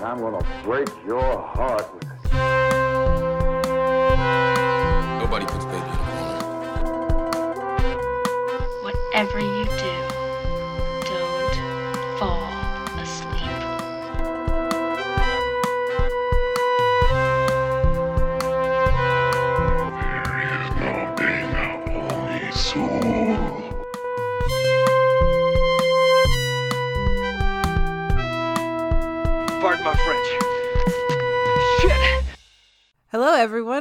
and 0.00 0.08
I'm 0.08 0.18
gonna 0.18 0.42
break 0.62 0.88
your 1.04 1.42
heart 1.42 1.92
with 1.94 2.04
it. 2.04 2.08
Nobody 5.20 5.44
puts 5.44 5.66
baby 5.66 5.76
in 5.76 5.98
a 5.98 6.06
corner. 6.08 6.38
Whatever 8.82 9.40
you 9.40 9.49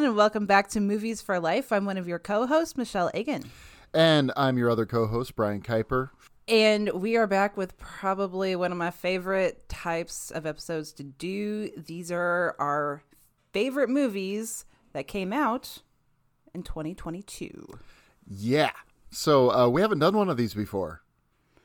and 0.10 0.18
welcome 0.18 0.48
back 0.48 0.68
to 0.68 0.80
Movies 0.80 1.22
for 1.22 1.40
Life. 1.40 1.72
I'm 1.72 1.86
one 1.86 1.96
of 1.96 2.08
your 2.08 2.18
co 2.18 2.48
hosts, 2.48 2.76
Michelle 2.76 3.12
Egan. 3.14 3.44
And 3.94 4.32
I'm 4.36 4.58
your 4.58 4.72
other 4.72 4.88
co 4.88 5.06
host, 5.06 5.36
Brian 5.36 5.62
Kuiper. 5.62 6.10
And 6.48 6.90
we 6.94 7.16
are 7.16 7.28
back 7.28 7.56
with 7.56 7.78
probably 7.78 8.56
one 8.56 8.72
of 8.72 8.78
my 8.80 8.90
favorite 8.90 9.70
types 9.70 10.32
of 10.32 10.48
episodes 10.48 10.94
to 10.94 11.04
do. 11.04 11.70
These 11.78 12.12
are 12.12 12.56
our 12.58 13.04
favorite 13.54 13.92
movies 13.92 14.66
that 14.94 15.08
came 15.08 15.32
out 15.32 15.84
in 16.56 16.64
2022. 16.64 17.68
Yeah. 18.28 18.72
So 19.12 19.52
uh, 19.52 19.70
we 19.70 19.82
haven't 19.82 20.00
done 20.00 20.18
one 20.18 20.30
of 20.32 20.38
these 20.38 20.56
before. 20.56 21.04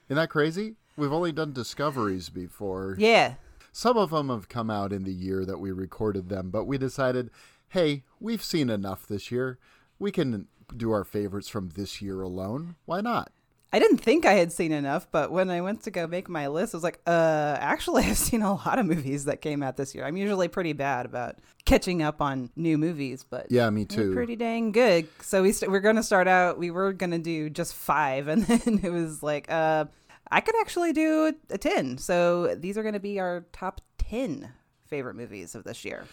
Isn't 0.08 0.16
that 0.16 0.28
crazy? 0.28 0.74
We've 0.98 1.14
only 1.14 1.32
done 1.32 1.54
discoveries 1.54 2.28
before. 2.28 2.96
Yeah. 2.98 3.36
Some 3.72 3.96
of 3.96 4.10
them 4.10 4.28
have 4.28 4.50
come 4.50 4.68
out 4.68 4.92
in 4.92 5.04
the 5.04 5.12
year 5.12 5.46
that 5.46 5.58
we 5.58 5.72
recorded 5.72 6.28
them, 6.28 6.50
but 6.50 6.66
we 6.66 6.76
decided, 6.76 7.30
hey, 7.68 8.04
we've 8.20 8.42
seen 8.42 8.70
enough 8.70 9.06
this 9.06 9.30
year. 9.30 9.58
We 9.98 10.10
can 10.12 10.48
do 10.76 10.92
our 10.92 11.04
favorites 11.04 11.48
from 11.48 11.70
this 11.70 12.00
year 12.02 12.20
alone. 12.22 12.76
Why 12.86 13.00
not? 13.00 13.30
I 13.72 13.80
didn't 13.80 13.98
think 13.98 14.24
I 14.24 14.34
had 14.34 14.52
seen 14.52 14.70
enough, 14.70 15.08
but 15.10 15.32
when 15.32 15.50
I 15.50 15.60
went 15.60 15.82
to 15.82 15.90
go 15.90 16.06
make 16.06 16.28
my 16.28 16.46
list, 16.46 16.74
I 16.74 16.76
was 16.76 16.84
like, 16.84 17.00
uh, 17.08 17.56
actually, 17.58 18.04
I've 18.06 18.16
seen 18.16 18.42
a 18.42 18.54
lot 18.54 18.78
of 18.78 18.86
movies 18.86 19.24
that 19.24 19.40
came 19.40 19.64
out 19.64 19.76
this 19.76 19.96
year. 19.96 20.04
I'm 20.04 20.16
usually 20.16 20.46
pretty 20.46 20.74
bad 20.74 21.06
about 21.06 21.38
catching 21.64 22.00
up 22.00 22.22
on 22.22 22.50
new 22.54 22.78
movies, 22.78 23.24
but 23.28 23.48
Yeah, 23.50 23.68
me 23.70 23.84
too. 23.84 24.12
pretty 24.14 24.36
dang 24.36 24.70
good. 24.70 25.08
So 25.22 25.42
we 25.42 25.50
st- 25.50 25.72
we're 25.72 25.80
going 25.80 25.96
to 25.96 26.04
start 26.04 26.28
out, 26.28 26.56
we 26.56 26.70
were 26.70 26.92
going 26.92 27.10
to 27.10 27.18
do 27.18 27.50
just 27.50 27.74
five, 27.74 28.28
and 28.28 28.44
then 28.44 28.78
it 28.84 28.92
was 28.92 29.24
like, 29.24 29.50
uh, 29.50 29.86
I 30.30 30.40
could 30.40 30.54
actually 30.60 30.92
do 30.92 31.34
a 31.50 31.58
10. 31.58 31.98
So 31.98 32.54
these 32.54 32.78
are 32.78 32.82
going 32.82 32.94
to 32.94 33.00
be 33.00 33.18
our 33.18 33.44
top 33.52 33.80
10 33.98 34.52
favorite 34.86 35.14
movies 35.16 35.56
of 35.56 35.64
this 35.64 35.84
year. 35.84 36.04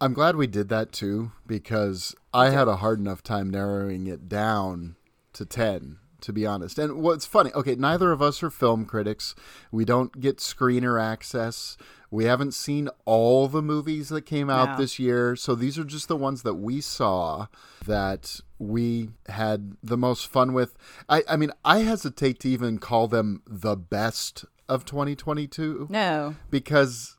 I'm 0.00 0.12
glad 0.12 0.36
we 0.36 0.46
did 0.46 0.68
that 0.68 0.92
too 0.92 1.32
because 1.46 2.14
I 2.32 2.50
had 2.50 2.68
a 2.68 2.76
hard 2.76 2.98
enough 2.98 3.22
time 3.22 3.48
narrowing 3.50 4.06
it 4.06 4.28
down 4.28 4.96
to 5.34 5.44
10 5.46 5.98
to 6.20 6.32
be 6.32 6.46
honest. 6.46 6.78
And 6.78 7.02
what's 7.02 7.26
funny, 7.26 7.52
okay, 7.52 7.74
neither 7.74 8.10
of 8.10 8.22
us 8.22 8.42
are 8.42 8.48
film 8.50 8.86
critics. 8.86 9.34
We 9.70 9.84
don't 9.84 10.20
get 10.22 10.38
screener 10.38 10.98
access. 11.02 11.76
We 12.10 12.24
haven't 12.24 12.54
seen 12.54 12.88
all 13.04 13.46
the 13.46 13.60
movies 13.60 14.08
that 14.08 14.22
came 14.22 14.48
out 14.48 14.70
No. 14.70 14.76
this 14.78 14.98
year. 14.98 15.36
So 15.36 15.54
these 15.54 15.78
are 15.78 15.84
just 15.84 16.08
the 16.08 16.16
ones 16.16 16.42
that 16.42 16.54
we 16.54 16.80
saw 16.80 17.48
that 17.84 18.40
we 18.58 19.10
had 19.28 19.76
the 19.82 19.98
most 19.98 20.26
fun 20.26 20.54
with. 20.54 20.78
I, 21.10 21.24
I 21.28 21.36
mean, 21.36 21.50
I 21.62 21.80
hesitate 21.80 22.40
to 22.40 22.48
even 22.48 22.78
call 22.78 23.06
them 23.06 23.42
the 23.46 23.76
best 23.76 24.46
of 24.66 24.86
2022 24.86 25.88
No, 25.90 26.36
because 26.50 27.18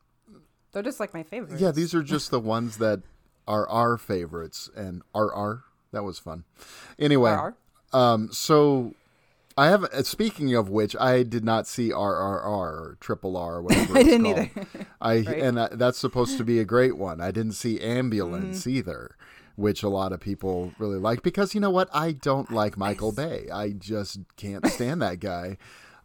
they're 0.76 0.84
just 0.84 1.00
like 1.00 1.14
my 1.14 1.24
favorites. 1.24 1.60
yeah, 1.62 1.72
these 1.72 1.94
are 1.96 2.04
just 2.04 2.30
the 2.32 2.40
ones 2.40 2.78
that 2.78 3.02
are 3.48 3.68
our 3.70 3.98
favorites 3.98 4.70
and 4.76 5.02
our. 5.16 5.64
That 5.92 6.04
was 6.04 6.20
fun. 6.20 6.44
Anyway, 7.00 7.32
RR? 7.32 7.56
um, 7.94 8.30
so 8.32 8.94
I 9.58 9.68
have. 9.68 9.86
uh, 9.86 10.04
Speaking 10.04 10.54
of 10.54 10.70
which, 10.70 10.96
I 11.00 11.24
did 11.24 11.44
not 11.46 11.68
see 11.68 11.90
RRR 11.92 12.46
or 12.46 12.98
Triple 13.00 13.38
R, 13.38 13.56
or 13.56 13.62
whatever 13.62 13.94
I 13.98 14.00
it's 14.02 14.10
didn't 14.10 14.24
called. 14.26 14.38
either. 14.38 14.68
I 15.02 15.14
Right. 15.20 15.28
and 15.40 15.58
that, 15.58 15.80
that's 15.80 15.98
supposed 15.98 16.38
to 16.38 16.44
be 16.44 16.60
a 16.60 16.66
great 16.66 16.98
one. 16.98 17.22
I 17.22 17.32
didn't 17.32 17.54
see 17.54 17.80
Ambulance 17.80 18.62
Mm-hmm. 18.62 18.70
either, 18.72 19.16
which 19.56 19.84
a 19.84 19.90
lot 19.90 20.12
of 20.12 20.20
people 20.20 20.74
really 20.80 20.98
like 21.00 21.24
because 21.24 21.56
you 21.56 21.62
know 21.62 21.70
what? 21.70 21.88
I 21.94 22.12
don't 22.12 22.52
like 22.52 22.78
Michael 22.78 23.14
Bay. 23.14 23.48
I 23.54 23.70
just 23.70 24.20
can't 24.36 24.68
stand 24.68 25.02
that 25.02 25.22
guy 25.22 25.56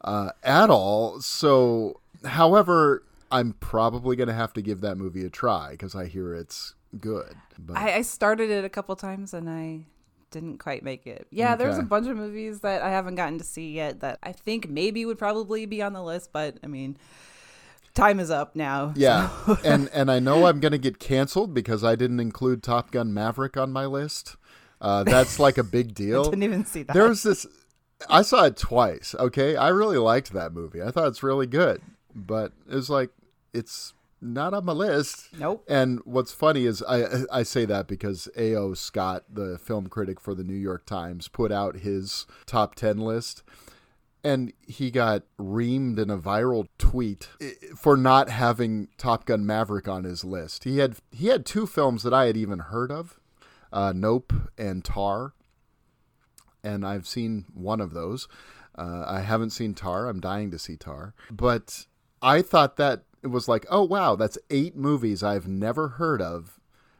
uh, 0.04 0.30
at 0.44 0.70
all. 0.70 1.20
So, 1.20 1.98
however, 2.24 3.02
I'm 3.30 3.52
probably 3.54 4.16
going 4.16 4.28
to 4.28 4.34
have 4.34 4.52
to 4.54 4.62
give 4.62 4.80
that 4.80 4.96
movie 4.96 5.24
a 5.24 5.30
try 5.30 5.70
because 5.72 5.94
I 5.94 6.06
hear 6.06 6.34
it's 6.34 6.74
good. 6.98 7.34
But 7.58 7.76
I, 7.76 7.96
I 7.96 8.02
started 8.02 8.50
it 8.50 8.64
a 8.64 8.68
couple 8.68 8.96
times 8.96 9.32
and 9.34 9.48
I 9.48 9.86
didn't 10.30 10.58
quite 10.58 10.82
make 10.82 11.06
it. 11.06 11.26
Yeah, 11.30 11.56
there's 11.56 11.78
a 11.78 11.82
bunch 11.82 12.06
of 12.08 12.16
movies 12.16 12.60
that 12.60 12.82
I 12.82 12.90
haven't 12.90 13.16
gotten 13.16 13.38
to 13.38 13.44
see 13.44 13.72
yet 13.72 14.00
that 14.00 14.18
I 14.22 14.32
think 14.32 14.68
maybe 14.68 15.04
would 15.04 15.18
probably 15.18 15.66
be 15.66 15.82
on 15.82 15.92
the 15.92 16.02
list, 16.02 16.30
but 16.32 16.58
I 16.62 16.66
mean, 16.68 16.96
time 17.94 18.20
is 18.20 18.30
up 18.30 18.54
now. 18.56 18.92
yeah, 18.96 19.30
so- 19.46 19.58
and 19.64 19.88
and 19.92 20.10
I 20.10 20.18
know 20.20 20.46
I'm 20.46 20.60
going 20.60 20.72
to 20.72 20.78
get 20.78 20.98
canceled 20.98 21.52
because 21.54 21.82
I 21.84 21.96
didn't 21.96 22.20
include 22.20 22.62
Top 22.62 22.90
Gun 22.90 23.12
Maverick 23.12 23.56
on 23.56 23.72
my 23.72 23.86
list. 23.86 24.36
Uh, 24.80 25.04
that's 25.04 25.38
like 25.38 25.58
a 25.58 25.64
big 25.64 25.94
deal. 26.02 26.24
didn't 26.24 26.42
even 26.42 26.64
see 26.64 26.82
that. 26.84 26.94
There 26.94 27.08
was 27.08 27.22
this. 27.22 27.46
I 28.08 28.22
saw 28.22 28.44
it 28.44 28.56
twice. 28.56 29.14
Okay, 29.18 29.56
I 29.56 29.68
really 29.68 29.98
liked 29.98 30.32
that 30.32 30.52
movie. 30.52 30.80
I 30.82 30.90
thought 30.90 31.08
it's 31.08 31.22
really 31.22 31.46
good, 31.46 31.82
but 32.14 32.52
it 32.68 32.74
was 32.74 32.88
like 32.88 33.10
it's 33.52 33.94
not 34.20 34.52
on 34.52 34.64
my 34.64 34.72
list. 34.72 35.28
Nope. 35.38 35.64
And 35.68 36.00
what's 36.04 36.32
funny 36.32 36.66
is 36.66 36.82
I 36.82 37.24
I 37.32 37.42
say 37.42 37.64
that 37.64 37.86
because 37.86 38.28
A.O. 38.36 38.74
Scott, 38.74 39.24
the 39.32 39.58
film 39.58 39.88
critic 39.88 40.20
for 40.20 40.34
the 40.34 40.44
New 40.44 40.54
York 40.54 40.86
Times, 40.86 41.28
put 41.28 41.50
out 41.52 41.76
his 41.76 42.26
top 42.46 42.74
ten 42.74 42.98
list. 42.98 43.42
And 44.22 44.52
he 44.66 44.90
got 44.90 45.22
reamed 45.38 45.98
in 45.98 46.10
a 46.10 46.18
viral 46.18 46.66
tweet 46.76 47.30
for 47.74 47.96
not 47.96 48.28
having 48.28 48.88
Top 48.98 49.24
Gun 49.24 49.46
Maverick 49.46 49.88
on 49.88 50.04
his 50.04 50.24
list. 50.24 50.64
He 50.64 50.76
had 50.76 50.96
he 51.10 51.28
had 51.28 51.46
two 51.46 51.66
films 51.66 52.02
that 52.02 52.12
I 52.12 52.26
had 52.26 52.36
even 52.36 52.58
heard 52.58 52.92
of, 52.92 53.18
uh, 53.72 53.94
Nope 53.96 54.34
and 54.58 54.84
Tar 54.84 55.32
and 56.62 56.86
I've 56.86 57.06
seen 57.06 57.46
one 57.54 57.80
of 57.80 57.92
those. 57.92 58.28
Uh, 58.76 59.04
I 59.06 59.20
haven't 59.20 59.50
seen 59.50 59.74
Tar. 59.74 60.08
I'm 60.08 60.20
dying 60.20 60.50
to 60.50 60.58
see 60.58 60.76
Tar. 60.76 61.14
But 61.30 61.86
I 62.22 62.42
thought 62.42 62.76
that 62.76 63.04
it 63.22 63.28
was 63.28 63.48
like, 63.48 63.66
oh, 63.70 63.84
wow, 63.84 64.16
that's 64.16 64.38
eight 64.50 64.76
movies 64.76 65.22
I've 65.22 65.46
never 65.48 65.88
heard 65.88 66.22
of 66.22 66.58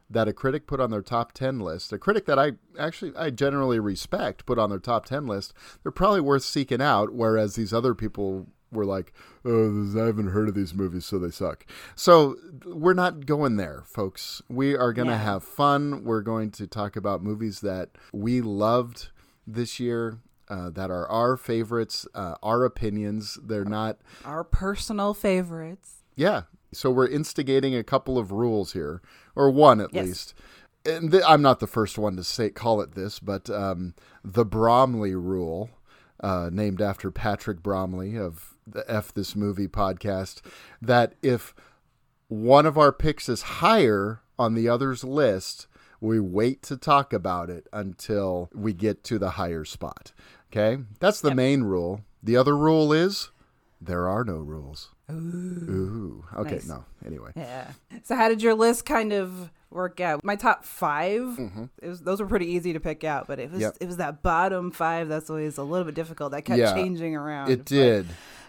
that 0.08 0.26
a 0.28 0.32
critic 0.32 0.66
put 0.66 0.80
on 0.80 0.90
their 0.90 1.02
top 1.02 1.32
10 1.32 1.60
list. 1.60 1.92
A 1.92 1.98
critic 1.98 2.26
that 2.26 2.38
I 2.38 2.52
actually, 2.78 3.14
I 3.16 3.30
generally 3.30 3.78
respect 3.78 4.44
put 4.44 4.58
on 4.58 4.68
their 4.68 4.80
top 4.80 5.06
10 5.06 5.26
list. 5.26 5.52
They're 5.82 5.92
probably 5.92 6.20
worth 6.20 6.42
seeking 6.42 6.82
out, 6.82 7.12
whereas 7.12 7.54
these 7.54 7.72
other 7.72 7.94
people 7.94 8.48
were 8.72 8.84
like, 8.84 9.12
oh, 9.44 9.92
I 9.96 10.06
haven't 10.06 10.28
heard 10.28 10.48
of 10.48 10.54
these 10.56 10.74
movies, 10.74 11.04
so 11.04 11.18
they 11.18 11.30
suck. 11.30 11.64
So 11.94 12.36
we're 12.64 12.92
not 12.94 13.24
going 13.24 13.56
there, 13.56 13.82
folks. 13.86 14.42
We 14.48 14.76
are 14.76 14.92
going 14.92 15.06
to 15.08 15.14
Yeah. 15.14 15.18
have 15.22 15.44
fun. 15.44 16.02
We're 16.04 16.22
going 16.22 16.50
to 16.52 16.66
talk 16.66 16.96
about 16.96 17.22
movies 17.22 17.60
that 17.60 17.90
we 18.12 18.40
loved 18.40 19.08
this 19.46 19.78
year 19.80 20.18
uh, 20.48 20.70
that 20.70 20.90
are 20.90 21.08
our 21.08 21.36
favorites, 21.36 22.08
uh, 22.16 22.34
our 22.42 22.64
opinions. 22.64 23.38
They're 23.40 23.64
not, 23.64 23.98
Our 24.24 24.42
personal 24.42 25.14
favorites. 25.14 25.99
Yeah. 26.16 26.42
So 26.72 26.90
we're 26.90 27.08
instigating 27.08 27.74
a 27.74 27.82
couple 27.82 28.16
of 28.16 28.30
rules 28.30 28.72
here, 28.74 29.02
or 29.34 29.50
one 29.50 29.80
at 29.80 29.92
Yes. 29.92 30.06
least. 30.06 30.34
And 30.86 31.10
th- 31.10 31.24
I'm 31.26 31.42
not 31.42 31.58
the 31.60 31.66
first 31.66 31.98
one 31.98 32.16
to 32.16 32.24
say 32.24 32.48
call 32.50 32.80
it 32.80 32.94
this, 32.94 33.18
but 33.18 33.50
um, 33.50 33.94
the 34.24 34.44
Bromley 34.44 35.14
rule, 35.14 35.70
uh, 36.20 36.48
named 36.52 36.80
after 36.80 37.10
Patrick 37.10 37.62
Bromley 37.62 38.16
of 38.16 38.54
the 38.66 38.84
F 38.90 39.12
This 39.12 39.34
Movie 39.34 39.66
podcast, 39.68 40.40
that 40.80 41.14
if 41.22 41.54
one 42.28 42.66
of 42.66 42.78
our 42.78 42.92
picks 42.92 43.28
is 43.28 43.42
higher 43.42 44.20
on 44.38 44.54
the 44.54 44.68
other's 44.68 45.02
list, 45.02 45.66
we 46.00 46.20
wait 46.20 46.62
to 46.62 46.76
talk 46.76 47.12
about 47.12 47.50
it 47.50 47.66
until 47.72 48.48
we 48.54 48.72
get 48.72 49.02
to 49.04 49.18
the 49.18 49.30
higher 49.30 49.64
spot. 49.64 50.12
Okay? 50.52 50.82
That's 51.00 51.20
the 51.20 51.34
main 51.34 51.62
rule. 51.64 52.02
The 52.22 52.36
other 52.36 52.56
rule 52.56 52.92
is 52.92 53.30
there 53.80 54.08
are 54.08 54.24
no 54.24 54.36
rules. 54.36 54.90
Ooh. 55.14 56.24
Okay. 56.36 56.54
Nice. 56.56 56.68
No. 56.68 56.84
Anyway. 57.06 57.32
Yeah. 57.36 57.70
So 58.04 58.14
how 58.16 58.28
did 58.28 58.42
your 58.42 58.54
list 58.54 58.84
kind 58.84 59.12
of 59.12 59.50
work 59.70 60.00
out? 60.00 60.24
My 60.24 60.36
top 60.36 60.64
5 60.64 61.68
it 61.82 61.88
was 61.88 62.00
those 62.00 62.20
were 62.20 62.26
pretty 62.26 62.46
easy 62.46 62.72
to 62.72 62.80
pick 62.80 63.04
out, 63.04 63.26
but 63.26 63.38
it 63.38 63.50
was 63.50 63.60
Mm-hmm. 63.60 63.62
Yep. 63.62 63.76
it 63.80 63.86
was 63.86 63.96
that 63.98 64.22
bottom 64.22 64.70
five 64.70 65.08
that's 65.08 65.28
always 65.30 65.58
a 65.58 65.62
little 65.62 65.84
bit 65.84 65.94
difficult. 65.94 66.32
That 66.32 66.42
kept 66.42 66.58
Yeah, 66.58 66.74
changing 66.74 67.14
around. 67.16 67.50
It 67.50 67.64
did. 67.64 68.06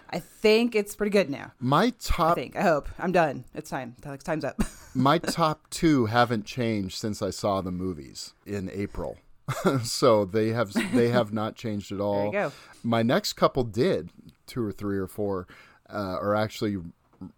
I 0.10 0.20
think 0.20 0.76
it's 0.76 0.96
pretty 0.96 1.12
good 1.12 1.30
now. 1.30 1.54
My 1.60 1.92
top 2.02 2.32
I 2.32 2.36
think. 2.42 2.56
I 2.58 2.64
hope. 2.64 2.90
I'm 3.00 3.12
done. 3.14 3.46
It's 3.54 3.70
time. 3.70 3.96
Time's 4.24 4.44
up. 4.44 4.62
my 4.96 5.18
top 5.20 5.70
two 5.70 6.08
haven't 6.08 6.46
changed 6.46 6.98
since 6.98 7.22
I 7.22 7.30
saw 7.30 7.62
the 7.62 7.72
movies 7.72 8.34
in 8.46 8.70
April. 8.74 9.18
so 9.84 10.26
they 10.26 10.50
have 10.50 10.74
they 10.94 11.10
have 11.10 11.32
not 11.34 11.56
changed 11.56 11.92
at 11.92 12.00
all. 12.02 12.26
you 12.28 12.32
go. 12.32 12.52
My 12.84 13.04
next 13.04 13.34
couple 13.34 13.64
did 13.64 14.10
two 14.48 14.66
or 14.66 14.72
three 14.72 14.98
or 14.98 15.08
four 15.08 15.48
uh, 15.92 16.18
are 16.22 16.36
actually 16.36 16.78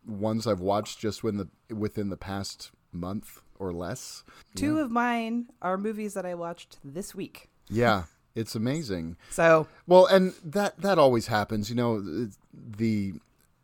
ones 0.05 0.47
I've 0.47 0.59
watched 0.59 0.99
just 0.99 1.23
within 1.23 1.49
the 1.67 1.75
within 1.75 2.09
the 2.09 2.17
past 2.17 2.71
month 2.91 3.41
or 3.59 3.71
less. 3.71 4.23
Two 4.55 4.79
of 4.79 4.91
mine 4.91 5.47
are 5.61 5.77
movies 5.77 6.13
that 6.13 6.25
I 6.25 6.35
watched 6.35 6.77
this 6.83 7.15
week. 7.15 7.49
Yeah, 7.69 8.03
it's 8.35 8.55
amazing. 8.55 9.17
So 9.29 9.67
Well, 9.87 10.05
and 10.05 10.33
that 10.43 10.79
that 10.79 10.97
always 10.97 11.27
happens. 11.27 11.69
You 11.69 11.75
know, 11.75 12.29
the 12.53 13.13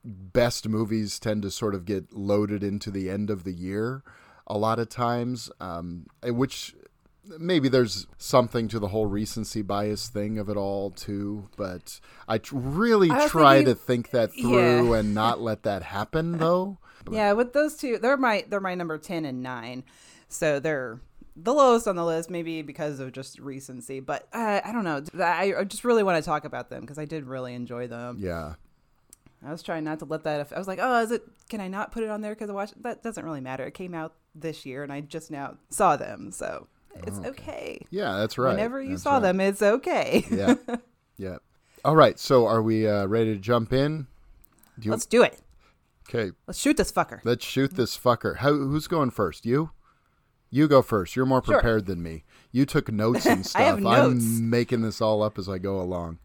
best 0.03 0.67
movies 0.67 1.19
tend 1.19 1.41
to 1.43 1.51
sort 1.51 1.75
of 1.75 1.85
get 1.85 2.13
loaded 2.13 2.63
into 2.63 2.89
the 2.89 3.09
end 3.09 3.29
of 3.29 3.43
the 3.43 3.51
year 3.51 4.03
a 4.47 4.57
lot 4.57 4.79
of 4.79 4.89
times, 4.89 5.51
um, 5.59 6.07
which 6.23 6.73
maybe 7.37 7.69
there's 7.69 8.07
something 8.17 8.67
to 8.69 8.79
the 8.79 8.87
whole 8.89 9.05
recency 9.05 9.61
bias 9.61 10.07
thing 10.07 10.37
of 10.37 10.49
it 10.49 10.57
all 10.57 10.91
too. 10.91 11.49
But 11.57 11.99
I 12.27 12.37
tr- 12.37 12.57
really 12.57 13.11
I 13.11 13.27
try 13.27 13.63
to 13.63 13.75
think 13.75 14.11
that 14.11 14.31
through 14.39 14.91
Yeah. 14.93 14.99
and 14.99 15.13
not 15.13 15.39
let 15.41 15.63
that 15.63 15.83
happen, 15.83 16.37
though. 16.37 16.77
yeah, 17.11 17.33
with 17.33 17.53
those 17.53 17.75
two, 17.75 17.97
they're 17.97 18.17
my 18.17 18.45
they're 18.47 18.59
my 18.59 18.75
number 18.75 18.97
ten 18.97 19.25
and 19.25 19.41
nine. 19.43 19.83
So 20.27 20.59
they're 20.59 20.99
the 21.35 21.53
lowest 21.53 21.87
on 21.87 21.95
the 21.95 22.03
list, 22.05 22.29
maybe 22.29 22.61
because 22.61 22.99
of 22.99 23.11
just 23.13 23.39
recency. 23.39 23.99
But 23.99 24.27
uh, 24.33 24.61
I 24.63 24.71
don't 24.71 24.83
know. 24.83 25.03
I, 25.23 25.63
just 25.63 25.85
really 25.85 26.03
want 26.03 26.21
to 26.21 26.27
talk 26.27 26.43
about 26.45 26.69
them 26.69 26.81
because 26.81 26.99
I 26.99 27.05
did 27.05 27.25
really 27.25 27.53
enjoy 27.53 27.87
them. 27.87 28.17
Yeah. 28.19 28.55
I 29.45 29.51
was 29.51 29.63
trying 29.63 29.85
not 29.85 29.99
to 29.99 30.05
let 30.05 30.23
that. 30.25 30.51
I 30.53 30.57
was 30.59 30.67
like, 30.67 30.79
oh, 30.81 30.99
is 31.01 31.11
it? 31.11 31.23
Can 31.47 31.61
I 31.61 31.69
not 31.69 31.93
put 31.93 32.03
it 32.03 32.09
on 32.09 32.19
there 32.19 32.33
because 32.35 32.49
I 32.49 32.53
watched? 32.53 32.83
That 32.83 33.01
doesn't 33.03 33.23
really 33.23 33.39
matter. 33.39 33.63
It 33.63 33.73
came 33.73 33.93
out 33.95 34.15
this 34.35 34.65
year, 34.65 34.83
and 34.83 34.91
I 34.91 34.99
just 34.99 35.31
now 35.31 35.55
saw 35.69 35.95
them, 35.95 36.31
so 36.33 36.67
it's 36.95 37.19
okay. 37.19 37.85
Yeah, 37.89 38.17
that's 38.17 38.37
right. 38.37 38.51
Whenever 38.51 38.81
you 38.81 38.91
That's 38.91 39.03
saw 39.03 39.13
right. 39.13 39.21
them, 39.21 39.39
it's 39.41 39.61
okay. 39.61 40.25
Yeah. 40.29 40.55
yeah. 41.17 41.37
All 41.85 41.95
right. 41.95 42.19
So 42.19 42.45
are 42.45 42.61
we 42.61 42.87
uh, 42.87 43.05
ready 43.05 43.33
to 43.33 43.39
jump 43.39 43.71
in? 43.73 44.07
Do 44.79 44.91
Let's 44.91 45.05
do 45.05 45.23
it. 45.23 45.39
okay. 46.07 46.31
Let's 46.47 46.59
shoot 46.59 46.77
this 46.77 46.91
fucker. 46.91 47.19
Let's 47.23 47.45
shoot 47.45 47.75
this 47.75 47.97
fucker. 47.97 48.37
How, 48.37 48.53
who's 48.53 48.87
going 48.87 49.11
first? 49.11 49.45
You? 49.45 49.71
You 50.49 50.67
go 50.67 50.81
first. 50.81 51.15
You're 51.15 51.25
more 51.25 51.43
Sure. 51.43 51.55
prepared 51.55 51.85
than 51.85 52.01
me. 52.01 52.23
You 52.51 52.65
took 52.65 52.91
notes 52.91 53.25
and 53.27 53.45
stuff. 53.45 53.61
I 53.61 53.65
have 53.65 53.79
notes. 53.79 54.23
I'm 54.23 54.49
making 54.49 54.81
this 54.81 54.99
all 55.01 55.21
up 55.21 55.37
as 55.37 55.47
I 55.47 55.57
go 55.57 55.79
along. 55.79 56.19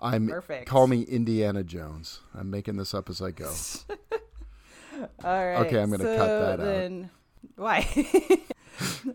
I'm 0.00 0.28
Perfect. 0.28 0.66
call 0.68 0.86
me 0.86 1.02
Indiana 1.02 1.62
Jones. 1.64 2.20
I'm 2.34 2.50
making 2.50 2.76
this 2.76 2.92
up 2.94 3.08
as 3.08 3.22
I 3.22 3.30
go. 3.30 3.50
All 5.24 5.44
right. 5.46 5.66
Okay, 5.66 5.80
I'm 5.80 5.90
gonna 5.90 6.04
cut 6.04 6.26
so 6.26 6.56
that 6.56 6.60
out. 6.60 7.10
Why? 7.56 8.44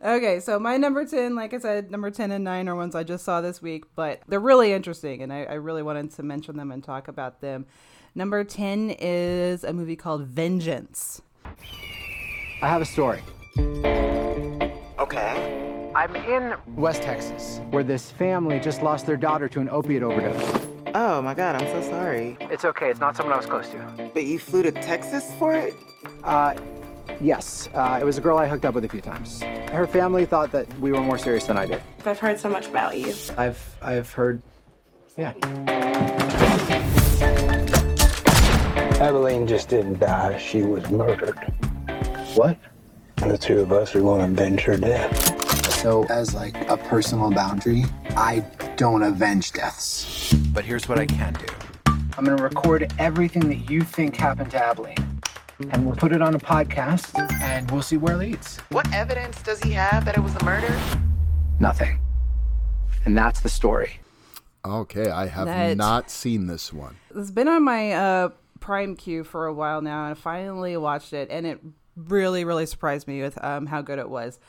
Okay, 0.03 0.39
so 0.39 0.59
my 0.59 0.77
number 0.77 1.05
10, 1.05 1.35
like 1.35 1.53
I 1.53 1.59
said, 1.59 1.91
number 1.91 2.11
10 2.11 2.31
and 2.31 2.43
9 2.43 2.69
are 2.69 2.75
ones 2.75 2.95
I 2.95 3.03
just 3.03 3.25
saw 3.25 3.41
this 3.41 3.61
week, 3.61 3.85
but 3.95 4.21
they're 4.27 4.39
really 4.39 4.73
interesting, 4.73 5.21
and 5.21 5.33
I, 5.33 5.43
I 5.43 5.53
really 5.53 5.83
wanted 5.83 6.11
to 6.13 6.23
mention 6.23 6.57
them 6.57 6.71
and 6.71 6.83
talk 6.83 7.07
about 7.07 7.41
them. 7.41 7.65
Number 8.15 8.43
10 8.43 8.95
is 8.99 9.63
a 9.63 9.73
movie 9.73 9.95
called 9.95 10.23
Vengeance. 10.27 11.21
I 12.61 12.67
have 12.67 12.81
a 12.81 12.85
story. 12.85 13.21
Okay. 14.99 15.91
I'm 15.95 16.15
in 16.15 16.55
West 16.75 17.01
Texas, 17.01 17.61
where 17.71 17.83
this 17.83 18.11
family 18.11 18.59
just 18.59 18.81
lost 18.81 19.05
their 19.05 19.17
daughter 19.17 19.49
to 19.49 19.59
an 19.59 19.69
opiate 19.69 20.03
overdose. 20.03 20.67
Oh 20.95 21.21
my 21.21 21.33
god, 21.33 21.61
I'm 21.61 21.67
so 21.67 21.89
sorry. 21.89 22.37
It's 22.41 22.65
okay, 22.65 22.89
it's 22.89 22.99
not 22.99 23.15
someone 23.15 23.33
I 23.33 23.37
was 23.37 23.45
close 23.45 23.69
to. 23.69 24.09
But 24.13 24.23
you 24.23 24.39
flew 24.39 24.63
to 24.63 24.71
Texas 24.71 25.31
for 25.37 25.53
it? 25.53 25.73
Uh, 26.23 26.55
yes, 27.21 27.69
uh, 27.73 27.99
it 28.01 28.05
was 28.05 28.17
a 28.17 28.21
girl 28.21 28.37
I 28.37 28.47
hooked 28.47 28.65
up 28.65 28.75
with 28.75 28.85
a 28.85 28.89
few 28.89 29.01
times. 29.01 29.41
Her 29.71 29.87
family 29.87 30.25
thought 30.25 30.51
that 30.51 30.67
we 30.79 30.91
were 30.91 31.01
more 31.01 31.17
serious 31.17 31.45
than 31.45 31.57
I 31.57 31.65
did. 31.65 31.81
I've 32.05 32.19
heard 32.19 32.39
so 32.39 32.49
much 32.49 32.67
about 32.67 32.97
you. 32.97 33.13
I've 33.37 33.77
I've 33.81 34.11
heard, 34.11 34.41
yeah. 35.17 35.33
Abilene 38.99 39.47
just 39.47 39.69
didn't 39.69 39.99
die, 39.99 40.37
she 40.37 40.61
was 40.61 40.89
murdered. 40.89 41.37
What? 42.35 42.57
The 43.17 43.37
two 43.37 43.59
of 43.59 43.71
us 43.71 43.95
are 43.95 44.01
going 44.01 44.19
to 44.19 44.43
avenge 44.43 44.61
her 44.61 44.77
death. 44.77 45.71
So, 45.81 46.05
as 46.09 46.33
like 46.33 46.55
a 46.69 46.75
personal 46.75 47.31
boundary, 47.31 47.85
I 48.09 48.39
don't 48.75 49.03
avenge 49.03 49.53
deaths. 49.53 50.33
But 50.53 50.65
here's 50.65 50.89
what 50.89 50.99
I 50.99 51.05
can 51.05 51.33
do. 51.33 51.45
I'm 52.17 52.25
gonna 52.25 52.43
record 52.43 52.93
everything 52.99 53.47
that 53.47 53.69
you 53.69 53.81
think 53.81 54.17
happened 54.17 54.51
to 54.51 54.61
Abilene, 54.61 54.97
and 55.71 55.85
we'll 55.85 55.95
put 55.95 56.11
it 56.11 56.21
on 56.21 56.35
a 56.35 56.39
podcast, 56.39 57.17
and 57.41 57.69
we'll 57.71 57.81
see 57.81 57.97
where 57.97 58.13
it 58.13 58.17
leads. 58.17 58.57
What 58.69 58.91
evidence 58.93 59.41
does 59.41 59.61
he 59.61 59.71
have 59.73 60.05
that 60.05 60.17
it 60.17 60.21
was 60.21 60.35
a 60.35 60.43
murder? 60.45 60.79
Nothing. 61.59 61.99
And 63.05 63.17
that's 63.17 63.41
the 63.41 63.49
story. 63.49 63.99
Okay, 64.65 65.09
I 65.09 65.27
have 65.27 65.45
That- 65.47 65.77
not 65.77 66.09
seen 66.11 66.47
this 66.47 66.71
one. 66.73 66.95
It's 67.15 67.31
been 67.31 67.47
on 67.47 67.63
my 67.63 67.91
uh, 67.93 68.29
Prime 68.59 68.95
queue 68.95 69.23
for 69.23 69.45
a 69.45 69.53
while 69.53 69.81
now, 69.81 70.03
and 70.05 70.11
I 70.11 70.13
finally 70.19 70.75
watched 70.77 71.13
it, 71.13 71.29
and 71.31 71.45
it 71.45 71.59
really, 71.95 72.45
really 72.45 72.65
surprised 72.65 73.07
me 73.07 73.21
with 73.21 73.41
um, 73.43 73.65
how 73.65 73.81
good 73.81 73.99
it 73.99 74.09
was. 74.09 74.39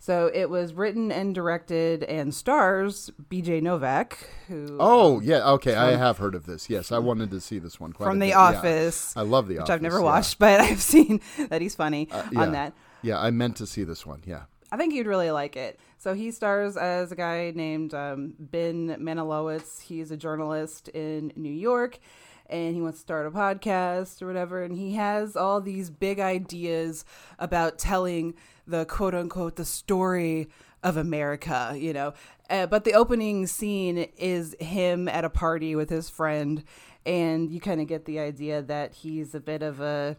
So 0.00 0.30
it 0.32 0.48
was 0.48 0.74
written 0.74 1.10
and 1.10 1.34
directed 1.34 2.04
and 2.04 2.32
stars 2.32 3.10
B.J. 3.28 3.60
Novak, 3.60 4.28
who 4.46 4.76
Oh, 4.78 5.20
yeah. 5.20 5.44
Okay, 5.50 5.74
I 5.74 5.96
have 5.96 6.18
heard 6.18 6.34
of 6.36 6.46
this. 6.46 6.70
Yes, 6.70 6.92
I 6.92 6.98
wanted 6.98 7.30
to 7.32 7.40
see 7.40 7.58
this 7.58 7.80
one 7.80 7.92
quite 7.92 8.06
from 8.06 8.16
a 8.18 8.20
The 8.20 8.26
bit. 8.26 8.28
Yeah. 8.30 8.38
Office, 8.38 9.16
I 9.16 9.22
love 9.22 9.48
The 9.48 9.54
which 9.54 9.62
Office. 9.62 9.70
I've 9.74 9.82
never 9.82 9.98
yeah. 9.98 10.04
watched, 10.04 10.38
but 10.38 10.60
I've 10.60 10.80
seen 10.80 11.20
that 11.48 11.60
he's 11.60 11.74
funny 11.74 12.08
Uh, 12.12 12.22
yeah. 12.30 12.40
on 12.40 12.52
that. 12.52 12.72
Yeah, 13.02 13.18
I 13.18 13.30
meant 13.30 13.56
to 13.56 13.66
see 13.66 13.82
this 13.84 14.06
one. 14.06 14.22
Yeah. 14.24 14.42
I 14.70 14.76
think 14.76 14.94
you'd 14.94 15.06
really 15.06 15.30
like 15.30 15.56
it. 15.56 15.80
So 15.98 16.14
he 16.14 16.30
stars 16.30 16.76
as 16.76 17.10
a 17.10 17.16
guy 17.16 17.52
named 17.54 17.92
um, 17.94 18.34
Ben 18.38 18.96
Manalowitz. 19.00 19.80
He's 19.82 20.10
a 20.10 20.16
journalist 20.16 20.88
in 20.88 21.32
New 21.34 21.52
York, 21.52 21.98
and 22.46 22.74
he 22.74 22.80
wants 22.80 22.98
to 22.98 23.02
start 23.02 23.26
a 23.26 23.30
podcast 23.30 24.20
or 24.22 24.26
whatever. 24.26 24.62
And 24.62 24.76
he 24.76 24.94
has 24.94 25.36
all 25.36 25.60
these 25.60 25.90
big 25.90 26.20
ideas 26.20 27.04
about 27.38 27.78
telling 27.78 28.34
the 28.68 28.84
quote 28.84 29.14
unquote 29.14 29.56
the 29.56 29.64
story 29.64 30.48
of 30.84 30.96
America, 30.96 31.74
you 31.76 31.92
know. 31.92 32.12
Uh, 32.48 32.66
but 32.66 32.84
the 32.84 32.92
opening 32.94 33.46
scene 33.48 33.98
is 34.16 34.54
him 34.60 35.08
at 35.08 35.24
a 35.24 35.30
party 35.30 35.74
with 35.74 35.90
his 35.90 36.08
friend, 36.08 36.62
and 37.04 37.50
you 37.50 37.60
kind 37.60 37.80
of 37.80 37.88
get 37.88 38.04
the 38.04 38.18
idea 38.20 38.62
that 38.62 38.94
he's 38.94 39.34
a 39.34 39.40
bit 39.40 39.62
of 39.62 39.80
a 39.80 40.16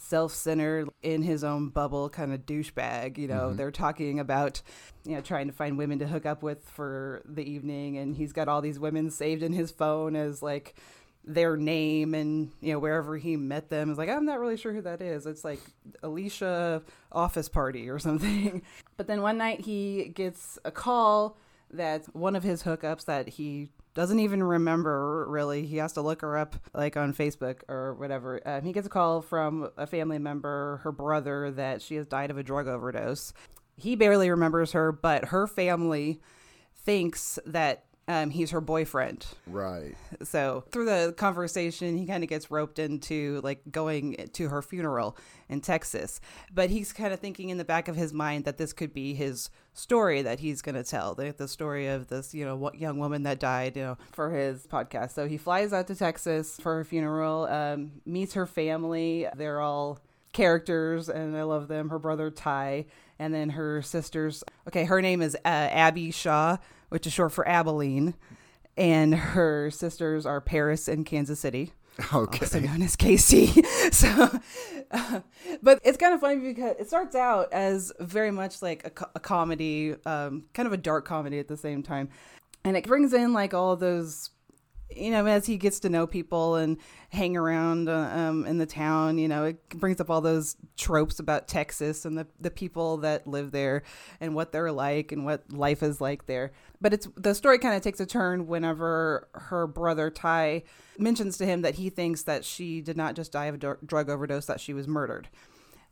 self-centered 0.00 0.88
in 1.02 1.22
his 1.22 1.42
own 1.42 1.68
bubble 1.68 2.08
kind 2.08 2.32
of 2.32 2.46
douchebag 2.46 3.18
you 3.18 3.26
know 3.26 3.50
Mhm. 3.50 3.56
they're 3.56 3.70
talking 3.72 4.20
about 4.20 4.62
you 5.04 5.14
know 5.16 5.20
trying 5.20 5.48
to 5.48 5.52
find 5.52 5.76
women 5.76 5.98
to 5.98 6.06
hook 6.06 6.24
up 6.24 6.40
with 6.42 6.64
for 6.70 7.20
the 7.24 7.42
evening 7.42 7.98
and 7.98 8.16
he's 8.16 8.32
got 8.32 8.46
all 8.48 8.60
these 8.62 8.78
women 8.78 9.10
saved 9.10 9.42
in 9.42 9.52
his 9.52 9.72
phone 9.72 10.14
as 10.14 10.40
like 10.40 10.74
their 11.28 11.56
name 11.58 12.14
and 12.14 12.50
you 12.62 12.72
know 12.72 12.78
wherever 12.78 13.16
he 13.18 13.36
met 13.36 13.68
them 13.68 13.90
is 13.90 13.98
like 13.98 14.08
i'm 14.08 14.24
not 14.24 14.40
really 14.40 14.56
sure 14.56 14.72
who 14.72 14.80
that 14.80 15.02
is 15.02 15.26
it's 15.26 15.44
like 15.44 15.60
alicia 16.02 16.82
office 17.12 17.50
party 17.50 17.90
or 17.90 17.98
something 17.98 18.62
but 18.96 19.06
then 19.06 19.20
one 19.20 19.36
night 19.36 19.60
he 19.60 20.10
gets 20.14 20.58
a 20.64 20.70
call 20.70 21.36
that 21.70 22.04
one 22.16 22.34
of 22.34 22.42
his 22.42 22.62
hookups 22.62 23.04
that 23.04 23.28
he 23.28 23.68
doesn't 23.98 24.20
even 24.20 24.44
remember 24.44 25.26
really. 25.28 25.66
He 25.66 25.78
has 25.78 25.94
to 25.94 26.02
look 26.02 26.20
her 26.20 26.38
up 26.38 26.54
like 26.72 26.96
on 26.96 27.12
Facebook 27.12 27.62
or 27.68 27.94
whatever. 27.94 28.40
Um, 28.46 28.62
he 28.62 28.72
gets 28.72 28.86
a 28.86 28.90
call 28.90 29.22
from 29.22 29.70
a 29.76 29.88
family 29.88 30.20
member, 30.20 30.78
her 30.84 30.92
brother, 30.92 31.50
that 31.50 31.82
she 31.82 31.96
has 31.96 32.06
died 32.06 32.30
of 32.30 32.38
a 32.38 32.44
drug 32.44 32.68
overdose. 32.68 33.32
He 33.76 33.96
barely 33.96 34.30
remembers 34.30 34.70
her, 34.70 34.92
but 34.92 35.26
her 35.26 35.48
family 35.48 36.20
thinks 36.76 37.40
that 37.44 37.86
um, 38.08 38.30
he's 38.30 38.50
her 38.50 38.60
boyfriend. 38.60 39.26
Right. 39.46 39.94
So 40.22 40.64
through 40.70 40.86
the 40.86 41.14
conversation, 41.16 41.98
he 41.98 42.06
kind 42.06 42.24
of 42.24 42.30
gets 42.30 42.50
roped 42.50 42.78
into 42.78 43.40
like 43.44 43.60
going 43.70 44.30
to 44.32 44.48
her 44.48 44.62
funeral 44.62 45.16
in 45.50 45.60
Texas. 45.60 46.20
But 46.52 46.70
he's 46.70 46.92
kind 46.92 47.12
of 47.12 47.20
thinking 47.20 47.50
in 47.50 47.58
the 47.58 47.66
back 47.66 47.86
of 47.86 47.96
his 47.96 48.14
mind 48.14 48.46
that 48.46 48.56
this 48.56 48.72
could 48.72 48.94
be 48.94 49.12
his 49.12 49.50
story 49.74 50.22
that 50.22 50.40
he's 50.40 50.62
going 50.62 50.74
to 50.74 50.82
tell 50.82 51.14
the, 51.14 51.34
the 51.36 51.46
story 51.46 51.86
of 51.86 52.08
this, 52.08 52.34
you 52.34 52.46
know, 52.46 52.56
what 52.56 52.76
young 52.76 52.98
woman 52.98 53.24
that 53.24 53.38
died, 53.38 53.76
you 53.76 53.82
know, 53.82 53.98
for 54.12 54.30
his 54.30 54.66
podcast. 54.66 55.12
So 55.12 55.28
he 55.28 55.36
flies 55.36 55.74
out 55.74 55.86
to 55.88 55.94
Texas 55.94 56.56
for 56.56 56.76
her 56.76 56.84
funeral, 56.84 57.44
um, 57.44 57.92
meets 58.06 58.32
her 58.32 58.46
family. 58.46 59.28
They're 59.36 59.60
all 59.60 60.00
characters 60.32 61.10
and 61.10 61.36
I 61.36 61.42
love 61.42 61.68
them. 61.68 61.90
Her 61.90 61.98
brother 61.98 62.30
Ty 62.30 62.86
and 63.18 63.34
then 63.34 63.50
her 63.50 63.82
sisters. 63.82 64.44
Okay, 64.66 64.84
her 64.84 65.02
name 65.02 65.20
is 65.20 65.34
uh, 65.44 65.48
Abby 65.48 66.10
Shaw, 66.10 66.56
which 66.88 67.06
is 67.06 67.12
short 67.12 67.32
for 67.32 67.46
Abilene, 67.46 68.14
and 68.76 69.14
her 69.14 69.70
sisters 69.70 70.26
are 70.26 70.40
Paris 70.40 70.88
and 70.88 71.04
Kansas 71.04 71.40
City. 71.40 71.72
Okay. 72.14 72.40
also 72.40 72.60
known 72.60 72.82
as 72.82 72.94
Casey. 72.94 73.46
so, 73.90 74.40
uh, 74.92 75.20
but 75.62 75.80
it's 75.82 75.98
kind 75.98 76.14
of 76.14 76.20
funny 76.20 76.38
because 76.38 76.76
it 76.78 76.86
starts 76.86 77.16
out 77.16 77.52
as 77.52 77.92
very 77.98 78.30
much 78.30 78.62
like 78.62 78.86
a, 78.86 78.90
co- 78.90 79.10
a 79.16 79.20
comedy, 79.20 79.96
um, 80.06 80.44
kind 80.54 80.66
of 80.66 80.72
a 80.72 80.76
dark 80.76 81.04
comedy 81.04 81.40
at 81.40 81.48
the 81.48 81.56
same 81.56 81.82
time, 81.82 82.08
and 82.64 82.76
it 82.76 82.86
brings 82.86 83.12
in 83.12 83.32
like 83.32 83.52
all 83.52 83.74
those 83.74 84.30
you 84.94 85.10
know, 85.10 85.26
as 85.26 85.46
he 85.46 85.56
gets 85.56 85.80
to 85.80 85.88
know 85.88 86.06
people 86.06 86.56
and 86.56 86.78
hang 87.10 87.36
around 87.36 87.88
uh, 87.88 88.10
um, 88.12 88.46
in 88.46 88.58
the 88.58 88.66
town, 88.66 89.18
you 89.18 89.28
know, 89.28 89.44
it 89.44 89.68
brings 89.70 90.00
up 90.00 90.10
all 90.10 90.20
those 90.20 90.56
tropes 90.76 91.18
about 91.18 91.46
Texas 91.46 92.04
and 92.04 92.16
the, 92.16 92.26
the 92.40 92.50
people 92.50 92.98
that 92.98 93.26
live 93.26 93.50
there 93.50 93.82
and 94.20 94.34
what 94.34 94.52
they're 94.52 94.72
like 94.72 95.12
and 95.12 95.24
what 95.24 95.50
life 95.52 95.82
is 95.82 96.00
like 96.00 96.26
there. 96.26 96.52
But 96.80 96.94
it's 96.94 97.08
the 97.16 97.34
story 97.34 97.58
kind 97.58 97.74
of 97.74 97.82
takes 97.82 98.00
a 98.00 98.06
turn 98.06 98.46
whenever 98.46 99.28
her 99.34 99.66
brother 99.66 100.10
Ty 100.10 100.62
mentions 100.98 101.36
to 101.38 101.46
him 101.46 101.62
that 101.62 101.74
he 101.74 101.90
thinks 101.90 102.22
that 102.22 102.44
she 102.44 102.80
did 102.80 102.96
not 102.96 103.14
just 103.14 103.32
die 103.32 103.46
of 103.46 103.56
a 103.56 103.58
dr- 103.58 103.86
drug 103.86 104.08
overdose, 104.08 104.46
that 104.46 104.60
she 104.60 104.72
was 104.72 104.88
murdered. 104.88 105.28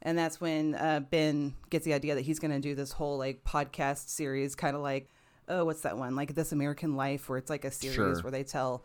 And 0.02 0.16
that's 0.16 0.40
when 0.40 0.74
uh, 0.74 1.00
Ben 1.00 1.54
gets 1.70 1.84
the 1.84 1.94
idea 1.94 2.14
that 2.14 2.22
he's 2.22 2.38
going 2.38 2.52
to 2.52 2.60
do 2.60 2.74
this 2.74 2.92
whole 2.92 3.18
like 3.18 3.44
podcast 3.44 4.08
series, 4.08 4.54
kind 4.54 4.76
of 4.76 4.82
like 4.82 5.10
oh, 5.48 5.64
what's 5.64 5.82
that 5.82 5.96
one? 5.98 6.16
Like 6.16 6.34
This 6.34 6.52
American 6.52 6.96
Life, 6.96 7.28
where 7.28 7.38
it's 7.38 7.50
like 7.50 7.64
a 7.64 7.70
series 7.70 7.94
Sure. 7.94 8.14
where 8.22 8.30
they 8.30 8.44
tell 8.44 8.84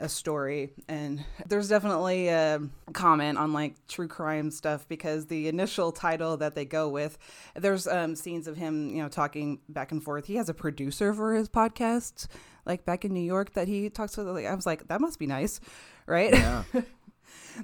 a 0.00 0.08
story. 0.08 0.70
And 0.88 1.24
there's 1.46 1.68
definitely 1.68 2.28
a 2.28 2.60
comment 2.92 3.38
on 3.38 3.52
like 3.52 3.74
true 3.86 4.08
crime 4.08 4.50
stuff 4.50 4.86
because 4.88 5.26
the 5.26 5.48
initial 5.48 5.92
title 5.92 6.36
that 6.38 6.54
they 6.54 6.64
go 6.64 6.88
with, 6.88 7.16
there's 7.54 7.86
um, 7.86 8.16
scenes 8.16 8.48
of 8.48 8.56
him, 8.56 8.90
you 8.90 9.02
know, 9.02 9.08
talking 9.08 9.60
back 9.68 9.92
and 9.92 10.02
forth. 10.02 10.26
He 10.26 10.34
has 10.36 10.48
a 10.48 10.54
producer 10.54 11.14
for 11.14 11.34
his 11.34 11.48
podcast, 11.48 12.26
like 12.66 12.84
back 12.84 13.04
in 13.04 13.12
New 13.12 13.20
York, 13.20 13.52
that 13.54 13.68
he 13.68 13.88
talks 13.88 14.16
with. 14.16 14.26
Like, 14.26 14.46
I 14.46 14.54
was 14.54 14.66
like, 14.66 14.88
that 14.88 15.00
must 15.00 15.18
be 15.18 15.26
nice, 15.26 15.60
right? 16.06 16.32
Yeah. 16.32 16.64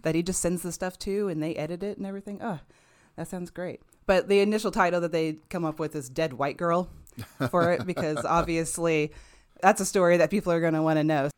that 0.02 0.14
he 0.14 0.22
just 0.22 0.40
sends 0.40 0.62
the 0.62 0.72
stuff 0.72 0.98
to 1.00 1.28
and 1.28 1.42
they 1.42 1.56
edit 1.56 1.82
it 1.82 1.98
and 1.98 2.06
everything. 2.06 2.38
Oh, 2.40 2.60
that 3.16 3.26
sounds 3.28 3.50
great. 3.50 3.80
But 4.06 4.28
the 4.28 4.40
initial 4.40 4.70
title 4.70 5.00
that 5.00 5.12
they 5.12 5.38
come 5.50 5.64
up 5.64 5.78
with 5.78 5.94
is 5.94 6.08
Dead 6.08 6.32
White 6.34 6.56
Girl 6.56 6.88
for 7.50 7.72
it 7.72 7.86
because 7.86 8.24
obviously 8.24 9.12
that's 9.62 9.80
a 9.80 9.86
story 9.86 10.16
that 10.16 10.30
people 10.30 10.52
are 10.52 10.60
going 10.60 10.74
to 10.74 10.82
want 10.82 10.98
to 10.98 11.04
know. 11.04 11.30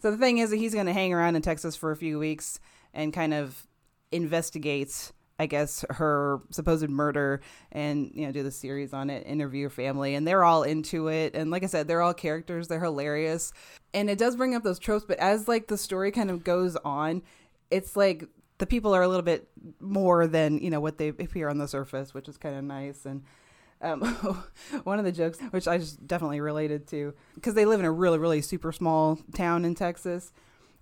So 0.00 0.10
the 0.10 0.16
thing 0.16 0.38
is 0.38 0.50
that 0.50 0.56
he's 0.56 0.74
going 0.74 0.86
to 0.86 0.92
hang 0.92 1.12
around 1.12 1.36
in 1.36 1.42
Texas 1.42 1.76
for 1.76 1.90
a 1.90 1.96
few 1.96 2.18
weeks 2.18 2.60
and 2.94 3.12
kind 3.12 3.34
of 3.34 3.66
investigate 4.12 5.12
I 5.40 5.46
guess 5.46 5.86
her 5.88 6.42
supposed 6.50 6.90
murder 6.90 7.40
and 7.72 8.10
you 8.12 8.26
know 8.26 8.32
do 8.32 8.42
the 8.42 8.50
series 8.50 8.92
on 8.92 9.08
it, 9.08 9.26
interview 9.26 9.64
her 9.64 9.70
family, 9.70 10.14
and 10.14 10.28
they're 10.28 10.44
all 10.44 10.64
into 10.64 11.08
it. 11.08 11.34
And 11.34 11.50
like 11.50 11.64
I 11.64 11.66
said, 11.66 11.88
they're 11.88 12.02
all 12.02 12.12
characters, 12.12 12.68
they're 12.68 12.84
hilarious, 12.84 13.50
and 13.94 14.10
it 14.10 14.18
does 14.18 14.36
bring 14.36 14.54
up 14.54 14.62
those 14.62 14.78
tropes. 14.78 15.06
But 15.08 15.18
as 15.18 15.48
like 15.48 15.68
the 15.68 15.78
story 15.78 16.10
kind 16.12 16.30
of 16.30 16.44
goes 16.44 16.76
on, 16.76 17.22
it's 17.70 17.96
like 17.96 18.28
the 18.58 18.66
people 18.66 18.94
are 18.94 19.00
a 19.00 19.08
little 19.08 19.22
bit 19.22 19.48
more 19.80 20.26
than 20.26 20.58
you 20.58 20.68
know 20.68 20.80
what 20.80 20.98
they 20.98 21.08
appear 21.08 21.48
on 21.48 21.56
the 21.56 21.66
surface, 21.66 22.12
which 22.12 22.28
is 22.28 22.36
kind 22.36 22.56
of 22.56 22.62
nice. 22.62 23.06
And 23.06 23.22
um, 23.80 24.02
one 24.84 24.98
of 24.98 25.04
the 25.04 25.12
jokes, 25.12 25.38
which 25.50 25.68
I 25.68 25.78
just 25.78 26.06
definitely 26.06 26.40
related 26.40 26.86
to, 26.88 27.14
because 27.34 27.54
they 27.54 27.64
live 27.64 27.80
in 27.80 27.86
a 27.86 27.92
really 27.92 28.18
really 28.18 28.42
super 28.42 28.72
small 28.72 29.18
town 29.34 29.64
in 29.64 29.74
Texas. 29.74 30.32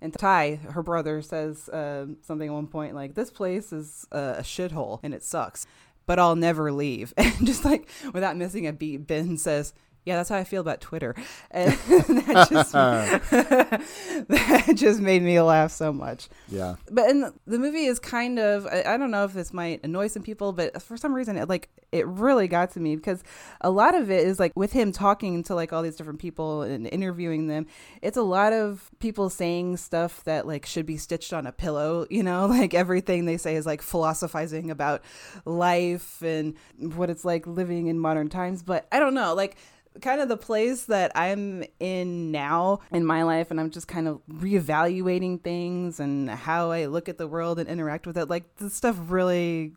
And 0.01 0.13
Ty, 0.13 0.55
her 0.71 0.81
brother, 0.81 1.21
says 1.21 1.67
uh, 1.67 2.05
something 2.21 2.47
at 2.47 2.53
one 2.53 2.67
point 2.67 2.95
like, 2.95 3.15
"This 3.15 3.29
place 3.29 3.73
is 3.73 4.07
uh, 4.11 4.35
a 4.37 4.41
shithole 4.41 4.99
and 5.03 5.13
it 5.13 5.23
sucks, 5.23 5.65
but 6.05 6.19
I'll 6.19 6.35
never 6.35 6.71
leave." 6.71 7.13
And 7.17 7.45
just 7.45 7.65
like 7.65 7.89
without 8.13 8.37
missing 8.37 8.65
a 8.65 8.73
beat, 8.73 9.07
Ben 9.07 9.37
says, 9.37 9.73
"Yeah, 10.05 10.17
that's 10.17 10.29
how 10.29 10.37
I 10.37 10.43
feel 10.43 10.61
about 10.61 10.81
Twitter," 10.81 11.15
and 11.51 11.71
that 11.73 12.47
just 12.49 12.71
that 14.27 14.71
just 14.75 14.99
made 14.99 15.21
me 15.21 15.39
laugh 15.41 15.71
so 15.71 15.93
much. 15.93 16.29
Yeah. 16.47 16.75
But 16.89 17.07
the, 17.07 17.33
the 17.47 17.59
movie 17.59 17.85
is 17.85 17.99
kind 17.99 18.39
of 18.39 18.65
I, 18.67 18.83
I 18.85 18.97
don't 18.97 19.11
know 19.11 19.25
if 19.25 19.33
this 19.33 19.53
might 19.53 19.83
annoy 19.83 20.07
some 20.07 20.23
people, 20.23 20.53
but 20.53 20.81
for 20.81 20.97
some 20.97 21.13
reason 21.13 21.37
it 21.37 21.49
like 21.49 21.69
it 21.91 22.05
really 22.07 22.47
got 22.47 22.71
to 22.71 22.79
me 22.79 22.95
because 22.95 23.23
a 23.61 23.69
lot 23.69 23.95
of 23.95 24.11
it 24.11 24.25
is 24.27 24.39
like 24.39 24.51
with 24.55 24.71
him 24.73 24.91
talking 24.91 25.43
to 25.43 25.55
like 25.55 25.73
all 25.73 25.81
these 25.81 25.95
different 25.95 26.19
people 26.19 26.61
and 26.61 26.87
interviewing 26.87 27.47
them. 27.47 27.65
It's 28.01 28.17
a 28.17 28.21
lot 28.21 28.53
of 28.53 28.89
people 28.99 29.29
saying 29.29 29.77
stuff 29.77 30.23
that 30.25 30.45
like 30.45 30.65
should 30.65 30.85
be 30.85 30.97
stitched 30.97 31.33
on 31.33 31.47
a 31.47 31.51
pillow, 31.51 32.05
you 32.09 32.23
know, 32.23 32.45
like 32.47 32.73
everything 32.73 33.25
they 33.25 33.37
say 33.37 33.55
is 33.55 33.65
like 33.65 33.81
philosophizing 33.81 34.69
about 34.71 35.01
life 35.45 36.21
and 36.21 36.55
what 36.77 37.09
it's 37.09 37.25
like 37.25 37.47
living 37.47 37.87
in 37.87 37.99
modern 37.99 38.29
times. 38.29 38.63
But 38.63 38.87
I 38.91 38.99
don't 38.99 39.13
know, 39.13 39.33
like 39.33 39.57
kind 40.01 40.21
of 40.21 40.29
the 40.29 40.37
place 40.37 40.85
that 40.85 41.11
I'm 41.15 41.63
in 41.79 42.31
now 42.31 42.79
in 42.91 43.05
my 43.05 43.23
life, 43.23 43.51
and 43.51 43.59
I'm 43.59 43.69
just 43.69 43.87
kind 43.87 44.07
of 44.07 44.21
reevaluating 44.31 45.41
things 45.41 45.99
and 45.99 46.29
how 46.29 46.71
I 46.71 46.85
look 46.85 47.09
at 47.09 47.17
the 47.17 47.27
world 47.27 47.59
and 47.59 47.69
interact 47.69 48.07
with 48.07 48.17
it. 48.17 48.29
Like 48.29 48.55
this 48.57 48.73
stuff 48.73 48.97
really 49.07 49.73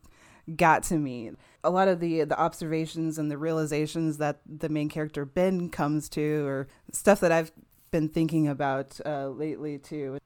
got 0.56 0.82
to 0.84 0.96
me. 0.96 1.30
A 1.64 1.70
lot 1.70 1.88
of 1.88 2.00
the 2.00 2.24
the 2.24 2.38
observations 2.38 3.18
and 3.18 3.30
the 3.30 3.38
realizations 3.38 4.18
that 4.18 4.40
the 4.46 4.68
main 4.68 4.88
character 4.88 5.24
Ben 5.24 5.68
comes 5.68 6.08
to, 6.10 6.44
or 6.46 6.68
stuff 6.92 7.20
that 7.20 7.32
I've 7.32 7.52
been 7.90 8.08
thinking 8.08 8.48
about 8.48 8.98
uh, 9.04 9.28
lately 9.28 9.78
too. 9.78 10.18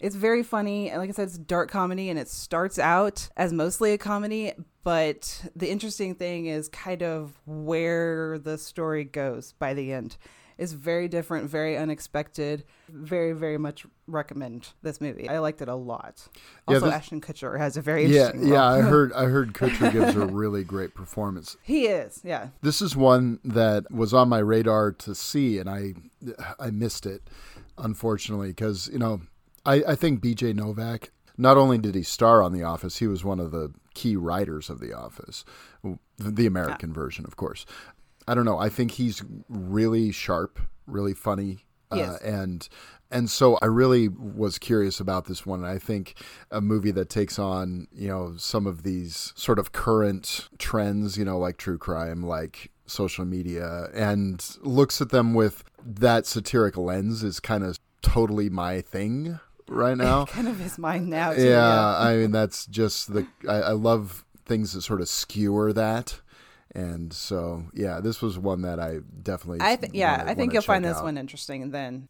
It's 0.00 0.16
very 0.16 0.42
funny. 0.42 0.90
and 0.90 0.98
Like 1.00 1.10
I 1.10 1.12
said, 1.12 1.28
it's 1.28 1.38
dark 1.38 1.70
comedy 1.70 2.10
and 2.10 2.18
it 2.18 2.28
starts 2.28 2.78
out 2.78 3.28
as 3.36 3.52
mostly 3.52 3.92
a 3.92 3.98
comedy, 3.98 4.52
but 4.82 5.46
the 5.54 5.70
interesting 5.70 6.14
thing 6.14 6.46
is 6.46 6.68
kind 6.68 7.02
of 7.02 7.34
where 7.46 8.38
the 8.38 8.58
story 8.58 9.04
goes 9.04 9.52
by 9.58 9.74
the 9.74 9.92
end. 9.92 10.16
It's 10.58 10.72
very 10.72 11.08
different, 11.08 11.48
very 11.48 11.76
unexpected. 11.76 12.64
Very, 12.88 13.32
very 13.32 13.58
much 13.58 13.86
recommend 14.06 14.68
this 14.82 15.00
movie. 15.00 15.28
I 15.28 15.38
liked 15.38 15.62
it 15.62 15.68
a 15.68 15.74
lot. 15.74 16.28
Yeah, 16.68 16.74
Also, 16.76 16.86
this- 16.86 16.94
Ashton 16.94 17.20
Kutcher 17.20 17.58
has 17.58 17.76
a 17.76 17.80
very 17.80 18.06
Yeah, 18.06 18.32
yeah. 18.36 18.64
I 18.64 18.80
heard 18.92 19.12
I 19.14 19.24
heard 19.24 19.54
Kutcher 19.54 19.90
gives 19.90 20.14
a 20.14 20.26
really 20.26 20.62
great 20.62 20.94
performance. 20.94 21.56
he 21.62 21.86
is, 21.86 22.20
yeah. 22.22 22.48
This 22.60 22.82
is 22.82 22.94
one 22.94 23.40
that 23.44 23.90
was 23.90 24.12
on 24.12 24.28
my 24.28 24.38
radar 24.38 24.92
to 24.92 25.14
see, 25.14 25.58
and 25.58 25.70
I 25.70 25.94
I 26.60 26.70
missed 26.70 27.06
it, 27.06 27.22
unfortunately, 27.78 28.48
because 28.48 28.88
you 28.92 28.98
know 28.98 29.22
I 29.64 29.82
I 29.88 29.94
think 29.94 30.20
B.J. 30.20 30.52
Novak. 30.54 31.10
Not 31.38 31.56
only 31.56 31.78
did 31.78 31.94
he 31.94 32.02
star 32.02 32.42
on 32.42 32.52
The 32.52 32.62
Office, 32.62 32.98
he 32.98 33.06
was 33.06 33.24
one 33.24 33.40
of 33.40 33.52
the 33.52 33.72
key 33.94 34.16
writers 34.16 34.68
of 34.68 34.80
The 34.80 34.92
Office, 34.92 35.44
the 36.18 36.46
American 36.46 36.92
version, 36.92 37.24
of 37.24 37.36
course. 37.36 37.64
I 38.28 38.34
don't 38.34 38.44
know. 38.44 38.58
I 38.58 38.68
think 38.68 38.92
he's 38.92 39.22
really 39.48 40.12
sharp, 40.12 40.60
really 40.86 41.14
funny, 41.14 41.64
Yes. 41.92 42.08
uh, 42.10 42.18
and 42.24 42.68
and 43.10 43.30
so 43.30 43.58
I 43.60 43.66
really 43.66 44.08
was 44.08 44.58
curious 44.58 45.00
about 45.00 45.24
this 45.26 45.44
one. 45.44 45.64
I 45.64 45.78
think 45.78 46.14
a 46.50 46.60
movie 46.60 46.92
that 46.92 47.08
takes 47.10 47.38
on 47.38 47.88
you 47.92 48.08
know 48.08 48.34
some 48.36 48.66
of 48.66 48.82
these 48.82 49.32
sort 49.34 49.58
of 49.58 49.72
current 49.72 50.48
trends, 50.58 51.16
you 51.16 51.24
know, 51.24 51.38
like 51.38 51.56
true 51.56 51.78
crime, 51.78 52.22
like 52.22 52.70
social 52.86 53.24
media, 53.24 53.88
and 53.94 54.56
looks 54.60 55.00
at 55.00 55.08
them 55.10 55.32
with 55.34 55.64
that 55.84 56.26
satirical 56.26 56.84
lens 56.84 57.22
is 57.24 57.40
kind 57.40 57.64
of 57.64 57.78
totally 58.02 58.48
my 58.50 58.80
thing 58.80 59.38
right 59.72 59.96
now. 59.96 60.26
kind 60.26 60.48
of 60.48 60.60
is 60.64 60.78
mine 60.78 61.08
now, 61.10 61.32
too. 61.32 61.44
Yeah, 61.48 61.96
I 61.98 62.16
mean 62.16 62.30
that's 62.32 62.66
just 62.66 63.12
the 63.12 63.26
I, 63.48 63.54
I 63.56 63.72
love 63.72 64.24
things 64.44 64.72
that 64.72 64.82
sort 64.82 65.00
of 65.00 65.08
skewer 65.08 65.72
that. 65.72 66.20
And 66.74 67.12
so, 67.12 67.64
yeah, 67.74 68.00
this 68.00 68.22
was 68.22 68.38
one 68.38 68.62
that 68.62 68.80
I 68.80 69.00
definitely. 69.22 69.58
I 69.60 69.76
th- 69.76 69.92
yeah, 69.92 70.18
wanna- 70.18 70.30
I 70.30 70.34
think 70.34 70.52
you'll 70.54 70.62
find 70.62 70.84
this 70.84 70.96
out. 70.96 71.04
one 71.04 71.18
interesting 71.18 71.70
then. 71.70 72.08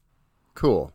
Cool. 0.54 0.92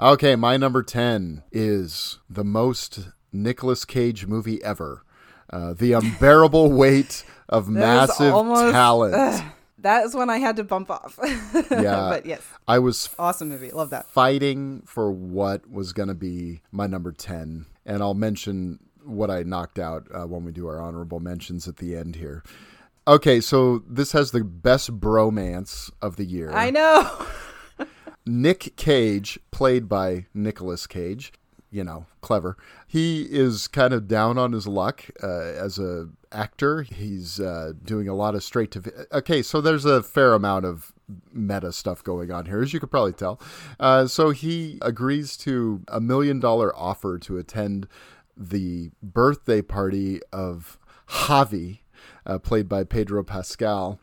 Okay, 0.00 0.36
my 0.36 0.56
number 0.56 0.84
10 0.84 1.42
is 1.50 2.20
the 2.30 2.44
most 2.44 3.08
Nicolas 3.32 3.84
Cage 3.84 4.26
movie 4.26 4.62
ever. 4.62 5.02
Uh, 5.50 5.72
the 5.74 5.94
unbearable 5.94 6.70
weight 6.82 7.24
of 7.48 7.68
massive 7.68 8.32
almost- 8.32 8.70
talent. 8.72 9.14
ugh, 9.14 9.42
that 9.78 10.04
is 10.04 10.14
when 10.14 10.28
I 10.30 10.38
had 10.38 10.56
to 10.56 10.64
bump 10.64 10.90
off. 10.90 11.18
Yeah. 11.70 12.08
but 12.10 12.26
yes, 12.26 12.42
I 12.66 12.78
was 12.78 13.08
awesome 13.18 13.48
movie. 13.48 13.70
Love 13.70 13.90
that. 13.90 14.06
fighting 14.06 14.82
for 14.86 15.10
what 15.12 15.70
was 15.70 15.92
going 15.92 16.08
to 16.08 16.14
be 16.14 16.62
my 16.72 16.86
number 16.86 17.12
10. 17.12 17.66
And 17.86 18.02
I'll 18.02 18.14
mention 18.14 18.78
what 19.04 19.30
I 19.30 19.42
knocked 19.42 19.78
out 19.78 20.06
uh, 20.12 20.26
when 20.26 20.44
we 20.44 20.52
do 20.52 20.66
our 20.66 20.80
honorable 20.80 21.20
mentions 21.20 21.66
at 21.68 21.76
the 21.76 21.96
end 21.96 22.16
here. 22.16 22.42
Okay, 23.06 23.40
so 23.40 23.82
this 23.88 24.12
has 24.12 24.32
the 24.32 24.44
best 24.44 25.00
bromance 25.00 25.90
of 26.02 26.16
the 26.16 26.24
year. 26.24 26.50
I 26.52 26.70
know. 26.70 27.26
Nick 28.26 28.76
Cage, 28.76 29.38
played 29.50 29.88
by 29.88 30.26
Nicolas 30.34 30.86
Cage, 30.86 31.32
you 31.70 31.82
know, 31.84 32.04
clever. 32.20 32.56
He 32.86 33.22
is 33.22 33.66
kind 33.68 33.94
of 33.94 34.06
down 34.08 34.36
on 34.36 34.52
his 34.52 34.66
luck 34.66 35.04
uh, 35.22 35.26
as 35.40 35.78
a 35.78 36.08
actor. 36.32 36.82
He's 36.82 37.40
uh, 37.40 37.72
doing 37.84 38.08
a 38.08 38.14
lot 38.14 38.34
of 38.34 38.42
straight 38.42 38.70
to. 38.72 39.06
Okay, 39.12 39.42
so 39.42 39.60
there's 39.60 39.84
a 39.84 40.02
fair 40.02 40.34
amount 40.34 40.64
of 40.64 40.92
meta 41.32 41.72
stuff 41.72 42.04
going 42.04 42.30
on 42.30 42.46
here, 42.46 42.62
as 42.62 42.72
you 42.72 42.80
could 42.80 42.90
probably 42.90 43.12
tell. 43.12 43.40
Uh, 43.80 44.06
so 44.06 44.30
he 44.30 44.78
agrees 44.82 45.36
to 45.38 45.82
a 45.88 46.00
million 46.00 46.40
dollar 46.40 46.74
offer 46.76 47.18
to 47.18 47.38
attend 47.38 47.88
the 48.36 48.90
birthday 49.02 49.62
party 49.62 50.20
of 50.32 50.78
Javi, 51.08 51.80
uh, 52.26 52.38
played 52.38 52.68
by 52.68 52.84
Pedro 52.84 53.24
Pascal. 53.24 53.98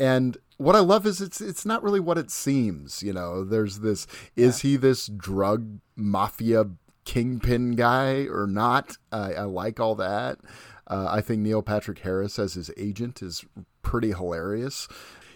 And 0.00 0.38
what 0.56 0.76
I 0.76 0.80
love 0.80 1.06
is 1.06 1.20
it's 1.20 1.40
it's 1.40 1.66
not 1.66 1.82
really 1.82 2.00
what 2.00 2.18
it 2.18 2.30
seems. 2.30 3.02
You 3.02 3.12
know, 3.12 3.44
there's 3.44 3.80
this 3.80 4.06
is 4.36 4.60
he 4.60 4.76
this 4.76 5.06
drug 5.06 5.78
mafia 5.96 6.66
kingpin 7.04 7.72
guy 7.72 8.26
or 8.26 8.46
not. 8.46 8.96
I, 9.10 9.34
I 9.34 9.42
like 9.42 9.80
all 9.80 9.94
that. 9.96 10.38
Uh, 10.86 11.08
I 11.10 11.20
think 11.20 11.40
Neil 11.40 11.62
Patrick 11.62 12.00
Harris 12.00 12.38
as 12.38 12.54
his 12.54 12.70
agent 12.76 13.22
is 13.22 13.44
pretty 13.82 14.12
hilarious. 14.12 14.88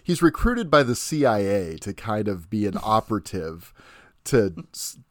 He's 0.03 0.21
recruited 0.21 0.69
by 0.71 0.83
the 0.83 0.95
CIA 0.95 1.77
to 1.81 1.93
kind 1.93 2.27
of 2.27 2.49
be 2.49 2.65
an 2.65 2.77
operative 2.83 3.73
to 4.25 4.53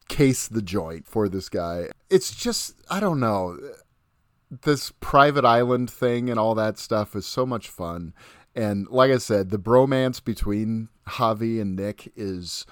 case 0.08 0.46
the 0.46 0.62
joint 0.62 1.06
for 1.06 1.28
this 1.28 1.48
guy. 1.48 1.88
It's 2.10 2.34
just, 2.34 2.74
I 2.90 3.00
don't 3.00 3.20
know. 3.20 3.58
This 4.50 4.92
private 5.00 5.44
island 5.44 5.90
thing 5.90 6.30
and 6.30 6.38
all 6.38 6.54
that 6.54 6.78
stuff 6.78 7.16
is 7.16 7.26
so 7.26 7.44
much 7.44 7.68
fun. 7.68 8.14
And 8.54 8.88
like 8.88 9.10
I 9.10 9.18
said, 9.18 9.50
the 9.50 9.58
bromance 9.58 10.22
between 10.22 10.88
Javi 11.06 11.60
and 11.60 11.76
Nick 11.76 12.12
is 12.16 12.64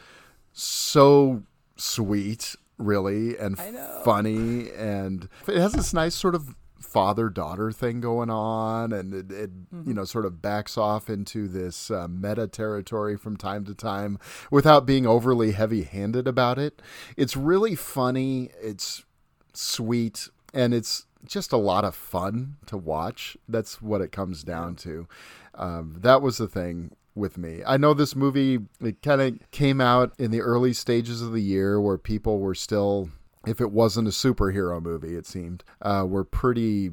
so 0.52 1.42
sweet, 1.76 2.56
really, 2.78 3.36
and 3.36 3.58
funny. 4.02 4.70
And 4.70 5.28
it 5.46 5.56
has 5.56 5.72
this 5.72 5.92
nice 5.92 6.14
sort 6.14 6.34
of 6.34 6.54
father 6.94 7.28
daughter 7.28 7.72
thing 7.72 8.00
going 8.00 8.30
on. 8.30 8.92
And 8.92 9.12
it, 9.12 9.32
it 9.32 9.50
you 9.84 9.92
know, 9.92 10.04
sort 10.04 10.24
of 10.24 10.40
backs 10.40 10.78
off 10.78 11.10
into 11.10 11.48
this 11.48 11.90
uh, 11.90 12.06
meta 12.08 12.46
territory 12.46 13.16
from 13.16 13.36
time 13.36 13.64
to 13.64 13.74
time 13.74 14.16
without 14.48 14.86
being 14.86 15.04
overly 15.04 15.50
heavy 15.50 15.82
handed 15.82 16.28
about 16.28 16.56
it. 16.56 16.80
It's 17.16 17.36
really 17.36 17.74
funny. 17.74 18.50
It's 18.62 19.04
sweet. 19.52 20.28
And 20.54 20.72
it's 20.72 21.06
just 21.26 21.52
a 21.52 21.56
lot 21.56 21.84
of 21.84 21.96
fun 21.96 22.58
to 22.66 22.76
watch. 22.76 23.36
That's 23.48 23.82
what 23.82 24.00
it 24.00 24.12
comes 24.12 24.44
down 24.44 24.76
to. 24.76 25.08
Um, 25.56 25.96
that 26.00 26.22
was 26.22 26.38
the 26.38 26.46
thing 26.46 26.94
with 27.16 27.36
me. 27.36 27.62
I 27.66 27.76
know 27.76 27.92
this 27.92 28.14
movie 28.14 28.60
it 28.80 29.02
kind 29.02 29.20
of 29.20 29.50
came 29.50 29.80
out 29.80 30.12
in 30.16 30.30
the 30.30 30.42
early 30.42 30.72
stages 30.72 31.22
of 31.22 31.32
the 31.32 31.42
year 31.42 31.80
where 31.80 31.98
people 31.98 32.38
were 32.38 32.54
still 32.54 33.10
if 33.46 33.60
it 33.60 33.70
wasn't 33.70 34.08
a 34.08 34.10
superhero 34.10 34.82
movie 34.82 35.14
it 35.14 35.26
seemed 35.26 35.64
uh, 35.82 36.04
were 36.06 36.24
pretty 36.24 36.90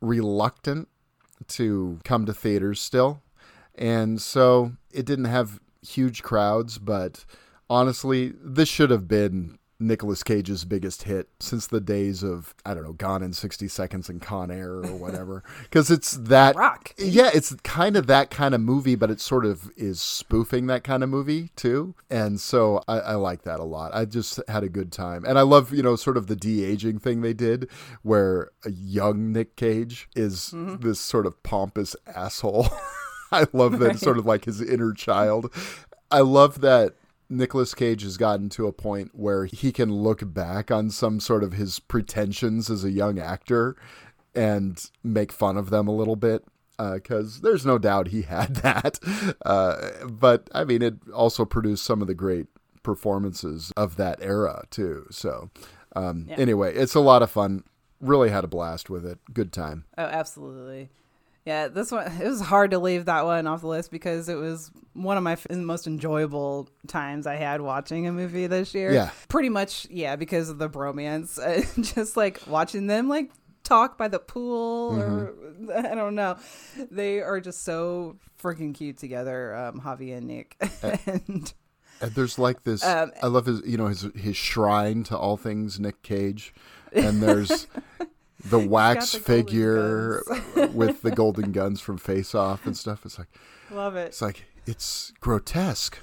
reluctant 0.00 0.88
to 1.48 1.98
come 2.04 2.26
to 2.26 2.34
theaters 2.34 2.80
still. 2.80 3.22
And 3.74 4.20
so 4.20 4.72
it 4.92 5.06
didn't 5.06 5.26
have 5.26 5.60
huge 5.82 6.22
crowds, 6.22 6.78
but 6.78 7.24
honestly, 7.68 8.34
this 8.42 8.68
should 8.68 8.90
have 8.90 9.08
been 9.08 9.58
Nicolas 9.80 10.22
Cage's 10.22 10.64
biggest 10.64 11.04
hit 11.04 11.28
since 11.40 11.66
the 11.66 11.80
days 11.80 12.22
of 12.22 12.54
I 12.64 12.74
don't 12.74 12.84
know, 12.84 12.92
Gone 12.92 13.22
in 13.22 13.32
60 13.32 13.66
Seconds 13.68 14.08
and 14.08 14.20
Con 14.20 14.50
Air 14.50 14.74
or 14.74 14.94
whatever. 14.94 15.42
Cuz 15.70 15.90
it's 15.90 16.12
that 16.12 16.54
Rock. 16.56 16.94
Yeah, 16.98 17.30
it's 17.32 17.54
kind 17.64 17.96
of 17.96 18.06
that 18.06 18.30
kind 18.30 18.54
of 18.54 18.60
movie, 18.60 18.94
but 18.94 19.10
it 19.10 19.20
sort 19.20 19.44
of 19.44 19.70
is 19.76 20.00
spoofing 20.00 20.66
that 20.66 20.84
kind 20.84 21.02
of 21.02 21.08
movie 21.08 21.50
too. 21.56 21.94
And 22.10 22.40
so 22.40 22.82
I, 22.86 22.98
I 22.98 23.14
like 23.14 23.42
that 23.42 23.60
a 23.60 23.64
lot. 23.64 23.94
I 23.94 24.04
just 24.04 24.40
had 24.48 24.62
a 24.62 24.68
good 24.68 24.92
time. 24.92 25.24
And 25.24 25.38
I 25.38 25.42
love, 25.42 25.72
you 25.72 25.82
know, 25.82 25.96
sort 25.96 26.16
of 26.16 26.26
the 26.26 26.36
de-aging 26.36 26.98
thing 26.98 27.22
they 27.22 27.34
did 27.34 27.68
where 28.02 28.50
a 28.64 28.70
young 28.70 29.32
Nick 29.32 29.56
Cage 29.56 30.08
is 30.14 30.52
mm-hmm. 30.54 30.76
this 30.76 31.00
sort 31.00 31.26
of 31.26 31.42
pompous 31.42 31.96
asshole. 32.06 32.68
I 33.32 33.46
love 33.52 33.78
that 33.78 33.98
sort 34.00 34.18
of 34.18 34.26
like 34.26 34.44
his 34.44 34.60
inner 34.60 34.92
child. 34.92 35.52
I 36.10 36.20
love 36.20 36.60
that 36.60 36.94
Nicolas 37.30 37.72
Cage 37.74 38.02
has 38.02 38.16
gotten 38.16 38.48
to 38.50 38.66
a 38.66 38.72
point 38.72 39.12
where 39.14 39.44
he 39.46 39.70
can 39.72 39.90
look 39.92 40.20
back 40.34 40.70
on 40.70 40.90
some 40.90 41.20
sort 41.20 41.42
of 41.44 41.52
his 41.52 41.78
pretensions 41.78 42.68
as 42.68 42.84
a 42.84 42.90
young 42.90 43.18
actor 43.18 43.76
and 44.34 44.90
make 45.04 45.30
fun 45.32 45.56
of 45.56 45.70
them 45.70 45.86
a 45.88 45.94
little 45.94 46.16
bit 46.16 46.44
because 46.94 47.40
there's 47.42 47.64
no 47.64 47.78
doubt 47.78 48.08
he 48.08 48.22
had 48.36 48.56
that. 48.56 48.98
Uh, 49.46 49.90
but 50.10 50.48
I 50.52 50.64
mean, 50.64 50.82
it 50.82 50.94
also 51.14 51.44
produced 51.44 51.84
some 51.84 52.00
of 52.02 52.08
the 52.08 52.14
great 52.14 52.46
performances 52.82 53.72
of 53.76 53.96
that 53.96 54.18
era 54.22 54.64
too. 54.70 55.06
So 55.10 55.50
um, 55.94 56.26
Yeah. 56.28 56.36
anyway, 56.36 56.74
it's 56.74 56.94
a 56.94 57.00
lot 57.00 57.22
of 57.22 57.30
fun. 57.30 57.64
Really 58.00 58.30
had 58.30 58.44
a 58.44 58.48
blast 58.48 58.88
with 58.90 59.04
it. 59.04 59.18
Good 59.32 59.52
time. 59.52 59.84
Oh, 59.98 60.04
absolutely. 60.04 60.88
Yeah, 61.50 61.66
this 61.66 61.90
one 61.90 62.06
it 62.20 62.24
was 62.28 62.40
hard 62.40 62.70
to 62.70 62.78
leave 62.78 63.06
that 63.06 63.24
one 63.24 63.46
off 63.48 63.62
the 63.62 63.66
list 63.66 63.90
because 63.90 64.28
it 64.28 64.36
was 64.36 64.70
one 64.92 65.16
of 65.16 65.24
my 65.24 65.32
f- 65.32 65.50
most 65.50 65.88
enjoyable 65.88 66.68
times 66.86 67.26
I 67.26 67.34
had 67.34 67.60
watching 67.60 68.06
a 68.06 68.12
movie 68.12 68.46
this 68.46 68.72
year. 68.72 68.92
Yeah. 68.92 69.10
pretty 69.28 69.48
much. 69.48 69.86
Yeah, 69.90 70.14
because 70.14 70.48
of 70.48 70.58
the 70.58 70.68
bromance, 70.70 71.38
uh, 71.42 71.82
just 71.82 72.16
like 72.16 72.40
watching 72.46 72.86
them 72.86 73.08
like 73.08 73.32
talk 73.64 73.98
by 73.98 74.06
the 74.08 74.20
pool 74.20 74.96
or 75.00 75.34
Mm-hmm. 75.34 75.86
I 75.92 75.94
don't 75.94 76.14
know. 76.14 76.36
They 76.90 77.20
are 77.20 77.40
just 77.40 77.64
so 77.64 78.16
freaking 78.42 78.72
cute 78.74 78.96
together, 78.96 79.54
um, 79.54 79.80
Javi 79.80 80.16
and 80.16 80.26
Nick. 80.26 80.56
and 81.06 81.52
And 82.00 82.14
there's 82.14 82.38
like 82.38 82.62
this. 82.62 82.82
Um, 82.84 83.12
I 83.22 83.26
love 83.26 83.44
his, 83.46 83.60
you 83.66 83.76
know, 83.76 83.88
his 83.88 84.06
his 84.14 84.36
shrine 84.36 85.02
to 85.04 85.18
all 85.18 85.36
things 85.36 85.78
Nick 85.80 86.02
Cage, 86.02 86.54
and 86.92 87.22
there's 87.22 87.66
the 88.44 88.58
wax 88.58 89.12
the 89.12 89.20
figure 89.20 90.22
with 90.72 91.02
the 91.02 91.10
golden 91.10 91.52
guns 91.52 91.80
from 91.80 91.98
Face 91.98 92.34
Off 92.34 92.66
and 92.66 92.76
stuff. 92.76 93.04
It's 93.04 93.18
like, 93.18 93.28
love 93.70 93.96
it. 93.96 94.08
it's 94.08 94.22
like 94.22 94.44
it's 94.66 95.12
grotesque. 95.20 95.98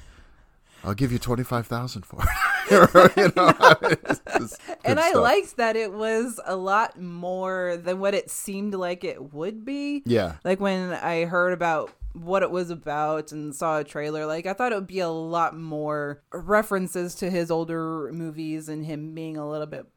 I'll 0.83 0.93
give 0.93 1.11
you 1.11 1.19
twenty 1.19 1.43
five 1.43 1.67
thousand 1.67 2.05
for 2.05 2.21
it. 2.21 2.27
you 3.17 3.31
know, 3.35 3.53
it's 4.35 4.57
and 4.85 4.99
I 4.99 5.09
stuff. 5.09 5.21
liked 5.23 5.57
that 5.57 5.75
it 5.75 5.91
was 5.91 6.39
a 6.45 6.55
lot 6.55 6.99
more 6.99 7.77
than 7.77 7.99
what 7.99 8.13
it 8.13 8.29
seemed 8.29 8.73
like 8.73 9.03
it 9.03 9.33
would 9.33 9.65
be. 9.65 10.03
Yeah. 10.05 10.35
Like 10.43 10.59
when 10.59 10.91
I 10.91 11.25
heard 11.25 11.53
about 11.53 11.91
what 12.13 12.41
it 12.43 12.51
was 12.51 12.69
about 12.69 13.31
and 13.31 13.55
saw 13.55 13.79
a 13.79 13.83
trailer, 13.83 14.25
like 14.25 14.45
I 14.45 14.53
thought 14.53 14.71
it 14.71 14.75
would 14.75 14.87
be 14.87 14.99
a 14.99 15.09
lot 15.09 15.57
more 15.57 16.21
references 16.31 17.15
to 17.15 17.29
his 17.29 17.51
older 17.51 18.11
movies 18.13 18.69
and 18.69 18.85
him 18.85 19.13
being 19.13 19.37
a 19.37 19.49
little 19.49 19.67
bit 19.67 19.87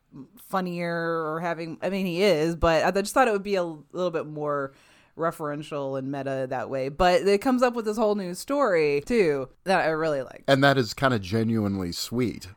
funnier 0.49 1.25
or 1.25 1.41
having 1.41 1.79
I 1.83 1.91
mean 1.91 2.07
he 2.07 2.23
is, 2.23 2.57
but 2.57 2.85
I 2.85 2.91
just 3.01 3.15
thought 3.15 3.29
it 3.29 3.33
would 3.33 3.43
be 3.43 3.57
a 3.57 3.65
little 3.65 4.11
bit 4.11 4.27
more 4.27 4.73
referential 5.17 5.99
and 5.99 6.11
meta 6.11 6.47
that 6.49 6.71
way. 6.71 6.89
But 6.89 7.23
it 7.23 7.41
comes 7.41 7.63
up 7.63 7.75
with 7.75 7.85
this 7.85 7.97
whole 7.97 8.15
new 8.15 8.35
story 8.35 9.03
too 9.07 9.49
that 9.65 9.81
I 9.81 9.89
really 9.91 10.23
like. 10.23 10.45
and 10.49 10.63
that 10.65 10.79
is 10.79 10.95
kind 10.95 11.15
of 11.15 11.21
genuinely 11.21 11.93
sweet, 11.93 12.49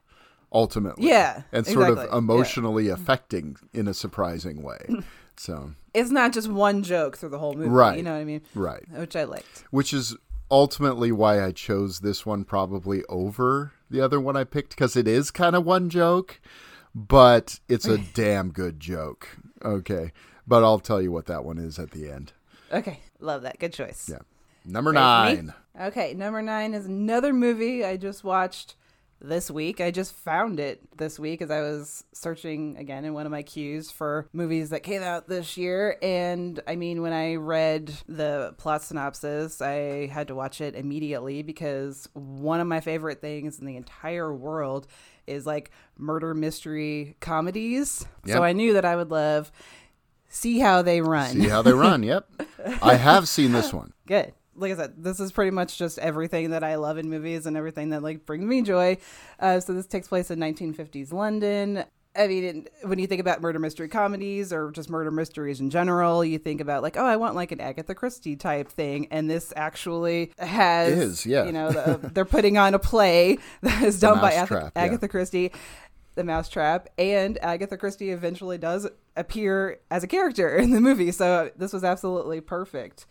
ultimately. 0.51 1.07
Yeah, 1.09 1.43
and 1.51 1.65
sort 1.65 1.89
exactly, 1.89 2.05
of 2.05 2.11
yeah. 2.11 2.17
emotionally 2.17 2.87
affecting 2.89 3.57
in 3.73 3.87
a 3.87 3.93
surprising 3.93 4.61
way. 4.63 4.79
So 5.35 5.71
It's 5.95 6.11
not 6.11 6.31
just 6.31 6.47
one 6.47 6.83
joke 6.83 7.17
through 7.17 7.29
the 7.29 7.39
whole 7.39 7.55
movie. 7.55 7.67
Right. 7.69 7.97
You 7.97 8.03
know 8.03 8.13
what 8.13 8.19
I 8.19 8.23
mean? 8.23 8.41
Right. 8.53 8.83
Which 8.91 9.15
I 9.15 9.23
liked. 9.23 9.63
which 9.71 9.91
is 9.91 10.15
ultimately 10.51 11.11
why 11.11 11.43
I 11.43 11.51
chose 11.51 12.01
this 12.01 12.23
one 12.23 12.43
probably 12.43 13.03
over 13.09 13.71
the 13.89 13.99
other 13.99 14.21
one 14.21 14.37
I 14.37 14.43
picked 14.43 14.69
because 14.69 14.95
it 14.95 15.07
is 15.07 15.31
kind 15.31 15.55
of 15.55 15.65
one 15.65 15.89
joke, 15.89 16.39
but 16.95 17.59
it's 17.67 17.87
a 17.87 17.97
damn 18.13 18.51
good 18.51 18.79
joke. 18.79 19.37
Okay, 19.63 20.11
but 20.47 20.63
I'll 20.63 20.79
tell 20.79 21.01
you 21.01 21.11
what 21.11 21.25
that 21.27 21.43
one 21.43 21.57
is 21.57 21.79
at 21.79 21.91
the 21.91 22.09
end. 22.09 22.33
Okay, 22.71 22.99
love 23.19 23.43
that. 23.43 23.59
Good 23.59 23.73
choice. 23.73 24.09
Yeah, 24.11 24.19
number 24.65 24.91
Ready 24.91 25.41
nine. 25.41 25.53
Okay, 25.79 26.13
number 26.13 26.41
nine 26.41 26.73
is 26.73 26.85
another 26.85 27.33
movie 27.33 27.83
I 27.83 27.97
just 27.97 28.23
watched 28.23 28.75
this 29.23 29.49
week. 29.49 29.79
I 29.79 29.89
just 29.89 30.13
found 30.13 30.59
it 30.59 30.81
this 30.97 31.17
week 31.17 31.41
as 31.41 31.49
I 31.49 31.61
was 31.61 32.03
searching 32.13 32.75
again 32.77 33.05
in 33.05 33.13
one 33.13 33.25
of 33.25 33.31
my 33.31 33.41
queues 33.41 33.89
for 33.89 34.27
movies 34.33 34.69
that 34.69 34.83
came 34.83 35.01
out 35.01 35.27
this 35.27 35.57
year. 35.57 35.97
And 36.01 36.59
I 36.67 36.75
mean, 36.75 37.01
when 37.01 37.13
I 37.13 37.35
read 37.35 37.91
the 38.07 38.53
plot 38.57 38.83
synopsis, 38.83 39.61
I 39.61 40.07
had 40.07 40.27
to 40.27 40.35
watch 40.35 40.59
it 40.59 40.75
immediately 40.75 41.41
because 41.41 42.09
one 42.13 42.59
of 42.59 42.67
my 42.67 42.81
favorite 42.81 43.21
things 43.21 43.59
in 43.59 43.65
the 43.65 43.77
entire 43.77 44.33
world 44.33 44.87
is 45.27 45.45
like 45.45 45.71
murder 45.97 46.33
mystery 46.33 47.15
comedies. 47.19 48.05
Yep. 48.25 48.35
So 48.35 48.43
I 48.43 48.53
knew 48.53 48.73
that 48.73 48.85
I 48.85 48.95
would 48.95 49.11
love 49.11 49.51
See 50.29 50.59
How 50.59 50.81
They 50.81 51.01
Run. 51.01 51.29
See 51.31 51.47
how 51.47 51.61
they 51.61 51.73
run. 51.73 52.01
Yep, 52.03 52.27
I 52.81 52.95
have 52.95 53.27
seen 53.29 53.51
this 53.51 53.71
one. 53.73 53.93
good 54.07 54.33
like 54.55 54.71
i 54.71 54.75
said 54.75 54.93
this 54.97 55.19
is 55.19 55.31
pretty 55.31 55.49
much 55.49 55.79
just 55.79 55.97
everything 55.97 56.51
that 56.51 56.63
i 56.63 56.75
love 56.75 56.99
in 56.99 57.09
movies 57.09 57.47
and 57.47 57.57
everything 57.57 57.89
that 57.89 58.03
like 58.03 58.23
brings 58.23 58.45
me 58.45 58.61
joy 58.61 58.95
uh, 59.39 59.59
so 59.59 59.73
this 59.73 59.87
takes 59.87 60.07
place 60.07 60.29
in 60.29 60.37
1950s 60.37 61.11
london 61.11 61.83
I 62.15 62.27
mean, 62.27 62.67
when 62.83 62.99
you 62.99 63.07
think 63.07 63.21
about 63.21 63.41
murder 63.41 63.57
mystery 63.57 63.87
comedies 63.87 64.53
or 64.53 64.71
just 64.71 64.89
murder 64.89 65.09
mysteries 65.09 65.59
in 65.59 65.71
general, 65.71 66.23
you 66.23 66.37
think 66.37 66.61
about 66.61 66.83
like, 66.83 66.95
oh, 66.95 67.05
I 67.05 67.15
want 67.15 67.35
like 67.35 67.51
an 67.51 67.59
Agatha 67.59 67.95
Christie 67.95 68.35
type 68.35 68.69
thing, 68.69 69.07
and 69.09 69.29
this 69.29 69.51
actually 69.55 70.31
has, 70.37 70.93
Is, 70.93 71.25
yeah. 71.25 71.45
you 71.45 71.51
know, 71.51 71.71
the, 71.71 72.11
they're 72.13 72.25
putting 72.25 72.57
on 72.57 72.75
a 72.75 72.79
play 72.79 73.39
that 73.61 73.81
is 73.81 73.99
done 73.99 74.21
by 74.21 74.33
Agatha, 74.33 74.71
yeah. 74.75 74.81
Agatha 74.81 75.07
Christie, 75.07 75.51
the 76.13 76.23
Mousetrap, 76.23 76.89
and 76.99 77.39
Agatha 77.43 77.77
Christie 77.77 78.11
eventually 78.11 78.59
does 78.59 78.87
appear 79.15 79.79
as 79.89 80.03
a 80.03 80.07
character 80.07 80.55
in 80.57 80.71
the 80.71 80.81
movie, 80.81 81.11
so 81.11 81.49
this 81.57 81.73
was 81.73 81.83
absolutely 81.83 82.41
perfect. 82.41 83.07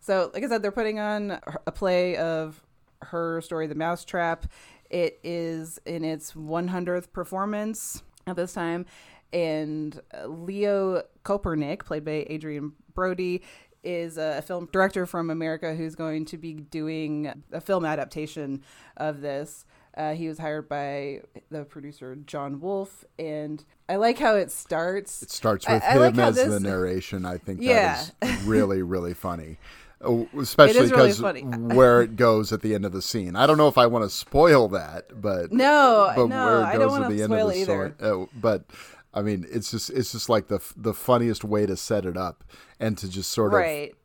So, 0.00 0.30
like 0.32 0.44
I 0.44 0.48
said, 0.48 0.62
they're 0.62 0.72
putting 0.72 0.98
on 0.98 1.40
a 1.66 1.72
play 1.72 2.16
of 2.16 2.62
her 3.02 3.40
story, 3.42 3.66
The 3.66 3.74
Mousetrap. 3.74 4.46
It 4.88 5.18
is 5.24 5.80
in 5.84 6.04
its 6.04 6.32
100th 6.32 7.12
performance 7.12 8.02
at 8.26 8.36
this 8.36 8.52
time. 8.52 8.86
And 9.32 10.00
uh, 10.16 10.26
Leo 10.26 11.02
Kopernik, 11.24 11.84
played 11.84 12.04
by 12.04 12.26
Adrien 12.30 12.72
Brody, 12.94 13.42
is 13.82 14.18
a 14.18 14.42
film 14.42 14.68
director 14.72 15.06
from 15.06 15.30
America 15.30 15.74
who's 15.74 15.94
going 15.94 16.24
to 16.26 16.36
be 16.38 16.54
doing 16.54 17.32
a 17.52 17.60
film 17.60 17.84
adaptation 17.84 18.62
of 18.96 19.20
this. 19.20 19.64
Uh, 19.96 20.12
he 20.12 20.28
was 20.28 20.38
hired 20.38 20.68
by 20.68 21.22
the 21.50 21.64
producer 21.64 22.16
John 22.26 22.60
Wolfe, 22.60 23.04
and 23.18 23.64
I 23.88 23.96
like 23.96 24.18
how 24.18 24.34
it 24.36 24.50
starts. 24.50 25.22
It 25.22 25.30
starts 25.30 25.66
with 25.66 25.82
I 25.82 25.92
him 25.92 26.00
like 26.00 26.18
as 26.18 26.34
this- 26.34 26.48
the 26.48 26.60
narration. 26.60 27.24
I 27.24 27.38
think 27.38 27.60
Yeah. 27.62 28.02
that 28.20 28.28
is 28.30 28.42
really, 28.44 28.82
really 28.82 29.14
funny. 29.14 29.58
Oh, 30.02 30.28
Especially 30.38 30.80
is 30.80 30.90
really 30.92 31.42
because 31.42 31.58
where 31.76 32.02
it 32.02 32.16
goes 32.16 32.52
at 32.52 32.60
the 32.62 32.74
end 32.74 32.84
of 32.84 32.92
the 32.92 33.00
scene. 33.02 33.34
I 33.34 33.46
don't 33.46 33.56
know 33.56 33.68
if 33.68 33.78
I 33.78 33.86
want 33.86 34.04
to 34.04 34.10
spoil 34.10 34.68
that, 34.68 35.20
but 35.20 35.52
No, 35.52 36.12
but 36.14 36.26
no, 36.26 36.44
where 36.46 36.60
it 36.60 36.64
I 36.64 36.72
goes 36.76 36.92
don't 36.92 37.02
at 37.04 37.08
the 37.10 37.22
end 37.22 37.30
spoil 37.30 37.48
of 37.48 37.54
the 37.54 37.60
it 37.60 37.64
story. 37.64 37.92
Oh, 38.00 38.28
but 38.34 38.64
I 39.14 39.22
mean, 39.22 39.46
it's 39.50 39.70
just 39.70 39.88
it's 39.90 40.12
just 40.12 40.28
like 40.28 40.48
the 40.48 40.60
the 40.76 40.92
funniest 40.92 41.44
way 41.44 41.64
to 41.64 41.76
set 41.76 42.04
it 42.04 42.16
up 42.16 42.44
and 42.78 42.98
to 42.98 43.08
just 43.08 43.30
sort 43.30 43.52
of 43.54 43.96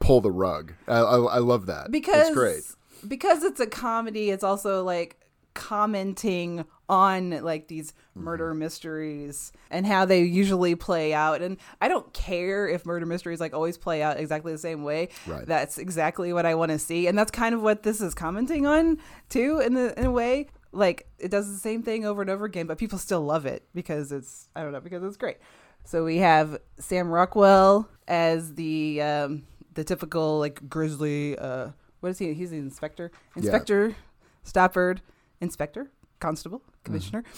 pull 0.00 0.20
the 0.20 0.30
rug. 0.30 0.74
I, 0.86 0.98
I, 0.98 1.18
I 1.36 1.38
love 1.38 1.64
that. 1.66 1.90
because 1.90 2.28
it's 2.28 2.36
great. 2.36 2.62
because 3.08 3.42
it's 3.42 3.60
a 3.60 3.66
comedy 3.66 4.30
it's 4.30 4.44
also 4.44 4.84
like 4.84 5.16
commenting 5.54 6.64
on 6.88 7.30
like 7.42 7.68
these 7.68 7.92
Mm-hmm. 8.12 8.24
murder 8.26 8.52
mysteries 8.52 9.52
and 9.70 9.86
how 9.86 10.04
they 10.04 10.22
usually 10.22 10.74
play 10.74 11.14
out. 11.14 11.40
And 11.40 11.56
i 11.80 11.88
don't 11.88 12.12
care 12.12 12.68
if 12.68 12.84
murder 12.84 13.06
mysteries 13.06 13.40
like 13.40 13.54
always 13.54 13.78
play 13.78 14.02
out 14.02 14.18
exactly 14.20 14.52
the 14.52 14.58
same 14.58 14.82
way. 14.84 15.08
Right. 15.26 15.46
that's 15.46 15.78
exactly 15.78 16.30
what 16.34 16.44
i 16.44 16.54
want 16.54 16.72
to 16.72 16.78
see. 16.78 17.06
And 17.06 17.16
that's 17.16 17.30
kind 17.30 17.54
of 17.54 17.62
what 17.62 17.84
this 17.84 18.02
is 18.02 18.12
commenting 18.12 18.66
on 18.66 18.98
too 19.30 19.62
in, 19.64 19.72
the, 19.72 19.98
in 19.98 20.04
a 20.04 20.10
way. 20.10 20.48
Like 20.72 21.08
it 21.18 21.30
does 21.30 21.50
the 21.50 21.58
same 21.58 21.82
thing 21.82 22.04
over 22.04 22.20
and 22.20 22.30
over 22.30 22.44
again 22.44 22.66
but 22.66 22.76
people 22.76 22.98
still 22.98 23.22
love 23.22 23.46
it 23.46 23.62
because 23.74 24.12
it's 24.12 24.50
i 24.54 24.60
don't 24.62 24.72
know 24.72 24.80
because 24.80 25.02
it's 25.02 25.16
great. 25.16 25.38
So 25.84 26.04
we 26.04 26.18
have 26.18 26.58
sam 26.78 27.08
rockwell 27.08 27.88
as 28.06 28.56
the 28.56 29.00
um 29.00 29.44
the 29.72 29.84
typical 29.84 30.38
like 30.38 30.68
grizzly 30.68 31.38
uh 31.38 31.68
what 32.00 32.10
is 32.10 32.18
he? 32.18 32.34
He's 32.34 32.50
the 32.50 32.58
inspector? 32.58 33.10
Inspector 33.36 33.96
stoppard 34.44 34.98
inspector 35.42 35.90
constable 36.22 36.62
commissioner. 36.84 37.24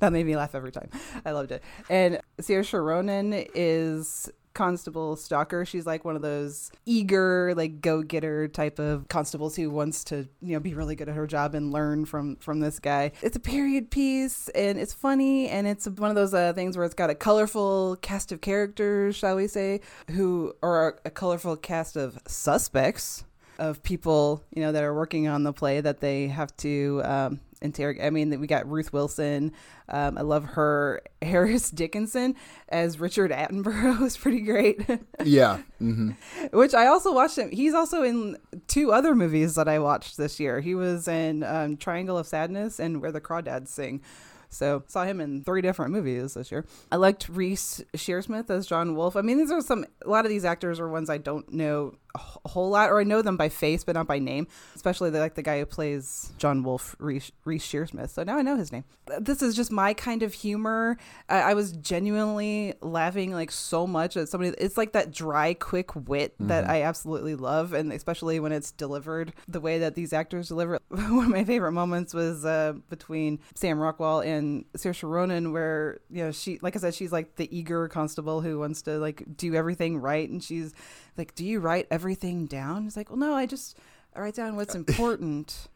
That 0.00 0.12
made 0.12 0.26
me 0.26 0.36
laugh 0.36 0.54
every 0.54 0.72
time. 0.72 0.88
I 1.24 1.32
loved 1.32 1.52
it. 1.52 1.62
And 1.88 2.18
saoirse 2.40 2.72
ronan 2.72 3.32
is 3.54 4.30
constable 4.54 5.16
stalker. 5.16 5.64
She's 5.64 5.84
like 5.84 6.04
one 6.04 6.16
of 6.16 6.22
those 6.22 6.70
eager 6.86 7.54
like 7.54 7.80
go-getter 7.80 8.48
type 8.48 8.78
of 8.78 9.08
constables 9.08 9.56
who 9.56 9.68
wants 9.70 10.04
to 10.04 10.28
you 10.40 10.54
know 10.54 10.60
be 10.60 10.74
really 10.74 10.96
good 10.96 11.08
at 11.08 11.14
her 11.14 11.26
job 11.26 11.54
and 11.54 11.72
learn 11.72 12.04
from 12.04 12.36
from 12.36 12.60
this 12.60 12.78
guy. 12.78 13.12
It's 13.20 13.36
a 13.36 13.40
period 13.40 13.90
piece 13.90 14.48
and 14.48 14.78
it's 14.78 14.92
funny 14.94 15.48
and 15.48 15.66
it's 15.66 15.86
one 15.86 16.08
of 16.08 16.16
those 16.16 16.32
uh, 16.32 16.52
things 16.54 16.76
where 16.76 16.86
it's 16.86 16.94
got 16.94 17.10
a 17.10 17.14
colorful 17.14 17.96
cast 18.00 18.32
of 18.32 18.40
characters 18.40 19.16
shall 19.16 19.36
we 19.36 19.46
say 19.46 19.80
who 20.10 20.54
are 20.62 20.98
a 21.04 21.10
colorful 21.10 21.56
cast 21.56 21.96
of 21.96 22.18
suspects 22.26 23.24
of 23.58 23.82
people 23.82 24.42
you 24.54 24.62
know 24.62 24.72
that 24.72 24.82
are 24.82 24.94
working 24.94 25.28
on 25.28 25.42
the 25.44 25.52
play 25.52 25.80
that 25.80 26.00
they 26.00 26.28
have 26.28 26.56
to 26.58 27.00
um, 27.04 27.40
interrogate. 27.62 28.04
I 28.04 28.10
mean, 28.10 28.38
we 28.40 28.46
got 28.46 28.70
Ruth 28.70 28.92
Wilson. 28.92 29.52
Um, 29.88 30.18
I 30.18 30.22
love 30.22 30.44
her. 30.44 31.02
Harris 31.22 31.70
Dickinson 31.70 32.34
as 32.68 33.00
Richard 33.00 33.30
Attenborough 33.30 34.02
is 34.06 34.16
pretty 34.16 34.40
great. 34.42 34.80
Yeah. 35.24 35.58
hmm 35.78 36.10
Which 36.52 36.74
I 36.74 36.86
also 36.86 37.12
watched 37.12 37.38
him. 37.38 37.50
He's 37.50 37.72
also 37.72 38.02
in 38.02 38.36
two 38.66 38.92
other 38.92 39.14
movies 39.14 39.54
that 39.54 39.68
I 39.68 39.78
watched 39.78 40.18
this 40.18 40.38
year. 40.38 40.60
He 40.60 40.74
was 40.74 41.08
in 41.08 41.42
um, 41.42 41.76
Triangle 41.78 42.18
of 42.18 42.26
Sadness 42.26 42.78
and 42.78 43.00
Where 43.00 43.12
the 43.12 43.22
Crawdads 43.22 43.68
Sing. 43.68 44.02
So 44.50 44.84
saw 44.86 45.04
him 45.04 45.20
in 45.20 45.42
three 45.42 45.62
different 45.62 45.92
movies 45.92 46.34
this 46.34 46.52
year. 46.52 46.64
I 46.92 46.96
liked 46.96 47.28
Reece 47.28 47.82
Shearsmith 47.96 48.50
as 48.50 48.66
John 48.66 48.94
Wolfe. 48.94 49.16
I 49.16 49.22
mean, 49.22 49.38
these 49.38 49.50
are 49.50 49.60
some. 49.60 49.84
A 50.04 50.08
lot 50.08 50.24
of 50.26 50.30
these 50.30 50.44
actors 50.44 50.78
are 50.78 50.88
ones 50.88 51.08
I 51.10 51.18
don't 51.18 51.50
know 51.52 51.94
a 52.14 52.48
whole 52.48 52.70
lot, 52.70 52.90
or 52.90 53.00
I 53.00 53.04
know 53.04 53.22
them 53.22 53.36
by 53.36 53.48
face 53.48 53.84
but 53.84 53.94
not 53.94 54.06
by 54.06 54.18
name. 54.18 54.46
Especially 54.74 55.10
the, 55.10 55.18
like 55.18 55.34
the 55.34 55.42
guy 55.42 55.58
who 55.58 55.66
plays 55.66 56.32
John 56.38 56.62
Wolfe, 56.62 56.94
Reece, 56.98 57.32
Reece 57.44 57.66
Shearsmith. 57.66 58.10
So 58.10 58.22
now 58.22 58.38
I 58.38 58.42
know 58.42 58.56
his 58.56 58.72
name. 58.72 58.84
This 59.20 59.42
is 59.42 59.56
just 59.56 59.72
my 59.72 59.94
kind 59.94 60.22
of 60.22 60.32
humor. 60.32 60.96
I, 61.28 61.40
I 61.40 61.54
was 61.54 61.72
genuinely 61.72 62.74
laughing 62.80 63.32
like 63.32 63.50
so 63.50 63.86
much 63.86 64.16
at 64.16 64.28
somebody. 64.28 64.54
It's 64.58 64.76
like 64.76 64.92
that 64.92 65.12
dry, 65.12 65.54
quick 65.54 65.94
wit 66.08 66.34
that 66.40 66.68
I 66.68 66.82
absolutely 66.82 67.34
love, 67.34 67.72
and 67.72 67.92
especially 67.92 68.40
when 68.40 68.52
it's 68.52 68.70
delivered 68.72 69.32
the 69.48 69.60
way 69.60 69.78
that 69.78 69.94
these 69.94 70.12
actors 70.12 70.48
deliver. 70.48 70.80
One 70.88 71.24
of 71.24 71.30
my 71.30 71.44
favorite 71.44 71.72
moments 71.72 72.14
was 72.14 72.44
uh, 72.44 72.74
between 72.88 73.40
Sam 73.54 73.78
Rockwell 73.78 74.20
and 74.20 74.64
Saoirse 74.76 75.08
Ronan, 75.08 75.52
where 75.52 76.00
you 76.10 76.24
know 76.24 76.32
she, 76.32 76.58
like 76.62 76.76
I 76.76 76.78
said, 76.78 76.94
she's 76.94 77.12
like 77.12 77.36
the 77.36 77.54
eager 77.56 77.88
constable 77.88 78.40
who 78.40 78.58
wants 78.58 78.82
to 78.82 78.98
like 78.98 79.24
do 79.36 79.54
everything 79.54 79.98
right, 79.98 80.28
and 80.28 80.42
she's 80.42 80.74
like, 81.16 81.34
"Do 81.34 81.44
you 81.44 81.60
write 81.60 81.86
everything 81.90 82.46
down?" 82.46 82.86
It's 82.86 82.96
like, 82.96 83.10
"Well, 83.10 83.18
no, 83.18 83.34
I 83.34 83.46
just 83.46 83.78
I 84.14 84.20
write 84.20 84.34
down 84.34 84.56
what's 84.56 84.74
important." 84.82 85.68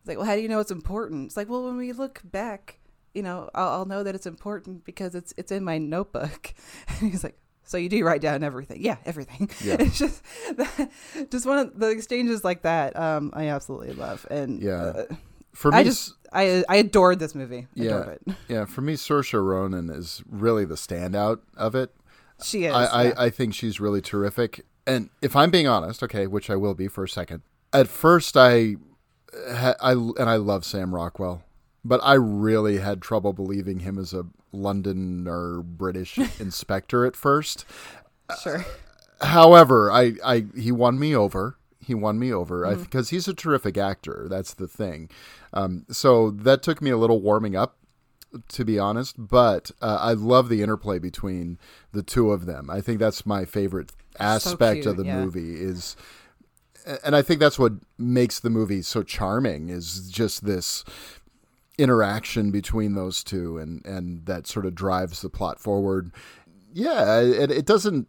It's 0.00 0.08
like, 0.08 0.16
well, 0.18 0.26
how 0.26 0.34
do 0.34 0.42
you 0.42 0.48
know 0.48 0.58
it's 0.58 0.72
important? 0.72 1.26
It's 1.26 1.36
like, 1.36 1.48
well, 1.48 1.62
when 1.64 1.76
we 1.76 1.92
look 1.92 2.20
back, 2.24 2.80
you 3.14 3.22
know, 3.22 3.48
I'll, 3.54 3.68
I'll 3.68 3.84
know 3.86 4.02
that 4.02 4.16
it's 4.16 4.26
important 4.26 4.84
because 4.84 5.14
it's 5.14 5.32
it's 5.36 5.52
in 5.52 5.62
my 5.64 5.78
notebook. 5.78 6.54
And 7.00 7.10
he's 7.12 7.22
like, 7.22 7.38
so 7.64 7.76
you 7.78 7.88
do 7.88 8.04
write 8.04 8.20
down 8.20 8.42
everything? 8.42 8.82
Yeah, 8.82 8.96
everything. 9.04 9.48
Yeah. 9.64 9.76
It's 9.78 9.98
just 9.98 10.22
just 11.30 11.46
one 11.46 11.58
of 11.58 11.78
the 11.78 11.88
exchanges 11.90 12.42
like 12.42 12.62
that. 12.62 12.96
Um, 12.98 13.30
I 13.34 13.48
absolutely 13.48 13.92
love. 13.94 14.26
And 14.30 14.60
Yeah. 14.60 14.82
uh, 14.82 15.14
For 15.52 15.70
me, 15.70 15.76
I 15.78 15.84
just 15.84 16.14
I 16.32 16.64
I 16.68 16.76
adored 16.76 17.18
this 17.20 17.34
movie. 17.36 17.68
yeah, 17.74 18.08
it. 18.10 18.22
yeah. 18.48 18.64
For 18.64 18.80
me, 18.80 18.94
Saoirse 18.94 19.40
Ronan 19.40 19.88
is 19.90 20.22
really 20.28 20.64
the 20.64 20.74
standout 20.74 21.40
of 21.56 21.74
it. 21.76 21.94
She 22.42 22.64
is. 22.64 22.74
I, 22.74 22.84
I. 22.86 23.24
I 23.26 23.30
think 23.30 23.54
she's 23.54 23.78
really 23.78 24.00
terrific. 24.00 24.66
And 24.86 25.10
if 25.20 25.36
I'm 25.36 25.50
being 25.50 25.68
honest, 25.68 26.02
okay, 26.02 26.26
which 26.26 26.50
I 26.50 26.56
will 26.56 26.74
be 26.74 26.88
for 26.88 27.04
a 27.04 27.08
second. 27.08 27.42
At 27.72 27.88
first, 27.88 28.36
I, 28.36 28.76
I 29.80 29.92
and 29.92 30.28
I 30.28 30.36
love 30.36 30.64
Sam 30.64 30.94
Rockwell, 30.94 31.42
but 31.84 32.00
I 32.02 32.14
really 32.14 32.78
had 32.78 33.00
trouble 33.00 33.32
believing 33.32 33.80
him 33.80 33.98
as 33.98 34.12
a 34.12 34.26
London 34.52 35.26
or 35.28 35.62
British 35.62 36.18
inspector 36.40 37.06
at 37.06 37.16
first. 37.16 37.64
sure. 38.42 38.64
However, 39.20 39.90
I, 39.92 40.14
I 40.24 40.46
he 40.56 40.72
won 40.72 40.98
me 40.98 41.14
over. 41.14 41.56
He 41.80 41.94
won 41.94 42.18
me 42.18 42.32
over 42.32 42.64
Mm-hmm. 42.64 42.82
because 42.82 43.10
he's 43.10 43.26
a 43.28 43.34
terrific 43.34 43.76
actor. 43.78 44.26
That's 44.28 44.54
the 44.54 44.68
thing. 44.68 45.08
Um, 45.52 45.84
so 45.90 46.30
that 46.30 46.62
took 46.62 46.80
me 46.82 46.90
a 46.90 46.96
little 46.96 47.20
warming 47.20 47.56
up, 47.56 47.76
to 48.48 48.64
be 48.64 48.78
honest. 48.78 49.14
But 49.18 49.70
uh, 49.80 49.98
I 50.00 50.12
love 50.12 50.48
the 50.48 50.62
interplay 50.62 50.98
between 50.98 51.58
the 51.92 52.02
two 52.02 52.30
of 52.32 52.46
them. 52.46 52.68
I 52.70 52.80
think 52.80 52.98
that's 52.98 53.24
my 53.26 53.44
favorite 53.44 53.92
aspect 54.18 54.86
of 54.86 54.94
cute, 54.94 54.96
the 54.96 55.04
yeah. 55.04 55.20
movie 55.20 55.54
is, 55.60 55.96
and 57.04 57.14
I 57.14 57.22
think 57.22 57.40
that's 57.40 57.58
what 57.58 57.72
makes 57.98 58.40
the 58.40 58.50
movie 58.50 58.82
so 58.82 59.02
charming 59.02 59.68
is 59.68 60.10
just 60.10 60.44
this 60.44 60.84
interaction 61.78 62.50
between 62.50 62.94
those 62.94 63.24
two 63.24 63.58
and 63.58 63.84
and 63.86 64.26
that 64.26 64.46
sort 64.46 64.66
of 64.66 64.74
drives 64.74 65.22
the 65.22 65.30
plot 65.30 65.58
forward. 65.58 66.12
Yeah 66.72 67.20
it, 67.20 67.50
it 67.50 67.66
doesn't 67.66 68.08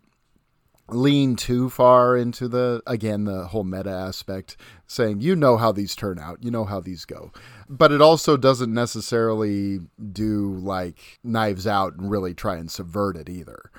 lean 0.90 1.36
too 1.36 1.70
far 1.70 2.18
into 2.18 2.48
the 2.48 2.82
again 2.86 3.24
the 3.24 3.48
whole 3.48 3.64
meta 3.64 3.90
aspect 3.90 4.58
saying 4.86 5.22
you 5.22 5.34
know 5.34 5.56
how 5.56 5.72
these 5.72 5.96
turn 5.96 6.20
out 6.20 6.44
you 6.44 6.52
know 6.52 6.66
how 6.66 6.80
these 6.80 7.06
go. 7.06 7.32
But 7.70 7.92
it 7.92 8.02
also 8.02 8.38
doesn't 8.38 8.74
necessarily 8.74 9.80
do 10.12 10.54
like 10.56 11.20
knives 11.24 11.66
out 11.66 11.96
and 11.96 12.12
really 12.12 12.34
try 12.34 12.58
and 12.58 12.70
subvert 12.70 13.16
it 13.16 13.30
either. 13.30 13.72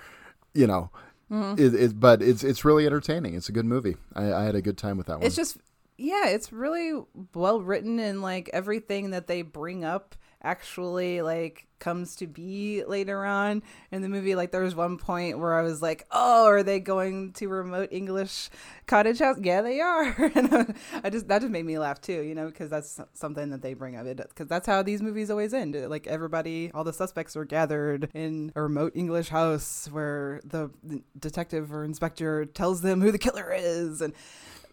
You 0.54 0.66
know 0.66 0.90
Mm-hmm. 1.34 1.60
it, 1.60 1.74
it, 1.74 2.00
but 2.00 2.22
it's 2.22 2.44
it's 2.44 2.64
really 2.64 2.86
entertaining. 2.86 3.34
It's 3.34 3.48
a 3.48 3.52
good 3.52 3.64
movie. 3.64 3.96
I, 4.14 4.32
I 4.32 4.44
had 4.44 4.54
a 4.54 4.62
good 4.62 4.78
time 4.78 4.96
with 4.96 5.08
that 5.08 5.18
one. 5.18 5.26
It's 5.26 5.34
just 5.34 5.56
yeah, 5.96 6.28
it's 6.28 6.52
really 6.52 7.02
well 7.34 7.60
written 7.60 7.98
and 7.98 8.22
like 8.22 8.50
everything 8.52 9.10
that 9.10 9.26
they 9.26 9.42
bring 9.42 9.84
up 9.84 10.14
actually 10.44 11.22
like 11.22 11.66
comes 11.80 12.16
to 12.16 12.26
be 12.26 12.82
later 12.84 13.24
on 13.26 13.62
in 13.90 14.00
the 14.00 14.08
movie. 14.08 14.34
Like 14.34 14.52
there 14.52 14.62
was 14.62 14.74
one 14.74 14.96
point 14.96 15.38
where 15.38 15.54
I 15.54 15.62
was 15.62 15.82
like, 15.82 16.06
"Oh, 16.10 16.46
are 16.46 16.62
they 16.62 16.80
going 16.80 17.32
to 17.34 17.48
remote 17.48 17.88
English 17.90 18.50
cottage 18.86 19.18
house?" 19.18 19.38
Yeah, 19.40 19.62
they 19.62 19.80
are. 19.80 20.14
and 20.34 20.74
I 21.02 21.10
just 21.10 21.28
that 21.28 21.40
just 21.40 21.50
made 21.50 21.64
me 21.64 21.78
laugh 21.78 22.00
too, 22.00 22.22
you 22.22 22.34
know, 22.34 22.46
because 22.46 22.70
that's 22.70 23.00
something 23.12 23.50
that 23.50 23.62
they 23.62 23.74
bring 23.74 23.96
up. 23.96 24.06
Because 24.06 24.48
that's 24.48 24.66
how 24.66 24.82
these 24.82 25.02
movies 25.02 25.30
always 25.30 25.52
end. 25.52 25.74
Like 25.74 26.06
everybody, 26.06 26.70
all 26.72 26.84
the 26.84 26.92
suspects 26.92 27.36
are 27.36 27.44
gathered 27.44 28.10
in 28.14 28.52
a 28.54 28.62
remote 28.62 28.92
English 28.94 29.28
house 29.28 29.88
where 29.90 30.40
the 30.44 30.70
detective 31.18 31.72
or 31.72 31.84
inspector 31.84 32.44
tells 32.46 32.80
them 32.80 33.00
who 33.00 33.10
the 33.10 33.18
killer 33.18 33.52
is 33.52 34.00
and 34.00 34.14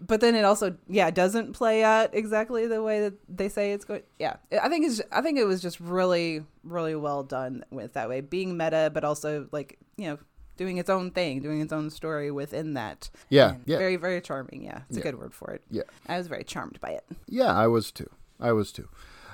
but 0.05 0.19
then 0.19 0.33
it 0.35 0.43
also 0.43 0.75
yeah 0.89 1.09
doesn't 1.11 1.53
play 1.53 1.83
out 1.83 2.09
exactly 2.13 2.65
the 2.67 2.81
way 2.81 2.99
that 3.01 3.13
they 3.29 3.47
say 3.47 3.71
it's 3.71 3.85
going 3.85 4.01
yeah 4.19 4.35
i 4.61 4.67
think 4.67 4.85
it's 4.85 4.99
i 5.11 5.21
think 5.21 5.37
it 5.37 5.45
was 5.45 5.61
just 5.61 5.79
really 5.79 6.43
really 6.63 6.95
well 6.95 7.23
done 7.23 7.63
with 7.69 7.93
that 7.93 8.09
way 8.09 8.19
being 8.21 8.57
meta 8.57 8.89
but 8.93 9.03
also 9.03 9.47
like 9.51 9.77
you 9.97 10.07
know 10.07 10.17
doing 10.57 10.77
its 10.77 10.89
own 10.89 11.11
thing 11.11 11.39
doing 11.39 11.61
its 11.61 11.71
own 11.73 11.89
story 11.89 12.29
within 12.31 12.73
that 12.73 13.09
Yeah, 13.29 13.51
And 13.53 13.63
yeah. 13.65 13.77
very 13.77 13.95
very 13.95 14.21
charming 14.21 14.63
yeah 14.63 14.81
it's 14.89 14.97
Yeah. 14.97 15.01
a 15.01 15.03
good 15.03 15.19
word 15.19 15.33
for 15.33 15.51
it 15.51 15.61
Yeah. 15.69 15.83
i 16.07 16.17
was 16.17 16.27
very 16.27 16.43
charmed 16.43 16.79
by 16.81 16.89
it 16.91 17.05
Yeah, 17.27 17.53
I 17.55 17.67
was 17.67 17.91
too. 17.91 18.09
I 18.39 18.51
was 18.53 18.71
too. 18.71 18.87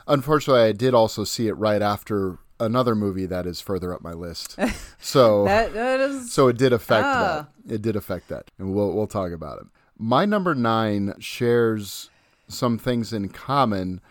Unfortunately, 0.07 0.63
I 0.63 0.71
did 0.73 0.93
also 0.93 1.23
see 1.23 1.47
it 1.47 1.53
right 1.53 1.81
after 1.81 2.39
another 2.59 2.95
movie 2.95 3.25
that 3.25 3.45
is 3.45 3.59
further 3.61 3.93
up 3.93 4.01
my 4.01 4.13
list. 4.13 4.57
So 4.99 5.45
that 5.45 5.73
that 5.73 5.99
is 5.99 6.31
so 6.33 6.47
it 6.49 6.57
did 6.57 6.73
affect 6.73 7.05
Ah. 7.05 7.47
that. 7.65 7.73
It 7.75 7.81
did 7.81 7.95
affect 7.95 8.27
that, 8.29 8.51
and 8.57 8.73
we'll 8.73 8.91
we'll 8.93 9.07
talk 9.07 9.31
about 9.31 9.59
it. 9.61 9.67
My 9.97 10.25
number 10.25 10.53
nine 10.53 11.13
shares 11.19 12.09
some 12.47 12.77
things 12.77 13.11
in 13.13 13.29
common 13.29 14.01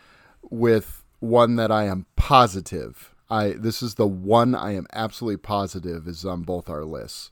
with 0.50 1.04
one 1.20 1.56
that 1.56 1.70
I 1.70 1.84
am 1.84 2.06
positive. 2.16 3.14
I 3.30 3.50
this 3.50 3.82
is 3.82 3.94
the 3.94 4.06
one 4.06 4.54
I 4.54 4.74
am 4.74 4.86
absolutely 4.92 5.38
positive 5.38 6.06
is 6.06 6.24
on 6.24 6.42
both 6.42 6.68
our 6.68 6.84
lists. 6.84 7.30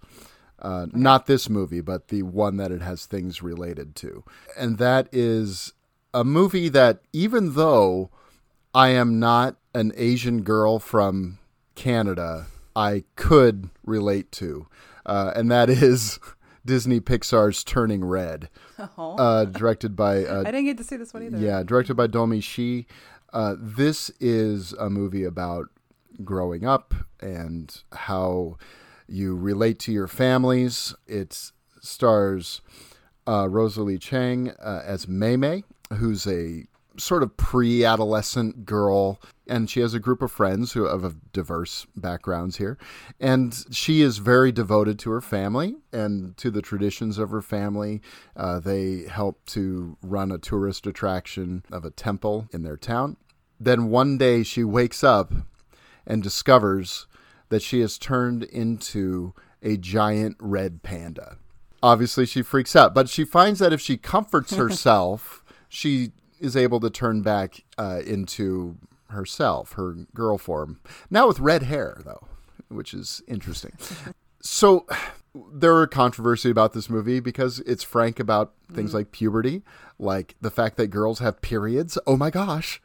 Uh, 0.60 0.86
Not 0.92 1.26
this 1.26 1.50
movie, 1.50 1.80
but 1.82 2.08
the 2.08 2.22
one 2.22 2.56
that 2.56 2.70
it 2.72 2.80
has 2.80 3.06
things 3.06 3.42
related 3.42 3.94
to, 3.96 4.24
and 4.56 4.78
that 4.78 5.08
is 5.12 5.74
a 6.14 6.24
movie 6.24 6.68
that 6.70 7.00
even 7.12 7.54
though 7.54 8.10
I 8.74 8.88
am 8.88 9.18
not 9.18 9.56
an 9.74 9.92
Asian 9.96 10.42
girl 10.42 10.78
from 10.78 11.38
Canada, 11.74 12.46
I 12.74 13.04
could 13.16 13.68
relate 13.84 14.32
to, 14.32 14.66
uh, 15.04 15.32
and 15.36 15.50
that 15.50 15.68
is 15.68 16.18
Disney 16.66 17.00
Pixar's 17.00 17.62
Turning 17.64 18.04
Red, 18.04 18.48
Oh. 18.96 19.16
uh, 19.16 19.44
directed 19.44 19.94
by 19.96 20.24
uh, 20.24 20.40
I 20.40 20.44
didn't 20.50 20.64
get 20.64 20.78
to 20.78 20.84
see 20.84 20.96
this 20.96 21.12
one 21.12 21.22
either. 21.24 21.36
yeah, 21.38 21.62
directed 21.62 21.94
by 21.94 22.06
Domee 22.06 22.40
Shi. 22.40 22.86
Uh, 23.32 23.54
this 23.58 24.10
is 24.20 24.72
a 24.74 24.88
movie 24.88 25.24
about 25.24 25.66
growing 26.22 26.64
up 26.64 26.94
and 27.20 27.82
how 27.92 28.56
you 29.08 29.34
relate 29.36 29.78
to 29.80 29.92
your 29.92 30.06
families. 30.06 30.94
It 31.06 31.50
stars 31.80 32.60
uh, 33.26 33.48
Rosalie 33.50 33.98
Chiang 33.98 34.50
uh, 34.50 34.82
as 34.84 35.06
Mei 35.08 35.36
Mei, 35.36 35.64
who's 35.94 36.26
a 36.26 36.66
sort 36.96 37.22
of 37.22 37.36
pre-adolescent 37.36 38.64
girl 38.64 39.20
and 39.46 39.68
she 39.68 39.80
has 39.80 39.94
a 39.94 39.98
group 39.98 40.22
of 40.22 40.32
friends 40.32 40.72
who 40.72 40.84
have 40.84 41.32
diverse 41.32 41.86
backgrounds 41.96 42.56
here 42.58 42.78
and 43.20 43.64
she 43.70 44.00
is 44.00 44.18
very 44.18 44.52
devoted 44.52 44.98
to 44.98 45.10
her 45.10 45.20
family 45.20 45.76
and 45.92 46.36
to 46.36 46.50
the 46.50 46.62
traditions 46.62 47.18
of 47.18 47.30
her 47.30 47.42
family. 47.42 48.00
Uh, 48.36 48.60
they 48.60 49.02
help 49.02 49.44
to 49.46 49.96
run 50.02 50.30
a 50.30 50.38
tourist 50.38 50.86
attraction 50.86 51.64
of 51.70 51.84
a 51.84 51.90
temple 51.90 52.48
in 52.52 52.62
their 52.62 52.76
town. 52.76 53.16
Then 53.58 53.90
one 53.90 54.18
day 54.18 54.42
she 54.42 54.64
wakes 54.64 55.04
up 55.04 55.32
and 56.06 56.22
discovers 56.22 57.06
that 57.48 57.62
she 57.62 57.80
has 57.80 57.98
turned 57.98 58.44
into 58.44 59.34
a 59.62 59.76
giant 59.76 60.36
red 60.40 60.82
panda. 60.82 61.38
Obviously 61.82 62.24
she 62.24 62.42
freaks 62.42 62.74
out 62.76 62.94
but 62.94 63.08
she 63.08 63.24
finds 63.24 63.58
that 63.58 63.72
if 63.72 63.80
she 63.80 63.96
comforts 63.96 64.54
herself 64.56 65.44
she 65.68 66.12
is 66.44 66.56
able 66.56 66.78
to 66.80 66.90
turn 66.90 67.22
back 67.22 67.64
uh, 67.78 68.00
into 68.06 68.76
herself 69.10 69.72
her 69.72 69.94
girl 70.14 70.38
form. 70.38 70.78
Now 71.10 71.26
with 71.28 71.40
red 71.40 71.62
hair 71.64 72.00
though 72.04 72.26
which 72.68 72.94
is 72.94 73.22
interesting. 73.28 73.72
So 74.46 74.86
there 75.54 75.74
are 75.76 75.86
controversy 75.86 76.50
about 76.50 76.74
this 76.74 76.90
movie 76.90 77.18
because 77.18 77.60
it's 77.60 77.82
frank 77.82 78.20
about 78.20 78.52
things 78.72 78.90
Mm. 78.90 78.94
like 78.94 79.10
puberty 79.10 79.62
like 79.98 80.34
the 80.42 80.50
fact 80.50 80.76
that 80.76 80.88
girls 80.88 81.18
have 81.20 81.40
periods. 81.40 81.96
Oh 82.06 82.16
my 82.18 82.28
gosh. 82.30 82.82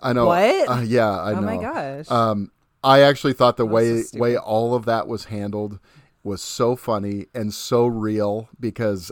I 0.00 0.12
know. 0.12 0.26
What? 0.26 0.68
uh, 0.68 0.80
yeah 0.82 1.10
i 1.10 1.32
know 1.32 1.38
Oh 1.38 1.40
my 1.40 1.56
gosh. 1.56 2.10
um 2.10 2.50
i 2.84 3.00
actually 3.00 3.32
thought 3.32 3.56
the 3.56 3.64
way 3.66 4.02
so 4.02 4.18
way 4.18 4.36
all 4.36 4.74
of 4.74 4.84
that 4.84 5.08
was 5.08 5.24
handled 5.26 5.78
was 6.22 6.42
so 6.42 6.76
funny 6.76 7.24
and 7.34 7.54
so 7.54 7.86
real 7.86 8.48
because 8.60 9.10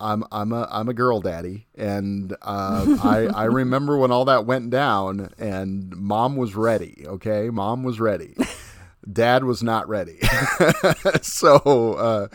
I'm 0.00 0.24
I'm 0.32 0.52
a 0.52 0.68
I'm 0.70 0.88
a 0.88 0.94
girl 0.94 1.20
daddy, 1.20 1.66
and 1.74 2.32
uh, 2.42 2.98
I 3.02 3.28
I 3.34 3.44
remember 3.44 3.96
when 3.96 4.10
all 4.10 4.24
that 4.26 4.46
went 4.46 4.70
down, 4.70 5.30
and 5.38 5.96
mom 5.96 6.36
was 6.36 6.54
ready. 6.54 7.04
Okay, 7.06 7.50
mom 7.50 7.82
was 7.82 8.00
ready. 8.00 8.34
Dad 9.10 9.44
was 9.44 9.62
not 9.62 9.88
ready. 9.88 10.20
so 11.22 11.94
uh, 11.94 12.28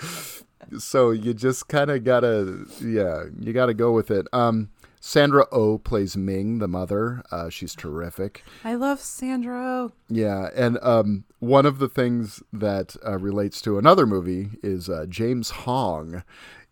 so 0.77 1.11
you 1.11 1.33
just 1.33 1.67
kind 1.67 1.91
of 1.91 2.03
gotta 2.03 2.65
yeah 2.81 3.25
you 3.39 3.53
gotta 3.53 3.73
go 3.73 3.91
with 3.91 4.11
it. 4.11 4.27
Um, 4.33 4.69
Sandra 4.99 5.45
O 5.51 5.73
oh 5.73 5.77
plays 5.77 6.17
Ming, 6.17 6.59
the 6.59 6.67
mother. 6.67 7.23
Uh, 7.31 7.49
she's 7.49 7.75
terrific. 7.75 8.43
I 8.63 8.75
love 8.75 8.99
Sandra. 8.99 9.89
Yeah, 10.09 10.49
and 10.55 10.77
um, 10.81 11.23
one 11.39 11.65
of 11.65 11.79
the 11.79 11.87
things 11.87 12.43
that 12.51 12.97
uh, 13.05 13.17
relates 13.17 13.61
to 13.61 13.77
another 13.77 14.05
movie 14.05 14.49
is 14.61 14.89
uh, 14.89 15.05
James 15.07 15.51
Hong 15.51 16.23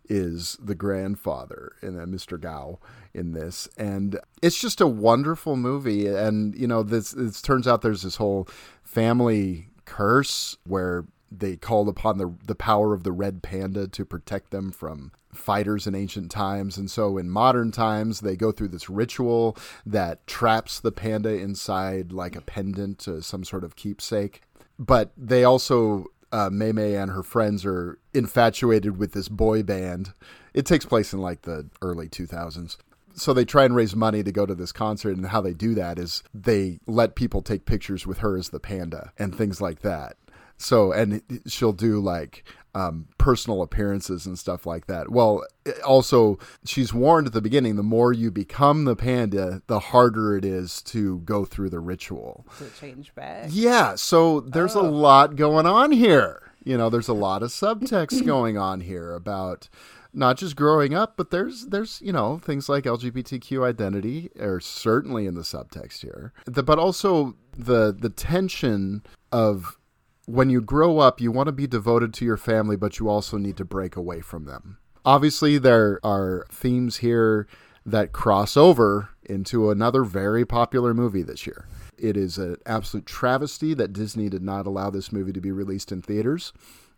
is 0.10 0.58
the 0.62 0.76
grandfather 0.76 1.74
in 1.82 2.00
uh, 2.00 2.06
Mr. 2.06 2.40
Gao 2.40 2.80
in 3.14 3.34
this, 3.34 3.68
and 3.78 4.20
it's 4.42 4.60
just 4.60 4.82
a 4.82 4.88
wonderful 4.88 5.56
movie. 5.56 6.08
And 6.08 6.56
you 6.56 6.68
know, 6.68 6.84
this 6.84 7.14
it 7.14 7.40
turns 7.44 7.68
out 7.68 7.82
there's 7.82 8.04
this 8.04 8.18
whole 8.18 8.48
family 8.84 9.68
curse 9.86 10.58
where 10.66 11.06
they 11.32 11.56
called 11.56 11.90
upon 11.90 12.18
the 12.18 12.34
the 12.46 12.56
power 12.56 12.94
of 12.94 13.04
the 13.04 13.12
red 13.12 13.42
panda 13.42 13.88
to 13.88 14.06
protect 14.06 14.52
them 14.52 14.72
from 14.72 15.12
fighters 15.34 15.86
in 15.86 15.94
ancient 15.96 16.32
times 16.32 16.78
and 16.78 16.90
so 16.90 17.18
in 17.18 17.30
modern 17.30 17.70
times 17.70 18.22
they 18.22 18.38
go 18.38 18.54
through 18.54 18.70
this 18.70 18.90
ritual 18.90 19.58
that 19.86 20.26
traps 20.28 20.80
the 20.80 20.94
panda 20.94 21.30
inside 21.30 22.14
like 22.14 22.38
a 22.38 22.42
pendant 22.42 23.06
uh, 23.06 23.20
some 23.20 23.44
sort 23.44 23.66
of 23.66 23.76
keepsake 23.76 24.42
but 24.80 25.12
they 25.18 25.44
also 25.44 26.06
uh, 26.36 26.50
Mei 26.50 26.96
and 26.96 27.12
her 27.12 27.24
friends 27.24 27.66
are 27.66 27.98
infatuated 28.14 28.98
with 28.98 29.14
this 29.14 29.30
boy 29.30 29.64
band. 29.64 30.14
It 30.54 30.66
takes 30.66 30.84
place 30.84 31.14
in 31.14 31.22
like 31.22 31.44
the 31.44 31.70
early 31.82 32.10
2000s. 32.10 32.76
So 33.14 33.34
they 33.34 33.46
try 33.46 33.64
and 33.64 33.74
raise 33.74 33.96
money 33.96 34.22
to 34.22 34.32
go 34.34 34.46
to 34.46 34.54
this 34.54 34.74
concert, 34.74 35.16
and 35.16 35.28
how 35.28 35.40
they 35.40 35.54
do 35.54 35.74
that 35.76 35.98
is 35.98 36.24
they 36.34 36.80
let 36.86 37.16
people 37.16 37.42
take 37.42 37.66
pictures 37.66 38.06
with 38.06 38.18
her 38.18 38.36
as 38.36 38.50
the 38.50 38.60
panda 38.60 39.14
and 39.18 39.34
things 39.34 39.62
like 39.62 39.80
that. 39.84 40.18
So, 40.58 40.92
and 40.92 41.22
she'll 41.48 41.72
do 41.72 42.02
like 42.02 42.44
um, 42.76 43.08
personal 43.18 43.62
appearances 43.62 44.26
and 44.26 44.38
stuff 44.38 44.66
like 44.66 44.88
that. 44.88 45.10
Well, 45.10 45.44
also, 45.86 46.38
she's 46.66 46.94
warned 46.94 47.28
at 47.28 47.34
the 47.34 47.42
beginning 47.42 47.78
the 47.78 47.84
more 47.84 48.12
you 48.12 48.30
become 48.30 48.84
the 48.84 48.98
panda, 48.98 49.62
the 49.68 49.80
harder 49.80 50.36
it 50.36 50.44
is 50.44 50.82
to 50.84 51.20
go 51.20 51.46
through 51.46 51.70
the 51.70 51.80
ritual. 51.80 52.46
To 52.58 52.70
change 52.70 53.16
back. 53.16 53.48
Yeah, 53.50 53.96
so 53.96 54.42
there's 54.42 54.76
a 54.76 54.82
lot 54.82 55.38
going 55.38 55.66
on 55.66 55.94
here. 55.94 56.52
You 56.66 56.78
know, 56.78 56.90
there's 56.90 57.08
a 57.08 57.14
lot 57.14 57.44
of 57.44 57.50
subtext 57.50 58.26
going 58.26 58.58
on 58.58 58.82
here 58.82 59.14
about 59.14 59.70
not 60.14 60.38
just 60.38 60.58
growing 60.58 60.94
up, 60.94 61.16
but 61.16 61.32
there's 61.32 61.68
there's 61.68 62.02
you 62.02 62.12
know 62.12 62.40
things 62.40 62.68
like 62.68 62.84
LGBTQ 62.84 63.66
identity 63.66 64.32
are 64.40 64.60
certainly 64.60 65.28
in 65.28 65.36
the 65.36 65.42
subtext 65.42 66.02
here, 66.02 66.34
the, 66.46 66.64
but 66.64 66.78
also 66.78 67.36
the 67.58 67.96
the 67.98 68.10
tension 68.10 69.04
of 69.32 69.78
when 70.26 70.50
you 70.50 70.62
grow 70.62 71.00
up, 71.00 71.22
you 71.22 71.32
want 71.32 71.48
to 71.48 71.54
be 71.54 71.68
devoted 71.68 72.14
to 72.16 72.26
your 72.26 72.38
family, 72.38 72.76
but 72.76 73.00
you 73.00 73.10
also 73.10 73.38
need 73.38 73.58
to 73.58 73.66
break 73.66 73.96
away 73.96 74.22
from 74.22 74.46
them. 74.46 74.78
Obviously, 75.04 75.58
there 75.58 76.00
are 76.04 76.46
themes 76.52 76.98
here 76.98 77.48
that 77.86 78.12
cross 78.12 78.58
over 78.58 79.10
into 79.24 79.70
another 79.70 80.04
very 80.04 80.46
popular 80.46 80.94
movie 80.94 81.22
this 81.22 81.46
year. 81.46 81.68
It 81.98 82.18
is 82.18 82.38
an 82.38 82.58
absolute 82.66 83.06
travesty 83.06 83.74
that 83.76 83.94
Disney 83.94 84.28
did 84.30 84.42
not 84.42 84.66
allow 84.66 84.90
this 84.90 85.12
movie 85.12 85.34
to 85.34 85.42
be 85.42 85.52
released 85.52 85.92
in 85.92 86.02
theaters. 86.02 86.52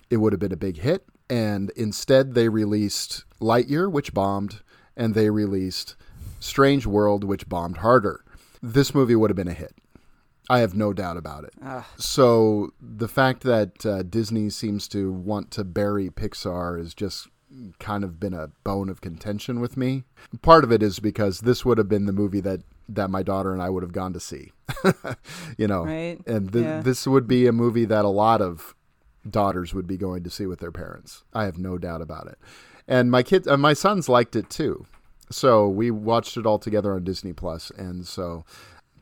It 0.10 0.18
would 0.18 0.32
have 0.32 0.40
been 0.40 0.54
a 0.54 0.58
big 0.58 0.78
hit, 0.78 1.06
and 1.30 1.70
instead 1.72 2.34
they 2.34 2.48
released 2.48 3.26
Lightyear, 3.42 3.92
which 3.92 4.14
bombed, 4.14 4.62
and 4.96 5.14
they 5.14 5.30
released 5.30 5.98
Strange 6.40 6.86
World, 6.86 7.26
which 7.26 7.50
bombed 7.50 7.78
harder. 7.78 8.24
This 8.64 8.96
movie 8.96 9.16
would 9.16 9.30
have 9.30 9.36
been 9.36 9.48
a 9.48 9.54
hit. 9.54 9.74
I 10.50 10.60
have 10.60 10.74
no 10.76 10.94
doubt 10.94 11.18
about 11.18 11.44
it. 11.44 11.54
So 11.98 12.72
the 12.82 13.08
fact 13.08 13.44
that 13.44 13.86
uh, 13.86 14.04
Disney 14.04 14.50
seems 14.50 14.88
to 14.90 15.12
want 15.12 15.52
to 15.52 15.64
bury 15.64 16.10
Pixar 16.10 16.78
has 16.80 16.94
just 16.94 17.28
kind 17.80 18.04
of 18.04 18.20
been 18.20 18.34
a 18.34 18.50
bone 18.64 18.90
of 18.90 19.02
contention 19.02 19.60
with 19.60 19.78
me. 19.78 20.04
Part 20.42 20.64
of 20.64 20.72
it 20.72 20.84
is 20.84 21.00
because 21.00 21.40
this 21.42 21.66
would 21.66 21.78
have 21.78 21.90
been 21.90 22.06
the 22.06 22.14
movie 22.14 22.42
that 22.42 22.62
that 22.90 23.10
my 23.10 23.22
daughter 23.24 23.52
and 23.52 23.62
I 23.62 23.70
would 23.70 23.84
have 23.84 23.92
gone 23.92 24.14
to 24.14 24.20
see. 24.20 24.54
you 25.58 25.68
know, 25.68 25.84
Right. 25.86 26.20
and 26.26 26.52
th- 26.54 26.64
Yeah. 26.66 26.82
this 26.82 27.06
would 27.06 27.28
be 27.28 27.46
a 27.48 27.52
movie 27.52 27.84
that 27.86 28.06
a 28.06 28.10
lot 28.10 28.42
of 28.42 28.74
daughters 29.30 29.74
would 29.74 29.88
be 29.88 29.98
going 29.98 30.24
to 30.24 30.30
see 30.30 30.46
with 30.46 30.60
their 30.60 30.72
parents. 30.72 31.26
I 31.34 31.44
have 31.44 31.58
no 31.58 31.78
doubt 31.78 32.02
about 32.02 32.28
it. 32.28 32.38
And 32.88 33.12
my 33.12 33.24
kids, 33.24 33.46
uh, 33.48 33.58
my 33.58 33.74
sons 33.74 34.08
liked 34.08 34.38
it 34.38 34.50
too. 34.50 34.86
So 35.30 35.68
we 35.68 35.92
watched 35.92 36.38
it 36.38 36.46
all 36.46 36.60
together 36.60 36.94
on 36.94 37.04
Disney 37.04 37.34
Plus, 37.34 37.70
and 37.72 38.08
so 38.08 38.46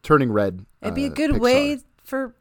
Turning 0.05 0.31
Red. 0.31 0.65
It'd 0.81 0.95
be 0.95 1.05
a 1.05 1.09
uh, 1.09 1.13
good 1.13 1.31
Pixar. 1.31 1.39
way 1.39 1.79
for 2.03 2.35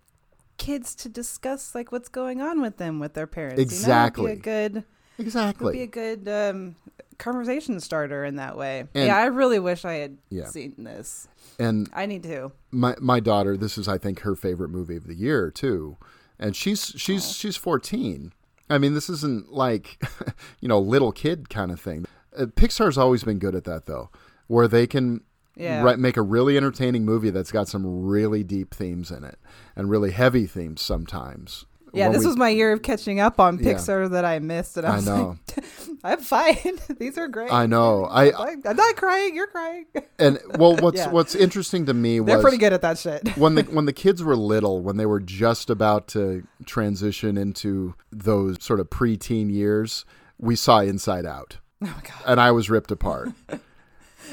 kids 0.57 0.95
to 0.95 1.09
discuss 1.09 1.75
like 1.75 1.91
what's 1.91 2.09
going 2.09 2.41
on 2.41 2.61
with 2.61 2.77
them 2.77 3.01
with 3.01 3.15
their 3.15 3.27
parents. 3.27 3.61
Exactly. 3.61 4.23
You 4.23 4.29
know? 4.29 4.33
It'd 4.33 4.43
be 4.45 4.51
a 4.51 4.53
good 4.71 4.85
Exactly. 5.19 5.73
Be 5.75 5.83
a 5.83 5.87
good 5.87 6.29
um, 6.29 6.75
conversation 7.19 7.79
starter 7.81 8.25
in 8.25 8.37
that 8.37 8.57
way. 8.57 8.81
And- 8.95 9.07
yeah, 9.07 9.17
I 9.17 9.27
really 9.27 9.59
wish 9.59 9.85
I 9.85 9.95
had 9.95 10.19
Yeah. 10.29 10.47
seen 10.47 10.75
this. 10.79 11.29
And 11.59 11.89
I 11.93 12.07
need 12.07 12.25
to. 12.25 12.51
my 12.73 12.97
my 13.01 13.21
daughter, 13.21 13.57
this 13.57 13.79
is 13.79 13.87
I 13.87 13.97
think 13.99 14.21
her 14.21 14.35
favorite 14.35 14.71
movie 14.71 14.97
of 14.97 15.07
the 15.07 15.15
year 15.15 15.53
too, 15.53 15.97
and 16.39 16.57
she's 16.57 16.93
she's 16.97 17.31
she's 17.33 17.57
fourteen. 17.57 18.33
I 18.69 18.79
mean, 18.79 18.95
this 18.95 19.09
isn't 19.09 19.53
like 19.53 20.03
you 20.61 20.67
know 20.69 20.81
little 20.81 21.13
kid 21.13 21.49
kind 21.49 21.71
of 21.71 21.81
thing. 21.81 22.07
Uh, 22.37 22.47
Pixar's 22.47 22.99
always 22.99 23.23
been 23.23 23.39
good 23.39 23.55
at 23.55 23.63
that 23.65 23.87
though, 23.87 24.11
where 24.49 24.67
they 24.67 24.89
can 24.89 25.21
Yeah. 25.57 25.95
make 25.97 26.17
a 26.17 26.23
really 26.23 26.57
entertaining 26.57 27.05
movie 27.05 27.31
that's 27.31 27.53
got 27.53 27.69
some 27.69 28.05
really 28.05 28.43
deep 28.43 28.75
themes 28.75 29.11
in 29.11 29.23
it 29.25 29.39
and 29.77 29.89
really 29.91 30.11
heavy 30.11 30.47
themes 30.47 30.83
sometimes. 30.83 31.67
Yeah, 31.93 32.07
when 32.07 32.15
this 32.15 32.23
we- 32.23 32.27
was 32.27 32.37
my 32.37 32.49
year 32.49 32.73
of 32.73 32.83
catching 32.83 33.21
up 33.21 33.39
on 33.39 33.57
Yeah. 33.63 33.75
Pixar 33.75 34.11
that 34.11 34.25
I 34.25 34.41
missed, 34.41 34.77
and 34.77 34.85
I 34.85 34.95
I 34.95 34.97
was 34.97 35.07
know. 35.07 35.37
like, 35.57 35.65
"I'm 36.03 36.19
fine. 36.19 36.57
These 36.99 37.17
are 37.19 37.29
great." 37.29 37.53
I 37.53 37.67
know. 37.67 38.07
I 38.07 38.33
I'm 38.33 38.75
not 38.77 38.97
crying. 38.97 39.37
You're 39.37 39.47
crying. 39.47 39.85
and 40.19 40.41
well, 40.59 40.75
what's 40.79 40.97
Yeah. 40.99 41.11
what's 41.11 41.37
interesting 41.37 41.87
to 41.87 41.95
me 41.95 42.19
was 42.19 42.27
They're 42.27 42.41
pretty 42.43 42.57
good 42.57 42.73
at 42.73 42.83
that 42.83 42.99
shit. 42.99 43.37
when 43.39 43.55
the 43.55 43.63
when 43.63 43.85
the 43.85 43.93
kids 43.93 44.25
were 44.25 44.35
little, 44.35 44.83
when 44.83 44.97
they 44.97 45.07
were 45.07 45.21
just 45.21 45.71
about 45.71 46.09
to 46.09 46.43
transition 46.67 47.39
into 47.39 47.95
those 48.11 48.61
sort 48.61 48.81
of 48.81 48.91
preteen 48.91 49.53
years, 49.53 50.05
we 50.37 50.57
saw 50.57 50.81
Inside 50.81 51.25
Out. 51.27 51.59
Oh 51.81 51.87
my 51.87 51.93
god. 52.03 52.23
And 52.27 52.41
I 52.41 52.51
was 52.51 52.69
ripped 52.69 52.91
apart. 52.91 53.29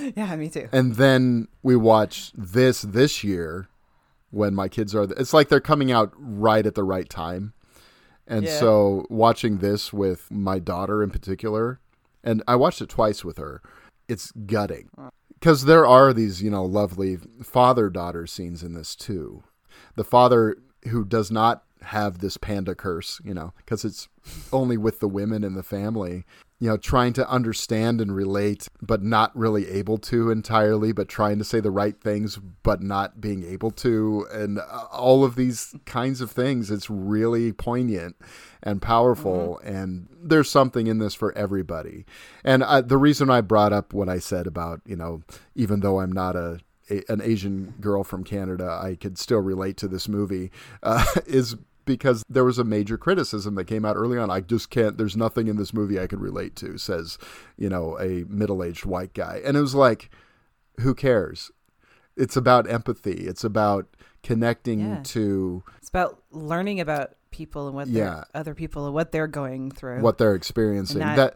yeah, 0.16 0.36
me 0.36 0.50
too. 0.50 0.68
and 0.72 0.96
then 0.96 1.48
we 1.64 1.76
watch 1.76 2.32
this 2.36 2.82
this 2.82 3.24
year 3.24 3.68
when 4.30 4.56
my 4.56 4.68
kids 4.68 4.96
are 4.96 5.04
it's 5.04 5.34
like 5.34 5.50
they're 5.50 5.60
coming 5.60 5.92
out 5.92 6.12
right 6.18 6.66
at 6.66 6.76
the 6.76 6.84
right 6.84 7.10
time. 7.10 7.54
And 8.28 8.46
Yeah. 8.46 8.60
so 8.60 9.06
watching 9.10 9.58
this 9.58 9.92
with 9.92 10.32
my 10.32 10.58
daughter 10.60 11.04
in 11.04 11.10
particular, 11.10 11.80
and 12.24 12.42
I 12.48 12.56
watched 12.56 12.82
it 12.82 12.88
twice 12.88 13.26
with 13.26 13.38
her, 13.38 13.62
it's 14.08 14.32
gutting. 14.46 14.90
Because 15.34 15.66
there 15.66 15.86
are 15.86 16.14
these, 16.14 16.42
you 16.42 16.50
know, 16.52 16.64
lovely 16.64 17.18
father 17.44 17.90
daughter 17.90 18.26
scenes 18.28 18.64
in 18.64 18.74
this 18.74 18.96
too. 18.96 19.44
The 19.96 20.04
father 20.06 20.56
who 20.90 21.04
does 21.04 21.30
not 21.32 21.64
have 21.82 22.20
this 22.20 22.38
panda 22.38 22.76
curse, 22.76 23.20
you 23.26 23.34
know, 23.34 23.54
because 23.58 23.84
it's 23.84 24.08
only 24.54 24.78
with 24.78 25.00
the 25.00 25.10
women 25.10 25.44
in 25.44 25.56
the 25.56 25.64
family, 25.64 26.24
you 26.62 26.68
know, 26.68 26.78
trying 26.78 27.12
to 27.12 27.28
understand 27.28 28.00
and 28.00 28.16
relate, 28.16 28.68
but 28.84 29.02
not 29.02 29.36
really 29.36 29.68
able 29.68 29.98
to 29.98 30.30
entirely, 30.30 30.92
but 30.92 31.10
trying 31.10 31.40
to 31.40 31.44
say 31.44 31.60
the 31.60 31.72
right 31.72 32.00
things, 32.00 32.38
but 32.62 32.84
not 32.84 33.20
being 33.20 33.44
able 33.44 33.72
to, 33.72 34.28
and 34.32 34.60
uh, 34.60 34.86
all 34.92 35.24
of 35.24 35.36
these 35.36 35.76
kinds 35.88 36.22
of 36.22 36.30
things. 36.30 36.70
It's 36.70 36.88
really 36.88 37.52
poignant 37.52 38.16
and 38.62 38.80
powerful, 38.80 39.60
and 39.64 40.08
there's 40.22 40.52
something 40.52 40.86
in 40.86 41.00
this 41.00 41.16
for 41.16 41.36
everybody. 41.36 42.06
And 42.44 42.62
uh, 42.62 42.82
the 42.82 42.98
reason 42.98 43.32
I 43.32 43.42
brought 43.42 43.74
up 43.74 43.92
what 43.92 44.08
I 44.08 44.20
said 44.20 44.46
about, 44.46 44.82
you 44.86 44.96
know, 44.96 45.24
even 45.56 45.80
though 45.80 46.00
I'm 46.00 46.12
not 46.12 46.36
a 46.36 46.60
a, 46.92 47.04
an 47.12 47.22
Asian 47.22 47.74
girl 47.80 48.04
from 48.04 48.24
Canada, 48.24 48.80
I 48.84 48.96
could 48.96 49.18
still 49.18 49.40
relate 49.40 49.78
to 49.78 49.88
this 49.88 50.08
movie, 50.08 50.52
uh, 50.84 51.06
is 51.26 51.56
because 51.96 52.24
there 52.30 52.44
was 52.44 52.58
a 52.58 52.64
major 52.64 52.98
criticism 52.98 53.56
that 53.56 53.66
came 53.66 53.86
out 53.86 53.96
early 53.96 54.18
on. 54.18 54.30
I 54.30 54.42
just 54.42 54.70
can't, 54.70 54.98
there's 54.98 55.18
nothing 55.18 55.48
in 55.48 55.58
this 55.58 55.74
movie 55.74 56.00
I 56.00 56.08
could 56.08 56.22
relate 56.22 56.56
to, 56.58 56.78
says, 56.78 57.18
you 57.58 57.70
know, 57.70 57.98
a 58.00 58.26
middle 58.28 58.64
aged 58.64 58.86
white 58.86 59.14
guy. 59.14 59.42
And 59.44 59.56
it 59.58 59.62
was 59.62 59.76
like, 59.76 60.10
who 60.80 60.94
cares? 60.96 61.52
It's 62.18 62.36
about 62.36 62.70
empathy, 62.70 63.26
it's 63.28 63.44
about 63.44 63.88
connecting 64.24 64.80
Yeah. 64.82 65.00
to 65.04 65.64
It's 65.78 65.90
about 65.90 66.22
learning 66.32 66.80
about 66.80 67.12
people 67.32 67.68
and 67.68 67.76
what 67.76 67.88
Yeah. 67.88 68.26
other 68.36 68.54
people 68.54 68.86
and 68.86 68.94
what 68.94 69.12
they're 69.12 69.28
going 69.28 69.72
through. 69.72 70.02
what 70.02 70.18
they're 70.18 70.36
experiencing. 70.36 71.00
That 71.00 71.36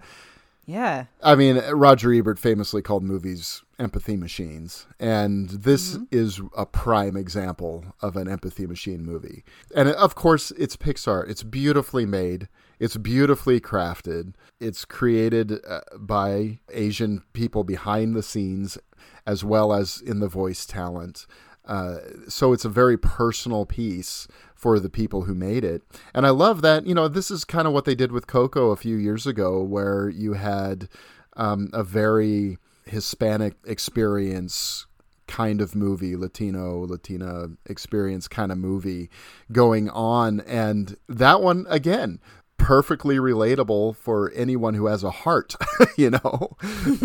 yeah. 0.65 1.06
I 1.21 1.36
mean, 1.36 1.58
Roger 1.58 2.13
Ebert 2.13 2.39
famously 2.39 2.82
called 2.82 3.04
movies 3.04 3.63
empathy 3.78 4.15
machines, 4.15 4.88
and 4.99 5.49
this 5.49 5.97
is 6.12 6.41
a 6.58 6.65
prime 6.65 7.15
example 7.15 7.86
of 8.01 8.15
an 8.15 8.28
empathy 8.28 8.65
machine 8.65 9.04
movie. 9.04 9.43
And 9.75 9.89
of 9.89 10.15
course, 10.15 10.51
it's 10.51 10.78
Pixar. 10.78 11.30
It's 11.30 11.43
beautifully 11.43 12.06
made. 12.06 12.47
It's 12.80 12.97
beautifully 12.97 13.60
crafted. 13.60 14.34
It's 14.60 14.86
created 14.86 15.60
uh, 15.67 15.82
by 15.97 16.60
Asian 16.71 17.23
people 17.34 17.63
behind 17.63 18.15
the 18.15 18.23
scenes, 18.23 18.78
as 19.25 19.43
well 19.43 19.73
as 19.73 20.01
in 20.01 20.19
the 20.19 20.28
voice 20.28 20.65
talent. 20.65 21.28
Uh, 21.65 21.97
so 22.28 22.54
it's 22.54 22.65
a 22.65 22.69
very 22.69 22.97
personal 22.97 23.65
piece 23.65 24.28
for 24.65 24.80
the 24.80 24.89
people 24.89 25.25
who 25.25 25.36
made 25.36 25.63
it. 25.63 25.84
And 26.12 26.25
I 26.25 26.32
love 26.32 26.63
that, 26.63 26.88
you 26.88 26.95
know, 26.95 27.08
this 27.08 27.30
is 27.30 27.45
kind 27.45 27.67
of 27.67 27.73
what 27.73 27.86
they 27.86 27.93
did 27.93 28.12
with 28.12 28.25
Coco 28.25 28.71
a 28.71 28.75
few 28.75 28.95
years 28.95 29.28
ago, 29.28 29.62
where 29.62 30.10
you 30.10 30.34
had 30.34 30.89
um, 31.38 31.69
a 31.71 31.84
very 31.84 32.58
Hispanic 32.86 33.54
experience 33.67 34.88
kind 35.28 35.62
of 35.62 35.75
movie, 35.75 36.15
Latino, 36.15 36.84
Latina 36.84 37.49
experience 37.67 38.28
kind 38.28 38.51
of 38.51 38.58
movie 38.58 39.12
going 39.51 39.88
on. 39.91 40.39
And 40.39 40.97
that 41.08 41.43
one, 41.43 41.67
again, 41.69 42.19
perfectly 42.65 43.17
relatable 43.17 43.95
for 43.95 44.32
anyone 44.32 44.73
who 44.73 44.88
has 44.88 45.04
a 45.04 45.12
heart, 45.12 45.56
you 45.97 46.10
know. 46.10 46.58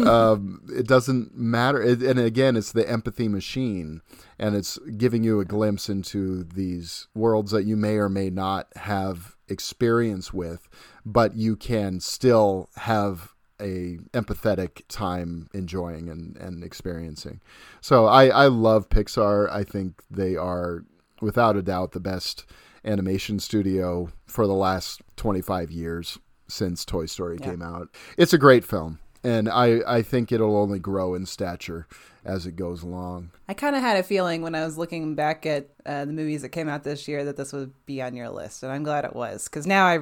um, 0.07 0.63
it 0.75 0.87
doesn't 0.87 1.37
matter. 1.37 1.83
It, 1.83 2.03
and 2.03 2.19
again, 2.19 2.57
it's 2.57 2.73
the 2.73 2.89
empathy 2.89 3.29
machine, 3.29 4.01
and 4.39 4.57
it's 4.57 4.79
giving 4.97 5.23
you 5.23 5.39
a 5.39 5.45
glimpse 5.45 5.91
into 5.91 6.45
these 6.45 7.09
worlds 7.15 7.51
that 7.51 7.65
you 7.65 7.77
may 7.77 7.97
or 7.97 8.09
may 8.09 8.31
not 8.31 8.69
have 8.77 9.37
experience 9.49 10.33
with, 10.33 10.67
but 11.05 11.37
you 11.37 11.57
can 11.57 12.01
still 12.01 12.71
have 12.77 13.35
a 13.61 13.99
empathetic 14.15 14.81
time 14.89 15.47
enjoying 15.53 16.09
and, 16.09 16.39
and 16.39 16.65
experiencing. 16.65 17.39
So 17.83 18.07
I, 18.07 18.29
I 18.29 18.47
love 18.47 18.89
Pixar. 18.89 19.51
I 19.51 19.65
think 19.65 20.03
they 20.11 20.37
are 20.37 20.87
without 21.21 21.59
a 21.59 21.63
doubt 21.63 21.93
the 21.93 22.01
best 22.01 22.47
animation 22.85 23.39
studio 23.41 24.11
for 24.27 24.47
the 24.47 24.55
last 24.55 25.01
25 25.17 25.71
years 25.71 26.19
since 26.49 26.85
Toy 26.85 27.07
Story 27.07 27.39
Yeah. 27.41 27.51
came 27.51 27.63
out. 27.63 27.89
It's 28.17 28.33
a 28.33 28.39
great 28.39 28.65
film, 28.65 28.99
and 29.23 29.49
I, 29.49 29.81
I 29.87 30.03
think 30.03 30.33
it'll 30.33 30.57
only 30.57 30.79
grow 30.79 31.15
in 31.15 31.27
stature 31.27 31.87
as 32.25 32.45
it 32.47 32.57
goes 32.57 32.83
along. 32.83 33.31
I 33.49 33.55
kind 33.55 33.77
of 33.77 33.83
had 33.83 33.97
a 33.97 34.03
feeling 34.03 34.43
when 34.43 34.55
I 34.55 34.65
was 34.65 34.77
looking 34.77 35.15
back 35.15 35.47
at 35.47 35.69
uh, 35.87 36.05
the 36.05 36.13
movies 36.13 36.43
that 36.43 36.49
came 36.51 36.69
out 36.69 36.83
this 36.85 37.07
year 37.09 37.25
that 37.25 37.37
this 37.37 37.53
would 37.53 37.73
be 37.87 38.03
on 38.03 38.15
your 38.15 38.29
list, 38.31 38.63
and 38.63 38.73
I'm 38.73 38.83
glad 38.83 39.05
it 39.05 39.15
was 39.15 39.45
because 39.45 39.67
now 39.67 39.87
I, 39.87 40.01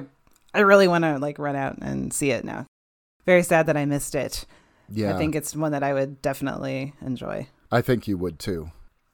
I 0.53 0.61
really 0.61 0.87
want 0.87 1.03
to 1.03 1.17
like 1.19 1.37
run 1.39 1.55
out 1.55 1.77
and 1.81 2.11
see 2.13 2.31
it 2.31 2.43
now. 2.43 2.65
Very 3.25 3.43
sad 3.43 3.67
that 3.67 3.77
I 3.77 3.85
missed 3.85 4.15
it. 4.15 4.45
Yeah. 4.91 5.13
I 5.13 5.17
think 5.19 5.35
it's 5.35 5.55
one 5.55 5.71
that 5.73 5.83
I 5.83 5.93
would 5.93 6.19
definitely 6.21 6.93
enjoy. 7.05 7.47
I 7.71 7.81
think 7.81 8.07
you 8.07 8.17
would 8.17 8.39
too. 8.39 8.71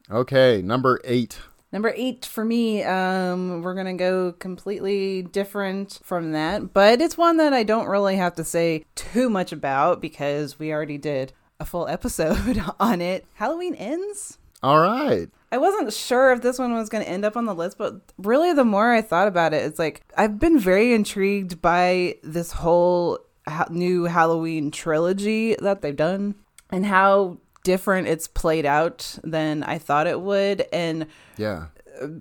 Okay, 0.10 0.62
number 0.62 1.02
eight. 1.04 1.40
Number 1.76 1.92
eight 1.98 2.26
for 2.26 2.46
me, 2.46 2.84
um, 2.84 3.62
we're 3.62 3.74
gonna 3.74 3.96
go 3.96 4.32
completely 4.32 5.24
different 5.24 6.00
from 6.04 6.32
that, 6.32 6.72
but 6.72 7.02
it's 7.02 7.18
one 7.18 7.36
that 7.36 7.52
I 7.52 7.64
don't 7.64 7.90
really 7.90 8.16
have 8.16 8.34
to 8.36 8.46
say 8.46 8.86
too 8.96 9.30
much 9.30 9.52
about 9.52 10.00
because 10.00 10.58
we 10.58 10.72
already 10.72 10.98
did 10.98 11.34
a 11.60 11.66
full 11.66 11.86
episode 11.90 12.64
on 12.80 13.02
it. 13.02 13.26
Halloween 13.34 13.76
ends. 13.76 14.38
All 14.64 14.80
right. 14.80 15.28
I 15.52 15.58
wasn't 15.58 15.92
sure 15.92 16.32
if 16.32 16.42
this 16.42 16.58
one 16.58 16.74
was 16.74 16.88
going 16.88 17.04
to 17.04 17.10
end 17.10 17.26
up 17.26 17.36
on 17.36 17.44
the 17.44 17.54
list, 17.54 17.78
but 17.78 18.00
really, 18.18 18.54
the 18.54 18.64
more 18.64 18.94
I 18.94 19.02
thought 19.02 19.28
about 19.28 19.54
it, 19.54 19.66
it's 19.66 19.78
like 19.78 20.02
I've 20.16 20.40
been 20.40 20.58
very 20.58 20.94
intrigued 20.94 21.62
by 21.62 22.16
this 22.24 22.54
whole 22.54 23.20
ha- 23.50 23.68
new 23.70 24.06
Halloween 24.06 24.72
trilogy 24.72 25.56
that 25.56 25.82
they've 25.82 25.94
done 25.94 26.36
and 26.72 26.86
how 26.86 27.40
different 27.66 28.08
it's 28.08 28.28
played 28.30 28.66
out 28.66 29.18
than 29.24 29.64
I 29.64 29.78
thought 29.80 30.08
it 30.08 30.22
would. 30.22 30.66
And 30.72 31.08
Yeah. 31.36 31.66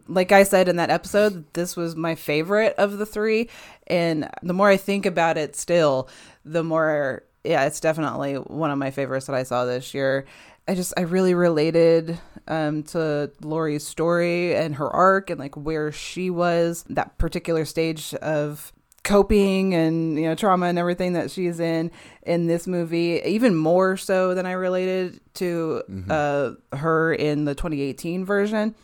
like 0.08 0.32
I 0.32 0.42
said 0.42 0.68
in 0.68 0.76
that 0.76 0.90
episode, 0.90 1.44
this 1.52 1.76
was 1.76 1.94
my 1.94 2.14
favorite 2.16 2.74
of 2.78 2.98
the 2.98 3.06
three. 3.06 3.48
And 3.86 4.28
the 4.42 4.54
more 4.54 4.68
I 4.68 4.76
think 4.76 5.06
about 5.06 5.36
it 5.36 5.54
still, 5.54 6.08
the 6.44 6.64
more, 6.64 7.22
yeah, 7.44 7.64
it's 7.66 7.80
definitely 7.80 8.34
one 8.34 8.70
of 8.72 8.78
my 8.78 8.90
favorites 8.90 9.26
that 9.26 9.36
I 9.36 9.42
saw 9.44 9.64
this 9.64 9.94
year. 9.94 10.24
I 10.66 10.74
just, 10.74 10.94
I 10.96 11.02
really 11.02 11.34
related 11.34 12.18
um, 12.48 12.84
to 12.84 13.30
Laurie's 13.42 13.86
story 13.86 14.54
and 14.56 14.76
her 14.76 14.88
arc 14.88 15.28
and 15.28 15.38
like 15.38 15.56
where 15.56 15.92
she 15.92 16.30
was, 16.30 16.84
that 16.88 17.18
particular 17.18 17.64
stage 17.66 18.14
of 18.14 18.72
coping 19.04 19.74
and 19.74 20.18
you 20.18 20.24
know 20.24 20.34
trauma 20.34 20.66
and 20.66 20.78
everything 20.78 21.12
that 21.12 21.30
she's 21.30 21.60
in 21.60 21.90
in 22.22 22.46
this 22.46 22.66
movie 22.66 23.20
even 23.24 23.54
more 23.54 23.96
so 23.96 24.34
than 24.34 24.46
i 24.46 24.52
related 24.52 25.20
to 25.34 25.82
uh 26.10 26.52
her 26.76 27.12
in 27.14 27.44
the 27.44 27.54
2018 27.54 28.24
version 28.24 28.74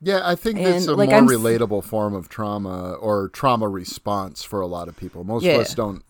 Yeah, 0.00 0.20
I 0.24 0.34
think 0.36 0.58
it's 0.60 0.86
a 0.86 0.94
like, 0.94 1.08
more 1.10 1.18
I'm 1.18 1.26
relatable 1.26 1.82
form 1.84 2.14
of 2.14 2.28
trauma 2.28 2.92
or 2.94 3.28
trauma 3.30 3.68
response 3.68 4.42
for 4.44 4.60
a 4.60 4.66
lot 4.66 4.88
of 4.88 4.96
people. 4.96 5.24
Most 5.24 5.44
Yeah. 5.44 5.54
of 5.54 5.60
us 5.62 5.74
don't 5.74 6.02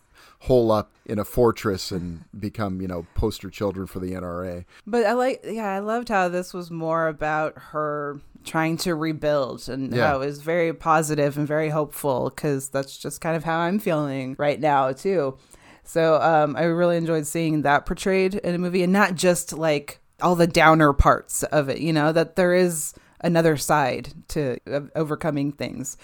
hole 0.45 0.71
up 0.71 0.91
in 1.07 1.19
a 1.19 1.25
fortress 1.25 1.91
and 1.91 2.23
become, 2.39 2.81
you 2.81 2.89
know, 2.89 3.07
poster 3.15 3.49
children 3.51 3.87
for 3.87 3.99
the 3.99 4.13
NRA. 4.13 4.65
But 4.87 5.07
I 5.07 5.13
like, 5.13 5.43
yeah, 5.45 5.71
I 5.71 5.79
loved 5.79 6.09
how 6.09 6.29
this 6.29 6.53
was 6.53 6.71
more 6.71 7.09
about 7.09 7.55
her 7.73 8.21
trying 8.45 8.77
to 8.79 8.95
rebuild 8.95 9.69
and 9.71 9.93
Yeah. 9.95 10.09
how 10.09 10.17
it 10.17 10.27
was 10.27 10.43
very 10.43 10.73
positive 10.75 11.39
and 11.39 11.49
very 11.49 11.71
hopeful 11.71 12.29
because 12.31 12.69
that's 12.69 12.99
just 12.99 13.21
kind 13.23 13.37
of 13.37 13.45
how 13.45 13.59
I'm 13.59 13.79
feeling 13.79 14.37
right 14.39 14.61
now, 14.61 14.93
too. 14.93 15.39
So 15.83 16.21
um, 16.21 16.57
I 16.57 16.65
really 16.65 16.97
enjoyed 16.99 17.27
seeing 17.27 17.63
that 17.63 17.87
portrayed 17.87 18.35
in 18.35 18.55
a 18.55 18.59
movie 18.59 18.83
and 18.83 18.93
not 18.93 19.15
just 19.15 19.53
like 19.53 19.99
all 20.21 20.35
the 20.37 20.47
downer 20.47 20.93
parts 20.93 21.43
of 21.45 21.69
it, 21.71 21.79
you 21.79 21.93
know, 21.93 22.13
that 22.13 22.37
there 22.37 22.55
is 22.55 22.93
another 23.21 23.57
side 23.57 24.13
to 24.29 24.59
of 24.67 24.91
overcoming 24.95 25.53
things. 25.53 25.97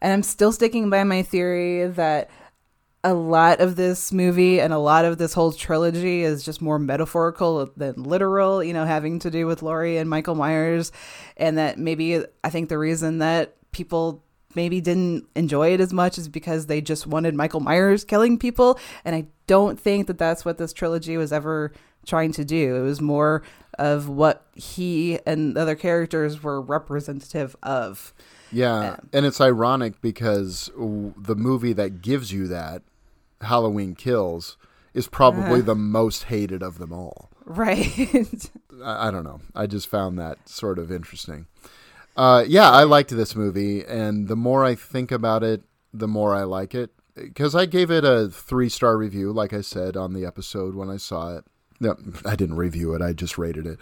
And 0.00 0.12
I'm 0.12 0.22
still 0.22 0.52
sticking 0.52 0.90
by 0.90 1.04
my 1.04 1.22
theory 1.22 1.86
that 1.86 2.30
a 3.08 3.14
lot 3.14 3.60
of 3.60 3.76
this 3.76 4.12
movie 4.12 4.60
and 4.60 4.72
a 4.72 4.78
lot 4.78 5.04
of 5.04 5.18
this 5.18 5.32
whole 5.32 5.52
trilogy 5.52 6.22
is 6.22 6.44
just 6.44 6.60
more 6.60 6.78
metaphorical 6.78 7.70
than 7.76 8.02
literal, 8.02 8.62
you 8.62 8.72
know, 8.72 8.84
having 8.84 9.18
to 9.20 9.30
do 9.30 9.46
with 9.46 9.62
Laurie 9.62 9.96
and 9.96 10.10
Michael 10.10 10.34
Myers. 10.34 10.92
And 11.36 11.56
that 11.56 11.78
maybe 11.78 12.22
I 12.44 12.50
think 12.50 12.68
the 12.68 12.78
reason 12.78 13.18
that 13.18 13.54
people 13.72 14.22
maybe 14.54 14.80
didn't 14.80 15.26
enjoy 15.34 15.72
it 15.72 15.80
as 15.80 15.92
much 15.92 16.18
is 16.18 16.28
because 16.28 16.66
they 16.66 16.80
just 16.80 17.06
wanted 17.06 17.34
Michael 17.34 17.60
Myers 17.60 18.04
killing 18.04 18.38
people. 18.38 18.78
And 19.04 19.16
I 19.16 19.26
don't 19.46 19.80
think 19.80 20.06
that 20.06 20.18
that's 20.18 20.44
what 20.44 20.58
this 20.58 20.72
trilogy 20.72 21.16
was 21.16 21.32
ever 21.32 21.72
trying 22.06 22.32
to 22.32 22.44
do. 22.44 22.76
It 22.76 22.82
was 22.82 23.00
more 23.00 23.42
of 23.78 24.08
what 24.08 24.46
he 24.54 25.18
and 25.24 25.56
the 25.56 25.62
other 25.62 25.76
characters 25.76 26.42
were 26.42 26.60
representative 26.60 27.56
of. 27.62 28.12
Yeah, 28.50 28.92
um, 28.92 29.08
and 29.12 29.26
it's 29.26 29.40
ironic 29.40 30.00
because 30.00 30.70
w- 30.76 31.14
the 31.16 31.36
movie 31.36 31.74
that 31.74 32.00
gives 32.00 32.32
you 32.32 32.48
that, 32.48 32.82
Halloween 33.42 33.94
Kills, 33.94 34.56
is 34.94 35.08
probably 35.08 35.60
Uh. 35.60 35.64
the 35.64 35.74
most 35.74 36.24
hated 36.24 36.62
of 36.62 36.78
them 36.78 36.92
all. 36.92 37.30
Right. 37.44 38.50
I, 38.84 39.08
I 39.08 39.10
don't 39.10 39.24
know. 39.24 39.40
I 39.54 39.66
just 39.66 39.88
found 39.88 40.18
that 40.18 40.48
sort 40.48 40.78
of 40.78 40.90
interesting. 40.92 41.46
Uh, 42.16 42.44
yeah, 42.46 42.70
I 42.70 42.82
liked 42.82 43.10
this 43.10 43.36
movie, 43.36 43.84
and 43.84 44.26
the 44.28 44.36
more 44.36 44.64
I 44.64 44.74
think 44.74 45.12
about 45.12 45.42
it, 45.44 45.62
the 45.94 46.08
more 46.08 46.34
I 46.34 46.42
like 46.42 46.74
it. 46.74 46.90
Because 47.14 47.54
I 47.54 47.66
gave 47.66 47.90
it 47.90 48.04
a 48.04 48.28
three 48.28 48.68
star 48.68 48.96
review, 48.96 49.32
like 49.32 49.52
I 49.52 49.60
said 49.60 49.96
on 49.96 50.12
the 50.14 50.24
episode 50.24 50.74
when 50.74 50.88
I 50.90 50.96
saw 50.98 51.36
it. 51.36 51.44
No, 51.80 51.96
I 52.24 52.34
didn't 52.36 52.56
review 52.56 52.94
it. 52.94 53.02
I 53.02 53.12
just 53.12 53.38
rated 53.38 53.66
it. 53.66 53.78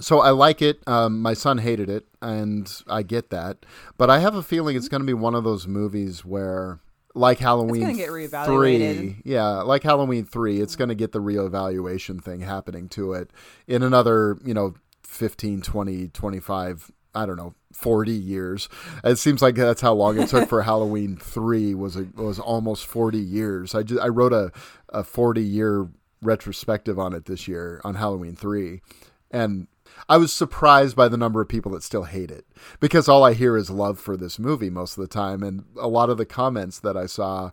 So 0.00 0.20
I 0.20 0.30
like 0.30 0.62
it. 0.62 0.80
Um, 0.86 1.20
my 1.22 1.34
son 1.34 1.58
hated 1.58 1.88
it, 1.88 2.06
and 2.20 2.72
I 2.88 3.02
get 3.02 3.30
that. 3.30 3.64
But 3.98 4.10
I 4.10 4.20
have 4.20 4.34
a 4.34 4.42
feeling 4.42 4.76
it's 4.76 4.88
going 4.88 5.00
to 5.02 5.06
be 5.06 5.12
one 5.14 5.34
of 5.34 5.44
those 5.44 5.66
movies 5.68 6.24
where, 6.24 6.80
like 7.14 7.38
Halloween 7.38 7.82
get 7.96 8.10
three, 8.46 9.16
yeah, 9.24 9.62
like 9.62 9.82
Halloween 9.82 10.24
three, 10.24 10.60
it's 10.60 10.76
going 10.76 10.88
to 10.88 10.94
get 10.94 11.12
the 11.12 11.20
reevaluation 11.20 12.22
thing 12.22 12.40
happening 12.40 12.88
to 12.90 13.12
it 13.12 13.30
in 13.66 13.82
another, 13.82 14.38
you 14.44 14.54
know, 14.54 14.74
15, 15.04 15.60
20, 15.62 16.08
25, 16.08 16.90
I 17.14 17.26
don't 17.26 17.36
know, 17.36 17.54
40 17.72 18.12
years. 18.12 18.68
It 19.04 19.16
seems 19.16 19.42
like 19.42 19.56
that's 19.56 19.82
how 19.82 19.92
long 19.92 20.18
it 20.18 20.28
took 20.28 20.48
for 20.48 20.62
Halloween 20.64 21.16
3 21.16 21.74
was 21.74 21.96
a, 21.96 22.06
was 22.14 22.38
almost 22.38 22.86
40 22.86 23.18
years. 23.18 23.74
I 23.74 23.82
just, 23.82 24.00
I 24.00 24.08
wrote 24.08 24.32
a 24.32 24.50
a 24.88 25.02
40 25.02 25.42
year 25.42 25.88
retrospective 26.22 26.98
on 26.98 27.12
it 27.14 27.24
this 27.24 27.48
year 27.48 27.80
on 27.84 27.96
Halloween 27.96 28.36
3 28.36 28.80
and 29.30 29.66
I 30.08 30.16
was 30.16 30.32
surprised 30.32 30.96
by 30.96 31.08
the 31.08 31.16
number 31.16 31.40
of 31.40 31.48
people 31.48 31.72
that 31.72 31.82
still 31.82 32.04
hate 32.04 32.30
it 32.30 32.46
because 32.80 33.08
all 33.08 33.24
I 33.24 33.34
hear 33.34 33.56
is 33.56 33.70
love 33.70 33.98
for 33.98 34.16
this 34.16 34.38
movie 34.38 34.70
most 34.70 34.96
of 34.98 35.02
the 35.02 35.08
time 35.08 35.42
and 35.42 35.64
a 35.78 35.88
lot 35.88 36.10
of 36.10 36.18
the 36.18 36.26
comments 36.26 36.80
that 36.80 36.96
I 36.96 37.06
saw 37.06 37.50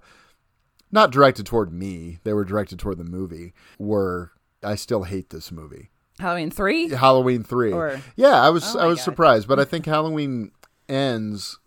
not 0.91 1.11
directed 1.11 1.45
toward 1.45 1.71
me, 1.71 2.19
they 2.23 2.33
were 2.33 2.43
directed 2.45 2.79
toward 2.79 2.97
the 2.97 3.03
movie 3.03 3.53
were 3.77 4.31
I 4.63 4.75
still 4.75 5.03
hate 5.03 5.29
this 5.29 5.51
movie. 5.51 5.89
Halloween 6.19 6.51
3? 6.51 6.89
Halloween 6.89 7.43
three. 7.43 7.71
Or- 7.71 8.01
yeah, 8.17 8.41
I 8.41 8.49
was 8.49 8.75
Oh 8.75 8.79
I 8.79 8.85
was 8.87 8.97
God. 8.99 9.03
surprised, 9.05 9.47
but 9.47 9.59
I 9.59 9.65
think 9.65 9.85
Halloween 9.85 10.51
ends. 10.89 11.59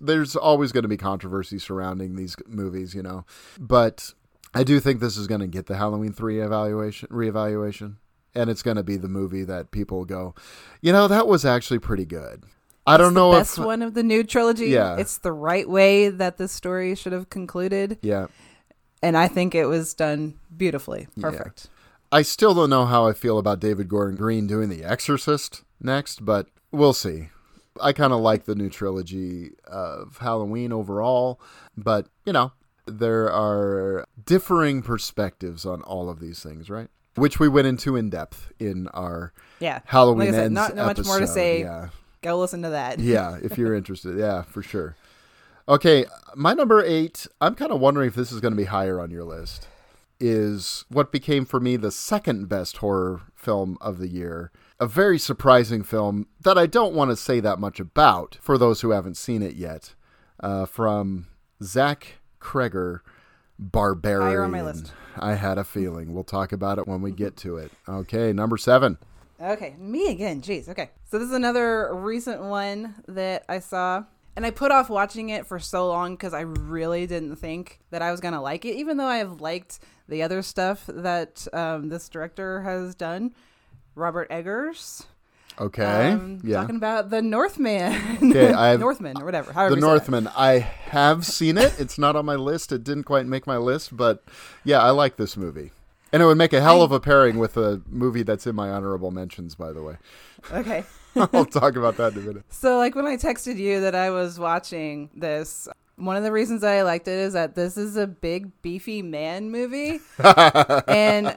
There's 0.00 0.34
always 0.34 0.72
going 0.72 0.82
to 0.82 0.88
be 0.88 0.96
controversy 0.96 1.58
surrounding 1.60 2.16
these 2.16 2.34
movies, 2.48 2.94
you 2.94 3.02
know, 3.02 3.24
but 3.60 4.12
I 4.52 4.64
do 4.64 4.80
think 4.80 4.98
this 4.98 5.16
is 5.16 5.28
going 5.28 5.42
to 5.42 5.46
get 5.46 5.66
the 5.66 5.76
Halloween 5.76 6.12
three 6.12 6.40
evaluation 6.40 7.08
reevaluation, 7.12 7.96
and 8.34 8.50
it's 8.50 8.62
going 8.62 8.76
to 8.76 8.82
be 8.82 8.96
the 8.96 9.08
movie 9.08 9.44
that 9.44 9.70
people 9.70 10.04
go, 10.04 10.34
you 10.80 10.92
know, 10.92 11.08
that 11.08 11.26
was 11.26 11.44
actually 11.44 11.78
pretty 11.78 12.04
good. 12.04 12.44
I 12.86 12.96
don't 12.96 13.14
know 13.14 13.32
the 13.32 13.38
if 13.38 13.40
best 13.40 13.58
one 13.58 13.80
of 13.82 13.94
the 13.94 14.02
new 14.02 14.24
trilogy. 14.24 14.66
Yeah. 14.66 14.96
It's 14.96 15.18
the 15.18 15.32
right 15.32 15.68
way 15.68 16.10
that 16.10 16.36
this 16.36 16.52
story 16.52 16.94
should 16.94 17.12
have 17.12 17.30
concluded. 17.30 17.98
yeah. 18.02 18.26
And 19.02 19.18
I 19.18 19.28
think 19.28 19.54
it 19.54 19.66
was 19.66 19.92
done 19.92 20.38
beautifully. 20.56 21.08
Yeah. 21.14 21.30
Perfect. 21.30 21.68
I 22.10 22.22
still 22.22 22.54
don't 22.54 22.70
know 22.70 22.86
how 22.86 23.06
I 23.06 23.12
feel 23.12 23.38
about 23.38 23.60
David 23.60 23.88
Gordon 23.88 24.16
Green 24.16 24.46
doing 24.46 24.70
The 24.70 24.82
Exorcist 24.82 25.62
next, 25.78 26.24
but 26.24 26.46
we'll 26.72 26.94
see. 26.94 27.28
I 27.80 27.92
kind 27.92 28.12
of 28.12 28.20
like 28.20 28.44
the 28.44 28.54
new 28.54 28.70
trilogy 28.70 29.50
of 29.66 30.18
Halloween 30.20 30.72
overall, 30.72 31.40
but 31.76 32.06
you 32.24 32.32
know, 32.32 32.52
there 32.86 33.30
are 33.30 34.06
differing 34.24 34.80
perspectives 34.80 35.66
on 35.66 35.82
all 35.82 36.08
of 36.08 36.20
these 36.20 36.42
things, 36.42 36.70
right? 36.70 36.88
Which 37.16 37.38
we 37.38 37.48
went 37.48 37.66
into 37.66 37.94
in 37.96 38.10
depth 38.10 38.52
in 38.58 38.88
our 38.88 39.32
Yeah. 39.60 39.80
Halloween 39.84 40.26
Like 40.26 40.28
I 40.28 40.32
said, 40.32 40.44
ends 40.46 40.54
not, 40.54 40.74
not 40.74 40.96
much 40.98 41.06
more 41.06 41.20
to 41.20 41.26
say. 41.26 41.60
Yeah. 41.60 41.88
Go 42.22 42.38
listen 42.40 42.62
to 42.62 42.70
that. 42.70 42.98
yeah, 42.98 43.38
if 43.42 43.58
you're 43.58 43.74
interested. 43.80 44.18
Yeah, 44.18 44.42
for 44.42 44.62
sure. 44.62 44.96
Okay, 45.68 46.04
my 46.34 46.54
number 46.54 46.82
eight, 46.84 47.26
I'm 47.40 47.54
kind 47.54 47.70
of 47.72 47.80
wondering 47.80 48.08
if 48.08 48.14
this 48.14 48.32
is 48.32 48.40
going 48.40 48.52
to 48.52 48.56
be 48.56 48.64
higher 48.64 49.00
on 49.00 49.10
your 49.10 49.24
list, 49.24 49.66
is 50.20 50.84
what 50.88 51.12
became 51.12 51.44
for 51.44 51.60
me 51.60 51.76
the 51.76 51.90
second 51.90 52.48
best 52.48 52.78
horror 52.78 53.22
film 53.34 53.76
of 53.80 53.98
the 53.98 54.08
year. 54.08 54.50
A 54.80 54.86
very 54.86 55.18
surprising 55.18 55.82
film 55.82 56.26
that 56.42 56.58
I 56.58 56.66
don't 56.66 56.94
want 56.94 57.10
to 57.10 57.16
say 57.16 57.40
that 57.40 57.58
much 57.58 57.78
about 57.80 58.38
for 58.40 58.58
those 58.58 58.80
who 58.80 58.90
haven't 58.90 59.16
seen 59.16 59.42
it 59.42 59.54
yet. 59.54 59.94
Uh, 60.40 60.66
from 60.66 61.26
Zach 61.62 62.16
Cregger, 62.40 63.00
Barbarian. 63.72 64.28
Higher 64.28 64.44
on 64.44 64.50
my 64.50 64.62
list. 64.62 64.92
I 65.18 65.34
had 65.34 65.58
a 65.58 65.64
feeling. 65.64 66.12
We'll 66.12 66.24
talk 66.24 66.52
about 66.52 66.78
it 66.78 66.86
when 66.86 67.02
we 67.02 67.12
get 67.12 67.36
to 67.38 67.56
it. 67.56 67.70
Okay, 67.88 68.32
number 68.32 68.56
seven. 68.56 68.98
Okay, 69.40 69.74
me 69.78 70.10
again. 70.10 70.42
Jeez. 70.42 70.68
Okay. 70.68 70.90
So 71.04 71.18
this 71.18 71.28
is 71.28 71.34
another 71.34 71.94
recent 71.94 72.42
one 72.42 72.94
that 73.08 73.44
I 73.48 73.58
saw. 73.58 74.04
And 74.36 74.44
I 74.44 74.50
put 74.50 74.72
off 74.72 74.90
watching 74.90 75.28
it 75.28 75.46
for 75.46 75.58
so 75.60 75.86
long 75.86 76.14
because 76.14 76.34
I 76.34 76.40
really 76.40 77.06
didn't 77.06 77.36
think 77.36 77.80
that 77.90 78.02
I 78.02 78.10
was 78.10 78.20
going 78.20 78.34
to 78.34 78.40
like 78.40 78.64
it, 78.64 78.74
even 78.74 78.96
though 78.96 79.06
I 79.06 79.18
have 79.18 79.40
liked 79.40 79.78
the 80.08 80.22
other 80.22 80.42
stuff 80.42 80.84
that 80.88 81.46
um, 81.52 81.88
this 81.88 82.08
director 82.08 82.62
has 82.62 82.94
done. 82.94 83.32
Robert 83.94 84.28
Eggers. 84.30 85.06
Okay. 85.60 86.12
Um, 86.12 86.40
yeah. 86.42 86.60
Talking 86.62 86.76
about 86.76 87.10
The 87.10 87.22
Northman. 87.22 88.30
Okay, 88.30 88.52
I 88.52 88.68
have 88.68 88.80
Northman 88.80 89.20
or 89.20 89.24
whatever. 89.24 89.52
However 89.52 89.74
the. 89.74 89.80
Northman. 89.80 90.28
I 90.36 90.58
have 90.58 91.24
seen 91.24 91.58
it. 91.58 91.78
It's 91.78 91.98
not 91.98 92.16
on 92.16 92.24
my 92.24 92.34
list. 92.34 92.72
It 92.72 92.84
didn't 92.84 93.04
quite 93.04 93.26
make 93.26 93.46
my 93.46 93.56
list, 93.56 93.96
but 93.96 94.24
yeah, 94.64 94.80
I 94.80 94.90
like 94.90 95.16
this 95.16 95.36
movie. 95.36 95.72
And 96.12 96.22
it 96.22 96.26
would 96.26 96.38
make 96.38 96.52
a 96.52 96.60
hell 96.60 96.82
of 96.82 96.92
a 96.92 97.00
pairing 97.00 97.38
with 97.38 97.56
a 97.56 97.82
movie 97.88 98.22
that's 98.22 98.46
in 98.46 98.54
my 98.54 98.70
honorable 98.70 99.10
mentions, 99.10 99.56
by 99.56 99.72
the 99.72 99.82
way. 99.82 99.96
Okay. 100.52 100.84
I'll 101.16 101.44
talk 101.44 101.76
about 101.76 101.96
that 101.96 102.12
in 102.12 102.18
a 102.20 102.22
minute. 102.22 102.44
So, 102.50 102.78
like 102.78 102.94
when 102.94 103.06
I 103.06 103.16
texted 103.16 103.56
you 103.56 103.80
that 103.80 103.94
I 103.94 104.10
was 104.10 104.38
watching 104.38 105.10
this, 105.14 105.68
one 105.96 106.16
of 106.16 106.22
the 106.22 106.32
reasons 106.32 106.64
I 106.64 106.82
liked 106.82 107.08
it 107.08 107.18
is 107.18 107.32
that 107.34 107.54
this 107.54 107.76
is 107.76 107.96
a 107.96 108.06
big, 108.06 108.50
beefy 108.62 109.02
man 109.02 109.50
movie. 109.50 110.00
and 110.88 111.36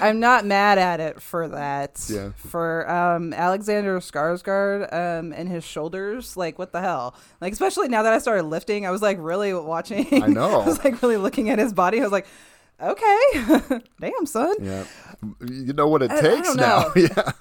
I'm 0.00 0.20
not 0.20 0.44
mad 0.46 0.78
at 0.78 1.00
it 1.00 1.20
for 1.22 1.48
that. 1.48 2.04
Yeah. 2.08 2.30
For 2.36 2.88
um, 2.90 3.32
Alexander 3.32 3.98
Skarsgård 4.00 4.92
um, 4.92 5.32
and 5.32 5.48
his 5.48 5.64
shoulders, 5.64 6.36
like 6.36 6.58
what 6.58 6.72
the 6.72 6.80
hell? 6.80 7.14
Like 7.40 7.52
especially 7.52 7.88
now 7.88 8.02
that 8.02 8.12
I 8.12 8.18
started 8.18 8.44
lifting, 8.44 8.86
I 8.86 8.90
was 8.90 9.02
like 9.02 9.18
really 9.20 9.52
watching. 9.54 10.22
I 10.22 10.26
know. 10.26 10.60
I 10.62 10.66
was 10.66 10.82
like 10.84 11.00
really 11.02 11.16
looking 11.16 11.50
at 11.50 11.58
his 11.58 11.72
body. 11.72 12.00
I 12.00 12.02
was 12.04 12.12
like, 12.12 12.26
okay, 12.80 13.80
damn 14.00 14.26
son. 14.26 14.54
Yeah. 14.60 14.84
You 15.48 15.72
know 15.72 15.88
what 15.88 16.02
it 16.02 16.10
I- 16.10 16.18
I 16.18 16.20
takes 16.20 16.48
don't 16.48 16.56
now. 16.56 16.92
yeah. 16.96 17.32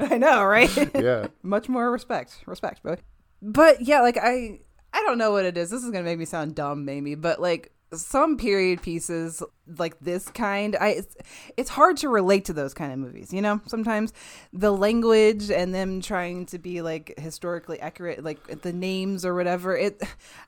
I 0.00 0.18
know, 0.18 0.42
right? 0.44 0.70
Yeah. 0.94 1.26
Much 1.42 1.68
more 1.68 1.90
respect. 1.90 2.38
Respect, 2.46 2.82
boy. 2.82 2.96
But 3.42 3.82
yeah, 3.82 4.00
like 4.00 4.16
I 4.16 4.60
I 4.92 5.02
don't 5.02 5.18
know 5.18 5.30
what 5.30 5.44
it 5.44 5.56
is. 5.56 5.70
This 5.70 5.82
is 5.84 5.90
gonna 5.90 6.04
make 6.04 6.18
me 6.18 6.24
sound 6.24 6.54
dumb, 6.54 6.84
maybe, 6.84 7.14
but 7.14 7.40
like 7.40 7.72
some 7.92 8.36
period 8.36 8.80
pieces 8.82 9.42
like 9.78 9.98
this 10.00 10.28
kind 10.28 10.76
i 10.80 10.88
it's, 10.90 11.16
it's 11.56 11.70
hard 11.70 11.96
to 11.96 12.08
relate 12.08 12.44
to 12.44 12.52
those 12.52 12.72
kind 12.72 12.92
of 12.92 12.98
movies 12.98 13.32
you 13.32 13.40
know? 13.40 13.60
Sometimes 13.66 14.12
the 14.52 14.72
language 14.72 15.50
and 15.50 15.74
them 15.74 16.00
trying 16.00 16.46
to 16.46 16.58
be 16.58 16.82
like 16.82 17.14
historically 17.18 17.80
accurate 17.80 18.22
like 18.22 18.62
the 18.62 18.72
names 18.72 19.24
or 19.24 19.34
whatever 19.34 19.76
it 19.76 20.02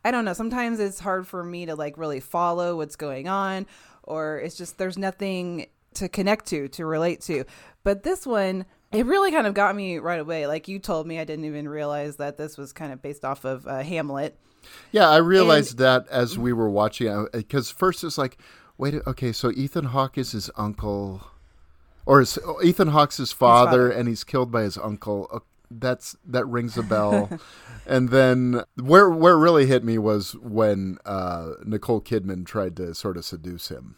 i 0.05 0.11
don't 0.11 0.25
know. 0.25 0.33
Sometimes 0.33 0.81
it's 0.81 1.01
hard 1.01 1.27
for 1.27 1.43
me 1.43 1.67
to 1.67 1.75
like 1.75 1.99
really 1.99 2.21
follow 2.21 2.77
what's 2.77 2.97
going 2.97 3.29
on 3.29 3.67
or 4.03 4.39
it's 4.39 4.57
just 4.57 4.79
there's 4.79 4.99
nothing 4.99 5.67
to 5.95 6.09
connect 6.09 6.47
to 6.47 6.69
to 6.69 6.87
relate 6.87 7.21
to. 7.23 7.45
But 7.85 8.03
this 8.03 8.27
one 8.27 8.67
it 8.93 9.07
really 9.07 9.31
kind 9.31 9.47
of 9.47 9.55
got 9.55 9.75
me 9.75 9.99
right 9.99 10.21
away. 10.21 10.47
Like 10.47 10.69
you 10.69 10.79
told 10.79 11.07
me 11.07 11.19
i 11.19 11.25
didn't 11.25 11.45
even 11.45 11.69
realize 11.69 12.17
that 12.17 12.37
this 12.37 12.57
was 12.57 12.73
kind 12.73 12.93
of 12.93 13.03
based 13.03 13.25
off 13.25 13.45
of 13.45 13.67
uh, 13.67 13.83
hamlet 13.83 14.39
Yeah, 14.91 15.09
I 15.09 15.17
realized 15.17 15.79
that 15.79 16.07
as 16.09 16.39
we 16.39 16.53
were 16.53 16.71
watching, 16.71 17.27
because 17.33 17.71
first 17.71 18.05
it's 18.05 18.19
like, 18.19 18.39
wait, 18.79 18.95
okay, 19.07 19.33
so 19.33 19.51
Ethan 19.51 19.87
Hawke 19.87 20.19
is 20.19 20.33
his 20.33 20.51
uncle, 20.57 21.27
or 22.07 22.21
is, 22.21 22.39
Ethan 22.63 22.89
Hawke's 22.89 23.17
his 23.17 23.33
father, 23.33 23.71
father. 23.71 23.91
and 23.91 24.09
he's 24.09 24.25
killed 24.25 24.51
by 24.51 24.63
his 24.63 24.77
uncle. 24.79 25.29
Uh, 25.33 25.39
That's 25.71 26.17
that 26.27 26.45
rings 26.47 26.77
a 26.77 26.83
bell. 26.83 27.31
and 27.87 28.11
then 28.11 28.63
where 28.77 29.09
where 29.09 29.35
it 29.35 29.39
really 29.39 29.67
hit 29.67 29.85
me 29.85 29.99
was 29.99 30.33
when 30.37 30.99
uh, 31.07 31.53
Nicole 31.65 32.01
Kidman 32.01 32.45
tried 32.45 32.77
to 32.77 32.95
sort 32.95 33.17
of 33.17 33.25
seduce 33.25 33.69
him. 33.69 33.97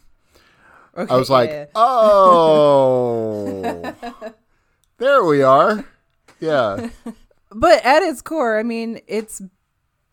Okay, 0.97 1.13
I 1.13 1.17
was 1.17 1.29
like, 1.29 1.49
yeah. 1.49 1.65
oh, 1.75 3.93
there 4.97 5.25
we 5.25 5.41
are. 5.41 5.85
Yeah. 6.39 6.89
But 7.51 7.85
at 7.85 8.03
its 8.03 8.21
core, 8.21 8.59
I 8.59 8.63
mean, 8.63 8.99
it's 9.07 9.41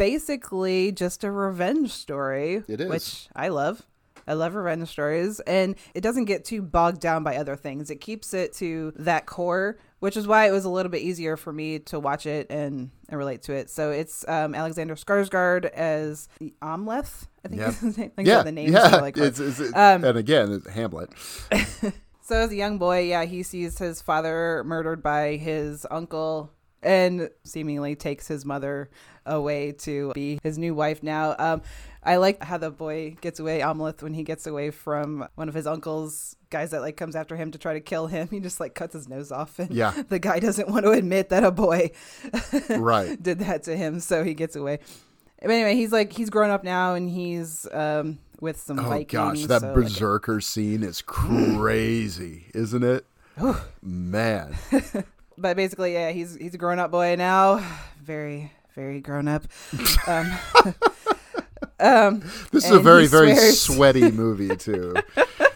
basically 0.02 0.90
just 0.90 1.22
a 1.22 1.30
revenge 1.30 1.92
story. 1.92 2.64
It 2.66 2.80
is. 2.80 2.88
Which 2.88 3.28
I 3.36 3.48
love. 3.48 3.82
I 4.26 4.34
love 4.34 4.54
revenge 4.54 4.88
stories, 4.88 5.40
and 5.40 5.74
it 5.94 6.00
doesn't 6.00 6.24
get 6.26 6.44
too 6.44 6.62
bogged 6.62 7.00
down 7.00 7.24
by 7.24 7.36
other 7.36 7.56
things. 7.56 7.90
It 7.90 8.00
keeps 8.00 8.34
it 8.34 8.52
to 8.54 8.92
that 8.96 9.26
core, 9.26 9.78
which 9.98 10.16
is 10.16 10.26
why 10.28 10.48
it 10.48 10.52
was 10.52 10.64
a 10.64 10.68
little 10.70 10.90
bit 10.90 11.02
easier 11.02 11.36
for 11.36 11.52
me 11.52 11.80
to 11.80 11.98
watch 11.98 12.26
it 12.26 12.46
and, 12.50 12.90
and 13.08 13.18
relate 13.18 13.42
to 13.42 13.52
it. 13.52 13.68
So 13.68 13.90
it's 13.90 14.24
um, 14.28 14.54
Alexander 14.54 14.94
Skarsgård 14.94 15.66
as 15.66 16.28
Amleth, 16.60 17.26
I 17.44 17.48
think 17.48 17.60
Yep. 17.60 17.68
is 17.68 17.80
his 17.80 17.98
name. 17.98 18.12
Like 18.16 18.26
yeah, 18.26 18.42
the 18.42 18.52
names 18.52 18.72
yeah. 18.72 18.96
like 18.96 19.16
hard. 19.16 19.28
it's, 19.28 19.40
it's, 19.40 19.60
Um, 19.60 20.04
and 20.04 20.18
again, 20.18 20.52
it's 20.52 20.68
Hamlet. 20.68 21.10
So 22.24 22.36
as 22.36 22.52
a 22.52 22.56
young 22.56 22.78
boy, 22.78 23.00
yeah, 23.08 23.24
he 23.24 23.42
sees 23.42 23.78
his 23.78 24.00
father 24.00 24.62
murdered 24.64 25.02
by 25.02 25.36
his 25.36 25.84
uncle 25.90 26.52
and 26.82 27.30
seemingly 27.44 27.94
takes 27.96 28.26
his 28.28 28.44
mother 28.44 28.90
away 29.24 29.70
to 29.72 30.12
be 30.14 30.38
his 30.42 30.58
new 30.58 30.74
wife 30.74 31.02
now. 31.02 31.34
Um, 31.38 31.62
I 32.02 32.16
like 32.16 32.42
how 32.42 32.58
the 32.58 32.70
boy 32.70 33.16
gets 33.20 33.38
away, 33.38 33.60
Amleth, 33.60 34.02
when 34.02 34.14
he 34.14 34.24
gets 34.24 34.46
away 34.46 34.70
from 34.70 35.28
one 35.36 35.48
of 35.48 35.54
his 35.54 35.66
uncle's 35.66 36.36
guys 36.50 36.72
that 36.72 36.80
like 36.80 36.96
comes 36.96 37.14
after 37.14 37.36
him 37.36 37.52
to 37.52 37.58
try 37.58 37.74
to 37.74 37.80
kill 37.80 38.08
him. 38.08 38.28
He 38.30 38.40
just 38.40 38.58
like 38.58 38.74
cuts 38.74 38.94
his 38.94 39.08
nose 39.08 39.30
off, 39.30 39.58
and 39.60 39.70
Yeah. 39.70 39.92
the 40.08 40.18
guy 40.18 40.40
doesn't 40.40 40.68
want 40.68 40.84
to 40.84 40.90
admit 40.90 41.28
that 41.28 41.44
a 41.44 41.50
boy 41.52 41.92
Right. 42.70 43.20
did 43.22 43.38
that 43.40 43.62
to 43.64 43.76
him, 43.76 44.00
so 44.00 44.24
he 44.24 44.34
gets 44.34 44.56
away. 44.56 44.80
But 45.40 45.50
anyway, 45.50 45.74
he's 45.76 45.92
like 45.92 46.12
he's 46.12 46.30
grown 46.30 46.50
up 46.50 46.64
now, 46.64 46.94
and 46.94 47.08
he's 47.08 47.66
um, 47.72 48.18
with 48.40 48.60
some 48.60 48.76
Vikings. 48.76 49.14
Oh 49.14 49.24
Vikings. 49.24 49.40
gosh, 49.42 49.46
that 49.48 49.60
so, 49.60 49.66
like, 49.68 49.74
berserker 49.76 50.40
scene 50.40 50.82
is 50.82 51.02
crazy, 51.06 52.46
isn't 52.54 52.82
it? 52.84 53.06
Man, 53.82 54.56
but 55.38 55.56
basically, 55.56 55.94
yeah, 55.94 56.10
he's 56.10 56.36
he's 56.36 56.54
a 56.54 56.58
grown 56.58 56.78
up 56.78 56.90
boy 56.90 57.16
now, 57.16 57.64
very 58.02 58.52
very 58.74 59.00
grown 59.00 59.28
up. 59.28 59.44
Um, 60.06 60.32
um, 61.80 62.20
this 62.50 62.64
is 62.64 62.70
a 62.70 62.80
very 62.80 63.06
very 63.06 63.34
sweaty 63.34 64.10
movie 64.12 64.56
too. 64.56 64.94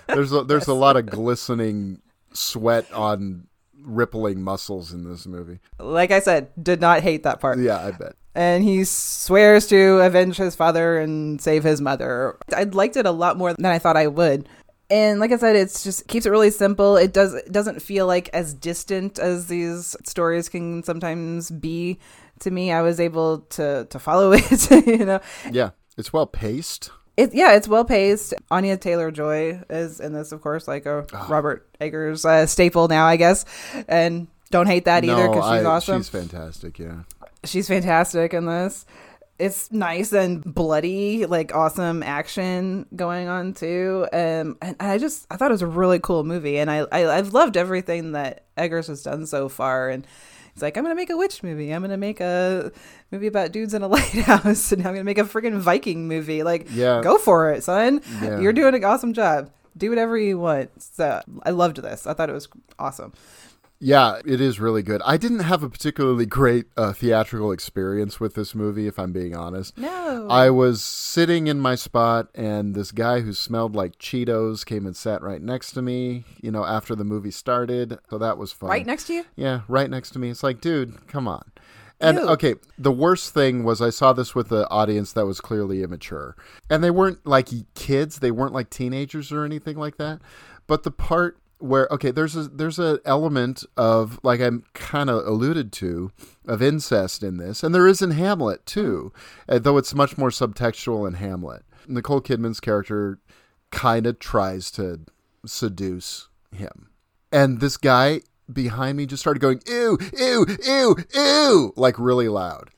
There's 0.08 0.32
a, 0.32 0.44
there's 0.44 0.68
a 0.68 0.74
lot 0.74 0.96
of 0.96 1.06
glistening 1.06 2.02
sweat 2.32 2.90
on 2.92 3.46
rippling 3.82 4.42
muscles 4.42 4.92
in 4.92 5.08
this 5.08 5.26
movie. 5.26 5.60
Like 5.78 6.10
I 6.10 6.20
said, 6.20 6.50
did 6.60 6.80
not 6.80 7.02
hate 7.02 7.22
that 7.22 7.40
part. 7.40 7.58
Yeah, 7.58 7.78
I 7.78 7.92
bet. 7.92 8.14
And 8.34 8.62
he 8.62 8.84
swears 8.84 9.66
to 9.68 10.00
avenge 10.00 10.36
his 10.36 10.54
father 10.54 10.98
and 10.98 11.40
save 11.40 11.64
his 11.64 11.80
mother. 11.80 12.36
I 12.54 12.64
liked 12.64 12.96
it 12.96 13.06
a 13.06 13.10
lot 13.10 13.38
more 13.38 13.54
than 13.54 13.64
I 13.64 13.78
thought 13.78 13.96
I 13.96 14.08
would. 14.08 14.46
And 14.88 15.18
like 15.18 15.32
I 15.32 15.36
said, 15.36 15.56
it's 15.56 15.82
just 15.82 16.06
keeps 16.06 16.26
it 16.26 16.30
really 16.30 16.50
simple. 16.50 16.96
It 16.96 17.12
does 17.12 17.34
it 17.34 17.50
doesn't 17.50 17.82
feel 17.82 18.06
like 18.06 18.28
as 18.32 18.54
distant 18.54 19.18
as 19.18 19.48
these 19.48 19.96
stories 20.04 20.48
can 20.48 20.82
sometimes 20.84 21.50
be 21.50 21.98
to 22.40 22.50
me. 22.50 22.70
I 22.70 22.82
was 22.82 23.00
able 23.00 23.40
to 23.50 23.86
to 23.90 23.98
follow 23.98 24.32
it, 24.34 24.86
you 24.86 25.04
know. 25.04 25.20
Yeah, 25.50 25.70
it's 25.96 26.12
well 26.12 26.26
paced. 26.26 26.90
It, 27.16 27.32
yeah, 27.34 27.54
it's 27.56 27.66
well 27.66 27.84
paced. 27.84 28.34
Anya 28.50 28.76
Taylor 28.76 29.10
Joy 29.10 29.62
is 29.70 30.00
in 30.00 30.12
this, 30.12 30.32
of 30.32 30.42
course, 30.42 30.68
like 30.68 30.84
a 30.86 31.06
Ah. 31.14 31.26
Robert 31.30 31.66
Eggers 31.80 32.24
uh, 32.26 32.46
staple 32.46 32.88
now, 32.88 33.06
I 33.06 33.16
guess. 33.16 33.44
And 33.88 34.28
don't 34.50 34.66
hate 34.66 34.84
that 34.84 35.02
either 35.02 35.26
because 35.28 35.44
she's 35.44 35.64
I- 35.66 35.70
awesome. 35.70 35.98
She's 36.00 36.08
fantastic. 36.10 36.78
Yeah. 36.78 37.04
She's 37.42 37.68
fantastic 37.68 38.34
in 38.34 38.44
this. 38.44 38.84
It's 39.38 39.70
nice 39.70 40.12
and 40.14 40.42
bloody, 40.42 41.26
like 41.26 41.54
awesome 41.54 42.02
action 42.02 42.86
going 42.96 43.28
on 43.28 43.52
too. 43.52 44.06
Um, 44.12 44.56
and 44.62 44.76
I 44.80 44.96
just 44.98 45.26
I 45.30 45.36
thought 45.36 45.50
it 45.50 45.54
was 45.54 45.62
a 45.62 45.66
really 45.66 45.98
cool 45.98 46.24
movie, 46.24 46.58
and 46.58 46.70
I, 46.70 46.86
I 46.90 47.06
I've 47.18 47.34
loved 47.34 47.56
everything 47.56 48.12
that 48.12 48.44
Eggers 48.56 48.86
has 48.86 49.02
done 49.02 49.26
so 49.26 49.48
far. 49.50 49.90
And 49.90 50.06
it's 50.54 50.62
like 50.62 50.78
I'm 50.78 50.84
gonna 50.84 50.94
make 50.94 51.10
a 51.10 51.16
witch 51.18 51.42
movie. 51.42 51.70
I'm 51.70 51.82
gonna 51.82 51.98
make 51.98 52.20
a 52.20 52.72
movie 53.12 53.26
about 53.26 53.52
dudes 53.52 53.74
in 53.74 53.82
a 53.82 53.88
lighthouse, 53.96 54.72
and 54.72 54.80
I'm 54.86 54.94
gonna 54.94 55.04
make 55.04 55.18
a 55.18 55.24
freaking 55.24 55.58
Viking 55.58 56.08
movie. 56.08 56.42
Like, 56.42 56.68
Yeah. 56.70 57.02
go 57.02 57.18
for 57.18 57.52
it, 57.52 57.62
son. 57.62 58.00
Yeah. 58.22 58.40
You're 58.40 58.54
doing 58.54 58.74
an 58.74 58.84
awesome 58.84 59.12
job. 59.12 59.50
Do 59.76 59.90
whatever 59.90 60.16
you 60.16 60.38
want. 60.38 60.70
So 60.82 61.20
I 61.42 61.50
loved 61.50 61.76
this. 61.82 62.06
I 62.06 62.14
thought 62.14 62.30
it 62.30 62.32
was 62.32 62.48
awesome. 62.78 63.12
Yeah, 63.78 64.20
it 64.24 64.40
is 64.40 64.58
really 64.58 64.82
good. 64.82 65.02
I 65.04 65.16
didn't 65.16 65.40
have 65.40 65.62
a 65.62 65.68
particularly 65.68 66.24
great 66.24 66.66
uh, 66.76 66.92
theatrical 66.92 67.52
experience 67.52 68.18
with 68.18 68.34
this 68.34 68.54
movie, 68.54 68.86
if 68.86 68.98
I'm 68.98 69.12
being 69.12 69.36
honest. 69.36 69.76
No. 69.76 70.26
I 70.30 70.48
was 70.50 70.82
sitting 70.82 71.46
in 71.46 71.60
my 71.60 71.74
spot, 71.74 72.28
and 72.34 72.74
this 72.74 72.90
guy 72.90 73.20
who 73.20 73.32
smelled 73.32 73.76
like 73.76 73.98
Cheetos 73.98 74.64
came 74.64 74.86
and 74.86 74.96
sat 74.96 75.22
right 75.22 75.42
next 75.42 75.72
to 75.72 75.82
me, 75.82 76.24
you 76.40 76.50
know, 76.50 76.64
after 76.64 76.94
the 76.94 77.04
movie 77.04 77.30
started. 77.30 77.98
So 78.08 78.16
that 78.18 78.38
was 78.38 78.52
fun. 78.52 78.70
Right 78.70 78.86
next 78.86 79.04
to 79.08 79.14
you? 79.14 79.24
Yeah, 79.36 79.60
right 79.68 79.90
next 79.90 80.10
to 80.10 80.18
me. 80.18 80.30
It's 80.30 80.42
like, 80.42 80.60
dude, 80.60 81.06
come 81.06 81.28
on. 81.28 81.44
And 82.00 82.18
Ew. 82.18 82.28
okay, 82.30 82.54
the 82.78 82.92
worst 82.92 83.32
thing 83.32 83.64
was 83.64 83.80
I 83.80 83.90
saw 83.90 84.12
this 84.12 84.34
with 84.34 84.52
an 84.52 84.66
audience 84.70 85.12
that 85.12 85.26
was 85.26 85.40
clearly 85.40 85.82
immature. 85.82 86.36
And 86.68 86.84
they 86.84 86.90
weren't 86.90 87.26
like 87.26 87.48
kids, 87.74 88.18
they 88.18 88.30
weren't 88.30 88.52
like 88.52 88.68
teenagers 88.70 89.32
or 89.32 89.44
anything 89.44 89.76
like 89.76 89.96
that. 89.96 90.20
But 90.66 90.82
the 90.82 90.90
part 90.90 91.38
where 91.58 91.88
okay, 91.90 92.10
there's 92.10 92.36
a 92.36 92.44
there's 92.44 92.78
an 92.78 92.98
element 93.04 93.64
of 93.76 94.20
like 94.22 94.40
I'm 94.40 94.64
kind 94.74 95.08
of 95.08 95.26
alluded 95.26 95.72
to 95.74 96.10
of 96.46 96.62
incest 96.62 97.22
in 97.22 97.38
this, 97.38 97.62
and 97.62 97.74
there 97.74 97.88
is 97.88 98.02
in 98.02 98.12
Hamlet 98.12 98.66
too, 98.66 99.12
uh, 99.48 99.58
though 99.58 99.78
it's 99.78 99.94
much 99.94 100.18
more 100.18 100.30
subtextual 100.30 101.06
in 101.06 101.14
Hamlet. 101.14 101.64
Nicole 101.88 102.20
Kidman's 102.20 102.60
character 102.60 103.20
kind 103.70 104.06
of 104.06 104.18
tries 104.18 104.70
to 104.72 105.00
seduce 105.44 106.28
him. 106.52 106.90
And 107.32 107.60
this 107.60 107.76
guy 107.76 108.22
behind 108.52 108.96
me 108.96 109.06
just 109.06 109.20
started 109.20 109.40
going, 109.40 109.60
ew, 109.66 109.98
ew, 110.16 110.46
ew, 110.64 110.96
ew, 111.14 111.72
like 111.76 111.98
really 111.98 112.28
loud. 112.28 112.70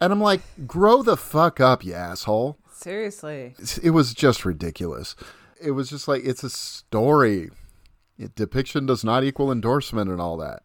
And 0.00 0.12
I'm 0.12 0.20
like, 0.20 0.40
grow 0.66 1.02
the 1.02 1.16
fuck 1.16 1.60
up, 1.60 1.84
you 1.84 1.94
asshole. 1.94 2.58
Seriously. 2.72 3.54
It 3.82 3.90
was 3.90 4.14
just 4.14 4.44
ridiculous. 4.44 5.16
It 5.60 5.72
was 5.72 5.90
just 5.90 6.06
like, 6.06 6.24
it's 6.24 6.44
a 6.44 6.50
story. 6.50 7.50
Depiction 8.34 8.86
does 8.86 9.04
not 9.04 9.24
equal 9.24 9.52
endorsement 9.52 10.10
and 10.10 10.20
all 10.20 10.36
that. 10.38 10.62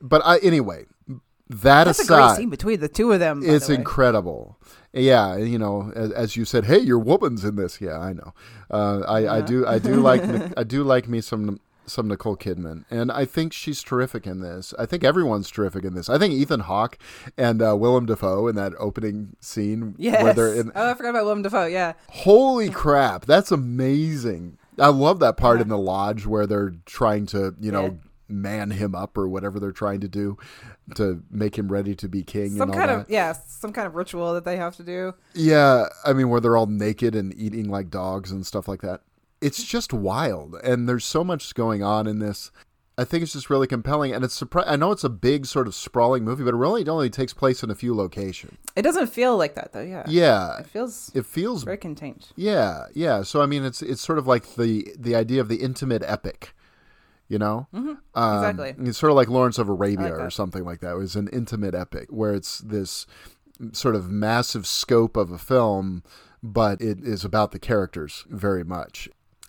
But 0.00 0.22
I, 0.24 0.38
anyway, 0.38 0.84
that 1.48 1.84
That's 1.84 1.98
a 1.98 2.02
aside, 2.02 2.26
great 2.28 2.36
scene 2.36 2.50
between 2.50 2.80
the 2.80 2.88
two 2.88 3.12
of 3.12 3.20
them. 3.20 3.42
It's 3.44 3.66
the 3.66 3.74
incredible. 3.74 4.58
Yeah, 4.92 5.36
you 5.36 5.58
know, 5.58 5.92
as, 5.96 6.10
as 6.12 6.36
you 6.36 6.44
said, 6.44 6.66
hey, 6.66 6.78
your 6.78 6.98
woman's 6.98 7.44
in 7.44 7.56
this. 7.56 7.80
Yeah, 7.80 7.98
I 7.98 8.12
know. 8.12 8.34
Uh, 8.70 9.00
I, 9.00 9.18
I 9.18 9.26
Uh-huh. 9.38 9.40
do, 9.42 9.66
I 9.66 9.78
do 9.78 9.94
like, 9.96 10.22
I 10.56 10.64
do 10.64 10.82
like 10.84 11.08
me 11.08 11.20
some 11.20 11.60
some 11.84 12.06
Nicole 12.06 12.36
Kidman, 12.36 12.84
and 12.92 13.10
I 13.10 13.24
think 13.24 13.52
she's 13.52 13.82
terrific 13.82 14.24
in 14.24 14.40
this. 14.40 14.72
I 14.78 14.86
think 14.86 15.02
everyone's 15.02 15.50
terrific 15.50 15.84
in 15.84 15.94
this. 15.94 16.08
I 16.08 16.16
think 16.16 16.32
Ethan 16.32 16.60
Hawke 16.60 16.96
and 17.36 17.60
uh, 17.60 17.76
Willem 17.76 18.06
Dafoe 18.06 18.46
in 18.46 18.54
that 18.54 18.72
opening 18.78 19.34
scene 19.40 19.96
Yes. 19.98 20.22
where 20.22 20.32
they're 20.32 20.54
in. 20.54 20.70
oh, 20.76 20.90
I 20.90 20.94
forgot 20.94 21.10
about 21.10 21.24
Willem 21.24 21.42
Dafoe. 21.42 21.66
Yeah. 21.66 21.94
Holy 22.08 22.70
crap, 22.70 23.24
that's 23.26 23.50
amazing! 23.50 24.58
I 24.78 24.88
love 24.88 25.20
that 25.20 25.36
part 25.36 25.60
in 25.60 25.68
the 25.68 25.78
lodge 25.78 26.26
where 26.26 26.46
they're 26.46 26.74
trying 26.86 27.26
to, 27.26 27.54
you 27.60 27.72
know. 27.72 27.84
Yeah. 27.84 28.08
Man 28.28 28.70
him 28.70 28.94
up, 28.94 29.18
or 29.18 29.28
whatever 29.28 29.60
they're 29.60 29.72
trying 29.72 30.00
to 30.00 30.08
do 30.08 30.38
to 30.94 31.22
make 31.30 31.58
him 31.58 31.70
ready 31.70 31.94
to 31.96 32.08
be 32.08 32.22
king. 32.22 32.56
Some 32.56 32.70
and 32.70 32.70
all 32.70 32.78
kind 32.78 32.90
that. 32.90 33.00
of 33.00 33.10
yeah, 33.10 33.32
some 33.32 33.74
kind 33.74 33.86
of 33.86 33.94
ritual 33.94 34.32
that 34.32 34.46
they 34.46 34.56
have 34.56 34.74
to 34.76 34.82
do. 34.82 35.12
Yeah, 35.34 35.88
I 36.02 36.14
mean, 36.14 36.30
where 36.30 36.40
they're 36.40 36.56
all 36.56 36.64
naked 36.64 37.14
and 37.14 37.34
eating 37.36 37.68
like 37.68 37.90
dogs 37.90 38.30
and 38.32 38.46
stuff 38.46 38.66
like 38.68 38.80
that. 38.80 39.02
It's 39.42 39.62
just 39.64 39.92
wild, 39.92 40.54
and 40.64 40.88
there's 40.88 41.04
so 41.04 41.22
much 41.22 41.54
going 41.54 41.82
on 41.82 42.06
in 42.06 42.20
this. 42.20 42.50
I 42.98 43.04
think 43.04 43.22
it's 43.22 43.32
just 43.32 43.48
really 43.48 43.66
compelling, 43.66 44.12
and 44.12 44.22
it's 44.22 44.38
surpri- 44.38 44.64
I 44.66 44.76
know 44.76 44.92
it's 44.92 45.02
a 45.04 45.08
big 45.08 45.46
sort 45.46 45.66
of 45.66 45.74
sprawling 45.74 46.24
movie, 46.24 46.44
but 46.44 46.52
it 46.52 46.56
really 46.58 46.86
only 46.86 47.08
takes 47.08 47.32
place 47.32 47.62
in 47.62 47.70
a 47.70 47.74
few 47.74 47.94
locations. 47.94 48.58
It 48.76 48.82
doesn't 48.82 49.06
feel 49.06 49.36
like 49.38 49.54
that 49.54 49.72
though. 49.72 49.80
Yeah. 49.80 50.04
Yeah, 50.06 50.58
It 50.58 50.66
feels 50.66 51.10
it 51.14 51.24
feels 51.24 51.64
very 51.64 51.78
contained. 51.78 52.28
yeah, 52.36 52.84
yeah. 52.94 53.22
So 53.22 53.40
I 53.40 53.46
mean, 53.46 53.64
it's 53.64 53.80
it's 53.80 54.02
sort 54.02 54.18
of 54.18 54.26
like 54.26 54.56
the 54.56 54.92
the 54.98 55.14
idea 55.14 55.40
of 55.40 55.48
the 55.48 55.56
intimate 55.62 56.02
epic, 56.06 56.54
you 57.28 57.38
know. 57.38 57.66
Mhm, 57.74 57.96
Um, 58.14 58.36
exactly. 58.36 58.74
It's 58.86 58.98
sort 58.98 59.10
of 59.10 59.16
like 59.16 59.28
Lawrence 59.28 59.56
of 59.58 59.70
Arabia 59.70 60.10
like 60.10 60.20
or 60.20 60.30
something 60.30 60.64
like 60.64 60.80
that. 60.80 60.92
It 60.92 60.98
was 60.98 61.16
an 61.16 61.28
intimate 61.28 61.74
epic 61.74 62.08
where 62.10 62.34
it's 62.34 62.58
this 62.58 63.06
sort 63.72 63.94
of 63.94 64.10
massive 64.10 64.66
scope 64.66 65.16
of 65.16 65.30
a 65.30 65.38
film, 65.38 66.02
but 66.42 66.82
it 66.82 66.98
is 67.02 67.24
about 67.24 67.52
the 67.52 67.58
characters 67.58 68.26
very 68.28 68.64
much. 68.64 69.08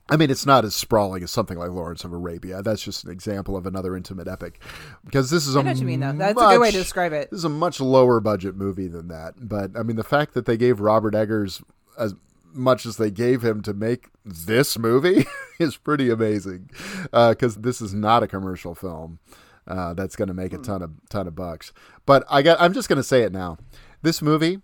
I 0.10 0.18
mean, 0.18 0.30
it's 0.30 0.46
not 0.46 0.66
as 0.66 0.76
sprawling 0.76 1.24
as 1.24 1.32
something 1.32 1.58
like 1.58 1.72
Lawrence 1.72 2.04
of 2.04 2.12
Arabia. 2.12 2.62
That's 2.62 2.84
just 2.84 3.06
an 3.06 3.12
example 3.12 3.56
of 3.56 3.66
another 3.66 3.96
intimate 3.96 4.28
epic, 4.28 4.60
because 5.06 5.30
this 5.30 5.48
is 5.48 5.56
a 5.56 5.60
I 5.60 5.62
know 5.64 5.72
what 5.72 5.80
you 5.80 5.86
mean, 5.86 6.02
though. 6.02 6.12
That's 6.12 6.34
a 6.34 6.46
good 6.46 6.60
way 6.60 6.72
to 6.72 6.78
much- 6.78 6.84
describe 6.84 7.14
it. 7.14 7.32
This 7.32 7.38
is 7.40 7.46
a 7.46 7.50
much 7.50 7.80
lower 7.80 8.20
budget 8.20 8.56
movie 8.56 8.88
than 8.88 9.08
that. 9.08 9.36
But 9.38 9.72
I 9.78 9.84
mean, 9.84 9.96
the 9.96 10.04
fact 10.04 10.34
that 10.34 10.46
they 10.46 10.58
gave 10.58 10.80
Robert 10.82 11.16
Eggers 11.16 11.64
as 11.98 12.16
much 12.52 12.86
as 12.86 12.98
they 12.98 13.10
gave 13.10 13.44
him 13.44 13.62
to 13.64 13.74
make 13.74 14.10
this 14.26 14.78
movie 14.78 15.26
is 15.60 15.78
pretty 15.78 16.10
amazing, 16.10 16.70
because 17.12 17.56
this 17.56 17.82
is 17.82 17.94
not 17.94 18.24
a 18.24 18.28
commercial 18.28 18.76
film 18.76 19.20
uh, 19.68 19.94
that's 19.94 20.16
going 20.16 20.28
to 20.28 20.34
make 20.34 20.54
a 20.54 20.58
ton 20.58 20.82
of 20.82 20.92
ton 21.10 21.28
of 21.28 21.36
bucks. 21.36 21.72
But 22.06 22.26
I 22.30 22.42
got, 22.42 22.60
I'm 22.60 22.74
just 22.74 22.90
going 22.90 22.98
to 22.98 23.04
say 23.04 23.22
it 23.22 23.32
now. 23.32 23.58
This 24.02 24.22
movie, 24.22 24.60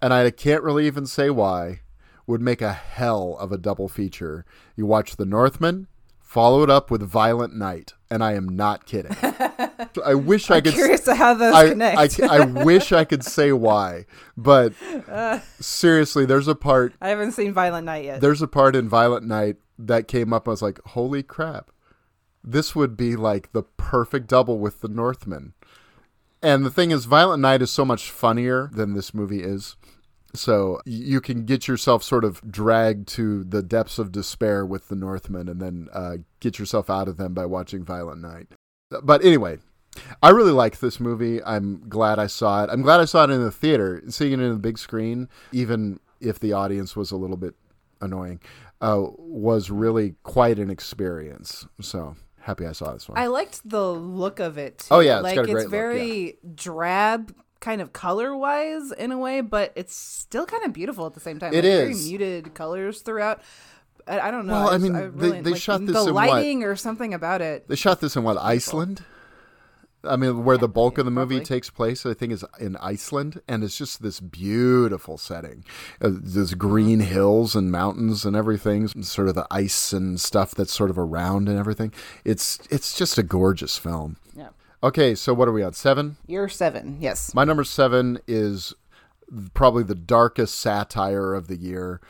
and 0.00 0.14
I 0.14 0.30
can't 0.30 0.62
really 0.62 0.86
even 0.86 1.04
say 1.06 1.28
why, 1.28 1.80
would 2.30 2.40
make 2.40 2.62
a 2.62 2.72
hell 2.72 3.36
of 3.38 3.52
a 3.52 3.58
double 3.58 3.88
feature. 3.88 4.44
You 4.76 4.86
watch 4.86 5.16
The 5.16 5.26
Northman 5.26 5.86
Follow 6.30 6.62
it 6.62 6.70
up 6.70 6.92
with 6.92 7.02
Violent 7.02 7.56
Night, 7.56 7.94
and 8.08 8.22
I 8.22 8.34
am 8.34 8.48
not 8.48 8.86
kidding. 8.86 9.16
I 10.04 10.14
wish 10.14 10.48
I 10.48 10.58
I'm 10.58 10.62
could. 10.62 10.74
curious 10.74 11.00
to 11.06 11.16
how 11.16 11.34
those 11.34 11.52
I, 11.52 11.70
connect. 11.70 12.20
I, 12.20 12.36
I 12.36 12.44
wish 12.44 12.92
I 12.92 13.04
could 13.04 13.24
say 13.24 13.50
why, 13.50 14.06
but 14.36 14.72
Uh. 15.08 15.40
seriously, 15.60 16.24
there's 16.24 16.46
a 16.46 16.54
part. 16.54 16.94
I 17.00 17.08
haven't 17.08 17.32
seen 17.32 17.52
Violent 17.52 17.84
Night 17.84 18.04
yet. 18.04 18.20
There's 18.20 18.42
a 18.42 18.46
part 18.46 18.76
in 18.76 18.88
Violent 18.88 19.26
Night 19.26 19.56
that 19.76 20.06
came 20.06 20.32
up. 20.32 20.46
I 20.46 20.52
was 20.52 20.62
like, 20.62 20.78
holy 20.90 21.24
crap. 21.24 21.72
This 22.44 22.76
would 22.76 22.96
be 22.96 23.16
like 23.16 23.50
the 23.50 23.64
perfect 23.64 24.28
double 24.28 24.60
with 24.60 24.82
the 24.82 24.88
Northman. 24.88 25.54
And 26.40 26.64
the 26.64 26.70
thing 26.70 26.92
is, 26.92 27.06
Violent 27.06 27.42
Night 27.42 27.60
is 27.60 27.72
so 27.72 27.84
much 27.84 28.08
funnier 28.08 28.70
than 28.72 28.94
this 28.94 29.12
movie 29.12 29.42
is. 29.42 29.74
So 30.34 30.80
you 30.84 31.20
can 31.20 31.44
get 31.44 31.66
yourself 31.66 32.02
sort 32.02 32.24
of 32.24 32.40
dragged 32.50 33.08
to 33.08 33.42
the 33.44 33.62
depths 33.62 33.98
of 33.98 34.12
despair 34.12 34.64
with 34.64 34.88
the 34.88 34.96
Northman 34.96 35.48
and 35.48 35.60
then 35.60 35.88
uh, 35.92 36.18
get 36.38 36.58
yourself 36.58 36.88
out 36.88 37.08
of 37.08 37.16
them 37.16 37.34
by 37.34 37.46
watching 37.46 37.84
Violent 37.84 38.20
Night. 38.20 38.48
But 39.02 39.24
anyway, 39.24 39.58
I 40.22 40.30
really 40.30 40.52
like 40.52 40.78
this 40.78 41.00
movie. 41.00 41.42
I'm 41.42 41.88
glad 41.88 42.18
I 42.18 42.26
saw 42.26 42.64
it. 42.64 42.70
I'm 42.70 42.82
glad 42.82 43.00
I 43.00 43.04
saw 43.04 43.24
it 43.24 43.30
in 43.30 43.42
the 43.42 43.50
theater. 43.50 44.02
Seeing 44.08 44.32
it 44.32 44.40
in 44.40 44.50
the 44.50 44.58
big 44.58 44.78
screen, 44.78 45.28
even 45.52 45.98
if 46.20 46.38
the 46.38 46.52
audience 46.52 46.94
was 46.94 47.10
a 47.10 47.16
little 47.16 47.36
bit 47.36 47.54
annoying, 48.00 48.40
uh, 48.80 49.02
was 49.18 49.70
really 49.70 50.14
quite 50.22 50.58
an 50.58 50.70
experience. 50.70 51.66
So 51.80 52.16
happy 52.40 52.66
I 52.66 52.72
saw 52.72 52.92
this 52.92 53.08
one. 53.08 53.18
I 53.18 53.26
liked 53.26 53.68
the 53.68 53.92
look 53.92 54.38
of 54.40 54.58
it. 54.58 54.78
Too. 54.78 54.86
Oh, 54.90 55.00
yeah, 55.00 55.16
it's 55.16 55.24
like 55.24 55.34
got 55.36 55.44
a 55.44 55.52
great 55.52 55.64
it's 55.64 55.64
look, 55.64 55.72
yeah. 55.72 55.78
very 55.78 56.38
drab, 56.54 57.34
kind 57.60 57.80
of 57.80 57.92
color 57.92 58.34
wise 58.36 58.90
in 58.92 59.12
a 59.12 59.18
way, 59.18 59.40
but 59.40 59.72
it's 59.76 59.94
still 59.94 60.46
kind 60.46 60.64
of 60.64 60.72
beautiful 60.72 61.06
at 61.06 61.14
the 61.14 61.20
same 61.20 61.38
time. 61.38 61.52
It 61.52 61.56
like, 61.56 61.64
very 61.64 61.94
muted 61.94 62.54
colors 62.54 63.02
throughout. 63.02 63.42
I, 64.06 64.20
I 64.20 64.30
don't 64.30 64.46
know. 64.46 64.54
Well, 64.54 64.68
I 64.70 64.72
just- 64.72 64.82
mean, 64.82 64.92
they- 64.94 65.08
really, 65.08 65.40
they 65.42 65.50
like, 65.52 65.60
shot 65.60 65.80
this 65.84 65.94
the 65.94 66.08
in 66.08 66.14
what? 66.14 66.28
lighting 66.28 66.64
or 66.64 66.74
something 66.76 67.14
about 67.14 67.42
it. 67.42 67.68
They 67.68 67.76
shot 67.76 68.00
this 68.00 68.16
in 68.16 68.22
what 68.22 68.38
Iceland? 68.38 69.04
I 70.02 70.16
mean, 70.16 70.46
where 70.46 70.56
the 70.56 70.66
bulk 70.68 70.96
of 70.96 71.04
the 71.04 71.10
movie 71.10 71.34
probably. 71.34 71.44
takes 71.44 71.68
place, 71.68 72.06
I 72.06 72.14
think, 72.14 72.32
is 72.32 72.42
in 72.58 72.76
Iceland, 72.76 73.42
and 73.46 73.62
it's 73.62 73.76
just 73.76 74.02
this 74.02 74.18
beautiful 74.18 75.18
setting. 75.18 75.62
Uh, 76.00 76.08
there's 76.10 76.54
green 76.54 77.00
hills 77.00 77.54
and 77.54 77.70
mountains 77.70 78.24
and 78.24 78.34
everything, 78.34 78.88
sort 79.02 79.28
of 79.28 79.34
the 79.34 79.46
ice 79.50 79.92
and 79.92 80.18
stuff 80.18 80.54
that's 80.54 80.72
sort 80.72 80.88
of 80.88 80.98
around 80.98 81.50
and 81.50 81.58
everything. 81.58 81.92
It's 82.24 82.60
it's 82.70 82.96
just 82.96 83.18
a 83.18 83.22
gorgeous 83.22 83.76
film. 83.76 84.16
Yeah. 84.34 84.48
Okay, 84.82 85.14
so 85.14 85.34
what 85.34 85.46
are 85.48 85.52
we 85.52 85.62
on? 85.62 85.72
Seven. 85.74 86.16
You're 86.26 86.48
seven. 86.48 86.96
Yes. 87.00 87.34
My 87.34 87.44
number 87.44 87.64
seven 87.64 88.18
is 88.26 88.72
probably 89.54 89.82
the 89.82 89.94
darkest 89.94 90.58
satire 90.58 91.34
of 91.34 91.48
the 91.48 91.56
year. 91.56 92.00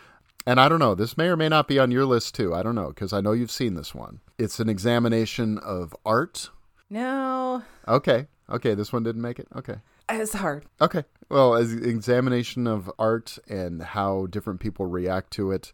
And 0.47 0.61
I 0.61 0.69
don't 0.69 0.79
know, 0.79 0.95
this 0.95 1.17
may 1.17 1.27
or 1.27 1.37
may 1.37 1.49
not 1.49 1.69
be 1.69 1.79
on 1.79 1.91
your 1.91 2.07
list 2.07 2.35
too. 2.35 2.55
I 2.55 2.63
don't 2.63 2.75
know, 2.75 2.89
because 2.89 3.13
I 3.13 3.21
know 3.21 3.33
you've 3.33 3.51
seen 3.51 3.75
this 3.75 3.95
one. 3.95 4.21
It's 4.39 4.59
an 4.61 4.69
examination 4.69 5.59
of 5.59 5.95
art. 6.07 6.51
No, 6.89 7.63
Okay. 7.87 8.27
Okay, 8.49 8.75
this 8.75 8.93
one 8.93 9.05
didn't 9.05 9.23
make 9.23 9.39
it. 9.39 9.47
Okay. 9.55 9.77
it's 10.09 10.33
hard. 10.33 10.65
Okay. 10.81 11.05
Well, 11.29 11.55
as 11.55 11.73
an 11.73 11.89
examination 11.89 12.67
of 12.67 12.91
art 12.99 13.39
and 13.49 13.81
how 13.83 14.27
different 14.27 14.59
people 14.59 14.87
react 14.87 15.31
to 15.35 15.53
it. 15.53 15.73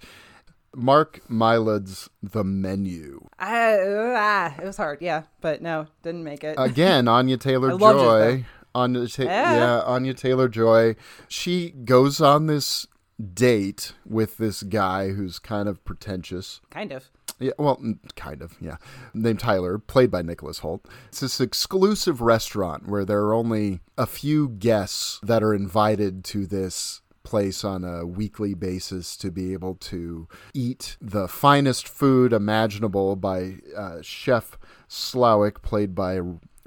Mark 0.77 1.21
Mylod's 1.29 2.11
The 2.23 2.45
Menu. 2.45 3.27
I, 3.39 3.79
ah, 3.81 4.55
it 4.61 4.65
was 4.65 4.77
hard. 4.77 4.99
Yeah, 5.01 5.23
but 5.41 5.63
no, 5.63 5.87
didn't 6.03 6.23
make 6.23 6.45
it. 6.45 6.55
Again, 6.59 7.09
Anya 7.17 7.39
Taylor 7.39 7.77
Joy. 7.79 8.45
Anya 8.75 9.09
Ta- 9.09 9.23
Yeah. 9.23 9.55
yeah, 9.57 9.81
Anya 9.81 10.13
Taylor 10.15 10.49
Joy. 10.49 10.97
She 11.29 11.71
goes 11.71 12.21
on 12.21 12.47
this 12.47 12.87
date 13.33 13.93
with 14.05 14.37
this 14.37 14.63
guy 14.63 15.09
who's 15.13 15.39
kind 15.39 15.69
of 15.69 15.83
pretentious. 15.85 16.61
kind 16.71 16.93
of. 16.93 17.11
Yeah, 17.39 17.53
well, 17.59 17.83
kind 18.15 18.41
of, 18.43 18.57
yeah. 18.61 18.77
Named 19.13 19.41
Tyler, 19.41 19.79
played 19.79 20.11
by 20.11 20.23
Nicholas 20.23 20.61
Hoult. 20.61 20.85
It's 21.09 21.21
this 21.21 21.41
exclusive 21.41 22.21
restaurant 22.23 22.87
where 22.89 23.05
there 23.05 23.21
are 23.25 23.35
only 23.35 23.81
a 23.99 24.07
few 24.07 24.49
guests 24.51 25.21
that 25.23 25.43
are 25.43 25.55
invited 25.55 26.25
to 26.27 26.47
this 26.47 27.01
place 27.27 27.65
on 27.65 27.85
a 27.85 28.07
weekly 28.07 28.55
basis 28.55 29.17
to 29.19 29.31
be 29.31 29.53
able 29.53 29.75
to 29.75 30.29
eat 30.55 30.97
the 31.01 31.27
finest 31.27 31.89
food 31.89 32.33
imaginable 32.33 33.17
by 33.17 33.57
uh, 33.77 34.01
Chef 34.01 34.57
Slowik, 34.89 35.61
played 35.63 35.95
by 35.95 36.21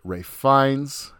Ralph 0.03 0.25
Fiennes. 0.25 1.13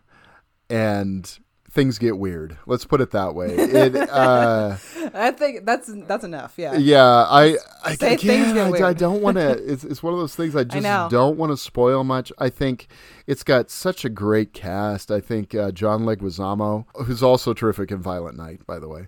And 0.70 1.40
things 1.72 2.00
get 2.00 2.18
weird. 2.18 2.58
Let's 2.66 2.86
put 2.86 3.02
it 3.02 3.12
that 3.12 3.36
way. 3.36 3.48
It, 3.56 3.96
uh, 4.10 4.76
I 5.14 5.32
think 5.32 5.66
that's 5.66 5.90
that's 6.08 6.24
enough. 6.24 6.54
Yeah. 6.58 6.76
yeah, 6.76 7.04
I 7.06 7.58
I, 7.84 7.96
Say 7.96 8.14
I, 8.14 8.16
things 8.16 8.54
get 8.54 8.84
I- 8.84 8.90
I, 8.90 8.94
don't 8.94 9.22
want 9.22 9.38
to. 9.38 9.50
It's 9.70 9.84
it's 9.84 10.02
one 10.02 10.14
of 10.14 10.20
those 10.20 10.36
things 10.36 10.56
I 10.56 10.64
just 10.64 10.84
know. 10.84 11.08
don't 11.10 11.38
want 11.38 11.52
to 11.52 11.58
spoil 11.58 12.04
much. 12.04 12.32
I 12.40 12.50
think 12.50 12.88
it's 13.28 13.44
got 13.44 13.70
such 13.70 14.04
a 14.04 14.10
great 14.10 14.54
cast. 14.54 15.12
I 15.12 15.20
think 15.22 15.54
uh, 15.54 15.72
John 15.72 16.04
Leguizamo, 16.04 16.86
who's 17.06 17.22
also 17.22 17.54
terrific 17.54 17.92
in 17.92 18.02
Violent 18.02 18.38
Night, 18.38 18.66
by 18.66 18.80
the 18.80 18.88
way, 18.88 19.08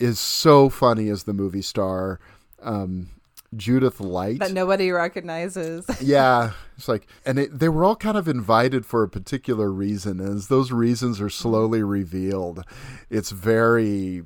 is 0.00 0.18
so 0.18 0.68
funny 0.68 1.08
as 1.08 1.24
the 1.24 1.32
movie 1.32 1.62
star. 1.62 2.18
Um, 2.62 3.10
Judith 3.56 3.98
Light. 4.00 4.38
That 4.38 4.52
nobody 4.52 4.92
recognizes. 4.92 5.84
yeah, 6.00 6.52
it's 6.76 6.86
like, 6.86 7.06
and 7.26 7.38
it, 7.38 7.58
they 7.58 7.68
were 7.68 7.84
all 7.84 7.96
kind 7.96 8.16
of 8.16 8.28
invited 8.28 8.86
for 8.86 9.02
a 9.02 9.08
particular 9.08 9.72
reason. 9.72 10.20
And 10.20 10.36
as 10.36 10.48
those 10.48 10.70
reasons 10.70 11.20
are 11.20 11.30
slowly 11.30 11.82
revealed, 11.82 12.64
it's 13.08 13.30
very 13.30 14.22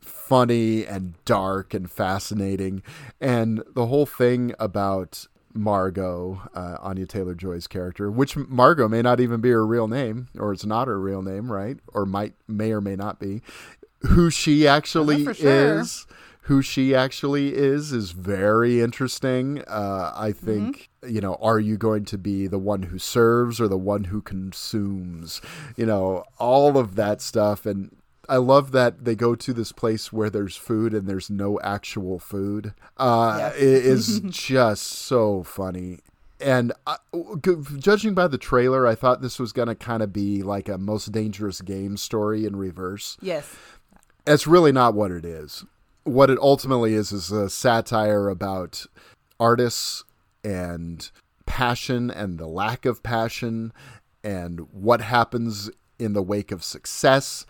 funny 0.00 0.86
and 0.86 1.22
dark 1.24 1.74
and 1.74 1.90
fascinating. 1.90 2.82
And 3.20 3.62
the 3.74 3.86
whole 3.86 4.06
thing 4.06 4.54
about 4.58 5.26
Margot, 5.56 6.42
uh, 6.54 6.76
Anya 6.80 7.06
Taylor 7.06 7.34
Joy's 7.34 7.66
character, 7.66 8.10
which 8.10 8.36
Margot 8.36 8.88
may 8.88 9.02
not 9.02 9.20
even 9.20 9.40
be 9.40 9.50
her 9.50 9.66
real 9.66 9.88
name, 9.88 10.28
or 10.38 10.52
it's 10.52 10.64
not 10.64 10.88
her 10.88 11.00
real 11.00 11.22
name, 11.22 11.50
right? 11.50 11.78
Or 11.92 12.06
might 12.06 12.34
may 12.46 12.72
or 12.72 12.80
may 12.80 12.96
not 12.96 13.18
be. 13.18 13.42
Who 14.08 14.30
she 14.30 14.66
actually 14.66 15.24
sure. 15.34 15.78
is 15.80 16.06
who 16.42 16.62
she 16.62 16.94
actually 16.94 17.54
is 17.54 17.92
is 17.92 18.12
very 18.12 18.80
interesting. 18.80 19.62
Uh, 19.66 20.12
I 20.14 20.32
think 20.32 20.88
you 21.06 21.20
know, 21.20 21.36
are 21.40 21.58
you 21.58 21.76
going 21.76 22.04
to 22.06 22.18
be 22.18 22.46
the 22.46 22.58
one 22.58 22.84
who 22.84 22.98
serves 22.98 23.60
or 23.60 23.68
the 23.68 23.76
one 23.76 24.04
who 24.04 24.20
consumes? 24.22 25.40
You 25.76 25.86
know, 25.86 26.24
all 26.38 26.78
of 26.78 26.94
that 26.96 27.20
stuff, 27.20 27.66
and 27.66 27.96
I 28.28 28.36
love 28.36 28.72
that 28.72 29.04
they 29.04 29.14
go 29.14 29.34
to 29.34 29.52
this 29.52 29.72
place 29.72 30.12
where 30.12 30.30
there's 30.30 30.56
food 30.56 30.94
and 30.94 31.08
there's 31.08 31.30
no 31.30 31.60
actual 31.60 32.18
food. 32.18 32.74
Uh, 32.96 33.52
It 33.56 33.62
is 33.62 34.20
just 34.26 34.84
so 34.84 35.42
funny. 35.42 36.00
And 36.38 36.72
I, 36.86 36.96
g- 37.42 37.56
judging 37.78 38.12
by 38.14 38.28
the 38.28 38.36
trailer, 38.36 38.86
I 38.86 38.94
thought 38.94 39.22
this 39.22 39.38
was 39.38 39.52
going 39.52 39.68
to 39.68 39.74
kind 39.74 40.02
of 40.02 40.12
be 40.12 40.42
like 40.42 40.68
a 40.68 40.76
most 40.76 41.10
dangerous 41.10 41.62
game 41.62 41.96
story 41.96 42.44
in 42.44 42.56
reverse 42.56 43.16
yes. 43.22 43.56
It's 44.26 44.46
really 44.46 44.72
not 44.72 44.94
what 44.94 45.10
it 45.10 45.24
is. 45.24 45.64
What 46.04 46.30
it 46.30 46.38
ultimately 46.38 46.94
is 46.94 47.12
is 47.12 47.30
a 47.30 47.48
satire 47.48 48.28
about 48.28 48.86
artists 49.38 50.04
and 50.44 51.10
passion 51.46 52.10
and 52.10 52.38
the 52.38 52.46
lack 52.46 52.84
of 52.84 53.02
passion 53.02 53.72
and 54.22 54.60
what 54.72 55.00
happens 55.00 55.70
in 55.98 56.12
the 56.12 56.22
wake 56.22 56.52
of 56.52 56.64
success. 56.64 57.46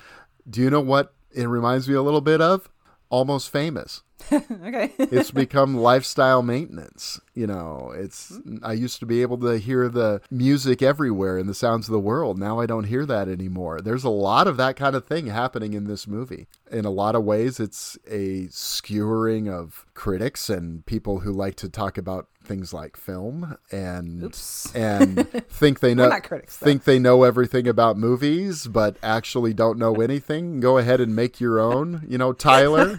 Do 0.49 0.61
you 0.61 0.71
know 0.71 0.81
what 0.81 1.15
it 1.31 1.47
reminds 1.47 1.89
me 1.89 1.95
a 1.95 2.03
little 2.03 2.21
bit 2.21 2.41
of? 2.41 2.69
Almost 3.09 3.51
famous. 3.51 4.03
okay. 4.33 4.93
It's 4.99 5.31
become 5.33 5.77
lifestyle 5.77 6.43
maintenance. 6.43 7.21
You 7.35 7.47
know, 7.47 7.93
it's 7.95 8.33
I 8.63 8.73
used 8.73 8.99
to 9.01 9.07
be 9.07 9.23
able 9.23 9.39
to 9.39 9.59
hear 9.59 9.89
the 9.89 10.21
music 10.31 10.83
everywhere 10.83 11.39
in 11.39 11.47
the 11.47 11.55
sounds 11.55 11.89
of 11.89 11.93
the 11.93 12.01
world. 12.01 12.39
Now 12.39 12.59
I 12.59 12.67
don't 12.67 12.85
hear 12.85 13.07
that 13.07 13.29
anymore. 13.29 13.81
There's 13.81 14.05
a 14.05 14.11
lot 14.11 14.47
of 14.47 14.57
that 14.57 14.77
kind 14.77 14.97
of 14.97 15.07
thing 15.07 15.27
happening 15.27 15.75
in 15.75 15.85
this 15.85 16.07
movie. 16.07 16.47
In 16.71 16.85
a 16.85 16.91
lot 16.91 17.15
of 17.15 17.25
ways, 17.25 17.61
it's 17.61 17.99
a 18.09 18.49
skewering 18.49 19.49
of 19.49 19.87
critics 19.95 20.49
and 20.49 20.85
people 20.87 21.21
who 21.21 21.33
like 21.33 21.57
to 21.57 21.69
talk 21.69 21.99
about 21.99 22.29
things 22.43 22.73
like 22.73 22.97
film 22.97 23.57
and 23.73 24.23
Oops. 24.23 24.75
and 24.75 25.29
think 25.49 25.81
they 25.81 25.95
know 25.95 26.09
critics, 26.21 26.57
think 26.57 26.85
they 26.85 26.99
know 26.99 27.25
everything 27.25 27.67
about 27.67 27.99
movies 27.99 28.69
but 28.69 28.97
actually 29.03 29.53
don't 29.53 29.79
know 29.79 29.97
anything. 29.97 30.61
Go 30.61 30.79
ahead 30.79 31.01
and 31.01 31.15
make 31.15 31.41
your 31.41 31.59
own, 31.61 32.05
you 32.09 32.19
know, 32.19 32.33
Tyler. 32.33 32.97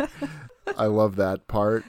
I 0.78 0.86
love 0.86 1.16
that 1.18 1.48
part. 1.48 1.84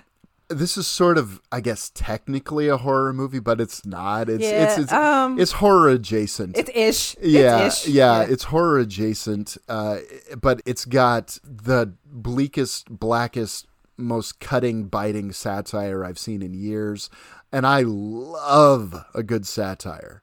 This 0.50 0.78
is 0.78 0.86
sort 0.86 1.18
of, 1.18 1.42
I 1.52 1.60
guess, 1.60 1.90
technically 1.94 2.68
a 2.68 2.78
horror 2.78 3.12
movie, 3.12 3.38
but 3.38 3.60
it's 3.60 3.84
not. 3.84 4.30
It's 4.30 4.42
Yeah, 4.42 4.64
it's 4.64 4.78
it's, 4.78 4.92
um, 4.92 5.38
it's 5.38 5.52
horror 5.52 5.90
adjacent. 5.90 6.56
It's 6.56 6.70
ish. 6.74 7.16
yeah, 7.22 7.66
It's 7.66 7.86
ish. 7.86 7.92
yeah, 7.92 8.22
it's 8.22 8.44
horror 8.44 8.78
adjacent, 8.78 9.58
uh, 9.68 9.98
but 10.40 10.62
it's 10.64 10.86
got 10.86 11.38
the 11.44 11.92
bleakest, 12.06 12.88
blackest, 12.88 13.66
most 13.98 14.40
cutting, 14.40 14.84
biting 14.84 15.32
satire 15.32 16.02
I've 16.02 16.18
seen 16.18 16.40
in 16.40 16.54
years, 16.54 17.10
and 17.52 17.66
I 17.66 17.82
love 17.82 19.04
a 19.14 19.22
good 19.22 19.46
satire. 19.46 20.22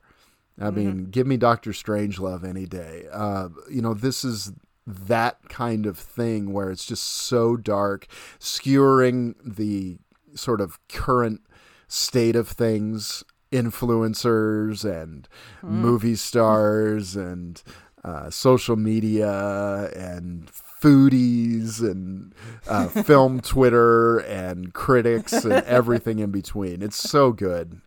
I 0.59 0.71
mean, 0.71 1.09
give 1.11 1.27
me 1.27 1.35
Doctor 1.35 1.71
Strangelove 1.71 2.45
any 2.45 2.65
day. 2.65 3.07
Uh, 3.11 3.49
you 3.69 3.81
know, 3.81 3.93
this 3.93 4.23
is 4.23 4.53
that 4.85 5.49
kind 5.49 5.85
of 5.85 5.97
thing 5.97 6.53
where 6.53 6.69
it's 6.69 6.85
just 6.85 7.03
so 7.03 7.55
dark, 7.57 8.07
skewering 8.39 9.35
the 9.43 9.97
sort 10.35 10.61
of 10.61 10.79
current 10.87 11.41
state 11.87 12.35
of 12.35 12.47
things 12.47 13.23
influencers 13.51 14.83
and 14.83 15.27
movie 15.61 16.15
stars 16.15 17.15
and 17.15 17.63
uh, 18.03 18.29
social 18.29 18.75
media 18.75 19.89
and 19.95 20.51
foodies 20.51 21.79
and 21.79 22.33
uh, 22.67 22.87
film 23.03 23.39
Twitter 23.39 24.19
and 24.19 24.73
critics 24.73 25.33
and 25.45 25.53
everything 25.65 26.19
in 26.19 26.31
between. 26.31 26.81
It's 26.81 26.97
so 26.97 27.31
good 27.31 27.81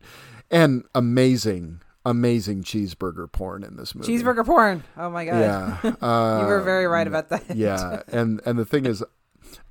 and 0.50 0.84
amazing, 0.94 1.80
amazing 2.04 2.62
cheeseburger 2.62 3.30
porn 3.30 3.62
in 3.62 3.76
this 3.76 3.94
movie. 3.94 4.12
Cheeseburger 4.12 4.44
porn. 4.46 4.84
Oh 4.96 5.10
my 5.10 5.24
god. 5.24 5.40
Yeah, 5.40 5.78
you 6.40 6.46
were 6.46 6.62
very 6.62 6.86
right 6.86 7.06
um, 7.06 7.14
about 7.14 7.28
that. 7.30 7.56
yeah, 7.56 8.02
and 8.08 8.40
and 8.46 8.58
the 8.58 8.64
thing 8.64 8.86
is, 8.86 9.02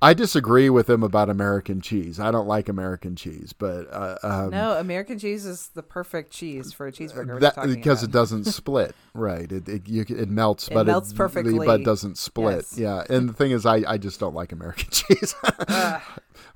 I 0.00 0.14
disagree 0.14 0.70
with 0.70 0.88
him 0.90 1.02
about 1.02 1.28
American 1.30 1.80
cheese. 1.80 2.18
I 2.20 2.30
don't 2.30 2.46
like 2.46 2.68
American 2.68 3.16
cheese, 3.16 3.52
but 3.52 3.86
uh, 3.92 4.16
um, 4.22 4.50
no, 4.50 4.72
American 4.78 5.18
cheese 5.18 5.44
is 5.46 5.68
the 5.68 5.82
perfect 5.82 6.32
cheese 6.32 6.72
for 6.72 6.86
a 6.86 6.92
cheeseburger. 6.92 7.40
That 7.40 7.56
are 7.58 7.66
you 7.66 7.74
talking 7.74 7.74
because 7.74 8.02
it 8.02 8.10
doesn't 8.10 8.44
split, 8.46 8.94
right? 9.14 9.50
It 9.50 9.68
it, 9.68 9.88
you, 9.88 10.04
it 10.08 10.28
melts, 10.28 10.68
It 10.68 10.74
but 10.74 10.86
melts 10.86 11.12
it, 11.12 11.16
perfectly. 11.16 11.66
but 11.66 11.82
doesn't 11.84 12.18
split. 12.18 12.66
Yes. 12.72 12.78
Yeah, 12.78 13.04
and 13.08 13.28
the 13.28 13.32
thing 13.32 13.50
is, 13.52 13.66
I, 13.66 13.82
I 13.86 13.98
just 13.98 14.20
don't 14.20 14.34
like 14.34 14.52
American 14.52 14.88
cheese. 14.90 15.34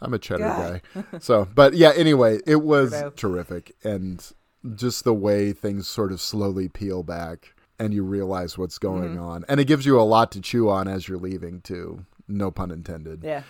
I'm 0.01 0.15
a 0.15 0.19
cheddar 0.19 0.45
God. 0.45 0.83
guy, 0.95 1.19
so 1.21 1.47
but 1.55 1.75
yeah. 1.75 1.93
Anyway, 1.95 2.41
it 2.47 2.57
was 2.63 2.93
Weirdo. 2.93 3.17
terrific, 3.17 3.75
and 3.85 4.25
just 4.75 5.05
the 5.05 5.15
way 5.15 5.53
things 5.53 5.89
sort 5.89 6.13
of 6.13 6.21
slowly 6.21 6.69
peel 6.69 7.03
back, 7.03 7.55
and 7.79 7.93
you 7.93 8.03
realize 8.05 8.57
what's 8.57 8.79
going 8.79 9.15
Mm-hmm. 9.15 9.23
on, 9.23 9.45
and 9.49 9.59
it 9.61 9.65
gives 9.67 9.85
you 9.87 10.01
a 10.01 10.03
lot 10.03 10.31
to 10.33 10.41
chew 10.41 10.69
on 10.71 10.89
as 10.89 11.09
you're 11.09 11.19
leaving 11.19 11.61
too. 11.61 12.05
No 12.29 12.51
pun 12.51 12.71
intended. 12.71 13.23
Yeah. 13.25 13.43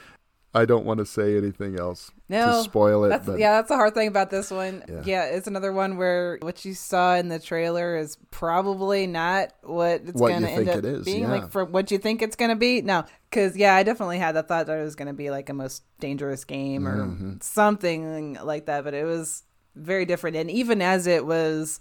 I 0.54 0.66
don't 0.66 0.84
want 0.84 0.98
to 0.98 1.06
say 1.06 1.38
anything 1.38 1.78
else 1.78 2.10
No, 2.28 2.58
to 2.58 2.62
spoil 2.64 3.04
it, 3.04 3.08
That's, 3.08 3.24
but 3.24 3.38
yeah, 3.38 3.52
that's 3.52 3.70
the 3.70 3.74
hard 3.76 3.94
thing 3.94 4.08
about 4.08 4.28
this 4.28 4.50
one. 4.50 4.84
Yeah. 4.86 5.00
Yeah. 5.06 5.24
it's 5.24 5.46
another 5.46 5.72
one 5.72 5.96
where 5.96 6.36
what 6.42 6.62
you 6.66 6.74
saw 6.74 7.14
in 7.16 7.28
the 7.28 7.38
trailer 7.38 7.96
is 7.96 8.18
probably 8.30 9.06
not 9.06 9.54
what 9.62 10.02
it's 10.04 10.12
going 10.20 10.42
to 10.42 10.50
end 10.50 10.68
up 10.68 10.76
it 10.80 10.84
is, 10.84 11.04
being. 11.06 11.22
yeah. 11.22 11.30
Like 11.30 11.50
for 11.52 11.64
what 11.64 11.90
you 11.90 11.96
think 11.96 12.20
it's 12.20 12.36
going 12.36 12.50
to 12.50 12.56
be. 12.56 12.82
No, 12.82 13.04
because 13.30 13.56
yeah, 13.56 13.74
I 13.74 13.82
definitely 13.82 14.18
had 14.18 14.32
the 14.32 14.42
thought 14.42 14.66
that 14.66 14.78
it 14.78 14.82
was 14.84 14.94
going 14.94 15.08
to 15.08 15.14
be 15.14 15.30
like 15.30 15.48
a 15.48 15.54
most 15.54 15.84
dangerous 16.00 16.44
game 16.44 16.86
or 16.86 16.98
Mm-hmm. 17.06 17.32
something 17.40 18.34
like 18.42 18.66
that, 18.66 18.84
but 18.84 18.92
it 18.92 19.04
was 19.04 19.44
very 19.74 20.04
different. 20.04 20.36
And 20.36 20.50
even 20.50 20.82
as 20.82 21.06
it 21.06 21.26
was 21.26 21.80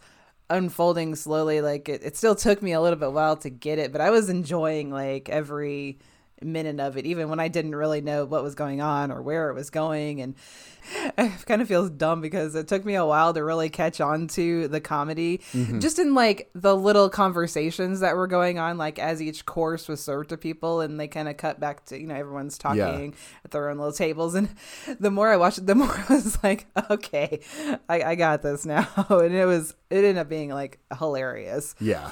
unfolding 0.49 1.15
slowly, 1.15 1.61
like 1.61 1.89
it, 1.89 2.03
it 2.03 2.17
still 2.17 2.35
took 2.35 2.61
me 2.61 2.73
a 2.73 2.81
little 2.81 2.99
bit 2.99 3.11
while 3.11 3.37
to 3.37 3.49
get 3.49 3.79
it, 3.79 3.91
but 3.91 4.01
I 4.01 4.09
was 4.09 4.29
enjoying 4.29 4.91
like 4.91 5.29
every 5.29 5.99
minute 6.43 6.79
of 6.79 6.97
it, 6.97 7.05
even 7.05 7.29
when 7.29 7.39
I 7.39 7.47
didn't 7.47 7.75
really 7.75 8.01
know 8.01 8.25
what 8.25 8.43
was 8.43 8.55
going 8.55 8.81
on 8.81 9.11
or 9.11 9.21
where 9.21 9.49
it 9.49 9.53
was 9.53 9.69
going. 9.69 10.21
And 10.21 10.35
it 11.17 11.45
kind 11.45 11.61
of 11.61 11.67
feels 11.67 11.89
dumb 11.89 12.21
because 12.21 12.55
it 12.55 12.67
took 12.67 12.85
me 12.85 12.95
a 12.95 13.05
while 13.05 13.33
to 13.33 13.43
really 13.43 13.69
catch 13.69 14.01
on 14.01 14.27
to 14.29 14.67
the 14.67 14.81
comedy, 14.81 15.39
mm-hmm. 15.53 15.79
just 15.79 15.99
in 15.99 16.13
like 16.13 16.49
the 16.53 16.75
little 16.75 17.09
conversations 17.09 17.99
that 17.99 18.15
were 18.15 18.27
going 18.27 18.59
on, 18.59 18.77
like 18.77 18.99
as 18.99 19.21
each 19.21 19.45
course 19.45 19.87
was 19.87 20.01
served 20.03 20.29
to 20.29 20.37
people, 20.37 20.81
and 20.81 20.99
they 20.99 21.07
kind 21.07 21.27
of 21.27 21.37
cut 21.37 21.59
back 21.59 21.85
to, 21.85 21.99
you 21.99 22.07
know, 22.07 22.15
everyone's 22.15 22.57
talking 22.57 23.13
at 23.45 23.51
their 23.51 23.69
own 23.69 23.77
little 23.77 23.93
tables. 23.93 24.35
And 24.35 24.49
the 24.99 25.11
more 25.11 25.29
I 25.29 25.37
watched 25.37 25.59
it, 25.59 25.67
the 25.67 25.75
more 25.81 25.91
I 26.09 26.13
was 26.13 26.41
like, 26.43 26.67
okay, 26.89 27.41
I, 27.87 28.01
I 28.03 28.15
got 28.15 28.41
this 28.41 28.65
now. 28.65 28.87
And 29.09 29.35
it 29.35 29.45
was, 29.45 29.75
it 29.89 29.97
ended 29.97 30.17
up 30.17 30.29
being 30.29 30.49
like 30.49 30.79
hilarious. 30.97 31.75
yeah, 31.79 32.11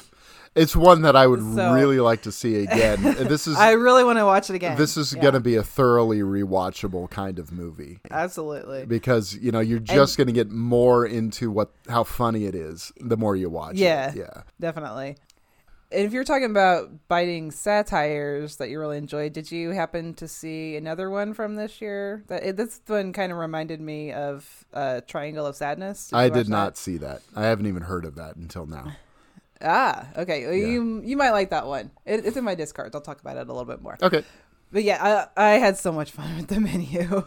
it's 0.55 0.75
one 0.75 1.01
that 1.03 1.15
I 1.15 1.27
would 1.27 1.39
So- 1.55 1.73
really 1.73 1.99
like 1.99 2.23
to 2.23 2.31
see 2.31 2.55
again. 2.63 3.01
this 3.03 3.47
is 3.47 3.55
I 3.57 3.71
really 3.71 4.03
want 4.03 4.17
to 4.19 4.25
watch 4.25 4.49
it 4.49 4.55
again. 4.55 4.77
this 4.77 4.97
is 4.97 5.13
Yeah, 5.13 5.21
going 5.21 5.33
to 5.35 5.39
be 5.39 5.55
a 5.55 5.63
thoroughly 5.63 6.19
rewatchable 6.19 7.09
kind 7.09 7.39
of 7.39 7.51
movie 7.51 7.99
absolutely. 8.11 8.85
because 8.85 9.35
you 9.35 9.51
know 9.51 9.59
you're 9.59 9.79
just 9.79 10.17
going 10.17 10.27
to 10.27 10.33
get 10.33 10.49
more 10.49 11.05
into 11.05 11.51
what 11.51 11.71
how 11.87 12.03
funny 12.03 12.45
it 12.45 12.55
is 12.55 12.91
the 12.99 13.17
more 13.17 13.35
you 13.35 13.49
watch 13.49 13.75
Yeah. 13.75 14.09
it. 14.11 14.17
Yeah. 14.17 14.41
Definitely. 14.59 15.17
And 15.91 16.05
if 16.05 16.13
you're 16.13 16.23
talking 16.23 16.51
about 16.51 16.91
biting 17.07 17.49
satires 17.49 18.57
that 18.57 18.69
you 18.69 18.79
really 18.79 18.97
enjoyed, 18.99 19.33
did 19.33 19.51
you 19.51 19.71
happen 19.71 20.13
to 20.15 20.27
see 20.27 20.75
another 20.75 21.09
one 21.09 21.33
from 21.33 21.55
this 21.55 21.81
year? 21.81 22.23
That 22.27 22.43
it, 22.43 22.57
this 22.57 22.79
one 22.85 23.11
kind 23.11 23.31
of 23.31 23.39
reminded 23.39 23.81
me 23.81 24.13
of 24.13 24.65
uh, 24.71 25.01
Triangle 25.07 25.47
of 25.47 25.55
Sadness. 25.55 26.13
I 26.13 26.25
you 26.25 26.29
watch 26.29 26.37
did 26.37 26.45
that? 26.45 26.51
not 26.51 26.77
see 26.77 26.97
that. 26.97 27.23
I 27.35 27.45
haven't 27.45 27.65
even 27.65 27.81
heard 27.81 28.05
of 28.05 28.13
that 28.15 28.35
until 28.35 28.67
now. 28.67 28.91
Ah, 29.61 30.07
okay. 30.17 30.45
Well, 30.45 30.53
Yeah. 30.55 30.67
You 30.67 31.01
you 31.03 31.17
might 31.17 31.31
like 31.31 31.49
that 31.49 31.67
one. 31.67 31.91
It, 32.05 32.25
it's 32.25 32.37
in 32.37 32.43
my 32.43 32.55
Discards. 32.55 32.95
I'll 32.95 33.01
talk 33.01 33.19
about 33.21 33.37
it 33.37 33.41
a 33.47 33.51
little 33.53 33.65
bit 33.65 33.81
more. 33.81 33.97
Okay. 34.01 34.23
But 34.71 34.83
yeah, 34.83 35.27
I, 35.35 35.45
I 35.45 35.49
had 35.57 35.77
so 35.79 35.91
much 35.91 36.11
fun 36.11 36.37
with 36.37 36.47
the 36.47 36.59
menu. 36.59 37.23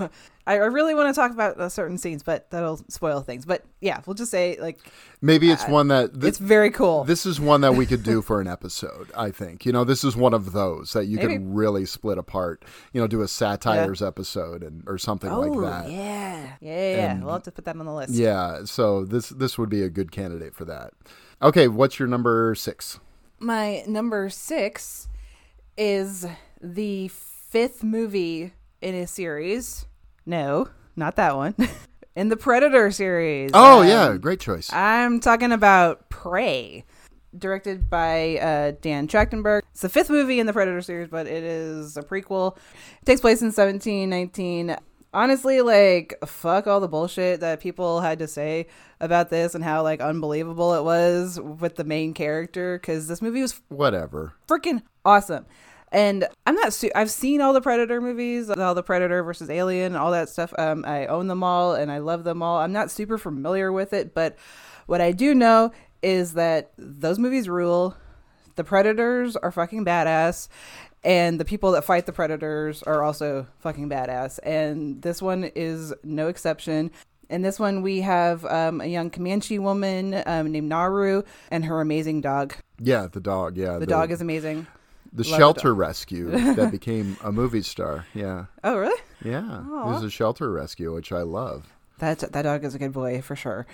I, 0.47 0.53
I 0.53 0.67
really 0.67 0.95
want 0.95 1.13
to 1.13 1.21
talk 1.21 1.33
about 1.33 1.59
uh, 1.59 1.69
certain 1.69 1.99
scenes, 1.99 2.23
but 2.23 2.49
that'll 2.53 2.77
spoil 2.89 3.21
things. 3.23 3.45
But 3.45 3.65
yeah, 3.81 4.01
we'll 4.07 4.15
just 4.15 4.31
say 4.31 4.57
like 4.61 4.79
Maybe 5.21 5.51
it's 5.51 5.65
Uh, 5.65 5.69
one 5.71 5.89
that 5.89 6.15
thi- 6.15 6.29
it's 6.29 6.39
very 6.39 6.71
cool. 6.71 7.03
This 7.03 7.27
is 7.27 7.41
one 7.41 7.61
that 7.63 7.75
we 7.75 7.85
could 7.85 8.05
do 8.05 8.23
for 8.23 8.41
an 8.41 8.47
episode, 8.47 9.11
I 9.17 9.33
think. 9.33 9.67
You 9.67 9.73
know, 9.73 9.83
this 9.83 10.05
is 10.05 10.15
one 10.15 10.35
of 10.35 10.53
those 10.53 10.93
that 10.93 11.07
you 11.07 11.17
Maybe. 11.17 11.33
can 11.35 11.53
really 11.53 11.85
split 11.85 12.17
apart. 12.17 12.65
You 12.93 13.01
know, 13.01 13.09
do 13.09 13.23
a 13.23 13.29
satires 13.29 14.03
episode 14.03 14.63
and 14.63 14.85
or 14.87 14.97
something 14.97 15.31
oh 15.31 15.41
like 15.41 15.61
that. 15.85 15.91
yeah, 15.91 15.99
yeah, 15.99 16.47
yeah. 16.61 16.97
yeah. 16.97 17.11
And- 17.13 17.25
We'll 17.25 17.33
have 17.35 17.43
to 17.43 17.53
put 17.53 17.65
that 17.65 17.77
on 17.77 17.85
the 17.85 17.93
list. 17.93 18.15
Yeah, 18.15 18.65
so 18.67 19.05
this 19.05 19.31
this 19.31 19.59
would 19.59 19.69
be 19.69 19.83
a 19.83 19.91
good 19.91 20.13
candidate 20.13 20.55
for 20.55 20.65
that. 20.67 20.93
Okay, 21.43 21.67
what's 21.67 21.99
your 21.99 22.07
number 22.09 22.55
6? 22.55 23.01
My 23.41 23.83
number 23.89 24.31
six 24.31 25.09
is 25.77 26.25
the 26.61 27.09
fifth 27.09 27.83
movie 27.83 28.53
in 28.81 28.95
a 28.95 29.07
series. 29.09 29.87
No, 30.25 30.69
not 30.95 31.17
that 31.17 31.35
one. 31.35 31.57
in 32.15 32.29
the 32.29 32.37
Predator 32.37 32.93
series. 32.93 33.51
Oh 33.53 33.81
Um, 33.81 33.89
yeah, 33.89 34.17
great 34.17 34.39
choice. 34.39 34.73
I'm 34.73 35.19
talking 35.19 35.51
about 35.51 36.09
Prey, 36.09 36.85
directed 37.37 37.91
by 37.91 38.37
uh, 38.39 38.73
Dan 38.81 39.09
Trachtenberg. 39.09 39.63
It's 39.73 39.81
the 39.81 39.89
fifth 39.89 40.11
movie 40.11 40.39
in 40.39 40.47
the 40.47 40.53
Predator 40.53 40.83
series, 40.83 41.09
but 41.09 41.27
it 41.27 41.43
is 41.43 41.97
a 41.97 42.03
prequel. 42.03 42.57
It 43.01 43.07
takes 43.07 43.21
place 43.21 43.41
in 43.43 43.47
1719. 43.49 44.77
Honestly, 45.15 45.61
like, 45.61 46.15
fuck 46.25 46.67
all 46.67 46.81
the 46.81 46.89
bullshit 46.89 47.41
that 47.41 47.61
people 47.61 48.01
had 48.01 48.19
to 48.19 48.27
say 48.27 48.67
about 48.99 49.29
this 49.29 49.55
and 49.55 49.63
how, 49.63 49.83
like, 49.83 50.01
unbelievable 50.01 50.73
it 50.75 50.85
was 50.85 51.39
with 51.39 51.77
the 51.77 51.85
main 51.85 52.15
character, 52.15 52.79
because 52.79 53.09
this 53.09 53.21
movie 53.21 53.43
was 53.43 53.61
Whatever. 53.69 54.33
freaking 54.49 54.83
awesome. 55.05 55.45
And 55.91 56.27
I'm 56.47 56.55
not. 56.55 56.73
Su- 56.73 56.91
I've 56.95 57.11
seen 57.11 57.43
all 57.43 57.53
the 57.53 57.61
Predator 57.61 58.01
movies, 58.01 58.49
all 58.49 58.75
the 58.75 58.83
Predator 58.83 59.23
versus 59.23 59.51
Alien, 59.51 59.95
all 59.95 60.11
that 60.13 60.31
stuff. 60.31 60.55
Um, 60.57 60.87
I 60.87 61.05
own 61.05 61.27
them 61.27 61.43
all 61.43 61.75
and 61.75 61.93
I 61.93 61.99
love 61.99 62.25
them 62.25 62.43
all. 62.43 62.61
I'm 62.61 62.73
not 62.73 62.91
super 62.91 63.19
familiar 63.19 63.71
with 63.71 63.93
it, 63.93 64.15
but 64.15 64.39
what 64.87 65.03
I 65.03 65.13
do 65.13 65.35
know 65.35 65.71
is 66.03 66.33
that 66.33 66.73
those 66.79 67.19
movies 67.19 67.47
rule. 67.47 67.95
The 68.57 68.65
Predators 68.65 69.37
are 69.37 69.51
fucking 69.51 69.85
badass, 69.85 70.49
and 71.05 71.39
the 71.41 71.45
people 71.45 71.73
that 71.73 71.85
fight 71.85 72.07
the 72.07 72.13
Predators 72.13 72.83
are 72.85 73.03
also 73.03 73.47
fucking 73.61 73.89
badass. 73.89 74.39
And 74.43 75.03
this 75.03 75.21
one 75.23 75.51
is 75.55 75.93
no 76.05 76.29
exception. 76.29 76.91
In 77.31 77.43
this 77.43 77.59
one, 77.59 77.83
we 77.83 78.03
have 78.03 78.45
um, 78.45 78.81
a 78.81 78.87
young 78.87 79.09
Comanche 79.11 79.59
woman 79.59 80.23
um, 80.27 80.53
named 80.53 80.69
Naru 80.69 81.23
and 81.51 81.65
her 81.65 81.81
amazing 81.81 82.21
dog. 82.21 82.55
Yeah, 82.79 83.07
the 83.11 83.21
dog. 83.21 83.57
Yeah, 83.57 83.79
The 83.79 83.87
dog 83.87 84.11
is 84.11 84.21
amazing. 84.21 84.67
the 85.13 85.25
love 85.29 85.39
shelter 85.39 85.75
rescue 85.75 86.31
that 86.55 86.71
became 86.71 87.17
a 87.23 87.33
movie 87.33 87.63
star. 87.63 88.07
Yeah, 88.15 88.47
Oh, 88.63 88.77
really? 88.79 89.01
yeah. 89.25 89.39
It 89.61 89.65
Aw. 89.73 89.93
was 89.95 90.05
a 90.05 90.11
shelter 90.11 90.51
rescue, 90.51 90.95
which 90.95 91.11
I 91.13 91.23
love. 91.23 91.73
That 91.99 92.19
that 92.19 92.43
dog 92.43 92.65
is 92.65 92.75
a 92.75 92.79
good 92.79 92.93
boy 92.93 93.23
for 93.23 93.37
sure. 93.37 93.67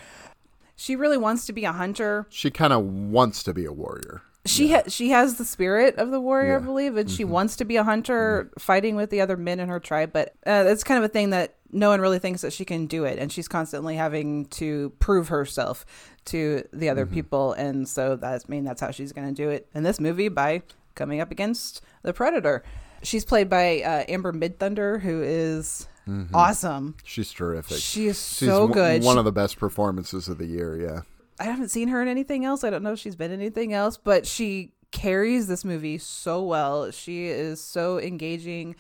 She 0.76 0.94
really 0.94 1.18
wants 1.18 1.44
to 1.46 1.52
be 1.52 1.64
a 1.64 1.72
hunter. 1.72 2.26
She 2.30 2.50
kind 2.52 2.72
of 2.72 2.84
wants 2.84 3.42
to 3.44 3.52
be 3.54 3.64
a 3.64 3.72
warrior. 3.72 4.22
She 4.46 4.72
ha- 4.72 4.84
she 4.88 5.10
has 5.10 5.36
the 5.36 5.44
spirit 5.44 5.96
of 5.96 6.10
the 6.10 6.20
warrior, 6.20 6.46
I 6.46 6.52
Yeah. 6.52 6.56
Mm-hmm. 6.58 6.66
believe, 6.66 6.96
and 6.96 7.10
she 7.10 7.24
wants 7.24 7.56
to 7.56 7.64
be 7.64 7.76
a 7.76 7.84
hunter, 7.84 8.50
fighting 8.58 8.96
with 8.96 9.10
the 9.10 9.20
other 9.20 9.36
men 9.36 9.60
in 9.60 9.68
her 9.68 9.80
tribe. 9.80 10.10
But 10.12 10.34
uh, 10.46 10.64
it's 10.66 10.84
kind 10.84 10.96
of 10.98 11.04
a 11.04 11.12
thing 11.12 11.30
that 11.30 11.56
no 11.70 11.90
one 11.90 12.00
really 12.00 12.18
thinks 12.18 12.40
that 12.40 12.52
she 12.52 12.64
can 12.64 12.86
do 12.86 13.04
it, 13.04 13.18
and 13.18 13.30
she's 13.30 13.46
constantly 13.48 13.96
having 13.96 14.46
to 14.46 14.90
prove 15.00 15.28
herself 15.28 15.84
to 16.26 16.62
the 16.72 16.88
other 16.88 17.04
Mm-hmm. 17.04 17.14
people, 17.14 17.52
and 17.54 17.86
so 17.86 18.16
that's 18.16 18.46
I 18.48 18.50
mean 18.50 18.64
that's 18.64 18.80
how 18.80 18.90
she's 18.90 19.12
going 19.12 19.28
to 19.28 19.34
do 19.34 19.50
it 19.50 19.68
in 19.74 19.82
this 19.82 20.00
movie 20.00 20.28
by 20.28 20.62
coming 20.94 21.20
up 21.20 21.30
against 21.30 21.82
the 22.02 22.12
predator. 22.14 22.62
She's 23.02 23.24
played 23.24 23.48
by 23.50 23.82
uh, 23.82 24.04
Amber 24.08 24.32
Midthunder, 24.32 25.00
who 25.02 25.22
is 25.22 25.86
awesome. 26.32 26.96
She's 27.04 27.32
terrific. 27.32 27.76
She 27.78 28.06
is 28.08 28.16
Mm-hmm. 28.16 28.44
She's 28.46 28.48
so 28.48 28.66
good. 28.68 29.02
One 29.04 29.16
She- 29.16 29.18
of 29.18 29.24
the 29.26 29.32
best 29.32 29.58
performances 29.58 30.28
of 30.28 30.38
the 30.38 30.46
year. 30.46 30.76
Yeah. 30.80 31.00
I 31.40 31.44
haven't 31.44 31.68
seen 31.68 31.88
her 31.88 32.02
in 32.02 32.08
anything 32.08 32.44
else. 32.44 32.64
I 32.64 32.70
don't 32.70 32.82
know 32.82 32.92
if 32.92 32.98
she's 32.98 33.16
been 33.16 33.30
in 33.30 33.40
anything 33.40 33.72
else, 33.72 33.96
but 33.96 34.26
she 34.26 34.72
carries 34.90 35.46
this 35.46 35.64
movie 35.64 35.98
so 35.98 36.42
well. 36.42 36.90
She 36.90 37.26
is 37.26 37.60
so 37.60 37.98
engaging 37.98 38.74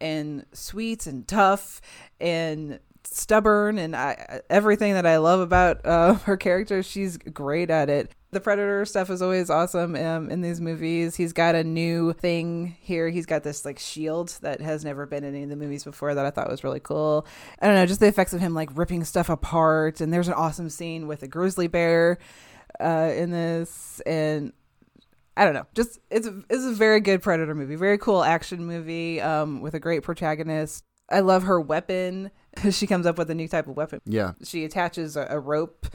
and 0.00 0.44
sweet 0.52 1.06
and 1.06 1.26
tough 1.26 1.80
and 2.20 2.78
stubborn 3.14 3.78
and 3.78 3.94
I, 3.94 4.40
everything 4.50 4.94
that 4.94 5.06
I 5.06 5.18
love 5.18 5.40
about 5.40 5.84
uh, 5.84 6.14
her 6.24 6.36
character. 6.36 6.82
She's 6.82 7.16
great 7.16 7.70
at 7.70 7.88
it. 7.88 8.12
The 8.32 8.40
Predator 8.40 8.84
stuff 8.84 9.08
is 9.08 9.22
always 9.22 9.48
awesome 9.48 9.94
um, 9.96 10.30
in 10.30 10.42
these 10.42 10.60
movies. 10.60 11.16
He's 11.16 11.32
got 11.32 11.54
a 11.54 11.64
new 11.64 12.12
thing 12.12 12.76
here. 12.80 13.08
He's 13.08 13.24
got 13.24 13.42
this 13.44 13.64
like 13.64 13.78
shield 13.78 14.36
that 14.42 14.60
has 14.60 14.84
never 14.84 15.06
been 15.06 15.24
in 15.24 15.34
any 15.34 15.44
of 15.44 15.48
the 15.48 15.56
movies 15.56 15.84
before 15.84 16.14
that 16.14 16.26
I 16.26 16.30
thought 16.30 16.50
was 16.50 16.64
really 16.64 16.80
cool. 16.80 17.26
I 17.60 17.66
don't 17.66 17.76
know, 17.76 17.86
just 17.86 18.00
the 18.00 18.08
effects 18.08 18.32
of 18.34 18.40
him 18.40 18.54
like 18.54 18.76
ripping 18.76 19.04
stuff 19.04 19.30
apart. 19.30 20.00
And 20.00 20.12
there's 20.12 20.28
an 20.28 20.34
awesome 20.34 20.68
scene 20.68 21.06
with 21.06 21.22
a 21.22 21.28
grizzly 21.28 21.68
bear 21.68 22.18
uh, 22.80 23.12
in 23.14 23.30
this, 23.30 24.00
and 24.04 24.52
I 25.36 25.44
don't 25.44 25.54
know. 25.54 25.66
Just 25.74 26.00
it's 26.10 26.26
a, 26.26 26.42
it's 26.50 26.64
a 26.64 26.72
very 26.72 27.00
good 27.00 27.22
Predator 27.22 27.54
movie, 27.54 27.76
very 27.76 27.98
cool 27.98 28.22
action 28.22 28.66
movie 28.66 29.20
um, 29.20 29.60
with 29.60 29.74
a 29.74 29.80
great 29.80 30.02
protagonist. 30.02 30.84
I 31.10 31.20
love 31.20 31.44
her 31.44 31.60
weapon. 31.60 32.30
She 32.70 32.86
comes 32.86 33.06
up 33.06 33.18
with 33.18 33.30
a 33.30 33.34
new 33.34 33.48
type 33.48 33.66
of 33.66 33.76
weapon. 33.76 34.00
Yeah. 34.04 34.32
She 34.42 34.64
attaches 34.64 35.16
a, 35.16 35.26
a 35.30 35.38
rope 35.38 35.86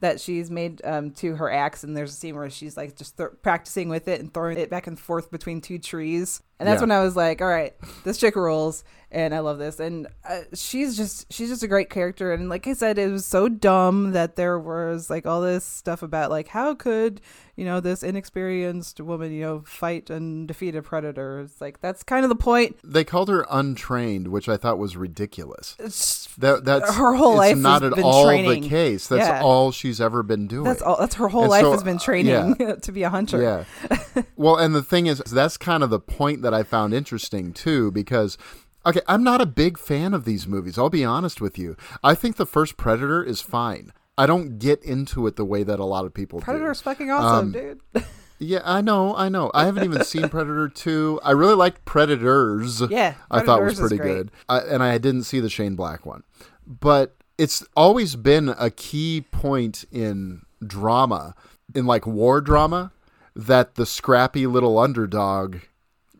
that 0.00 0.20
she's 0.20 0.50
made 0.50 0.80
um, 0.84 1.12
to 1.12 1.36
her 1.36 1.50
axe, 1.50 1.84
and 1.84 1.96
there's 1.96 2.10
a 2.12 2.16
scene 2.16 2.34
where 2.34 2.50
she's 2.50 2.76
like 2.76 2.96
just 2.96 3.16
th- 3.16 3.30
practicing 3.42 3.88
with 3.88 4.08
it 4.08 4.20
and 4.20 4.34
throwing 4.34 4.58
it 4.58 4.68
back 4.68 4.86
and 4.86 4.98
forth 4.98 5.30
between 5.30 5.60
two 5.60 5.78
trees. 5.78 6.42
And 6.62 6.68
that's 6.68 6.78
Yeah. 6.80 6.82
when 6.84 6.92
I 6.92 7.02
was 7.02 7.16
like, 7.16 7.42
all 7.42 7.48
right, 7.48 7.74
this 8.04 8.18
chick 8.18 8.36
rules, 8.36 8.84
and 9.10 9.34
I 9.34 9.40
love 9.40 9.58
this. 9.58 9.80
And 9.80 10.06
uh, 10.28 10.42
she's 10.54 10.96
just 10.96 11.30
she's 11.32 11.48
just 11.48 11.62
a 11.64 11.68
great 11.68 11.90
character. 11.90 12.32
And 12.32 12.48
like 12.48 12.66
I 12.68 12.72
said, 12.72 12.98
it 12.98 13.10
was 13.10 13.26
so 13.26 13.48
dumb 13.48 14.12
that 14.12 14.36
there 14.36 14.58
was 14.58 15.10
like 15.10 15.26
all 15.26 15.40
this 15.40 15.64
stuff 15.64 16.02
about 16.02 16.30
like 16.30 16.48
how 16.48 16.74
could 16.74 17.20
you 17.56 17.64
know 17.66 17.80
this 17.80 18.02
inexperienced 18.02 18.98
woman 19.00 19.30
you 19.30 19.42
know 19.42 19.62
fight 19.66 20.08
and 20.08 20.48
defeat 20.48 20.74
a 20.76 20.82
predator? 20.82 21.40
It's 21.40 21.60
like 21.60 21.80
that's 21.80 22.02
kind 22.02 22.24
of 22.24 22.28
the 22.30 22.36
point. 22.36 22.76
They 22.84 23.04
called 23.04 23.28
her 23.28 23.44
untrained, 23.50 24.28
which 24.28 24.48
I 24.48 24.56
thought 24.56 24.78
was 24.78 24.96
ridiculous. 24.96 25.74
It's- 25.78 26.28
That 26.38 26.64
that's 26.64 26.94
her 26.94 27.12
whole 27.14 27.36
life 27.36 27.56
has 27.56 27.62
not 27.62 27.82
at 27.84 27.94
been 27.94 28.04
all 28.04 28.24
training. 28.24 28.62
the 28.62 28.68
case. 28.70 29.08
That's 29.08 29.26
Yeah. 29.28 29.42
all 29.42 29.70
she's 29.72 30.00
ever 30.00 30.22
been 30.22 30.46
doing. 30.46 30.64
That's 30.64 30.80
all. 30.80 30.96
That's 30.98 31.16
her 31.16 31.28
whole 31.28 31.42
And 31.42 31.50
life 31.50 31.62
so, 31.64 31.72
has 31.72 31.82
been 31.82 31.96
uh, 31.96 32.00
training 32.00 32.56
yeah. 32.58 32.74
to 32.82 32.92
be 32.92 33.02
a 33.02 33.10
hunter. 33.10 33.42
Yeah. 33.42 34.22
well, 34.36 34.56
and 34.56 34.74
the 34.74 34.82
thing 34.82 35.06
is, 35.08 35.18
that's 35.18 35.58
kind 35.58 35.82
of 35.82 35.90
the 35.90 36.00
point 36.00 36.40
that 36.40 36.51
I 36.54 36.62
found 36.62 36.94
interesting 36.94 37.52
too, 37.52 37.90
because. 37.90 38.36
Okay, 38.84 39.00
I'm 39.06 39.22
not 39.22 39.40
a 39.40 39.46
big 39.46 39.78
fan 39.78 40.12
of 40.12 40.24
these 40.24 40.48
movies. 40.48 40.76
I'll 40.76 40.90
be 40.90 41.04
honest 41.04 41.40
with 41.40 41.56
you. 41.56 41.76
I 42.02 42.16
think 42.16 42.34
the 42.34 42.44
first 42.44 42.76
Predator 42.76 43.22
is 43.22 43.40
fine. 43.40 43.92
I 44.18 44.26
don't 44.26 44.58
get 44.58 44.82
into 44.82 45.24
it 45.28 45.36
the 45.36 45.44
way 45.44 45.62
that 45.62 45.78
a 45.78 45.84
lot 45.84 46.04
of 46.04 46.12
people 46.12 46.40
do. 46.40 46.44
Predator's 46.46 46.80
fucking 46.80 47.08
awesome, 47.08 47.46
Um, 47.46 47.52
dude. 47.52 47.80
Yeah, 48.40 48.60
I 48.64 48.80
know, 48.80 49.14
I 49.14 49.28
know. 49.28 49.52
I 49.54 49.66
haven't 49.66 49.84
even 49.84 50.02
seen 50.04 50.28
Predator 50.28 50.68
2. 50.68 51.20
I 51.22 51.30
really 51.30 51.54
liked 51.54 51.84
Predators. 51.84 52.82
Yeah, 52.90 53.14
I 53.30 53.40
thought 53.40 53.62
was 53.62 53.78
pretty 53.78 53.98
good. 53.98 54.32
I, 54.48 54.58
and 54.58 54.82
I 54.82 54.98
didn't 54.98 55.22
see 55.24 55.38
the 55.38 55.48
Shane 55.48 55.76
Black 55.76 56.04
one. 56.04 56.24
But 56.66 57.14
it's 57.38 57.64
always 57.76 58.16
been 58.16 58.48
a 58.58 58.68
key 58.70 59.20
point 59.30 59.84
in 59.92 60.42
drama, 60.66 61.36
in 61.72 61.86
like 61.86 62.04
war 62.04 62.40
drama, 62.40 62.90
that 63.36 63.76
the 63.76 63.86
scrappy 63.86 64.48
little 64.48 64.76
underdog, 64.76 65.58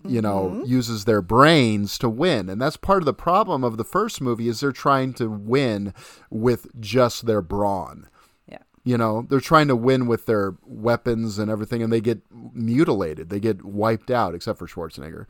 you 0.06 0.20
know, 0.22 0.50
Mm-hmm. 0.52 0.64
uses 0.64 1.04
their 1.04 1.22
brains 1.22 1.98
to 1.98 2.08
win. 2.08 2.48
And 2.48 2.60
that's 2.60 2.76
part 2.76 3.02
of 3.02 3.06
the 3.06 3.14
problem 3.14 3.64
of 3.64 3.76
the 3.76 3.84
first 3.84 4.20
movie 4.20 4.48
is 4.48 4.60
they're 4.60 4.72
trying 4.72 5.12
to 5.14 5.28
win 5.30 5.92
with 6.30 6.66
just 6.80 7.26
their 7.26 7.42
brawn. 7.42 8.08
Yeah. 8.48 8.58
You 8.84 8.98
know, 8.98 9.26
they're 9.28 9.40
trying 9.40 9.68
to 9.68 9.76
win 9.76 10.06
with 10.06 10.26
their 10.26 10.54
weapons 10.64 11.38
and 11.38 11.50
everything, 11.50 11.82
and 11.82 11.92
they 11.92 12.00
get 12.00 12.20
mutilated. 12.52 13.28
They 13.30 13.40
get 13.40 13.64
wiped 13.64 14.10
out, 14.10 14.34
except 14.34 14.58
for 14.58 14.66
Schwarzenegger. 14.66 15.26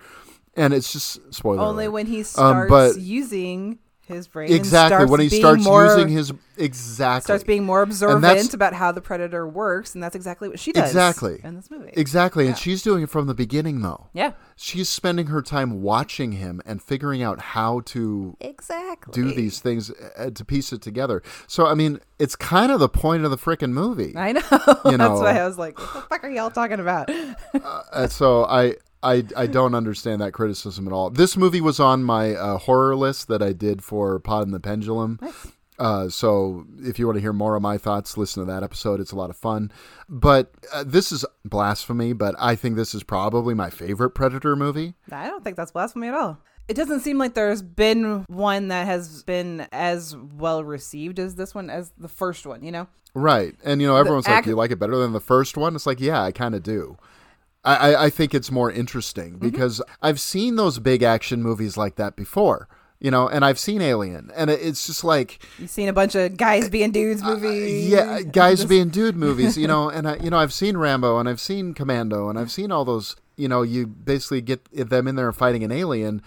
And 0.54 0.74
it's 0.74 0.92
just 0.92 1.32
spoiler. 1.34 1.60
Only 1.62 1.84
alert. 1.86 1.92
when 1.92 2.06
he 2.06 2.18
Um, 2.18 2.24
starts 2.24 2.70
but 2.70 2.98
using 3.00 3.78
his 4.06 4.26
brain. 4.28 4.52
exactly 4.52 4.96
starts 4.96 5.10
when 5.10 5.20
he 5.20 5.28
being 5.28 5.40
starts 5.42 5.64
more- 5.64 5.84
using 5.86 6.08
his 6.08 6.32
exactly 6.58 7.22
starts 7.24 7.44
being 7.44 7.64
more 7.64 7.82
observant 7.82 8.52
about 8.52 8.74
how 8.74 8.92
the 8.92 9.00
predator 9.00 9.46
works, 9.48 9.94
and 9.94 10.02
that's 10.02 10.14
exactly 10.14 10.48
what 10.48 10.58
she 10.58 10.70
does. 10.72 10.88
exactly 10.90 11.40
in 11.42 11.54
this 11.54 11.70
movie. 11.70 11.90
Exactly, 11.94 12.44
Yeah. 12.44 12.50
and 12.50 12.58
she's 12.58 12.82
doing 12.82 13.02
it 13.04 13.10
from 13.10 13.26
the 13.26 13.34
beginning, 13.34 13.80
though. 13.80 14.08
Yeah. 14.12 14.32
she's 14.56 14.88
spending 14.88 15.26
her 15.28 15.40
time 15.42 15.82
watching 15.82 16.32
him 16.32 16.60
and 16.66 16.82
figuring 16.82 17.22
out 17.22 17.40
how 17.40 17.80
to 17.86 18.36
exactly 18.40 19.12
do 19.12 19.32
these 19.34 19.60
things 19.60 19.90
uh, 20.16 20.30
to 20.30 20.44
piece 20.44 20.72
it 20.72 20.82
together. 20.82 21.22
So, 21.46 21.66
I 21.66 21.74
mean, 21.74 22.00
it's 22.18 22.36
kind 22.36 22.70
of 22.70 22.78
the 22.80 22.88
point 22.88 23.24
of 23.24 23.30
the 23.30 23.38
freaking 23.38 23.72
movie. 23.72 24.14
I 24.16 24.32
know. 24.32 24.40
You 24.90 24.98
know, 24.98 25.08
that's 25.10 25.20
why 25.20 25.38
I 25.40 25.46
was 25.46 25.58
like, 25.58 25.78
"What 25.78 25.94
the 25.94 26.00
fuck 26.02 26.24
are 26.24 26.30
y'all 26.30 26.50
talking 26.50 26.80
about?" 26.80 27.08
Uh, 27.54 28.06
so 28.08 28.44
I, 28.44 28.76
I 29.02 29.24
I 29.36 29.46
don't 29.46 29.74
understand 29.74 30.20
that 30.20 30.32
criticism 30.32 30.86
at 30.86 30.92
all. 30.92 31.10
This 31.10 31.36
movie 31.36 31.60
was 31.60 31.80
on 31.80 32.04
my 32.04 32.34
uh, 32.34 32.58
horror 32.58 32.96
list 32.96 33.28
that 33.28 33.42
I 33.42 33.52
did 33.52 33.82
for 33.82 34.18
Pod 34.18 34.44
and 34.44 34.54
the 34.54 34.60
Pendulum. 34.60 35.18
Uh, 35.78 36.08
so 36.08 36.64
if 36.80 36.98
you 36.98 37.06
want 37.06 37.16
to 37.16 37.20
hear 37.20 37.32
more 37.32 37.56
of 37.56 37.62
my 37.62 37.76
thoughts, 37.76 38.16
listen 38.16 38.46
to 38.46 38.52
that 38.52 38.62
episode. 38.62 39.00
It's 39.00 39.10
a 39.10 39.16
lot 39.16 39.30
of 39.30 39.36
fun. 39.36 39.72
But 40.08 40.52
uh, 40.72 40.84
this 40.86 41.10
is 41.10 41.24
blasphemy. 41.44 42.12
But 42.12 42.36
I 42.38 42.54
think 42.54 42.76
this 42.76 42.94
is 42.94 43.02
probably 43.02 43.54
my 43.54 43.70
favorite 43.70 44.10
Predator 44.10 44.54
movie. 44.54 44.94
I 45.10 45.26
don't 45.26 45.42
think 45.42 45.56
that's 45.56 45.72
blasphemy 45.72 46.08
at 46.08 46.14
all. 46.14 46.38
It 46.68 46.74
doesn't 46.74 47.00
seem 47.00 47.18
like 47.18 47.34
there's 47.34 47.62
been 47.62 48.24
one 48.28 48.68
that 48.68 48.86
has 48.86 49.24
been 49.24 49.66
as 49.72 50.16
well 50.16 50.62
received 50.62 51.18
as 51.18 51.34
this 51.34 51.54
one 51.54 51.68
as 51.68 51.90
the 51.98 52.08
first 52.08 52.46
one. 52.46 52.62
You 52.62 52.70
know. 52.70 52.88
Right. 53.14 53.54
And 53.64 53.80
you 53.80 53.88
know, 53.88 53.96
everyone's 53.96 54.28
like, 54.28 54.46
"You 54.46 54.54
like 54.54 54.70
it 54.70 54.78
better 54.78 54.96
than 54.96 55.12
the 55.12 55.20
first 55.20 55.56
one?" 55.56 55.74
It's 55.74 55.86
like, 55.86 56.00
yeah, 56.00 56.22
I 56.22 56.32
kind 56.32 56.54
of 56.54 56.62
do. 56.62 56.96
I, 57.64 58.06
I 58.06 58.10
think 58.10 58.34
it's 58.34 58.50
more 58.50 58.70
interesting 58.70 59.34
Mm-hmm. 59.34 59.48
because 59.50 59.80
I've 60.02 60.18
seen 60.20 60.56
those 60.56 60.78
big 60.80 61.02
action 61.02 61.42
movies 61.42 61.76
like 61.76 61.96
that 61.96 62.16
before. 62.16 62.68
You 63.00 63.10
know, 63.10 63.28
and 63.28 63.44
I've 63.44 63.58
seen 63.58 63.82
Alien, 63.82 64.30
and 64.36 64.48
it's 64.48 64.86
just 64.86 65.02
like, 65.02 65.44
You've 65.58 65.70
seen 65.70 65.88
a 65.88 65.92
bunch 65.92 66.14
of 66.14 66.36
guys 66.36 66.68
being 66.70 66.92
dudes 66.92 67.20
movies. 67.20 67.92
Uh, 67.92 67.96
yeah, 67.96 68.20
guys 68.32 68.64
being 68.64 68.90
dude 68.90 69.16
movies. 69.16 69.58
You 69.58 69.66
know, 69.66 69.88
and 69.90 70.06
I, 70.08 70.16
you 70.18 70.30
know, 70.30 70.38
I've 70.38 70.52
seen 70.52 70.76
Rambo, 70.76 71.18
and 71.18 71.28
I've 71.28 71.40
seen 71.40 71.74
Commando, 71.74 72.28
and 72.28 72.38
I've 72.38 72.52
seen 72.52 72.70
all 72.70 72.84
those. 72.84 73.16
You 73.36 73.48
know, 73.48 73.62
you 73.62 73.88
basically 73.88 74.40
get 74.40 74.68
them 74.72 75.08
in 75.08 75.16
there 75.16 75.32
fighting 75.32 75.64
an 75.64 75.72
alien. 75.72 76.22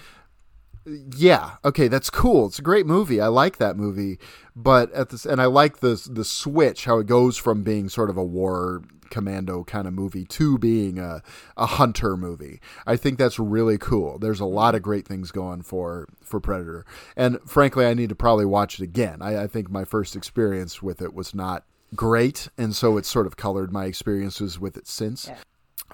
Yeah, 1.15 1.51
okay, 1.63 1.87
that's 1.87 2.09
cool. 2.09 2.45
It's 2.47 2.59
a 2.59 2.61
great 2.61 2.85
movie. 2.85 3.19
I 3.19 3.27
like 3.27 3.57
that 3.57 3.75
movie, 3.77 4.19
but 4.55 4.91
at 4.91 5.09
this, 5.09 5.25
and 5.25 5.41
I 5.41 5.45
like 5.45 5.79
the 5.79 5.95
the 6.11 6.25
switch 6.25 6.85
how 6.85 6.99
it 6.99 7.07
goes 7.07 7.37
from 7.37 7.63
being 7.63 7.89
sort 7.89 8.09
of 8.09 8.17
a 8.17 8.23
war 8.23 8.83
commando 9.15 9.63
kind 9.63 9.87
of 9.87 9.93
movie 9.93 10.25
to 10.25 10.57
being 10.57 10.99
a, 10.99 11.23
a 11.55 11.65
hunter 11.65 12.17
movie. 12.17 12.59
I 12.85 12.97
think 12.97 13.17
that's 13.17 13.39
really 13.39 13.77
cool. 13.77 14.19
There's 14.19 14.41
a 14.41 14.45
lot 14.45 14.75
of 14.75 14.81
great 14.81 15.07
things 15.07 15.31
going 15.31 15.61
for 15.61 16.07
for 16.21 16.41
Predator, 16.41 16.85
and 17.15 17.39
frankly, 17.47 17.85
I 17.85 17.93
need 17.93 18.09
to 18.09 18.15
probably 18.15 18.45
watch 18.45 18.79
it 18.79 18.83
again. 18.83 19.21
I, 19.21 19.43
I 19.43 19.47
think 19.47 19.71
my 19.71 19.85
first 19.85 20.15
experience 20.17 20.83
with 20.83 21.01
it 21.01 21.13
was 21.13 21.33
not 21.33 21.63
great, 21.95 22.49
and 22.57 22.75
so 22.75 22.97
it's 22.97 23.07
sort 23.07 23.25
of 23.25 23.37
colored 23.37 23.71
my 23.71 23.85
experiences 23.85 24.59
with 24.59 24.75
it 24.75 24.87
since 24.87 25.29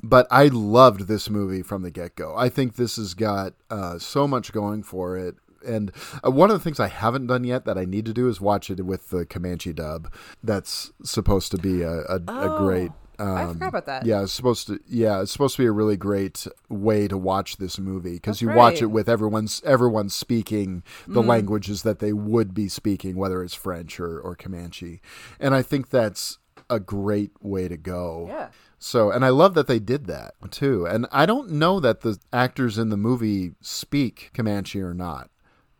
but 0.03 0.27
I 0.31 0.47
loved 0.47 1.01
this 1.01 1.29
movie 1.29 1.61
from 1.61 1.81
the 1.83 1.91
get 1.91 2.15
go. 2.15 2.35
I 2.35 2.49
think 2.49 2.75
this 2.75 2.95
has 2.95 3.13
got 3.13 3.53
uh, 3.69 3.99
so 3.99 4.27
much 4.27 4.51
going 4.51 4.83
for 4.83 5.17
it. 5.17 5.35
And 5.65 5.91
uh, 6.25 6.31
one 6.31 6.49
of 6.49 6.57
the 6.57 6.63
things 6.63 6.79
I 6.79 6.87
haven't 6.87 7.27
done 7.27 7.43
yet 7.43 7.65
that 7.65 7.77
I 7.77 7.85
need 7.85 8.05
to 8.05 8.13
do 8.13 8.27
is 8.27 8.41
watch 8.41 8.71
it 8.71 8.83
with 8.83 9.09
the 9.09 9.25
Comanche 9.27 9.73
dub. 9.73 10.11
That's 10.43 10.91
supposed 11.03 11.51
to 11.51 11.57
be 11.57 11.83
a, 11.83 11.99
a, 12.09 12.15
a 12.15 12.21
Oh, 12.27 12.57
great. 12.57 12.91
Um, 13.21 13.37
I 13.37 13.45
forgot 13.53 13.67
about 13.69 13.85
that. 13.85 14.05
Yeah, 14.05 14.23
it's 14.23 14.31
supposed 14.33 14.67
to. 14.67 14.79
Yeah, 14.87 15.21
it's 15.21 15.31
supposed 15.31 15.55
to 15.57 15.61
be 15.63 15.67
a 15.67 15.71
really 15.71 15.97
great 15.97 16.47
way 16.69 17.07
to 17.07 17.17
watch 17.17 17.57
this 17.57 17.77
movie 17.79 18.13
because 18.13 18.41
you 18.41 18.49
watch 18.49 18.81
it 18.81 18.87
with 18.87 19.07
everyone's 19.09 19.61
everyone 19.65 20.09
speaking 20.09 20.83
the 21.07 21.21
Mhm. 21.21 21.27
languages 21.27 21.83
that 21.83 21.99
they 21.99 22.13
would 22.13 22.53
be 22.53 22.67
speaking, 22.67 23.15
whether 23.15 23.43
it's 23.43 23.53
French 23.53 23.99
or, 23.99 24.19
or 24.19 24.35
Comanche. 24.35 25.01
And 25.39 25.53
I 25.55 25.61
think 25.61 25.89
that's 25.89 26.37
a 26.69 26.79
great 26.79 27.31
way 27.41 27.67
to 27.67 27.77
go. 27.77 28.25
Yeah. 28.29 28.49
So, 28.79 29.11
and 29.11 29.23
I 29.25 29.29
love 29.29 29.53
that 29.55 29.67
they 29.67 29.79
did 29.79 30.05
that 30.07 30.33
too. 30.49 30.85
And 30.87 31.05
I 31.11 31.25
don't 31.25 31.51
know 31.51 31.79
that 31.79 32.01
the 32.01 32.17
actors 32.33 32.77
in 32.77 32.89
the 32.89 32.97
movie 32.97 33.51
speak 33.61 34.31
Comanche 34.33 34.79
or 34.81 34.93
not, 34.93 35.29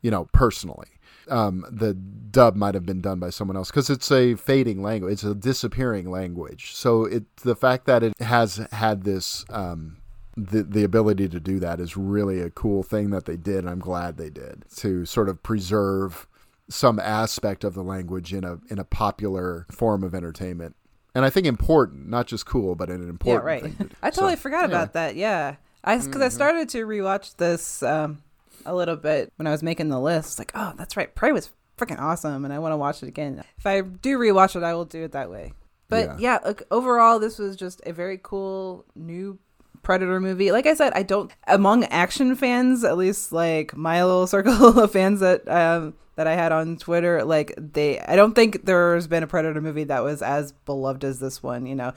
you 0.01 0.11
know, 0.11 0.25
personally. 0.33 0.87
Um, 1.27 1.65
the 1.71 1.93
dub 1.93 2.55
might 2.55 2.73
have 2.73 2.85
been 2.85 2.99
done 3.01 3.19
by 3.19 3.29
someone 3.29 3.55
else 3.55 3.69
because 3.69 3.89
it's 3.89 4.11
a 4.11 4.35
fading 4.35 4.81
language. 4.81 5.13
It's 5.13 5.23
a 5.23 5.35
disappearing 5.35 6.09
language. 6.09 6.73
So 6.75 7.05
it 7.05 7.23
the 7.37 7.55
fact 7.55 7.85
that 7.85 8.01
it 8.03 8.13
has 8.19 8.57
had 8.71 9.03
this 9.03 9.45
um, 9.49 9.97
the 10.35 10.63
the 10.63 10.83
ability 10.83 11.29
to 11.29 11.39
do 11.39 11.59
that 11.59 11.79
is 11.79 11.95
really 11.95 12.41
a 12.41 12.49
cool 12.49 12.81
thing 12.83 13.11
that 13.11 13.25
they 13.25 13.37
did. 13.37 13.59
And 13.59 13.69
I'm 13.69 13.79
glad 13.79 14.17
they 14.17 14.29
did 14.31 14.65
to 14.77 15.05
sort 15.05 15.29
of 15.29 15.43
preserve 15.43 16.27
some 16.69 16.99
aspect 16.99 17.63
of 17.63 17.75
the 17.75 17.83
language 17.83 18.33
in 18.33 18.43
a 18.43 18.57
in 18.69 18.79
a 18.79 18.83
popular 18.85 19.67
form 19.71 20.03
of 20.03 20.15
entertainment. 20.15 20.75
And 21.13 21.23
I 21.25 21.29
think 21.29 21.45
important, 21.45 22.07
not 22.09 22.25
just 22.27 22.45
cool, 22.45 22.73
but 22.75 22.89
an 22.89 23.03
Yeah, 23.03 23.09
important 23.09 23.45
right. 23.45 23.61
thing. 23.63 23.73
to 23.75 23.83
do. 23.83 23.89
I 24.01 24.09
totally 24.09 24.35
So, 24.35 24.41
forgot 24.41 24.63
anyway. 24.63 24.75
about 24.79 24.93
that. 24.93 25.15
Yeah, 25.15 25.55
I 25.83 25.97
because 25.97 26.21
I 26.21 26.25
Mm-hmm. 26.27 26.33
started 26.35 26.69
to 26.69 26.85
rewatch 26.87 27.35
this 27.35 27.83
um, 27.83 28.23
a 28.65 28.75
little 28.75 28.95
bit 28.95 29.31
when 29.35 29.47
I 29.47 29.51
was 29.51 29.63
making 29.63 29.89
the 29.89 29.99
list. 29.99 30.39
Like, 30.39 30.51
oh, 30.55 30.73
that's 30.77 30.97
right, 30.97 31.13
Prey 31.13 31.31
was 31.31 31.51
freaking 31.77 31.99
awesome, 31.99 32.45
and 32.45 32.53
I 32.53 32.59
want 32.59 32.73
to 32.73 32.77
watch 32.77 33.01
it 33.03 33.07
again. 33.07 33.43
If 33.57 33.65
I 33.65 33.81
do 33.81 34.17
rewatch 34.17 34.55
it, 34.55 34.63
I 34.63 34.73
will 34.73 34.85
do 34.85 35.03
it 35.03 35.13
that 35.13 35.31
way. 35.31 35.53
But 35.89 36.21
yeah, 36.21 36.39
look, 36.45 36.63
overall, 36.71 37.19
this 37.19 37.37
was 37.37 37.57
just 37.57 37.81
a 37.85 37.91
very 37.91 38.17
cool 38.21 38.85
new 38.95 39.37
Predator 39.83 40.19
movie. 40.21 40.51
Like 40.51 40.65
I 40.65 40.73
said, 40.73 40.93
I 40.93 41.03
don't 41.03 41.31
among 41.47 41.83
action 41.85 42.35
fans, 42.35 42.83
at 42.83 42.97
least 42.97 43.31
like 43.31 43.75
my 43.75 44.03
little 44.03 44.27
circle 44.35 44.79
of 44.79 44.91
fans 44.91 45.19
that 45.19 45.47
um 45.49 45.95
that 46.15 46.27
I 46.27 46.35
had 46.35 46.51
on 46.51 46.77
Twitter, 46.77 47.23
like 47.25 47.53
they 47.57 47.99
I 47.99 48.15
don't 48.15 48.33
think 48.33 48.65
there's 48.65 49.07
been 49.07 49.23
a 49.23 49.27
Predator 49.27 49.59
movie 49.59 49.85
that 49.85 50.03
was 50.03 50.21
as 50.21 50.51
beloved 50.51 51.03
as 51.03 51.19
this 51.19 51.43
one, 51.43 51.65
you 51.65 51.75
know. 51.75 51.93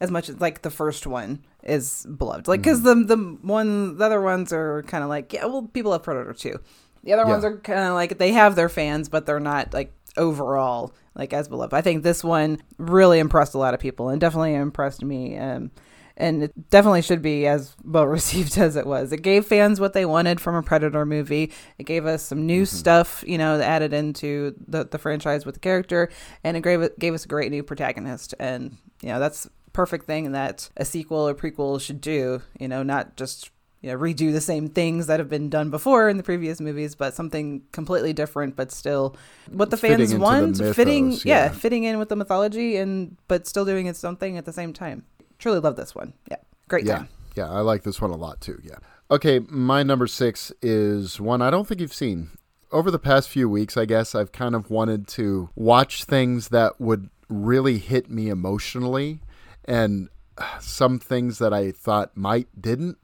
As 0.00 0.10
much 0.10 0.28
as 0.28 0.40
like 0.40 0.62
the 0.62 0.70
first 0.70 1.06
one 1.06 1.44
is 1.62 2.06
beloved. 2.06 2.48
Like 2.48 2.62
cuz 2.62 2.82
the 2.82 2.94
the 2.94 3.16
one 3.42 3.96
the 3.98 4.04
other 4.04 4.20
ones 4.20 4.52
are 4.52 4.82
kind 4.84 5.02
of 5.02 5.10
like, 5.10 5.32
yeah, 5.32 5.46
well 5.46 5.62
people 5.62 5.90
love 5.90 6.02
Predator 6.02 6.32
too. 6.32 6.58
The 7.04 7.12
other 7.12 7.26
ones 7.26 7.44
are 7.44 7.58
kind 7.58 7.80
of 7.80 7.94
like 7.94 8.18
they 8.18 8.32
have 8.32 8.54
their 8.56 8.68
fans, 8.68 9.08
but 9.08 9.26
they're 9.26 9.40
not 9.40 9.74
like 9.74 9.92
overall 10.16 10.94
like 11.14 11.32
as 11.32 11.48
beloved. 11.48 11.74
I 11.74 11.80
think 11.80 12.02
this 12.02 12.24
one 12.24 12.58
really 12.78 13.18
impressed 13.18 13.54
a 13.54 13.58
lot 13.58 13.74
of 13.74 13.80
people 13.80 14.08
and 14.08 14.20
definitely 14.20 14.54
impressed 14.54 15.04
me. 15.04 15.36
Um, 15.36 15.70
and 16.16 16.44
it 16.44 16.70
definitely 16.70 17.02
should 17.02 17.22
be 17.22 17.46
as 17.46 17.74
well 17.84 18.06
received 18.06 18.56
as 18.58 18.76
it 18.76 18.86
was. 18.86 19.12
It 19.12 19.22
gave 19.22 19.46
fans 19.46 19.80
what 19.80 19.92
they 19.92 20.04
wanted 20.06 20.40
from 20.40 20.54
a 20.54 20.62
Predator 20.62 21.04
movie. 21.04 21.52
It 21.78 21.84
gave 21.84 22.06
us 22.06 22.22
some 22.22 22.46
new 22.46 22.64
stuff, 22.64 23.24
you 23.26 23.38
know, 23.38 23.60
added 23.60 23.92
into 23.92 24.54
the, 24.66 24.84
the 24.84 24.98
franchise 24.98 25.44
with 25.44 25.56
the 25.56 25.60
character, 25.60 26.10
and 26.42 26.56
it 26.56 26.62
gave 26.62 26.88
gave 26.98 27.14
us 27.14 27.24
a 27.24 27.28
great 27.28 27.50
new 27.50 27.62
protagonist. 27.62 28.34
And 28.38 28.76
you 29.02 29.08
know, 29.08 29.18
that's 29.18 29.48
perfect 29.74 30.06
thing 30.06 30.32
that 30.32 30.70
a 30.78 30.86
sequel 30.86 31.28
or 31.28 31.34
prequel 31.34 31.78
should 31.78 32.00
do. 32.00 32.40
You 32.58 32.68
know, 32.68 32.82
not 32.82 33.16
just 33.16 33.50
you 33.82 33.90
know 33.92 33.98
redo 33.98 34.32
the 34.32 34.40
same 34.40 34.70
things 34.70 35.06
that 35.08 35.20
have 35.20 35.28
been 35.28 35.50
done 35.50 35.68
before 35.68 36.08
in 36.08 36.16
the 36.16 36.22
previous 36.22 36.58
movies, 36.58 36.94
but 36.94 37.12
something 37.12 37.60
completely 37.72 38.14
different, 38.14 38.56
but 38.56 38.72
still 38.72 39.14
what 39.50 39.68
the 39.70 39.76
Fitting 39.76 39.98
fans 39.98 40.10
the 40.12 40.18
want, 40.64 40.74
fitting 40.74 41.12
yeah, 41.12 41.18
yeah. 41.24 41.48
fitting 41.50 41.84
in 41.84 41.98
with 41.98 42.08
the 42.08 42.16
mythology, 42.16 42.76
and 42.76 43.18
but 43.28 43.46
still 43.46 43.66
doing 43.66 43.86
its 43.86 44.02
own 44.02 44.16
thing 44.16 44.38
at 44.38 44.46
the 44.46 44.52
same 44.54 44.72
time. 44.72 45.04
Truly 45.38 45.60
love 45.60 45.76
this 45.76 45.94
one. 45.94 46.14
Yeah, 46.30 46.36
great 46.68 46.86
Yeah. 46.86 46.96
time. 46.98 47.08
Yeah, 47.36 47.50
I 47.50 47.60
like 47.60 47.82
this 47.82 48.00
one 48.00 48.10
a 48.12 48.16
lot 48.16 48.40
too. 48.40 48.58
Yeah. 48.64 48.76
Okay, 49.10 49.40
my 49.50 49.82
number 49.82 50.06
six 50.06 50.50
is 50.62 51.20
one 51.20 51.42
I 51.42 51.50
don't 51.50 51.66
think 51.68 51.80
you've 51.80 51.92
seen. 51.92 52.30
Over 52.72 52.90
the 52.90 52.98
past 52.98 53.28
few 53.28 53.48
weeks, 53.48 53.76
I 53.76 53.84
guess 53.84 54.14
I've 54.14 54.32
kind 54.32 54.54
of 54.54 54.70
wanted 54.70 55.06
to 55.08 55.50
watch 55.54 56.04
things 56.04 56.48
that 56.48 56.80
would 56.80 57.10
really 57.28 57.78
hit 57.78 58.08
me 58.10 58.28
emotionally, 58.28 59.20
and 59.64 60.08
uh, 60.38 60.58
some 60.58 60.98
things 60.98 61.38
that 61.38 61.52
I 61.52 61.72
thought 61.72 62.16
might 62.16 62.48
didn't. 62.60 62.98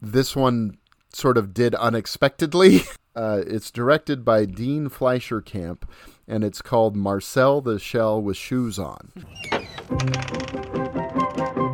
This 0.00 0.34
one 0.34 0.78
sort 1.12 1.36
of 1.36 1.52
did 1.54 1.74
unexpectedly. 1.74 2.82
Uh, 3.16 3.42
it's 3.44 3.72
directed 3.72 4.24
by 4.24 4.44
Dean 4.44 4.88
Fleischer 4.88 5.40
Camp, 5.40 5.84
and 6.28 6.44
it's 6.44 6.62
called 6.62 6.94
Marcel 6.94 7.60
the 7.60 7.76
Shell 7.76 8.22
with 8.22 8.36
Shoes 8.36 8.78
On. 8.78 9.10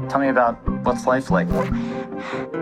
Tell 0.08 0.18
me 0.18 0.28
about 0.28 0.54
what's 0.82 1.06
life 1.06 1.30
like. 1.30 1.46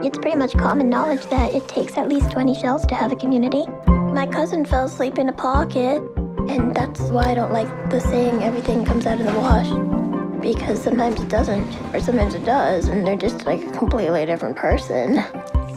It's 0.02 0.18
pretty 0.18 0.36
much 0.36 0.54
common 0.54 0.88
knowledge 0.88 1.24
that 1.26 1.54
it 1.54 1.68
takes 1.68 1.96
at 1.96 2.08
least 2.08 2.32
20 2.32 2.52
shells 2.56 2.84
to 2.86 2.96
have 2.96 3.12
a 3.12 3.16
community. 3.16 3.64
My 3.86 4.26
cousin 4.26 4.64
fell 4.64 4.86
asleep 4.86 5.18
in 5.18 5.28
a 5.28 5.32
pocket, 5.32 6.02
and 6.48 6.74
that's 6.74 7.00
why 7.02 7.30
I 7.30 7.34
don't 7.34 7.52
like 7.52 7.90
the 7.90 8.00
saying 8.00 8.42
everything 8.42 8.84
comes 8.84 9.06
out 9.06 9.20
of 9.20 9.26
the 9.26 9.38
wash. 9.38 10.13
Because 10.44 10.82
sometimes 10.82 11.18
it 11.22 11.30
doesn't, 11.30 11.66
or 11.94 12.00
sometimes 12.00 12.34
it 12.34 12.44
does, 12.44 12.88
and 12.88 13.06
they're 13.06 13.16
just 13.16 13.46
like 13.46 13.64
a 13.64 13.70
completely 13.72 14.26
different 14.26 14.56
person. 14.56 15.24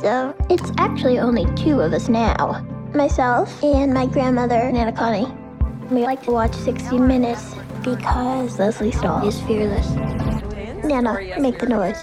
So 0.02 0.36
it's 0.50 0.74
actually 0.78 1.20
only 1.20 1.46
two 1.56 1.80
of 1.80 1.94
us 1.94 2.10
now 2.10 2.68
myself 2.94 3.64
and 3.64 3.94
my 3.94 4.08
grandmother, 4.08 4.70
Nana 4.72 4.92
Connie. 4.92 5.32
We 5.90 6.04
like 6.04 6.22
to 6.24 6.32
watch 6.32 6.54
60 6.54 7.00
Minutes 7.00 7.56
because 7.82 8.60
Lesley 8.60 8.92
Stahl 8.92 9.26
is 9.26 9.40
fearless. 9.42 9.90
Nana, 10.84 11.40
make 11.40 11.60
the 11.60 11.68
noise. 11.68 12.02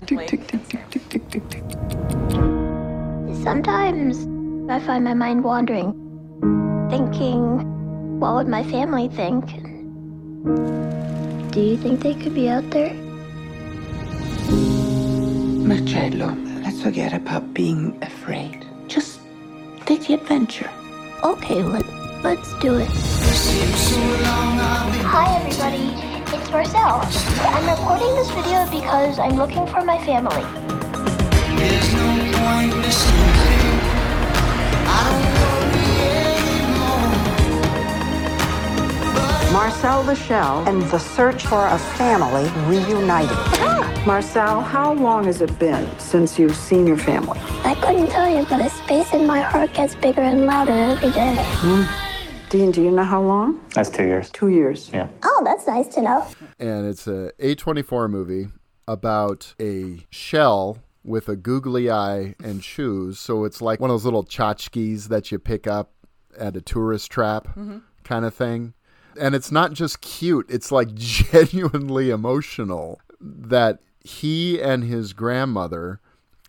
Sometimes 3.43 4.27
I 4.71 4.81
find 4.81 5.05
my 5.05 5.13
mind 5.13 5.45
wandering, 5.45 5.93
thinking, 6.89 8.19
what 8.21 8.35
would 8.37 8.49
my 8.49 8.63
family 8.65 9.09
think? 9.09 9.45
Do 11.55 11.61
you 11.61 11.77
think 11.77 12.01
they 12.01 12.15
could 12.15 12.35
be 12.35 12.49
out 12.49 12.69
there? 12.71 12.93
Marcello, 15.63 16.35
let's 16.65 16.83
forget 16.83 17.13
about 17.13 17.55
being 17.55 17.97
afraid. 18.03 18.67
Just 18.89 19.21
take 19.87 20.05
the 20.09 20.15
adventure. 20.15 20.69
Okay, 21.23 21.63
let, 21.63 21.87
let's 22.25 22.53
do 22.59 22.75
it. 22.75 22.89
Hi, 25.07 25.37
everybody. 25.39 25.95
It's 26.35 26.51
Marcel. 26.51 27.03
I'm 27.55 27.71
recording 27.71 28.13
this 28.17 28.31
video 28.31 28.69
because 28.69 29.21
I'm 29.21 29.37
looking 29.37 29.65
for 29.69 29.85
my 29.85 30.05
family. 30.05 30.43
Marcel 39.55 40.03
the 40.03 40.17
Shell 40.17 40.65
and 40.69 40.83
the 40.91 40.99
search 40.99 41.47
for 41.47 41.65
a 41.69 41.79
family 41.79 42.43
reunited. 42.69 43.37
Marcel, 44.07 44.61
how 44.61 44.93
long 44.95 45.25
has 45.27 45.41
it 45.41 45.57
been 45.61 45.89
since 46.01 46.41
you've 46.41 46.57
seen 46.57 46.89
your 46.89 46.97
family? 46.97 47.39
I 47.63 47.77
couldn't 47.77 48.09
tell 48.09 48.29
you, 48.29 48.45
but 48.51 48.59
the 48.59 48.69
space 48.69 49.15
in 49.15 49.29
my 49.29 49.41
heart 49.41 49.73
gets 49.73 49.95
bigger 49.95 50.23
and 50.23 50.47
louder 50.47 50.73
every 50.73 51.13
day. 51.13 51.37
Hmm. 51.39 51.85
Dean, 52.51 52.73
do 52.73 52.83
you 52.83 52.91
know 52.91 53.05
how 53.05 53.23
long? 53.23 53.61
That's 53.75 53.91
two 53.91 54.03
years. 54.05 54.29
Two 54.31 54.49
years. 54.49 54.91
Yeah. 54.93 55.07
Oh, 55.23 55.43
that's 55.45 55.69
nice 55.69 55.87
to 55.95 56.03
know. 56.03 56.27
and 56.59 56.87
it's 56.89 57.07
a 57.07 57.31
A24 57.39 58.11
movie 58.11 58.49
about 58.89 59.55
a 59.61 60.05
shell 60.11 60.79
with 61.05 61.29
a 61.29 61.37
googly 61.37 61.89
eye 61.91 62.35
and 62.43 62.65
shoes. 62.65 63.21
So 63.21 63.45
it's 63.45 63.63
like 63.63 63.79
one 63.79 63.91
of 63.91 63.95
those 63.95 64.05
little 64.05 64.25
tchotchkes 64.25 65.05
that 65.09 65.31
you 65.31 65.39
pick 65.39 65.69
up 65.69 65.93
at 66.37 66.57
a 66.57 66.61
tourist 66.61 67.11
trap 67.13 67.47
Mhm. 67.57 67.83
kind 68.03 68.25
of 68.25 68.35
thing. 68.35 68.75
And 69.19 69.35
it's 69.35 69.53
not 69.53 69.73
just 69.73 70.01
cute, 70.01 70.47
it's 70.49 70.73
like 70.73 70.95
genuinely 70.95 72.11
emotional 72.11 73.01
that 73.21 73.81
he 74.01 74.61
and 74.61 74.85
his 74.85 75.13
grandmother. 75.13 76.01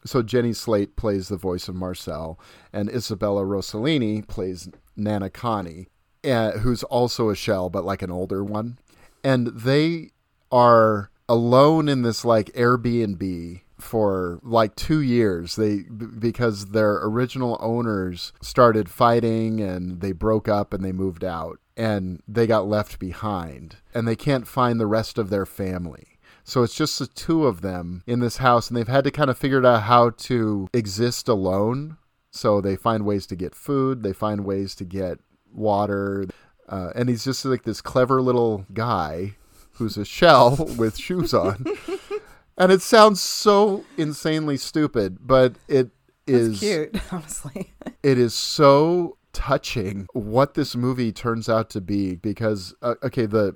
So 0.06 0.22
Jenny 0.22 0.54
Slate 0.54 0.96
plays 0.96 1.30
the 1.30 1.38
voice 1.38 1.68
of 1.68 1.76
Marcel, 1.76 2.40
and 2.72 2.90
Isabella 2.90 3.44
Rossellini 3.44 4.28
plays 4.28 4.70
Nana 4.96 5.32
Connie, 5.32 5.88
uh, 6.24 6.52
who's 6.60 6.84
also 6.84 7.30
a 7.30 7.36
shell, 7.36 7.70
but 7.70 7.86
like 7.86 8.04
an 8.04 8.12
older 8.12 8.44
one. 8.44 8.78
And 9.24 9.48
they 9.48 10.12
are 10.52 11.10
alone 11.28 11.90
in 11.90 12.04
this 12.04 12.24
like 12.24 12.52
Airbnb 12.54 13.62
for 13.80 14.40
like 14.44 14.76
two 14.76 15.02
years. 15.02 15.56
They 15.56 15.80
because 15.80 16.68
their 16.68 16.96
original 17.04 17.58
owners 17.60 18.32
started 18.42 18.90
fighting 18.90 19.60
and 19.60 20.02
they 20.02 20.12
broke 20.12 20.48
up 20.48 20.74
and 20.74 20.84
they 20.84 20.92
moved 20.92 21.24
out 21.24 21.60
and 21.78 22.22
they 22.28 22.48
got 22.48 22.68
left 22.68 23.00
behind 23.00 23.78
and 23.94 24.08
they 24.08 24.16
can't 24.16 24.48
find 24.48 24.80
the 24.80 24.88
rest 24.88 25.18
of 25.18 25.30
their 25.30 25.46
family. 25.46 26.08
So 26.44 26.62
it's 26.64 26.76
just 26.76 27.00
the 27.00 27.08
two 27.08 27.46
of 27.48 27.62
them 27.62 28.04
in 28.06 28.20
this 28.20 28.38
house, 28.38 28.68
and 28.68 28.78
they've 28.78 28.88
had 28.88 29.04
to 29.06 29.12
kind 29.12 29.32
of 29.32 29.38
figure 29.38 29.66
out 29.66 29.82
how 29.84 30.12
to 30.12 30.68
exist 30.74 31.28
alone. 31.28 31.98
So 32.30 32.62
they 32.62 32.76
find 32.76 33.04
ways 33.06 33.26
to 33.28 33.36
get 33.36 33.56
food, 33.56 34.04
they 34.04 34.14
find 34.14 34.46
ways 34.46 34.76
to 34.76 34.84
get 34.86 35.20
water, 35.52 36.28
uh, 36.70 36.92
and 36.96 37.10
he's 37.10 37.24
just 37.24 37.44
like 37.46 37.64
this 37.64 37.82
clever 37.82 38.22
little 38.22 38.66
guy 38.74 39.36
who's 39.74 39.98
a 39.98 40.06
shell 40.06 40.56
with 40.78 40.98
shoes 40.98 41.34
on. 41.34 41.66
and 42.58 42.72
it 42.72 42.82
sounds 42.82 43.22
so 43.22 43.84
insanely 43.98 44.58
stupid, 44.58 45.18
but 45.26 45.56
it 45.68 45.90
is 46.28 46.50
It's 46.52 46.60
cute, 46.60 47.02
honestly. 47.12 47.74
it 48.04 48.18
is 48.20 48.34
so 48.36 49.18
touching 49.36 50.08
what 50.14 50.54
this 50.54 50.76
movie 50.76 51.12
turns 51.12 51.50
out 51.50 51.70
to 51.70 51.82
be 51.82 52.16
because 52.16 52.74
uh, 52.82 52.96
okay 53.04 53.26
the 53.26 53.56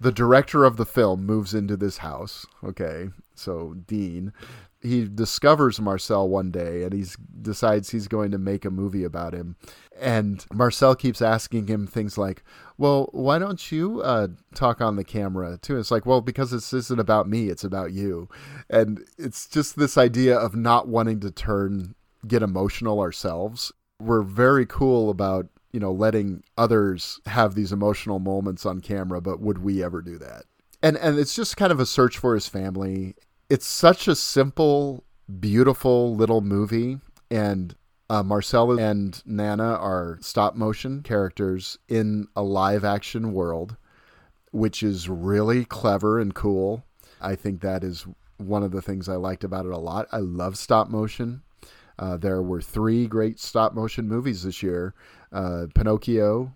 the 0.00 0.10
director 0.10 0.64
of 0.64 0.76
the 0.76 0.86
film 0.86 1.26
moves 1.26 1.52
into 1.54 1.76
this 1.76 1.98
house 1.98 2.46
okay 2.64 3.08
so 3.38 3.74
dean. 3.86 4.32
He 4.80 5.08
discovers 5.08 5.80
marcel 5.80 6.28
one 6.28 6.50
day 6.52 6.84
and 6.84 6.92
he 6.92 7.04
decides 7.42 7.90
he's 7.90 8.06
going 8.06 8.30
to 8.30 8.38
make 8.38 8.64
a 8.64 8.70
movie 8.70 9.02
about 9.02 9.34
him. 9.34 9.56
And 9.98 10.44
marcel 10.52 10.94
keeps 10.94 11.20
asking 11.20 11.66
him 11.66 11.86
things 11.86 12.16
like 12.16 12.44
well 12.76 13.08
why 13.12 13.38
don't 13.38 13.72
you 13.72 14.00
uh, 14.02 14.28
talk 14.54 14.80
on 14.80 14.96
the 14.96 15.04
camera 15.04 15.58
too? 15.60 15.78
It's 15.78 15.90
like 15.90 16.06
well 16.06 16.20
because 16.20 16.50
this 16.50 16.72
isn't 16.72 17.00
about 17.00 17.28
me 17.28 17.48
it's 17.48 17.64
about 17.64 17.92
you. 17.92 18.28
And 18.70 19.04
it's 19.18 19.46
just 19.46 19.76
this 19.76 19.98
idea 19.98 20.36
of 20.36 20.54
not 20.54 20.88
wanting 20.88 21.20
to 21.20 21.30
turn 21.30 21.94
get 22.26 22.42
emotional 22.42 23.00
ourselves 23.00 23.72
we're 24.00 24.22
very 24.22 24.66
cool 24.66 25.10
about 25.10 25.46
you 25.72 25.80
know 25.80 25.92
letting 25.92 26.42
others 26.56 27.20
have 27.26 27.54
these 27.54 27.72
emotional 27.72 28.18
moments 28.18 28.64
on 28.64 28.80
camera 28.80 29.20
but 29.20 29.40
would 29.40 29.58
we 29.58 29.82
ever 29.82 30.00
do 30.00 30.18
that 30.18 30.44
and 30.82 30.96
and 30.96 31.18
it's 31.18 31.34
just 31.34 31.56
kind 31.56 31.72
of 31.72 31.80
a 31.80 31.86
search 31.86 32.18
for 32.18 32.34
his 32.34 32.48
family 32.48 33.14
it's 33.50 33.66
such 33.66 34.08
a 34.08 34.14
simple 34.14 35.04
beautiful 35.40 36.14
little 36.14 36.40
movie 36.40 36.98
and 37.30 37.74
uh, 38.10 38.22
Marcella 38.22 38.76
and 38.76 39.22
Nana 39.26 39.74
are 39.74 40.18
stop 40.20 40.54
motion 40.54 41.02
characters 41.02 41.78
in 41.88 42.28
a 42.34 42.42
live 42.42 42.84
action 42.84 43.32
world, 43.32 43.76
which 44.50 44.82
is 44.82 45.08
really 45.08 45.64
clever 45.64 46.18
and 46.18 46.34
cool. 46.34 46.84
I 47.20 47.34
think 47.36 47.60
that 47.60 47.84
is 47.84 48.06
one 48.38 48.62
of 48.62 48.70
the 48.70 48.80
things 48.80 49.08
I 49.08 49.16
liked 49.16 49.44
about 49.44 49.66
it 49.66 49.72
a 49.72 49.78
lot. 49.78 50.08
I 50.10 50.18
love 50.18 50.56
stop 50.56 50.88
motion. 50.88 51.42
Uh, 51.98 52.16
there 52.16 52.42
were 52.42 52.60
three 52.60 53.06
great 53.06 53.40
stop 53.40 53.74
motion 53.74 54.08
movies 54.08 54.42
this 54.42 54.62
year 54.62 54.94
uh, 55.32 55.66
Pinocchio, 55.74 56.54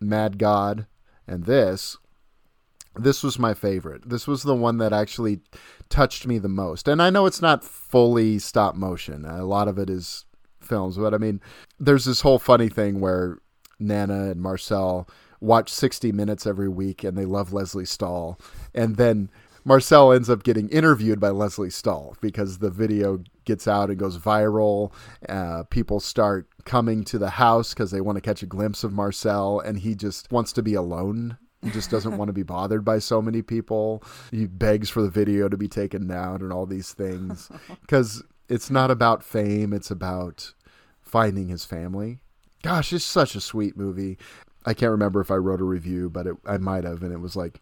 Mad 0.00 0.38
God, 0.38 0.86
and 1.26 1.44
this. 1.44 1.98
This 2.94 3.22
was 3.22 3.38
my 3.38 3.54
favorite. 3.54 4.08
This 4.08 4.26
was 4.26 4.42
the 4.42 4.54
one 4.54 4.76
that 4.78 4.92
actually 4.92 5.40
touched 5.88 6.26
me 6.26 6.38
the 6.38 6.48
most. 6.48 6.88
And 6.88 7.00
I 7.00 7.08
know 7.08 7.24
it's 7.24 7.40
not 7.40 7.64
fully 7.64 8.38
stop 8.38 8.74
motion, 8.74 9.24
a 9.24 9.44
lot 9.44 9.68
of 9.68 9.78
it 9.78 9.88
is 9.88 10.26
films, 10.60 10.98
but 10.98 11.14
I 11.14 11.18
mean, 11.18 11.40
there's 11.78 12.04
this 12.04 12.20
whole 12.20 12.38
funny 12.38 12.68
thing 12.68 13.00
where 13.00 13.38
Nana 13.78 14.30
and 14.30 14.40
Marcel 14.40 15.08
watch 15.40 15.70
60 15.70 16.12
Minutes 16.12 16.46
every 16.46 16.68
week 16.68 17.02
and 17.02 17.16
they 17.16 17.24
love 17.24 17.52
Lesley 17.52 17.84
Stahl. 17.84 18.38
And 18.74 18.96
then 18.96 19.30
Marcel 19.64 20.12
ends 20.12 20.28
up 20.28 20.42
getting 20.42 20.68
interviewed 20.70 21.20
by 21.20 21.30
Lesley 21.30 21.70
Stahl 21.70 22.16
because 22.20 22.58
the 22.58 22.70
video 22.70 23.22
gets 23.44 23.68
out 23.68 23.90
and 23.90 23.98
goes 23.98 24.18
viral. 24.18 24.92
Uh, 25.28 25.62
people 25.64 26.00
start 26.00 26.48
coming 26.64 27.04
to 27.04 27.18
the 27.18 27.30
house 27.30 27.72
because 27.72 27.90
they 27.90 28.00
want 28.00 28.16
to 28.16 28.22
catch 28.22 28.42
a 28.42 28.46
glimpse 28.46 28.82
of 28.84 28.92
Marcel, 28.92 29.60
and 29.60 29.78
he 29.78 29.94
just 29.94 30.30
wants 30.32 30.52
to 30.54 30.62
be 30.62 30.74
alone. 30.74 31.38
He 31.62 31.70
just 31.70 31.90
doesn't 31.90 32.16
want 32.16 32.28
to 32.28 32.32
be 32.32 32.42
bothered 32.42 32.84
by 32.84 32.98
so 32.98 33.22
many 33.22 33.40
people. 33.40 34.02
He 34.32 34.46
begs 34.46 34.90
for 34.90 35.00
the 35.00 35.10
video 35.10 35.48
to 35.48 35.56
be 35.56 35.68
taken 35.68 36.08
down 36.08 36.42
and 36.42 36.52
all 36.52 36.66
these 36.66 36.92
things 36.92 37.48
because 37.82 38.22
it's 38.48 38.70
not 38.70 38.90
about 38.90 39.22
fame, 39.22 39.72
it's 39.72 39.90
about 39.90 40.54
finding 41.00 41.48
his 41.48 41.64
family. 41.64 42.18
Gosh, 42.62 42.92
it's 42.92 43.04
such 43.04 43.36
a 43.36 43.40
sweet 43.40 43.76
movie. 43.76 44.18
I 44.64 44.74
can't 44.74 44.90
remember 44.90 45.20
if 45.20 45.30
I 45.30 45.36
wrote 45.36 45.60
a 45.60 45.64
review, 45.64 46.10
but 46.10 46.26
it, 46.26 46.36
I 46.46 46.58
might 46.58 46.84
have, 46.84 47.02
and 47.02 47.12
it 47.12 47.20
was 47.20 47.36
like, 47.36 47.60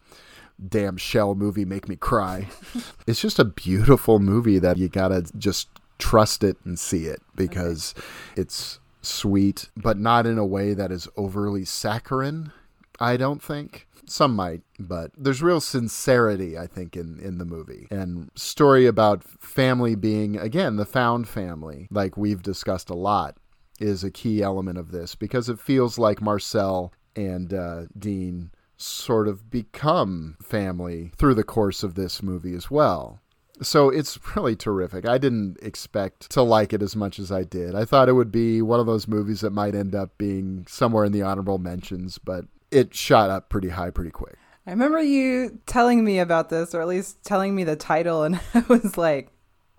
damn 0.67 0.97
shell 0.97 1.35
movie 1.35 1.65
make 1.65 1.87
me 1.87 1.95
cry. 1.95 2.47
it's 3.07 3.21
just 3.21 3.39
a 3.39 3.45
beautiful 3.45 4.19
movie 4.19 4.59
that 4.59 4.77
you 4.77 4.89
gotta 4.89 5.23
just 5.37 5.69
trust 5.97 6.43
it 6.43 6.57
and 6.65 6.79
see 6.79 7.05
it 7.05 7.21
because 7.35 7.93
okay. 7.97 8.07
it's 8.41 8.79
sweet, 9.01 9.69
but 9.75 9.97
not 9.97 10.25
in 10.25 10.37
a 10.37 10.45
way 10.45 10.73
that 10.73 10.91
is 10.91 11.07
overly 11.17 11.65
saccharine, 11.65 12.51
I 12.99 13.17
don't 13.17 13.41
think. 13.41 13.87
Some 14.05 14.35
might, 14.35 14.61
but 14.77 15.11
there's 15.17 15.41
real 15.41 15.61
sincerity, 15.61 16.57
I 16.57 16.67
think, 16.67 16.97
in, 16.97 17.19
in 17.19 17.37
the 17.37 17.45
movie. 17.45 17.87
And 17.91 18.29
story 18.35 18.85
about 18.85 19.23
family 19.23 19.95
being, 19.95 20.37
again, 20.37 20.75
the 20.75 20.85
found 20.85 21.29
family, 21.29 21.87
like 21.91 22.17
we've 22.17 22.41
discussed 22.41 22.89
a 22.89 22.95
lot, 22.95 23.37
is 23.79 24.03
a 24.03 24.11
key 24.11 24.41
element 24.43 24.77
of 24.77 24.91
this 24.91 25.15
because 25.15 25.49
it 25.49 25.59
feels 25.59 25.97
like 25.97 26.21
Marcel 26.21 26.91
and 27.15 27.53
uh, 27.53 27.83
Dean 27.97 28.51
sort 28.81 29.27
of 29.27 29.49
become 29.49 30.37
family 30.41 31.11
through 31.17 31.35
the 31.35 31.43
course 31.43 31.83
of 31.83 31.95
this 31.95 32.23
movie 32.23 32.55
as 32.55 32.69
well. 32.71 33.19
So 33.61 33.89
it's 33.89 34.19
really 34.35 34.55
terrific. 34.55 35.05
I 35.05 35.17
didn't 35.17 35.57
expect 35.61 36.29
to 36.31 36.41
like 36.41 36.73
it 36.73 36.81
as 36.81 36.95
much 36.95 37.19
as 37.19 37.31
I 37.31 37.43
did. 37.43 37.75
I 37.75 37.85
thought 37.85 38.09
it 38.09 38.13
would 38.13 38.31
be 38.31 38.61
one 38.61 38.79
of 38.79 38.85
those 38.85 39.07
movies 39.07 39.41
that 39.41 39.51
might 39.51 39.75
end 39.75 39.95
up 39.95 40.17
being 40.17 40.65
somewhere 40.67 41.05
in 41.05 41.11
the 41.11 41.21
honorable 41.21 41.57
mentions, 41.57 42.17
but 42.17 42.45
it 42.71 42.93
shot 42.93 43.29
up 43.29 43.49
pretty 43.49 43.69
high 43.69 43.91
pretty 43.91 44.11
quick. 44.11 44.37
I 44.65 44.71
remember 44.71 45.01
you 45.01 45.59
telling 45.65 46.03
me 46.03 46.19
about 46.19 46.49
this, 46.49 46.75
or 46.75 46.81
at 46.81 46.87
least 46.87 47.23
telling 47.23 47.55
me 47.55 47.63
the 47.63 47.75
title, 47.75 48.23
and 48.23 48.39
I 48.53 48.63
was 48.67 48.97
like, 48.97 49.31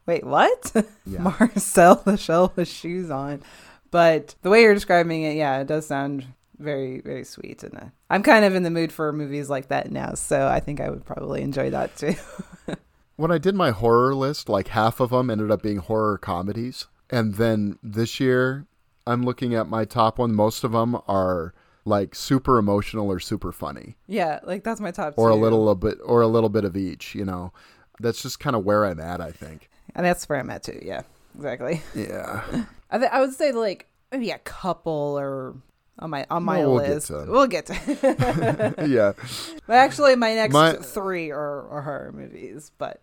wait, 0.07 0.25
what? 0.25 0.73
Yeah. 1.07 1.19
Marcel 1.41 1.97
the 1.97 2.17
Shell 2.17 2.53
with 2.57 2.69
shoes 2.69 3.11
on. 3.11 3.43
But 3.91 4.35
the 4.43 4.51
way 4.51 4.63
you're 4.63 4.75
describing 4.75 5.23
it, 5.23 5.37
yeah, 5.37 5.61
it 5.61 5.67
does 5.67 5.87
sound 5.87 6.27
very 6.63 7.01
very 7.01 7.25
sweet 7.25 7.63
and 7.63 7.77
uh, 7.77 7.85
i'm 8.11 8.23
kind 8.23 8.45
of 8.45 8.55
in 8.55 8.63
the 8.63 8.71
mood 8.71 8.93
for 8.93 9.13
movies 9.13 9.51
like 9.51 9.69
that 9.69 9.91
now 9.91 10.15
so 10.15 10.47
i 10.49 10.61
think 10.61 10.81
i 10.81 10.89
would 10.89 11.05
probably 11.05 11.43
enjoy 11.43 11.71
that 11.71 11.95
too. 11.97 12.15
When 13.17 13.31
i 13.31 13.39
did 13.39 13.55
my 13.55 13.71
horror 13.71 14.15
list 14.15 14.49
like 14.49 14.69
half 14.69 14.99
of 14.99 15.11
them 15.11 15.29
ended 15.31 15.51
up 15.51 15.63
being 15.63 15.77
horror 15.79 16.19
comedies. 16.19 16.87
And 17.11 17.35
then 17.35 17.79
this 17.83 18.19
year 18.19 18.67
i'm 19.07 19.23
looking 19.23 19.55
at 19.55 19.69
my 19.69 19.85
top 19.85 20.19
one. 20.19 20.35
Most 20.35 20.65
of 20.65 20.73
them 20.73 20.97
are 21.07 21.53
like 21.85 22.15
super 22.15 22.59
emotional 22.59 23.11
or 23.11 23.21
super 23.21 23.53
funny. 23.53 23.97
Yeah 24.07 24.41
like 24.45 24.65
that's 24.65 24.81
my 24.81 24.91
top 24.93 25.15
or 25.17 25.29
two. 25.29 25.35
a 25.35 25.39
little 25.39 25.69
a 25.69 25.75
bit 25.75 25.99
or 26.05 26.23
a 26.23 26.27
little 26.27 26.49
bit 26.49 26.65
of 26.65 26.77
each 26.77 27.15
you 27.15 27.25
know? 27.25 27.53
That's 28.01 28.23
just 28.23 28.41
kind 28.41 28.57
of 28.57 28.65
where 28.65 28.87
i'm 28.87 28.99
at 28.99 29.21
i 29.21 29.31
think. 29.31 29.69
And 29.95 30.07
that's 30.07 30.29
where 30.29 30.39
i'm 30.41 30.51
at 30.51 30.63
too 30.63 30.81
yeah 30.83 31.03
exactly. 31.35 31.83
Yeah. 31.95 32.43
I, 32.91 32.99
th- 32.99 33.11
I 33.11 33.21
would 33.21 33.35
say 33.35 33.53
like 33.53 33.89
maybe 34.11 34.31
a 34.31 34.39
couple 34.39 35.17
or 35.19 35.55
on 35.99 36.11
my 36.11 36.27
on 36.31 36.43
my 36.43 36.59
well, 36.59 36.75
we'll 36.75 36.83
list. 36.83 37.09
Get 37.09 37.29
we'll 37.29 37.47
get 37.47 37.67
to. 37.67 38.75
yeah. 38.87 39.13
But 39.67 39.75
actually, 39.75 40.17
my 40.17 40.35
next 40.35 40.53
my... 40.53 40.73
three 40.75 41.31
are, 41.31 41.69
are 41.69 41.83
horror 41.83 42.13
movies, 42.13 42.73
but. 42.79 43.01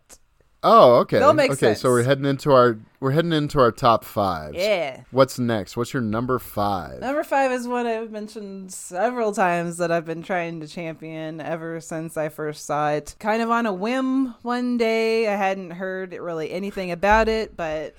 Oh, 0.62 0.96
okay. 0.96 1.20
They'll 1.20 1.32
make 1.32 1.52
okay, 1.52 1.68
sense. 1.68 1.80
so 1.80 1.90
we're 1.90 2.04
heading 2.04 2.26
into 2.26 2.52
our 2.52 2.78
we're 3.00 3.12
heading 3.12 3.32
into 3.32 3.62
our 3.62 3.72
top 3.72 4.04
five. 4.04 4.56
Yeah. 4.56 5.04
What's 5.12 5.40
next? 5.40 5.78
What's 5.78 5.94
your 5.94 6.02
number 6.02 6.38
five? 6.38 7.00
Number 7.00 7.24
five 7.24 7.54
is 7.54 7.66
one 7.66 7.88
I've 7.88 8.12
mentioned 8.12 8.74
several 8.74 9.32
times 9.32 9.78
that 9.78 9.90
I've 9.90 10.04
been 10.04 10.22
trying 10.22 10.60
to 10.60 10.68
champion 10.68 11.40
ever 11.40 11.80
since 11.80 12.18
I 12.18 12.28
first 12.28 12.66
saw 12.66 12.90
it. 12.90 13.16
Kind 13.20 13.42
of 13.42 13.50
on 13.50 13.68
a 13.68 13.74
whim 13.74 14.36
one 14.42 14.76
day. 14.78 15.30
I 15.30 15.38
hadn't 15.38 15.72
heard 15.72 16.12
really 16.12 16.52
anything 16.52 16.92
about 16.92 17.30
it, 17.30 17.56
but 17.56 17.96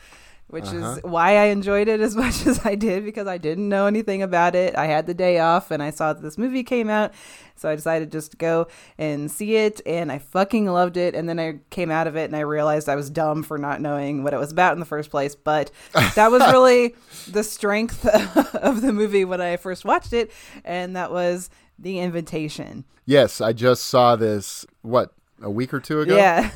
which 0.51 0.67
uh-huh. 0.67 0.97
is 0.97 1.03
why 1.03 1.37
I 1.37 1.45
enjoyed 1.47 1.89
it 1.89 2.01
as 2.01 2.17
much 2.25 2.47
as 2.47 2.65
I 2.67 2.75
did 2.75 3.05
because 3.05 3.27
I 3.27 3.39
didn't 3.39 3.69
know 3.69 3.87
anything 3.87 4.23
about 4.23 4.55
it. 4.55 4.77
I 4.77 4.87
had 4.87 5.07
the 5.07 5.15
day 5.15 5.39
off 5.39 5.71
and 5.71 5.83
I 5.83 5.91
saw 5.91 6.13
that 6.13 6.23
this 6.23 6.37
movie 6.37 6.65
came 6.65 6.91
out. 6.91 7.13
So 7.57 7.69
I 7.69 7.77
decided 7.77 8.11
just 8.11 8.31
to 8.33 8.37
go 8.39 8.69
and 8.97 9.31
see 9.31 9.57
it 9.57 9.83
and 9.85 10.11
I 10.11 10.19
fucking 10.19 10.67
loved 10.67 10.97
it. 10.97 11.15
And 11.15 11.29
then 11.29 11.39
I 11.39 11.59
came 11.71 11.91
out 11.91 12.07
of 12.07 12.17
it 12.17 12.25
and 12.25 12.35
I 12.35 12.41
realized 12.41 12.89
I 12.89 12.97
was 12.97 13.11
dumb 13.11 13.43
for 13.43 13.59
not 13.59 13.81
knowing 13.81 14.25
what 14.25 14.33
it 14.33 14.39
was 14.39 14.51
about 14.51 14.73
in 14.73 14.81
the 14.81 14.87
first 14.87 15.11
place. 15.11 15.35
But 15.35 15.71
that 15.93 16.31
was 16.31 16.41
really 16.51 16.95
the 17.29 17.45
strength 17.45 18.07
of 18.55 18.81
the 18.81 18.93
movie 18.93 19.25
when 19.25 19.41
I 19.41 19.57
first 19.57 19.85
watched 19.85 20.13
it. 20.13 20.33
And 20.65 20.97
that 20.97 21.13
was 21.13 21.51
The 21.79 21.99
Invitation. 22.01 22.85
Yes, 23.05 23.41
I 23.41 23.53
just 23.53 23.85
saw 23.85 24.17
this, 24.17 24.65
what, 24.83 25.13
a 25.43 25.51
week 25.51 25.75
or 25.75 25.81
two 25.81 26.01
ago? 26.01 26.17
Yeah. 26.17 26.51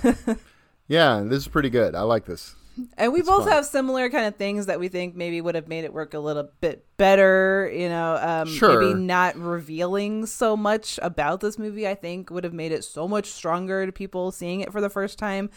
yeah, 0.89 1.23
this 1.25 1.39
is 1.39 1.49
pretty 1.49 1.71
good. 1.71 1.95
I 1.95 2.03
like 2.03 2.25
this. 2.27 2.55
And 2.97 3.13
we 3.13 3.21
it's 3.21 3.29
both 3.29 3.45
fun. 3.45 3.53
have 3.53 3.67
similar 3.67 4.11
kind 4.11 4.27
of 4.27 4.37
things 4.37 4.67
that 4.67 4.81
we 4.81 4.89
think 4.89 5.15
maybe 5.15 5.41
would 5.41 5.55
have 5.55 5.69
made 5.69 5.85
it 5.85 5.93
work 5.93 6.15
a 6.15 6.19
little 6.19 6.49
bit 6.61 6.85
better. 6.97 7.71
You 7.73 7.89
know, 7.89 8.19
um, 8.21 8.49
sure. 8.49 8.81
maybe 8.81 8.95
not 8.99 9.37
revealing 9.37 10.27
so 10.27 10.57
much 10.57 10.99
about 11.03 11.41
this 11.41 11.59
movie. 11.59 11.87
I 11.87 11.95
think 11.95 12.31
would 12.31 12.45
have 12.45 12.53
made 12.53 12.73
it 12.73 12.85
so 12.85 13.07
much 13.07 13.27
stronger 13.27 13.87
to 13.87 13.93
people 13.93 14.33
seeing 14.33 14.61
it 14.61 14.73
for 14.73 14.81
the 14.81 14.91
first 14.91 15.19
time. 15.19 15.51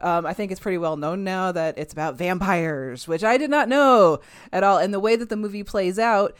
Um, 0.00 0.26
I 0.26 0.32
think 0.32 0.52
it's 0.52 0.60
pretty 0.60 0.78
well 0.78 0.96
known 0.96 1.24
now 1.24 1.50
that 1.52 1.76
it's 1.78 1.92
about 1.92 2.16
vampires, 2.16 3.08
which 3.08 3.24
I 3.24 3.36
did 3.36 3.50
not 3.50 3.68
know 3.68 4.20
at 4.52 4.62
all. 4.62 4.78
And 4.78 4.94
the 4.94 5.00
way 5.00 5.16
that 5.16 5.28
the 5.28 5.36
movie 5.36 5.64
plays 5.64 5.98
out, 5.98 6.36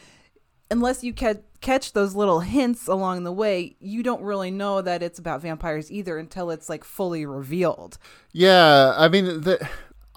unless 0.71 1.03
you 1.03 1.13
ca- 1.13 1.41
catch 1.61 1.91
those 1.91 2.15
little 2.15 2.39
hints 2.39 2.87
along 2.87 3.23
the 3.23 3.33
way, 3.33 3.75
you 3.79 4.01
don't 4.01 4.21
really 4.21 4.51
know 4.51 4.81
that 4.81 5.03
it's 5.03 5.19
about 5.19 5.41
vampires 5.41 5.91
either 5.91 6.17
until 6.17 6.51
it's 6.51 6.69
like 6.69 6.85
fully 6.85 7.25
revealed. 7.25 7.97
Yeah, 8.31 8.93
I 8.95 9.09
mean 9.09 9.25
the 9.41 9.67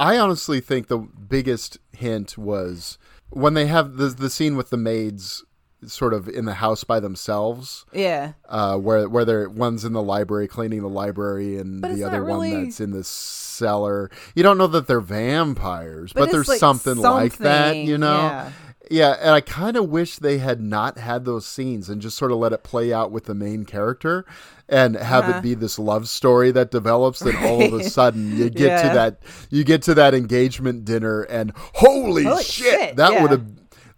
I 0.03 0.19
honestly 0.19 0.61
think 0.61 0.89
the 0.89 0.99
biggest 0.99 1.79
hint 1.93 2.37
was 2.37 2.99
when 3.31 3.55
they 3.55 3.67
have 3.67 3.97
the 3.99 4.09
the 4.09 4.31
scene 4.31 4.57
with 4.57 4.71
the 4.71 4.77
maids 4.77 5.45
sort 5.87 6.13
of 6.13 6.29
in 6.29 6.45
the 6.45 6.55
house 6.55 6.83
by 6.83 6.99
themselves. 6.99 7.87
Yeah. 7.93 8.33
Uh, 8.49 8.79
where 8.79 9.09
where 9.09 9.25
they're 9.25 9.49
one's 9.49 9.85
in 9.85 9.93
the 9.93 10.03
library 10.03 10.49
cleaning 10.49 10.83
the 10.83 10.89
library 10.89 11.57
and 11.57 11.81
but 11.81 11.95
the 11.95 12.03
other 12.03 12.23
really... 12.23 12.51
one 12.51 12.65
that's 12.65 12.81
in 12.81 12.91
the 12.91 13.05
cellar. 13.05 14.11
You 14.35 14.43
don't 14.43 14.59
know 14.59 14.67
that 14.67 14.89
they're 14.89 15.01
vampires, 15.01 16.13
but, 16.13 16.23
but 16.23 16.33
there's 16.33 16.49
like 16.49 16.59
something, 16.59 16.95
something, 16.95 17.11
like 17.11 17.37
that, 17.39 17.77
you 17.77 17.97
know. 17.97 18.23
Yeah. 18.23 18.53
Yeah, 18.91 19.17
and 19.21 19.31
I 19.31 19.41
kind 19.41 19.77
of 19.77 19.89
wish 19.89 20.17
they 20.17 20.37
had 20.37 20.61
not 20.61 20.99
had 20.99 21.25
those 21.25 21.47
scenes 21.47 21.89
and 21.89 22.03
just 22.03 22.19
sort 22.19 22.31
of 22.31 22.39
let 22.39 22.53
it 22.53 22.63
play 22.63 22.93
out 22.93 23.11
with 23.11 23.25
the 23.25 23.35
main 23.35 23.65
character 23.65 24.27
and 24.73 24.97
have 24.97 25.25
uh-huh. 25.25 25.39
it 25.39 25.43
be 25.43 25.55
this 25.55 25.79
love 25.79 26.09
story 26.09 26.51
that 26.51 26.71
develops 26.71 27.21
then 27.21 27.37
all 27.45 27.63
of 27.63 27.75
a 27.75 27.85
sudden 27.89 28.37
you 28.37 28.49
get 28.49 28.69
yeah. 28.69 28.89
to 28.89 28.95
that 28.95 29.19
you 29.51 29.63
get 29.65 29.83
to 29.83 29.95
that 29.95 30.15
engagement 30.15 30.85
dinner 30.85 31.23
and 31.23 31.53
holy, 31.57 32.25
holy 32.25 32.43
shit, 32.43 32.81
shit, 32.81 32.97
that 32.97 33.13
yeah. 33.13 33.23
would 33.23 33.31
have 33.31 33.45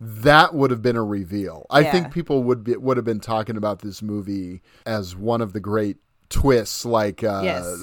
that 0.00 0.52
would 0.52 0.70
have 0.70 0.82
been 0.82 0.96
a 0.96 1.04
reveal. 1.04 1.66
I 1.70 1.80
Yeah. 1.80 1.92
think 1.92 2.12
people 2.12 2.42
would 2.42 2.64
be 2.64 2.76
would 2.76 2.96
have 2.96 3.06
been 3.06 3.20
talking 3.20 3.56
about 3.56 3.78
this 3.80 4.02
movie 4.02 4.60
as 4.84 5.14
one 5.16 5.40
of 5.40 5.52
the 5.52 5.60
great 5.60 5.98
twists 6.28 6.84
like 6.84 7.22
uh 7.22 7.40
Yes. 7.44 7.82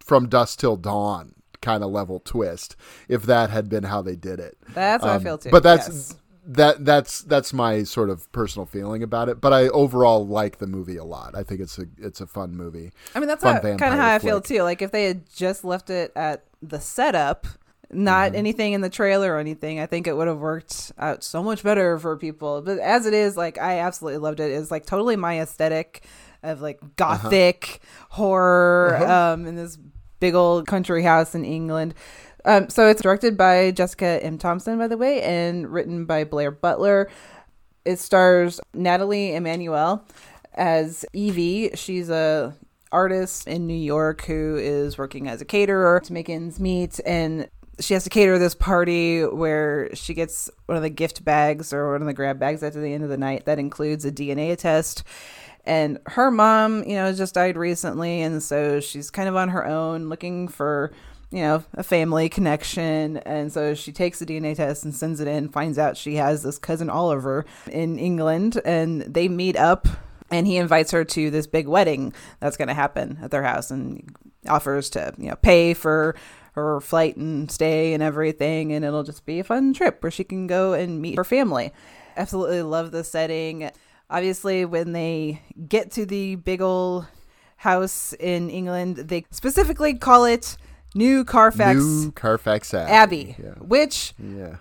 from 0.00 0.28
dusk 0.28 0.58
till 0.58 0.76
dawn 0.76 1.34
kind 1.62 1.82
of 1.82 1.90
level 1.90 2.20
twist 2.20 2.76
if 3.08 3.22
that 3.22 3.48
had 3.48 3.68
been 3.68 3.84
how 3.84 4.02
they 4.02 4.16
did 4.16 4.40
it. 4.40 4.58
That's 4.74 5.02
how 5.02 5.12
I 5.12 5.16
Um, 5.16 5.22
feel 5.22 5.38
too. 5.38 5.50
But 5.50 5.62
that's 5.62 5.88
yes. 5.88 6.16
That 6.46 6.84
that's 6.84 7.22
that's 7.22 7.52
my 7.52 7.82
sort 7.84 8.10
of 8.10 8.30
personal 8.32 8.66
feeling 8.66 9.02
about 9.02 9.28
it. 9.28 9.40
But 9.40 9.52
I 9.52 9.68
overall 9.68 10.26
like 10.26 10.58
the 10.58 10.66
movie 10.66 10.96
a 10.96 11.04
lot. 11.04 11.34
I 11.34 11.42
think 11.42 11.60
it's 11.60 11.78
a 11.78 11.86
it's 11.98 12.20
a 12.20 12.26
fun 12.26 12.56
movie. 12.56 12.92
I 13.14 13.18
mean, 13.20 13.28
that's 13.28 13.42
kind 13.42 13.94
of 13.94 13.98
how 13.98 14.14
I 14.14 14.18
feel 14.18 14.40
too. 14.40 14.62
Like 14.62 14.82
if 14.82 14.90
they 14.92 15.04
had 15.04 15.28
just 15.34 15.64
left 15.64 15.88
it 15.90 16.12
at 16.14 16.44
the 16.62 16.80
setup, 16.80 17.46
not 17.90 18.28
Mm-hmm. 18.28 18.36
anything 18.36 18.72
in 18.74 18.80
the 18.80 18.90
trailer 18.90 19.34
or 19.34 19.38
anything, 19.38 19.80
I 19.80 19.86
think 19.86 20.06
it 20.06 20.14
would 20.16 20.28
have 20.28 20.38
worked 20.38 20.92
out 20.98 21.22
so 21.24 21.42
much 21.42 21.62
better 21.62 21.98
for 21.98 22.16
people. 22.16 22.60
But 22.62 22.78
as 22.78 23.06
it 23.06 23.14
is, 23.14 23.36
like 23.36 23.56
I 23.58 23.78
absolutely 23.78 24.18
loved 24.18 24.40
it. 24.40 24.50
It's 24.50 24.70
like 24.70 24.84
totally 24.86 25.16
my 25.16 25.40
aesthetic 25.40 26.04
of 26.42 26.60
like 26.60 26.78
gothic 26.96 27.80
horror 28.10 28.96
Uh-huh. 29.00 29.32
um 29.32 29.46
in 29.46 29.56
this 29.56 29.78
big 30.20 30.34
old 30.34 30.66
country 30.66 31.02
house 31.02 31.34
in 31.34 31.44
England. 31.44 31.94
Um, 32.44 32.68
so 32.68 32.88
it's 32.88 33.00
directed 33.00 33.36
by 33.36 33.70
Jessica 33.70 34.22
M. 34.22 34.38
Thompson, 34.38 34.78
by 34.78 34.88
the 34.88 34.98
way, 34.98 35.22
and 35.22 35.72
written 35.72 36.04
by 36.04 36.24
Blair 36.24 36.50
Butler. 36.50 37.10
It 37.84 37.98
stars 37.98 38.60
Nathalie 38.72 39.34
Emmanuel 39.34 40.06
as 40.54 41.04
Evie. 41.12 41.70
She's 41.74 42.10
a 42.10 42.54
artist 42.92 43.48
in 43.48 43.66
New 43.66 43.74
York 43.74 44.24
who 44.24 44.56
is 44.56 44.96
working 44.96 45.28
as 45.28 45.40
a 45.40 45.44
caterer 45.44 46.00
to 46.04 46.12
make 46.12 46.28
ends 46.28 46.60
meet 46.60 47.00
and 47.04 47.48
she 47.80 47.94
has 47.94 48.04
to 48.04 48.10
cater 48.10 48.38
this 48.38 48.54
party 48.54 49.24
where 49.24 49.94
she 49.94 50.14
gets 50.14 50.50
one 50.66 50.76
of 50.76 50.82
the 50.82 50.90
gift 50.90 51.24
bags 51.24 51.72
or 51.72 51.92
one 51.92 52.00
of 52.00 52.06
the 52.06 52.14
grab 52.14 52.38
bags 52.38 52.62
at 52.62 52.72
the 52.74 52.92
end 52.92 53.02
of 53.02 53.10
the 53.10 53.16
night 53.16 53.46
that 53.46 53.58
includes 53.58 54.04
a 54.04 54.12
DNA 54.12 54.56
test. 54.56 55.02
And 55.66 55.98
her 56.06 56.30
mom, 56.30 56.84
you 56.84 56.94
know, 56.94 57.12
just 57.12 57.34
died 57.34 57.56
recently, 57.56 58.20
and 58.20 58.42
so 58.42 58.80
she's 58.80 59.10
kind 59.10 59.28
of 59.28 59.36
on 59.36 59.48
her 59.48 59.66
own 59.66 60.10
looking 60.10 60.46
for, 60.46 60.92
you 61.34 61.40
know, 61.40 61.64
a 61.74 61.82
family 61.82 62.28
connection. 62.28 63.16
And 63.18 63.52
so 63.52 63.74
she 63.74 63.90
takes 63.90 64.20
the 64.20 64.26
DNA 64.26 64.54
test 64.54 64.84
and 64.84 64.94
sends 64.94 65.18
it 65.18 65.26
in, 65.26 65.48
finds 65.48 65.78
out 65.78 65.96
she 65.96 66.14
has 66.14 66.44
this 66.44 66.58
cousin 66.58 66.88
Oliver 66.88 67.44
in 67.72 67.98
England, 67.98 68.60
and 68.64 69.02
they 69.02 69.26
meet 69.26 69.56
up 69.56 69.88
and 70.30 70.46
he 70.46 70.56
invites 70.56 70.92
her 70.92 71.04
to 71.04 71.30
this 71.32 71.48
big 71.48 71.66
wedding 71.66 72.14
that's 72.38 72.56
going 72.56 72.68
to 72.68 72.74
happen 72.74 73.18
at 73.20 73.32
their 73.32 73.42
house 73.42 73.72
and 73.72 74.14
offers 74.48 74.88
to 74.90 75.12
you 75.18 75.28
know 75.28 75.36
pay 75.36 75.74
for 75.74 76.14
her 76.52 76.80
flight 76.80 77.16
and 77.16 77.50
stay 77.50 77.94
and 77.94 78.02
everything. 78.02 78.72
And 78.72 78.84
it'll 78.84 79.02
just 79.02 79.26
be 79.26 79.40
a 79.40 79.44
fun 79.44 79.72
trip 79.72 80.04
where 80.04 80.12
she 80.12 80.22
can 80.22 80.46
go 80.46 80.72
and 80.72 81.02
meet 81.02 81.16
her 81.16 81.24
family. 81.24 81.72
Absolutely 82.16 82.62
love 82.62 82.92
the 82.92 83.02
setting. 83.02 83.72
Obviously 84.08 84.64
when 84.64 84.92
they 84.92 85.42
get 85.68 85.90
to 85.92 86.06
the 86.06 86.36
big 86.36 86.62
old 86.62 87.06
house 87.56 88.12
in 88.20 88.50
england 88.50 88.96
they 88.96 89.24
specifically 89.30 89.94
call 89.94 90.24
it 90.24 90.58
new 90.94 91.24
carfax 91.24 91.78
New 91.80 92.12
Carfax 92.12 92.72
Abbey. 92.74 92.90
abbey 92.92 93.36
Yeah. 93.42 93.54
which 93.60 94.14
Yeah. 94.18 94.56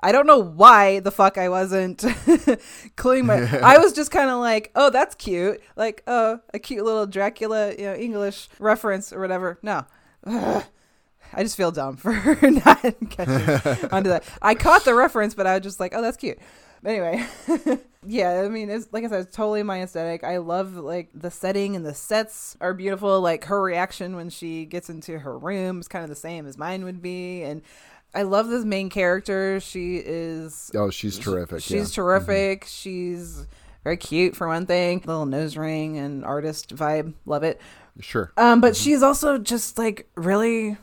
I 0.00 0.12
don't 0.12 0.26
know 0.28 0.38
why 0.38 1.00
the 1.00 1.10
fuck 1.10 1.38
I 1.38 1.48
wasn't 1.48 1.98
cluing 2.96 3.24
my. 3.24 3.58
I 3.60 3.78
was 3.78 3.92
just 3.92 4.12
kind 4.12 4.30
of 4.30 4.38
like, 4.38 4.70
oh, 4.76 4.90
that's 4.90 5.16
cute, 5.16 5.60
like, 5.74 6.04
oh, 6.06 6.38
a 6.54 6.58
cute 6.60 6.84
little 6.84 7.04
Dracula, 7.06 7.72
you 7.72 7.82
know, 7.84 7.94
English 7.94 8.48
reference 8.60 9.12
or 9.12 9.20
whatever. 9.20 9.58
No, 9.62 9.84
Ugh. 10.24 10.64
I 11.32 11.42
just 11.42 11.56
feel 11.56 11.72
dumb 11.72 11.96
for 11.96 12.12
not 12.42 12.80
catching 13.10 13.88
onto 13.92 14.08
that. 14.10 14.24
I 14.40 14.54
caught 14.54 14.84
the 14.84 14.94
reference, 14.94 15.34
but 15.34 15.46
I 15.48 15.54
was 15.54 15.62
just 15.62 15.80
like, 15.80 15.92
oh, 15.94 16.00
that's 16.00 16.16
cute. 16.16 16.38
But 16.80 16.90
anyway, 16.90 17.26
yeah, 18.06 18.42
I 18.44 18.48
mean, 18.48 18.70
it's 18.70 18.88
like 18.92 19.04
I 19.04 19.08
said, 19.08 19.20
it's 19.26 19.36
totally 19.36 19.62
my 19.62 19.82
aesthetic. 19.82 20.24
I 20.24 20.38
love 20.38 20.74
like 20.74 21.08
the 21.14 21.30
setting 21.30 21.74
and 21.76 21.84
the 21.84 21.94
sets 21.94 22.56
are 22.60 22.72
beautiful. 22.74 23.20
Like 23.20 23.44
her 23.44 23.60
reaction 23.60 24.16
when 24.16 24.30
she 24.30 24.64
gets 24.64 24.88
into 24.88 25.18
her 25.18 25.36
room 25.36 25.80
is 25.80 25.88
kind 25.88 26.04
of 26.04 26.08
the 26.08 26.16
same 26.16 26.46
as 26.46 26.56
mine 26.56 26.84
would 26.84 27.02
be, 27.02 27.42
and 27.42 27.62
I 28.14 28.22
love 28.22 28.48
this 28.48 28.64
main 28.64 28.88
character. 28.88 29.60
She 29.60 29.96
is 29.96 30.70
Oh, 30.74 30.90
she's 30.90 31.18
terrific. 31.18 31.60
She's 31.62 31.70
yeah. 31.72 31.80
Mm-hmm. 31.82 31.92
terrific. 31.94 32.64
She's 32.66 33.46
very 33.84 33.96
cute 33.96 34.36
for 34.36 34.46
one 34.48 34.66
thing. 34.66 35.02
Little 35.04 35.26
nose 35.26 35.56
ring 35.56 35.98
and 35.98 36.24
artist 36.24 36.74
vibe. 36.74 37.14
Love 37.26 37.42
it. 37.42 37.60
Sure. 38.00 38.32
Um, 38.36 38.60
but 38.60 38.76
she's 38.76 39.02
also 39.02 39.38
just 39.38 39.76
like 39.76 40.08
really 40.14 40.76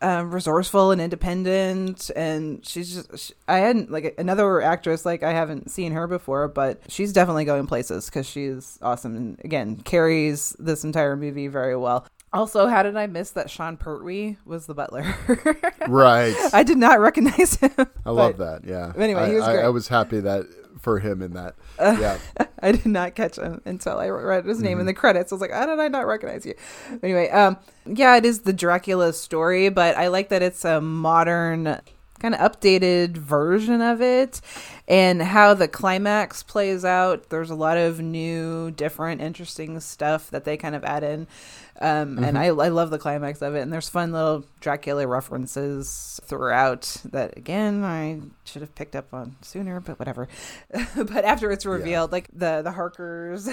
um, 0.00 0.30
resourceful 0.32 0.90
and 0.90 1.00
independent, 1.00 2.10
and 2.14 2.64
she's 2.66 2.94
just. 2.94 3.18
She, 3.18 3.34
I 3.48 3.58
hadn't 3.58 3.90
like 3.90 4.14
another 4.18 4.60
actress 4.62 5.04
like 5.04 5.22
I 5.22 5.32
haven't 5.32 5.70
seen 5.70 5.92
her 5.92 6.06
before, 6.06 6.48
but 6.48 6.80
she's 6.88 7.12
definitely 7.12 7.44
going 7.44 7.66
places 7.66 8.06
because 8.06 8.26
she's 8.26 8.78
awesome 8.82 9.16
and 9.16 9.40
again 9.44 9.76
carries 9.76 10.50
this 10.58 10.84
entire 10.84 11.16
movie 11.16 11.48
very 11.48 11.76
well. 11.76 12.06
Also, 12.32 12.66
how 12.66 12.82
did 12.82 12.94
I 12.96 13.06
miss 13.06 13.30
that 13.30 13.48
Sean 13.50 13.76
Pertwee 13.78 14.36
was 14.44 14.66
the 14.66 14.74
butler? 14.74 15.14
Right. 15.88 16.34
I 16.52 16.64
did 16.64 16.76
not 16.76 17.00
recognize 17.00 17.54
him. 17.54 17.70
I 18.04 18.10
love 18.10 18.36
that. 18.38 18.66
Yeah. 18.66 18.92
Anyway, 18.94 19.22
I, 19.22 19.28
he 19.30 19.34
was 19.36 19.44
I- 19.44 19.52
great. 19.54 19.64
I, 19.64 19.68
was 19.70 19.88
happy 19.88 20.20
that 20.20 20.44
for 20.80 20.98
him 21.00 21.22
in 21.22 21.32
that. 21.34 21.54
Uh, 21.78 21.96
yeah. 22.00 22.18
I 22.60 22.72
did 22.72 22.86
not 22.86 23.14
catch 23.14 23.36
him 23.38 23.60
until 23.64 23.98
I 23.98 24.08
read 24.08 24.44
his 24.44 24.60
name 24.60 24.78
in 24.80 24.84
Mhm. 24.84 24.88
the 24.88 24.94
credits. 24.94 25.30
I 25.30 25.34
was 25.36 25.40
like, 25.40 25.52
how 25.52 25.64
did 25.66 25.78
I 25.78 25.86
not 25.86 26.08
recognize 26.08 26.44
you? 26.44 26.54
Anyway, 27.04 27.28
um, 27.30 27.56
yeah, 27.86 28.16
it 28.16 28.24
is 28.24 28.40
the 28.40 28.52
Dracula 28.52 29.12
story, 29.12 29.68
but 29.68 29.96
I 29.96 30.08
like 30.08 30.28
that 30.30 30.42
it's 30.42 30.64
a 30.64 30.80
modern, 30.80 31.78
kind 32.18 32.34
of 32.34 32.40
updated 32.40 33.16
version 33.16 33.80
of 33.80 34.02
it, 34.02 34.40
and 34.88 35.22
how 35.22 35.54
the 35.54 35.68
climax 35.68 36.42
plays 36.42 36.84
out. 36.84 37.28
There's 37.30 37.50
a 37.50 37.54
lot 37.54 37.76
of 37.76 38.00
new, 38.00 38.72
different, 38.72 39.20
interesting 39.20 39.78
stuff 39.78 40.28
that 40.32 40.44
they 40.44 40.56
kind 40.56 40.74
of 40.74 40.82
add 40.84 41.04
in. 41.04 41.28
Um, 41.80 42.18
and 42.18 42.36
Mhm. 42.36 42.40
I, 42.40 42.46
I 42.66 42.68
love 42.70 42.90
the 42.90 42.98
climax 42.98 43.40
of 43.40 43.54
it, 43.54 43.60
and 43.60 43.72
there's 43.72 43.88
fun 43.88 44.10
little 44.12 44.44
Dracula 44.60 45.06
references 45.06 46.18
throughout 46.24 46.96
that 47.04 47.36
again 47.36 47.84
I 47.84 48.20
should 48.44 48.62
have 48.62 48.74
picked 48.74 48.96
up 48.96 49.14
on 49.14 49.36
sooner, 49.42 49.78
but 49.80 49.98
whatever. 49.98 50.26
but 50.96 51.24
after 51.24 51.50
it's 51.52 51.64
revealed, 51.64 52.10
like 52.12 52.28
the 52.32 52.62
the 52.62 52.72
Harkers, 52.72 53.48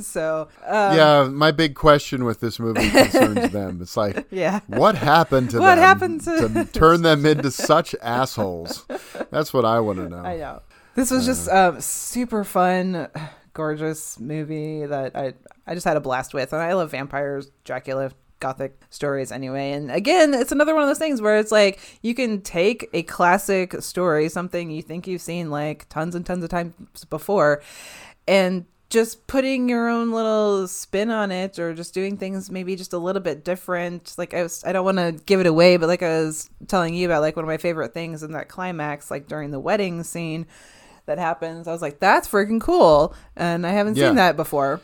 so 0.04 0.48
um, 0.66 0.96
yeah, 0.96 1.28
my 1.30 1.52
big 1.52 1.74
question 1.74 2.24
with 2.24 2.40
this 2.40 2.58
movie 2.58 2.90
concerns 2.90 3.50
them. 3.52 3.78
It's 3.80 3.96
like, 3.96 4.26
Yeah. 4.30 4.60
what 4.66 4.96
happened 4.96 5.50
to 5.50 5.60
What 5.60 5.76
them 5.76 5.78
happened 5.84 6.20
to- 6.22 6.64
turn 6.72 7.02
them 7.02 7.24
into 7.24 7.50
such 7.50 7.94
assholes? 8.02 8.84
That's 9.30 9.52
what 9.54 9.64
I 9.64 9.78
want 9.80 9.98
to 9.98 10.08
know. 10.08 10.18
I 10.24 10.36
know. 10.38 10.62
This 10.96 11.12
was 11.12 11.24
just 11.24 11.48
um, 11.48 11.80
super 11.80 12.42
fun, 12.42 13.06
gorgeous 13.52 14.18
movie 14.18 14.86
that 14.86 15.16
I 15.16 15.34
I 15.66 15.74
just 15.74 15.86
had 15.86 15.96
a 15.96 16.00
blast 16.00 16.34
with, 16.34 16.52
and 16.52 16.62
I 16.62 16.72
love 16.72 16.90
vampires, 16.90 17.50
Dracula, 17.64 18.12
gothic 18.40 18.80
stories 18.90 19.30
anyway. 19.30 19.72
And 19.72 19.90
again, 19.90 20.34
it's 20.34 20.52
another 20.52 20.74
one 20.74 20.82
of 20.82 20.88
those 20.88 20.98
things 20.98 21.20
where 21.20 21.38
it's 21.38 21.52
like 21.52 21.78
you 22.02 22.14
can 22.14 22.40
take 22.40 22.88
a 22.92 23.02
classic 23.04 23.80
story, 23.80 24.28
something 24.28 24.70
you 24.70 24.82
think 24.82 25.06
you've 25.06 25.22
seen 25.22 25.50
like 25.50 25.88
tons 25.88 26.14
and 26.14 26.26
tons 26.26 26.42
of 26.42 26.50
times 26.50 26.74
before, 27.08 27.62
and 28.26 28.64
just 28.88 29.28
putting 29.28 29.68
your 29.68 29.88
own 29.88 30.10
little 30.10 30.66
spin 30.66 31.10
on 31.10 31.30
it 31.30 31.60
or 31.60 31.72
just 31.72 31.94
doing 31.94 32.16
things 32.16 32.50
maybe 32.50 32.74
just 32.74 32.92
a 32.92 32.98
little 32.98 33.22
bit 33.22 33.44
different 33.44 34.14
like 34.18 34.34
i 34.34 34.42
was 34.42 34.64
i 34.64 34.72
don't 34.72 34.84
want 34.84 34.98
to 34.98 35.12
give 35.26 35.38
it 35.38 35.46
away 35.46 35.76
but 35.76 35.88
like 35.88 36.02
i 36.02 36.18
was 36.18 36.50
telling 36.66 36.92
you 36.92 37.06
about 37.06 37.22
like 37.22 37.36
one 37.36 37.44
of 37.44 37.48
my 37.48 37.56
favorite 37.56 37.94
things 37.94 38.24
in 38.24 38.32
that 38.32 38.48
climax 38.48 39.08
like 39.08 39.28
during 39.28 39.52
the 39.52 39.60
wedding 39.60 40.02
scene 40.02 40.44
that 41.10 41.18
happens 41.18 41.66
i 41.68 41.72
was 41.72 41.82
like 41.82 41.98
that's 42.00 42.26
freaking 42.28 42.60
cool 42.60 43.14
and 43.36 43.66
i 43.66 43.70
haven't 43.70 43.96
Yeah. 43.96 44.08
seen 44.08 44.16
that 44.16 44.36
before 44.36 44.80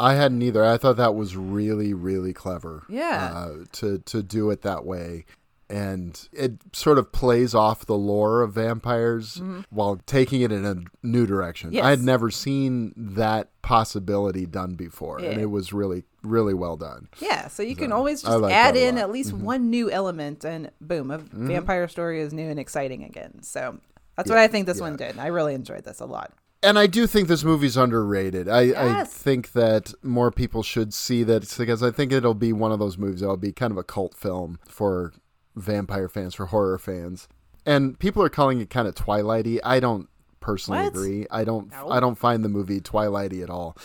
I 0.00 0.14
hadn't 0.14 0.42
either. 0.42 0.64
I 0.64 0.76
thought 0.76 0.96
that 0.98 1.16
was 1.16 1.36
really, 1.36 1.92
really 1.92 2.32
clever. 2.32 2.84
Yeah. 2.88 3.32
Uh, 3.34 3.64
to 3.72 3.98
to 3.98 4.22
do 4.22 4.48
it 4.52 4.62
that 4.62 4.84
way, 4.84 5.24
and 5.68 6.28
it 6.32 6.52
sort 6.72 6.98
of 6.98 7.10
plays 7.10 7.52
off 7.52 7.84
the 7.84 7.96
lore 7.96 8.42
of 8.42 8.52
vampires 8.52 9.38
Mhm. 9.42 9.64
while 9.70 9.96
taking 10.06 10.40
it 10.42 10.52
in 10.52 10.64
a 10.64 10.76
new 11.02 11.26
direction. 11.26 11.72
Yes. 11.72 11.84
I 11.84 11.90
had 11.90 12.02
never 12.04 12.30
seen 12.30 12.92
that 12.96 13.50
possibility 13.60 14.46
done 14.46 14.76
before, 14.76 15.18
and 15.18 15.40
it 15.40 15.46
was 15.50 15.72
really, 15.72 16.04
really 16.22 16.54
well 16.54 16.76
done. 16.76 17.08
yeah 17.20 17.46
so 17.48 17.62
you 17.62 17.74
can 17.76 17.90
always 17.92 18.22
just 18.22 18.38
like 18.40 18.52
add 18.54 18.76
in 18.76 18.98
at 18.98 19.10
least 19.10 19.32
Mhm. 19.32 19.40
one 19.40 19.70
new 19.70 19.90
element 19.90 20.44
and 20.44 20.70
boom 20.80 21.10
a 21.10 21.18
Mhm. 21.18 21.46
vampire 21.48 21.86
story 21.88 22.20
is 22.20 22.32
new 22.32 22.48
and 22.50 22.58
exciting 22.58 23.02
again 23.04 23.40
so 23.42 23.78
that's 24.18 24.28
Yeah, 24.28 24.36
what 24.36 24.42
i 24.42 24.48
think 24.48 24.66
this 24.66 24.76
yeah. 24.78 24.82
one 24.84 24.96
did 24.96 25.18
i 25.18 25.28
really 25.28 25.54
enjoyed 25.54 25.84
this 25.84 26.00
a 26.00 26.06
lot 26.06 26.32
And 26.62 26.76
I 26.76 26.88
do 26.88 27.06
think 27.06 27.28
this 27.28 27.44
movie's 27.44 27.76
underrated. 27.76 28.48
I, 28.48 28.62
I 29.00 29.04
think 29.04 29.52
that 29.52 29.94
more 30.02 30.32
people 30.32 30.64
should 30.64 30.92
see 30.92 31.22
that 31.22 31.42
because 31.56 31.84
I 31.84 31.92
think 31.92 32.10
it'll 32.10 32.34
be 32.34 32.52
one 32.52 32.72
of 32.72 32.80
those 32.80 32.98
movies 32.98 33.20
that'll 33.20 33.36
be 33.36 33.52
kind 33.52 33.70
of 33.70 33.78
a 33.78 33.84
cult 33.84 34.14
film 34.16 34.58
for 34.66 35.12
vampire 35.54 36.08
fans, 36.08 36.34
for 36.34 36.46
horror 36.46 36.76
fans. 36.78 37.28
And 37.64 37.96
people 37.96 38.20
are 38.24 38.28
calling 38.28 38.60
it 38.60 38.70
kind 38.70 38.88
of 38.88 38.96
Twilighty. 38.96 39.60
I 39.62 39.78
don't 39.78 40.08
personally 40.40 40.80
What? 40.80 40.88
agree. 40.88 41.26
I 41.30 41.44
don't 41.44 41.70
No. 41.70 41.90
I 41.90 42.00
don't 42.00 42.18
find 42.18 42.44
the 42.44 42.48
movie 42.48 42.80
Twilighty 42.80 43.40
at 43.40 43.50
all. 43.50 43.76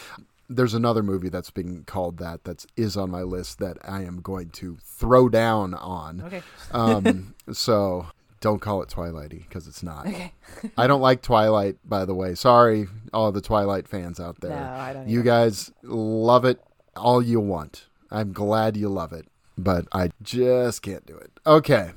There's 0.49 0.73
another 0.73 1.03
movie 1.03 1.29
that's 1.29 1.51
being 1.51 1.83
called 1.85 2.17
that 2.17 2.43
that 2.45 2.65
is 2.75 2.97
on 2.97 3.11
my 3.11 3.21
list 3.21 3.59
that 3.59 3.77
I 3.87 4.01
am 4.01 4.19
going 4.21 4.49
to 4.61 4.77
throw 4.83 5.29
down 5.29 5.75
on. 5.75 6.21
Okay. 6.25 6.41
um 6.71 7.35
so 7.51 8.07
don't 8.43 8.59
call 8.59 8.81
it 8.83 8.89
Twilighty 8.89 9.39
because 9.47 9.67
it's 9.67 9.81
not. 9.81 10.05
Okay. 10.05 10.33
I 10.77 10.85
don't 10.85 11.01
like 11.01 11.21
Twilight, 11.21 11.77
by 11.85 12.03
the 12.03 12.13
way. 12.13 12.35
Sorry, 12.35 12.87
all 13.13 13.31
the 13.31 13.39
Twilight 13.41 13.87
fans 13.87 14.19
out 14.19 14.41
there. 14.41 14.51
No, 14.51 14.63
I 14.63 14.91
don't 14.93 15.07
You 15.07 15.19
either. 15.19 15.25
guys 15.25 15.71
love 15.81 16.43
it 16.43 16.59
all 16.95 17.21
you 17.21 17.39
want. 17.39 17.87
I'm 18.11 18.33
glad 18.33 18.75
you 18.75 18.89
love 18.89 19.13
it, 19.13 19.25
but 19.57 19.87
I 19.93 20.11
just 20.21 20.81
can't 20.81 21.05
do 21.05 21.15
it. 21.15 21.31
Okay. 21.47 21.93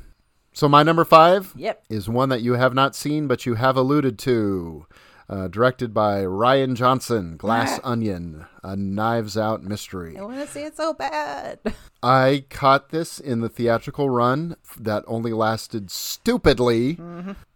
So 0.53 0.69
my 0.69 0.83
number 0.85 1.05
five 1.05 1.53
Yep. 1.57 1.83
is 1.91 2.09
one 2.09 2.29
that 2.31 2.41
you 2.43 2.53
have 2.55 2.73
not 2.73 2.95
seen, 2.95 3.27
but 3.27 3.45
you 3.45 3.55
have 3.57 3.77
alluded 3.77 4.17
to. 4.21 4.87
Uh, 5.29 5.49
directed 5.49 5.93
by 5.93 6.21
Rian 6.23 6.75
Johnson, 6.75 7.37
Glass 7.37 7.81
Onion, 7.85 8.47
a 8.63 8.77
Knives 8.77 9.37
Out 9.37 9.63
mystery. 9.65 10.17
i 10.17 10.23
want 10.23 10.39
to 10.39 10.47
see 10.47 10.63
it 10.63 10.77
so 10.77 10.93
bad 10.95 11.59
I 12.03 12.45
caught 12.49 12.91
this 12.91 13.19
in 13.19 13.41
the 13.41 13.49
theatrical 13.49 14.09
run 14.09 14.55
that 14.79 15.03
only 15.09 15.33
lasted 15.33 15.91
stupidly 15.91 16.99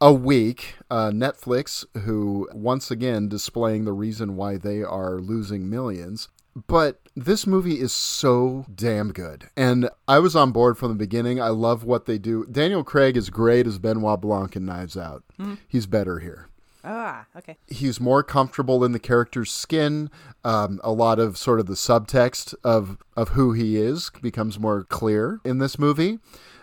a 0.01 0.13
week. 0.13 0.75
Uh, 0.91 1.11
Netflix, 1.11 1.85
who 2.03 2.49
once 2.53 2.91
again 2.91 3.29
displaying 3.29 3.85
the 3.85 3.93
reason 3.93 4.35
why 4.37 4.57
they 4.57 4.83
are 4.83 5.21
losing 5.21 5.71
millions, 5.71 6.29
But 6.67 6.99
this 7.15 7.47
movie 7.47 7.79
is 7.81 7.93
so 7.93 8.67
damn 8.75 9.13
good. 9.13 9.49
And 9.57 9.89
I 10.09 10.19
was 10.19 10.35
on 10.35 10.51
board 10.51 10.77
from 10.79 10.89
the 10.89 10.95
beginning. 10.97 11.41
I 11.41 11.49
love 11.49 11.85
what 11.85 12.07
they 12.07 12.19
do. 12.19 12.45
Daniel 12.51 12.83
Craig 12.83 13.17
is 13.17 13.31
great 13.31 13.67
as 13.69 13.79
Benoit 13.79 14.21
Blanc 14.21 14.57
in 14.57 14.65
Knives 14.65 14.97
Out. 14.97 15.23
Mhm. 15.39 15.59
He's 15.69 15.87
better 15.87 16.19
here. 16.19 16.49
Ah, 16.85 17.27
okay. 17.37 17.57
He's 17.69 18.01
more 18.01 18.23
comfortable 18.23 18.83
in 18.85 18.93
the 18.93 18.99
character's 18.99 19.51
skin. 19.53 20.11
Um, 20.45 20.81
a 20.83 20.93
lot 20.93 21.19
of 21.19 21.37
sort 21.37 21.61
of 21.61 21.67
the 21.67 21.75
subtext 21.75 22.55
of, 22.65 22.97
of 23.17 23.31
who 23.31 23.53
he 23.53 23.77
is 23.77 24.11
becomes 24.23 24.59
more 24.59 24.85
clear 24.85 25.41
in 25.45 25.59
this 25.59 25.79
movie, 25.79 26.19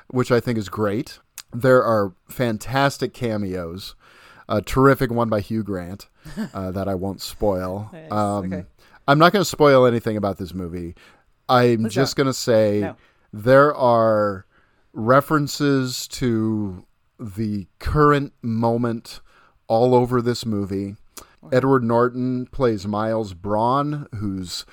which 0.07 0.31
I 0.31 0.39
think 0.39 0.57
is 0.57 0.69
great. 0.69 1.19
There 1.53 1.83
are 1.83 2.13
fantastic 2.29 3.13
cameos. 3.13 3.95
A 4.49 4.61
terrific 4.61 5.11
one 5.11 5.29
by 5.29 5.41
Hugh 5.41 5.61
Grant 5.63 6.07
uh, 6.53 6.71
that 6.71 6.87
I 6.87 6.95
won't 6.95 7.21
spoil. 7.21 7.89
Nice, 7.93 8.11
Um, 8.11 8.53
okay. 8.53 8.65
I'm 9.07 9.19
not 9.19 9.31
going 9.33 9.41
to 9.41 9.49
spoil 9.49 9.85
anything 9.85 10.17
about 10.17 10.37
this 10.37 10.53
movie. 10.53 10.95
I'm 11.49 11.83
Please 11.83 11.93
just 11.93 12.15
going 12.15 12.27
to 12.27 12.33
say 12.33 12.79
No. 12.81 12.95
there 13.31 13.73
are 13.75 14.45
references 14.93 16.07
to 16.09 16.85
the 17.19 17.67
current 17.79 18.33
moment 18.41 19.21
all 19.67 19.93
over 19.95 20.21
this 20.21 20.45
movie. 20.45 20.95
Edward 21.51 21.83
Norton 21.83 22.47
plays 22.47 22.87
Miles 22.87 23.33
Bron, 23.33 24.07
who's 24.15 24.65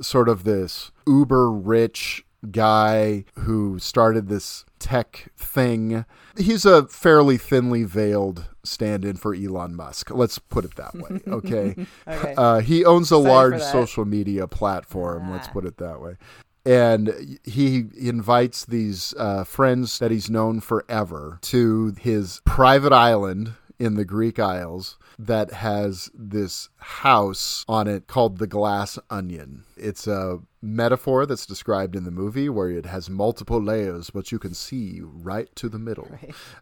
sort 0.00 0.28
of 0.28 0.44
this 0.44 0.90
uber 1.06 1.50
rich 1.50 2.24
guy 2.50 3.24
who 3.40 3.78
started 3.78 4.28
this 4.28 4.64
tech 4.78 5.28
thing. 5.36 6.04
He's 6.36 6.64
a 6.64 6.86
fairly 6.86 7.38
thinly 7.38 7.84
veiled 7.84 8.46
stand 8.64 9.04
in 9.04 9.16
for 9.16 9.34
Elon 9.34 9.74
Musk. 9.74 10.10
Let's 10.10 10.38
put 10.38 10.64
it 10.64 10.74
that 10.76 10.94
way. 10.94 11.20
Okay. 11.26 11.86
Okay. 12.08 12.34
Uh, 12.36 12.60
he 12.60 12.84
owns 12.84 13.10
a 13.10 13.16
for 13.16 13.20
large 13.20 13.60
social 13.60 14.04
media 14.04 14.46
platform. 14.46 15.24
Ah. 15.26 15.32
Let's 15.32 15.48
put 15.48 15.64
it 15.64 15.76
that 15.78 16.00
way. 16.00 16.16
And 16.64 17.38
he 17.44 17.84
invites 17.96 18.64
these 18.64 19.14
uh, 19.18 19.44
friends 19.44 19.98
that 19.98 20.10
he's 20.10 20.30
known 20.30 20.60
forever 20.60 21.38
to 21.42 21.94
his 22.00 22.40
private 22.44 22.92
island 22.92 23.54
in 23.78 23.94
the 23.94 24.04
Greek 24.04 24.38
Isles 24.38 24.98
that 25.18 25.52
has 25.52 26.10
this 26.14 26.68
house 26.78 27.64
on 27.68 27.86
it 27.86 28.06
called 28.06 28.38
the 28.38 28.46
Glass 28.46 28.98
Onion. 29.10 29.64
It's 29.76 30.06
a 30.06 30.40
metaphor 30.62 31.26
that's 31.26 31.46
described 31.46 31.94
in 31.94 32.04
the 32.04 32.10
movie 32.10 32.48
where 32.48 32.70
it 32.70 32.86
has 32.86 33.08
multiple 33.08 33.62
layers, 33.62 34.10
but 34.10 34.32
you 34.32 34.38
can 34.38 34.52
see 34.52 35.00
right 35.02 35.54
to 35.56 35.68
the 35.68 35.78
middle. 35.78 36.08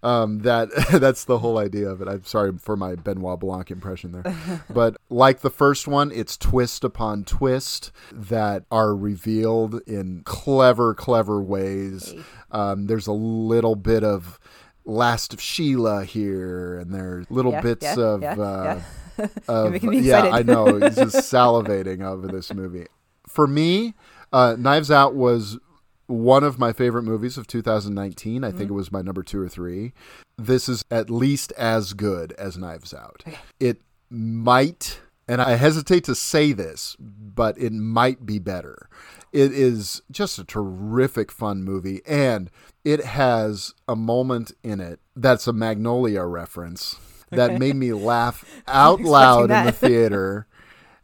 Um, 0.02 0.40
that 0.40 0.68
that's 1.00 1.24
the 1.24 1.38
whole 1.38 1.58
idea 1.58 1.88
of 1.88 2.00
it. 2.00 2.08
I'm 2.08 2.24
sorry 2.24 2.52
for 2.58 2.76
my 2.76 2.94
Benoit 2.94 3.40
Blanc 3.40 3.70
impression 3.70 4.12
there, 4.12 4.64
but 4.70 4.96
like 5.08 5.40
the 5.40 5.50
first 5.50 5.88
one, 5.88 6.12
it's 6.12 6.36
twist 6.36 6.84
upon 6.84 7.24
twist 7.24 7.92
that 8.12 8.64
are 8.70 8.94
revealed 8.94 9.80
in 9.86 10.22
clever, 10.24 10.94
clever 10.94 11.40
ways. 11.40 12.14
Um, 12.50 12.86
there's 12.86 13.06
a 13.06 13.12
little 13.12 13.74
bit 13.74 14.04
of 14.04 14.38
Last 14.86 15.32
of 15.32 15.40
Sheila 15.40 16.04
here, 16.04 16.78
and 16.78 16.92
there 16.94 17.18
are 17.18 17.24
little 17.30 17.52
Yeah, 17.52 17.60
bits 17.62 17.84
yeah, 17.84 17.98
of. 18.00 18.22
yeah, 18.22 18.32
uh, 18.32 18.80
yeah. 19.18 19.26
of- 19.48 19.82
yeah. 19.94 20.22
I 20.24 20.42
know. 20.42 20.66
He's 20.78 20.96
just 20.96 21.16
salivating 21.32 22.02
over 22.02 22.26
this 22.28 22.52
movie. 22.52 22.86
For 23.26 23.46
me, 23.46 23.94
uh, 24.32 24.56
Knives 24.58 24.90
Out 24.90 25.14
was 25.14 25.58
one 26.06 26.44
of 26.44 26.58
my 26.58 26.72
favorite 26.74 27.04
movies 27.04 27.38
of 27.38 27.46
2019. 27.46 28.44
I 28.44 28.50
think 28.50 28.64
Mhm. 28.68 28.72
it 28.72 28.74
was 28.74 28.92
my 28.92 29.00
number 29.00 29.22
two 29.22 29.40
or 29.40 29.48
three. 29.48 29.94
This 30.36 30.68
is 30.68 30.84
at 30.90 31.08
least 31.08 31.52
as 31.52 31.94
good 31.94 32.32
as 32.32 32.58
Knives 32.58 32.92
Out. 32.92 33.24
It 33.58 33.80
might, 34.10 35.00
and 35.26 35.40
I 35.40 35.52
hesitate 35.52 36.04
to 36.04 36.14
say 36.14 36.52
this, 36.52 36.94
but 37.00 37.56
it 37.56 37.72
might 37.72 38.26
be 38.26 38.38
better. 38.38 38.88
It 39.34 39.52
is 39.52 40.00
just 40.12 40.38
a 40.38 40.44
terrific, 40.44 41.32
fun 41.32 41.64
movie, 41.64 42.02
and 42.06 42.52
it 42.84 43.04
has 43.04 43.74
a 43.88 43.96
moment 43.96 44.52
in 44.62 44.78
it 44.78 45.00
that's 45.16 45.48
a 45.48 45.52
Magnolia 45.52 46.22
reference 46.24 47.00
that 47.30 47.58
made 47.58 47.74
me 47.74 47.92
laugh 47.92 48.44
out 48.68 49.00
loud 49.00 49.50
in 49.50 49.66
the 49.66 49.72
theater 49.72 50.46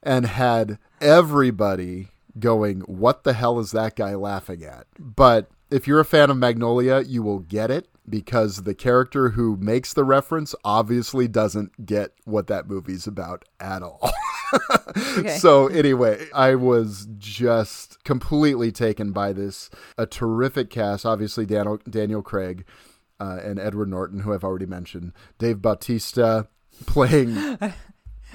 and 0.00 0.26
had 0.26 0.78
everybody 1.00 2.10
going, 2.38 2.82
What 2.82 3.24
the 3.24 3.32
hell 3.32 3.58
is 3.58 3.72
that 3.72 3.96
guy 3.96 4.14
laughing 4.14 4.62
at? 4.62 4.86
But 4.96 5.50
if 5.68 5.88
you're 5.88 5.98
a 5.98 6.04
fan 6.04 6.30
of 6.30 6.36
Magnolia, 6.36 7.00
you 7.00 7.24
will 7.24 7.40
get 7.40 7.68
it 7.72 7.88
because 8.10 8.62
the 8.64 8.74
character 8.74 9.30
who 9.30 9.56
makes 9.56 9.92
the 9.92 10.04
reference 10.04 10.54
obviously 10.64 11.28
doesn't 11.28 11.86
get 11.86 12.12
what 12.24 12.46
that 12.48 12.68
movie's 12.68 13.06
about 13.06 13.44
at 13.60 13.82
all. 13.82 14.10
Okay. 15.16 15.36
So, 15.38 15.68
anyway, 15.68 16.26
I 16.34 16.56
was 16.56 17.06
just 17.18 18.02
completely 18.02 18.72
taken 18.72 19.12
by 19.12 19.32
this. 19.32 19.70
A 19.96 20.06
terrific 20.06 20.70
cast, 20.70 21.06
obviously, 21.06 21.46
Daniel, 21.46 21.78
Daniel 21.88 22.20
Craig 22.20 22.64
uh, 23.20 23.38
and 23.44 23.60
Edward 23.60 23.88
Norton, 23.90 24.20
who 24.20 24.34
I've 24.34 24.42
already 24.42 24.66
mentioned, 24.66 25.12
Dave 25.38 25.62
Bautista 25.62 26.48
playing 26.86 27.36
I 27.38 27.72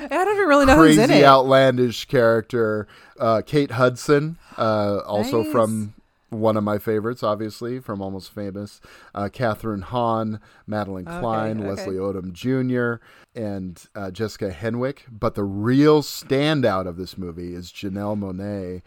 don't 0.07 0.35
even 0.35 0.47
really 0.47 0.65
know 0.65 0.77
who's 0.77 0.97
in 0.97 1.07
crazy 1.07 1.21
it. 1.21 1.25
outlandish 1.25 2.05
character. 2.05 2.87
Uh, 3.19 3.41
Kate 3.45 3.71
Hudson, 3.71 4.37
uh, 4.57 4.99
also 5.05 5.43
Nice. 5.43 5.51
from 5.51 5.93
one 6.29 6.57
of 6.57 6.63
my 6.63 6.77
favorites, 6.77 7.23
obviously 7.23 7.79
from 7.79 8.01
Almost 8.01 8.33
Famous. 8.33 8.81
Uh, 9.13 9.29
Kathryn 9.31 9.83
Hahn, 9.83 10.39
Madelyn 10.69 11.07
Okay, 11.07 11.19
Cline, 11.19 11.59
okay. 11.59 11.69
Leslie 11.69 11.95
Odom 11.95 12.33
Jr., 12.33 13.03
and 13.35 13.85
uh, 13.95 14.11
Jessica 14.11 14.51
Henwick. 14.51 14.99
But 15.09 15.35
the 15.35 15.43
real 15.43 16.01
standout 16.01 16.87
of 16.87 16.97
this 16.97 17.17
movie 17.17 17.53
is 17.53 17.71
Janelle 17.71 18.17
Monáe 18.17 18.81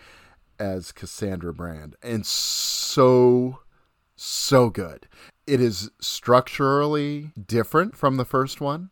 as 0.59 0.93
Cassandra 0.93 1.55
Brand, 1.55 1.97
and 2.03 2.27
so 2.27 3.61
so 4.17 4.69
good. 4.69 5.07
It 5.47 5.61
is 5.61 5.91
structurally 6.01 7.31
different 7.47 7.97
from 7.97 8.17
the 8.17 8.25
first 8.25 8.61
one. 8.61 8.91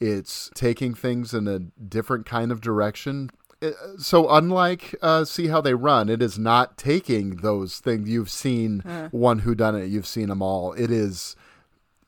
It's 0.00 0.50
taking 0.54 0.94
things 0.94 1.32
in 1.32 1.46
a 1.46 1.60
different 1.60 2.26
kind 2.26 2.50
of 2.50 2.60
direction. 2.60 3.30
Uh, 3.62 3.70
So 3.98 4.28
unlike 4.30 4.94
uh, 5.02 5.24
see 5.24 5.46
how 5.48 5.60
they 5.60 5.74
run, 5.74 6.08
it 6.08 6.20
is 6.22 6.38
not 6.38 6.76
taking 6.76 7.36
those 7.36 7.78
things 7.78 8.08
you've 8.08 8.30
seen. 8.30 8.80
Uh. 8.82 9.08
One 9.10 9.40
who 9.40 9.54
done 9.54 9.74
it, 9.76 9.86
you've 9.86 10.06
seen 10.06 10.28
them 10.28 10.42
all. 10.42 10.72
It 10.72 10.90
is 10.90 11.36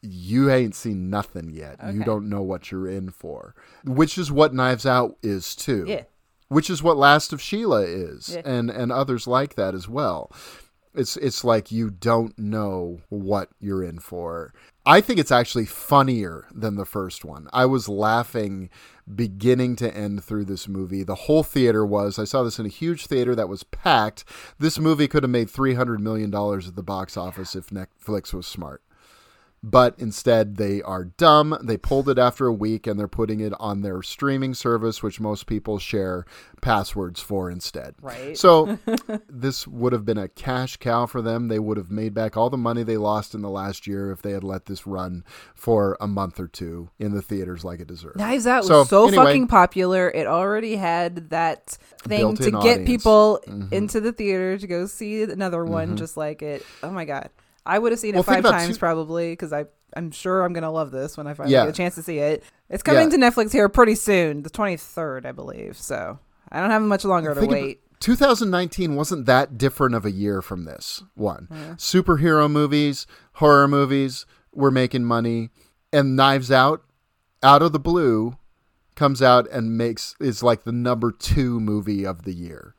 you 0.03 0.51
ain't 0.51 0.75
seen 0.75 1.09
nothing 1.09 1.49
yet. 1.51 1.79
You 1.93 2.05
don't 2.05 2.29
know 2.29 2.43
what 2.43 2.71
you're 2.71 2.89
in 2.89 3.09
for, 3.11 3.55
which 3.85 4.19
is 4.19 4.31
what 4.31 4.53
Knives 4.53 4.85
Out 4.85 5.17
is 5.23 5.55
too. 5.57 5.85
Yeah. 5.89 6.03
Which 6.49 6.69
is 6.69 6.83
what 6.83 6.99
Last 6.99 7.33
of 7.33 7.41
Sheila 7.41 7.83
is, 7.83 8.29
Yeah. 8.35 8.43
and 8.45 8.69
and 8.71 8.93
others 8.93 9.27
like 9.27 9.55
that 9.55 9.75
as 9.75 9.89
well. 9.89 10.31
It's 10.95 11.17
it's 11.17 11.43
like 11.43 11.73
you 11.73 11.89
don't 11.91 12.39
know 12.39 13.01
what 13.09 13.49
you're 13.61 13.83
in 13.83 13.99
for. 13.99 14.53
I 14.87 15.01
think 15.01 15.19
it's 15.19 15.33
actually 15.33 15.65
funnier 15.65 16.47
than 16.53 16.75
the 16.77 16.85
first 16.85 17.25
one. 17.25 17.49
I 17.55 17.65
was 17.65 17.89
laughing 17.89 18.69
beginning 19.13 19.77
to 19.77 19.95
end 19.97 20.23
through 20.23 20.45
this 20.45 20.69
movie. 20.69 21.03
The 21.03 21.15
whole 21.15 21.43
theater 21.43 21.87
was. 21.87 22.19
I 22.19 22.25
saw 22.25 22.43
this 22.43 22.59
in 22.59 22.67
a 22.67 22.71
huge 22.71 23.07
theater 23.07 23.35
that 23.35 23.49
was 23.49 23.65
packed. 23.65 24.25
This 24.59 24.79
movie 24.79 25.09
could 25.09 25.23
have 25.23 25.31
made 25.31 25.49
300 25.49 26.01
million 26.01 26.31
dollars 26.31 26.69
at 26.69 26.77
the 26.77 26.83
box 26.83 27.17
office 27.17 27.57
if 27.57 27.69
Netflix 27.71 28.35
was 28.35 28.47
smart. 28.47 28.83
But 29.67 29.95
instead, 29.97 30.57
they 30.57 30.83
are 30.83 31.05
dumb. 31.05 31.57
They 31.63 31.79
pulled 31.79 32.11
it 32.11 32.19
after 32.19 32.47
a 32.47 32.53
week 32.53 32.87
and 32.87 33.01
they're 33.01 33.09
putting 33.09 33.41
it 33.41 33.55
on 33.59 33.81
their 33.81 34.03
streaming 34.03 34.53
service, 34.53 35.03
which 35.03 35.21
most 35.21 35.47
people 35.47 35.79
share 35.79 36.27
passwords 36.61 37.21
for 37.21 37.51
instead. 37.51 37.95
Right. 38.03 38.37
So, 38.37 38.79
this 39.27 39.67
would 39.67 39.95
have 39.95 40.05
been 40.05 40.19
a 40.19 40.29
cash 40.29 40.77
cow 40.77 41.07
for 41.07 41.23
them. 41.23 41.49
They 41.49 41.59
would 41.59 41.79
have 41.79 41.91
made 41.91 42.13
back 42.13 42.37
all 42.37 42.51
the 42.51 42.59
money 42.59 42.83
they 42.83 42.99
lost 42.99 43.35
in 43.35 43.41
the 43.41 43.49
last 43.49 43.87
year 43.87 44.11
if 44.13 44.21
they 44.21 44.33
had 44.33 44.45
let 44.45 44.67
this 44.67 44.87
run 44.87 45.25
for 45.55 45.97
a 45.99 46.07
month 46.07 46.39
or 46.39 46.47
two 46.47 46.91
in 46.99 47.15
the 47.15 47.23
theaters 47.23 47.65
like 47.65 47.81
it 47.81 47.87
deserved. 47.89 48.17
Knives 48.19 48.47
Out 48.47 48.69
was 48.69 48.89
so, 48.91 49.09
anyway, 49.09 49.25
fucking 49.25 49.47
popular. 49.49 50.11
It 50.11 50.27
already 50.27 50.77
had 50.77 51.31
that 51.31 51.79
thing 52.01 52.37
to 52.37 52.51
get 52.51 52.55
audience. 52.55 52.87
people 52.87 53.41
Mhm. 53.49 53.73
into 53.73 53.99
the 54.03 54.13
theater 54.13 54.59
to 54.59 54.67
go 54.67 54.85
see 54.85 55.23
another 55.23 55.65
one 55.65 55.93
Mhm. 55.95 55.99
just 55.99 56.19
like 56.19 56.43
it. 56.43 56.63
Oh 56.83 56.91
my 56.91 57.07
god. 57.07 57.31
I 57.67 57.79
would 57.79 57.93
have 57.93 57.99
seen 57.99 58.15
it 58.15 58.25
five 58.25 58.43
times 58.45 58.75
two- 58.75 58.79
probably 58.79 59.33
because 59.33 59.53
I 59.53 59.67
I'm 59.97 60.11
sure 60.11 60.43
I'm 60.43 60.53
gonna 60.53 60.73
love 60.73 60.91
this 60.91 61.17
when 61.17 61.27
I 61.27 61.35
finally 61.35 61.53
Yeah. 61.53 61.65
get 61.67 61.69
a 61.71 61.77
chance 61.77 61.95
to 61.95 62.03
see 62.03 62.19
it. 62.19 62.43
It's 62.69 62.83
coming 62.83 63.11
Yeah. 63.11 63.17
to 63.17 63.17
Netflix 63.17 63.53
here 63.53 63.69
pretty 63.69 63.95
soon, 63.95 64.43
the 64.43 64.51
23rd, 64.51 65.25
I 65.25 65.31
believe. 65.33 65.77
So 65.79 66.19
I 66.51 66.61
don't 66.61 66.71
have 66.71 66.83
much 66.83 67.05
longer 67.05 67.33
to 67.35 67.47
wait. 67.47 67.81
2019 68.01 68.97
wasn't 68.97 69.27
that 69.27 69.57
different 69.57 69.95
of 69.95 70.05
a 70.05 70.11
year 70.11 70.43
from 70.43 70.65
this 70.65 71.03
one. 71.15 71.47
Yeah. 71.51 71.75
Superhero 71.77 72.51
movies, 72.51 73.07
horror 73.35 73.69
movies 73.69 74.27
were 74.53 74.71
making 74.71 75.05
money, 75.05 75.51
and 75.93 76.17
Knives 76.17 76.51
Out, 76.51 76.83
out 77.43 77.63
of 77.63 77.73
the 77.73 77.79
blue, 77.79 78.37
comes 78.97 79.23
out 79.23 79.49
and 79.51 79.77
makes 79.79 80.15
is 80.21 80.43
like 80.43 80.65
the 80.65 80.73
number 80.73 81.11
two 81.13 81.61
movie 81.61 82.05
of 82.05 82.23
the 82.23 82.33
year, 82.35 82.75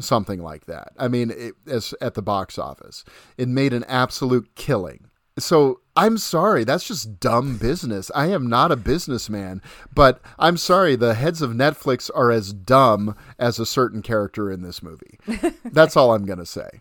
something 0.00 0.42
like 0.42 0.66
that. 0.66 0.92
I 0.98 1.08
mean, 1.08 1.30
it, 1.30 1.54
as 1.66 1.94
at 2.00 2.14
the 2.14 2.22
box 2.22 2.58
office, 2.58 3.04
it 3.36 3.48
made 3.48 3.72
an 3.72 3.84
absolute 3.84 4.54
killing. 4.54 5.08
So 5.38 5.80
I'm 5.96 6.18
sorry, 6.18 6.64
that's 6.64 6.86
just 6.86 7.20
dumb 7.20 7.58
business. 7.58 8.10
I 8.14 8.26
am 8.26 8.48
not 8.48 8.72
a 8.72 8.76
businessman, 8.76 9.62
but 9.94 10.20
I'm 10.38 10.56
sorry, 10.56 10.96
the 10.96 11.14
heads 11.14 11.42
of 11.42 11.52
Netflix 11.52 12.10
are 12.14 12.30
as 12.30 12.52
dumb 12.52 13.16
as 13.38 13.58
a 13.58 13.66
certain 13.66 14.02
character 14.02 14.50
in 14.50 14.62
this 14.62 14.82
movie. 14.82 15.18
That's 15.64 15.96
all 15.96 16.12
I'm 16.12 16.24
going 16.24 16.38
to 16.38 16.46
say. 16.46 16.80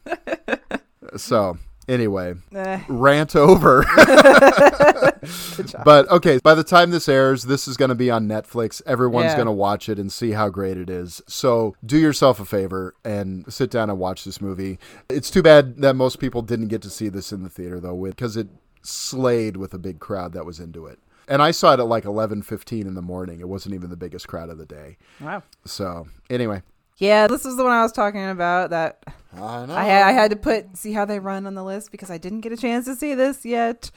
So, 1.15 1.57
anyway, 1.87 2.35
Eh. 2.53 2.81
rant 2.87 3.35
over. 3.35 3.83
but 5.83 6.09
okay, 6.09 6.39
by 6.43 6.53
the 6.55 6.63
time 6.63 6.91
this 6.91 7.09
airs, 7.09 7.43
this 7.43 7.67
is 7.67 7.77
going 7.77 7.89
to 7.89 7.95
be 7.95 8.09
on 8.11 8.27
Netflix. 8.27 8.81
Everyone's 8.85 9.25
Yeah. 9.31 9.35
going 9.35 9.45
to 9.47 9.51
watch 9.51 9.89
it 9.89 9.99
and 9.99 10.11
see 10.11 10.31
how 10.31 10.49
great 10.49 10.77
it 10.77 10.89
is. 10.89 11.21
So, 11.27 11.75
do 11.85 11.97
yourself 11.97 12.39
a 12.39 12.45
favor 12.45 12.93
and 13.03 13.51
sit 13.51 13.69
down 13.71 13.89
and 13.89 13.99
watch 13.99 14.23
this 14.23 14.41
movie. 14.41 14.79
It's 15.09 15.29
too 15.29 15.41
bad 15.43 15.77
that 15.81 15.95
most 15.95 16.19
people 16.19 16.41
didn't 16.41 16.67
get 16.67 16.81
to 16.83 16.89
see 16.89 17.09
this 17.09 17.31
in 17.31 17.43
the 17.43 17.49
theater 17.49 17.79
though, 17.79 17.95
because 18.05 18.37
it 18.37 18.47
slayed 18.81 19.57
with 19.57 19.73
a 19.73 19.79
big 19.79 19.99
crowd 19.99 20.33
that 20.33 20.45
was 20.45 20.59
into 20.59 20.85
it. 20.85 20.99
And 21.27 21.41
I 21.41 21.51
saw 21.51 21.73
it 21.73 21.79
at 21.79 21.87
like 21.87 22.05
11:15 22.05 22.87
in 22.87 22.93
the 22.93 23.01
morning. 23.01 23.41
It 23.41 23.49
wasn't 23.49 23.75
even 23.75 23.89
the 23.89 23.97
biggest 23.97 24.27
crowd 24.29 24.49
of 24.49 24.57
the 24.57 24.65
day. 24.65 24.97
Wow. 25.19 25.43
So, 25.65 26.07
anyway, 26.29 26.61
Yeah, 26.97 27.27
this 27.27 27.45
is 27.45 27.55
the 27.57 27.63
one 27.63 27.73
I 27.73 27.83
was 27.83 27.91
talking 27.91 28.27
about 28.27 28.71
that 28.71 29.03
I 29.33 29.65
know. 29.65 29.75
I 29.75 29.83
had, 29.83 30.03
I 30.07 30.11
had 30.13 30.31
to 30.31 30.37
put 30.37 30.75
see 30.77 30.93
how 30.93 31.05
they 31.05 31.19
run 31.19 31.45
on 31.45 31.53
the 31.55 31.63
list 31.63 31.91
because 31.91 32.09
I 32.09 32.17
didn't 32.17 32.41
get 32.41 32.51
a 32.51 32.57
chance 32.57 32.85
to 32.85 32.95
see 32.95 33.13
this 33.13 33.45
yet. 33.45 33.91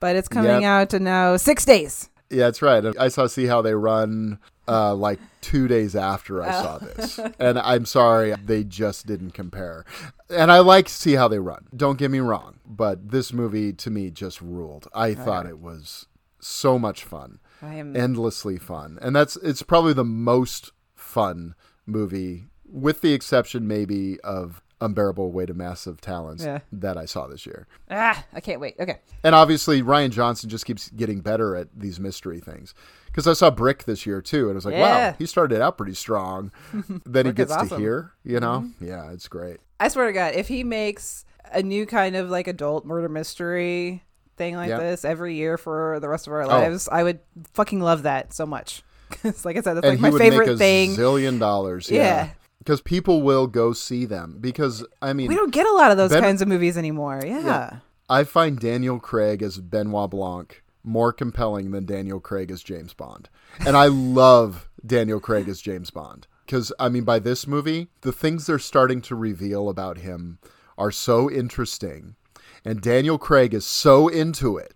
But 0.00 0.16
it's 0.16 0.28
coming 0.28 0.50
Yep. 0.50 0.62
out 0.62 0.94
in 0.94 1.04
now 1.04 1.36
six 1.38 1.64
days. 1.64 2.10
Yeah, 2.28 2.44
that's 2.46 2.60
right. 2.60 2.84
I 2.98 3.08
saw 3.08 3.26
See 3.26 3.46
How 3.46 3.62
They 3.62 3.74
Run 3.74 4.38
uh, 4.66 4.94
like 4.94 5.20
two 5.40 5.68
days 5.68 5.94
after 5.94 6.42
I 6.42 6.50
saw 6.50 6.78
Oh. 6.82 6.86
this. 6.86 7.18
And 7.38 7.58
I'm 7.58 7.84
sorry, 7.86 8.34
they 8.44 8.64
just 8.64 9.06
didn't 9.06 9.30
compare. 9.32 9.84
And 10.28 10.50
I 10.50 10.58
like 10.58 10.88
See 10.88 11.14
How 11.14 11.28
They 11.28 11.38
Run. 11.38 11.66
Don't 11.74 11.96
get 11.98 12.10
me 12.10 12.18
wrong. 12.18 12.56
But 12.66 13.10
this 13.10 13.32
movie 13.32 13.72
to 13.74 13.90
me 13.90 14.10
just 14.10 14.40
ruled. 14.42 14.88
I 14.94 15.14
thought 15.14 15.46
it 15.46 15.60
was 15.60 16.06
so 16.40 16.78
much 16.78 17.04
fun. 17.04 17.38
I 17.62 17.74
am- 17.76 17.94
Endlessly 17.96 18.58
fun. 18.58 18.98
And 19.00 19.14
that's 19.14 19.36
it's 19.36 19.62
probably 19.62 19.92
the 19.92 20.04
most 20.04 20.72
fun 20.94 21.54
movie, 21.86 22.48
with 22.66 23.00
the 23.00 23.12
exception 23.12 23.66
maybe 23.68 24.18
of 24.20 24.60
Unbearable 24.80 25.32
Weight 25.32 25.50
of 25.50 25.56
Massive 25.56 26.00
Talents 26.00 26.44
Yeah. 26.44 26.58
that 26.72 26.96
I 26.98 27.04
saw 27.06 27.26
this 27.26 27.46
year. 27.46 27.66
Ah, 27.90 28.24
I 28.32 28.40
can't 28.40 28.60
wait. 28.60 28.74
Okay. 28.78 28.98
And 29.22 29.34
obviously, 29.34 29.82
Rian 29.82 30.10
Johnson 30.10 30.50
just 30.50 30.66
keeps 30.66 30.90
getting 30.90 31.20
better 31.20 31.56
at 31.56 31.68
these 31.74 31.98
mystery 32.00 32.40
things. 32.40 32.74
Because 33.06 33.26
I 33.28 33.32
saw 33.32 33.50
Brick 33.50 33.84
this 33.84 34.04
year 34.04 34.20
too, 34.20 34.46
and 34.48 34.52
I 34.52 34.54
was 34.56 34.64
like, 34.66 34.74
Yeah. 34.74 35.10
wow, 35.10 35.16
he 35.18 35.26
started 35.26 35.62
out 35.62 35.76
pretty 35.78 35.94
strong. 35.94 36.50
then 37.06 37.26
he 37.26 37.32
gets 37.32 37.54
to 37.56 37.76
here, 37.76 38.12
you 38.24 38.40
know? 38.40 38.62
Mhm. 38.66 38.72
Yeah, 38.80 39.12
it's 39.12 39.28
great. 39.28 39.58
I 39.78 39.88
swear 39.88 40.06
to 40.06 40.12
God, 40.12 40.34
if 40.34 40.48
he 40.48 40.64
makes 40.64 41.24
a 41.52 41.62
new 41.62 41.86
kind 41.86 42.16
of 42.16 42.28
like 42.30 42.48
adult 42.48 42.84
murder 42.84 43.08
mystery 43.08 44.02
thing 44.36 44.56
like 44.56 44.68
Yep. 44.70 44.80
this 44.80 45.04
every 45.04 45.34
year 45.34 45.56
for 45.56 46.00
the 46.00 46.08
rest 46.08 46.26
of 46.26 46.32
our 46.32 46.42
Oh. 46.42 46.48
lives, 46.48 46.88
I 46.90 47.04
would 47.04 47.20
fucking 47.52 47.80
love 47.80 48.02
that 48.02 48.32
so 48.34 48.44
much. 48.44 48.82
'Cause 49.22 49.44
like 49.44 49.56
I 49.56 49.60
said, 49.60 49.74
that's 49.74 49.86
and 49.86 49.94
like 49.94 50.00
my 50.00 50.10
would 50.10 50.18
favorite 50.20 50.46
make 50.46 50.54
a 50.54 50.58
thing. 50.58 50.90
zillion 50.96 51.38
dollars. 51.38 51.90
Yeah. 51.90 51.98
Yeah. 52.02 52.28
Because 52.58 52.80
people 52.80 53.20
will 53.22 53.46
go 53.46 53.72
see 53.74 54.04
them. 54.06 54.38
Because, 54.40 54.84
I 55.02 55.12
mean, 55.12 55.28
we 55.28 55.34
don't 55.34 55.52
get 55.52 55.66
a 55.66 55.72
lot 55.72 55.90
of 55.90 55.96
those 55.98 56.10
Ben- 56.10 56.22
kinds 56.22 56.40
of 56.40 56.48
movies 56.48 56.78
anymore. 56.78 57.20
Yeah. 57.24 57.78
I 58.08 58.24
find 58.24 58.58
Daniel 58.58 58.98
Craig 58.98 59.42
as 59.42 59.58
Benoit 59.58 60.10
Blanc 60.10 60.62
more 60.82 61.12
compelling 61.12 61.70
than 61.72 61.84
Daniel 61.86 62.20
Craig 62.20 62.50
as 62.50 62.62
James 62.62 62.94
Bond. 62.94 63.28
And 63.66 63.76
I 63.76 63.86
love 63.86 64.68
Daniel 64.84 65.20
Craig 65.20 65.48
as 65.48 65.60
James 65.60 65.90
Bond. 65.90 66.26
Because, 66.46 66.72
I 66.78 66.88
mean, 66.90 67.04
by 67.04 67.18
this 67.18 67.46
movie, 67.46 67.88
the 68.02 68.12
things 68.12 68.46
they're 68.46 68.58
starting 68.58 69.00
to 69.02 69.14
reveal 69.14 69.68
about 69.70 69.98
him 69.98 70.38
are 70.76 70.90
so 70.90 71.30
interesting. 71.30 72.16
And 72.64 72.80
Daniel 72.80 73.18
Craig 73.18 73.52
is 73.54 73.64
so 73.66 74.08
into 74.08 74.56
it. 74.58 74.74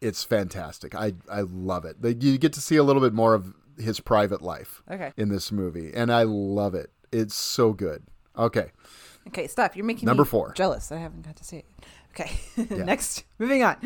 It's 0.00 0.24
fantastic. 0.24 0.94
I, 0.94 1.12
I 1.30 1.42
love 1.42 1.84
it. 1.84 1.96
You 2.22 2.38
get 2.38 2.52
to 2.54 2.60
see 2.60 2.76
a 2.76 2.82
little 2.82 3.02
bit 3.02 3.12
more 3.12 3.34
of 3.34 3.52
his 3.80 4.00
private 4.00 4.42
life 4.42 4.82
Okay. 4.90 5.12
in 5.16 5.28
this 5.28 5.50
movie. 5.52 5.92
And 5.94 6.12
I 6.12 6.22
love 6.24 6.74
it. 6.74 6.90
It's 7.12 7.34
so 7.34 7.72
good. 7.72 8.02
Okay. 8.36 8.70
Okay, 9.28 9.46
stop. 9.46 9.76
You're 9.76 9.84
making 9.84 10.06
Number 10.06 10.22
me 10.24 10.28
four. 10.28 10.52
jealous. 10.54 10.90
I 10.92 10.96
haven't 10.98 11.22
got 11.26 11.36
to 11.36 11.44
see 11.44 11.58
it. 11.58 11.66
Okay. 12.10 12.30
Next. 12.84 13.24
Moving 13.38 13.62
on. 13.62 13.76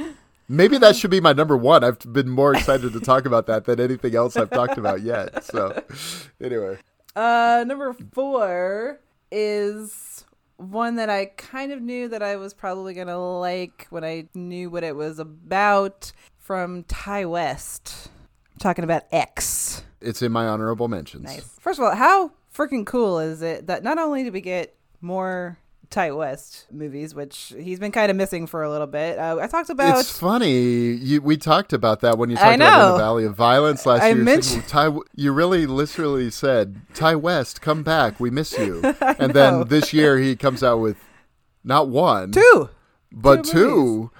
Maybe 0.49 0.77
that 0.79 0.95
should 0.97 1.11
be 1.11 1.21
my 1.21 1.33
number 1.33 1.57
one. 1.57 1.83
I've 1.83 1.99
been 2.12 2.29
more 2.29 2.55
excited 2.55 2.93
to 2.93 3.01
talk 3.01 3.25
about 3.25 3.47
that 3.47 3.65
than 3.65 3.81
anything 3.81 4.15
else 4.15 4.37
I've 4.37 4.51
talked 4.51 4.77
about 4.79 5.01
yet. 5.03 5.43
So, 5.45 5.83
anyway, 6.41 6.79
Uh, 7.16 7.65
number 7.66 7.95
four 8.12 9.01
is 9.33 10.25
one 10.59 10.97
that 10.97 11.09
I 11.11 11.27
kind 11.37 11.73
of 11.73 11.81
knew 11.83 12.09
that 12.09 12.23
I 12.23 12.37
was 12.37 12.55
probably 12.55 12.95
gonna 12.95 13.19
like 13.41 13.87
when 13.91 14.05
I 14.05 14.29
knew 14.35 14.71
what 14.71 14.85
it 14.85 14.95
was 14.97 15.19
about 15.19 16.12
from 16.39 16.85
Ti 16.85 17.25
West. 17.25 18.11
I'm 18.55 18.59
talking 18.60 18.85
about 18.85 19.02
X. 19.10 19.82
it's 20.01 20.22
in 20.22 20.32
my 20.32 20.47
honorable 20.47 20.89
mentions. 20.89 21.24
Nice. 21.24 21.48
First 21.60 21.78
of 21.78 21.85
all, 21.85 21.94
how 21.94 22.32
freaking 22.55 22.86
cool 22.86 23.18
is 23.18 23.43
it 23.43 23.66
that 23.66 23.82
not 23.82 23.98
only 23.98 24.22
do 24.24 24.31
we 24.32 24.40
get 24.40 24.74
more 25.01 25.59
Ti 25.90 26.10
West 26.12 26.66
movies, 26.72 27.14
which 27.14 27.52
he's 27.56 27.78
been 27.78 27.93
kind 27.93 28.10
of 28.10 28.16
missing 28.16 28.47
for 28.47 28.62
a 28.62 28.70
little 28.70 28.86
bit. 28.86 29.18
Uh, 29.18 29.39
I 29.40 29.47
talked 29.47 29.70
about 29.70 30.01
It's 30.01 30.18
funny. 30.18 30.93
You, 30.93 31.20
we 31.20 31.36
talked 31.36 31.72
about 31.72 32.01
that 32.01 32.18
when 32.18 32.31
you 32.31 32.36
talked 32.36 32.56
about 32.56 32.93
the 32.93 32.98
Valley 32.98 33.24
of 33.24 33.36
Violence 33.36 33.86
last 33.86 34.02
I 34.02 34.09
year. 34.09 34.16
Mentioned- 34.16 34.66
Ty, 34.66 34.97
you 35.14 35.32
really 35.32 35.66
literally 35.66 36.31
said, 36.31 36.81
Ti 36.94 37.14
West, 37.16 37.60
come 37.60 37.82
back. 37.82 38.18
We 38.18 38.31
miss 38.31 38.59
you. 38.59 38.82
And 39.01 39.32
then 39.35 39.68
this 39.68 39.93
year 39.93 40.18
he 40.18 40.35
comes 40.36 40.62
out 40.64 40.78
with 40.78 40.97
not 41.62 41.89
one, 41.89 42.32
two, 42.32 42.70
but 43.12 43.44
Two 43.44 43.52
two, 43.52 44.10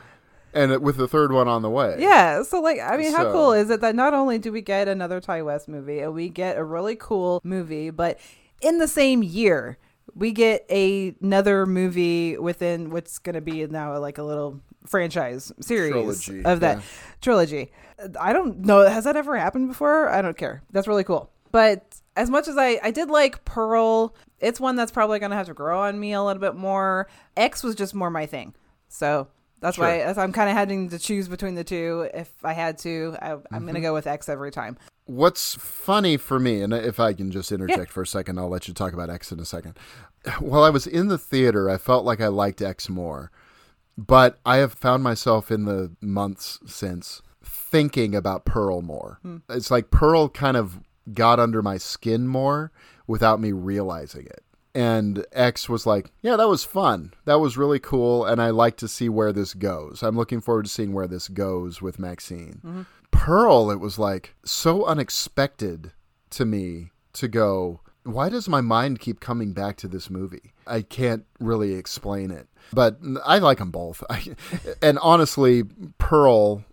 and 0.55 0.81
with 0.83 0.97
the 0.97 1.09
third 1.09 1.33
one 1.33 1.49
on 1.49 1.63
the 1.63 1.71
way. 1.71 1.97
Yeah, 1.99 2.43
so 2.43 2.61
like 2.61 2.79
I 2.81 2.97
mean, 2.97 3.13
how 3.13 3.25
So- 3.25 3.33
cool 3.33 3.53
is 3.53 3.71
it 3.71 3.81
that 3.81 3.95
not 3.95 4.15
only 4.15 4.39
do 4.39 4.53
we 4.53 4.63
get 4.63 4.89
another 4.89 5.21
Ti 5.21 5.43
West 5.43 5.69
movie, 5.69 6.01
and 6.01 6.15
we 6.15 6.29
get 6.29 6.57
a 6.57 6.65
really 6.65 6.97
cool 6.97 7.41
movie, 7.45 7.91
but 7.91 8.19
in 8.61 8.79
the 8.79 8.89
same 8.89 9.23
year 9.23 9.79
we 10.15 10.31
get 10.33 10.65
a, 10.71 11.15
another 11.21 11.67
movie 11.67 12.39
within 12.39 12.91
what's 12.91 13.19
going 13.19 13.35
to 13.35 13.41
be 13.41 13.67
now 13.67 13.99
like 13.99 14.19
a 14.19 14.23
little 14.23 14.61
franchise 14.87 15.51
series 15.61 15.93
Trilogy, 15.93 16.45
of 16.45 16.61
that 16.61 16.77
yeah. 16.79 16.83
trilogy. 17.21 17.73
I 18.21 18.33
don't 18.33 18.61
know, 18.61 18.87
has 18.89 19.05
that 19.05 19.17
ever 19.17 19.37
happened 19.37 19.69
before? 19.69 20.09
I 20.09 20.23
don't 20.23 20.37
care. 20.37 20.63
That's 20.71 20.87
really 20.87 21.05
cool. 21.05 21.31
But 21.51 22.01
as 22.17 22.31
much 22.31 22.49
as 22.49 22.57
I, 22.57 22.79
I 22.83 22.91
did 22.91 23.09
like 23.09 23.45
Pearl, 23.45 24.15
it's 24.41 24.61
one 24.61 24.77
that's 24.77 24.93
probably 24.93 25.19
going 25.19 25.31
to 25.31 25.37
have 25.37 25.47
to 25.47 25.55
grow 25.55 25.81
on 25.81 25.99
me 25.99 26.13
a 26.13 26.23
little 26.23 26.41
bit 26.41 26.55
more. 26.55 27.09
X 27.37 27.65
was 27.65 27.75
just 27.75 27.95
more 27.95 28.11
my 28.11 28.27
thing. 28.27 28.55
So 28.89 29.29
that's 29.65 29.79
why 29.79 29.97
Sure. 29.97 30.07
as 30.07 30.19
I'm 30.19 30.31
kind 30.33 30.51
of 30.51 30.57
having 30.57 30.91
to 30.91 30.99
choose 30.99 31.27
between 31.27 31.55
the 31.55 31.65
two. 31.65 32.11
If 32.13 32.31
I 32.45 32.53
had 32.53 32.77
to, 32.81 33.17
I, 33.23 33.33
I'm 33.51 33.63
going 33.63 33.75
to 33.75 33.81
go 33.81 33.95
with 33.95 34.07
X 34.07 34.29
every 34.29 34.51
time. 34.51 34.77
What's 35.07 35.55
funny 35.55 36.19
for 36.19 36.39
me, 36.39 36.61
and 36.61 36.75
if 36.75 37.01
I 37.01 37.15
can 37.15 37.31
just 37.31 37.51
interject 37.51 37.91
for 37.91 38.03
a 38.03 38.07
second, 38.07 38.39
I'll 38.39 38.51
let 38.51 38.69
you 38.69 38.75
talk 38.75 38.93
about 38.93 39.09
X 39.09 39.33
in 39.33 39.41
a 39.41 39.45
second. 39.47 39.79
While 40.39 40.63
I 40.63 40.69
was 40.71 40.87
in 40.87 41.09
the 41.09 41.17
theater, 41.17 41.71
I 41.71 41.79
felt 41.79 42.05
like 42.05 42.21
I 42.21 42.29
liked 42.29 42.61
X 42.61 42.91
more, 42.91 43.31
but 43.97 44.39
I 44.45 44.59
have 44.59 44.75
found 44.75 45.03
myself 45.03 45.51
in 45.51 45.65
the 45.65 45.97
months 46.03 46.59
since 46.67 47.23
thinking 47.43 48.15
about 48.15 48.45
Pearl 48.45 48.83
more. 48.83 49.19
Hmm. 49.23 49.39
It's 49.49 49.71
like 49.71 49.91
Pearl 49.91 50.29
kind 50.29 50.59
of 50.59 50.81
got 51.15 51.41
under 51.41 51.63
my 51.63 51.79
skin 51.79 52.27
more 52.29 52.71
without 53.07 53.41
me 53.41 53.53
realizing 53.53 54.27
it. 54.27 54.43
And 54.75 55.25
X 55.33 55.69
was 55.69 55.87
like, 55.87 56.11
yeah, 56.21 56.37
that 56.37 56.49
was 56.49 56.65
fun. 56.65 57.13
That 57.27 57.39
was 57.39 57.57
really 57.57 57.79
cool. 57.79 58.25
And 58.25 58.43
I 58.43 58.51
like 58.51 58.77
to 58.79 58.89
see 58.89 59.09
where 59.09 59.33
this 59.33 59.55
goes. 59.55 60.03
I'm 60.03 60.17
looking 60.17 60.41
forward 60.41 60.65
to 60.65 60.71
seeing 60.71 60.93
where 60.93 61.07
this 61.07 61.29
goes 61.29 61.81
with 61.81 61.99
Maxine. 61.99 62.61
Mhm. 62.65 62.87
Pearl, 63.13 63.71
it 63.71 63.79
was 63.79 63.99
like 63.99 64.35
so 64.45 64.85
unexpected 64.85 65.93
to 66.31 66.45
me 66.45 66.91
to 67.13 67.29
go, 67.29 67.81
why 68.03 68.29
does 68.29 68.49
my 68.49 68.61
mind 68.61 68.99
keep 68.99 69.21
coming 69.21 69.53
back 69.53 69.77
to 69.77 69.89
this 69.89 70.11
movie? 70.11 70.53
I 70.67 70.83
can't 70.83 71.25
really 71.39 71.75
explain 71.75 72.31
it, 72.33 72.49
but 72.73 72.99
I 73.25 73.39
like 73.39 73.59
them 73.59 73.71
both. 73.71 74.03
I, 74.11 74.35
and 74.83 74.99
honestly, 74.99 75.63
Pearl 75.99 76.65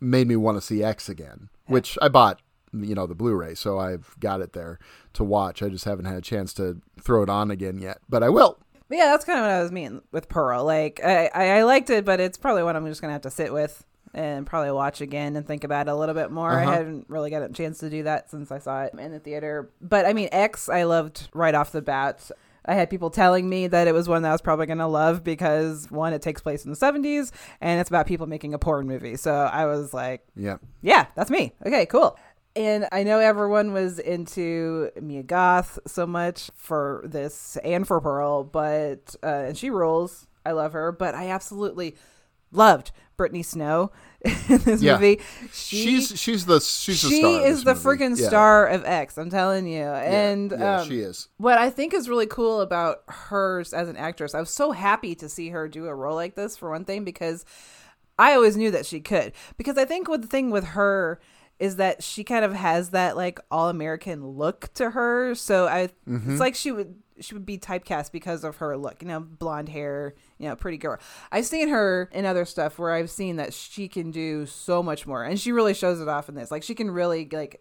made 0.00 0.28
me 0.28 0.36
want 0.36 0.56
to 0.56 0.60
see 0.62 0.84
X 0.84 1.08
again, 1.08 1.48
which 1.66 1.98
I 2.00 2.08
bought, 2.08 2.40
you 2.72 2.94
know, 2.94 3.06
the 3.06 3.14
Blu-ray, 3.14 3.54
so 3.54 3.78
I've 3.78 4.14
got 4.20 4.40
it 4.40 4.52
there 4.52 4.78
to 5.14 5.24
watch. 5.24 5.62
I 5.62 5.68
just 5.68 5.84
haven't 5.84 6.04
had 6.06 6.16
a 6.16 6.22
chance 6.22 6.52
to 6.54 6.80
throw 7.00 7.22
it 7.22 7.30
on 7.30 7.50
again 7.50 7.78
yet, 7.78 7.98
but 8.08 8.22
I 8.22 8.28
will. 8.28 8.58
But 8.88 8.98
yeah, 8.98 9.06
that's 9.06 9.24
kind 9.24 9.38
of 9.38 9.44
what 9.44 9.50
I 9.50 9.62
was 9.62 9.72
meaning 9.72 10.02
with 10.12 10.28
Pearl. 10.28 10.64
Like 10.64 11.00
I, 11.04 11.30
I, 11.34 11.50
I 11.58 11.62
liked 11.64 11.90
it, 11.90 12.04
but 12.04 12.20
it's 12.20 12.38
probably 12.38 12.62
one 12.62 12.74
I'm 12.76 12.86
just 12.86 13.02
to 13.02 13.08
have 13.10 13.20
to 13.22 13.30
sit 13.30 13.52
with 13.52 13.84
and 14.14 14.46
probably 14.46 14.70
watch 14.70 15.00
again 15.02 15.36
and 15.36 15.46
think 15.46 15.62
about 15.64 15.88
it 15.88 15.90
a 15.90 15.94
little 15.94 16.14
bit 16.14 16.30
more. 16.30 16.50
Uh-huh. 16.58 16.70
I 16.70 16.74
haven't 16.76 17.04
really 17.08 17.28
got 17.30 17.42
a 17.42 17.48
chance 17.50 17.78
to 17.80 17.90
do 17.90 18.04
that 18.04 18.30
since 18.30 18.50
I 18.50 18.58
saw 18.58 18.84
it 18.84 18.94
in 18.98 19.12
the 19.12 19.20
theater. 19.20 19.70
But 19.82 20.06
I 20.06 20.14
mean, 20.14 20.30
X, 20.32 20.68
I 20.70 20.84
loved 20.84 21.28
right 21.34 21.54
off 21.54 21.72
the 21.72 21.82
bat. 21.82 22.30
I 22.64 22.74
had 22.74 22.90
people 22.90 23.08
telling 23.10 23.48
me 23.48 23.66
that 23.66 23.88
it 23.88 23.92
was 23.94 24.08
one 24.08 24.22
that 24.22 24.28
I 24.28 24.32
was 24.32 24.42
probably 24.42 24.66
going 24.66 24.78
to 24.78 24.86
love 24.86 25.24
because 25.24 25.90
one, 25.90 26.12
it 26.12 26.20
takes 26.20 26.42
place 26.42 26.64
in 26.66 26.70
the 26.70 26.76
70s 26.76 27.30
and 27.62 27.80
it's 27.80 27.88
about 27.88 28.06
people 28.06 28.26
making 28.26 28.52
a 28.52 28.58
porn 28.58 28.86
movie. 28.86 29.16
So 29.16 29.32
I 29.34 29.64
was 29.66 29.94
like, 29.94 30.22
Yeah. 30.36 30.58
yeah, 30.82 31.06
that's 31.14 31.30
me. 31.30 31.52
Okay, 31.64 31.86
cool. 31.86 32.18
And 32.58 32.88
I 32.90 33.04
know 33.04 33.20
everyone 33.20 33.72
was 33.72 34.00
into 34.00 34.90
Mia 35.00 35.22
Goth 35.22 35.78
so 35.86 36.06
much 36.08 36.50
for 36.56 37.02
this 37.06 37.56
and 37.62 37.86
for 37.86 38.00
Pearl, 38.00 38.42
but 38.42 39.14
uh, 39.22 39.26
and 39.46 39.56
she 39.56 39.70
rules. 39.70 40.26
I 40.44 40.52
love 40.52 40.72
her, 40.72 40.90
but 40.90 41.14
I 41.14 41.28
absolutely 41.28 41.94
loved 42.50 42.90
Brittany 43.16 43.42
Snow 43.44 43.92
in 44.24 44.58
this 44.58 44.82
Yeah. 44.82 44.94
movie. 44.94 45.20
She, 45.52 45.84
she's 46.00 46.18
she's 46.20 46.46
the 46.46 46.60
she's 46.60 47.00
the 47.02 47.08
she 47.10 47.18
star. 47.20 47.40
of 47.40 47.46
is 47.46 47.62
the 47.64 47.74
freaking 47.74 48.18
Yeah. 48.18 48.26
star 48.28 48.66
of 48.66 48.84
X. 48.84 49.18
I'm 49.18 49.30
telling 49.30 49.68
you. 49.68 49.82
And 49.84 50.50
yeah, 50.50 50.80
um, 50.80 50.88
she 50.88 50.98
is. 51.00 51.28
What 51.36 51.58
I 51.58 51.70
think 51.70 51.94
is 51.94 52.08
really 52.08 52.26
cool 52.26 52.60
about 52.60 53.02
her 53.08 53.60
as 53.60 53.72
an 53.72 53.96
actress, 53.96 54.34
I 54.34 54.40
was 54.40 54.50
so 54.50 54.72
happy 54.72 55.14
to 55.16 55.28
see 55.28 55.50
her 55.50 55.68
do 55.68 55.86
a 55.86 55.94
role 55.94 56.16
like 56.16 56.34
this 56.34 56.56
for 56.56 56.70
one 56.70 56.84
thing 56.84 57.04
because 57.04 57.44
I 58.18 58.34
always 58.34 58.56
knew 58.56 58.72
that 58.72 58.84
she 58.86 58.98
could. 59.00 59.32
Because 59.56 59.78
I 59.78 59.84
think 59.84 60.08
what 60.08 60.22
the 60.22 60.28
thing 60.28 60.50
with 60.50 60.64
her 60.68 61.20
is 61.58 61.76
that 61.76 62.02
she 62.02 62.22
kind 62.24 62.44
of 62.44 62.52
has 62.54 62.90
that 62.90 63.16
like 63.16 63.40
all 63.50 63.68
American 63.68 64.26
look 64.26 64.72
to 64.74 64.90
her. 64.90 65.34
So 65.34 65.66
I 65.66 65.88
Mhm. 66.08 66.30
it's 66.30 66.40
like 66.40 66.54
she 66.54 66.70
would 66.72 66.96
she 67.20 67.34
would 67.34 67.44
be 67.44 67.58
typecast 67.58 68.12
because 68.12 68.44
of 68.44 68.58
her 68.58 68.76
look, 68.76 69.02
you 69.02 69.08
know, 69.08 69.18
blonde 69.18 69.68
hair, 69.68 70.14
you 70.38 70.48
know, 70.48 70.54
pretty 70.54 70.76
girl. 70.78 70.98
I've 71.32 71.46
seen 71.46 71.68
her 71.68 72.08
in 72.12 72.24
other 72.24 72.44
stuff 72.44 72.78
where 72.78 72.92
I've 72.92 73.10
seen 73.10 73.36
that 73.36 73.52
she 73.52 73.88
can 73.88 74.12
do 74.12 74.46
so 74.46 74.84
much 74.84 75.04
more 75.04 75.24
and 75.24 75.38
she 75.40 75.50
really 75.50 75.74
shows 75.74 76.00
it 76.00 76.06
off 76.08 76.28
in 76.28 76.36
this. 76.36 76.52
Like 76.52 76.62
she 76.62 76.76
can 76.76 76.90
really 76.92 77.28
like 77.32 77.60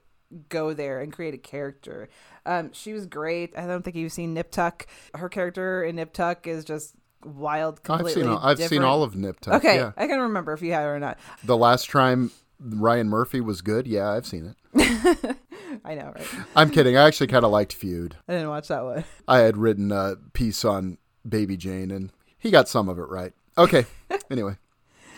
go 0.49 0.73
there 0.73 0.99
and 1.01 1.11
create 1.11 1.33
a 1.33 1.39
character. 1.39 2.07
Um, 2.45 2.71
she 2.71 2.93
was 2.93 3.07
great. 3.07 3.57
I 3.57 3.65
don't 3.65 3.81
think 3.83 3.95
you've 3.95 4.11
seen 4.11 4.35
Nip 4.35 4.51
Tuck. 4.51 4.85
Her 5.15 5.27
character 5.29 5.83
in 5.83 5.95
Nip 5.95 6.13
Tuck 6.13 6.45
is 6.45 6.63
just 6.63 6.93
wild. 7.23 7.79
I've 7.89 8.09
seen 8.11 8.27
all- 8.27 8.37
I've 8.43 8.59
seen 8.61 8.83
all 8.83 9.01
of 9.01 9.15
Nip 9.15 9.39
Tuck, 9.39 9.55
Okay, 9.55 9.77
yeah. 9.77 9.91
I 9.97 10.05
can 10.05 10.19
remember 10.19 10.53
if 10.53 10.61
you 10.61 10.71
had 10.73 10.83
or 10.85 10.99
not. 10.99 11.17
The 11.43 11.57
last 11.57 11.89
time 11.89 12.29
Ryan 12.59 13.09
Murphy 13.09 13.41
was 13.41 13.61
good, 13.61 13.87
yeah, 13.87 14.09
I've 14.09 14.25
seen 14.25 14.53
it. 14.73 15.35
I 15.85 15.95
know, 15.95 16.11
right? 16.15 16.27
I'm 16.55 16.69
kidding. 16.69 16.97
I 16.97 17.05
actually 17.07 17.27
kind 17.27 17.45
of 17.45 17.51
liked 17.51 17.73
Feud. 17.73 18.15
I 18.27 18.33
didn't 18.33 18.49
watch 18.49 18.67
that 18.69 18.83
one. 18.83 19.03
I 19.27 19.39
had 19.39 19.57
written 19.57 19.91
a 19.91 20.15
piece 20.33 20.65
on 20.65 20.97
Baby 21.27 21.57
Jane, 21.57 21.91
and 21.91 22.11
he 22.37 22.49
got 22.51 22.67
some 22.67 22.89
of 22.89 22.97
it 22.99 23.07
right. 23.09 23.33
Okay. 23.57 23.85
anyway, 24.31 24.55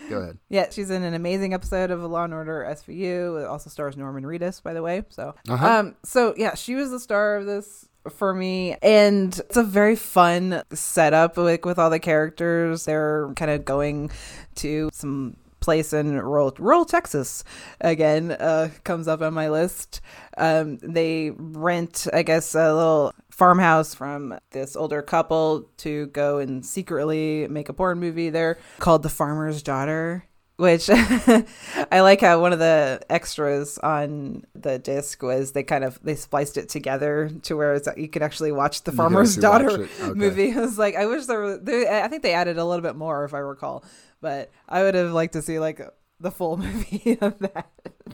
go 0.09 0.17
ahead. 0.17 0.37
Yeah, 0.49 0.67
she's 0.69 0.89
in 0.89 1.03
an 1.03 1.13
amazing 1.13 1.53
episode 1.53 1.91
of 1.91 2.01
Law 2.01 2.23
and 2.25 2.33
Order 2.33 2.65
SVU. 2.69 3.41
It 3.41 3.47
also 3.47 3.69
stars 3.69 3.95
Norman 3.95 4.23
Reedus, 4.23 4.61
by 4.61 4.73
the 4.73 4.81
way. 4.81 5.03
So, 5.09 5.35
Uh-huh. 5.47 5.67
um, 5.79 5.95
so 6.03 6.33
yeah, 6.37 6.55
she 6.55 6.75
was 6.75 6.91
the 6.91 6.99
star 6.99 7.37
of 7.37 7.45
this 7.45 7.87
for 8.09 8.33
me, 8.33 8.75
and 8.81 9.37
it's 9.39 9.57
a 9.57 9.63
very 9.63 9.95
fun 9.95 10.63
setup 10.73 11.37
like 11.37 11.65
with 11.65 11.77
all 11.79 11.89
the 11.89 11.99
characters. 11.99 12.85
They're 12.85 13.31
kind 13.35 13.51
of 13.51 13.65
going 13.65 14.09
to 14.55 14.89
some 14.93 15.35
place 15.59 15.93
in 15.93 16.15
rural, 16.19 16.53
rural 16.57 16.85
Texas 16.85 17.43
again 17.81 18.31
uh, 18.31 18.69
comes 18.83 19.07
up 19.07 19.21
on 19.21 19.33
my 19.33 19.49
list. 19.49 20.01
Um, 20.37 20.77
they 20.77 21.31
rent, 21.35 22.07
I 22.13 22.23
guess, 22.23 22.55
a 22.55 22.73
little 22.73 23.13
farmhouse 23.29 23.93
from 23.93 24.37
this 24.51 24.75
older 24.75 25.01
couple 25.01 25.69
to 25.77 26.07
go 26.07 26.39
and 26.39 26.65
secretly 26.65 27.47
make 27.47 27.69
a 27.69 27.73
porn 27.73 27.99
movie 27.99 28.29
there 28.29 28.59
called 28.79 29.03
The 29.03 29.09
Farmer's 29.09 29.63
Daughter. 29.63 30.25
Which 30.57 30.89
I 30.91 32.01
like 32.01 32.19
how 32.19 32.41
one 32.41 32.51
of 32.51 32.59
the 32.59 32.99
extras 33.09 33.77
on 33.77 34.43
the 34.53 34.77
disc 34.77 35.23
was 35.23 35.53
they 35.53 35.63
kind 35.63 35.85
of 35.85 35.97
they 36.03 36.15
spliced 36.15 36.57
it 36.57 36.67
together 36.67 37.31
to 37.43 37.55
where 37.55 37.75
it's, 37.75 37.87
you 37.95 38.09
could 38.09 38.23
actually 38.23 38.51
watch 38.51 38.83
the 38.83 38.91
farmer's 38.91 39.37
watch 39.37 39.41
daughter 39.41 39.83
it. 39.83 39.89
Okay. 40.01 40.19
movie. 40.19 40.51
I 40.57 40.59
was 40.59 40.77
like, 40.77 40.97
I 40.97 41.05
wish 41.05 41.27
there 41.27 41.39
were. 41.39 41.57
They, 41.57 41.87
I 41.87 42.09
think 42.09 42.23
they 42.23 42.33
added 42.33 42.57
a 42.57 42.65
little 42.65 42.83
bit 42.83 42.97
more, 42.97 43.23
if 43.23 43.33
I 43.33 43.37
recall. 43.37 43.85
But 44.21 44.51
I 44.67 44.83
would 44.83 44.95
have 44.95 45.11
liked 45.11 45.33
to 45.33 45.41
see 45.41 45.59
like 45.59 45.81
the 46.19 46.31
full 46.31 46.57
movie 46.65 47.17
of 47.21 47.39
that. 47.39 47.69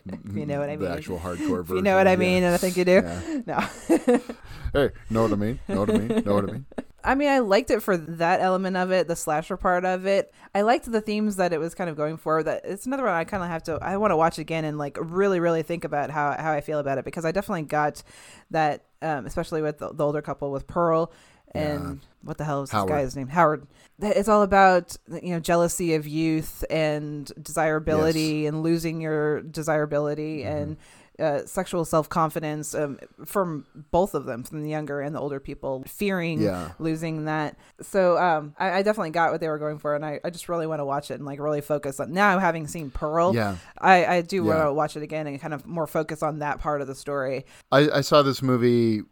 if 0.05 0.35
you 0.35 0.45
know 0.45 0.59
what 0.59 0.69
I 0.69 0.75
The 0.75 0.83
mean. 0.89 0.97
actual 0.97 1.17
hardcore 1.19 1.63
If 1.63 1.69
you 1.69 1.81
know 1.81 1.95
what 1.95 2.07
I 2.07 2.15
mean, 2.15 2.41
yeah. 2.43 2.47
and 2.49 2.53
I 2.55 2.57
think 2.57 2.77
you 2.77 2.85
do. 2.85 3.01
Yeah. 3.03 3.41
No. 3.47 4.19
Hey, 4.73 4.89
know 5.09 5.21
what 5.21 5.31
I 5.31 5.35
mean? 5.35 5.59
Know 5.69 5.79
what 5.79 5.89
I 5.89 5.97
mean? 5.97 6.23
Know 6.25 6.33
what 6.33 6.49
I 6.49 6.51
mean? 6.51 6.65
I 7.01 7.15
mean, 7.15 7.29
I 7.29 7.39
liked 7.39 7.69
it 7.71 7.81
for 7.81 7.95
that 7.95 8.41
element 8.41 8.75
of 8.75 8.91
it, 8.91 9.07
the 9.07 9.15
slasher 9.15 9.55
part 9.55 9.85
of 9.85 10.05
it. 10.05 10.33
I 10.53 10.63
liked 10.63 10.91
the 10.91 10.99
themes 10.99 11.37
that 11.37 11.53
it 11.53 11.61
was 11.61 11.73
kind 11.73 11.89
of 11.89 11.95
going 11.95 12.17
for. 12.17 12.43
That 12.43 12.65
it's 12.65 12.85
another 12.85 13.03
one 13.03 13.13
I 13.13 13.23
kind 13.23 13.41
of 13.41 13.47
have 13.47 13.63
to. 13.63 13.79
I 13.81 13.95
want 13.95 14.11
to 14.11 14.17
watch 14.17 14.37
again 14.37 14.65
and 14.65 14.77
like 14.77 14.97
really, 14.99 15.39
really 15.39 15.63
think 15.63 15.85
about 15.85 16.09
how 16.09 16.35
how 16.37 16.51
I 16.51 16.59
feel 16.59 16.79
about 16.79 16.97
it 16.97 17.05
because 17.05 17.23
I 17.23 17.31
definitely 17.31 17.61
got 17.61 18.03
that, 18.51 18.83
um, 19.01 19.25
especially 19.25 19.61
with 19.61 19.77
the, 19.77 19.93
the 19.93 20.03
older 20.03 20.21
couple 20.21 20.51
with 20.51 20.67
Pearl 20.67 21.13
and 21.55 22.01
what 22.23 22.37
the 22.37 22.43
hell 22.43 22.63
is 22.63 22.71
Howard. 22.71 22.89
this 22.89 22.95
guy's 22.95 23.15
name? 23.15 23.27
Howard. 23.27 23.67
It's 23.99 24.27
all 24.27 24.41
about 24.41 24.95
you 25.09 25.31
know 25.33 25.39
jealousy 25.39 25.93
of 25.95 26.07
youth 26.07 26.63
and 26.69 27.31
desirability 27.41 28.45
and 28.47 28.61
losing 28.63 29.01
your 29.01 29.41
desirability 29.41 30.39
Mm-hmm. 30.43 30.57
and 30.57 30.77
uh, 31.17 31.45
sexual 31.45 31.85
self 31.85 32.09
confidence 32.09 32.75
um, 32.75 32.99
from 33.23 33.65
both 33.89 34.15
of 34.15 34.25
them, 34.25 34.43
from 34.43 34.63
the 34.63 34.69
younger 34.69 34.99
and 34.99 35.15
the 35.15 35.19
older 35.21 35.39
people, 35.39 35.81
fearing 35.87 36.41
Yeah. 36.41 36.71
losing 36.77 37.23
that. 37.23 37.55
So 37.81 38.17
um, 38.17 38.53
I, 38.59 38.79
I 38.79 38.81
definitely 38.81 39.11
got 39.11 39.31
what 39.31 39.39
they 39.39 39.47
were 39.47 39.57
going 39.57 39.79
for, 39.79 39.95
and 39.95 40.03
I, 40.05 40.19
I 40.25 40.29
just 40.29 40.49
really 40.49 40.67
want 40.67 40.81
to 40.81 40.85
watch 40.85 41.11
it 41.11 41.13
and 41.13 41.25
like 41.25 41.39
really 41.39 41.61
focus 41.61 42.01
on. 42.01 42.11
Now 42.11 42.37
having 42.39 42.67
seen 42.67 42.91
Pearl, 42.91 43.33
Yeah. 43.33 43.55
I, 43.77 44.05
I 44.17 44.21
do 44.23 44.43
want 44.43 44.59
to 44.61 44.73
watch 44.73 44.97
it 44.97 45.03
again 45.03 45.25
and 45.25 45.39
kind 45.39 45.53
of 45.53 45.65
more 45.65 45.87
focus 45.87 46.21
on 46.21 46.39
that 46.39 46.59
part 46.59 46.81
of 46.81 46.87
the 46.87 46.95
story. 46.95 47.45
I, 47.71 47.89
I 47.89 48.01
saw 48.01 48.21
this 48.21 48.41
movie 48.41 49.03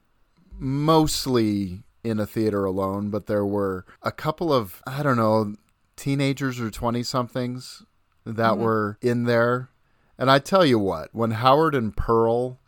mostly 0.59 1.83
in 2.03 2.19
a 2.19 2.25
theater 2.25 2.65
alone, 2.65 3.09
but 3.09 3.27
there 3.27 3.45
were 3.45 3.85
a 4.01 4.11
couple 4.11 4.51
of, 4.53 4.81
I 4.85 5.03
don't 5.03 5.17
know, 5.17 5.55
teenagers 5.95 6.59
or 6.59 6.69
20 6.69 7.03
somethings 7.03 7.83
that 8.25 8.53
Mhm. 8.53 8.57
were 8.59 8.97
in 9.01 9.23
there. 9.23 9.69
And 10.17 10.29
I 10.29 10.39
tell 10.39 10.65
you 10.65 10.77
what, 10.79 11.09
when 11.13 11.31
Howard 11.31 11.75
and 11.75 11.95
Pearl 11.95 12.59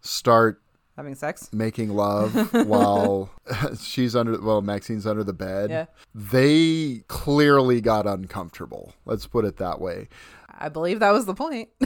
start 0.00 0.60
Having 0.96 1.14
sex, 1.14 1.48
making 1.54 1.88
love 1.90 2.34
while 2.66 3.30
she's 3.80 4.14
under, 4.14 4.38
well, 4.40 4.60
Maxine's 4.60 5.06
under 5.06 5.24
the 5.24 5.32
bed, 5.32 5.70
Yeah. 5.70 5.86
they 6.14 7.02
clearly 7.08 7.80
got 7.80 8.06
uncomfortable. 8.06 8.92
Let's 9.06 9.26
put 9.26 9.44
it 9.46 9.56
that 9.56 9.80
way. 9.80 10.08
I 10.50 10.68
believe 10.68 11.00
that 11.00 11.12
was 11.12 11.24
the 11.26 11.34
point. 11.34 11.70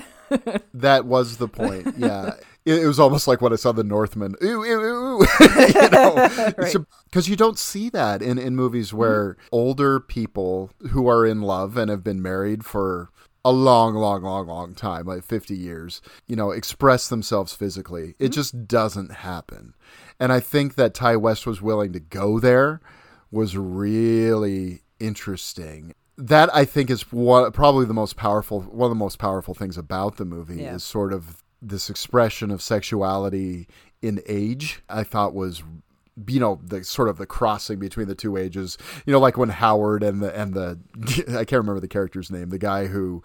That 0.74 1.04
was 1.06 1.36
the 1.36 1.46
point. 1.46 1.94
Yeah. 1.96 2.32
It, 2.66 2.84
was 2.84 2.98
almost 2.98 3.28
like 3.28 3.40
when 3.40 3.52
I 3.52 3.56
saw 3.56 3.70
the 3.70 3.84
Northman. 3.84 4.34
Ooh, 4.42 4.64
ooh, 4.64 5.22
ooh, 5.22 5.26
you 5.56 5.90
know, 5.90 6.28
because 7.04 7.28
you 7.28 7.36
don't 7.36 7.58
see 7.58 7.88
that 7.90 8.22
in, 8.22 8.38
in 8.38 8.56
movies 8.56 8.88
mm-hmm. 8.88 8.98
where 8.98 9.36
older 9.52 10.00
people 10.00 10.70
who 10.90 11.08
are 11.08 11.24
in 11.24 11.42
love 11.42 11.76
and 11.76 11.88
have 11.88 12.02
been 12.02 12.20
married 12.20 12.64
for 12.64 13.10
a 13.44 13.52
long, 13.52 13.94
long, 13.94 14.24
long, 14.24 14.48
long 14.48 14.74
time, 14.74 15.06
like 15.06 15.22
50 15.22 15.56
years, 15.56 16.02
you 16.26 16.34
know, 16.34 16.50
express 16.50 17.08
themselves 17.08 17.54
physically. 17.54 18.16
It 18.18 18.24
mm-hmm. 18.24 18.32
just 18.32 18.66
doesn't 18.66 19.12
happen. 19.12 19.74
And 20.18 20.32
I 20.32 20.40
think 20.40 20.74
that 20.74 20.94
Ti 20.94 21.14
West 21.14 21.46
was 21.46 21.62
willing 21.62 21.92
to 21.92 22.00
go 22.00 22.40
there 22.40 22.80
was 23.30 23.56
really 23.56 24.82
interesting. 24.98 25.94
That 26.18 26.52
I 26.52 26.64
think 26.64 26.90
is 26.90 27.12
one, 27.12 27.52
probably 27.52 27.84
the 27.84 27.94
most 27.94 28.16
powerful, 28.16 28.62
one 28.62 28.86
of 28.86 28.90
the 28.90 28.98
most 28.98 29.20
powerful 29.20 29.54
things 29.54 29.78
about 29.78 30.16
the 30.16 30.24
movie 30.24 30.62
Yeah. 30.62 30.74
is 30.74 30.82
sort 30.82 31.12
of 31.12 31.44
this 31.68 31.90
expression 31.90 32.50
of 32.50 32.62
sexuality 32.62 33.68
in 34.02 34.20
age. 34.26 34.82
I 34.88 35.02
thought 35.04 35.34
was, 35.34 35.62
you 36.26 36.40
know, 36.40 36.58
the 36.64 36.82
sort 36.84 37.08
of 37.08 37.18
the 37.18 37.26
crossing 37.26 37.78
between 37.78 38.08
the 38.08 38.14
two 38.14 38.36
ages. 38.36 38.78
You 39.04 39.12
know, 39.12 39.18
like 39.18 39.36
when 39.36 39.50
Howard 39.50 40.02
and 40.02 40.22
the 40.22 40.34
and 40.38 40.54
the 40.54 40.78
I 41.28 41.44
can't 41.44 41.52
remember 41.60 41.80
the 41.80 41.88
character's 41.88 42.30
name, 42.30 42.48
the 42.50 42.58
guy 42.58 42.86
who 42.86 43.22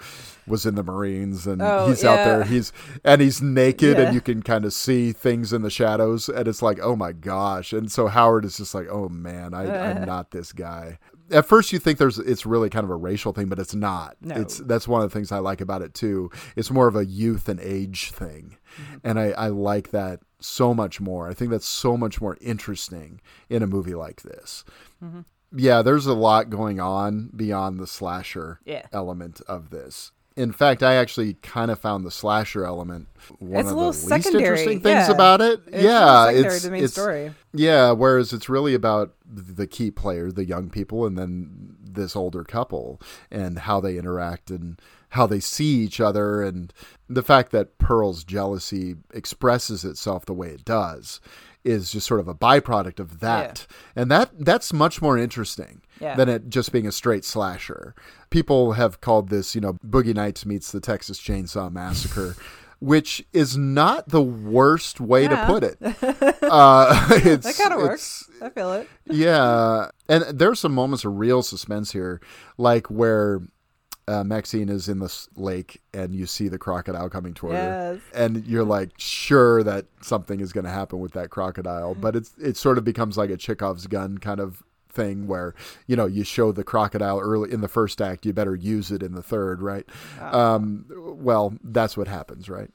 was 0.48 0.66
in 0.66 0.76
the 0.76 0.84
Marines 0.84 1.48
and 1.48 1.62
Oh, 1.62 1.88
he's 1.88 2.04
out 2.04 2.16
there, 2.26 2.44
he's 2.44 2.74
and 3.06 3.22
he's 3.22 3.42
naked 3.42 3.98
Yeah. 3.98 4.06
and 4.06 4.14
you 4.14 4.20
can 4.22 4.42
kind 4.44 4.66
of 4.66 4.74
see 4.74 5.14
things 5.14 5.54
in 5.54 5.62
the 5.62 5.70
shadows 5.70 6.28
and 6.28 6.48
it's 6.48 6.62
like, 6.62 6.80
oh 6.82 6.96
my 6.96 7.12
gosh. 7.14 7.72
And 7.72 7.90
so 7.92 8.08
Howard 8.08 8.44
is 8.44 8.58
just 8.58 8.74
like, 8.76 8.88
oh 8.90 9.08
man, 9.08 9.54
I, 9.54 9.92
I'm 9.92 10.06
not 10.06 10.32
this 10.32 10.52
guy. 10.52 11.00
At 11.32 11.46
first 11.46 11.72
you 11.74 11.80
think 11.80 11.98
there's 11.98 12.20
it's 12.20 12.46
really 12.46 12.70
kind 12.70 12.84
of 12.84 12.90
a 12.90 12.96
racial 12.96 13.32
thing, 13.34 13.48
but 13.48 13.60
it's 13.60 13.74
not. 13.76 14.18
No. 14.22 14.36
It's 14.36 14.58
that's 14.60 14.88
one 14.88 15.02
of 15.02 15.10
the 15.10 15.14
things 15.14 15.32
I 15.32 15.40
like 15.40 15.62
about 15.62 15.82
it 15.82 15.94
too. 15.94 16.30
It's 16.56 16.72
more 16.72 16.88
of 16.88 16.96
a 16.96 17.06
youth 17.06 17.48
and 17.50 17.60
age 17.60 18.12
thing. 18.12 18.58
And 19.04 19.20
I, 19.20 19.32
I 19.32 19.48
like 19.48 19.92
that 19.92 20.20
so 20.40 20.74
much 20.74 21.00
more. 21.02 21.30
I 21.30 21.34
think 21.34 21.52
that's 21.52 21.68
so 21.68 21.96
much 21.98 22.20
more 22.22 22.38
interesting 22.42 23.22
in 23.50 23.64
a 23.64 23.68
movie 23.68 23.96
like 23.96 24.22
this. 24.24 24.64
Mhm. 25.04 25.26
Yeah, 25.54 25.82
there's 25.82 26.06
a 26.06 26.14
lot 26.14 26.50
going 26.50 26.80
on 26.80 27.30
beyond 27.36 27.80
the 27.80 27.88
slasher 27.88 28.60
Yeah. 28.66 28.86
element 28.94 29.42
of 29.48 29.70
this. 29.70 30.12
In 30.38 30.54
fact, 30.54 30.82
I 30.82 30.96
actually 30.96 31.34
kind 31.36 31.70
of 31.70 31.80
found 31.80 32.06
the 32.06 32.12
slasher 32.12 32.66
element 32.66 33.08
one 33.40 33.60
It's 33.60 33.68
a 33.68 33.72
of 33.72 33.78
little 33.78 33.92
the 33.92 33.98
least 33.98 34.08
secondary, 34.08 34.44
interesting 34.44 34.80
things 34.80 35.08
yeah. 35.08 35.12
about 35.12 35.42
it. 35.42 35.62
It's 35.68 35.84
yeah, 35.84 36.30
it's 36.30 36.64
the 36.64 36.72
main 36.72 36.84
it's- 36.84 36.94
story. 36.94 37.34
Yeah, 37.54 37.92
whereas 37.92 38.32
it's 38.32 38.48
really 38.48 38.74
about 38.74 39.14
the 39.26 39.68
key 39.68 39.92
player, 39.92 40.32
the 40.32 40.46
young 40.46 40.70
people, 40.70 41.06
and 41.06 41.18
then 41.18 41.76
this 41.84 42.16
older 42.16 42.44
couple 42.46 43.02
and 43.30 43.60
how 43.60 43.82
they 43.82 43.98
interact 43.98 44.50
and 44.50 44.80
how 45.10 45.28
they 45.28 45.42
see 45.42 45.80
each 45.82 46.00
other, 46.00 46.42
and 46.42 46.74
the 47.10 47.24
fact 47.24 47.52
that 47.52 47.78
Pearl's 47.78 48.24
jealousy 48.24 48.96
expresses 49.14 49.84
itself 49.84 50.26
the 50.26 50.34
way 50.34 50.48
it 50.50 50.64
does 50.64 51.20
is 51.66 51.92
just 51.92 52.08
sort 52.08 52.22
of 52.22 52.30
a 52.30 52.34
byproduct 52.34 53.00
of 53.00 53.20
that, 53.20 53.68
and 53.96 54.10
that 54.10 54.32
that's 54.40 54.72
much 54.72 55.02
more 55.02 55.18
interesting 55.18 55.82
Yeah. 56.02 56.16
than 56.16 56.28
it 56.30 56.50
just 56.50 56.72
being 56.72 56.88
a 56.88 56.92
straight 56.92 57.24
slasher. 57.24 57.94
People 58.30 58.74
have 58.74 59.00
called 59.02 59.30
this, 59.30 59.54
you 59.56 59.62
know, 59.62 59.74
Boogie 59.86 60.16
Nights 60.16 60.46
meets 60.46 60.72
the 60.72 60.80
Texas 60.82 61.20
Chainsaw 61.20 61.72
Massacre. 61.72 62.36
Which 62.80 63.24
is 63.32 63.56
not 63.56 64.10
the 64.10 64.24
worst 64.24 65.00
way 65.00 65.24
Yeah. 65.26 65.46
to 65.46 65.46
put 65.46 65.64
it. 65.64 65.78
Uh, 66.52 67.08
it's, 67.12 67.46
that 67.46 67.64
kind 67.64 67.74
of 67.80 67.88
works. 67.88 68.28
I 68.42 68.50
feel 68.50 68.74
it. 68.74 68.90
yeah, 69.06 69.90
and 70.10 70.24
there's 70.38 70.60
some 70.60 70.74
moments 70.74 71.06
of 71.06 71.16
real 71.18 71.44
suspense 71.44 71.92
here, 71.94 72.20
like 72.58 72.88
where 72.88 73.40
uh, 74.08 74.24
Maxine 74.26 74.68
is 74.68 74.90
in 74.90 75.00
this 75.00 75.30
lake 75.38 75.80
and 75.94 76.14
you 76.14 76.26
see 76.26 76.50
the 76.50 76.58
crocodile 76.58 77.10
coming 77.10 77.34
toward 77.34 77.56
her, 77.56 78.02
and 78.14 78.46
you're 78.48 78.66
like 78.66 78.90
sure 78.98 79.64
that 79.64 79.86
something 80.02 80.42
is 80.42 80.52
going 80.52 80.66
to 80.66 80.72
happen 80.72 81.00
with 81.00 81.14
that 81.14 81.30
crocodile, 81.30 81.94
but 81.96 82.16
it's 82.18 82.34
it 82.42 82.58
sort 82.58 82.78
of 82.78 82.84
becomes 82.84 83.18
like 83.18 83.30
a 83.30 83.38
Chekhov's 83.38 83.88
gun 83.88 84.18
kind 84.18 84.40
of 84.42 84.62
thing 84.92 85.28
where 85.28 85.54
you 85.88 85.96
know 85.96 86.06
you 86.06 86.24
show 86.24 86.52
the 86.52 86.64
crocodile 86.64 87.20
early 87.20 87.52
in 87.52 87.62
the 87.62 87.68
first 87.68 88.02
act 88.02 88.26
you 88.26 88.34
better 88.34 88.56
use 88.56 88.92
it 88.92 89.02
in 89.02 89.14
the 89.14 89.24
third 89.24 89.62
right 89.62 89.88
um 90.20 90.86
well 90.90 91.54
that's 91.64 91.96
what 91.96 92.08
happens 92.08 92.50
right 92.50 92.70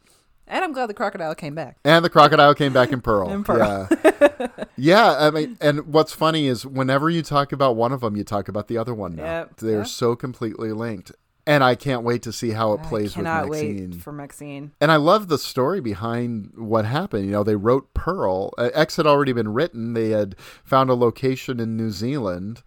And 0.49 0.65
I'm 0.65 0.73
glad 0.73 0.87
the 0.89 0.95
crocodile 0.95 1.35
came 1.35 1.55
back. 1.55 1.77
and 1.85 2.05
the 2.05 2.11
crocodile 2.11 2.55
came 2.55 2.73
back 2.73 2.93
in 2.93 3.01
Pearl. 3.01 3.31
In 3.33 3.43
Pearl. 3.45 3.89
Yeah. 3.91 4.49
yeah. 4.77 5.27
I 5.27 5.31
mean, 5.33 5.59
and 5.61 5.93
what's 5.93 6.13
funny 6.13 6.47
is 6.47 6.65
whenever 6.65 7.11
you 7.11 7.23
talk 7.23 7.51
about 7.53 7.75
one 7.75 7.91
of 7.93 8.01
them, 8.01 8.15
you 8.17 8.23
talk 8.23 8.47
about 8.49 8.69
the 8.69 8.79
other 8.79 8.95
one 8.95 9.17
now. 9.17 9.25
Yep. 9.25 9.57
They're 9.57 9.79
Yep. 9.79 9.87
so 9.89 10.15
completely 10.15 10.71
linked. 10.73 11.11
And 11.49 11.63
I 11.63 11.77
can't 11.77 12.03
wait 12.03 12.23
to 12.23 12.33
see 12.33 12.51
how 12.51 12.73
it 12.73 12.83
plays 12.83 13.17
with 13.17 13.25
Cannot 13.25 13.49
Maxine. 13.51 13.91
wait 13.93 14.03
for 14.03 14.11
Maxine. 14.13 14.73
And 14.81 14.91
I 14.91 14.97
love 14.97 15.29
the 15.29 15.39
story 15.39 15.81
behind 15.81 16.53
what 16.57 16.85
happened. 16.85 17.25
You 17.27 17.31
know, 17.31 17.45
they 17.45 17.55
wrote 17.55 17.95
Pearl. 17.95 18.53
Uh, 18.59 18.71
X 18.75 18.97
had 18.97 19.07
already 19.07 19.33
been 19.33 19.53
written. 19.55 19.93
They 19.93 20.11
had 20.11 20.35
found 20.65 20.91
a 20.91 20.95
location 20.95 21.61
in 21.61 21.77
New 21.77 21.91
Zealand 21.91 22.63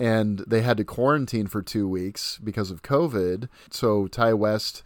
and 0.00 0.40
they 0.48 0.62
had 0.62 0.76
to 0.78 0.84
quarantine 0.84 1.46
for 1.46 1.62
two 1.62 1.88
weeks 1.88 2.38
because 2.42 2.72
of 2.72 2.82
COVID. 2.82 3.48
So 3.70 4.08
Ti 4.08 4.32
West 4.32 4.82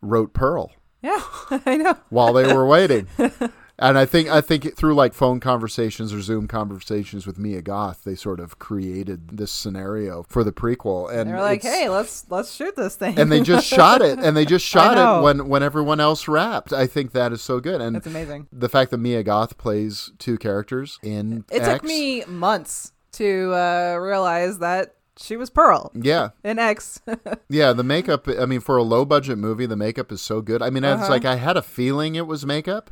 wrote 0.00 0.32
Pearl 0.32 0.72
Yeah, 1.02 1.20
I 1.66 1.76
know. 1.76 1.98
while 2.08 2.32
they 2.32 2.50
were 2.54 2.64
waiting. 2.66 3.08
And 3.78 3.98
I 3.98 4.06
think 4.06 4.30
I 4.30 4.40
think 4.40 4.74
through 4.74 4.94
like 4.94 5.12
phone 5.12 5.38
conversations 5.38 6.14
or 6.14 6.22
Zoom 6.22 6.48
conversations 6.48 7.26
with 7.26 7.38
Mia 7.38 7.60
Goth, 7.60 8.04
they 8.04 8.14
sort 8.14 8.40
of 8.40 8.58
created 8.58 9.36
this 9.36 9.52
scenario 9.52 10.24
for 10.30 10.42
the 10.42 10.52
prequel. 10.52 11.10
And 11.12 11.28
They're 11.28 11.40
like, 11.40 11.62
hey, 11.62 11.90
let's 11.90 12.24
let's 12.30 12.54
shoot 12.54 12.74
this 12.74 12.96
thing. 12.96 13.18
and 13.18 13.30
they 13.30 13.42
just 13.42 13.66
shot 13.66 14.00
it, 14.00 14.18
and 14.18 14.34
they 14.34 14.46
just 14.46 14.64
shot 14.74 14.96
it 14.96 15.22
when 15.22 15.48
when 15.48 15.62
everyone 15.62 16.00
else 16.00 16.26
wrapped. 16.26 16.72
I 16.72 16.86
think 16.86 17.12
that 17.12 17.32
is 17.32 17.42
so 17.42 17.60
good, 17.60 17.82
and 17.82 17.96
it's 17.96 18.06
amazing. 18.06 18.46
The 18.50 18.70
fact 18.70 18.90
that 18.92 18.98
Mia 18.98 19.22
Goth 19.22 19.58
plays 19.58 20.10
two 20.18 20.38
characters 20.38 20.98
in 21.02 21.44
It 21.50 21.60
X, 21.60 21.68
took 21.68 21.84
me 21.84 22.24
months 22.24 22.92
to 23.12 23.52
uh, 23.54 23.96
realize 24.00 24.58
that 24.60 24.94
she 25.18 25.36
was 25.36 25.50
Pearl. 25.50 25.90
Yeah. 25.94 26.30
In 26.44 26.58
X. 26.58 27.00
Yeah, 27.48 27.72
the 27.74 27.84
makeup. 27.84 28.26
I 28.28 28.44
mean, 28.46 28.60
for 28.60 28.76
a 28.76 28.82
low 28.82 29.04
budget 29.04 29.38
movie, 29.38 29.66
the 29.66 29.76
makeup 29.76 30.10
is 30.12 30.20
so 30.20 30.40
good. 30.40 30.62
I 30.62 30.70
mean, 30.70 30.82
it's 30.84 31.02
Uh-huh. 31.02 31.10
like 31.12 31.24
I 31.24 31.36
had 31.36 31.56
a 31.56 31.62
feeling 31.62 32.14
it 32.16 32.26
was 32.26 32.44
makeup, 32.44 32.90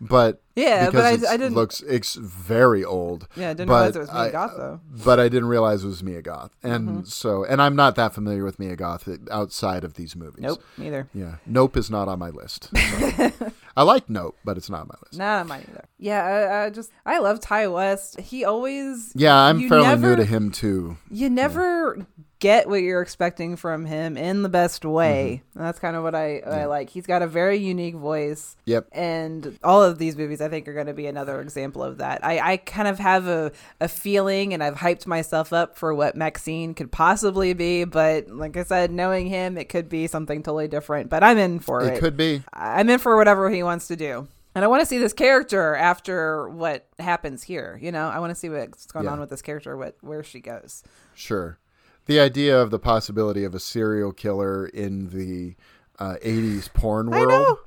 but 0.00 0.42
Yeah, 0.54 0.86
but 0.86 0.92
because 0.92 1.24
I- 1.24 1.34
I 1.34 1.36
didn't- 1.36 1.54
looks 1.54 1.80
it's 1.82 2.14
very 2.16 2.84
old. 2.84 3.28
Yeah, 3.36 3.50
I 3.50 3.52
didn't 3.54 3.68
but 3.68 3.74
realize 3.74 3.96
it 3.96 3.98
was 4.00 4.12
Mia 4.12 4.32
Goth, 4.32 4.52
though. 4.56 4.80
But 5.04 5.20
I 5.20 5.28
didn't 5.28 5.48
realize 5.48 5.84
it 5.84 5.88
was 5.88 6.02
Mia 6.02 6.22
Goth, 6.22 6.50
and 6.62 6.88
Mhm. 6.88 7.06
so 7.08 7.44
and 7.44 7.60
I'm 7.62 7.76
not 7.76 7.94
that 7.96 8.14
familiar 8.14 8.44
with 8.44 8.58
Mia 8.58 8.76
Goth 8.76 9.08
outside 9.30 9.84
of 9.84 9.94
these 9.94 10.14
movies. 10.16 10.42
Nope, 10.42 10.62
neither. 10.78 11.08
Yeah, 11.14 11.36
Nope 11.46 11.76
is 11.76 11.90
not 11.90 12.08
on 12.08 12.18
my 12.18 12.30
list. 12.30 12.70
So. 12.76 13.52
I 13.78 13.82
like 13.82 14.08
Nope, 14.08 14.36
but 14.42 14.56
it's 14.56 14.70
not 14.70 14.80
on 14.82 14.88
my 14.88 14.94
list. 15.04 15.18
Not 15.18 15.40
on 15.42 15.48
mine 15.48 15.66
either. 15.68 15.84
Yeah, 15.98 16.24
I, 16.24 16.64
I 16.64 16.70
just 16.70 16.90
I 17.04 17.18
love 17.18 17.40
Ti 17.40 17.66
West. 17.66 18.18
He 18.20 18.42
always 18.44 19.12
Yeah, 19.14 19.34
I'm 19.36 19.68
fairly 19.68 19.84
never- 19.86 20.08
new 20.10 20.16
to 20.16 20.24
him 20.24 20.50
too. 20.50 20.96
You 21.10 21.28
never 21.28 22.06
get 22.38 22.68
what 22.68 22.82
you're 22.82 23.00
expecting 23.00 23.56
from 23.56 23.86
him 23.86 24.16
in 24.16 24.42
the 24.42 24.48
best 24.48 24.84
way. 24.84 25.42
Mm-hmm. 25.50 25.60
That's 25.64 25.78
kind 25.78 25.96
of 25.96 26.02
what 26.02 26.14
I 26.14 26.42
what 26.44 26.52
I 26.54 26.66
like. 26.66 26.90
He's 26.90 27.06
got 27.06 27.22
a 27.22 27.26
very 27.26 27.56
unique 27.56 27.94
voice. 27.94 28.56
Yep. 28.66 28.88
And 28.92 29.58
all 29.64 29.82
of 29.82 29.98
these 29.98 30.16
movies 30.16 30.40
I 30.40 30.48
think 30.48 30.68
are 30.68 30.74
going 30.74 30.86
to 30.86 30.94
be 30.94 31.06
another 31.06 31.40
example 31.40 31.82
of 31.82 31.98
that. 31.98 32.24
I, 32.24 32.52
I 32.52 32.56
kind 32.58 32.88
of 32.88 32.98
have 32.98 33.26
a, 33.26 33.52
a 33.80 33.88
feeling 33.88 34.52
and 34.52 34.62
I've 34.62 34.76
hyped 34.76 35.06
myself 35.06 35.52
up 35.52 35.76
for 35.78 35.94
what 35.94 36.16
Maxine 36.16 36.74
could 36.74 36.92
possibly 36.92 37.52
be, 37.54 37.84
but 37.84 38.28
like 38.28 38.56
I 38.56 38.64
said, 38.64 38.90
knowing 38.90 39.26
him, 39.28 39.56
it 39.56 39.68
could 39.68 39.88
be 39.88 40.06
something 40.06 40.42
totally 40.42 40.68
different. 40.68 41.08
But 41.08 41.22
I'm 41.22 41.38
in 41.38 41.60
for 41.60 41.82
it. 41.82 41.94
It 41.94 42.00
could 42.00 42.16
be. 42.16 42.42
I'm 42.52 42.90
in 42.90 42.98
for 42.98 43.16
whatever 43.16 43.48
he 43.50 43.62
wants 43.62 43.88
to 43.88 43.96
do. 43.96 44.28
And 44.54 44.64
I 44.64 44.68
want 44.68 44.80
to 44.80 44.86
see 44.86 44.96
this 44.96 45.12
character 45.12 45.74
after 45.74 46.48
what 46.48 46.86
happens 46.98 47.42
here. 47.42 47.78
You 47.82 47.92
know, 47.92 48.08
I 48.08 48.20
want 48.20 48.30
to 48.30 48.34
see 48.34 48.48
what's 48.48 48.86
going 48.86 49.04
Yeah. 49.04 49.10
on 49.12 49.20
with 49.20 49.28
this 49.28 49.42
character, 49.42 49.76
what 49.76 49.96
where 50.00 50.22
she 50.22 50.40
goes. 50.40 50.82
Sure. 51.14 51.58
The 52.06 52.20
idea 52.20 52.60
of 52.60 52.70
the 52.70 52.78
possibility 52.78 53.44
of 53.44 53.54
a 53.54 53.60
serial 53.60 54.12
killer 54.12 54.66
in 54.66 55.10
the 55.10 55.56
uh, 55.98 56.16
80s 56.24 56.72
porn 56.72 57.12
I 57.12 57.20
world 57.20 57.58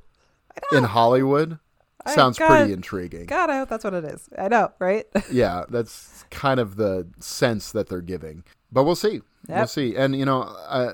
know. 0.71 0.77
in 0.77 0.83
Hollywood 0.85 1.59
I- 2.05 2.15
sounds 2.15 2.37
pretty 2.37 2.71
intriguing. 2.73 3.25
God, 3.25 3.49
I 3.49 3.57
hope 3.57 3.69
that's 3.69 3.83
what 3.83 3.93
it 3.93 4.05
is. 4.05 4.29
I 4.37 4.47
know, 4.47 4.71
right? 4.79 5.05
yeah, 5.31 5.65
that's 5.69 6.23
kind 6.31 6.59
of 6.59 6.75
the 6.77 7.07
sense 7.19 7.71
that 7.73 7.89
they're 7.89 8.01
giving. 8.01 8.43
But 8.71 8.83
we'll 8.83 8.95
see. 8.95 9.21
We'll 9.47 9.67
see. 9.67 9.95
And, 9.95 10.15
you 10.15 10.25
know, 10.25 10.41
uh, 10.43 10.93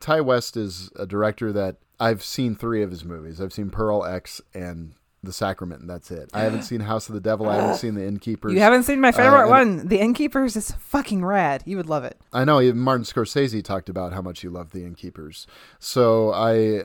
Ti 0.00 0.20
West 0.20 0.56
is 0.56 0.90
a 0.96 1.06
director 1.06 1.52
that 1.52 1.76
I've 1.98 2.22
seen 2.22 2.54
three 2.54 2.82
of 2.82 2.90
his 2.90 3.04
movies. 3.04 3.40
I've 3.40 3.52
seen 3.52 3.70
Pearl 3.70 4.04
X 4.04 4.40
and 4.54 4.94
The 5.26 5.32
Sacrament, 5.32 5.80
and 5.82 5.90
that's 5.90 6.10
it. 6.10 6.30
I 6.32 6.40
haven't 6.40 6.62
seen 6.70 6.80
House 6.80 7.08
of 7.08 7.14
the 7.14 7.20
Devil. 7.20 7.48
I 7.48 7.56
haven't 7.56 7.76
seen 7.78 7.94
The 7.94 8.06
Innkeepers. 8.06 8.52
you 8.54 8.60
haven't 8.60 8.84
seen 8.84 9.00
my 9.00 9.08
Uh, 9.08 9.12
favorite 9.12 9.42
and- 9.42 9.50
one, 9.50 9.88
The 9.88 9.98
Innkeepers 10.00 10.56
is 10.56 10.70
fucking 10.72 11.24
rad. 11.24 11.62
You 11.66 11.76
would 11.76 11.88
love 11.88 12.04
it. 12.04 12.18
I 12.32 12.44
know 12.44 12.60
even 12.60 12.78
Martin 12.80 13.04
Scorsese 13.04 13.62
talked 13.62 13.88
about 13.88 14.12
how 14.12 14.22
much 14.22 14.40
he 14.40 14.48
loved 14.48 14.72
The 14.72 14.84
Innkeepers. 14.84 15.46
So 15.78 16.32
I, 16.32 16.84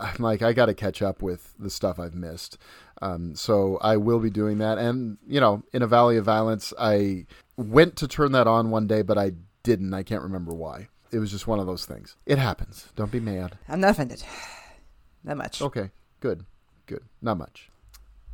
I'm 0.00 0.16
like, 0.22 0.42
I 0.42 0.52
got 0.52 0.66
to 0.66 0.74
catch 0.74 1.02
up 1.02 1.20
with 1.22 1.52
the 1.58 1.70
stuff 1.70 1.98
I've 1.98 2.14
missed. 2.14 2.56
Um, 3.02 3.34
so 3.34 3.78
I 3.82 3.96
will 3.96 4.20
be 4.20 4.30
doing 4.30 4.58
that. 4.58 4.78
And 4.78 5.18
you 5.26 5.40
know, 5.40 5.64
in 5.72 5.82
a 5.82 5.86
Valley 5.88 6.16
of 6.16 6.24
Violence, 6.24 6.72
I 6.78 7.26
went 7.56 7.96
to 7.96 8.06
turn 8.06 8.30
that 8.32 8.46
on 8.46 8.70
one 8.70 8.86
day, 8.86 9.02
but 9.02 9.18
I 9.18 9.32
didn't. 9.64 9.92
I 9.92 10.04
can't 10.04 10.22
remember 10.22 10.54
why. 10.54 10.86
It 11.10 11.18
was 11.18 11.30
just 11.32 11.46
one 11.48 11.58
of 11.58 11.66
those 11.66 11.84
things. 11.84 12.16
It 12.26 12.38
happens. 12.38 12.90
Don't 12.96 13.10
be 13.10 13.18
mad. 13.20 13.58
I'm 13.68 13.80
not 13.80 13.90
offended. 13.90 14.22
Not 15.24 15.36
much. 15.36 15.60
Okay, 15.62 15.90
good, 16.20 16.44
good. 16.86 17.02
Not 17.20 17.38
much. 17.38 17.70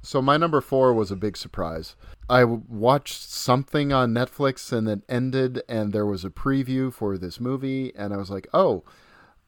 So 0.08 0.22
my 0.22 0.38
number 0.38 0.62
four 0.62 0.94
was 0.94 1.10
a 1.10 1.16
big 1.16 1.36
surprise. 1.36 1.94
I 2.30 2.42
watched 2.42 3.28
something 3.28 3.92
on 3.92 4.14
Netflix 4.14 4.72
and 4.72 4.88
it 4.88 5.02
ended, 5.06 5.62
and 5.68 5.92
there 5.92 6.06
was 6.06 6.24
a 6.24 6.30
preview 6.30 6.90
for 6.90 7.18
this 7.18 7.38
movie, 7.38 7.94
and 7.94 8.14
I 8.14 8.16
was 8.16 8.30
like, 8.30 8.48
oh, 8.54 8.84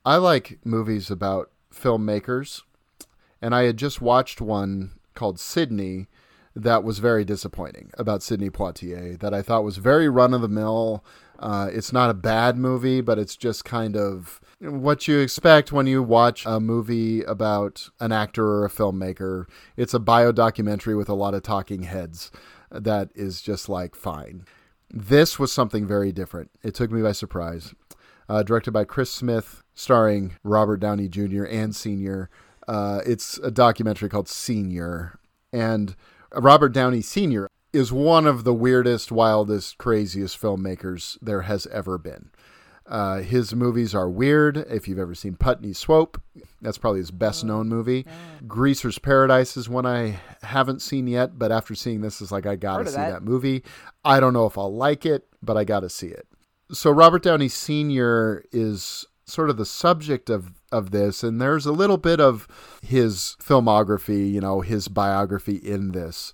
I 0.05 0.17
like 0.17 0.59
movies 0.63 1.11
about 1.11 1.51
filmmakers, 1.73 2.61
and 3.41 3.55
I 3.55 3.63
had 3.63 3.79
just 3.79 4.03
watched 4.03 4.43
one 4.43 4.91
called 5.15 5.41
Sidney 5.41 6.09
that 6.55 6.85
was 6.85 6.99
very 6.99 7.25
disappointing 7.25 7.91
about 7.97 8.23
Sidney 8.23 8.51
Poitier 8.51 9.19
that 9.19 9.33
I 9.33 9.41
thought 9.41 9.65
was 9.65 9.79
very 9.79 10.11
run 10.11 10.35
of 10.35 10.43
the 10.43 10.49
mill. 10.49 11.03
Uh, 11.41 11.71
it's 11.73 11.93
not 11.93 12.11
a 12.11 12.15
bad 12.15 12.57
movie, 12.59 13.01
but 13.01 13.19
it's 13.19 13.35
just 13.35 13.65
kind 13.65 13.97
of 13.97 14.41
what 14.61 15.09
you 15.09 15.19
expect 15.19 15.73
when 15.73 15.87
you 15.87 16.03
watch 16.03 16.45
a 16.45 16.61
movie 16.61 17.23
about 17.23 17.89
an 17.99 18.13
actor 18.13 18.47
or 18.47 18.67
a 18.67 18.71
filmmaker. 18.71 19.47
It's 19.77 19.95
a 19.95 19.99
bio 19.99 20.33
documentary 20.33 20.95
with 20.95 21.09
a 21.09 21.15
lot 21.15 21.33
of 21.33 21.43
talking 21.43 21.85
heads 21.85 22.31
that 22.71 23.09
is 23.15 23.41
just 23.41 23.69
like 23.71 23.95
fine. 23.95 24.45
This 24.91 25.39
was 25.39 25.51
something 25.51 25.87
very 25.87 26.13
different. 26.13 26.51
It 26.63 26.75
took 26.75 26.91
me 26.91 27.01
by 27.03 27.13
surprise. 27.13 27.75
Uh, 28.29 28.43
directed 28.43 28.73
by 28.73 28.85
Chris 28.85 29.11
Smith, 29.11 29.65
starring 29.75 30.37
Robert 30.45 30.77
Downey 30.77 31.09
Jr. 31.09 31.45
and 31.45 31.75
Sr. 31.75 32.29
Uh, 32.69 33.01
it's 33.05 33.39
a 33.39 33.51
documentary 33.51 34.09
called 34.09 34.29
Senior. 34.29 35.19
And 35.53 35.97
Robert 36.33 36.69
Downey 36.69 37.03
Sr. 37.03 37.49
is 37.73 37.93
one 37.93 38.27
of 38.27 38.45
the 38.45 38.55
weirdest, 38.55 39.13
wildest, 39.13 39.79
craziest 39.79 40.41
filmmakers 40.41 41.19
there 41.23 41.43
has 41.43 41.67
ever 41.69 41.99
been. 41.99 42.31
Uh, 42.87 43.21
his 43.21 43.55
movies 43.55 43.95
are 43.95 44.11
weird. 44.11 44.57
If 44.57 44.89
you've 44.89 44.99
ever 44.99 45.15
seen 45.15 45.37
Putney 45.37 45.73
Swope, 45.73 46.21
that's 46.61 46.79
probably 46.79 46.99
his 46.99 47.13
best 47.13 47.45
known 47.45 47.69
movie. 47.69 48.05
Greaser's 48.49 48.99
Paradise 48.99 49.57
is 49.57 49.69
one 49.69 49.87
I 49.87 50.19
haven't 50.43 50.83
seen 50.83 51.07
yet, 51.07 51.39
but 51.39 51.53
after 51.53 51.77
seeing 51.77 52.01
this, 52.01 52.21
is 52.21 52.33
like 52.33 52.47
I 52.47 52.57
gotta 52.57 52.91
see 52.91 52.97
that. 52.97 53.11
that 53.11 53.23
movie. 53.23 53.63
I 54.05 54.19
don't 54.19 54.33
know 54.33 54.47
if 54.47 54.59
I'll 54.59 54.75
like 54.75 55.07
it, 55.07 55.29
but 55.41 55.57
I 55.57 55.63
gotta 55.63 55.89
see 55.89 56.09
it. 56.09 56.27
So 56.73 56.91
Robert 56.91 57.23
Downey 57.23 57.49
Sr. 57.49 58.45
is 58.51 59.07
sort 59.25 59.51
of 59.51 59.57
the 59.57 59.67
subject 59.67 60.29
of 60.29 60.53
of 60.73 60.91
this, 60.91 61.23
and 61.23 61.41
there's 61.41 61.67
a 61.67 61.73
little 61.73 61.99
bit 61.99 62.21
of 62.21 62.49
his 62.83 63.37
filmography, 63.41 64.33
you 64.33 64.41
know, 64.41 64.63
his 64.63 64.89
biography 64.89 65.57
in 65.57 65.93
this. 65.93 66.33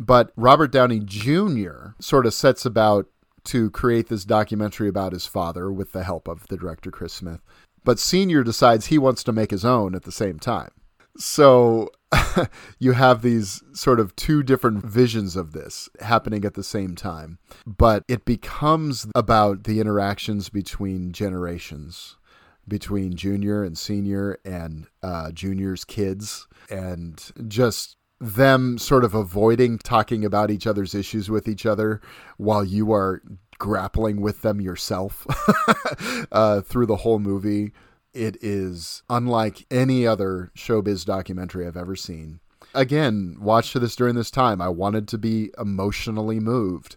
But 0.00 0.32
Robert 0.34 0.72
Downey 0.72 0.98
Jr. 1.04 1.90
sort 2.00 2.24
of 2.24 2.32
sets 2.32 2.64
about 2.64 3.06
to 3.44 3.70
create 3.70 4.08
this 4.08 4.24
documentary 4.24 4.88
about 4.88 5.12
his 5.12 5.26
father 5.26 5.70
with 5.70 5.92
the 5.92 6.04
help 6.04 6.26
of 6.26 6.48
the 6.48 6.56
director 6.56 6.90
Chris 6.90 7.12
Smith. 7.12 7.40
But 7.84 7.98
Senior 7.98 8.42
decides 8.42 8.86
he 8.86 8.98
wants 8.98 9.22
to 9.24 9.32
make 9.32 9.50
his 9.50 9.64
own 9.64 9.94
at 9.94 10.04
the 10.04 10.12
same 10.12 10.38
time. 10.38 10.70
So 11.18 11.90
you 12.78 12.92
have 12.92 13.20
these 13.20 13.62
sort 13.74 14.00
of 14.00 14.16
two 14.16 14.42
different 14.42 14.84
visions 14.84 15.36
of 15.36 15.52
this 15.52 15.90
happening 16.00 16.46
at 16.46 16.54
the 16.54 16.64
same 16.64 16.94
time. 16.94 17.38
But 17.66 18.04
it 18.08 18.24
becomes 18.24 19.06
about 19.14 19.64
the 19.64 19.80
interactions 19.80 20.48
between 20.48 21.12
generations, 21.12 22.16
between 22.66 23.16
Junior 23.16 23.62
and 23.64 23.76
Senior 23.76 24.38
and 24.46 24.86
uh, 25.02 25.30
Junior's 25.32 25.84
kids, 25.84 26.46
and 26.70 27.22
just 27.48 27.96
them 28.20 28.76
sort 28.76 29.02
of 29.02 29.14
avoiding 29.14 29.78
talking 29.78 30.24
about 30.24 30.50
each 30.50 30.66
other's 30.66 30.94
issues 30.94 31.30
with 31.30 31.48
each 31.48 31.64
other 31.64 32.00
while 32.36 32.64
you 32.64 32.92
are 32.92 33.22
grappling 33.58 34.20
with 34.20 34.42
them 34.42 34.60
yourself 34.60 35.26
uh, 36.32 36.60
through 36.60 36.86
the 36.86 36.96
whole 36.96 37.18
movie. 37.18 37.72
It 38.12 38.36
is 38.42 39.02
unlike 39.08 39.66
any 39.70 40.06
other 40.06 40.50
showbiz 40.56 41.04
documentary 41.04 41.66
I've 41.66 41.76
ever 41.76 41.96
seen. 41.96 42.40
Again, 42.74 43.36
watched 43.40 43.78
this 43.80 43.96
during 43.96 44.16
this 44.16 44.30
time. 44.30 44.60
I 44.60 44.68
wanted 44.68 45.08
to 45.08 45.18
be 45.18 45.50
emotionally 45.58 46.40
moved. 46.40 46.96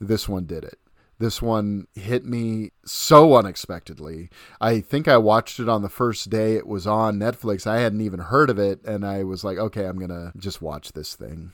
This 0.00 0.28
one 0.28 0.46
did 0.46 0.64
it. 0.64 0.78
This 1.18 1.42
one 1.42 1.88
hit 1.94 2.24
me 2.24 2.70
so 2.84 3.34
unexpectedly. 3.34 4.30
I 4.60 4.80
think 4.80 5.08
I 5.08 5.16
watched 5.16 5.58
it 5.58 5.68
on 5.68 5.82
the 5.82 5.88
first 5.88 6.30
day 6.30 6.54
it 6.54 6.66
was 6.66 6.86
on 6.86 7.18
Netflix. 7.18 7.66
I 7.66 7.80
hadn't 7.80 8.00
even 8.00 8.20
heard 8.20 8.50
of 8.50 8.58
it, 8.58 8.84
and 8.84 9.04
I 9.04 9.24
was 9.24 9.42
like, 9.42 9.58
okay, 9.58 9.86
I'm 9.86 9.98
going 9.98 10.10
to 10.10 10.32
just 10.36 10.62
watch 10.62 10.92
this 10.92 11.16
thing. 11.16 11.52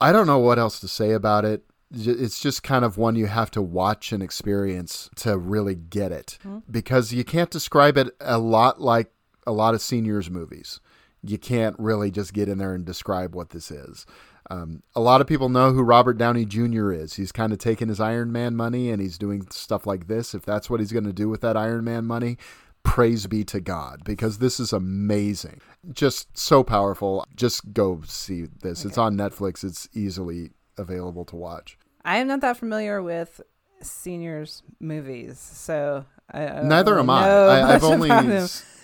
I 0.00 0.12
don't 0.12 0.26
know 0.26 0.38
what 0.38 0.58
else 0.58 0.78
to 0.80 0.88
say 0.88 1.12
about 1.12 1.46
it. 1.46 1.64
It's 1.90 2.40
just 2.40 2.62
kind 2.62 2.84
of 2.84 2.98
one 2.98 3.16
you 3.16 3.26
have 3.26 3.50
to 3.52 3.62
watch 3.62 4.12
and 4.12 4.22
experience 4.22 5.08
to 5.16 5.38
really 5.38 5.76
get 5.76 6.12
it 6.12 6.38
hmm. 6.42 6.58
because 6.70 7.12
you 7.12 7.24
can't 7.24 7.50
describe 7.50 7.96
it 7.96 8.10
a 8.20 8.38
lot 8.38 8.80
like 8.80 9.12
a 9.46 9.52
lot 9.52 9.74
of 9.74 9.80
seniors 9.80 10.28
movies. 10.28 10.80
You 11.22 11.38
can't 11.38 11.76
really 11.78 12.10
just 12.10 12.34
get 12.34 12.48
in 12.48 12.58
there 12.58 12.74
and 12.74 12.84
describe 12.84 13.34
what 13.34 13.50
this 13.50 13.70
is. 13.70 14.04
Um, 14.48 14.82
a 14.94 15.00
lot 15.00 15.20
of 15.20 15.26
people 15.26 15.48
know 15.48 15.72
who 15.72 15.82
Robert 15.82 16.18
Downey 16.18 16.44
Jr. 16.44 16.92
is. 16.92 17.14
He's 17.14 17.32
kind 17.32 17.52
of 17.52 17.58
taken 17.58 17.88
his 17.88 18.00
Iron 18.00 18.30
Man 18.30 18.54
money 18.54 18.90
and 18.90 19.00
he's 19.00 19.18
doing 19.18 19.46
stuff 19.50 19.86
like 19.86 20.06
this. 20.06 20.34
If 20.34 20.44
that's 20.44 20.70
what 20.70 20.80
he's 20.80 20.92
going 20.92 21.04
to 21.04 21.12
do 21.12 21.28
with 21.28 21.40
that 21.40 21.56
Iron 21.56 21.84
Man 21.84 22.04
money, 22.04 22.36
praise 22.82 23.26
be 23.26 23.42
to 23.44 23.60
God 23.60 24.02
because 24.04 24.38
this 24.38 24.60
is 24.60 24.72
amazing. 24.72 25.60
Just 25.92 26.36
so 26.38 26.62
powerful. 26.62 27.26
Just 27.34 27.72
go 27.72 28.02
see 28.06 28.46
this. 28.62 28.84
It's 28.84 28.98
on 28.98 29.16
Netflix. 29.16 29.64
It's 29.64 29.88
easily 29.92 30.52
available 30.78 31.24
to 31.26 31.36
watch. 31.36 31.76
I 32.04 32.18
am 32.18 32.28
not 32.28 32.40
that 32.42 32.56
familiar 32.56 33.02
with 33.02 33.40
seniors 33.82 34.62
movies, 34.78 35.38
so 35.38 36.04
I, 36.30 36.46
I 36.46 36.62
Neither 36.62 36.92
really 36.92 37.02
am 37.02 37.10
I. 37.10 37.28
I 37.28 37.74
I've 37.74 37.84
only. 37.84 38.08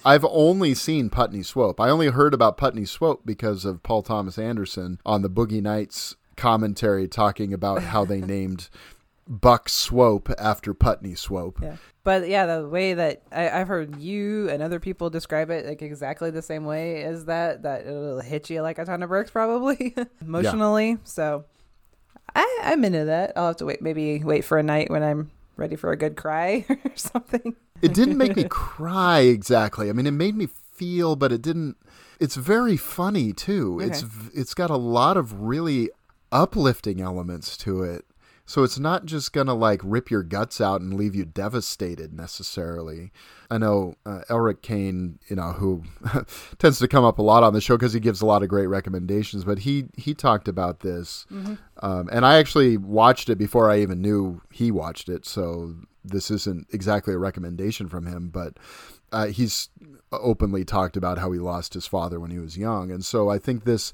I've 0.05 0.25
only 0.25 0.75
seen 0.75 1.11
Putney 1.11 1.43
Swope. 1.43 1.81
I 1.81 1.89
only 1.89 2.09
heard 2.09 2.35
about 2.35 2.57
Putney 2.57 2.85
Swope 2.85 3.23
because 3.25 3.65
of 3.65 3.83
Paul 3.83 4.03
Thomas 4.03 4.39
Anderson 4.39 4.99
on 5.07 5.23
the 5.23 5.31
Boogie 5.31 5.63
Nights 5.63 6.17
commentary 6.37 7.07
talking 7.09 7.53
about 7.53 7.83
how 7.83 8.05
they 8.05 8.21
named 8.21 8.69
Buck 9.29 9.69
Swope 9.69 10.31
after 10.39 10.75
Putney 10.75 11.15
Swope. 11.15 11.61
Yeah. 11.63 11.77
But 12.05 12.29
yeah, 12.29 12.47
the 12.47 12.69
way 12.69 12.95
that 12.95 13.23
I, 13.31 13.49
I've 13.49 13.69
heard 13.69 13.97
you 13.97 14.49
and 14.49 14.63
other 14.63 14.81
people 14.81 15.09
describe 15.09 15.51
it 15.51 15.67
like 15.67 15.83
exactly 15.83 16.31
the 16.31 16.43
same 16.43 16.65
way 16.65 17.05
as 17.05 17.27
that, 17.27 17.63
that 17.63 17.87
it'll 17.87 18.21
hit 18.21 18.51
you 18.51 18.61
like 18.63 18.79
a 18.79 18.85
ton 18.85 19.03
of 19.03 19.09
bricks 19.09 19.31
probably 19.31 19.95
emotionally. 20.21 20.99
So 21.05 21.45
I, 22.35 22.61
I'm 22.65 22.85
into 22.85 23.05
that. 23.05 23.35
I'll 23.37 23.49
have 23.49 23.57
to 23.59 23.67
wait, 23.67 23.83
maybe 23.83 24.19
wait 24.25 24.45
for 24.45 24.59
a 24.59 24.63
night 24.65 24.91
when 24.91 25.05
I'm 25.05 25.31
ready 25.57 25.77
for 25.77 25.93
a 25.93 25.97
good 25.97 26.17
cry 26.17 26.65
or 26.69 26.97
something. 26.97 27.57
It 27.81 27.95
didn't 27.95 28.17
make 28.17 28.37
me 28.37 28.45
cry 28.45 29.21
exactly. 29.21 29.89
I 29.89 29.93
mean, 29.93 30.07
it 30.07 30.13
made 30.13 30.37
me 30.37 30.47
feel, 30.47 31.17
but 31.17 31.33
it 31.33 31.43
didn't. 31.43 31.77
It's 32.21 32.37
very 32.37 32.77
funny 32.77 33.33
too. 33.33 33.81
It's 33.81 34.05
it's 34.33 34.55
got 34.55 34.71
a 34.71 34.77
lot 34.77 35.17
of 35.17 35.43
really 35.43 35.91
uplifting 36.31 37.01
elements 37.01 37.57
to 37.59 37.83
it. 37.83 38.05
So 38.45 38.65
it's 38.65 38.79
not 38.79 39.07
just 39.07 39.33
gonna 39.33 39.55
like 39.55 39.81
rip 39.85 40.11
your 40.11 40.23
guts 40.23 40.61
out 40.61 40.81
and 40.81 40.95
leave 40.95 41.15
you 41.15 41.25
devastated 41.25 42.13
necessarily. 42.13 43.13
I 43.51 43.59
know 43.59 43.95
uh, 44.05 44.23
Elric 44.29 44.63
Kane, 44.63 45.19
you 45.29 45.37
know, 45.37 45.53
who 45.53 45.85
tends 46.59 46.79
to 46.81 46.89
come 46.89 47.05
up 47.05 47.19
a 47.19 47.23
lot 47.23 47.43
on 47.45 47.53
the 47.55 47.61
show 47.61 47.77
because 47.77 47.93
he 47.93 48.01
gives 48.01 48.21
a 48.21 48.27
lot 48.27 48.43
of 48.43 48.49
great 48.49 48.67
recommendations. 48.67 49.45
But 49.45 49.61
he 49.61 49.87
he 49.97 50.13
talked 50.15 50.49
about 50.49 50.81
this, 50.81 51.25
Mhm. 51.33 51.59
um, 51.83 52.09
and 52.13 52.27
I 52.27 52.39
actually 52.39 52.77
watched 52.77 53.29
it 53.29 53.37
before 53.39 53.71
I 53.71 53.81
even 53.81 54.03
knew 54.03 54.41
he 54.51 54.71
watched 54.71 55.09
it. 55.09 55.25
So 55.25 55.75
this 56.05 56.31
isn't 56.31 56.67
exactly 56.73 57.15
a 57.15 57.19
recommendation 57.19 57.89
from 57.89 58.07
him, 58.07 58.29
but 58.29 58.57
uh, 59.13 59.27
he's 59.27 59.69
openly 60.11 60.65
talked 60.65 60.97
about 60.97 61.19
how 61.19 61.31
he 61.31 61.39
lost 61.39 61.75
his 61.75 61.87
father 61.87 62.19
when 62.19 62.31
he 62.33 62.39
was 62.39 62.59
young, 62.59 62.91
and 62.91 63.05
so 63.05 63.29
I 63.31 63.39
think 63.39 63.65
this 63.65 63.93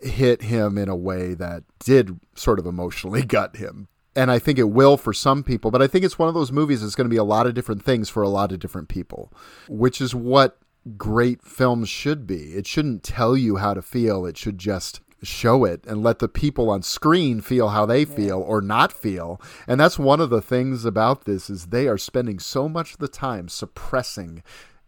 hit 0.00 0.42
him 0.42 0.78
in 0.78 0.88
a 0.88 0.96
way 0.96 1.34
that 1.34 1.64
did 1.78 2.18
sort 2.34 2.58
of 2.58 2.66
emotionally 2.66 3.22
gut 3.26 3.56
him. 3.56 3.88
And 4.16 4.30
I 4.30 4.38
think 4.38 4.58
it 4.58 4.70
will 4.70 4.96
for 4.96 5.12
some 5.12 5.44
people, 5.44 5.70
but 5.70 5.82
I 5.82 5.86
think 5.86 6.04
it's 6.04 6.18
one 6.18 6.28
of 6.28 6.34
those 6.34 6.50
movies 6.50 6.82
that's 6.82 6.96
going 6.96 7.04
to 7.04 7.14
be 7.14 7.18
a 7.18 7.24
lot 7.24 7.46
of 7.46 7.54
different 7.54 7.84
things 7.84 8.08
for 8.08 8.22
a 8.22 8.28
lot 8.28 8.50
of 8.50 8.58
different 8.58 8.88
people, 8.88 9.32
which 9.68 10.00
is 10.00 10.14
what 10.14 10.58
great 10.96 11.42
films 11.42 11.88
should 11.88 12.26
be. 12.26 12.54
It 12.54 12.66
shouldn't 12.66 13.04
tell 13.04 13.36
you 13.36 13.56
how 13.56 13.74
to 13.74 13.82
feel, 13.82 14.26
it 14.26 14.36
should 14.36 14.58
just 14.58 15.00
show 15.22 15.64
it 15.64 15.84
and 15.86 16.02
let 16.02 16.20
the 16.20 16.28
people 16.28 16.70
on 16.70 16.82
screen 16.82 17.40
feel 17.40 17.68
how 17.68 17.84
they 17.86 18.04
feel 18.04 18.40
or 18.40 18.60
not 18.60 18.92
feel. 18.92 19.40
And 19.66 19.80
that's 19.80 19.98
one 19.98 20.20
of 20.20 20.30
the 20.30 20.40
things 20.40 20.84
about 20.84 21.24
this 21.24 21.50
is 21.50 21.66
they 21.66 21.88
are 21.88 21.98
spending 21.98 22.38
so 22.38 22.68
much 22.68 22.92
of 22.92 22.98
the 22.98 23.08
time 23.08 23.48
suppressing 23.48 24.42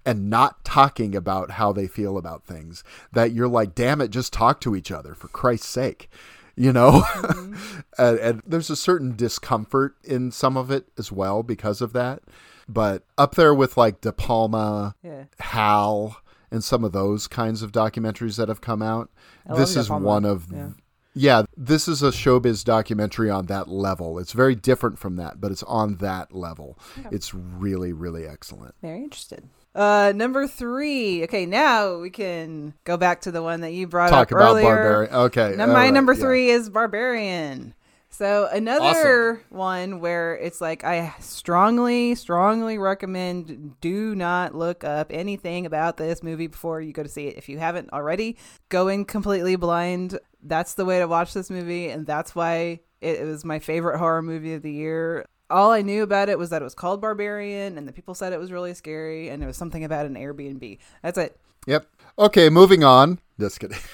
and 0.05 0.31
not 0.31 0.65
talking 0.65 1.15
about 1.15 1.53
how 1.53 1.73
they 1.73 1.87
feel 1.87 2.17
about 2.17 2.45
things 2.45 2.83
that 3.13 3.33
you're 3.33 3.49
like, 3.49 3.75
damn 3.75 4.01
it, 4.01 4.11
just 4.11 4.33
talk 4.33 4.61
to 4.61 4.75
each 4.75 4.91
other 4.91 5.15
for 5.15 5.29
Christ's 5.29 5.69
sake. 5.69 6.11
You 6.57 6.73
know, 6.73 7.03
mm-hmm. 7.07 7.81
and, 7.99 8.19
and 8.19 8.43
there's 8.47 8.69
a 8.71 8.77
certain 8.77 9.17
discomfort 9.17 9.97
in 10.05 10.31
some 10.31 10.57
of 10.57 10.71
it 10.71 10.89
as 10.99 11.11
well 11.11 11.43
because 11.43 11.81
of 11.81 11.93
that. 11.95 12.23
But 12.69 13.05
up 13.17 13.35
there 13.35 13.55
with 13.55 13.77
like 13.77 14.01
De 14.01 14.13
Palma, 14.13 14.95
Yeah. 15.03 15.25
Hal, 15.39 16.17
and 16.51 16.63
some 16.63 16.85
of 16.85 16.93
those 16.93 17.27
kinds 17.27 17.63
of 17.63 17.73
documentaries 17.73 18.37
that 18.37 18.49
have 18.49 18.61
come 18.61 18.83
out, 18.83 19.11
I 19.49 19.57
this 19.57 19.77
is 19.77 19.89
one 19.89 20.25
of 20.25 20.47
Yeah. 20.53 20.71
yeah, 21.15 21.43
this 21.57 21.89
is 21.89 22.03
a 22.03 22.11
showbiz 22.11 22.65
documentary 22.65 23.31
on 23.31 23.47
that 23.47 23.69
level. 23.69 24.19
It's 24.19 24.33
very 24.33 24.55
different 24.55 24.99
from 24.99 25.17
that, 25.17 25.41
but 25.41 25.51
it's 25.51 25.63
on 25.63 25.97
that 25.97 26.35
level. 26.35 26.79
It's 27.11 27.33
really, 27.33 27.93
really 27.93 28.27
excellent. 28.27 28.75
Very 28.83 29.03
interested. 29.03 29.49
Uh, 29.75 30.13
number 30.15 30.47
three. 30.47 31.23
Okay, 31.25 31.47
now 31.47 31.99
we 31.99 32.11
can 32.11 32.75
go 32.85 32.97
back 32.97 33.21
to 33.23 33.31
the 33.31 33.43
one 33.43 33.61
that 33.61 33.73
you 33.73 33.87
brought 33.87 34.11
Talk 34.11 34.29
up 34.29 34.33
about 34.33 34.51
earlier. 34.53 34.65
Barbarian. 34.65 35.15
Okay, 35.15 35.55
Now, 35.57 35.67
my 35.67 35.75
right, 35.75 35.93
number 35.93 36.13
yeah. 36.13 36.21
three 36.21 36.51
is 36.51 36.69
Barbarian. 36.71 37.75
So 38.13 38.49
another 38.53 39.41
one 39.51 40.01
where 40.01 40.37
it's 40.37 40.61
like 40.61 40.83
I 40.83 41.15
strongly, 41.21 42.17
strongly 42.17 42.77
recommend 42.77 43.81
do 43.81 44.17
not 44.17 44.53
look 44.55 44.83
up 44.83 45.07
anything 45.11 45.65
about 45.65 45.97
this 45.97 46.21
movie 46.23 46.49
before 46.49 46.81
you 46.81 46.93
go 46.93 47.05
to 47.05 47.09
see 47.09 47.29
it. 47.29 47.39
If 47.39 47.49
you 47.49 47.59
haven't 47.59 47.93
already, 47.93 48.37
go 48.69 48.89
in 48.89 49.05
completely 49.05 49.55
blind. 49.55 50.19
That's 50.43 50.75
the 50.75 50.85
way 50.85 50.99
to 50.99 51.07
watch 51.07 51.33
this 51.33 51.51
movie, 51.51 51.89
and 51.89 52.05
that's 52.05 52.35
why 52.35 52.81
it, 53.01 53.21
it 53.21 53.25
was 53.27 53.45
my 53.45 53.61
favorite 53.61 53.99
horror 53.99 54.23
movie 54.23 54.55
of 54.55 54.63
the 54.63 54.73
year. 54.73 55.27
All 55.51 55.73
I 55.73 55.83
knew 55.83 56.03
about 56.03 56.29
it 56.29 56.39
was 56.39 56.51
that 56.51 56.63
it 56.63 56.65
was 56.65 56.75
called 56.75 57.01
Barbarian, 57.01 57.77
and 57.77 57.87
the 57.89 57.93
people 57.93 58.15
said 58.15 58.33
it 58.33 58.39
was 58.39 58.53
really 58.53 58.75
scary, 58.75 59.29
and 59.29 59.43
it 59.43 59.47
was 59.47 59.57
something 59.57 59.85
about 59.85 60.07
an 60.07 60.15
Airbnb. 60.15 60.79
That's 61.03 61.19
it. 61.19 61.39
Yep. 61.67 61.87
Okay, 62.19 62.49
moving 62.49 62.85
on. 62.85 63.19
Just 63.39 63.61
kidding. 63.61 63.79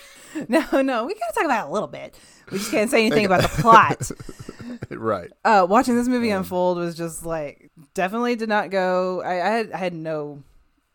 No, 0.51 0.83
no, 0.83 1.07
we 1.07 1.15
gotta 1.15 1.33
talk 1.33 1.45
about 1.47 1.67
it 1.67 1.71
a 1.71 1.73
little 1.73 1.89
bit. 1.89 2.15
We 2.53 2.59
just 2.59 2.71
can't 2.71 2.91
say 2.91 3.07
anything 3.07 3.25
about 3.25 3.41
the 3.41 3.49
plot. 3.49 4.11
right. 4.91 5.31
uh, 5.47 5.67
watching 5.67 5.97
this 5.97 6.09
movie 6.09 6.29
unfold 6.29 6.77
was 6.77 6.95
just 6.95 7.25
like 7.25 7.71
definitely 7.95 8.37
did 8.37 8.51
not 8.51 8.69
go. 8.69 9.23
I, 9.23 9.33
I 9.35 9.49
had 9.49 9.73
I 9.73 9.79
had 9.79 9.95
no 9.95 10.43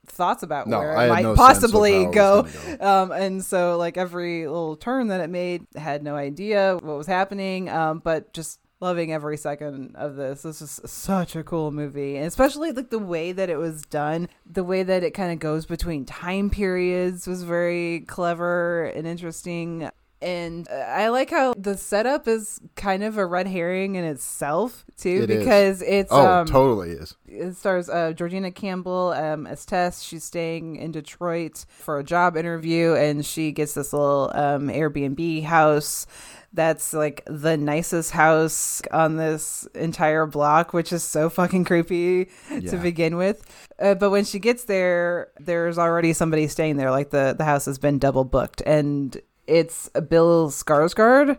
thoughts 0.05 0.43
about 0.43 0.67
No, 0.67 0.77
where 0.77 0.95
I 0.95 1.05
it 1.05 1.09
might 1.09 1.23
no 1.23 1.35
possibly 1.35 2.03
it 2.03 2.11
go. 2.11 2.45
Um, 2.79 3.11
and 3.11 3.43
so 3.43 3.77
like 3.77 3.97
every 3.97 4.45
little 4.45 4.75
turn 4.75 5.07
that 5.07 5.21
it 5.21 5.29
made, 5.31 5.65
had 5.75 6.03
no 6.03 6.15
idea 6.15 6.75
what 6.75 6.97
was 6.97 7.07
happening. 7.07 7.67
Um, 7.67 7.97
but 7.97 8.33
just 8.33 8.59
loving 8.81 9.13
every 9.13 9.37
second 9.37 9.95
of 9.95 10.15
this. 10.15 10.41
This 10.41 10.61
is 10.61 10.81
such 10.85 11.35
a 11.35 11.43
cool 11.43 11.71
movie, 11.71 12.17
and 12.17 12.25
especially 12.25 12.71
like 12.71 12.89
the 12.89 12.99
way 12.99 13.31
that 13.31 13.49
it 13.49 13.57
was 13.57 13.83
done, 13.83 14.27
the 14.45 14.63
way 14.63 14.83
that 14.83 15.03
it 15.03 15.11
kind 15.11 15.31
of 15.31 15.39
goes 15.39 15.65
between 15.65 16.03
time 16.03 16.49
periods 16.49 17.27
was 17.27 17.43
very 17.43 18.01
clever 18.01 18.85
and 18.85 19.07
interesting. 19.07 19.89
And 20.21 20.67
uh, 20.69 20.73
I 20.73 21.07
like 21.09 21.31
how 21.31 21.53
the 21.57 21.75
setup 21.77 22.27
is 22.27 22.59
kind 22.75 23.03
of 23.03 23.17
a 23.17 23.25
red 23.25 23.47
herring 23.47 23.95
in 23.95 24.03
itself 24.05 24.85
too, 24.97 25.21
It 25.23 25.29
is. 25.31 25.39
because 25.39 25.81
it's 25.81 26.11
Oh, 26.11 26.27
um, 26.41 26.45
totally 26.47 26.91
is. 26.91 27.15
It 27.27 27.55
stars 27.55 27.89
uh, 27.89 28.13
Georgina 28.13 28.51
Campbell 28.51 29.13
um, 29.15 29.47
as 29.47 29.65
Tess. 29.65 30.03
She's 30.03 30.23
staying 30.23 30.75
in 30.75 30.91
Detroit 30.91 31.65
for 31.79 31.97
a 31.97 32.03
job 32.03 32.37
interview, 32.37 32.93
and 32.93 33.25
she 33.25 33.51
gets 33.51 33.73
this 33.73 33.93
little 33.93 34.31
um, 34.35 34.67
Airbnb 34.67 35.43
house 35.45 36.05
that's 36.53 36.93
like 36.93 37.23
the 37.27 37.55
nicest 37.55 38.11
house 38.11 38.81
on 38.91 39.15
this 39.15 39.65
entire 39.73 40.25
block, 40.25 40.73
which 40.73 40.91
is 40.91 41.01
so 41.01 41.29
fucking 41.29 41.63
creepy 41.63 42.25
to 42.69 42.77
begin 42.77 43.15
with. 43.15 43.41
Uh, 43.79 43.95
but 43.95 44.09
when 44.11 44.25
she 44.25 44.37
gets 44.37 44.65
there, 44.65 45.29
there's 45.39 45.77
already 45.79 46.11
somebody 46.13 46.47
staying 46.47 46.75
there. 46.77 46.91
Like 46.91 47.09
the 47.09 47.33
the 47.37 47.45
house 47.45 47.65
has 47.65 47.79
been 47.79 47.97
double 47.99 48.25
booked, 48.25 48.61
and 48.65 49.19
it's 49.51 49.89
Bill 49.89 50.49
Skarsgård, 50.49 51.37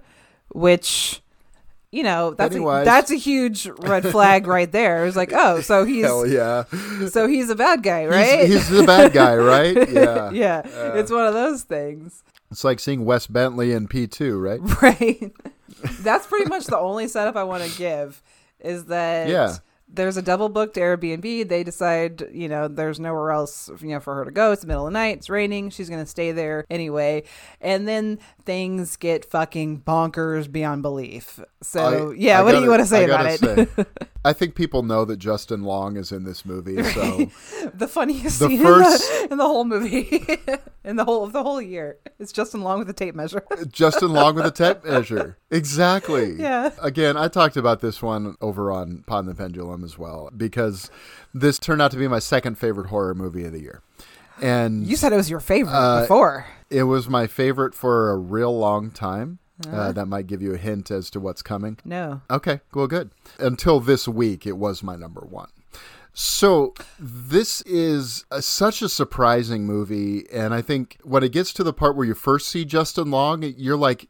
which. 0.51 1.19
You 1.95 2.05
know 2.05 2.33
that's 2.33 2.57
a, 2.57 2.83
that's 2.87 3.11
a 3.11 3.17
huge 3.17 3.67
red 3.67 4.07
flag 4.07 4.47
right 4.47 4.73
there. 4.73 5.05
It's 5.05 5.15
like, 5.15 5.31
oh, 5.35 5.61
so 5.61 5.85
he's 5.93 6.07
Hell 6.07 6.27
yeah. 6.27 6.65
so 7.11 7.27
he's 7.27 7.51
a 7.51 7.55
bad 7.55 7.83
guy, 7.83 8.07
right? 8.07 8.47
He's, 8.47 8.67
he's 8.67 8.69
the 8.71 8.85
bad 8.87 9.13
guy, 9.13 9.37
right? 9.37 9.77
Yeah. 9.91 10.31
yeah, 10.31 10.63
Uh, 10.65 10.95
it's 10.95 11.11
one 11.11 11.27
of 11.27 11.35
those 11.35 11.65
things, 11.65 12.25
It's 12.51 12.65
like 12.65 12.81
seeing 12.81 13.05
Wes 13.05 13.27
Bentley 13.27 13.73
in 13.73 13.89
P2, 13.89 14.41
right? 14.43 14.83
right? 14.83 15.33
That's 16.01 16.27
pretty 16.27 16.47
much 16.49 16.65
the 16.65 16.79
only 16.79 17.09
setup 17.09 17.37
I 17.37 17.45
want 17.45 17.63
to 17.63 17.79
give 17.79 18.23
is 18.61 18.87
that 18.87 19.29
Yeah. 19.29 19.57
There's 19.93 20.17
a 20.17 20.23
double 20.23 20.49
booked 20.49 20.77
Airbnb. 20.77 21.49
They 21.49 21.63
decide, 21.63 22.25
you 22.33 22.49
know, 22.49 22.69
there's 22.69 22.99
nowhere 22.99 23.31
else, 23.31 23.71
you 23.81 23.89
know, 23.89 24.01
for 24.01 24.15
her 24.15 24.25
to 24.25 24.31
go. 24.31 24.53
It's 24.53 24.63
the 24.63 24.67
middle 24.67 24.87
of 24.87 24.93
the 24.93 24.99
night. 24.99 25.19
It's 25.19 25.31
raining. 25.31 25.71
She's 25.71 25.89
going 25.89 26.03
to 26.03 26.11
stay 26.11 26.33
there 26.33 26.65
anyway. 26.71 27.25
And 27.61 27.87
then 27.87 28.19
things 28.45 28.97
get 28.97 29.31
fucking 29.31 29.83
bonkers 29.83 30.51
beyond 30.51 30.83
belief. 30.83 31.41
So, 31.63 32.11
I- 32.11 32.15
yeah, 32.15 32.41
I 32.41 32.43
what 32.43 32.51
do 32.51 32.57
gotta- 32.57 32.65
you 32.65 32.71
want 32.71 32.83
to 32.83 32.87
say 32.87 33.01
I 33.03 33.03
about 33.05 33.27
it? 33.27 33.69
say, 33.77 33.85
I 34.25 34.33
think 34.33 34.55
people 34.55 34.83
know 34.83 35.05
that 35.05 35.17
Justin 35.19 35.63
Long 35.63 35.97
is 35.97 36.13
in 36.13 36.25
this 36.25 36.45
movie, 36.45 36.83
so 36.83 37.31
the 37.75 37.89
funniest 37.89 38.39
The 38.41 38.49
scene 38.49 38.63
first- 38.63 39.11
in, 39.11 39.29
the, 39.29 39.29
in 39.33 39.39
the 39.39 39.47
whole 39.47 39.65
movie, 39.65 40.39
in 40.85 40.97
the 40.97 41.05
whole 41.05 41.25
of 41.25 41.33
the 41.33 41.43
whole 41.43 41.63
year, 41.63 41.99
it's 42.19 42.33
Justin 42.33 42.63
Long 42.63 42.79
with 42.81 42.89
a 42.91 42.93
tape 42.93 43.15
measure. 43.15 43.45
Justin 43.71 44.13
Long 44.13 44.35
with 44.35 44.47
a 44.47 44.51
tape 44.51 44.85
measure. 44.85 45.39
Exactly. 45.51 46.35
Yeah. 46.35 46.71
Again, 46.81 47.17
I 47.17 47.29
talked 47.29 47.57
about 47.57 47.81
this 47.81 48.03
one 48.03 48.37
over 48.41 48.71
on 48.73 49.05
Pond 49.07 49.29
the 49.29 49.35
Pendulum 49.35 49.85
as 49.85 49.97
well 49.99 50.31
because 50.37 50.91
this 51.35 51.59
turned 51.59 51.81
out 51.83 51.91
to 51.93 51.97
be 51.97 52.09
my 52.09 52.19
second 52.19 52.59
favorite 52.59 52.89
horror 52.89 53.15
movie 53.15 53.45
of 53.45 53.53
the 53.53 53.61
year. 53.61 53.83
And 54.41 54.87
You 54.87 54.97
said 54.97 55.13
it 55.13 55.17
was 55.17 55.31
your 55.31 55.41
favorite 55.41 55.73
uh, 55.75 56.01
before. 56.03 56.47
It 56.71 56.85
was 56.85 57.09
my 57.09 57.27
favorite 57.27 57.75
for 57.75 58.11
a 58.11 58.17
real 58.17 58.57
long 58.57 58.91
time. 58.91 59.39
Uh. 59.67 59.77
Uh, 59.77 59.93
that 59.93 60.07
might 60.07 60.27
give 60.27 60.43
you 60.43 60.55
a 60.55 60.59
hint 60.59 60.91
as 60.91 61.11
to 61.11 61.21
what's 61.21 61.43
coming. 61.43 61.79
No. 61.85 62.23
Okay, 62.31 62.61
well, 62.75 62.87
good. 62.87 63.11
Until 63.39 63.81
this 63.81 64.09
week, 64.09 64.47
it 64.47 64.57
was 64.57 64.83
my 64.83 64.97
number 64.97 65.21
one. 65.21 65.49
So 66.15 66.75
this 66.99 67.63
is 67.63 68.27
a, 68.31 68.43
such 68.43 68.83
a 68.83 68.89
surprising 68.89 69.65
movie, 69.65 70.27
and 70.31 70.53
I 70.53 70.61
think 70.61 70.99
when 71.03 71.23
it 71.23 71.33
gets 71.33 71.53
to 71.55 71.65
the 71.65 71.73
part 71.73 71.97
where 71.97 72.07
you 72.07 72.15
first 72.15 72.49
see 72.49 72.65
Justin 72.65 73.11
Long, 73.11 73.43
you're 73.57 73.79
like, 73.79 74.09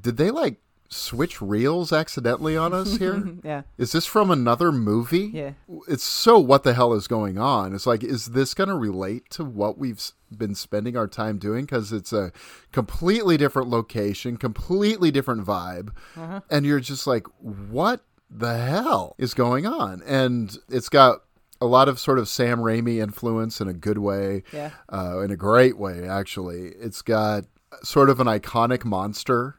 did 0.00 0.16
they 0.16 0.30
like 0.32 0.60
switch 0.88 1.40
reels 1.42 1.92
accidentally 1.92 2.56
on 2.56 2.72
us 2.72 2.96
here? 2.98 3.22
Yeah. 3.44 3.62
Is 3.78 3.92
this 3.92 4.06
from 4.06 4.30
another 4.30 4.70
movie? 4.72 5.30
Yeah. 5.32 5.52
It's 5.88 6.04
so 6.04 6.38
what 6.38 6.62
the 6.62 6.74
hell 6.74 6.92
is 6.94 7.06
going 7.08 7.38
on? 7.38 7.74
It's 7.74 7.86
like, 7.86 8.02
is 8.04 8.26
this 8.26 8.54
going 8.54 8.68
to 8.68 8.76
relate 8.76 9.28
to 9.30 9.44
what 9.44 9.76
we've 9.78 10.00
been 10.36 10.54
spending 10.54 10.96
our 10.96 11.06
time 11.08 11.38
doing? 11.38 11.64
Because 11.64 11.92
it's 11.92 12.12
a 12.12 12.32
completely 12.72 13.36
different 13.36 13.68
location, 13.68 14.36
completely 14.36 15.10
different 15.10 15.44
vibe. 15.44 15.90
Uh-huh. 16.16 16.40
And 16.50 16.64
you're 16.64 16.80
just 16.80 17.06
like, 17.06 17.26
what 17.38 18.04
the 18.30 18.56
hell 18.58 19.14
is 19.18 19.34
going 19.34 19.66
on? 19.66 20.02
And 20.06 20.56
it's 20.68 20.88
got 20.88 21.20
a 21.60 21.66
lot 21.66 21.88
of 21.88 21.98
sort 21.98 22.18
of 22.18 22.28
Sam 22.28 22.58
Raimi 22.58 23.02
influence 23.02 23.60
in 23.60 23.68
a 23.68 23.72
good 23.74 23.98
way, 23.98 24.42
Yeah. 24.52 24.70
uh, 24.92 25.20
in 25.20 25.30
a 25.30 25.36
great 25.36 25.78
way, 25.78 26.06
actually. 26.08 26.68
It's 26.80 27.00
got 27.02 27.44
sort 27.82 28.10
of 28.10 28.20
an 28.20 28.26
iconic 28.26 28.84
monster 28.84 29.58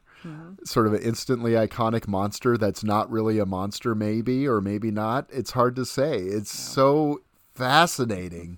sort 0.65 0.87
of 0.87 0.93
an 0.93 1.01
instantly 1.01 1.51
iconic 1.51 2.07
monster 2.07 2.57
that's 2.57 2.83
not 2.83 3.09
really 3.09 3.39
a 3.39 3.45
monster, 3.45 3.93
maybe, 3.95 4.47
or 4.47 4.59
maybe 4.61 4.91
not. 4.91 5.29
It's 5.31 5.51
hard 5.51 5.75
to 5.77 5.85
say. 5.85 6.17
It's 6.17 6.51
so 6.51 7.21
fascinating 7.53 8.57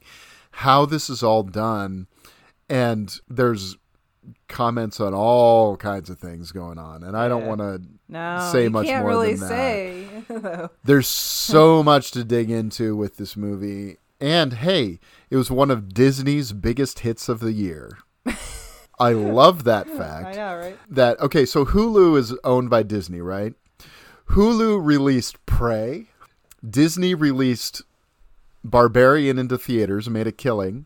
how 0.51 0.85
this 0.85 1.09
is 1.09 1.21
all 1.21 1.43
done. 1.43 2.07
And 2.69 3.17
there's 3.29 3.77
comments 4.47 4.99
on 4.99 5.13
all 5.13 5.77
kinds 5.77 6.09
of 6.09 6.19
things 6.19 6.51
going 6.51 6.77
on. 6.77 7.03
And 7.03 7.15
I 7.15 7.27
don't 7.27 7.43
Yeah. 7.43 7.47
want 7.47 7.59
to 7.61 7.81
No, 8.09 8.49
say 8.51 8.67
much 8.69 8.87
more 8.87 9.05
really 9.07 9.35
than 9.35 9.49
that. 9.49 10.71
There's 10.83 11.07
so 11.07 11.81
much 11.91 12.11
to 12.11 12.23
dig 12.23 12.49
into 12.49 12.95
with 12.95 13.17
this 13.17 13.37
movie. 13.37 13.97
And 14.19 14.53
hey, 14.53 14.99
it 15.29 15.35
was 15.37 15.51
one 15.51 15.71
of 15.71 15.93
Disney's 15.93 16.51
biggest 16.53 16.99
hits 16.99 17.29
of 17.29 17.39
the 17.39 17.51
year. 17.53 17.97
I 18.99 19.11
love 19.13 19.63
that 19.65 19.87
fact. 19.97 20.27
I 20.27 20.33
know, 20.33 20.55
right? 20.57 20.79
That 20.89 21.19
okay, 21.19 21.45
so 21.45 21.65
Hulu 21.65 22.17
is 22.17 22.33
owned 22.43 22.69
by 22.69 22.83
Disney, 22.83 23.21
right? 23.21 23.53
Hulu 24.29 24.83
released 24.83 25.43
Prey. 25.45 26.07
Disney 26.67 27.13
released 27.15 27.83
Barbarian 28.63 29.37
into 29.37 29.57
theaters 29.57 30.07
and 30.07 30.13
made 30.13 30.27
a 30.27 30.31
killing. 30.31 30.85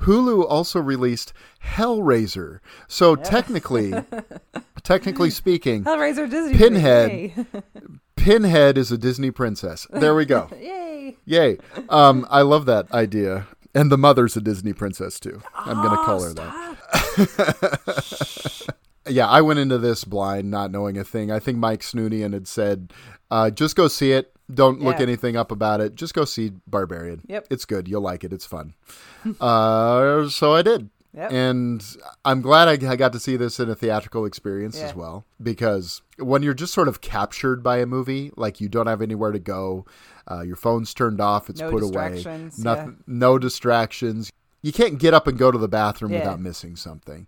Hulu 0.00 0.44
also 0.48 0.80
released 0.80 1.32
Hellraiser. 1.64 2.60
So 2.88 3.14
technically, 3.14 3.92
technically 4.82 5.30
speaking, 5.30 5.84
Hellraiser 5.84 6.28
Disney. 6.30 6.56
Pinhead 6.56 7.46
Pinhead 8.16 8.78
is 8.78 8.90
a 8.92 8.98
Disney 8.98 9.30
princess. 9.30 9.86
There 9.90 10.14
we 10.14 10.24
go. 10.24 10.48
Yay. 10.58 11.16
Yay. 11.24 11.58
Um, 11.88 12.26
I 12.30 12.42
love 12.42 12.66
that 12.66 12.90
idea. 12.92 13.46
And 13.74 13.90
the 13.90 13.98
mother's 13.98 14.36
a 14.36 14.40
Disney 14.40 14.72
princess 14.72 15.18
too. 15.18 15.42
I'm 15.54 15.78
Oh, 15.78 15.82
going 15.82 15.96
to 15.96 16.04
call 16.04 16.22
her 16.22 16.32
that. 16.34 16.71
yeah, 19.08 19.28
I 19.28 19.40
went 19.40 19.58
into 19.58 19.78
this 19.78 20.04
blind, 20.04 20.50
not 20.50 20.70
knowing 20.70 20.96
a 20.96 21.04
thing. 21.04 21.30
I 21.30 21.38
think 21.38 21.58
Mike 21.58 21.80
Snoonian 21.80 22.32
had 22.32 22.46
said, 22.46 22.92
uh, 23.30 23.50
just 23.50 23.76
go 23.76 23.88
see 23.88 24.12
it. 24.12 24.32
Don't 24.52 24.82
look 24.82 25.00
anything 25.00 25.36
up 25.36 25.50
about 25.50 25.80
it. 25.80 25.94
Just 25.94 26.12
go 26.12 26.26
see 26.26 26.52
Barbarian. 26.66 27.22
Yep. 27.26 27.46
It's 27.50 27.64
good. 27.64 27.88
You'll 27.88 28.02
like 28.02 28.22
it. 28.22 28.32
It's 28.32 28.44
fun. 28.44 28.74
uh, 29.40 30.28
so 30.28 30.52
I 30.52 30.62
did. 30.62 30.90
Yep. 31.14 31.32
And 31.32 31.96
I'm 32.24 32.40
glad 32.40 32.68
I, 32.68 32.90
I 32.90 32.96
got 32.96 33.12
to 33.12 33.20
see 33.20 33.36
this 33.36 33.60
in 33.60 33.68
a 33.68 33.74
theatrical 33.74 34.24
experience 34.24 34.78
Yeah. 34.78 34.86
as 34.86 34.94
well. 34.94 35.24
Because 35.42 36.00
when 36.18 36.42
you're 36.42 36.54
just 36.54 36.72
sort 36.72 36.88
of 36.88 37.00
captured 37.00 37.62
by 37.62 37.78
a 37.78 37.86
movie, 37.86 38.30
like 38.36 38.60
you 38.60 38.68
don't 38.68 38.86
have 38.86 39.02
anywhere 39.02 39.32
to 39.32 39.38
go, 39.38 39.84
uh, 40.30 40.40
your 40.40 40.56
phone's 40.56 40.94
turned 40.94 41.20
off, 41.20 41.50
it's 41.50 41.60
No 41.60 41.70
put 41.70 41.82
away, 41.82 42.12
distractions, 42.12 42.64
nothing, 42.64 43.02
no 43.06 43.38
distractions. 43.38 44.30
You 44.62 44.72
can't 44.72 44.98
get 44.98 45.12
up 45.12 45.26
and 45.26 45.36
go 45.36 45.50
to 45.50 45.58
the 45.58 45.68
bathroom 45.68 46.12
Yeah. 46.12 46.20
without 46.20 46.40
missing 46.40 46.76
something. 46.76 47.26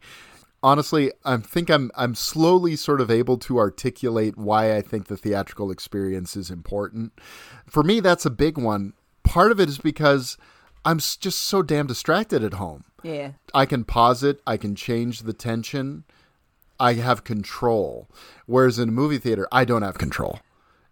Honestly, 0.62 1.12
I 1.24 1.36
think 1.36 1.68
I'm 1.68 1.90
I'm 1.94 2.14
slowly 2.14 2.74
sort 2.76 3.00
of 3.02 3.10
able 3.10 3.36
to 3.38 3.58
articulate 3.58 4.38
why 4.38 4.74
I 4.74 4.80
think 4.80 5.08
the 5.08 5.16
theatrical 5.16 5.70
experience 5.70 6.36
is 6.36 6.50
important. 6.50 7.12
For 7.66 7.82
me, 7.82 8.00
that's 8.00 8.24
a 8.24 8.30
big 8.30 8.56
one. 8.56 8.94
Part 9.24 9.52
of 9.52 9.60
it 9.60 9.68
is 9.68 9.78
because 9.78 10.38
I'm 10.84 10.98
just 10.98 11.40
so 11.40 11.62
damn 11.62 11.86
distracted 11.86 12.42
at 12.42 12.54
home. 12.54 12.84
Yeah. 13.02 13.32
I 13.52 13.66
can 13.66 13.84
pause 13.84 14.22
it, 14.22 14.40
I 14.46 14.56
can 14.56 14.74
change 14.74 15.20
the 15.20 15.32
tension, 15.34 16.04
I 16.80 16.94
have 16.94 17.24
control. 17.24 18.08
Whereas 18.46 18.78
in 18.78 18.88
a 18.88 18.92
movie 18.92 19.18
theater, 19.18 19.46
I 19.52 19.64
don't 19.66 19.82
have 19.82 19.98
control. 19.98 20.40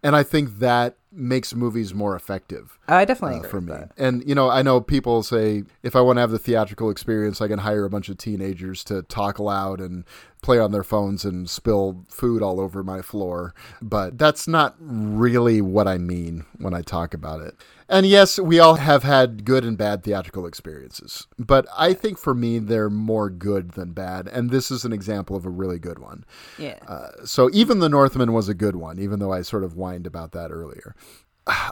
And 0.03 0.15
I 0.17 0.23
think 0.23 0.59
that 0.59 0.97
makes 1.13 1.55
movies 1.55 1.95
more 1.95 2.17
effective. 2.17 2.79
I 2.89 3.05
definitely 3.05 3.37
uh, 3.37 3.41
agree 3.41 3.51
for 3.51 3.61
with 3.61 3.69
me. 3.69 3.75
that. 3.75 3.93
And 3.97 4.29
you 4.29 4.35
know, 4.35 4.51
I 4.51 4.63
know 4.63 4.81
people 4.81 5.23
say 5.23 5.65
if 5.83 5.95
I 5.95 6.01
want 6.01 6.17
to 6.17 6.21
have 6.21 6.31
the 6.31 6.39
theatrical 6.39 6.91
experience, 6.91 7.41
I 7.41 7.49
can 7.49 7.61
hire 7.61 7.85
a 7.85 7.91
bunch 7.91 8.09
of 8.09 8.19
teenagers 8.19 8.85
to 8.85 9.03
talk 9.03 9.39
loud 9.39 9.81
and 9.81 10.05
play 10.43 10.59
on 10.59 10.73
their 10.73 10.83
phones 10.83 11.25
and 11.25 11.49
spill 11.49 12.05
food 12.09 12.43
all 12.43 12.61
over 12.61 12.83
my 12.83 13.01
floor. 13.01 13.55
But 13.81 14.19
that's 14.19 14.49
not 14.49 14.75
really 14.81 15.61
what 15.61 15.87
I 15.87 15.99
mean 15.99 16.45
when 16.59 16.75
I 16.75 16.83
talk 16.83 17.15
about 17.15 17.41
it. 17.41 17.55
And 17.89 18.07
yes, 18.07 18.39
we 18.39 18.59
all 18.59 18.77
have 18.77 19.03
had 19.03 19.45
good 19.45 19.65
and 19.65 19.77
bad 19.77 20.03
theatrical 20.03 20.47
experiences. 20.47 21.27
But 21.39 21.67
I 21.77 21.93
think 21.93 22.19
for 22.19 22.35
me, 22.35 22.59
they're 22.59 22.89
more 22.89 23.29
good 23.29 23.73
than 23.73 23.93
bad. 23.93 24.29
And 24.29 24.51
this 24.51 24.71
is 24.71 24.85
an 24.87 24.95
example 24.95 25.37
of 25.37 25.45
a 25.45 25.51
really 25.51 25.79
good 25.79 25.99
one. 25.99 26.25
Yeah. 26.59 26.79
Uh, 26.89 27.25
so 27.25 27.51
even 27.53 27.81
The 27.81 27.91
Northman 27.91 28.33
was 28.33 28.49
a 28.49 28.55
good 28.55 28.77
one, 28.77 28.99
even 28.99 29.19
though 29.19 29.33
I 29.33 29.43
sort 29.43 29.63
of 29.63 29.75
whined 29.77 30.07
about 30.07 30.33
that 30.33 30.51
earlier. 30.51 30.95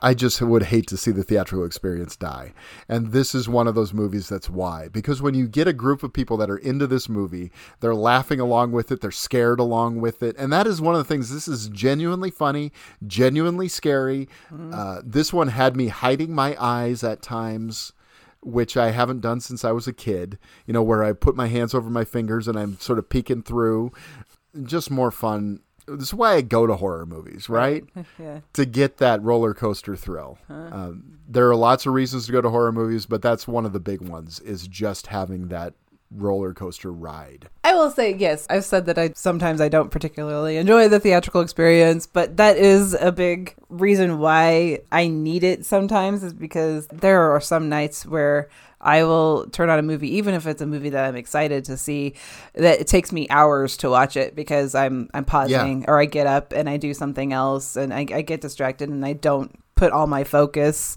I 0.03 0.15
just 0.15 0.41
would 0.43 0.65
hate 0.65 0.89
to 0.89 0.97
see 0.97 1.13
the 1.13 1.23
theatrical 1.23 1.65
experience 1.65 2.17
die. 2.17 2.53
And 2.89 3.13
this 3.13 3.35
is 3.35 3.49
one 3.49 3.69
of 3.69 3.77
those 3.77 3.95
movies 3.95 4.29
that's 4.29 4.51
why. 4.51 4.89
Because 4.89 5.23
when 5.23 5.35
you 5.35 5.47
get 5.47 5.69
a 5.69 5.73
group 5.73 6.03
of 6.03 6.13
people 6.13 6.37
that 6.39 6.51
are 6.51 6.57
into 6.57 6.89
this 6.89 7.09
movie, 7.09 7.53
they're 7.79 7.95
laughing 7.95 8.41
along 8.41 8.73
with 8.73 8.91
it, 8.91 9.01
they're 9.01 9.13
scared 9.13 9.61
along 9.61 10.01
with 10.01 10.23
it. 10.23 10.35
And 10.39 10.53
that 10.53 10.67
is 10.67 10.81
one 10.81 10.97
of 10.97 10.99
the 10.99 11.05
things. 11.05 11.33
This 11.33 11.47
is 11.47 11.69
genuinely 11.69 12.31
funny, 12.31 12.73
genuinely 13.07 13.69
scary. 13.69 14.29
Uh, 14.75 15.03
this 15.05 15.33
one 15.33 15.49
had 15.49 15.77
me 15.77 15.89
hiding 15.89 16.35
my 16.35 16.57
eyes 16.59 17.05
at 17.05 17.23
times 17.23 17.93
which 18.43 18.75
I 18.77 18.91
haven't 18.91 19.21
done 19.21 19.41
since 19.41 19.65
I 19.65 19.73
was 19.73 19.87
a 19.87 19.93
kid, 19.93 20.39
you 20.67 20.73
know, 20.73 20.83
where 20.83 21.05
I 21.05 21.13
put 21.13 21.37
my 21.37 21.49
hands 21.49 21.75
over 21.75 21.91
my 21.91 22.05
fingers 22.05 22.49
and 22.49 22.59
I'm 22.59 22.79
sort 22.81 22.99
of 22.99 23.09
peeking 23.11 23.43
through. 23.43 23.93
Just 24.63 24.91
more 24.91 25.11
fun. 25.11 25.61
This 25.97 26.09
is 26.09 26.15
why 26.15 26.35
I 26.35 26.41
go 26.41 26.67
to 26.67 26.77
horror 26.77 27.07
movies, 27.07 27.49
right? 27.49 27.85
Yeah. 28.19 28.41
To 28.55 28.67
get 28.67 28.99
that 28.99 29.23
roller 29.23 29.55
coaster 29.55 29.97
thrill. 29.97 30.39
Um, 30.49 31.19
there 31.29 31.49
are 31.49 31.57
lots 31.57 31.87
of 31.87 31.95
reasons 31.95 32.27
to 32.27 32.33
go 32.33 32.41
to 32.41 32.51
horror 32.51 32.73
movies, 32.73 33.07
but 33.07 33.23
that's 33.23 33.49
one 33.49 33.65
of 33.65 33.73
the 33.73 33.81
big 33.81 34.01
ones 34.03 34.41
is 34.41 34.67
just 34.67 35.07
having 35.07 35.49
that 35.49 35.75
roller 36.11 36.53
coaster 36.53 36.93
ride. 36.93 37.49
I 37.62 37.75
will 37.75 37.91
say 37.91 38.15
yes. 38.15 38.47
I've 38.51 38.65
said 38.65 38.87
that 38.87 38.99
I 38.99 39.12
sometimes 39.15 39.61
I 39.61 39.69
don't 39.69 39.91
particularly 39.91 40.57
enjoy 40.57 40.89
the 40.89 41.01
theatrical 41.01 41.41
experience, 41.41 42.07
but 42.07 42.37
that 42.37 42.57
is 42.57 42.95
a 42.95 43.12
big 43.12 43.55
reason 43.69 44.19
why 44.19 44.81
I 44.91 45.07
need 45.07 45.45
it 45.45 45.65
sometimes 45.65 46.23
is 46.23 46.35
because 46.35 46.89
there 46.89 47.33
are 47.33 47.41
some 47.41 47.69
nights 47.69 48.05
where 48.05 48.49
I 48.81 49.05
will 49.05 49.47
turn 49.51 49.69
on 49.69 49.78
a 49.78 49.82
movie 49.82 50.16
even 50.16 50.35
if 50.35 50.47
it's 50.47 50.62
a 50.62 50.66
movie 50.66 50.90
that 50.90 51.05
I'm 51.05 51.16
excited 51.16 51.65
to 51.66 51.77
see 51.77 52.15
that 52.55 52.81
it 52.81 52.86
takes 52.86 53.12
me 53.12 53.28
hours 53.28 53.77
to 53.78 53.90
watch 53.90 54.16
it 54.16 54.35
because 54.35 54.74
I'm 54.74 55.11
I'm 55.12 55.24
pausing 55.24 55.85
or 55.89 56.01
I 56.01 56.07
get 56.07 56.27
up 56.27 56.52
and 56.52 56.69
I 56.69 56.77
do 56.77 56.94
something 56.94 57.32
else 57.32 57.77
and 57.77 57.93
I, 57.93 58.07
I 58.12 58.23
get 58.23 58.40
distracted 58.40 58.89
and 58.89 59.05
I 59.05 59.12
don't 59.12 59.55
put 59.74 59.93
all 59.93 60.07
my 60.07 60.24
focus 60.24 60.97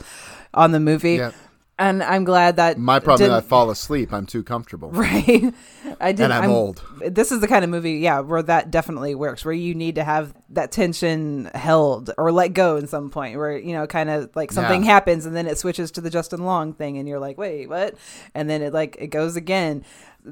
on 0.54 0.72
the 0.72 0.80
movie. 0.80 1.16
Yeah. 1.16 1.32
And 1.80 2.04
I'm 2.04 2.24
glad 2.24 2.58
that 2.58 2.78
My 2.78 3.00
problem 3.00 3.32
is 3.32 3.38
I 3.38 3.42
fall 3.42 3.72
asleep. 3.72 4.14
I'm 4.14 4.26
too 4.28 4.44
comfortable. 4.44 4.92
Right. 5.04 5.54
I 6.00 6.12
did. 6.12 6.26
And 6.26 6.34
I'm 6.34 6.50
old. 6.50 6.82
This 7.06 7.32
is 7.32 7.40
the 7.42 7.48
kind 7.48 7.64
of 7.64 7.70
movie, 7.70 7.94
yeah, 7.94 8.20
where 8.20 8.42
that 8.44 8.72
definitely 8.72 9.16
works, 9.16 9.44
where 9.44 9.54
you 9.54 9.74
need 9.76 9.96
to 9.96 10.04
have 10.04 10.34
that 10.50 10.72
tension 10.72 11.50
held 11.54 12.12
or 12.18 12.32
let 12.32 12.50
go 12.54 12.78
in 12.78 12.88
some 12.88 13.10
point, 13.10 13.38
where 13.38 13.58
you 13.58 13.74
know, 13.74 13.86
kind 13.88 14.10
of 14.10 14.30
like 14.36 14.52
something 14.52 14.84
Yeah. 14.84 14.92
happens 14.92 15.26
and 15.26 15.36
then 15.36 15.46
it 15.48 15.58
switches 15.58 15.92
to 15.92 16.02
the 16.02 16.10
Justin 16.10 16.46
Long 16.46 16.74
thing, 16.74 16.98
and 16.98 17.08
you're 17.08 17.20
like, 17.20 17.38
wait, 17.38 17.68
what? 17.70 17.96
And 18.36 18.50
then 18.50 18.62
it 18.62 18.74
like 18.74 18.96
it 19.00 19.08
goes 19.08 19.36
again. 19.36 19.84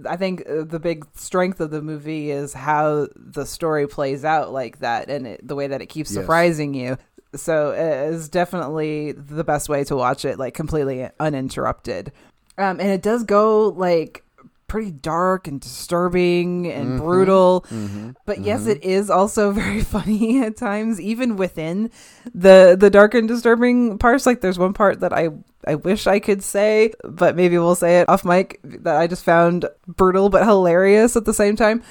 I 0.07 0.15
think 0.15 0.43
uh, 0.49 0.63
the 0.63 0.79
big 0.79 1.05
strength 1.15 1.59
of 1.59 1.69
the 1.69 1.81
movie 1.81 2.31
is 2.31 2.53
how 2.53 3.07
the 3.15 3.45
story 3.45 3.87
plays 3.87 4.23
out 4.23 4.53
like 4.53 4.79
that, 4.79 5.09
and 5.09 5.27
it, 5.27 5.45
the 5.45 5.55
way 5.55 5.67
that 5.67 5.81
it 5.81 5.87
keeps 5.87 6.11
Yes. 6.11 6.21
surprising 6.21 6.73
you. 6.73 6.97
So 7.35 7.71
it 7.71 8.13
is 8.13 8.27
definitely 8.29 9.13
the 9.13 9.43
best 9.43 9.69
way 9.69 9.83
to 9.85 9.95
watch 9.95 10.25
it, 10.25 10.37
like 10.37 10.53
completely 10.53 11.09
uninterrupted. 11.19 12.11
Um, 12.57 12.79
and 12.79 12.89
it 12.89 13.01
does 13.01 13.23
go 13.23 13.69
like 13.69 14.23
pretty 14.67 14.91
dark 14.91 15.47
and 15.47 15.59
disturbing 15.59 16.65
and 16.71 16.97
Mhm. 16.99 17.03
brutal. 17.03 17.65
Mhm. 17.69 18.15
But 18.25 18.39
yes, 18.39 18.61
Mhm. 18.61 18.67
it 18.69 18.83
is 18.85 19.09
also 19.09 19.51
very 19.63 19.81
funny 19.81 20.41
at 20.43 20.55
times, 20.57 20.99
even 21.01 21.35
within 21.35 21.89
the 22.33 22.77
the 22.79 22.89
dark 22.89 23.13
and 23.13 23.27
disturbing 23.27 23.97
parts. 23.97 24.25
Like 24.25 24.41
there's 24.41 24.59
one 24.59 24.73
part 24.73 24.99
that 25.01 25.11
I 25.13 25.29
I 25.67 25.75
wish 25.75 26.07
I 26.07 26.19
could 26.19 26.41
say, 26.41 26.91
but 27.03 27.35
maybe 27.35 27.57
we'll 27.57 27.75
say 27.75 27.99
it 27.99 28.09
off 28.09 28.25
mic 28.25 28.59
that 28.63 28.95
I 28.95 29.07
just 29.07 29.23
found 29.23 29.65
brutal 29.87 30.29
but 30.29 30.43
hilarious 30.45 31.15
at 31.15 31.25
the 31.25 31.33
same 31.33 31.55
time. 31.55 31.83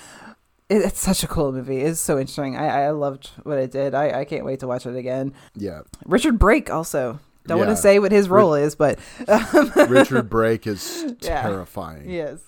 It, 0.71 0.83
it's 0.83 1.01
such 1.01 1.23
a 1.25 1.27
cool 1.27 1.53
movie. 1.53 1.81
It's 1.83 2.01
so 2.01 2.19
interesting. 2.19 2.57
I, 2.57 2.85
I 2.87 2.91
loved 2.91 3.31
what 3.43 3.59
it 3.59 3.71
did. 3.73 3.95
I, 3.95 4.21
I 4.21 4.25
can't 4.25 4.45
wait 4.45 4.61
to 4.61 4.67
watch 4.67 4.87
it 4.87 4.97
again. 4.97 5.35
Yeah. 5.55 5.81
Richard 6.07 6.39
Brake 6.39 6.71
also. 6.71 7.19
Don't 7.47 7.59
want 7.59 7.71
to 7.71 7.77
say 7.77 7.99
what 7.99 8.13
his 8.13 8.29
role 8.29 8.55
is, 8.55 8.75
but 8.77 8.99
um, 9.27 9.73
Richard 9.89 10.31
Brake 10.31 10.67
is 10.67 11.15
Yeah. 11.21 11.43
terrifying. 11.43 12.09
Yes. 12.09 12.39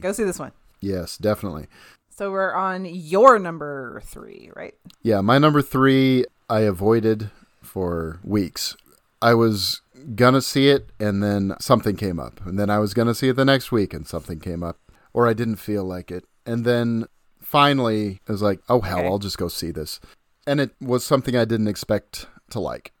Go 0.00 0.12
see 0.12 0.24
this 0.24 0.38
one. 0.38 0.52
Yes, 0.80 1.16
definitely. 1.16 1.66
So 2.10 2.30
we're 2.30 2.52
on 2.52 2.84
your 2.84 3.38
number 3.38 4.02
three, 4.04 4.50
right? 4.54 4.74
Yeah, 5.02 5.22
my 5.22 5.38
number 5.38 5.62
three 5.62 6.26
I 6.50 6.60
avoided 6.60 7.30
for 7.62 8.18
weeks. 8.22 8.76
I 9.22 9.32
was 9.34 9.80
gonna 10.14 10.42
see 10.42 10.68
it 10.68 10.90
and 10.98 11.22
then 11.22 11.54
something 11.60 11.96
came 11.96 12.18
up. 12.20 12.44
And 12.44 12.58
then 12.58 12.68
I 12.68 12.78
was 12.78 12.92
gonna 12.92 13.14
see 13.14 13.28
it 13.28 13.36
the 13.36 13.44
next 13.46 13.70
week 13.72 13.94
and 13.94 14.06
something 14.06 14.40
came 14.40 14.62
up. 14.62 14.78
Or 15.14 15.26
I 15.28 15.32
didn't 15.32 15.56
feel 15.56 15.84
like 15.84 16.10
it. 16.10 16.24
And 16.44 16.64
then 16.66 17.06
finally 17.50 18.20
I 18.28 18.32
was 18.32 18.42
like, 18.42 18.60
oh 18.68 18.80
hell, 18.80 18.98
Okay. 19.00 19.06
I'll 19.08 19.18
just 19.18 19.38
go 19.38 19.48
see 19.48 19.72
this. 19.72 19.98
And 20.46 20.60
it 20.60 20.70
was 20.80 21.04
something 21.04 21.36
I 21.36 21.44
didn't 21.44 21.68
expect 21.68 22.26
to 22.50 22.60
like. 22.60 22.92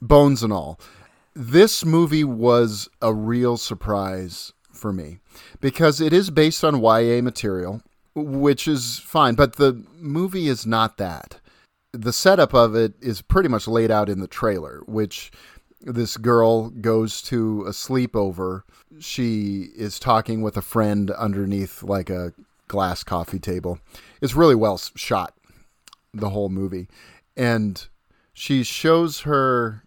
Bones 0.00 0.42
and 0.42 0.52
all. 0.52 0.80
This 1.34 1.84
movie 1.84 2.24
was 2.24 2.88
a 3.02 3.12
real 3.12 3.56
surprise 3.56 4.52
for 4.72 4.92
me 4.92 5.18
because 5.60 6.00
it 6.00 6.12
is 6.12 6.30
based 6.30 6.64
on 6.64 6.82
YA 6.82 7.20
material, 7.20 7.82
which 8.14 8.66
is 8.66 8.98
fine, 8.98 9.34
but 9.34 9.56
the 9.56 9.84
movie 9.98 10.48
is 10.48 10.66
not 10.66 10.96
that. 10.96 11.40
The 11.92 12.12
setup 12.12 12.54
of 12.54 12.74
it 12.74 12.94
is 13.00 13.22
pretty 13.22 13.48
much 13.48 13.68
laid 13.68 13.90
out 13.90 14.08
in 14.08 14.20
the 14.20 14.26
trailer, 14.26 14.82
which 14.86 15.30
this 15.82 16.16
girl 16.16 16.70
goes 16.70 17.22
to 17.22 17.64
a 17.66 17.70
sleepover. 17.70 18.62
She 18.98 19.68
is 19.76 19.98
talking 19.98 20.42
with 20.42 20.56
a 20.56 20.62
friend 20.62 21.10
underneath 21.10 21.82
like 21.82 22.10
a 22.10 22.32
glass 22.68 23.02
coffee 23.02 23.38
table. 23.38 23.78
It's 24.20 24.34
really 24.34 24.54
well 24.54 24.78
shot, 24.78 25.34
the 26.12 26.30
whole 26.30 26.48
movie. 26.48 26.88
And 27.36 27.86
she 28.32 28.62
shows 28.62 29.20
her 29.20 29.82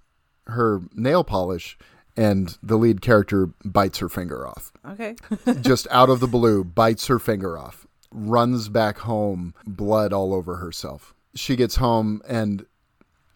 her 0.48 0.82
nail 0.94 1.24
polish 1.24 1.78
and 2.18 2.58
the 2.62 2.78
lead 2.78 3.02
character 3.02 3.52
bites 3.64 4.00
her 4.00 4.10
finger 4.10 4.46
off 4.46 4.72
Okay. 4.88 5.16
just 5.62 5.88
out 5.92 6.10
of 6.10 6.20
the 6.20 6.28
blue, 6.28 6.64
bites 6.64 7.08
her 7.08 7.20
finger 7.20 7.58
off, 7.58 7.88
runs 8.12 8.70
back 8.70 9.00
home, 9.00 9.54
blood 9.66 10.14
all 10.14 10.34
over 10.34 10.58
herself. 10.58 11.14
She 11.36 11.56
gets 11.56 11.78
home 11.78 12.22
and, 12.28 12.66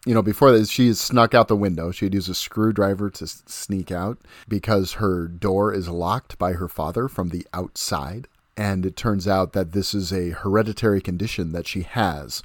you 0.06 0.14
know, 0.14 0.22
before 0.22 0.52
this, 0.52 0.70
she 0.70 0.94
snuck 0.94 1.34
out 1.34 1.48
the 1.48 1.56
window. 1.56 1.92
She'd 1.92 2.14
use 2.14 2.30
a 2.30 2.36
screwdriver 2.36 3.10
to 3.12 3.28
sneak 3.28 3.92
out 3.92 4.20
because 4.48 4.94
her 4.94 5.28
door 5.28 5.74
is 5.74 5.88
locked 5.88 6.38
by 6.38 6.54
her 6.54 6.68
father 6.68 7.08
from 7.08 7.30
the 7.30 7.46
outside. 7.54 8.28
And 8.58 8.86
it 8.86 8.96
turns 8.96 9.28
out 9.28 9.54
that 9.54 9.74
this 9.74 9.94
is 9.94 10.14
a 10.14 10.30
hereditary 10.30 11.02
condition 11.02 11.52
that 11.52 11.68
she 11.68 11.82
has. 11.82 12.42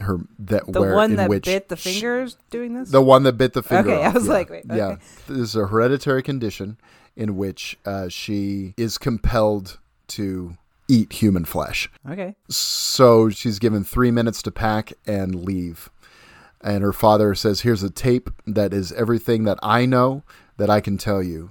Her 0.00 0.18
that 0.38 0.70
The 0.70 0.80
where 0.80 0.94
one 0.94 1.16
that 1.16 1.30
bit 1.42 1.70
the 1.70 1.76
fingers 1.76 2.36
doing 2.50 2.74
this? 2.74 2.90
the 2.90 3.00
one 3.00 3.22
that 3.22 3.38
bit 3.38 3.54
the 3.54 3.62
finger. 3.62 3.92
Okay, 3.92 4.04
I 4.04 4.10
was 4.10 4.26
yeah. 4.26 4.32
like, 4.32 4.50
wait, 4.50 4.64
yeah, 4.68 4.96
this 5.26 5.38
is 5.38 5.56
a 5.56 5.66
hereditary 5.68 6.22
condition 6.22 6.76
in 7.16 7.36
which 7.38 7.78
uh, 7.86 8.08
she 8.08 8.74
is 8.76 8.98
compelled 8.98 9.78
to 10.08 10.58
eat 10.88 11.14
human 11.14 11.44
flesh. 11.46 11.90
Okay. 12.08 12.34
So 12.50 13.30
she's 13.30 13.58
given 13.58 13.82
three 13.82 14.10
minutes 14.10 14.42
to 14.42 14.50
pack 14.50 14.92
and 15.06 15.34
leave. 15.44 15.88
And 16.60 16.82
her 16.82 16.92
father 16.92 17.34
says, 17.34 17.60
Here's 17.62 17.82
a 17.82 17.90
tape 17.90 18.28
that 18.46 18.74
is 18.74 18.92
everything 18.92 19.44
that 19.44 19.58
I 19.62 19.86
know 19.86 20.22
that 20.58 20.68
I 20.68 20.80
can 20.80 20.98
tell 20.98 21.22
you. 21.22 21.50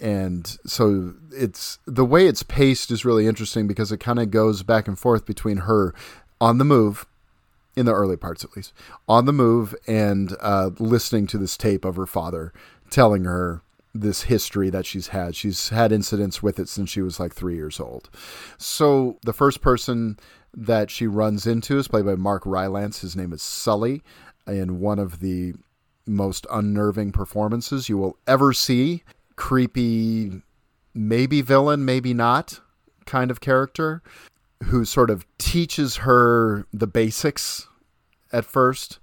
And 0.00 0.46
so 0.66 1.14
it's 1.32 1.78
the 1.86 2.04
way 2.04 2.26
it's 2.26 2.42
paced 2.42 2.90
is 2.90 3.04
really 3.04 3.26
interesting 3.26 3.66
because 3.66 3.90
it 3.92 3.98
kind 3.98 4.18
of 4.18 4.30
goes 4.30 4.62
back 4.62 4.86
and 4.86 4.98
forth 4.98 5.24
between 5.24 5.58
her 5.58 5.94
on 6.40 6.58
the 6.58 6.64
move, 6.64 7.06
in 7.76 7.86
the 7.86 7.94
early 7.94 8.16
parts 8.16 8.44
at 8.44 8.54
least, 8.56 8.72
on 9.08 9.24
the 9.24 9.32
move 9.32 9.74
and 9.86 10.36
uh, 10.40 10.70
listening 10.78 11.26
to 11.28 11.38
this 11.38 11.56
tape 11.56 11.84
of 11.84 11.96
her 11.96 12.06
father 12.06 12.52
telling 12.90 13.24
her 13.24 13.62
this 13.94 14.24
history 14.24 14.70
that 14.70 14.86
she's 14.86 15.08
had. 15.08 15.34
She's 15.34 15.70
had 15.70 15.92
incidents 15.92 16.42
with 16.42 16.58
it 16.58 16.68
since 16.68 16.90
she 16.90 17.00
was 17.00 17.18
like 17.18 17.34
three 17.34 17.56
years 17.56 17.80
old. 17.80 18.10
So 18.58 19.18
the 19.22 19.32
first 19.32 19.60
person 19.60 20.18
that 20.54 20.90
she 20.90 21.06
runs 21.06 21.46
into 21.46 21.78
is 21.78 21.88
played 21.88 22.06
by 22.06 22.14
Mark 22.14 22.42
Rylance. 22.44 23.00
His 23.00 23.16
name 23.16 23.32
is 23.32 23.42
Sully, 23.42 24.02
in 24.46 24.80
one 24.80 24.98
of 24.98 25.20
the 25.20 25.54
most 26.06 26.46
unnerving 26.52 27.12
performances 27.12 27.88
you 27.88 27.98
will 27.98 28.16
ever 28.26 28.52
see. 28.52 29.02
Creepy, 29.36 30.42
maybe 30.94 31.42
villain, 31.42 31.84
maybe 31.84 32.14
not 32.14 32.60
kind 33.04 33.30
of 33.30 33.40
character 33.40 34.02
who 34.64 34.84
sort 34.84 35.10
of 35.10 35.24
teaches 35.38 35.96
her 35.96 36.66
the 36.72 36.86
basics 36.86 37.68
at 38.32 38.44
first, 38.44 38.98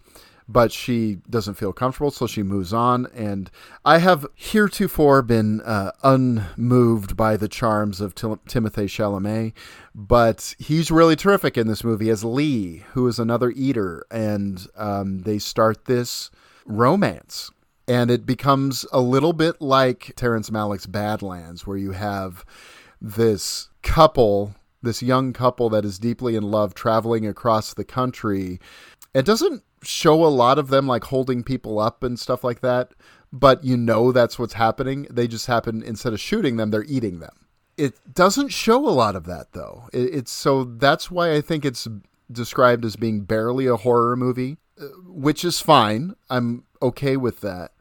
but 0.48 0.72
she 0.72 1.20
doesn't 1.30 1.54
feel 1.54 1.72
comfortable, 1.72 2.12
so 2.12 2.28
she 2.28 2.44
moves 2.44 2.74
on. 2.74 3.08
And 3.14 3.50
I 3.86 4.00
have 4.00 4.26
heretofore 4.36 5.22
been 5.22 5.62
uh, 5.62 5.92
unmoved 6.04 7.16
by 7.16 7.38
the 7.38 7.48
charms 7.48 8.02
of 8.02 8.16
Tim- 8.16 8.40
Timothée 8.48 8.90
Chalamet, 8.90 9.54
but 9.96 10.56
he's 10.60 10.92
really 10.92 11.16
terrific 11.16 11.58
in 11.58 11.68
this 11.68 11.84
movie 11.84 12.10
as 12.10 12.24
Lee, 12.24 12.84
who 12.94 13.08
is 13.08 13.20
another 13.20 13.52
eater, 13.52 14.06
and 14.12 14.68
um, 14.76 15.20
they 15.20 15.40
start 15.40 15.86
this 15.86 16.30
romance. 16.66 17.52
And 17.88 18.10
it 18.10 18.26
becomes 18.26 18.86
a 18.92 19.02
little 19.02 19.34
bit 19.34 19.62
like 19.62 20.14
Terrence 20.16 20.50
Malick's 20.50 20.86
Badlands, 20.86 21.68
where 21.68 21.78
you 21.78 21.92
have 21.92 22.46
this 23.02 23.70
couple, 23.82 24.56
this 24.82 25.04
young 25.04 25.34
couple 25.34 25.70
that 25.70 25.84
is 25.86 26.00
deeply 26.00 26.36
in 26.36 26.44
love, 26.44 26.74
traveling 26.74 27.28
across 27.28 27.74
the 27.74 27.84
country. 27.84 28.60
It 29.14 29.26
doesn't 29.26 29.64
show 29.84 30.26
a 30.26 30.28
lot 30.28 30.58
of 30.58 30.70
them 30.70 30.88
like 30.88 31.06
holding 31.06 31.44
people 31.44 31.80
up 31.80 32.04
and 32.04 32.20
stuff 32.20 32.44
like 32.44 32.62
that, 32.62 32.94
but 33.32 33.64
you 33.64 33.76
know 33.76 34.12
that's 34.12 34.40
what's 34.40 34.54
happening. 34.54 35.08
They 35.10 35.28
just 35.28 35.48
happen 35.48 35.84
instead 35.84 36.14
of 36.14 36.20
shooting 36.20 36.58
them, 36.58 36.72
they're 36.72 36.84
eating 36.84 37.20
them. 37.20 37.36
It 37.76 38.14
doesn't 38.14 38.50
show 38.50 38.88
a 38.88 38.92
lot 38.92 39.16
of 39.16 39.26
that 39.26 39.54
though. 39.54 39.90
It, 39.92 40.16
it's 40.16 40.32
so 40.32 40.64
that's 40.64 41.12
why 41.12 41.34
I 41.34 41.42
think 41.42 41.66
it's 41.66 41.88
described 42.32 42.86
as 42.86 42.96
being 42.96 43.22
barely 43.22 43.68
a 43.68 43.78
horror 43.78 44.16
movie, 44.16 44.58
uh, 44.80 44.86
which 45.06 45.44
is 45.44 45.60
fine. 45.60 46.16
I'm 46.30 46.64
okay 46.84 47.18
with 47.18 47.42
that. 47.42 47.72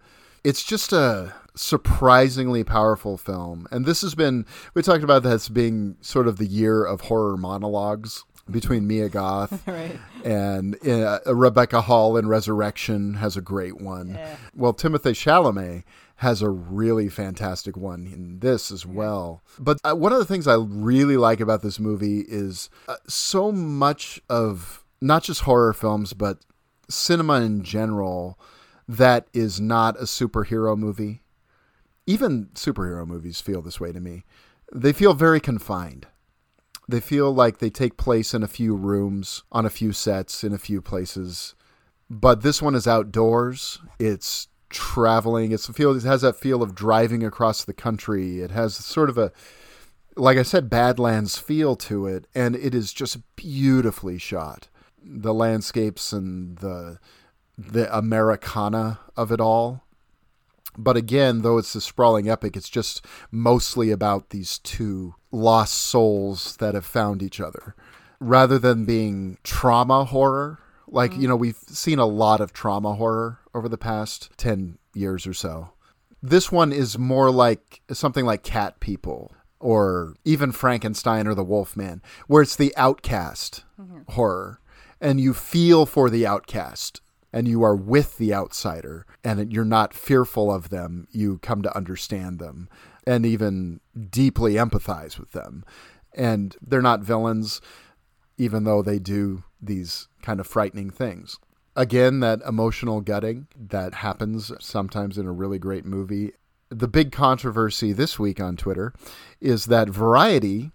It's 0.45 0.63
just 0.65 0.93
a 0.93 1.35
surprisingly 1.55 2.65
powerful 2.65 3.17
film. 3.19 3.67
And 3.71 3.85
this 3.85 4.01
has 4.03 4.15
been, 4.15 4.47
we 4.75 4.83
talked 4.83 5.05
about 5.05 5.23
this 5.23 5.49
being 5.49 5.97
sort 6.01 6.27
of 6.29 6.39
the 6.39 6.47
year 6.47 6.85
of 6.85 7.03
horror 7.03 7.37
monologues 7.37 8.25
between 8.51 8.87
Mia 8.87 9.09
Goth 9.09 9.63
Right. 9.69 9.99
and 10.25 10.77
uh, 10.87 11.21
Rebecca 11.27 11.81
Hall 11.83 12.17
in 12.17 12.27
Resurrection 12.29 13.15
has 13.15 13.37
a 13.37 13.41
great 13.41 13.81
one. 13.81 14.19
Well, 14.55 14.75
Timothée 14.75 15.15
Chalamet 15.15 15.85
has 16.17 16.43
a 16.43 16.51
really 16.51 17.09
fantastic 17.09 17.77
one 17.77 18.07
in 18.07 18.39
this 18.41 18.71
as 18.71 18.85
well. 18.87 19.43
But 19.59 19.79
uh, 19.85 19.95
one 19.95 20.13
of 20.13 20.19
the 20.19 20.25
things 20.25 20.47
I 20.47 20.55
really 20.57 21.17
like 21.17 21.41
about 21.41 21.63
this 21.63 21.79
movie 21.79 22.21
is 22.29 22.71
uh, 22.89 22.97
so 23.09 23.53
much 23.53 24.21
of 24.29 24.85
not 25.01 25.25
just 25.25 25.43
horror 25.43 25.73
films, 25.73 26.13
but 26.13 26.39
cinema 26.89 27.41
in 27.41 27.63
general 27.65 28.39
that 28.97 29.27
is 29.33 29.61
not 29.61 29.97
a 29.97 30.05
superhero 30.05 30.77
movie. 30.77 31.23
Even 32.07 32.49
superhero 32.55 33.07
movies 33.07 33.41
feel 33.41 33.63
this 33.63 33.81
way 33.81 33.91
to 33.91 34.01
me. 34.01 34.25
They 34.73 34.93
feel 34.93 35.15
very 35.15 35.41
confined. 35.41 36.07
They 36.89 37.01
feel 37.01 37.33
like 37.33 37.59
they 37.59 37.71
take 37.71 37.97
place 37.97 38.35
in 38.35 38.43
a 38.43 38.49
few 38.49 38.75
rooms, 38.75 39.45
on 39.51 39.65
a 39.65 39.71
few 39.71 39.93
sets, 39.93 40.45
in 40.45 40.53
a 40.53 40.59
few 40.59 40.83
places. 40.83 41.55
But 42.11 42.43
this 42.43 42.61
one 42.61 42.75
is 42.75 42.87
outdoors. 42.87 43.79
It's 43.99 44.49
traveling. 44.69 45.53
It's 45.53 45.69
feel. 45.69 45.97
It 45.97 46.03
has 46.03 46.21
that 46.21 46.37
feel 46.37 46.63
of 46.63 46.75
driving 46.75 47.25
across 47.25 47.65
the 47.65 47.73
country. 47.73 48.41
It 48.41 48.51
has 48.51 48.75
sort 48.75 49.09
of 49.09 49.17
a, 49.17 49.33
like 50.17 50.37
I 50.37 50.43
said, 50.43 50.69
Badlands 50.69 51.39
feel 51.39 51.77
to 51.77 52.07
it, 52.07 52.27
and 52.35 52.57
it 52.57 52.75
is 52.75 52.93
just 52.93 53.19
beautifully 53.37 54.19
shot. 54.19 54.69
The 55.03 55.33
landscapes 55.33 56.13
and 56.13 56.59
the 56.59 56.99
the 57.57 57.95
Americana 57.97 59.01
of 59.17 59.31
it 59.33 59.41
all. 59.41 59.85
But 60.77 60.97
again, 60.97 61.43
though 61.43 61.59
it's 61.59 61.75
a 61.75 61.81
sprawling 61.81 62.29
epic, 62.29 62.57
it's 62.57 62.71
just 62.71 63.05
mostly 63.31 63.91
about 63.91 64.31
these 64.31 64.59
two 64.59 65.15
lost 65.31 65.75
souls 65.75 66.57
that 66.57 66.75
have 66.75 66.87
found 66.87 67.23
each 67.23 67.41
other. 67.41 67.75
Rather 68.21 68.59
than 68.59 68.85
being 68.85 69.37
trauma 69.43 70.05
horror, 70.05 70.61
like, 70.87 71.17
you 71.17 71.27
know, 71.27 71.37
we've 71.37 71.57
seen 71.67 71.99
a 71.99 72.07
lot 72.07 72.41
of 72.41 72.53
trauma 72.53 72.95
horror 72.95 73.41
over 73.55 73.69
the 73.69 73.79
past 73.79 74.31
10 74.37 74.79
years 74.95 75.27
or 75.27 75.35
so. 75.35 75.73
This 76.23 76.53
one 76.53 76.73
is 76.73 76.99
more 76.99 77.31
like 77.31 77.81
something 77.91 78.25
like 78.25 78.43
Cat 78.43 78.79
People 78.81 79.33
or 79.59 80.15
even 80.25 80.53
Frankenstein 80.53 81.27
or 81.27 81.35
the 81.35 81.45
Wolfman, 81.45 82.03
where 82.27 82.43
it's 82.43 82.57
the 82.57 82.75
outcast 82.77 83.65
mm-hmm. 83.81 84.13
horror. 84.13 84.61
And 85.01 85.21
you 85.21 85.35
feel 85.35 85.85
for 85.85 86.09
the 86.09 86.27
outcast 86.27 87.01
and 87.33 87.49
you 87.49 87.63
are 87.63 87.75
with 87.75 88.19
the 88.19 88.35
outsider 88.35 89.07
and 89.25 89.53
you're 89.53 89.65
not 89.65 89.95
fearful 89.95 90.53
of 90.53 90.69
them. 90.69 91.07
You 91.11 91.39
come 91.39 91.63
to 91.63 91.77
understand 91.77 92.39
them 92.39 92.69
and 93.07 93.25
even 93.25 93.81
deeply 94.11 94.55
empathize 94.55 95.19
with 95.19 95.33
them. 95.33 95.65
And 96.15 96.57
they're 96.61 96.83
not 96.83 97.01
villains, 97.01 97.61
even 98.37 98.65
though 98.65 98.83
they 98.83 98.99
do 98.99 99.45
these 99.61 100.09
kind 100.23 100.41
of 100.41 100.47
frightening 100.47 100.91
things. 100.91 101.39
Again, 101.75 102.21
that 102.21 102.43
emotional 102.47 103.01
gutting 103.01 103.47
that 103.57 103.95
happens 103.95 104.53
sometimes 104.61 105.17
in 105.17 105.27
a 105.27 105.33
really 105.33 105.59
great 105.59 105.87
movie. 105.87 106.33
The 106.69 106.89
big 106.89 107.13
controversy 107.13 107.93
this 107.93 108.19
week 108.19 108.41
on 108.41 108.57
Twitter 108.57 108.93
is 109.41 109.67
that 109.67 109.89
Variety 109.89 110.71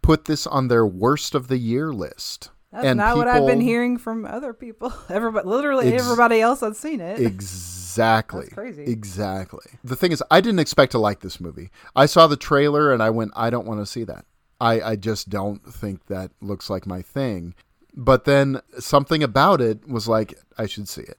put 0.00 0.24
this 0.24 0.46
on 0.46 0.68
their 0.68 0.86
worst 0.86 1.34
of 1.34 1.48
the 1.48 1.58
year 1.58 1.92
list. 1.92 2.50
That's 2.72 2.96
not 2.96 3.16
what 3.16 3.28
I've 3.28 3.46
been 3.46 3.60
hearing 3.60 3.96
from 3.96 4.24
other 4.24 4.52
people. 4.52 4.92
Everybody, 5.08 5.48
literally 5.48 5.92
Ex- 5.92 6.02
everybody 6.02 6.40
else 6.40 6.60
that's 6.60 6.78
seen 6.78 7.00
it. 7.00 7.18
Exactly. 7.18 8.42
That's 8.42 8.54
crazy. 8.54 8.84
Exactly. 8.84 9.64
The 9.82 9.96
thing 9.96 10.12
is, 10.12 10.22
I 10.30 10.40
didn't 10.40 10.60
expect 10.60 10.92
to 10.92 10.98
like 10.98 11.20
this 11.20 11.40
movie. 11.40 11.70
I 11.96 12.06
saw 12.06 12.26
the 12.26 12.36
trailer 12.36 12.92
and 12.92 13.02
I 13.02 13.10
went, 13.10 13.32
I 13.34 13.48
don't 13.50 13.66
want 13.66 13.80
to 13.80 13.86
see 13.86 14.04
that. 14.04 14.26
I, 14.60 14.80
I 14.80 14.96
just 14.96 15.30
don't 15.30 15.64
think 15.64 16.06
that 16.06 16.30
looks 16.40 16.68
like 16.68 16.86
my 16.86 17.00
thing. 17.00 17.54
But 17.94 18.24
then 18.24 18.60
something 18.78 19.22
about 19.22 19.60
it 19.60 19.88
was 19.88 20.06
like, 20.06 20.34
I 20.58 20.66
should 20.66 20.88
see 20.88 21.02
it. 21.02 21.18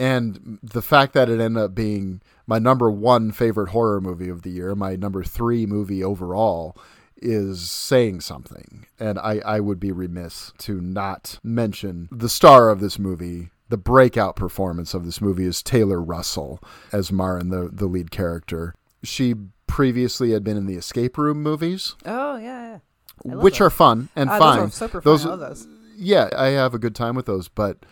And 0.00 0.58
the 0.62 0.82
fact 0.82 1.12
that 1.14 1.28
it 1.28 1.40
ended 1.40 1.62
up 1.62 1.74
being 1.74 2.22
my 2.46 2.58
number 2.58 2.90
one 2.90 3.32
favorite 3.32 3.70
horror 3.70 4.00
movie 4.00 4.28
of 4.28 4.42
the 4.42 4.50
year, 4.50 4.74
my 4.74 4.94
number 4.96 5.24
three 5.24 5.66
movie 5.66 6.04
overall, 6.04 6.76
is 7.22 7.70
saying 7.70 8.20
something. 8.20 8.86
And 8.98 9.18
I, 9.18 9.40
I 9.44 9.60
would 9.60 9.78
be 9.80 9.92
remiss 9.92 10.52
to 10.58 10.80
not 10.80 11.38
mention 11.42 12.08
the 12.10 12.28
star 12.28 12.68
of 12.70 12.80
this 12.80 12.98
movie. 12.98 13.50
The 13.68 13.76
breakout 13.76 14.34
performance 14.36 14.94
of 14.94 15.04
this 15.04 15.20
movie 15.20 15.44
is 15.44 15.62
Taylor 15.62 16.00
Russell 16.02 16.60
as 16.92 17.12
Marin, 17.12 17.50
the, 17.50 17.68
the 17.72 17.86
lead 17.86 18.10
character. 18.10 18.74
She 19.02 19.34
previously 19.66 20.30
had 20.32 20.42
been 20.42 20.56
in 20.56 20.66
the 20.66 20.76
escape 20.76 21.18
room 21.18 21.42
movies, 21.42 21.94
Oh 22.06 22.36
yeah, 22.38 22.78
yeah. 23.24 23.34
Which 23.34 23.58
those. 23.58 23.66
are 23.66 23.70
fun 23.70 24.08
and 24.16 24.30
Ah, 24.30 24.38
fine. 24.38 24.58
Those 24.60 24.68
are 24.68 24.70
super 24.88 25.00
fun. 25.02 25.12
I 25.32 25.36
those. 25.36 25.68
Yeah, 25.96 26.30
I 26.36 26.46
have 26.48 26.72
a 26.74 26.78
good 26.78 26.94
time 26.94 27.14
with 27.14 27.26
those, 27.26 27.48
but 27.48 27.84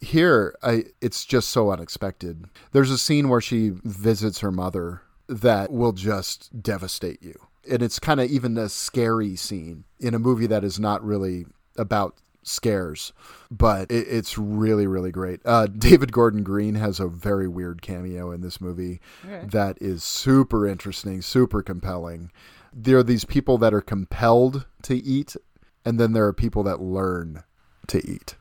here 0.00 0.54
I 0.62 0.84
it's 1.00 1.24
just 1.24 1.48
so 1.48 1.70
unexpected. 1.70 2.44
There's 2.72 2.90
a 2.90 2.98
scene 2.98 3.28
where 3.30 3.40
she 3.40 3.72
visits 3.84 4.40
her 4.40 4.52
mother 4.52 5.00
that 5.28 5.72
will 5.72 5.92
just 5.92 6.62
devastate 6.62 7.22
you. 7.22 7.34
And 7.70 7.82
it's 7.82 7.98
kind 7.98 8.20
of 8.20 8.30
even 8.30 8.56
a 8.58 8.68
scary 8.68 9.36
scene 9.36 9.84
in 10.00 10.14
a 10.14 10.18
movie 10.18 10.46
that 10.46 10.64
is 10.64 10.78
not 10.78 11.02
really 11.04 11.46
about 11.76 12.16
scares, 12.42 13.12
but 13.50 13.90
it, 13.90 14.06
it's 14.08 14.36
really, 14.36 14.86
really 14.86 15.10
great. 15.10 15.40
Uh, 15.44 15.66
David 15.66 16.12
Gordon 16.12 16.42
Green 16.42 16.74
has 16.74 17.00
a 17.00 17.08
very 17.08 17.48
weird 17.48 17.80
cameo 17.82 18.30
in 18.30 18.42
this 18.42 18.60
movie 18.60 19.00
Okay. 19.24 19.46
that 19.50 19.78
is 19.80 20.04
super 20.04 20.66
interesting, 20.66 21.22
super 21.22 21.62
compelling. 21.62 22.30
There 22.72 22.98
are 22.98 23.02
these 23.02 23.24
people 23.24 23.56
that 23.58 23.72
are 23.72 23.80
compelled 23.80 24.66
to 24.82 24.94
eat, 24.96 25.36
and 25.84 25.98
then 25.98 26.12
there 26.12 26.26
are 26.26 26.32
people 26.34 26.62
that 26.64 26.80
learn 26.82 27.44
to 27.86 28.06
eat. 28.06 28.34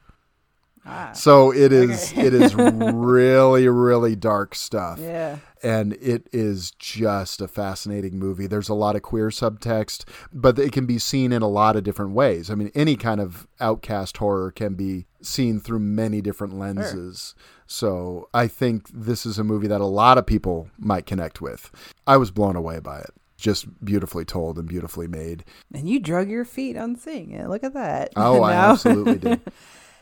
Ah. 0.85 1.11
So 1.13 1.53
it 1.53 1.71
is 1.71 2.11
okay. 2.11 2.27
it 2.27 2.33
is 2.33 2.55
really 2.55 3.67
really 3.67 4.15
dark 4.15 4.55
stuff. 4.55 4.99
Yeah. 4.99 5.37
And 5.61 5.93
it 5.93 6.27
is 6.33 6.71
just 6.71 7.39
a 7.39 7.47
fascinating 7.47 8.19
movie. 8.19 8.47
There's 8.47 8.67
a 8.67 8.73
lot 8.73 8.97
of 8.97 9.01
queer 9.01 9.29
subtext, 9.29 10.03
but 10.33 10.59
it 10.59 10.73
can 10.73 10.85
be 10.85 10.99
seen 10.99 11.31
in 11.31 11.41
a 11.41 11.47
lot 11.47 11.77
of 11.77 11.85
different 11.85 12.11
ways. 12.11 12.51
I 12.51 12.55
mean, 12.55 12.69
any 12.75 12.97
kind 12.97 13.21
of 13.21 13.47
outcast 13.61 14.17
horror 14.17 14.51
can 14.51 14.73
be 14.73 15.05
seen 15.21 15.61
through 15.61 15.79
many 15.79 16.19
different 16.19 16.59
lenses. 16.59 17.33
So, 17.65 18.27
I 18.33 18.47
think 18.47 18.89
this 18.93 19.25
is 19.25 19.39
a 19.39 19.43
movie 19.43 19.67
that 19.67 19.79
a 19.79 19.85
lot 19.85 20.17
of 20.17 20.25
people 20.25 20.69
might 20.77 21.05
connect 21.05 21.39
with. 21.39 21.71
I 22.05 22.17
was 22.17 22.29
blown 22.29 22.57
away 22.57 22.79
by 22.79 22.99
it. 22.99 23.11
Just 23.37 23.83
beautifully 23.83 24.25
told 24.25 24.59
and 24.59 24.67
beautifully 24.67 25.07
made. 25.07 25.45
And 25.73 25.87
you 25.87 26.01
drug 26.01 26.29
your 26.29 26.43
feet 26.45 26.75
on 26.75 26.97
seeing 26.97 27.31
it. 27.31 27.47
Look 27.47 27.63
at 27.63 27.73
that. 27.73 28.11
Oh, 28.17 28.41
I 28.43 28.53
absolutely 28.53 29.17
did. 29.17 29.41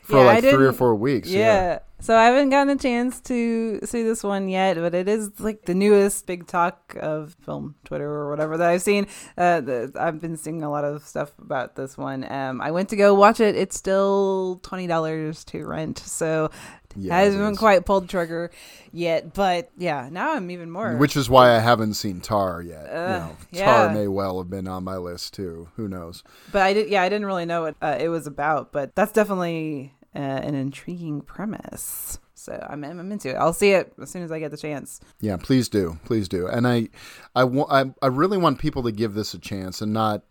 For 0.03 0.17
Yeah, 0.17 0.23
like 0.23 0.43
three 0.43 0.65
or 0.65 0.73
four 0.73 0.95
weeks. 0.95 1.29
Yeah. 1.29 1.39
yeah. 1.39 1.79
So 2.01 2.17
I 2.17 2.25
haven't 2.25 2.49
gotten 2.49 2.75
a 2.75 2.81
chance 2.81 3.21
to 3.21 3.79
see 3.85 4.01
this 4.01 4.23
one 4.23 4.49
yet, 4.49 4.75
but 4.75 4.95
it 4.95 5.07
is 5.07 5.39
like 5.39 5.65
the 5.65 5.75
newest 5.75 6.25
big 6.25 6.47
talk 6.47 6.97
of 6.99 7.35
film 7.45 7.75
Twitter 7.85 8.09
or 8.09 8.31
whatever 8.31 8.57
that 8.57 8.69
I've 8.69 8.81
seen. 8.81 9.05
Uh, 9.37 9.61
the, 9.61 9.91
I've 9.95 10.19
been 10.19 10.35
seeing 10.35 10.63
a 10.63 10.71
lot 10.71 10.83
of 10.83 11.03
stuff 11.03 11.31
about 11.37 11.75
this 11.75 11.99
one. 11.99 12.29
Um, 12.29 12.59
I 12.59 12.71
went 12.71 12.89
to 12.89 12.95
go 12.95 13.13
watch 13.13 13.39
it. 13.39 13.55
It's 13.55 13.77
still 13.77 14.59
twenty 14.63 14.87
dollars 14.87 15.43
to 15.45 15.63
rent, 15.63 15.99
so 15.99 16.49
Yeah, 16.95 17.19
hasn't 17.19 17.59
quite 17.59 17.85
pulled 17.85 18.09
trigger 18.09 18.49
yet. 18.91 19.35
But 19.35 19.69
yeah, 19.77 20.09
now 20.11 20.35
I'm 20.35 20.49
even 20.49 20.71
more. 20.71 20.97
Which 20.97 21.15
is 21.15 21.29
why 21.29 21.55
I 21.55 21.59
haven't 21.59 21.93
seen 21.93 22.19
Tar 22.19 22.63
yet. 22.63 22.85
Uh, 22.87 22.89
you 22.89 23.19
know, 23.19 23.37
yeah. 23.51 23.65
Tar 23.65 23.93
may 23.93 24.07
well 24.07 24.39
have 24.39 24.49
been 24.49 24.67
on 24.67 24.83
my 24.83 24.97
list 24.97 25.35
too. 25.35 25.69
Who 25.75 25.87
knows? 25.87 26.23
But 26.51 26.63
I 26.63 26.73
did, 26.73 26.89
yeah, 26.89 27.03
I 27.03 27.09
didn't 27.09 27.27
really 27.27 27.45
know 27.45 27.61
what 27.61 27.75
uh, 27.79 27.97
it 27.99 28.09
was 28.09 28.25
about. 28.25 28.71
But 28.71 28.95
that's 28.95 29.11
definitely 29.11 29.93
uh, 30.15 30.19
an 30.19 30.55
intriguing 30.55 31.21
premise. 31.21 32.19
So 32.33 32.65
I'm, 32.69 32.83
I'm 32.83 33.11
into 33.11 33.29
it. 33.29 33.35
I'll 33.35 33.53
see 33.53 33.71
it 33.71 33.93
as 34.01 34.09
soon 34.09 34.23
as 34.23 34.31
I 34.31 34.39
get 34.39 34.51
the 34.51 34.57
chance. 34.57 34.99
Yeah, 35.19 35.37
please 35.37 35.69
do, 35.69 35.99
please 36.05 36.27
do. 36.27 36.47
And 36.47 36.67
I, 36.67 36.89
I, 37.35 37.43
wa- 37.43 37.67
I, 37.69 37.93
I 38.01 38.07
really 38.07 38.37
want 38.37 38.59
people 38.59 38.81
to 38.83 38.91
give 38.91 39.13
this 39.13 39.33
a 39.33 39.39
chance 39.39 39.81
and 39.81 39.93
not 39.93 40.23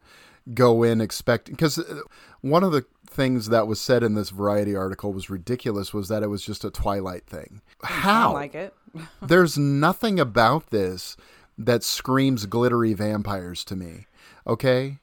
go 0.54 0.82
in 0.82 1.00
expecting 1.00 1.54
because 1.54 1.78
one 2.40 2.64
of 2.64 2.72
the 2.72 2.84
things 3.08 3.48
that 3.48 3.66
was 3.66 3.80
said 3.80 4.02
in 4.02 4.14
this 4.14 4.30
Variety 4.30 4.74
article 4.74 5.12
was 5.12 5.30
ridiculous. 5.30 5.94
Was 5.94 6.08
that 6.08 6.22
it 6.22 6.28
was 6.28 6.44
just 6.44 6.64
a 6.64 6.70
Twilight 6.70 7.26
thing? 7.26 7.60
How? 7.82 8.32
Like 8.32 8.54
it. 8.54 8.74
There's 9.22 9.56
nothing 9.56 10.18
about 10.18 10.70
this 10.70 11.16
that 11.58 11.84
screams 11.84 12.46
glittery 12.46 12.94
vampires 12.94 13.64
to 13.64 13.76
me. 13.76 14.06
Okay? 14.46 14.98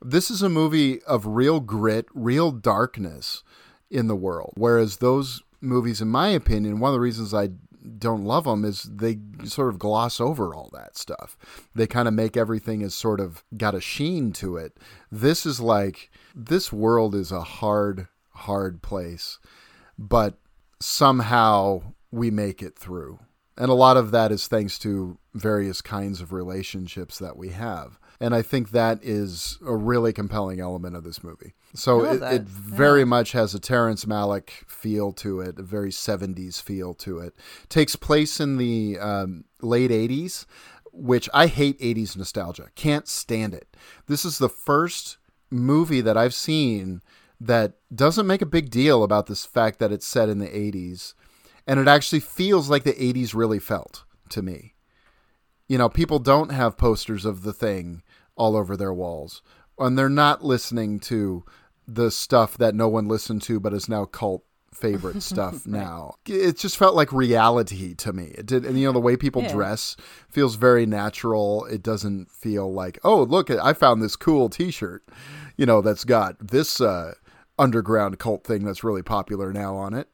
This 0.00 0.30
is 0.30 0.42
a 0.42 0.48
movie 0.48 1.02
of 1.02 1.26
real 1.26 1.60
grit, 1.60 2.06
real 2.14 2.50
darkness 2.50 3.42
in 3.90 4.06
the 4.06 4.16
world. 4.16 4.52
Whereas 4.56 4.98
those 4.98 5.42
movies, 5.60 6.00
in 6.00 6.08
my 6.08 6.28
opinion, 6.28 6.80
one 6.80 6.90
of 6.90 6.94
the 6.94 7.00
reasons 7.00 7.34
I 7.34 7.50
don't 7.98 8.24
love 8.24 8.44
them 8.44 8.64
is 8.64 8.82
they 8.82 9.18
sort 9.44 9.68
of 9.68 9.78
gloss 9.78 10.20
over 10.20 10.54
all 10.54 10.70
that 10.72 10.96
stuff. 10.96 11.36
They 11.74 11.86
kind 11.86 12.08
of 12.08 12.14
make 12.14 12.36
everything 12.36 12.82
as 12.82 12.94
sort 12.94 13.20
of 13.20 13.44
got 13.56 13.74
a 13.74 13.80
sheen 13.80 14.32
to 14.34 14.56
it. 14.56 14.76
This 15.10 15.46
is 15.46 15.60
like, 15.60 16.10
this 16.34 16.72
world 16.72 17.14
is 17.14 17.32
a 17.32 17.40
hard, 17.40 18.08
hard 18.30 18.82
place, 18.82 19.38
but 19.98 20.34
somehow 20.80 21.82
we 22.10 22.30
make 22.30 22.62
it 22.62 22.78
through. 22.78 23.20
And 23.56 23.70
a 23.70 23.74
lot 23.74 23.96
of 23.96 24.12
that 24.12 24.30
is 24.30 24.46
thanks 24.46 24.78
to 24.80 25.18
various 25.34 25.80
kinds 25.82 26.20
of 26.20 26.32
relationships 26.32 27.18
that 27.18 27.36
we 27.36 27.48
have. 27.50 27.98
And 28.20 28.34
I 28.34 28.42
think 28.42 28.70
that 28.70 28.98
is 29.02 29.58
a 29.64 29.76
really 29.76 30.12
compelling 30.12 30.58
element 30.58 30.96
of 30.96 31.04
this 31.04 31.22
movie. 31.22 31.54
So 31.74 32.04
it, 32.04 32.22
it 32.22 32.42
very 32.42 33.04
much 33.04 33.32
has 33.32 33.54
a 33.54 33.60
Terrence 33.60 34.04
Malick 34.06 34.50
feel 34.66 35.12
to 35.14 35.40
it, 35.40 35.58
a 35.58 35.62
very 35.62 35.90
70s 35.90 36.60
feel 36.60 36.94
to 36.94 37.18
it. 37.20 37.34
Takes 37.68 37.94
place 37.94 38.40
in 38.40 38.56
the 38.56 38.98
um, 38.98 39.44
late 39.62 39.90
80s, 39.90 40.46
which 40.92 41.28
I 41.32 41.46
hate 41.46 41.78
80s 41.78 42.16
nostalgia. 42.16 42.68
Can't 42.74 43.06
stand 43.06 43.54
it. 43.54 43.76
This 44.06 44.24
is 44.24 44.38
the 44.38 44.48
first 44.48 45.18
movie 45.50 46.00
that 46.00 46.16
I've 46.16 46.34
seen 46.34 47.02
that 47.40 47.74
doesn't 47.94 48.26
make 48.26 48.42
a 48.42 48.46
big 48.46 48.70
deal 48.70 49.04
about 49.04 49.26
this 49.26 49.46
fact 49.46 49.78
that 49.78 49.92
it's 49.92 50.06
set 50.06 50.28
in 50.28 50.38
the 50.38 50.48
80s 50.48 51.14
and 51.68 51.78
it 51.78 51.86
actually 51.86 52.20
feels 52.20 52.70
like 52.70 52.82
the 52.84 52.94
80s 52.94 53.34
really 53.34 53.58
felt 53.58 54.04
to 54.30 54.40
me. 54.40 54.74
You 55.68 55.76
know, 55.76 55.90
people 55.90 56.18
don't 56.18 56.50
have 56.50 56.78
posters 56.78 57.26
of 57.26 57.42
the 57.42 57.52
thing 57.52 58.02
all 58.38 58.56
over 58.56 58.76
their 58.76 58.94
walls, 58.94 59.42
and 59.78 59.98
they're 59.98 60.08
not 60.08 60.42
listening 60.44 60.98
to 61.00 61.44
the 61.86 62.10
stuff 62.10 62.56
that 62.58 62.74
no 62.74 62.86
one 62.88 63.08
listened 63.08 63.40
to 63.42 63.58
but 63.58 63.72
is 63.72 63.88
now 63.88 64.04
cult 64.04 64.42
favorite 64.74 65.22
stuff 65.32 65.66
now. 65.66 66.14
It 66.26 66.58
just 66.58 66.76
felt 66.76 66.94
like 66.94 67.12
reality 67.12 67.94
to 67.96 68.12
me. 68.12 68.26
It 68.36 68.46
did, 68.46 68.64
and 68.64 68.78
you 68.78 68.86
know 68.86 68.92
the 68.92 69.00
way 69.00 69.16
people 69.16 69.42
Yeah. 69.42 69.52
dress 69.52 69.96
feels 70.28 70.56
very 70.56 70.86
natural. 70.86 71.64
It 71.66 71.82
doesn't 71.82 72.30
feel 72.30 72.72
like, 72.72 72.98
oh, 73.04 73.22
look, 73.22 73.50
I 73.50 73.72
found 73.72 74.00
this 74.02 74.16
cool 74.16 74.48
T-shirt, 74.48 75.02
you 75.56 75.66
know, 75.66 75.80
that's 75.80 76.04
got 76.04 76.36
this 76.38 76.80
uh, 76.80 77.14
underground 77.58 78.18
cult 78.18 78.44
thing 78.44 78.64
that's 78.64 78.84
really 78.84 79.02
popular 79.02 79.52
now 79.52 79.74
on 79.74 79.94
it. 79.94 80.08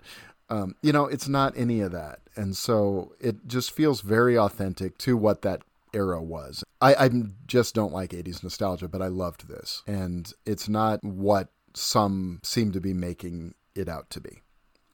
Um, 0.48 0.76
you 0.82 0.92
know, 0.92 1.06
it's 1.06 1.28
not 1.28 1.52
any 1.56 1.80
of 1.80 1.90
that, 1.92 2.20
and 2.36 2.56
so 2.56 3.12
it 3.18 3.46
just 3.48 3.72
feels 3.72 4.00
very 4.02 4.38
authentic 4.38 4.96
to 4.98 5.16
what 5.16 5.42
that 5.42 5.62
era 5.94 6.22
was. 6.22 6.64
I, 6.80 6.94
I 7.06 7.10
just 7.46 7.74
don't 7.74 7.92
like 7.92 8.10
80s 8.10 8.42
nostalgia, 8.42 8.88
but 8.88 9.00
I 9.00 9.08
loved 9.08 9.48
this, 9.48 9.82
and 9.86 10.30
it's 10.44 10.68
not 10.68 11.02
what 11.02 11.48
some 11.74 12.40
seem 12.42 12.72
to 12.72 12.80
be 12.80 12.92
making 12.92 13.54
it 13.74 13.88
out 13.88 14.10
to 14.10 14.20
be. 14.20 14.42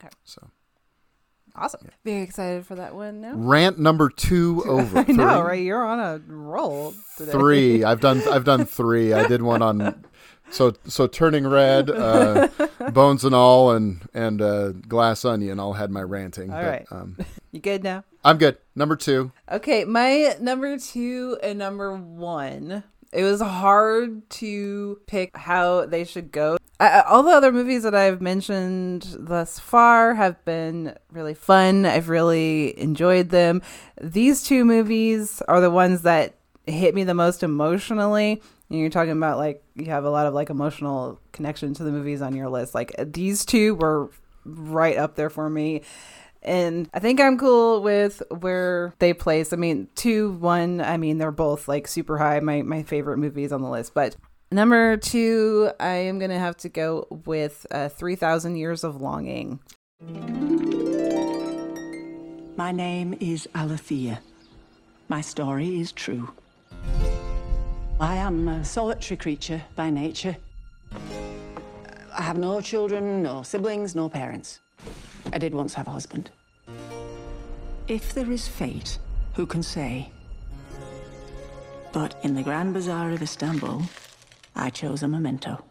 Okay. 0.00 0.10
So 0.24 0.50
Awesome. 1.56 1.88
Very 2.04 2.22
excited 2.22 2.66
for 2.66 2.76
that 2.76 2.94
one 2.94 3.20
now. 3.20 3.32
rant 3.34 3.78
number 3.78 4.08
two 4.08 4.62
over. 4.68 4.98
I 4.98 5.12
know, 5.12 5.42
right? 5.42 5.62
You're 5.62 5.84
on 5.84 6.00
a 6.00 6.20
roll 6.26 6.94
today. 7.16 7.32
Three. 7.32 7.84
I've 7.84 8.00
done. 8.00 8.22
I've 8.28 8.44
done 8.44 8.64
three. 8.64 9.12
I 9.12 9.26
did 9.26 9.42
one 9.42 9.62
on. 9.62 10.04
So 10.50 10.74
so 10.86 11.06
turning 11.06 11.46
red, 11.46 11.90
uh, 11.90 12.48
bones 12.92 13.24
and 13.24 13.34
all, 13.34 13.72
and 13.72 14.00
and 14.14 14.40
uh, 14.40 14.72
glass 14.72 15.24
onion. 15.24 15.60
All 15.60 15.74
had 15.74 15.90
my 15.90 16.02
ranting. 16.02 16.50
All 16.50 16.60
but, 16.60 16.66
right. 16.66 16.86
Um, 16.90 17.18
You 17.52 17.60
good 17.60 17.82
now? 17.84 18.04
I'm 18.24 18.38
good. 18.38 18.58
Number 18.74 18.96
two. 18.96 19.32
Okay, 19.50 19.84
my 19.84 20.36
number 20.40 20.78
two 20.78 21.38
and 21.42 21.58
number 21.58 21.96
one. 21.96 22.84
It 23.12 23.24
was 23.24 23.40
hard 23.40 24.28
to 24.30 25.00
pick 25.06 25.36
how 25.36 25.86
they 25.86 26.04
should 26.04 26.30
go. 26.30 26.58
I, 26.78 27.00
all 27.00 27.22
the 27.22 27.32
other 27.32 27.50
movies 27.50 27.82
that 27.82 27.94
I've 27.94 28.20
mentioned 28.20 29.16
thus 29.18 29.58
far 29.58 30.14
have 30.14 30.42
been 30.44 30.96
really 31.10 31.34
fun. 31.34 31.84
I've 31.86 32.08
really 32.08 32.78
enjoyed 32.80 33.30
them. 33.30 33.62
These 34.00 34.44
two 34.44 34.64
movies 34.64 35.42
are 35.48 35.60
the 35.60 35.70
ones 35.70 36.02
that 36.02 36.36
hit 36.66 36.94
me 36.94 37.04
the 37.04 37.14
most 37.14 37.42
emotionally. 37.42 38.40
And 38.68 38.78
You're 38.78 38.90
talking 38.90 39.12
about 39.12 39.38
like 39.38 39.62
you 39.74 39.86
have 39.86 40.04
a 40.04 40.10
lot 40.10 40.26
of 40.26 40.34
like 40.34 40.48
emotional 40.48 41.20
connection 41.32 41.74
to 41.74 41.84
the 41.84 41.90
movies 41.90 42.22
on 42.22 42.36
your 42.36 42.48
list. 42.48 42.74
Like 42.74 42.94
these 42.98 43.44
two 43.44 43.74
were 43.74 44.10
right 44.44 44.96
up 44.96 45.16
there 45.16 45.30
for 45.30 45.50
me. 45.50 45.82
And 46.42 46.88
I 46.94 47.00
think 47.00 47.20
I'm 47.20 47.38
cool 47.38 47.82
with 47.82 48.22
where 48.30 48.94
they 48.98 49.12
place. 49.12 49.52
I 49.52 49.56
mean, 49.56 49.88
two, 49.94 50.32
one, 50.32 50.80
I 50.80 50.96
mean, 50.96 51.18
they're 51.18 51.30
both 51.30 51.68
like 51.68 51.86
super 51.86 52.18
high, 52.18 52.40
my, 52.40 52.62
my 52.62 52.82
favorite 52.82 53.18
movies 53.18 53.52
on 53.52 53.62
the 53.62 53.68
list. 53.68 53.92
But 53.94 54.16
number 54.50 54.96
two, 54.96 55.70
I 55.78 55.94
am 55.94 56.18
going 56.18 56.30
to 56.30 56.38
have 56.38 56.56
to 56.58 56.68
go 56.68 57.06
with 57.10 57.66
uh, 57.70 57.88
3,000 57.90 58.56
Years 58.56 58.84
of 58.84 59.00
Longing. 59.00 59.60
My 62.56 62.72
name 62.72 63.16
is 63.20 63.46
Alithea. 63.54 64.18
My 65.08 65.20
story 65.20 65.80
is 65.80 65.92
true. 65.92 66.32
I 68.00 68.16
am 68.16 68.48
a 68.48 68.64
solitary 68.64 69.18
creature 69.18 69.62
by 69.76 69.90
nature. 69.90 70.36
I 72.16 72.22
have 72.22 72.38
no 72.38 72.60
children, 72.60 73.22
no 73.22 73.42
siblings, 73.42 73.94
no 73.94 74.08
parents. 74.08 74.60
I 75.32 75.38
did 75.38 75.54
once 75.54 75.74
have 75.74 75.88
a 75.88 75.90
husband. 75.90 76.30
If 77.88 78.14
there 78.14 78.30
is 78.30 78.46
fate, 78.46 78.98
who 79.34 79.46
can 79.46 79.62
say? 79.62 80.10
But 81.92 82.14
in 82.22 82.34
the 82.34 82.42
Grand 82.42 82.72
Bazaar 82.72 83.10
of 83.10 83.22
Istanbul, 83.22 83.82
I 84.54 84.70
chose 84.70 85.02
a 85.02 85.08
memento. 85.08 85.64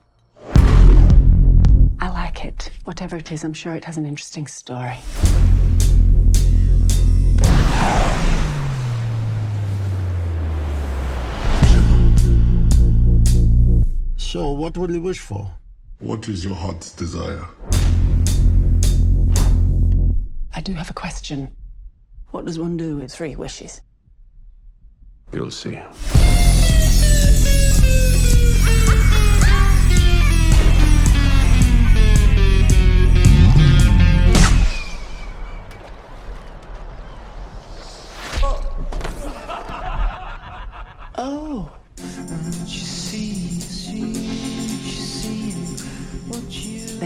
I 2.01 2.09
like 2.09 2.45
it. 2.45 2.71
Whatever 2.83 3.17
it 3.17 3.31
is, 3.31 3.43
I'm 3.43 3.53
sure 3.53 3.75
it 3.75 3.85
has 3.85 3.97
an 3.97 4.05
interesting 4.05 4.47
story. 4.47 4.97
So, 14.17 14.51
what 14.51 14.77
will 14.77 14.91
you 14.91 15.01
wish 15.01 15.19
for? 15.19 15.51
What 15.99 16.29
is 16.29 16.45
your 16.45 16.55
heart's 16.55 16.91
desire? 16.91 17.45
I 20.59 20.61
do 20.61 20.73
have 20.73 20.89
a 20.89 20.93
question. 20.93 21.55
What 22.31 22.43
does 22.43 22.59
one 22.59 22.75
do 22.75 22.97
with 22.97 23.13
three 23.13 23.33
wishes? 23.33 23.79
You'll 25.31 25.51
see. 25.51 25.79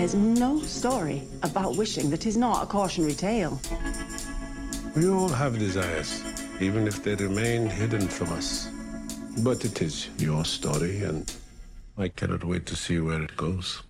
There's 0.04 0.16
no 0.16 0.60
story 0.60 1.24
about 1.44 1.78
wishing 1.78 2.10
that 2.10 2.26
is 2.26 2.36
not 2.36 2.62
a 2.62 2.66
cautionary 2.66 3.14
tale. 3.14 3.58
We 4.98 5.08
all 5.08 5.30
have 5.30 5.58
desires, 5.58 6.22
even 6.60 6.90
if 6.90 7.02
they 7.06 7.16
remain 7.16 7.68
hidden 7.68 8.10
from 8.10 8.34
us. 8.34 8.68
But 9.38 9.64
it 9.64 9.82
is 9.82 10.10
your 10.18 10.44
story, 10.44 11.04
and 11.04 11.34
I 11.98 12.10
cannot 12.10 12.44
wait 12.44 12.66
to 12.66 12.76
see 12.76 13.00
where 13.00 13.22
it 13.24 13.38
goes. 13.38 13.82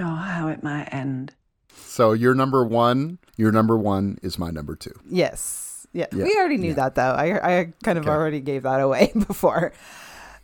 Oh, 0.00 0.14
how 0.14 0.48
it 0.48 0.62
might 0.62 0.88
end. 0.94 1.34
So 1.76 2.14
your 2.14 2.34
number 2.34 2.64
one. 2.64 3.18
Your 3.36 3.52
number 3.52 3.76
one 3.76 4.16
is 4.22 4.38
my 4.38 4.50
number 4.50 4.76
two. 4.76 4.98
Yes. 5.10 5.86
Yeah. 5.92 6.06
Yeah. 6.10 6.24
We 6.24 6.36
already 6.38 6.56
knew 6.56 6.72
that 6.72 6.94
though. 6.94 7.02
I 7.12 7.58
I 7.58 7.72
kind 7.84 7.98
of 7.98 8.06
Okay. 8.06 8.14
already 8.14 8.40
gave 8.40 8.62
that 8.62 8.80
away 8.80 9.12
before. 9.28 9.74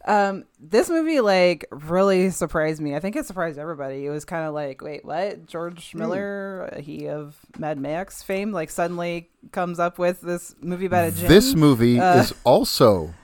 Um 0.07 0.45
this 0.61 0.91
movie 0.91 1.21
like 1.21 1.67
really 1.71 2.31
surprised 2.31 2.81
me. 2.81 2.95
I 2.95 3.01
think 3.01 3.17
it 3.17 3.27
surprised 3.27 3.59
everybody. 3.59 4.05
It 4.07 4.11
was 4.11 4.25
kind 4.25 4.47
of 4.47 4.53
like, 4.55 4.83
wait, 4.83 5.05
what? 5.05 5.47
George 5.47 5.93
Hmm. 5.93 5.99
Miller, 5.99 6.71
uh, 6.73 6.81
he 6.81 7.09
of 7.09 7.37
Mad 7.59 7.79
Max 7.79 8.23
fame 8.23 8.53
like 8.53 8.71
suddenly 8.71 9.31
comes 9.53 9.79
up 9.79 9.99
with 9.99 10.21
this 10.21 10.55
movie 10.61 10.87
about 10.87 11.09
a 11.09 11.11
djinn. 11.13 11.29
This 11.29 11.55
movie 11.55 11.99
Uh, 12.01 12.19
is 12.21 12.35
also 12.45 13.15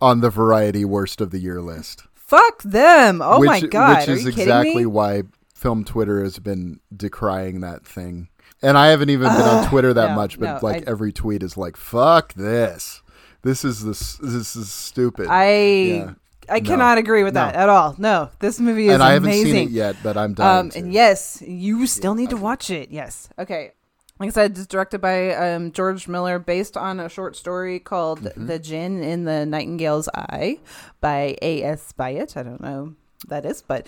on 0.00 0.20
the 0.20 0.30
Variety 0.30 0.84
Worst 0.84 1.20
of 1.20 1.30
the 1.30 1.38
Year 1.38 1.60
list. 1.60 2.04
Fuck 2.14 2.62
them. 2.62 3.20
Oh 3.22 3.42
my 3.42 3.60
god. 3.60 3.98
Which 4.00 4.08
is 4.08 4.26
exactly 4.26 4.86
why 4.86 5.24
film 5.54 5.84
Twitter 5.84 6.22
has 6.22 6.38
been 6.38 6.80
decrying 6.94 7.60
that 7.62 7.84
thing. 7.84 8.28
And 8.62 8.78
I 8.78 8.88
haven't 8.88 9.10
even 9.10 9.28
been 9.28 9.42
on 9.42 9.68
Twitter 9.68 9.92
that 9.94 10.10
no, 10.10 10.14
much, 10.16 10.38
but 10.38 10.60
no, 10.62 10.66
like 10.66 10.86
I- 10.86 10.90
every 10.90 11.12
tweet 11.12 11.42
is 11.42 11.56
like, 11.56 11.76
"Fuck 11.76 12.34
this! 12.34 13.02
This 13.42 13.64
is 13.64 13.82
this 13.84 14.16
this 14.18 14.54
is 14.54 14.70
stupid." 14.70 15.28
I 15.28 15.52
Yeah. 15.54 16.10
I 16.50 16.58
No. 16.60 16.68
cannot 16.70 16.98
agree 16.98 17.22
with 17.22 17.34
that 17.34 17.54
No. 17.54 17.60
at 17.60 17.68
all. 17.68 17.94
No, 17.98 18.28
this 18.40 18.58
movie 18.60 18.88
is 18.88 18.94
amazing. 18.94 18.94
and 18.94 19.02
I 19.02 19.12
haven't 19.12 19.32
seen 19.32 19.56
it 19.68 19.70
yet, 19.70 19.96
but 20.02 20.16
I'm 20.16 20.34
dying 20.34 20.58
Um, 20.66 20.72
and 20.74 20.92
yes, 20.92 21.42
you 21.46 21.86
still 21.86 22.14
need 22.14 22.30
to 22.30 22.36
watch 22.36 22.70
it. 22.70 22.90
Yes. 22.90 23.28
Okay. 23.38 23.72
Like 24.18 24.28
I 24.28 24.32
said, 24.32 24.50
it's 24.58 24.66
directed 24.66 25.00
by 25.00 25.34
um, 25.34 25.72
George 25.72 26.06
Miller, 26.06 26.38
based 26.38 26.76
on 26.76 27.00
a 27.00 27.08
short 27.08 27.36
story 27.36 27.78
called 27.78 28.20
Mm-hmm. 28.20 28.46
"The 28.48 28.58
Djinn 28.58 29.02
in 29.02 29.24
the 29.24 29.46
Nightingale's 29.46 30.10
Eye" 30.14 30.58
by 31.00 31.36
A. 31.40 31.62
S. 31.62 31.94
Byatt. 31.98 32.36
I 32.36 32.42
don't 32.42 32.60
know 32.60 32.84
who 32.84 33.28
that 33.28 33.46
is, 33.46 33.62
but 33.62 33.86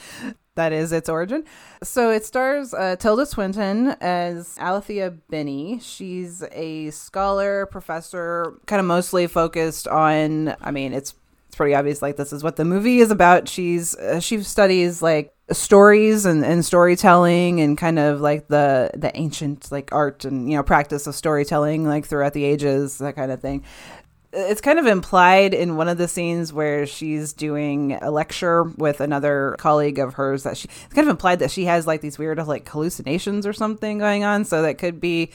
that 0.55 0.73
is 0.73 0.91
its 0.93 1.09
origin. 1.11 1.45
So 1.83 2.11
it 2.11 2.25
stars 2.25 2.73
uh, 2.73 2.97
Tilda 2.97 3.27
Swinton 3.27 3.95
as 4.01 4.57
Alithea 4.59 5.19
Binnie. 5.29 5.81
She's 5.83 6.43
a 6.53 6.89
scholar, 6.91 7.67
professor, 7.67 8.55
kind 8.67 8.81
of 8.81 8.87
mostly 8.87 9.27
focused 9.27 9.87
on. 9.87 10.55
I 10.63 10.71
mean, 10.71 10.95
it's 10.95 11.13
it's 11.53 11.59
pretty 11.59 11.75
obvious 11.75 12.01
like 12.01 12.17
this 12.17 12.33
is 12.33 12.43
what 12.43 12.57
the 12.57 12.65
movie 12.65 13.01
is 13.01 13.11
about. 13.11 13.47
She's 13.47 13.95
uh, 13.95 14.21
she 14.21 14.43
studies 14.43 15.03
like 15.03 15.35
stories 15.51 16.25
and, 16.25 16.43
and 16.47 16.65
storytelling 16.65 17.61
and 17.61 17.77
kind 17.77 17.99
of 17.99 18.23
like 18.23 18.49
the 18.49 18.91
the 18.95 19.15
ancient 19.15 19.71
like 19.71 19.93
art 19.93 20.25
and 20.25 20.51
you 20.51 20.57
know 20.57 20.63
practice 20.63 21.07
of 21.07 21.15
storytelling 21.15 21.85
like 21.85 22.07
throughout 22.07 22.33
the 22.33 22.45
ages 22.45 22.97
that 22.99 23.17
kind 23.17 23.31
of 23.31 23.43
thing. 23.43 23.65
It's 24.33 24.63
kind 24.63 24.79
of 24.79 24.87
implied 24.87 25.53
in 25.53 25.77
one 25.77 25.89
of 25.89 25.99
the 25.99 26.09
scenes 26.09 26.55
where 26.55 26.87
she's 26.87 27.35
doing 27.35 27.99
a 28.01 28.11
lecture 28.11 28.63
with 28.63 29.03
another 29.03 29.55
colleague 29.59 29.99
of 29.99 30.15
hers 30.15 30.45
that 30.45 30.57
she 30.57 30.69
it's 30.69 30.95
kind 30.95 31.07
of 31.07 31.11
implied 31.11 31.41
that 31.41 31.51
she 31.51 31.67
has 31.67 31.87
like 31.87 32.01
these 32.01 32.17
weird 32.19 32.39
like 32.47 32.67
hallucinations 32.67 33.47
or 33.47 33.53
something 33.53 33.99
going 33.99 34.25
on. 34.25 34.47
So 34.47 34.63
that 34.63 34.79
could 34.79 35.03
be 35.03 35.33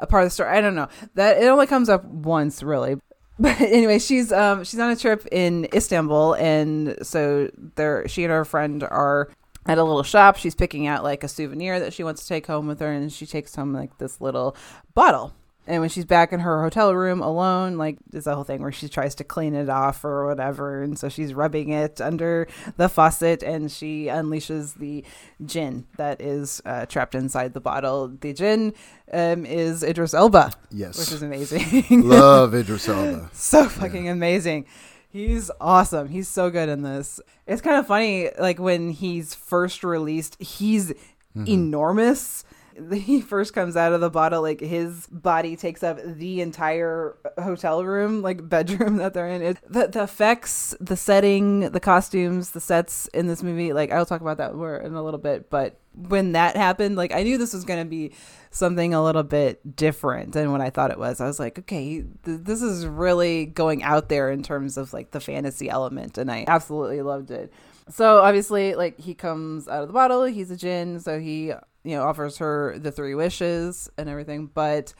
a 0.00 0.06
part 0.08 0.24
of 0.24 0.26
the 0.26 0.30
story. 0.30 0.50
I 0.50 0.60
don't 0.60 0.74
know. 0.74 0.88
That 1.14 1.40
it 1.40 1.46
only 1.46 1.68
comes 1.68 1.88
up 1.88 2.04
once 2.04 2.60
really 2.60 2.96
but 3.38 3.60
anyway 3.60 3.98
she's 3.98 4.30
um 4.32 4.62
she's 4.62 4.78
on 4.78 4.90
a 4.90 4.96
trip 4.96 5.26
in 5.32 5.66
istanbul 5.74 6.34
and 6.34 6.96
so 7.02 7.50
there 7.74 8.06
she 8.06 8.22
and 8.22 8.32
her 8.32 8.44
friend 8.44 8.82
are 8.84 9.28
at 9.66 9.78
a 9.78 9.84
little 9.84 10.02
shop. 10.02 10.36
She's 10.36 10.54
picking 10.54 10.86
out 10.86 11.02
like 11.02 11.24
a 11.24 11.28
souvenir 11.28 11.80
that 11.80 11.92
she 11.92 12.04
wants 12.04 12.22
to 12.22 12.28
take 12.28 12.46
home 12.46 12.66
with 12.66 12.80
her 12.80 12.92
and 12.92 13.12
she 13.12 13.26
takes 13.26 13.54
home 13.54 13.72
like 13.72 13.98
this 13.98 14.20
little 14.20 14.56
bottle 14.94 15.34
And 15.66 15.80
when 15.80 15.88
she's 15.88 16.04
back 16.04 16.30
in 16.32 16.40
her 16.40 16.62
hotel 16.62 16.94
room 16.94 17.22
alone, 17.22 17.78
like 17.78 17.96
there's 18.10 18.26
a 18.26 18.34
whole 18.34 18.44
thing 18.44 18.60
where 18.60 18.70
she 18.70 18.86
tries 18.88 19.14
to 19.14 19.24
clean 19.24 19.54
it 19.54 19.70
off 19.70 20.04
or 20.04 20.26
whatever, 20.26 20.82
and 20.82 20.98
so 20.98 21.08
she's 21.08 21.32
rubbing 21.32 21.70
it 21.70 22.02
under 22.02 22.46
the 22.76 22.88
faucet, 22.88 23.42
and 23.42 23.72
she 23.72 24.06
unleashes 24.06 24.74
the 24.74 25.02
djinn 25.44 25.86
that 25.96 26.20
is 26.20 26.60
uh, 26.66 26.84
trapped 26.84 27.14
inside 27.14 27.54
the 27.54 27.60
bottle. 27.62 28.08
The 28.08 28.34
djinn 28.34 28.74
um, 29.12 29.46
is 29.46 29.82
Idris 29.82 30.12
Elba, 30.12 30.52
Yes. 30.70 30.98
which 30.98 31.12
is 31.12 31.22
amazing. 31.22 32.02
Love 32.08 32.54
Idris 32.54 32.86
Elba. 32.86 33.30
so 33.32 33.66
fucking 33.68 34.06
amazing. 34.08 34.66
He's 35.08 35.50
awesome. 35.60 36.08
He's 36.08 36.28
so 36.28 36.50
good 36.50 36.68
in 36.68 36.82
this. 36.82 37.20
It's 37.46 37.62
kind 37.62 37.76
of 37.78 37.86
funny, 37.86 38.28
like 38.38 38.58
when 38.58 38.90
he's 38.90 39.34
first 39.34 39.82
released, 39.84 40.42
he's 40.42 40.92
enormous. 41.46 42.44
He 42.92 43.20
first 43.20 43.52
comes 43.52 43.76
out 43.76 43.92
of 43.92 44.00
the 44.00 44.10
bottle, 44.10 44.42
like 44.42 44.60
his 44.60 45.06
body 45.08 45.56
takes 45.56 45.82
up 45.82 45.98
the 46.02 46.40
entire 46.40 47.16
hotel 47.38 47.84
room, 47.84 48.22
like 48.22 48.48
bedroom 48.48 48.96
that 48.96 49.14
they're 49.14 49.28
in. 49.28 49.42
It, 49.42 49.58
the, 49.68 49.88
the 49.88 50.02
effects, 50.04 50.74
the 50.80 50.96
setting, 50.96 51.70
the 51.70 51.80
costumes, 51.80 52.50
the 52.50 52.60
sets 52.60 53.06
in 53.08 53.26
this 53.26 53.42
movie, 53.42 53.72
like 53.72 53.92
I'll 53.92 54.06
talk 54.06 54.20
about 54.20 54.38
that 54.38 54.54
more 54.54 54.76
in 54.76 54.94
a 54.94 55.02
little 55.02 55.18
bit. 55.18 55.50
But 55.50 55.78
when 55.94 56.32
that 56.32 56.56
happened, 56.56 56.96
like 56.96 57.12
I 57.12 57.22
knew 57.22 57.38
this 57.38 57.52
was 57.52 57.64
going 57.64 57.84
to 57.84 57.88
be 57.88 58.12
something 58.50 58.94
a 58.94 59.02
little 59.02 59.22
bit 59.22 59.76
different 59.76 60.32
than 60.32 60.52
what 60.52 60.60
I 60.60 60.70
thought 60.70 60.90
it 60.90 60.98
was. 60.98 61.20
I 61.20 61.26
was 61.26 61.38
like, 61.38 61.58
okay, 61.60 62.04
th- 62.24 62.40
this 62.42 62.62
is 62.62 62.86
really 62.86 63.46
going 63.46 63.82
out 63.82 64.08
there 64.08 64.30
in 64.30 64.42
terms 64.42 64.76
of 64.76 64.92
like 64.92 65.10
the 65.10 65.20
fantasy 65.20 65.68
element, 65.68 66.18
and 66.18 66.30
I 66.30 66.44
absolutely 66.46 67.02
loved 67.02 67.30
it. 67.30 67.52
So 67.90 68.20
obviously, 68.20 68.74
like 68.74 68.98
he 68.98 69.14
comes 69.14 69.68
out 69.68 69.82
of 69.82 69.88
the 69.88 69.94
bottle, 69.94 70.24
he's 70.24 70.50
a 70.50 70.56
djinn, 70.56 71.00
so 71.00 71.20
he 71.20 71.52
you 71.84 71.94
know 71.96 72.04
offers 72.04 72.38
her 72.38 72.78
the 72.78 72.90
three 72.90 73.14
wishes 73.14 73.88
and 73.96 74.08
everything, 74.08 74.50
but 74.52 74.94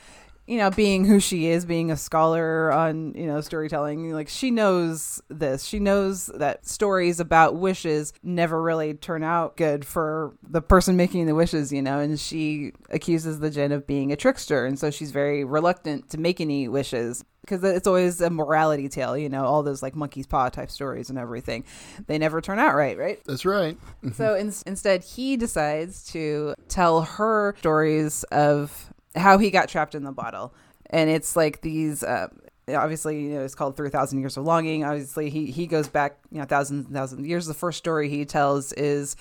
you 0.46 0.58
know, 0.58 0.70
being 0.70 1.04
who 1.04 1.20
she 1.20 1.46
is, 1.46 1.64
being 1.64 1.90
a 1.90 1.96
scholar 1.96 2.70
on, 2.72 3.14
you 3.14 3.26
know, 3.26 3.40
storytelling, 3.40 4.12
like 4.12 4.28
she 4.28 4.50
knows 4.50 5.22
this. 5.28 5.64
She 5.64 5.78
knows 5.78 6.26
that 6.34 6.66
stories 6.66 7.18
about 7.18 7.56
wishes 7.56 8.12
never 8.22 8.60
really 8.60 8.94
turn 8.94 9.24
out 9.24 9.56
good 9.56 9.86
for 9.86 10.34
the 10.42 10.60
person 10.60 10.96
making 10.96 11.26
the 11.26 11.34
wishes, 11.34 11.72
you 11.72 11.80
know, 11.80 11.98
and 11.98 12.20
she 12.20 12.72
accuses 12.90 13.40
the 13.40 13.50
jinn 13.50 13.72
of 13.72 13.86
being 13.86 14.12
a 14.12 14.16
trickster. 14.16 14.66
And 14.66 14.78
so 14.78 14.90
she's 14.90 15.12
very 15.12 15.44
reluctant 15.44 16.10
to 16.10 16.18
make 16.18 16.40
any 16.40 16.68
wishes 16.68 17.24
because 17.40 17.62
it's 17.62 17.86
always 17.86 18.20
a 18.20 18.30
morality 18.30 18.88
tale, 18.88 19.16
you 19.16 19.28
know, 19.28 19.44
all 19.44 19.62
those 19.62 19.82
like 19.82 19.94
monkey's 19.94 20.26
paw 20.26 20.48
type 20.48 20.70
stories 20.70 21.10
and 21.10 21.18
everything. 21.18 21.64
They 22.06 22.16
never 22.16 22.40
turn 22.40 22.58
out 22.58 22.74
right, 22.74 22.96
right? 22.96 23.20
That's 23.26 23.44
right. 23.44 23.78
So 24.14 24.34
in- 24.34 24.52
instead, 24.66 25.04
he 25.04 25.36
decides 25.36 26.04
to 26.12 26.54
tell 26.68 27.02
her 27.02 27.54
stories 27.58 28.24
of 28.24 28.90
how 29.14 29.38
he 29.38 29.50
got 29.50 29.68
trapped 29.68 29.94
in 29.94 30.04
the 30.04 30.12
bottle. 30.12 30.54
And 30.90 31.10
it's 31.10 31.36
like 31.36 31.60
these, 31.60 32.02
uh, 32.02 32.28
obviously, 32.68 33.22
you 33.22 33.34
know, 33.34 33.44
it's 33.44 33.54
called 33.54 33.76
3,000 33.76 34.18
Years 34.18 34.36
of 34.36 34.44
Longing. 34.44 34.84
Obviously, 34.84 35.30
he, 35.30 35.46
he 35.46 35.66
goes 35.66 35.88
back, 35.88 36.18
you 36.30 36.38
know, 36.38 36.44
thousands 36.44 36.86
and 36.86 36.94
thousands 36.94 37.20
of 37.20 37.26
years. 37.26 37.46
The 37.46 37.54
first 37.54 37.78
story 37.78 38.08
he 38.08 38.24
tells 38.24 38.72
is 38.72 39.16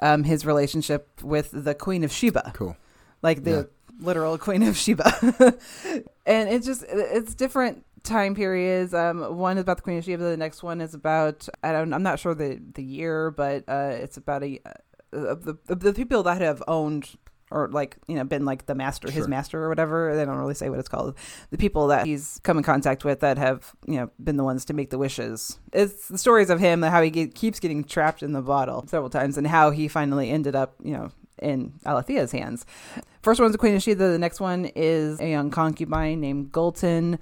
um, 0.00 0.24
his 0.24 0.44
relationship 0.44 1.08
with 1.22 1.50
the 1.52 1.74
Queen 1.74 2.04
of 2.04 2.12
Sheba. 2.12 2.52
Cool. 2.54 2.76
Like 3.22 3.44
the 3.44 3.70
literal 3.98 4.38
Queen 4.38 4.62
of 4.62 4.76
Sheba. 4.76 5.10
and 6.26 6.48
it's 6.48 6.66
just, 6.66 6.84
it's 6.88 7.34
different 7.34 7.84
time 8.02 8.34
periods. 8.34 8.94
Um, 8.94 9.36
one 9.36 9.56
is 9.56 9.62
about 9.62 9.78
the 9.78 9.82
Queen 9.82 9.98
of 9.98 10.04
Sheba. 10.04 10.22
The 10.22 10.36
next 10.36 10.62
one 10.62 10.80
is 10.80 10.94
about, 10.94 11.48
I 11.62 11.72
don't, 11.72 11.92
I'm 11.92 12.02
not 12.02 12.18
sure 12.18 12.34
the, 12.34 12.60
the 12.74 12.82
year, 12.82 13.30
but 13.30 13.64
uh, 13.68 13.90
it's 13.92 14.16
about 14.16 14.42
a, 14.42 14.60
uh, 15.12 15.34
the, 15.34 15.56
the 15.66 15.92
people 15.92 16.22
that 16.24 16.40
have 16.40 16.62
owned 16.68 17.16
or 17.50 17.68
like 17.68 17.96
you 18.08 18.16
know 18.16 18.24
been 18.24 18.44
like 18.44 18.66
the 18.66 18.74
master 18.74 19.10
his 19.10 19.28
master 19.28 19.62
or 19.62 19.68
whatever. 19.68 20.14
They 20.16 20.24
don't 20.24 20.38
really 20.38 20.54
say 20.54 20.68
what 20.68 20.78
it's 20.78 20.88
called. 20.88 21.16
The 21.50 21.58
people 21.58 21.88
that 21.88 22.06
he's 22.06 22.40
come 22.42 22.58
in 22.58 22.64
contact 22.64 23.04
with 23.04 23.20
that 23.20 23.38
have 23.38 23.74
you 23.86 23.96
know 23.96 24.10
been 24.22 24.36
the 24.36 24.44
ones 24.44 24.64
to 24.66 24.74
make 24.74 24.90
the 24.90 24.98
wishes. 24.98 25.58
It's 25.72 26.08
the 26.08 26.18
stories 26.18 26.50
of 26.50 26.58
him 26.58 26.82
how 26.82 27.02
he 27.02 27.10
get, 27.10 27.34
keeps 27.34 27.60
getting 27.60 27.84
trapped 27.84 28.22
in 28.22 28.32
the 28.32 28.42
bottle 28.42 28.86
several 28.88 29.10
times 29.10 29.38
and 29.38 29.46
how 29.46 29.70
he 29.70 29.88
finally 29.88 30.30
ended 30.30 30.56
up 30.56 30.74
you 30.82 30.92
know 30.92 31.10
in 31.40 31.74
Alithea's 31.84 32.32
hands. 32.32 32.66
First 33.22 33.40
one's 33.40 33.52
the 33.52 33.58
queen 33.58 33.74
of 33.76 33.82
sheba. 33.82 34.08
The 34.08 34.18
next 34.18 34.40
one 34.40 34.66
is 34.74 35.20
a 35.20 35.28
young 35.28 35.50
concubine 35.50 36.20
named 36.20 36.52
Gülten 36.52 37.18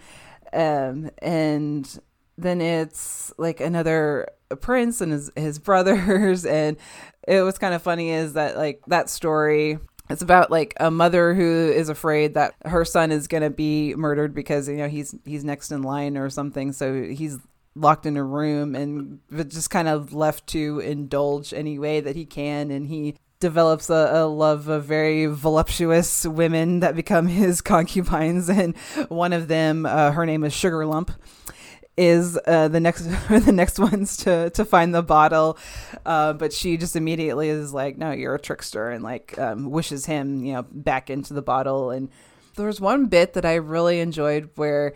um 0.52 1.10
and 1.18 1.98
then 2.38 2.60
it's 2.60 3.32
like 3.38 3.60
another 3.60 4.28
prince 4.60 5.00
and 5.00 5.12
his 5.12 5.30
his 5.36 5.58
brothers. 5.58 6.46
And 6.54 6.76
it 7.26 7.42
was 7.42 7.58
kind 7.58 7.74
of 7.74 7.82
funny 7.82 8.10
is 8.10 8.34
that 8.34 8.56
like 8.56 8.82
that 8.86 9.08
story 9.10 9.78
it's 10.10 10.22
about 10.22 10.50
like 10.50 10.74
a 10.78 10.90
mother 10.90 11.34
who 11.34 11.72
is 11.72 11.88
afraid 11.88 12.34
that 12.34 12.54
her 12.64 12.84
son 12.84 13.10
is 13.10 13.26
going 13.26 13.42
to 13.42 13.50
be 13.50 13.94
murdered 13.94 14.34
because 14.34 14.68
you 14.68 14.76
know 14.76 14.88
he's 14.88 15.14
he's 15.24 15.44
next 15.44 15.72
in 15.72 15.82
line 15.82 16.16
or 16.16 16.28
something. 16.28 16.72
So 16.72 17.04
he's 17.04 17.38
locked 17.74 18.06
in 18.06 18.16
a 18.16 18.22
room 18.22 18.74
and 18.74 19.20
just 19.48 19.70
kind 19.70 19.88
of 19.88 20.12
left 20.12 20.46
to 20.48 20.78
indulge 20.80 21.52
any 21.52 21.78
way 21.78 22.00
that 22.00 22.16
he 22.16 22.26
can. 22.26 22.70
And 22.70 22.86
he 22.86 23.16
develops 23.40 23.90
a, 23.90 24.10
a 24.12 24.26
love 24.26 24.68
of 24.68 24.84
very 24.84 25.26
voluptuous 25.26 26.24
women 26.24 26.80
that 26.80 26.94
become 26.94 27.26
his 27.26 27.60
concubines. 27.62 28.50
And 28.50 28.76
one 29.08 29.32
of 29.32 29.48
them 29.48 29.86
uh, 29.86 30.12
her 30.12 30.26
name 30.26 30.44
is 30.44 30.52
sugar 30.52 30.84
lump 30.84 31.12
is 31.96 32.38
uh, 32.46 32.68
the 32.68 32.80
next 32.80 33.02
the 33.28 33.52
next 33.52 33.78
ones 33.78 34.16
to 34.18 34.50
to 34.50 34.64
find 34.64 34.94
the 34.94 35.02
bottle, 35.02 35.58
uh, 36.04 36.32
but 36.32 36.52
she 36.52 36.76
just 36.76 36.96
immediately 36.96 37.48
is 37.48 37.72
like, 37.72 37.96
"No, 37.96 38.10
you're 38.10 38.34
a 38.34 38.40
trickster," 38.40 38.90
and 38.90 39.04
like 39.04 39.38
um, 39.38 39.70
wishes 39.70 40.06
him, 40.06 40.44
you 40.44 40.54
know, 40.54 40.62
back 40.70 41.10
into 41.10 41.34
the 41.34 41.42
bottle. 41.42 41.90
And 41.90 42.08
there 42.56 42.66
was 42.66 42.80
one 42.80 43.06
bit 43.06 43.34
that 43.34 43.44
I 43.44 43.54
really 43.54 44.00
enjoyed 44.00 44.50
where, 44.56 44.94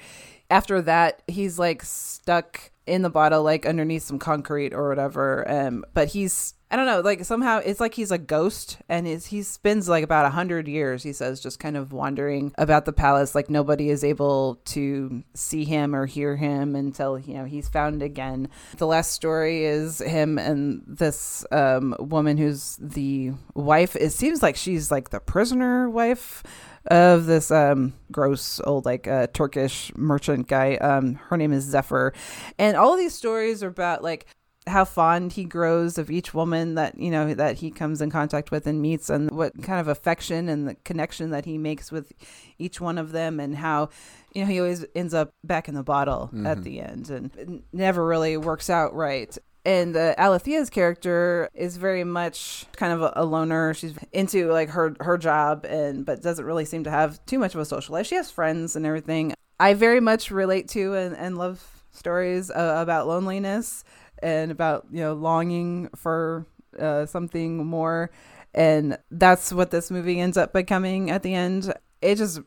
after 0.51 0.81
that, 0.83 1.23
he's 1.27 1.59
like 1.59 1.83
stuck 1.83 2.71
in 2.87 3.03
the 3.03 3.11
bottle, 3.11 3.43
like 3.43 3.67
underneath 3.67 4.03
some 4.03 4.19
concrete 4.19 4.73
or 4.73 4.89
whatever. 4.89 5.49
Um, 5.49 5.85
but 5.95 6.09
he's 6.09 6.55
I 6.71 6.77
don't 6.77 6.85
know, 6.85 7.01
like 7.01 7.25
somehow 7.25 7.63
it's 7.65 7.81
like 7.81 7.95
he's 7.95 8.11
a 8.11 8.19
ghost 8.19 8.77
and 8.91 9.09
is 9.09 9.27
he 9.27 9.43
spends 9.43 9.89
like 9.89 10.05
about 10.05 10.27
a 10.27 10.31
hundred 10.31 10.69
years, 10.69 11.03
he 11.03 11.15
says, 11.15 11.41
just 11.41 11.59
kind 11.59 11.79
of 11.79 11.95
wandering 11.95 12.53
about 12.59 12.85
the 12.85 12.93
palace. 12.93 13.35
Like 13.35 13.49
nobody 13.49 13.89
is 13.89 14.05
able 14.05 14.57
to 14.67 15.25
see 15.33 15.65
him 15.65 15.95
or 15.95 16.05
hear 16.05 16.37
him 16.37 16.77
until, 16.77 17.19
you 17.19 17.35
know, 17.35 17.47
he's 17.47 17.71
found 17.71 18.03
again. 18.03 18.49
The 18.77 18.87
last 18.87 19.13
story 19.13 19.65
is 19.65 20.01
him 20.01 20.37
and 20.37 20.83
this 20.87 21.47
um, 21.51 21.97
woman 21.99 22.37
who's 22.37 22.77
the 22.79 23.33
wife. 23.55 23.97
It 23.97 24.11
seems 24.11 24.43
like 24.43 24.57
she's 24.57 24.91
like 24.91 25.09
the 25.09 25.21
prisoner 25.21 25.89
wife 25.89 26.43
of 26.89 27.27
this 27.27 27.51
um 27.51 27.93
gross 28.11 28.61
old 28.65 28.85
like 28.85 29.07
uh, 29.07 29.27
Turkish 29.29 29.93
merchant 29.97 30.49
guy. 30.49 30.77
Um 30.77 31.15
her 31.29 31.37
name 31.37 31.53
is 31.53 31.73
Zefir. 31.73 32.15
And 32.59 32.77
all 32.77 32.97
these 32.97 33.15
stories 33.15 33.63
are 33.63 33.69
about 33.69 34.03
like 34.03 34.27
how 34.67 34.85
fond 34.85 35.33
he 35.33 35.45
grows 35.45 35.97
of 35.97 36.11
each 36.11 36.35
woman 36.35 36.75
that 36.75 36.99
you 36.99 37.11
know 37.11 37.33
that 37.33 37.57
he 37.57 37.71
comes 37.71 38.03
in 38.03 38.11
contact 38.11 38.51
with 38.51 38.67
and 38.67 38.83
meets 38.83 39.09
and 39.09 39.31
what 39.31 39.63
kind 39.63 39.81
of 39.81 39.89
affection 39.89 40.49
and 40.49 40.69
the 40.69 40.75
connection 40.85 41.31
that 41.31 41.47
he 41.47 41.57
makes 41.57 41.91
with 41.91 42.13
each 42.59 42.79
one 42.81 42.99
of 42.99 43.13
them 43.13 43.41
and 43.41 43.57
how 43.57 43.89
you 44.35 44.43
know 44.43 44.47
he 44.47 44.59
always 44.61 44.85
ends 44.95 45.15
up 45.15 45.31
back 45.43 45.69
in 45.69 45.75
the 45.75 45.83
bottle 45.83 46.31
at 46.45 46.59
Mhm. 46.59 46.63
the 46.65 46.81
end 46.81 47.09
and 47.11 47.63
never 47.73 48.07
really 48.07 48.37
works 48.37 48.69
out 48.69 48.95
right 48.95 49.39
and 49.65 49.97
uh, 49.97 50.15
Alithea's 50.17 50.71
character 50.71 51.51
is 51.55 51.77
very 51.77 52.05
much 52.05 52.67
kind 52.77 52.93
of 52.93 53.03
a, 53.03 53.13
a 53.17 53.25
loner. 53.25 53.75
She's 53.75 53.95
into 54.13 54.51
like 54.53 54.71
her 54.71 54.97
her 55.01 55.19
job 55.19 55.65
and 55.65 56.07
but 56.07 56.23
doesn't 56.23 56.45
really 56.45 56.65
seem 56.65 56.85
to 56.85 56.91
have 56.91 57.25
too 57.27 57.39
much 57.39 57.55
of 57.55 57.61
a 57.61 57.65
social 57.65 57.95
life. 57.95 58.07
She 58.07 58.15
has 58.15 58.31
friends 58.31 58.77
and 58.77 58.87
everything. 58.87 59.35
I 59.61 59.75
very 59.75 60.01
much 60.01 60.31
relate 60.31 60.69
to 60.69 60.95
and, 60.95 61.17
and 61.17 61.37
love 61.37 61.85
stories 61.91 62.51
uh, 62.51 62.77
about 62.79 63.09
loneliness 63.09 63.85
and 64.23 64.51
about 64.51 64.87
you 64.91 65.01
know 65.01 65.15
longing 65.15 65.91
for 65.97 66.47
uh, 66.79 67.07
something 67.07 67.65
more 67.67 68.11
and 68.55 68.99
that's 69.11 69.53
what 69.53 69.71
this 69.71 69.91
movie 69.91 70.21
ends 70.21 70.37
up 70.37 70.53
becoming 70.53 71.11
at 71.11 71.23
the 71.23 71.35
end 71.35 71.73
it 72.01 72.17
just 72.17 72.41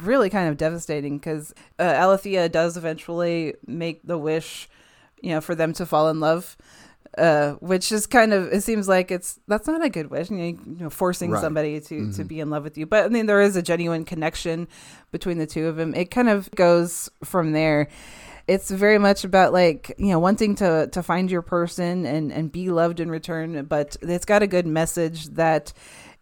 really 0.00 0.30
kind 0.30 0.48
of 0.48 0.56
devastating 0.56 1.18
because 1.18 1.54
uh, 1.78 1.82
Alethea 1.82 2.48
does 2.48 2.76
eventually 2.76 3.54
make 3.66 4.02
the 4.04 4.18
wish 4.18 4.68
you 5.26 5.32
know 5.34 5.40
for 5.40 5.54
them 5.54 5.72
to 5.74 5.84
fall 5.86 6.08
in 6.08 6.20
love 6.20 6.56
uh, 7.18 7.52
which 7.54 7.92
is 7.92 8.06
kind 8.06 8.32
of 8.32 8.52
it 8.52 8.62
seems 8.62 8.86
like 8.88 9.10
it's 9.10 9.40
that's 9.48 9.66
not 9.66 9.82
a 9.82 9.88
good 9.88 10.10
wish 10.10 10.30
you 10.30 10.36
know, 10.36 10.44
you 10.44 10.76
know 10.80 10.90
forcing 10.90 11.30
Right. 11.30 11.40
somebody 11.40 11.80
to 11.80 12.12
to 12.12 12.22
Mhm. 12.24 12.28
be 12.28 12.40
in 12.40 12.50
love 12.50 12.62
with 12.64 12.76
you. 12.78 12.84
But 12.86 13.04
i 13.04 13.08
mean 13.08 13.26
there 13.26 13.40
is 13.40 13.56
a 13.56 13.62
genuine 13.62 14.04
connection 14.04 14.68
between 15.12 15.38
the 15.38 15.46
two 15.46 15.66
of 15.66 15.76
them 15.76 15.94
it 15.94 16.10
kind 16.10 16.28
of 16.28 16.50
goes 16.52 17.08
from 17.24 17.52
there. 17.52 17.88
It's 18.48 18.70
very 18.70 18.98
much 18.98 19.24
about 19.24 19.52
like 19.52 19.92
you 19.98 20.08
know 20.12 20.20
wanting 20.20 20.54
to 20.56 20.88
to 20.92 21.02
find 21.02 21.30
your 21.30 21.42
person 21.42 22.06
and 22.06 22.30
and 22.32 22.52
be 22.52 22.68
loved 22.70 23.00
in 23.00 23.10
return 23.10 23.64
but 23.64 23.96
it's 24.02 24.26
got 24.26 24.42
a 24.42 24.46
good 24.46 24.66
message 24.66 25.28
that 25.34 25.72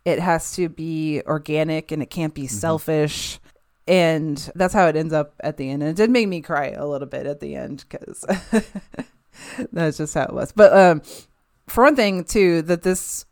it 0.04 0.18
has 0.20 0.52
to 0.56 0.68
be 0.68 1.22
organic 1.26 1.90
and 1.92 2.02
it 2.02 2.10
can't 2.10 2.34
be 2.34 2.46
selfish 2.46 3.40
and 3.86 4.50
that's 4.54 4.74
how 4.74 4.86
it 4.86 4.96
ends 4.96 5.12
up 5.12 5.34
at 5.40 5.56
the 5.56 5.70
end 5.70 5.82
and 5.82 5.90
it 5.90 5.96
did 5.96 6.10
make 6.10 6.28
me 6.28 6.40
cry 6.40 6.68
a 6.68 6.86
little 6.86 7.08
bit 7.08 7.26
at 7.26 7.40
the 7.40 7.54
end 7.54 7.84
because 7.88 8.24
that's 9.72 9.98
just 9.98 10.14
how 10.14 10.24
it 10.24 10.32
was 10.32 10.52
but 10.52 10.72
um 10.76 11.02
for 11.66 11.84
one 11.84 11.96
thing 11.96 12.24
too 12.24 12.62
that 12.62 12.82
this 12.82 13.26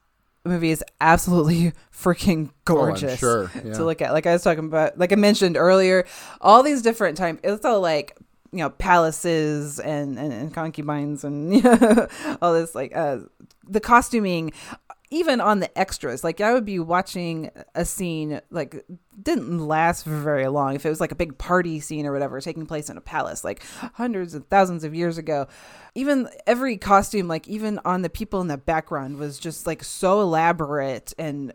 movie 0.44 0.70
is 0.70 0.84
absolutely 1.00 1.72
freaking 1.94 2.50
gorgeous 2.64 3.18
sure, 3.18 3.50
yeah. 3.54 3.74
to 3.74 3.84
look 3.84 4.02
at. 4.02 4.12
Like 4.12 4.26
I 4.26 4.32
was 4.32 4.42
talking 4.42 4.64
about, 4.64 4.98
like 4.98 5.12
I 5.12 5.16
mentioned 5.16 5.56
earlier, 5.56 6.04
all 6.40 6.62
these 6.62 6.82
different 6.82 7.16
time. 7.16 7.38
It's 7.42 7.64
all 7.64 7.80
like 7.80 8.16
you 8.52 8.58
know 8.58 8.70
palaces 8.70 9.80
and 9.80 10.18
and, 10.18 10.32
and 10.32 10.54
concubines 10.54 11.24
and 11.24 11.54
you 11.54 11.62
know, 11.62 12.08
all 12.42 12.52
this 12.52 12.74
like 12.74 12.94
uh 12.94 13.18
the 13.66 13.80
costuming 13.80 14.52
even 15.12 15.40
on 15.40 15.60
the 15.60 15.78
extras 15.78 16.24
like 16.24 16.40
i 16.40 16.52
would 16.52 16.64
be 16.64 16.78
watching 16.78 17.51
a 17.74 17.84
scene 17.84 18.40
like 18.51 18.84
didn't 19.22 19.59
last 19.59 20.05
for 20.05 20.16
very 20.16 20.48
long. 20.48 20.74
If 20.74 20.86
it 20.86 20.89
was 20.89 21.01
like 21.01 21.12
a 21.12 21.14
big 21.14 21.36
party 21.36 21.80
scene 21.80 22.06
or 22.06 22.12
whatever 22.12 22.40
taking 22.40 22.64
place 22.64 22.89
in 22.89 22.97
a 22.97 23.01
palace 23.01 23.44
like 23.44 23.62
hundreds 23.94 24.34
of 24.34 24.47
thousands 24.47 24.84
of 24.84 24.94
years 24.94 25.18
ago 25.18 25.48
even 25.94 26.28
every 26.47 26.78
costume 26.78 27.28
like 27.28 27.47
even 27.47 27.78
on 27.84 28.01
the 28.01 28.09
people 28.09 28.40
in 28.40 28.48
the 28.48 28.56
background 28.56 29.18
was 29.18 29.39
just 29.39 29.66
like 29.66 29.84
so 29.84 30.22
elaborate 30.22 31.12
and 31.18 31.52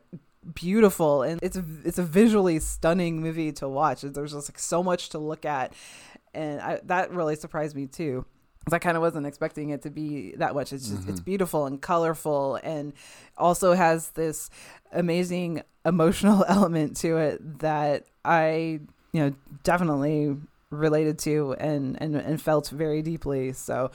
beautiful. 0.54 1.24
And 1.24 1.40
it's 1.44 1.60
it's 1.84 1.98
a 1.98 2.04
visually 2.04 2.60
stunning 2.60 3.22
movie 3.22 3.52
to 3.54 3.68
watch. 3.68 4.02
There's 4.02 4.34
just 4.34 4.50
like 4.50 4.60
so 4.60 4.84
much 4.84 5.10
to 5.10 5.20
look 5.20 5.46
at. 5.46 5.74
And 6.34 6.62
I, 6.62 6.80
that 6.86 7.12
really 7.12 7.36
surprised 7.36 7.76
me 7.76 7.88
too 7.88 8.26
I 8.74 8.80
kind 8.80 8.98
of 8.98 9.02
wasn't 9.02 9.26
expecting 9.26 9.70
it 9.70 9.84
to 9.84 9.90
be 9.90 10.34
that 10.38 10.54
much. 10.54 10.74
It's 10.74 10.90
just 10.90 11.08
it's 11.08 11.20
beautiful 11.20 11.66
and 11.66 11.82
colorful, 11.82 12.60
and 12.64 12.94
also 13.38 13.74
has 13.74 14.10
this 14.12 14.50
amazing 14.92 15.64
emotional 15.86 16.46
element 16.50 16.98
to 16.98 17.18
it 17.18 17.60
that 17.60 18.06
I 18.26 18.80
you 19.14 19.22
know 19.22 19.34
definitely 19.64 20.38
related 20.70 21.18
to 21.18 21.54
and 21.60 22.02
and, 22.02 22.16
and 22.16 22.42
felt 22.42 22.70
very 22.70 23.02
deeply. 23.02 23.54
So 23.54 23.92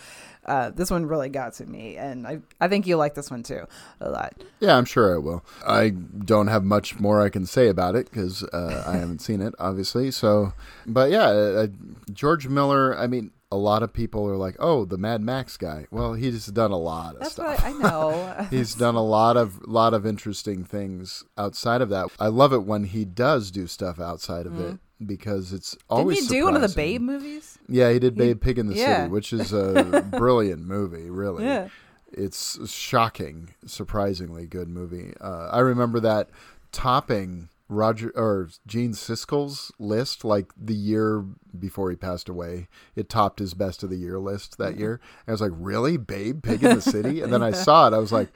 uh, 0.46 0.70
this 0.70 0.90
one 0.90 1.06
really 1.06 1.28
got 1.28 1.54
to 1.54 1.66
me, 1.66 1.96
and 1.96 2.26
I 2.26 2.40
I 2.60 2.68
think 2.68 2.86
you 2.86 2.96
like 2.96 3.14
this 3.14 3.30
one 3.30 3.42
too 3.42 3.66
a 4.00 4.10
lot. 4.10 4.34
Yeah, 4.60 4.76
I'm 4.76 4.84
sure 4.84 5.14
I 5.14 5.18
will. 5.18 5.44
I 5.66 5.90
don't 5.90 6.48
have 6.48 6.64
much 6.64 6.98
more 6.98 7.20
I 7.20 7.28
can 7.28 7.46
say 7.46 7.68
about 7.68 7.94
it 7.94 8.10
because 8.10 8.42
uh, 8.44 8.84
I 8.86 8.96
haven't 8.96 9.20
seen 9.20 9.40
it, 9.40 9.54
obviously. 9.58 10.10
So, 10.10 10.54
but 10.86 11.10
yeah, 11.10 11.28
uh, 11.28 11.66
George 12.12 12.48
Miller. 12.48 12.96
I 12.98 13.06
mean, 13.06 13.32
a 13.52 13.56
lot 13.56 13.82
of 13.82 13.92
people 13.92 14.26
are 14.26 14.36
like, 14.36 14.56
"Oh, 14.58 14.86
the 14.86 14.96
Mad 14.96 15.20
Max 15.20 15.58
guy." 15.58 15.86
Well, 15.90 16.14
he's 16.14 16.46
done 16.46 16.70
a 16.70 16.78
lot 16.78 17.16
of 17.16 17.20
That's 17.20 17.32
stuff. 17.34 17.62
I, 17.62 17.68
I 17.68 17.72
know. 17.74 18.46
he's 18.50 18.74
done 18.74 18.94
a 18.94 19.04
lot 19.04 19.36
of 19.36 19.62
lot 19.68 19.92
of 19.92 20.06
interesting 20.06 20.64
things 20.64 21.22
outside 21.36 21.82
of 21.82 21.90
that. 21.90 22.08
I 22.18 22.28
love 22.28 22.54
it 22.54 22.64
when 22.64 22.84
he 22.84 23.04
does 23.04 23.50
do 23.50 23.66
stuff 23.66 24.00
outside 24.00 24.46
of 24.46 24.58
it 24.58 24.78
because 25.04 25.52
it's 25.52 25.76
always. 25.90 26.20
Didn't 26.20 26.30
he 26.30 26.38
do 26.40 26.44
one 26.46 26.56
of 26.56 26.62
the. 26.62 26.74
Babe 26.74 27.02
movies? 27.02 27.58
Yeah, 27.68 27.92
he 27.92 27.98
did 27.98 28.14
He- 28.14 28.20
Babe 28.20 28.40
Pig 28.40 28.58
in 28.58 28.68
the 28.68 28.74
yeah. 28.74 29.02
City, 29.02 29.10
which 29.10 29.32
is 29.34 29.52
a 29.52 30.02
brilliant 30.16 30.64
movie, 30.66 31.10
really. 31.10 31.44
Yeah. 31.44 31.68
It's 32.10 32.70
shocking, 32.70 33.54
surprisingly 33.66 34.46
good 34.46 34.68
movie. 34.68 35.14
Uh, 35.20 35.48
I 35.50 35.60
remember 35.60 36.00
that 36.00 36.28
topping 36.70 37.48
Roger 37.68 38.12
or 38.14 38.48
Gene 38.66 38.92
Siskel's 38.92 39.72
list 39.78 40.24
like 40.24 40.52
the 40.60 40.74
year 40.74 41.24
before 41.58 41.90
he 41.90 41.96
passed 41.96 42.28
away. 42.28 42.68
It 42.96 43.08
topped 43.08 43.38
his 43.38 43.54
best 43.54 43.82
of 43.82 43.90
the 43.90 43.96
year 43.96 44.18
list 44.18 44.58
that 44.58 44.78
year. 44.78 45.00
And 45.26 45.28
I 45.28 45.32
was 45.32 45.40
like, 45.40 45.52
"Really? 45.54 45.96
Babe 45.96 46.42
Pig 46.42 46.62
in 46.62 46.74
the 46.76 46.82
City?" 46.82 47.20
And 47.22 47.32
then 47.32 47.42
I 47.42 47.50
saw 47.52 47.86
it. 47.88 47.94
I 47.94 47.98
was 47.98 48.12
like, 48.12 48.28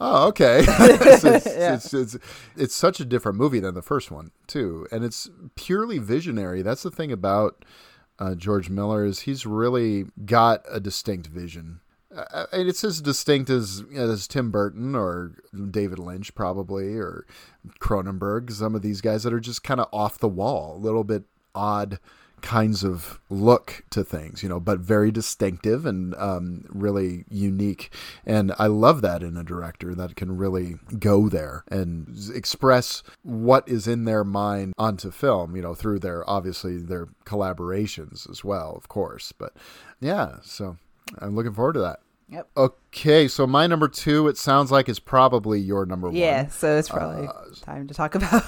Oh, 0.00 0.28
okay. 0.28 0.60
it's, 0.68 1.24
it's, 1.24 1.46
Yeah. 1.46 1.74
it's, 1.74 1.92
it's, 1.92 2.16
it's 2.56 2.74
such 2.74 3.00
a 3.00 3.04
different 3.04 3.36
movie 3.36 3.58
than 3.58 3.74
the 3.74 3.82
first 3.82 4.12
one, 4.12 4.30
too. 4.46 4.86
And 4.92 5.02
it's 5.04 5.28
purely 5.56 5.98
visionary. 5.98 6.62
That's 6.62 6.84
the 6.84 6.90
thing 6.92 7.10
about 7.10 7.64
uh, 8.20 8.36
George 8.36 8.70
Miller 8.70 9.04
is 9.04 9.20
he's 9.20 9.44
really 9.44 10.04
got 10.24 10.64
a 10.70 10.78
distinct 10.78 11.26
vision. 11.26 11.80
Uh, 12.14 12.46
and 12.52 12.68
it's 12.68 12.84
as 12.84 13.02
distinct 13.02 13.50
as 13.50 13.84
as 13.94 14.26
Tim 14.26 14.50
Burton 14.50 14.94
or 14.94 15.32
David 15.70 15.98
Lynch, 15.98 16.34
probably, 16.34 16.94
or 16.94 17.26
Cronenberg. 17.80 18.50
Some 18.50 18.74
of 18.74 18.82
these 18.82 19.00
guys 19.00 19.24
that 19.24 19.32
are 19.32 19.40
just 19.40 19.62
kind 19.62 19.80
of 19.80 19.88
off 19.92 20.18
the 20.18 20.28
wall, 20.28 20.76
a 20.76 20.78
little 20.78 21.04
bit 21.04 21.24
odd 21.54 21.98
kinds 22.40 22.84
of 22.84 23.20
look 23.28 23.84
to 23.90 24.04
things, 24.04 24.42
you 24.42 24.48
know, 24.48 24.60
but 24.60 24.78
very 24.78 25.10
distinctive 25.10 25.84
and 25.84 26.14
um, 26.14 26.64
really 26.68 27.24
unique. 27.28 27.92
And 28.24 28.52
I 28.58 28.66
love 28.66 29.02
that 29.02 29.22
in 29.22 29.36
a 29.36 29.44
director 29.44 29.94
that 29.94 30.16
can 30.16 30.36
really 30.36 30.76
go 30.98 31.28
there 31.28 31.64
and 31.70 32.16
express 32.34 33.02
what 33.22 33.68
is 33.68 33.86
in 33.86 34.04
their 34.04 34.24
mind 34.24 34.74
onto 34.78 35.10
film, 35.10 35.56
you 35.56 35.62
know, 35.62 35.74
through 35.74 35.98
their 35.98 36.28
obviously 36.28 36.78
their 36.78 37.08
collaborations 37.24 38.28
as 38.30 38.44
well, 38.44 38.74
of 38.76 38.88
course. 38.88 39.32
But 39.32 39.54
yeah, 40.00 40.36
so 40.42 40.76
I'm 41.18 41.34
looking 41.34 41.52
forward 41.52 41.74
to 41.74 41.80
that. 41.80 42.00
Yep. 42.30 42.48
Okay, 42.58 43.26
so 43.26 43.46
my 43.46 43.66
number 43.66 43.88
two, 43.88 44.28
it 44.28 44.36
sounds 44.36 44.70
like 44.70 44.88
is 44.90 44.98
probably 44.98 45.60
your 45.60 45.86
number 45.86 46.08
one. 46.08 46.16
Yeah, 46.16 46.48
so 46.48 46.76
it's 46.76 46.90
probably 46.90 47.26
Uh, 47.26 47.32
time 47.62 47.86
to 47.88 47.94
talk 47.94 48.14
about 48.16 48.42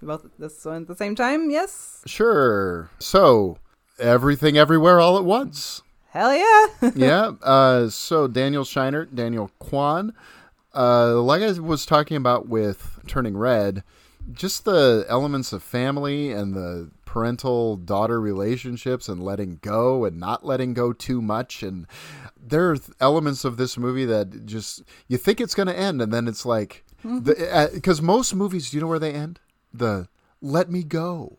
both 0.00 0.26
this 0.38 0.64
one 0.64 0.82
at 0.82 0.88
the 0.88 0.96
same 0.96 1.14
time. 1.14 1.50
Yes. 1.50 2.00
Sure. 2.06 2.88
So, 2.98 3.58
everything 3.98 4.56
everywhere 4.56 5.00
all 5.00 5.18
at 5.18 5.24
once. 5.24 5.82
Hell 6.12 6.34
yeah. 6.34 6.90
yeah. 6.96 7.32
Uh, 7.42 7.88
so 7.90 8.26
Daniel 8.26 8.64
Scheinert, 8.64 9.14
Daniel 9.14 9.50
Kwan, 9.58 10.14
uh, 10.74 11.20
like 11.20 11.42
I 11.42 11.52
was 11.60 11.84
talking 11.84 12.16
about 12.16 12.48
with 12.48 13.00
Turning 13.06 13.36
Red, 13.36 13.84
just 14.32 14.64
the 14.64 15.04
elements 15.10 15.52
of 15.52 15.62
family 15.62 16.32
and 16.32 16.54
the 16.54 16.90
parental 17.10 17.76
daughter 17.76 18.20
relationships 18.20 19.08
and 19.08 19.20
letting 19.20 19.58
go 19.62 20.04
and 20.04 20.16
not 20.16 20.46
letting 20.46 20.72
go 20.72 20.92
too 20.92 21.20
much 21.20 21.60
and 21.60 21.84
there 22.40 22.70
are 22.70 22.76
elements 23.00 23.44
of 23.44 23.56
this 23.56 23.76
movie 23.76 24.04
that 24.04 24.46
just 24.46 24.84
you 25.08 25.18
think 25.18 25.40
it's 25.40 25.56
going 25.56 25.66
to 25.66 25.76
end 25.76 26.00
and 26.00 26.12
then 26.12 26.28
it's 26.28 26.46
like 26.46 26.84
hmm. 27.02 27.18
because 27.18 27.98
uh, 27.98 28.04
most 28.04 28.32
movies 28.32 28.70
do 28.70 28.76
you 28.76 28.80
know 28.80 28.86
where 28.86 29.00
they 29.00 29.12
end 29.12 29.40
the 29.74 30.06
let 30.40 30.70
me 30.70 30.84
go 30.84 31.36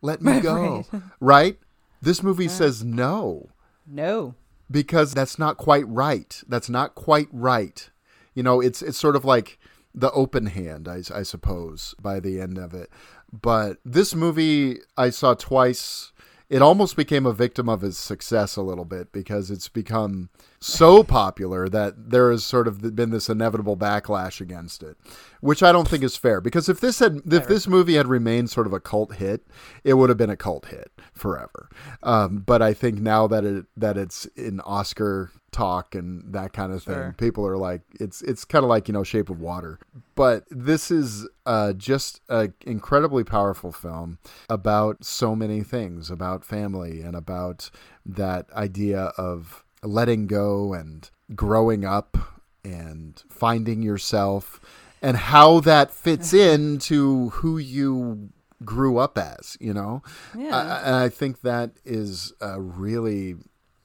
let 0.00 0.20
me 0.20 0.40
go 0.40 0.84
right. 0.92 1.02
right 1.20 1.58
this 2.02 2.20
movie 2.20 2.48
says 2.48 2.82
no 2.82 3.48
No. 3.86 4.34
because 4.68 5.14
that's 5.14 5.38
not 5.38 5.56
quite 5.56 5.86
right. 5.86 6.42
That's 6.48 6.68
not 6.68 6.96
quite 6.96 7.28
right. 7.30 7.88
You 8.34 8.42
know, 8.42 8.60
it's 8.60 8.82
it's 8.82 8.98
sort 8.98 9.14
of 9.14 9.24
like 9.24 9.58
the 9.94 10.10
open 10.12 10.46
hand, 10.46 10.88
I, 10.88 11.02
I 11.14 11.22
suppose, 11.22 11.94
by 12.00 12.18
the 12.18 12.40
end 12.40 12.58
of 12.58 12.74
it. 12.74 12.90
But 13.32 13.78
this 13.84 14.14
movie 14.14 14.78
I 14.96 15.10
saw 15.10 15.34
twice. 15.34 16.12
It 16.48 16.60
almost 16.60 16.96
became 16.96 17.24
a 17.24 17.32
victim 17.32 17.66
of 17.66 17.82
its 17.82 17.96
success 17.96 18.56
a 18.56 18.62
little 18.62 18.84
bit 18.84 19.10
because 19.10 19.50
it's 19.50 19.70
become 19.70 20.28
so 20.60 21.02
popular 21.02 21.66
that 21.70 22.10
there 22.10 22.30
has 22.30 22.44
sort 22.44 22.68
of 22.68 22.94
been 22.94 23.08
this 23.08 23.30
inevitable 23.30 23.74
backlash 23.74 24.38
against 24.38 24.82
it, 24.82 24.98
which 25.40 25.62
I 25.62 25.72
don't 25.72 25.88
think 25.88 26.04
is 26.04 26.14
fair. 26.14 26.42
Because 26.42 26.68
if 26.68 26.78
this 26.78 26.98
had, 26.98 27.22
if 27.24 27.48
this 27.48 27.66
movie 27.66 27.94
had 27.94 28.06
remained 28.06 28.50
sort 28.50 28.66
of 28.66 28.74
a 28.74 28.80
cult 28.80 29.14
hit, 29.14 29.46
it 29.82 29.94
would 29.94 30.10
have 30.10 30.18
been 30.18 30.28
a 30.28 30.36
cult 30.36 30.66
hit 30.66 30.92
forever. 31.14 31.70
Um, 32.02 32.40
but 32.44 32.60
I 32.60 32.74
think 32.74 33.00
now 33.00 33.26
that 33.28 33.44
it 33.44 33.64
that 33.78 33.96
it's 33.96 34.26
in 34.36 34.60
Oscar 34.60 35.30
talk 35.52 35.94
and 35.94 36.32
that 36.34 36.52
kind 36.52 36.72
of 36.72 36.82
thing, 36.82 36.94
Sure. 36.94 37.14
people 37.18 37.46
are 37.46 37.56
like, 37.56 37.82
it's 38.00 38.22
it's 38.22 38.44
kind 38.44 38.64
of 38.64 38.68
like 38.68 38.88
you 38.88 38.94
know 38.94 39.04
Shape 39.04 39.30
of 39.30 39.40
Water. 39.40 39.78
But 40.14 40.44
this 40.50 40.90
is 40.90 41.28
uh, 41.46 41.72
just 41.74 42.20
an 42.28 42.54
incredibly 42.66 43.22
powerful 43.24 43.70
film 43.72 44.18
about 44.48 45.04
so 45.04 45.36
many 45.36 45.62
things, 45.62 46.10
about 46.10 46.44
family 46.44 47.00
and 47.02 47.14
about 47.14 47.70
that 48.04 48.50
idea 48.52 49.12
of 49.16 49.64
letting 49.84 50.26
go 50.26 50.72
and 50.74 51.08
growing 51.34 51.84
up 51.84 52.16
and 52.64 53.22
finding 53.28 53.82
yourself 53.82 54.60
and 55.00 55.16
how 55.16 55.58
that 55.60 55.90
fits 55.90 56.32
into 56.32 57.30
who 57.30 57.58
you 57.58 58.30
grew 58.64 58.98
up 58.98 59.18
as, 59.18 59.56
you 59.60 59.74
know? 59.74 60.00
Yeah. 60.38 60.56
I- 60.56 60.80
and 60.86 60.94
I 60.94 61.08
think 61.08 61.40
that 61.40 61.72
is 61.84 62.32
a 62.40 62.60
really, 62.60 63.34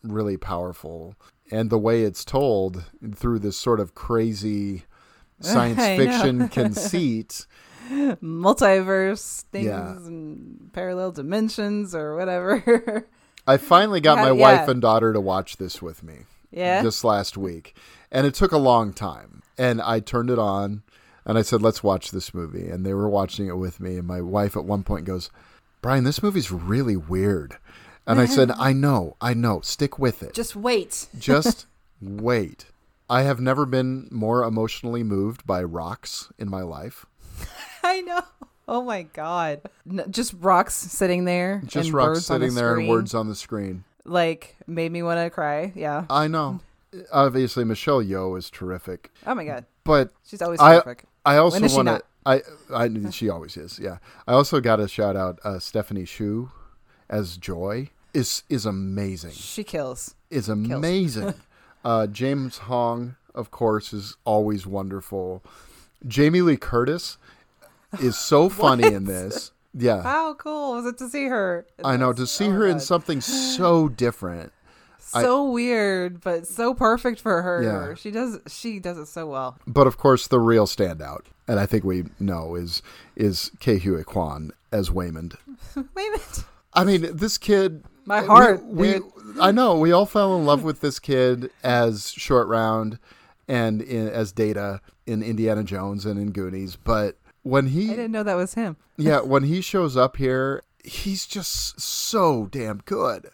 really 0.04 0.38
powerful. 0.38 1.16
And 1.52 1.70
the 1.70 1.78
way 1.78 2.04
it's 2.04 2.26
told 2.26 2.86
through 3.16 3.40
this 3.40 3.58
sort 3.58 3.80
of 3.80 3.96
crazy 3.96 4.84
science 5.42 5.80
fiction 5.80 6.48
conceit. 6.50 7.46
Multiverse 7.90 9.44
things 9.52 9.66
Yeah. 9.68 9.92
and 9.92 10.70
parallel 10.74 11.12
dimensions 11.12 11.96
or 11.96 12.16
whatever. 12.16 13.08
I 13.46 13.58
finally 13.58 14.02
got 14.02 14.18
my 14.18 14.28
yeah. 14.28 14.32
wife 14.32 14.68
and 14.68 14.82
daughter 14.82 15.14
to 15.14 15.22
watch 15.22 15.58
this 15.58 15.82
with 15.82 16.04
me. 16.04 16.26
Yeah? 16.52 16.82
Just 16.82 17.04
last 17.04 17.38
week. 17.38 17.78
And 18.12 18.26
it 18.28 18.34
took 18.34 18.52
a 18.52 18.58
long 18.58 18.94
time. 18.94 19.42
And 19.58 19.82
I 19.82 20.00
turned 20.00 20.30
it 20.30 20.40
on 20.40 20.84
and 21.26 21.38
I 21.38 21.42
said, 21.42 21.62
let's 21.62 21.84
watch 21.84 22.12
this 22.12 22.34
movie. 22.34 22.70
And 22.70 22.86
they 22.86 22.94
were 22.94 23.10
watching 23.10 23.48
it 23.48 23.58
with 23.58 23.80
me. 23.80 23.98
And 23.98 24.08
my 24.08 24.22
wife 24.22 24.56
at 24.56 24.66
one 24.66 24.84
point 24.84 25.06
goes, 25.06 25.30
Brian, 25.82 26.04
this 26.04 26.24
movie's 26.24 26.52
really 26.52 26.96
weird. 26.96 27.58
And 28.08 28.22
I 28.22 28.26
said, 28.26 28.52
I 28.52 28.72
know, 28.72 29.18
I 29.20 29.34
know. 29.34 29.60
Stick 29.62 30.00
with 30.00 30.24
it. 30.24 30.34
Just 30.34 30.56
wait. 30.56 31.08
Just 31.20 31.66
wait. 32.02 32.66
I 33.10 33.24
have 33.24 33.40
never 33.40 33.66
been 33.66 34.08
more 34.12 34.44
emotionally 34.44 35.04
moved 35.04 35.46
by 35.46 35.64
rocks 35.64 36.32
in 36.38 36.50
my 36.50 36.62
life. 36.62 37.06
I 37.84 38.02
know. 38.02 38.22
Oh 38.68 38.82
my 38.82 39.04
god. 39.04 39.62
N- 39.90 40.06
just 40.10 40.34
rocks 40.40 40.74
sitting 40.74 41.24
there. 41.24 41.62
Just 41.66 41.88
and 41.88 41.96
rocks 41.96 42.30
on 42.30 42.42
the 42.42 42.48
sitting 42.48 42.56
there 42.56 42.76
and 42.78 42.90
words 42.90 43.14
on 43.14 43.30
the 43.30 43.36
screen. 43.36 43.86
Like 44.04 44.58
made 44.68 44.92
me 44.92 45.04
want 45.04 45.20
to 45.20 45.30
cry. 45.30 45.72
Yeah. 45.74 46.06
I 46.10 46.28
know. 46.28 46.60
Obviously, 47.12 47.64
Michelle 47.64 48.04
Yeoh 48.04 48.38
is 48.38 48.50
terrific. 48.50 49.12
Oh 49.26 49.36
my 49.36 49.46
god. 49.46 49.66
But 49.86 50.12
She's 50.26 50.42
always 50.42 50.60
I, 50.60 50.82
terrific. 50.82 51.06
I 51.26 51.38
also 51.38 51.66
she 51.66 51.76
want 51.76 51.88
to. 51.88 52.04
I, 52.26 52.42
I, 52.74 53.10
she 53.12 53.30
always 53.30 53.56
is. 53.56 53.80
Yeah. 53.80 54.00
I 54.28 54.34
also 54.34 54.60
got 54.60 54.78
to 54.78 54.88
shout 54.90 55.16
out 55.16 55.40
uh, 55.46 55.60
Stephanie 55.60 56.04
Hsu 56.04 56.52
as 57.10 57.38
Joy 57.38 57.90
is 58.18 58.44
is 58.50 58.66
amazing. 58.66 59.32
She 59.32 59.64
kills. 59.64 60.16
Is 60.30 60.50
amazing. 60.50 61.34
uh, 61.86 62.08
James 62.08 62.58
Hong, 62.70 63.16
of 63.36 63.52
course, 63.52 63.94
is 63.94 64.18
always 64.26 64.66
wonderful. 64.66 65.44
Jamie 66.08 66.42
Lee 66.42 66.58
Curtis 66.58 67.18
is 68.02 68.18
so 68.18 68.50
funny 68.64 68.88
in 68.94 69.06
this. 69.06 69.52
Yeah. 69.74 70.02
How 70.02 70.34
cool 70.34 70.74
was 70.76 70.86
it 70.86 70.98
to 70.98 71.10
see 71.10 71.26
her? 71.26 71.66
I 71.84 71.98
know 71.98 72.12
to 72.14 72.26
see 72.26 72.50
her 72.50 72.66
in 72.66 72.80
something 72.80 73.22
so 73.22 73.88
different. 73.90 74.52
I- 75.14 75.22
So 75.22 75.50
weird, 75.52 76.20
but 76.22 76.48
so 76.48 76.74
perfect 76.74 77.22
for 77.22 77.42
her. 77.42 77.62
Yeah. 77.64 77.94
She 77.96 78.12
does. 78.12 78.40
She 78.48 78.80
does 78.80 78.98
it 78.98 79.06
so 79.08 79.28
well. 79.28 79.58
But 79.68 79.88
of 79.88 79.98
course, 79.98 80.28
the 80.28 80.40
real 80.40 80.66
standout, 80.66 81.26
and 81.48 81.60
I 81.60 81.66
think 81.66 81.84
we 81.86 82.06
know, 82.20 82.56
is 82.56 82.82
is 83.16 83.52
Ke 83.62 83.80
Huy 83.84 84.04
Quan 84.04 84.52
as 84.72 84.90
Waymond. 84.90 85.38
Waymond. 85.96 86.46
I 86.74 86.84
mean, 86.84 87.16
this 87.16 87.38
kid. 87.38 87.84
My 88.08 88.22
heart, 88.22 88.64
We, 88.64 89.00
we 89.00 89.02
I 89.40 89.52
know 89.52 89.78
we 89.78 89.92
all 89.92 90.06
fell 90.06 90.38
in 90.38 90.46
love 90.46 90.64
with 90.64 90.80
this 90.80 90.98
kid 90.98 91.52
as 91.64 92.12
Short 92.12 92.48
Round 92.48 93.00
and 93.48 93.82
in, 93.82 94.08
as 94.08 94.32
Data 94.32 94.82
in 95.06 95.22
Indiana 95.22 95.64
Jones 95.64 96.06
and 96.06 96.20
in 96.20 96.32
Goonies, 96.32 96.76
but 96.76 97.18
when 97.44 97.68
he 97.68 97.88
I 97.92 97.96
didn't 97.96 98.12
know 98.12 98.24
that 98.24 98.36
was 98.36 98.54
him. 98.56 98.78
yeah 98.98 99.20
when 99.20 99.44
he 99.44 99.62
shows 99.62 99.96
up 99.98 100.18
here, 100.18 100.64
he's 100.84 101.28
just 101.28 101.80
so 101.80 102.48
damn 102.50 102.80
good. 102.86 103.30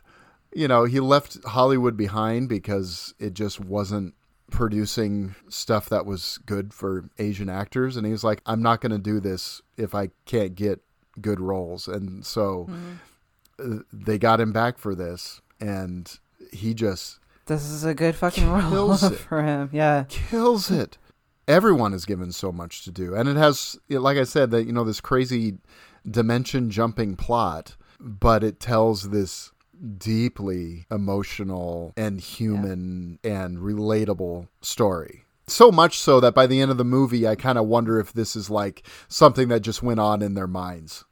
You 0.55 0.67
know, 0.67 0.85
he 0.85 0.99
left 0.99 1.43
Hollywood 1.45 1.95
behind 1.95 2.49
because 2.49 3.13
it 3.19 3.33
just 3.33 3.59
wasn't 3.59 4.13
producing 4.51 5.35
stuff 5.49 5.89
that 5.89 6.05
was 6.05 6.39
good 6.45 6.73
for 6.73 7.09
Asian 7.17 7.49
actors. 7.49 7.97
And 7.97 8.05
he 8.05 8.11
was 8.11 8.23
like, 8.23 8.41
I'm 8.45 8.61
not 8.61 8.81
going 8.81 8.91
to 8.91 8.99
do 8.99 9.19
this 9.19 9.61
if 9.77 9.95
I 9.95 10.09
can't 10.25 10.53
get 10.53 10.81
good 11.19 11.39
roles. 11.39 11.87
And 11.87 12.23
so 12.23 12.67
uh, 12.69 12.73
they 13.57 14.17
got 14.17 14.39
him 14.41 14.51
back 14.51 14.77
for 14.77 14.95
this. 14.95 15.41
And 15.59 16.11
he 16.51 16.73
just 16.73 17.19
This 17.45 17.63
is 17.63 17.83
a 17.83 17.93
good 17.93 18.15
fucking 18.15 18.49
role 18.49 18.95
for 18.97 19.43
him. 19.43 19.69
Yeah. 19.71 20.05
kills 20.09 20.69
it. 20.71 20.97
Everyone 21.47 21.93
is 21.93 22.05
given 22.05 22.31
so 22.31 22.51
much 22.51 22.83
to 22.85 22.91
do. 22.91 23.13
And 23.15 23.27
it 23.27 23.35
has, 23.35 23.77
like 23.89 24.17
I 24.17 24.23
said, 24.23 24.51
that, 24.51 24.65
you 24.65 24.71
know, 24.71 24.85
this 24.85 25.01
crazy 25.01 25.57
dimension 26.09 26.69
jumping 26.69 27.15
plot, 27.17 27.75
but 27.99 28.43
it 28.43 28.59
tells 28.61 29.09
this 29.09 29.51
deeply 29.97 30.85
emotional 30.89 31.93
and 31.97 32.19
human 32.19 33.19
and 33.23 33.57
relatable 33.57 34.47
story. 34.61 35.25
So 35.47 35.71
much 35.71 35.99
so 35.99 36.21
that 36.21 36.33
by 36.33 36.47
the 36.47 36.61
end 36.61 36.71
of 36.71 36.77
the 36.77 36.85
movie, 36.85 37.27
I 37.27 37.35
kind 37.35 37.57
of 37.57 37.65
wonder 37.65 37.99
if 37.99 38.13
this 38.13 38.35
is 38.35 38.49
like 38.49 38.83
something 39.09 39.49
that 39.49 39.59
just 39.59 39.83
went 39.83 39.99
on 39.99 40.21
in 40.21 40.35
their 40.35 40.47
minds. 40.47 41.03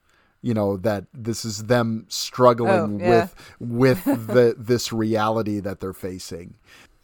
You 0.41 0.53
know 0.53 0.77
that 0.77 1.05
this 1.13 1.45
is 1.45 1.65
them 1.65 2.05
struggling 2.07 3.01
Oh, 3.01 3.03
yeah. 3.03 3.09
with 3.09 3.35
with 3.59 4.03
the 4.27 4.55
this 4.57 4.91
reality 4.91 5.59
that 5.59 5.79
they're 5.79 5.93
facing. 5.93 6.55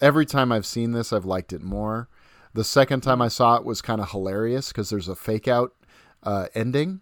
Every 0.01 0.25
time 0.25 0.51
I've 0.51 0.65
seen 0.65 0.91
this, 0.91 1.11
I've 1.13 1.25
liked 1.25 1.53
it 1.53 1.61
more. 1.61 2.07
The 2.53 2.63
second 2.63 3.01
time 3.01 3.21
I 3.21 3.27
saw 3.27 3.55
it 3.57 3.65
was 3.65 3.81
kind 3.81 4.01
of 4.01 4.09
hilarious 4.11 4.69
because 4.69 4.89
there's 4.89 5.07
a 5.07 5.15
fake 5.15 5.47
out 5.47 5.73
uh, 6.23 6.47
ending 6.55 7.01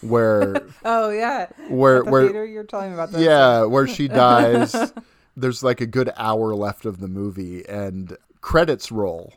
where 0.00 0.54
Oh 0.84 1.10
yeah. 1.10 1.46
where 1.68 2.02
the 2.02 2.10
where 2.10 2.22
theater, 2.24 2.44
you're 2.46 2.64
telling 2.64 2.92
about 2.94 3.12
this. 3.12 3.20
yeah 3.22 3.64
where 3.64 3.86
she 3.86 4.08
dies 4.08 4.74
there's 5.36 5.62
like 5.62 5.80
a 5.80 5.86
good 5.86 6.10
hour 6.16 6.54
left 6.54 6.84
of 6.84 6.98
the 7.00 7.06
movie 7.08 7.64
and 7.68 8.16
credits 8.40 8.90
roll 8.90 9.34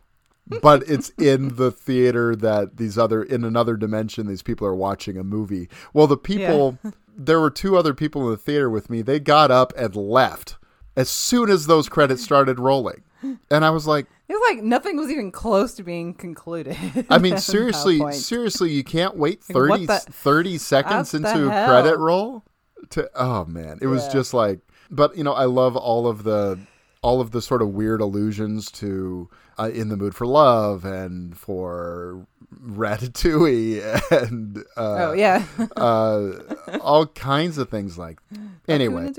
but 0.61 0.83
it's 0.89 1.09
in 1.17 1.55
the 1.55 1.71
theater 1.71 2.35
that 2.35 2.77
these 2.77 2.97
other 2.97 3.23
in 3.23 3.43
another 3.43 3.75
dimension 3.77 4.27
these 4.27 4.41
people 4.43 4.67
are 4.67 4.75
watching 4.75 5.17
a 5.17 5.23
movie. 5.23 5.69
Well 5.93 6.07
the 6.07 6.17
people 6.17 6.77
there 7.15 7.39
were 7.39 7.51
two 7.51 7.77
other 7.77 7.93
people 7.93 8.23
in 8.25 8.31
the 8.31 8.37
theater 8.37 8.69
with 8.69 8.89
me. 8.89 9.01
They 9.01 9.19
got 9.19 9.51
up 9.51 9.73
and 9.77 9.95
left 9.95 10.57
as 10.95 11.09
soon 11.09 11.49
as 11.49 11.67
those 11.67 11.87
credits 11.89 12.23
started 12.23 12.59
rolling. 12.59 13.03
And 13.51 13.63
i 13.63 13.69
was 13.69 13.85
like 13.85 14.07
It 14.27 14.33
was 14.33 14.41
like 14.55 14.63
nothing 14.63 14.97
was 14.97 15.11
even 15.11 15.31
close 15.31 15.75
to 15.75 15.83
being 15.83 16.13
concluded. 16.15 16.75
I 17.09 17.19
mean, 17.19 17.37
seriously, 17.53 18.01
seriously, 18.13 18.71
you 18.71 18.83
can't 18.83 19.15
wait 19.15 19.41
Like, 19.49 19.55
30, 19.55 19.85
the- 19.85 19.99
30 19.99 20.57
seconds 20.57 21.13
into 21.13 21.45
a 21.47 21.65
credit 21.67 21.97
roll 21.97 22.43
to 22.89 23.09
oh 23.15 23.45
man, 23.45 23.77
it 23.81 23.87
was 23.87 24.07
Yeah. 24.07 24.13
just 24.13 24.33
like 24.33 24.59
but 24.89 25.15
you 25.15 25.23
know, 25.23 25.33
I 25.33 25.45
love 25.45 25.75
all 25.77 26.07
of 26.07 26.23
the 26.23 26.59
all 27.03 27.21
of 27.21 27.31
the 27.31 27.41
sort 27.41 27.61
of 27.61 27.69
weird 27.69 28.01
allusions 28.01 28.69
to 28.71 29.29
uh, 29.61 29.69
in 29.69 29.89
the 29.89 29.97
mood 29.97 30.15
for 30.15 30.25
love 30.25 30.85
and 30.85 31.37
for 31.37 32.25
ratatouille 32.63 33.81
and 34.23 34.57
uh, 34.75 34.97
Oh, 35.09 35.13
yeah. 35.13 35.45
uh, 35.77 36.31
all 36.81 37.07
kinds 37.07 37.57
of 37.57 37.69
things 37.69 37.97
like 37.97 38.19
anyway 38.67 39.11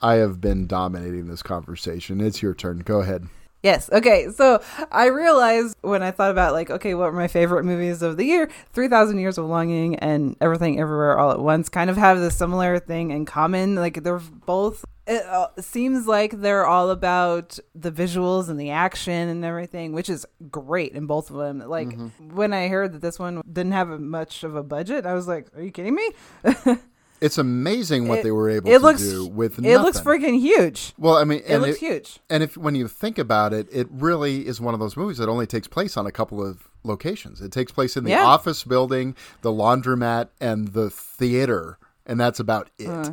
i 0.00 0.14
have 0.14 0.40
been 0.40 0.66
dominating 0.66 1.26
this 1.28 1.42
conversation 1.42 2.20
it's 2.20 2.42
your 2.42 2.54
turn 2.54 2.78
go 2.80 3.00
ahead 3.00 3.28
Yes. 3.62 3.90
Okay. 3.92 4.30
So 4.30 4.62
I 4.90 5.08
realized 5.08 5.76
when 5.82 6.02
I 6.02 6.12
thought 6.12 6.30
about 6.30 6.54
like, 6.54 6.70
okay, 6.70 6.94
what 6.94 7.12
were 7.12 7.18
my 7.18 7.28
favorite 7.28 7.64
movies 7.64 8.00
of 8.00 8.16
the 8.16 8.24
year? 8.24 8.48
Three 8.72 8.88
Thousand 8.88 9.18
Years 9.18 9.36
of 9.36 9.44
Longing 9.44 9.96
and 9.96 10.34
Everything 10.40 10.80
Everywhere 10.80 11.18
All 11.18 11.30
at 11.30 11.40
Once 11.40 11.68
kind 11.68 11.90
of 11.90 11.98
have 11.98 12.20
the 12.20 12.30
similar 12.30 12.78
thing 12.78 13.10
in 13.10 13.26
common. 13.26 13.74
Like 13.74 14.02
they're 14.02 14.18
both. 14.18 14.84
It 15.10 15.26
uh, 15.26 15.48
seems 15.60 16.06
like 16.06 16.40
they're 16.40 16.64
all 16.66 16.90
about 16.90 17.58
the 17.74 17.90
visuals 17.90 18.48
and 18.48 18.60
the 18.60 18.70
action 18.70 19.28
and 19.28 19.44
everything, 19.44 19.92
which 19.92 20.08
is 20.08 20.24
great 20.50 20.92
in 20.92 21.06
both 21.06 21.30
of 21.30 21.36
them. 21.36 21.58
Like 21.58 21.88
Mm-hmm. 21.88 22.36
when 22.36 22.52
I 22.52 22.68
heard 22.68 22.92
that 22.92 23.02
this 23.02 23.18
one 23.18 23.42
didn't 23.52 23.72
have 23.72 23.88
much 24.00 24.44
of 24.44 24.54
a 24.54 24.62
budget, 24.62 25.06
I 25.06 25.14
was 25.14 25.26
like, 25.26 25.48
"Are 25.56 25.62
you 25.62 25.72
kidding 25.72 25.96
me?" 25.96 26.10
it's 27.20 27.38
amazing 27.38 28.06
what 28.08 28.20
It- 28.20 28.22
they 28.24 28.30
were 28.30 28.48
able 28.48 28.70
it 28.70 28.78
to 28.78 28.84
looks- 28.84 29.02
do 29.02 29.26
with 29.26 29.58
it 29.58 29.78
looks 29.80 30.00
freaking 30.00 30.38
huge. 30.38 30.94
Well, 30.96 31.16
I 31.16 31.24
mean, 31.24 31.40
It 31.40 31.54
and 31.54 31.62
looks 31.62 31.78
huge. 31.80 32.20
And 32.30 32.42
if 32.44 32.56
when 32.56 32.74
you 32.76 32.86
think 32.86 33.18
about 33.18 33.52
it, 33.52 33.66
it 33.72 33.88
really 33.90 34.46
is 34.46 34.60
one 34.60 34.74
of 34.74 34.80
those 34.80 34.96
movies 34.96 35.18
that 35.18 35.28
only 35.28 35.46
takes 35.46 35.66
place 35.66 35.96
on 35.96 36.06
a 36.06 36.12
couple 36.12 36.40
of 36.40 36.68
locations. 36.84 37.40
It 37.42 37.50
takes 37.52 37.72
place 37.72 37.96
in 37.96 38.04
the 38.04 38.10
Yeah. 38.10 38.24
office 38.24 38.62
building, 38.64 39.16
the 39.42 39.50
laundromat, 39.50 40.28
and 40.40 40.68
the 40.68 40.88
theater, 40.88 41.78
and 42.06 42.18
that's 42.20 42.38
about 42.40 42.70
it. 42.78 42.86
Uh. 42.88 43.12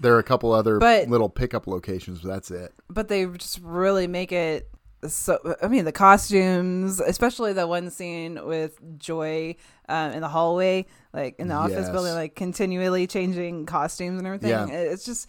There 0.00 0.14
are 0.14 0.18
a 0.18 0.24
couple 0.24 0.52
other 0.52 0.78
But- 0.78 1.08
little 1.08 1.28
pickup 1.28 1.66
locations, 1.66 2.20
but 2.20 2.28
that's 2.28 2.50
it. 2.50 2.72
but 2.88 3.08
they 3.08 3.26
just 3.26 3.60
really 3.62 4.06
make 4.06 4.32
it 4.32 4.70
so 5.06 5.38
i 5.62 5.68
mean 5.68 5.84
the 5.84 5.92
costumes 5.92 6.98
especially 6.98 7.52
the 7.52 7.68
one 7.68 7.88
scene 7.88 8.44
with 8.44 8.80
joy 8.98 9.54
um, 9.88 10.10
in 10.10 10.20
the 10.22 10.28
hallway 10.28 10.84
like 11.12 11.36
in 11.38 11.46
the 11.46 11.54
office 11.54 11.88
building 11.88 12.14
like 12.14 12.34
continually 12.34 13.06
changing 13.06 13.64
costumes 13.64 14.18
and 14.18 14.26
everything 14.26 14.50
Yeah. 14.50 14.66
it's 14.66 15.04
just 15.04 15.28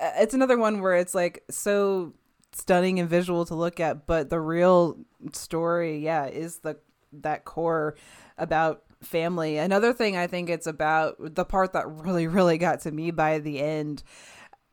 uh, 0.00 0.10
it's 0.18 0.34
another 0.34 0.56
one 0.56 0.80
where 0.82 0.94
it's 0.94 1.16
like 1.16 1.42
so 1.50 2.14
stunning 2.52 3.00
and 3.00 3.08
visual 3.10 3.44
to 3.46 3.56
look 3.56 3.80
at 3.80 4.06
but 4.06 4.30
the 4.30 4.38
real 4.38 4.96
story 5.32 5.98
yeah 5.98 6.26
is 6.26 6.58
the 6.58 6.76
that 7.12 7.44
core 7.44 7.96
about 8.36 8.84
family 9.02 9.58
another 9.58 9.92
thing 9.92 10.16
i 10.16 10.26
think 10.26 10.50
it's 10.50 10.66
about 10.66 11.16
the 11.18 11.44
part 11.44 11.72
that 11.72 11.88
really 11.88 12.26
really 12.26 12.58
got 12.58 12.80
to 12.80 12.90
me 12.90 13.10
by 13.10 13.38
the 13.38 13.60
end 13.60 14.02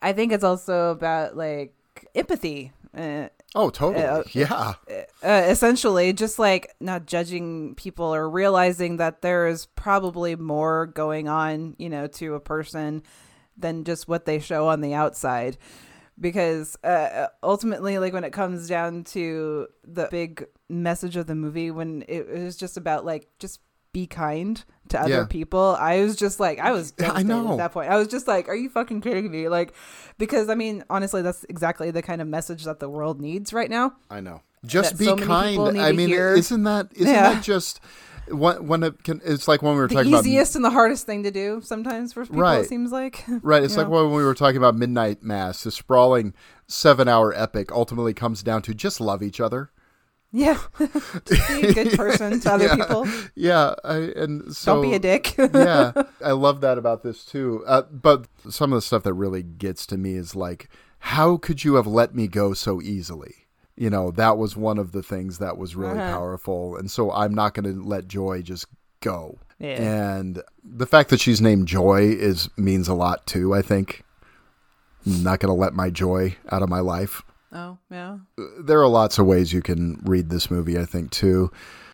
i 0.01 0.11
think 0.13 0.31
it's 0.31 0.43
also 0.43 0.89
about 0.91 1.37
like 1.37 1.73
empathy 2.15 2.71
uh, 2.97 3.27
Oh, 3.53 3.69
totally. 3.69 4.03
uh, 4.05 4.23
yeah. 4.31 4.73
uh, 5.23 5.27
essentially 5.47 6.11
just 6.13 6.39
like 6.39 6.73
not 6.79 7.05
judging 7.05 7.75
people 7.75 8.13
or 8.13 8.29
realizing 8.29 8.97
that 8.97 9.21
there 9.21 9.47
is 9.47 9.65
probably 9.65 10.35
more 10.35 10.87
going 10.87 11.27
on 11.27 11.75
you 11.77 11.89
know 11.89 12.07
to 12.07 12.35
a 12.35 12.39
person 12.39 13.03
than 13.57 13.83
just 13.83 14.07
what 14.07 14.25
they 14.25 14.39
show 14.39 14.67
on 14.69 14.81
the 14.81 14.93
outside 14.93 15.57
because 16.19 16.77
uh, 16.83 17.27
ultimately 17.43 17.97
like 17.99 18.13
when 18.13 18.23
it 18.23 18.31
comes 18.33 18.67
down 18.67 19.03
to 19.03 19.67
the 19.83 20.07
big 20.09 20.45
message 20.69 21.15
of 21.17 21.27
the 21.27 21.35
movie 21.35 21.71
when 21.71 22.03
it, 22.07 22.27
it 22.29 22.43
was 22.43 22.55
just 22.55 22.77
about 22.77 23.05
like 23.05 23.27
just 23.39 23.59
be 23.95 24.05
kind 24.05 24.63
to 24.89 24.99
other 25.01 25.09
Yeah. 25.09 25.25
people 25.25 25.75
i 25.79 26.03
was 26.03 26.15
just 26.17 26.39
like 26.39 26.59
i 26.59 26.71
was 26.71 26.93
I 26.99 27.23
know. 27.23 27.53
at 27.53 27.57
that 27.57 27.71
point 27.71 27.89
i 27.89 27.97
was 27.97 28.07
just 28.09 28.27
like 28.27 28.47
are 28.49 28.55
you 28.55 28.69
fucking 28.69 28.99
kidding 29.01 29.31
me 29.31 29.47
like 29.49 29.73
because 30.17 30.49
i 30.49 30.55
mean 30.55 30.83
honestly 30.89 31.21
that's 31.21 31.43
exactly 31.45 31.89
the 31.91 32.01
kind 32.01 32.21
of 32.21 32.27
message 32.27 32.65
that 32.65 32.79
the 32.81 32.89
world 32.89 33.19
needs 33.21 33.53
right 33.53 33.69
now 33.69 33.93
I 34.09 34.19
know. 34.19 34.41
Just 34.65 34.97
be 34.97 35.05
so 35.05 35.15
kind. 35.15 35.79
I 35.79 35.91
mean, 35.91 36.09
hear. 36.09 36.33
isn't 36.33 36.63
that 36.63 36.87
isn't 36.95 37.07
Yeah. 37.13 37.33
that 37.33 37.43
just 37.43 37.79
when 38.27 38.65
when 38.67 38.81
it 38.83 39.03
can? 39.03 39.21
It's 39.23 39.47
like 39.47 39.61
when 39.61 39.73
we 39.75 39.79
were 39.79 39.87
the 39.87 39.93
talking 39.95 40.11
about 40.11 40.23
the 40.23 40.29
easiest 40.31 40.55
and 40.55 40.65
the 40.65 40.71
hardest 40.71 41.05
thing 41.05 41.21
to 41.23 41.29
do 41.31 41.61
sometimes 41.63 42.13
for 42.13 42.25
people 42.25 42.41
Right. 42.41 42.61
it 42.61 42.67
seems 42.69 42.91
like 42.91 43.23
Right. 43.43 43.61
It's 43.63 43.77
like 43.77 43.87
know? 43.89 44.03
when 44.05 44.13
we 44.17 44.23
were 44.23 44.33
talking 44.33 44.57
about 44.57 44.75
Midnight 44.75 45.21
Mass, 45.21 45.63
the 45.63 45.71
sprawling 45.71 46.33
seven 46.67 47.07
hour 47.07 47.31
epic 47.35 47.71
ultimately 47.71 48.13
comes 48.15 48.41
down 48.41 48.61
to 48.63 48.73
just 48.73 48.99
love 48.99 49.21
each 49.21 49.39
other. 49.39 49.69
Yeah 50.37 50.59
be 50.79 51.67
a 51.67 51.73
good 51.73 51.91
person 51.97 52.39
to 52.41 52.51
other 52.51 52.65
yeah. 52.69 52.75
people 52.75 53.07
Yeah. 53.35 53.75
I, 53.83 53.95
and 54.15 54.53
so, 54.55 54.75
Don't 54.75 54.81
be 54.89 54.93
a 54.93 54.99
dick. 54.99 55.35
yeah. 55.37 55.93
I 56.23 56.31
love 56.31 56.59
that 56.61 56.77
about 56.77 57.03
this 57.03 57.23
too. 57.23 57.63
Uh, 57.65 57.83
but 57.83 58.27
some 58.49 58.73
of 58.73 58.77
the 58.77 58.81
stuff 58.81 59.03
that 59.03 59.13
really 59.13 59.43
gets 59.43 59.85
to 59.87 59.97
me 59.97 60.15
is 60.15 60.35
like, 60.35 60.67
how 60.99 61.37
could 61.37 61.63
you 61.63 61.75
have 61.75 61.87
let 61.87 62.13
me 62.13 62.27
go 62.27 62.53
so 62.53 62.81
easily? 62.81 63.33
You 63.77 63.89
know, 63.89 64.11
that 64.11 64.37
was 64.37 64.57
one 64.57 64.77
of 64.77 64.91
the 64.91 65.03
things 65.03 65.37
that 65.39 65.57
was 65.57 65.75
really 65.75 65.99
Uh-huh. 65.99 66.11
powerful. 66.17 66.75
And 66.77 66.89
so 66.91 67.11
I'm 67.11 67.33
not 67.33 67.53
going 67.53 67.65
to 67.73 67.81
let 67.83 68.07
Joy 68.07 68.41
just 68.41 68.65
go. 69.01 69.37
Yeah. 69.59 69.81
And 70.17 70.41
the 70.63 70.85
fact 70.87 71.09
that 71.11 71.21
she's 71.21 71.39
named 71.39 71.67
Joy 71.67 72.01
is 72.09 72.49
means 72.57 72.87
a 72.89 72.93
lot 72.93 73.25
too, 73.25 73.53
I 73.53 73.61
think. 73.61 74.03
I'm 75.05 75.23
not 75.23 75.39
going 75.39 75.53
to 75.55 75.59
let 75.61 75.73
my 75.73 75.89
joy 75.89 76.35
out 76.49 76.63
of 76.63 76.69
my 76.69 76.79
life. 76.79 77.21
Oh, 77.55 77.77
yeah. 77.89 78.17
There 78.59 78.81
are 78.81 78.87
lots 78.87 79.17
of 79.17 79.25
ways 79.25 79.53
you 79.53 79.61
can 79.61 80.01
read 80.03 80.29
this 80.29 80.51
movie, 80.51 80.77
I 80.77 80.83
think, 80.85 81.11
too. 81.11 81.51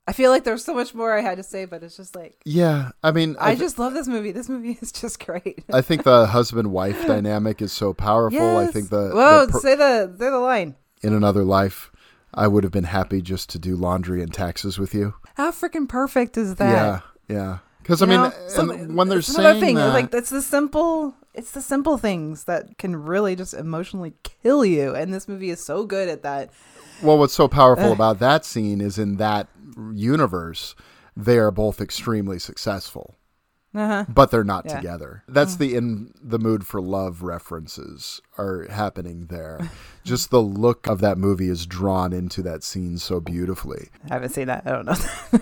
I 0.08 0.14
feel 0.14 0.32
like 0.32 0.44
there's 0.44 0.66
so 0.66 0.74
much 0.74 0.96
more 0.96 1.16
I 1.16 1.22
had 1.22 1.38
to 1.38 1.44
say, 1.44 1.66
but 1.66 1.84
it's 1.84 1.96
just 1.96 2.16
like 2.16 2.36
Yeah, 2.44 2.90
I 3.04 3.12
mean, 3.12 3.38
I 3.40 3.50
th- 3.52 3.60
just 3.60 3.78
love 3.80 3.94
this 3.94 4.08
movie. 4.08 4.32
This 4.32 4.50
movie 4.50 4.78
is 4.82 4.92
just 5.02 5.24
great. 5.24 5.64
I 5.72 5.82
think 5.82 6.04
the 6.04 6.26
husband 6.26 6.72
wife 6.72 7.06
dynamic 7.06 7.62
is 7.62 7.72
so 7.72 7.94
powerful. 7.94 8.58
I 8.58 8.66
think 8.68 8.90
the, 8.90 9.12
whoa, 9.14 9.46
the 9.46 9.52
per- 9.54 9.60
say 9.60 9.76
the 9.76 10.14
say 10.18 10.30
the 10.30 10.40
line. 10.40 10.76
in 11.04 11.14
another 11.14 11.44
life, 11.44 11.92
I 12.34 12.48
would 12.48 12.64
have 12.64 12.74
been 12.74 12.86
happy 12.86 13.22
just 13.22 13.50
to 13.52 13.60
do 13.60 13.76
laundry 13.76 14.24
and 14.24 14.34
taxes 14.34 14.80
with 14.80 14.96
you. 14.96 15.14
How 15.36 15.52
freaking 15.52 15.88
perfect 15.88 16.36
is 16.36 16.56
that? 16.56 16.72
Yeah, 17.30 17.36
yeah. 17.36 17.58
Because 17.84 18.02
I 18.02 18.06
mean, 18.08 18.22
know, 18.22 18.94
when 18.96 19.08
they're 19.08 19.22
saying 19.22 19.60
thing, 19.62 19.76
that, 19.76 19.94
like 19.94 20.14
it's 20.14 20.30
the 20.30 20.42
simple, 20.42 21.16
it's 21.34 21.52
the 21.52 21.62
simple 21.62 21.98
things 21.98 22.44
that 22.46 22.78
can 22.78 22.96
really 22.96 23.36
just 23.36 23.54
emotionally 23.54 24.14
kill 24.24 24.64
you, 24.66 24.94
and 24.96 25.14
this 25.14 25.28
movie 25.28 25.50
is 25.50 25.64
so 25.64 25.86
good 25.86 26.10
at 26.10 26.24
that. 26.24 26.50
well, 27.02 27.18
what's 27.18 27.34
so 27.34 27.48
powerful 27.48 27.92
about 27.92 28.20
that 28.20 28.46
scene 28.46 28.80
is 28.82 28.98
in 29.00 29.18
that 29.18 29.48
universe, 29.94 30.76
they 31.16 31.38
are 31.38 31.52
both 31.52 31.82
extremely 31.82 32.40
successful. 32.40 33.16
Uh-huh. 33.74 34.04
but 34.10 34.32
they're 34.32 34.44
not 34.44 34.66
Yeah. 34.66 34.76
together. 34.76 35.24
That's 35.30 35.56
Mm. 35.56 35.58
the 35.60 35.76
in 35.78 36.14
the 36.22 36.38
mood 36.38 36.68
for 36.68 36.82
love 36.82 37.22
references 37.24 38.20
are 38.38 38.68
happening 38.70 39.28
there. 39.28 39.72
Just 40.04 40.30
the 40.30 40.42
look 40.42 40.88
of 40.88 41.00
that 41.00 41.18
movie 41.18 41.48
is 41.48 41.66
drawn 41.66 42.12
into 42.12 42.42
that 42.42 42.66
scene 42.66 42.98
so 42.98 43.22
beautifully. 43.22 43.88
I 44.10 44.16
haven't 44.16 44.32
seen 44.34 44.48
that. 44.48 44.64
I 44.68 44.72
don't 44.72 44.86
know. 44.88 44.96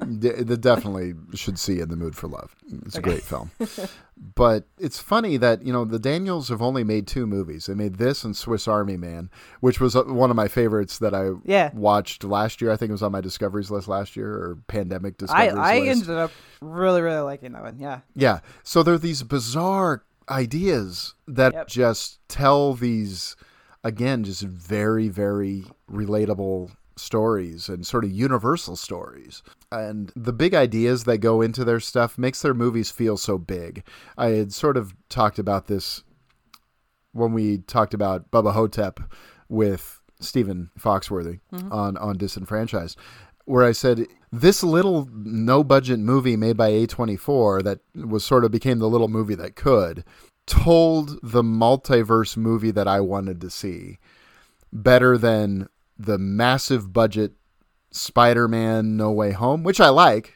The 0.00 0.56
definitely 0.58 1.14
should 1.34 1.58
see 1.58 1.80
in 1.80 1.88
the 1.88 1.96
mood 1.96 2.14
for 2.14 2.28
love. 2.28 2.54
It's 2.86 2.96
a 2.96 3.00
great 3.02 3.22
film. 3.22 3.50
But 4.34 4.68
it's 4.78 5.00
funny 5.00 5.36
that 5.38 5.66
you 5.66 5.72
know 5.72 5.84
the 5.84 5.98
Daniels 5.98 6.48
have 6.48 6.62
only 6.62 6.84
made 6.84 7.08
two 7.08 7.26
movies. 7.26 7.66
They 7.66 7.74
made 7.74 7.96
this 7.96 8.22
and 8.22 8.36
Swiss 8.36 8.68
Army 8.68 8.96
Man, 8.96 9.30
which 9.58 9.80
was 9.80 9.96
uh, 9.96 10.04
one 10.04 10.30
of 10.30 10.36
my 10.36 10.46
favorites 10.46 10.98
that 10.98 11.12
I 11.12 11.30
Yeah. 11.44 11.70
watched 11.74 12.22
last 12.22 12.60
year. 12.60 12.70
I 12.70 12.76
think 12.76 12.90
it 12.90 12.92
was 12.92 13.02
on 13.02 13.10
my 13.10 13.20
discoveries 13.20 13.68
list 13.70 13.88
last 13.88 14.14
year 14.14 14.30
or 14.32 14.58
pandemic 14.68 15.14
I 15.14 15.18
discoveries 15.18 15.54
I 15.58 15.78
list. 15.80 15.90
ended 16.02 16.16
up 16.18 16.30
really 16.60 17.00
really 17.02 17.20
liking 17.22 17.50
that 17.52 17.62
one. 17.62 17.78
Yeah. 17.80 18.00
Yeah. 18.14 18.40
So 18.62 18.84
there 18.84 18.94
are 18.94 18.98
these 18.98 19.24
bizarre 19.24 20.04
ideas 20.28 21.14
that 21.26 21.52
Yep. 21.52 21.66
just 21.66 22.20
tell 22.28 22.74
these, 22.74 23.34
again, 23.82 24.22
just 24.22 24.42
very, 24.42 25.08
very 25.08 25.64
relatable 25.90 26.70
stories 26.96 27.68
and 27.68 27.86
sort 27.86 28.04
of 28.04 28.10
universal 28.10 28.76
stories. 28.76 29.42
And 29.70 30.12
the 30.14 30.32
big 30.32 30.54
ideas 30.54 31.04
that 31.04 31.18
go 31.18 31.40
into 31.40 31.64
their 31.64 31.80
stuff 31.80 32.18
makes 32.18 32.42
their 32.42 32.54
movies 32.54 32.90
feel 32.90 33.16
so 33.16 33.38
big. 33.38 33.84
I 34.16 34.28
had 34.28 34.52
sort 34.52 34.76
of 34.76 34.94
talked 35.08 35.38
about 35.38 35.66
this 35.66 36.02
when 37.12 37.32
we 37.32 37.58
talked 37.58 37.94
about 37.94 38.30
Bubba 38.30 38.52
Ho-Tep 38.52 39.00
with 39.48 40.00
Stephen 40.20 40.70
Foxworthy 40.78 41.40
Mhm. 41.52 41.72
on, 41.72 41.96
on 41.98 42.16
Disenfranchised, 42.16 42.96
where 43.44 43.64
I 43.64 43.72
said, 43.72 44.06
this 44.30 44.62
little 44.62 45.08
no 45.12 45.62
budget 45.62 45.98
movie 45.98 46.36
made 46.36 46.56
by 46.56 46.70
A24 46.70 47.62
that 47.64 47.80
was 47.94 48.24
sort 48.24 48.44
of 48.44 48.50
became 48.50 48.78
the 48.78 48.88
little 48.88 49.08
movie 49.08 49.34
that 49.34 49.56
could 49.56 50.04
told 50.46 51.18
the 51.22 51.42
multiverse 51.42 52.36
movie 52.36 52.70
that 52.72 52.88
I 52.88 53.00
wanted 53.00 53.40
to 53.42 53.50
see 53.50 53.98
better 54.72 55.18
than 55.18 55.68
the 55.98 56.18
massive 56.18 56.92
budget 56.92 57.32
Spider-Man 57.90 58.96
No 58.96 59.10
Way 59.12 59.32
Home, 59.32 59.62
which 59.62 59.80
I 59.80 59.88
like. 59.90 60.34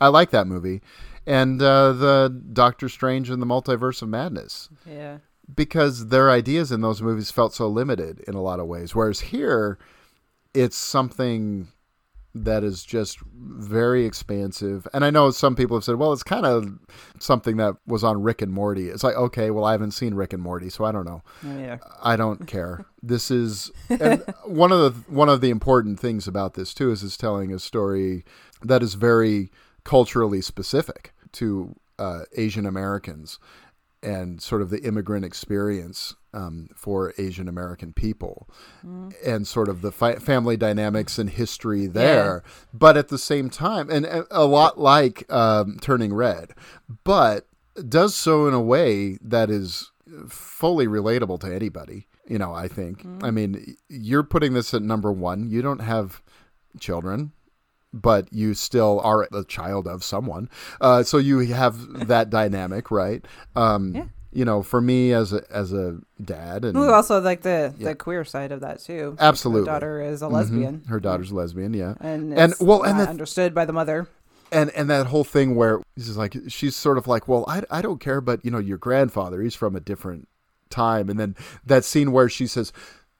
I 0.00 0.08
like 0.08 0.30
that 0.30 0.46
movie. 0.46 0.82
And 1.26 1.60
uh, 1.60 1.92
the 1.92 2.42
Doctor 2.52 2.88
Strange 2.88 3.30
and 3.30 3.42
the 3.42 3.46
Multiverse 3.46 4.00
of 4.02 4.08
Madness 4.08 4.68
Yeah. 4.86 5.18
because 5.54 6.08
their 6.08 6.30
ideas 6.30 6.70
in 6.72 6.80
those 6.82 7.02
movies 7.02 7.30
felt 7.30 7.52
so 7.54 7.68
limited 7.68 8.20
in 8.28 8.34
a 8.34 8.42
lot 8.42 8.60
of 8.60 8.66
ways. 8.66 8.94
Whereas 8.94 9.20
here, 9.20 9.78
it's 10.54 10.76
something 10.76 11.68
that 12.44 12.62
is 12.62 12.84
just 12.84 13.18
very 13.32 14.04
expansive. 14.04 14.86
And 14.92 15.04
I 15.04 15.10
know 15.10 15.30
some 15.30 15.56
people 15.56 15.76
have 15.76 15.84
said, 15.84 15.96
well, 15.96 16.12
it's 16.12 16.22
kind 16.22 16.44
of 16.44 16.78
something 17.18 17.56
that 17.56 17.76
was 17.86 18.04
on 18.04 18.22
Rick 18.22 18.42
and 18.42 18.52
Morty. 18.52 18.88
It's 18.88 19.02
like, 19.02 19.16
okay, 19.16 19.50
well, 19.50 19.64
I 19.64 19.72
haven't 19.72 19.92
seen 19.92 20.14
Rick 20.14 20.32
and 20.32 20.42
Morty, 20.42 20.68
so 20.68 20.84
I 20.84 20.92
don't 20.92 21.06
know. 21.06 21.22
Me 21.42 21.62
neither. 21.62 21.80
I 22.02 22.16
don't 22.16 22.46
care. 22.46 22.84
This 23.02 23.30
is 23.30 23.70
and 23.88 24.22
one 24.44 24.72
of 24.72 24.80
the 24.80 25.10
one 25.10 25.28
of 25.28 25.40
the 25.40 25.50
important 25.50 25.98
things 25.98 26.28
about 26.28 26.54
this 26.54 26.74
too 26.74 26.90
is 26.90 27.02
it's 27.02 27.16
telling 27.16 27.52
a 27.52 27.58
story 27.58 28.24
that 28.62 28.82
is 28.82 28.94
very 28.94 29.50
culturally 29.84 30.40
specific 30.40 31.12
to 31.32 31.76
uh, 31.98 32.22
Asian 32.36 32.66
Americans 32.66 33.38
and 34.02 34.42
sort 34.42 34.62
of 34.62 34.70
the 34.70 34.82
immigrant 34.82 35.24
experience 35.24 36.14
um, 36.36 36.68
for 36.76 37.12
Asian 37.18 37.48
American 37.48 37.92
people 37.92 38.48
Mm. 38.84 39.12
and 39.24 39.46
sort 39.46 39.68
of 39.68 39.80
the 39.80 39.90
fi- 39.90 40.16
family 40.16 40.56
dynamics 40.56 41.18
and 41.18 41.30
history 41.30 41.86
there. 41.86 42.42
But 42.72 42.96
at 42.96 43.08
the 43.08 43.18
same 43.18 43.48
time, 43.50 43.88
and 43.90 44.06
a 44.30 44.44
lot 44.44 44.78
like 44.78 45.30
um, 45.32 45.78
Turning 45.80 46.12
Red, 46.14 46.52
but 47.04 47.46
does 47.88 48.14
so 48.14 48.46
in 48.46 48.54
a 48.54 48.60
way 48.60 49.18
that 49.22 49.50
is 49.50 49.90
fully 50.28 50.86
relatable 50.86 51.40
to 51.40 51.52
anybody. 51.54 52.06
You 52.28 52.38
know, 52.38 52.52
I 52.52 52.68
think. 52.68 53.04
I 53.22 53.30
mean, 53.30 53.76
you're 53.88 54.22
putting 54.24 54.52
this 54.54 54.74
at 54.74 54.82
number 54.82 55.12
one. 55.12 55.48
You 55.48 55.62
don't 55.62 55.80
have 55.80 56.22
children 56.80 57.32
but 57.92 58.30
you 58.30 58.52
still 58.52 59.00
are 59.04 59.26
a 59.32 59.42
child 59.44 59.86
of 59.88 60.04
someone. 60.04 60.50
Uh, 60.82 61.02
so 61.02 61.16
you 61.16 61.38
have 61.38 62.08
that 62.08 62.28
dynamic, 62.28 62.90
right? 62.90 63.24
Um, 63.54 63.94
Yeah. 63.94 64.04
You 64.36 64.44
know, 64.44 64.62
for 64.62 64.80
me 64.82 65.12
as 65.14 65.32
a 65.32 65.42
as 65.50 65.72
a 65.72 65.96
dad, 66.22 66.64
and 66.66 66.78
Well, 66.78 66.92
also 66.92 67.20
like 67.22 67.40
the 67.40 67.72
Yeah. 67.78 67.88
the 67.88 67.94
queer 67.94 68.22
side 68.24 68.52
of 68.52 68.60
that 68.60 68.80
too. 68.80 69.16
absolutely, 69.18 69.62
Her 69.68 69.72
daughter 69.74 70.02
is 70.02 70.20
a 70.20 70.26
Mhm. 70.26 70.32
lesbian. 70.32 70.82
Her 70.88 71.00
daughter's 71.00 71.32
lesbian, 71.32 71.72
yeah, 71.72 71.94
And 72.00 72.34
and 72.34 72.52
it's 72.52 72.60
well, 72.60 72.82
and 72.82 73.00
understood 73.00 73.54
by 73.54 73.64
the 73.64 73.72
mother. 73.72 74.08
and 74.52 74.70
and 74.76 74.90
that 74.90 75.06
whole 75.06 75.24
thing 75.24 75.54
where 75.56 75.80
she's 75.96 76.16
like 76.18 76.36
she's 76.48 76.76
sort 76.76 76.98
of 76.98 77.08
like 77.08 77.26
well 77.26 77.44
I, 77.48 77.62
I 77.70 77.80
don't 77.82 77.98
care 77.98 78.20
but 78.20 78.44
you 78.44 78.50
know 78.52 78.58
your 78.60 78.78
grandfather 78.78 79.40
he's 79.42 79.56
from 79.56 79.74
a 79.74 79.80
different 79.80 80.28
time 80.70 81.08
and 81.10 81.18
then 81.18 81.34
that 81.64 81.84
scene 81.84 82.12
where 82.12 82.28
she 82.28 82.46
says 82.46 82.72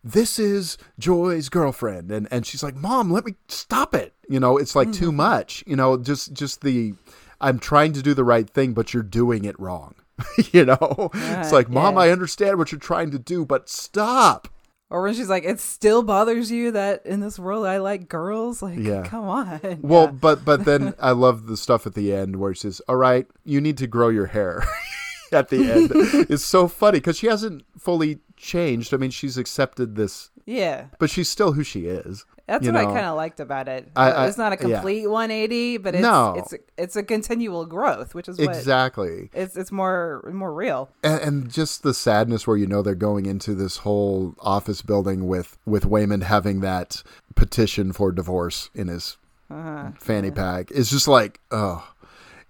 this 0.05 0.39
is 0.39 0.79
joy's 1.01 1.49
girlfriend 1.49 2.13
and 2.13 2.29
and 2.31 2.47
she's 2.47 2.63
like 2.63 2.77
mom 2.77 3.11
let 3.11 3.25
me 3.27 3.35
stop 3.49 3.93
it 3.93 4.15
you 4.29 4.39
know 4.39 4.57
it's 4.57 4.77
like 4.77 4.93
too 4.93 5.11
much 5.11 5.65
you 5.67 5.75
know 5.75 5.97
just 5.97 6.33
just 6.33 6.61
the 6.61 6.95
i'm 7.41 7.59
trying 7.59 7.93
to 7.93 8.03
do 8.03 8.15
the 8.15 8.23
right 8.25 8.49
thing 8.49 8.73
but 8.73 8.95
you're 8.95 9.03
doing 9.03 9.45
it 9.45 9.59
wrong 9.59 9.95
you 10.53 10.65
know 10.65 11.11
it's 11.15 11.53
like 11.53 11.69
mom 11.69 11.95
yeah. 11.95 12.01
i 12.01 12.11
understand 12.11 12.57
what 12.59 12.73
you're 12.73 12.79
trying 12.79 13.11
to 13.11 13.19
do 13.19 13.45
but 13.45 13.69
stop 13.69 14.49
Or 14.89 15.03
when 15.03 15.15
she's 15.15 15.29
like, 15.29 15.43
"It 15.45 15.59
still 15.59 16.03
bothers 16.05 16.49
you 16.51 16.71
that 16.71 17.05
in 17.05 17.19
this 17.19 17.41
world 17.41 17.67
I 17.67 17.79
like 17.79 18.09
girls." 18.09 18.63
Like, 18.63 18.79
Yeah. 18.79 19.03
come 19.03 19.25
on. 19.27 19.81
Well, 19.83 20.07
but 20.07 20.45
but 20.45 20.65
then 20.65 20.95
I 21.01 21.11
love 21.11 21.49
the 21.49 21.57
stuff 21.57 21.87
at 21.89 21.95
the 21.95 22.15
end 22.15 22.37
where 22.37 22.55
she 22.55 22.61
says, 22.61 22.81
"All 22.89 22.95
right, 22.95 23.27
you 23.45 23.61
need 23.61 23.79
to 23.79 23.89
grow 23.89 24.11
your 24.11 24.27
hair." 24.27 24.63
at 25.33 25.49
the 25.49 25.73
end, 25.73 25.91
it's 26.31 26.45
so 26.45 26.69
funny 26.69 26.99
because 27.01 27.19
she 27.19 27.27
hasn't 27.27 27.65
fully 27.77 28.21
changed. 28.37 28.95
I 28.95 28.97
mean, 28.97 29.11
she's 29.11 29.37
accepted 29.37 29.97
this, 29.97 30.31
Yeah. 30.47 30.85
but 31.01 31.11
she's 31.11 31.29
still 31.29 31.53
who 31.55 31.65
she 31.65 31.87
is. 31.87 32.25
That's 32.47 32.65
you 32.65 32.73
what 32.73 32.81
I 32.81 32.85
kind 32.85 33.07
of 33.07 33.17
liked 33.17 33.41
about 33.41 33.67
it. 33.69 33.91
I- 33.97 34.11
I- 34.13 34.27
it's 34.29 34.39
not 34.39 34.53
a 34.53 34.57
yeah. 34.69 34.75
complete 34.77 35.07
180, 35.09 35.79
but 35.79 35.95
it's 35.97 36.03
No. 36.03 36.35
it's 36.37 36.55
it's 36.79 36.95
a 36.97 37.03
continual 37.03 37.67
growth, 37.67 38.15
which 38.15 38.29
is 38.29 38.39
what 38.39 38.49
Exactly. 38.57 39.31
It's 39.35 39.57
it's 39.57 39.73
more 39.73 40.23
more 40.33 40.55
real. 40.55 40.89
And, 41.03 41.21
and 41.21 41.51
just 41.51 41.83
the 41.83 41.93
sadness 41.93 42.47
where 42.47 42.57
you 42.57 42.67
know 42.67 42.83
they're 42.83 42.95
going 42.95 43.27
into 43.27 43.55
this 43.55 43.79
whole 43.79 44.35
office 44.41 44.81
building 44.83 45.27
with 45.27 45.59
with 45.67 45.85
Waymond 45.85 46.23
having 46.23 46.61
that 46.61 47.03
petition 47.35 47.93
for 47.93 48.13
divorce 48.13 48.71
in 48.75 48.89
his 48.89 49.17
Uh-huh. 49.51 49.91
fanny 49.99 50.31
pack 50.31 50.71
is 50.71 50.89
just 50.91 51.09
like 51.09 51.41
oh, 51.51 51.87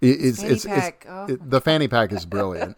it, 0.01 0.07
it's 0.21 0.41
Fanny 0.41 0.53
it's, 0.53 0.65
pack, 0.65 0.95
it's 1.01 1.05
oh. 1.09 1.25
it- 1.33 1.49
the 1.49 1.59
fanny 1.61 1.87
pack 1.87 2.11
is 2.11 2.25
brilliant. 2.25 2.77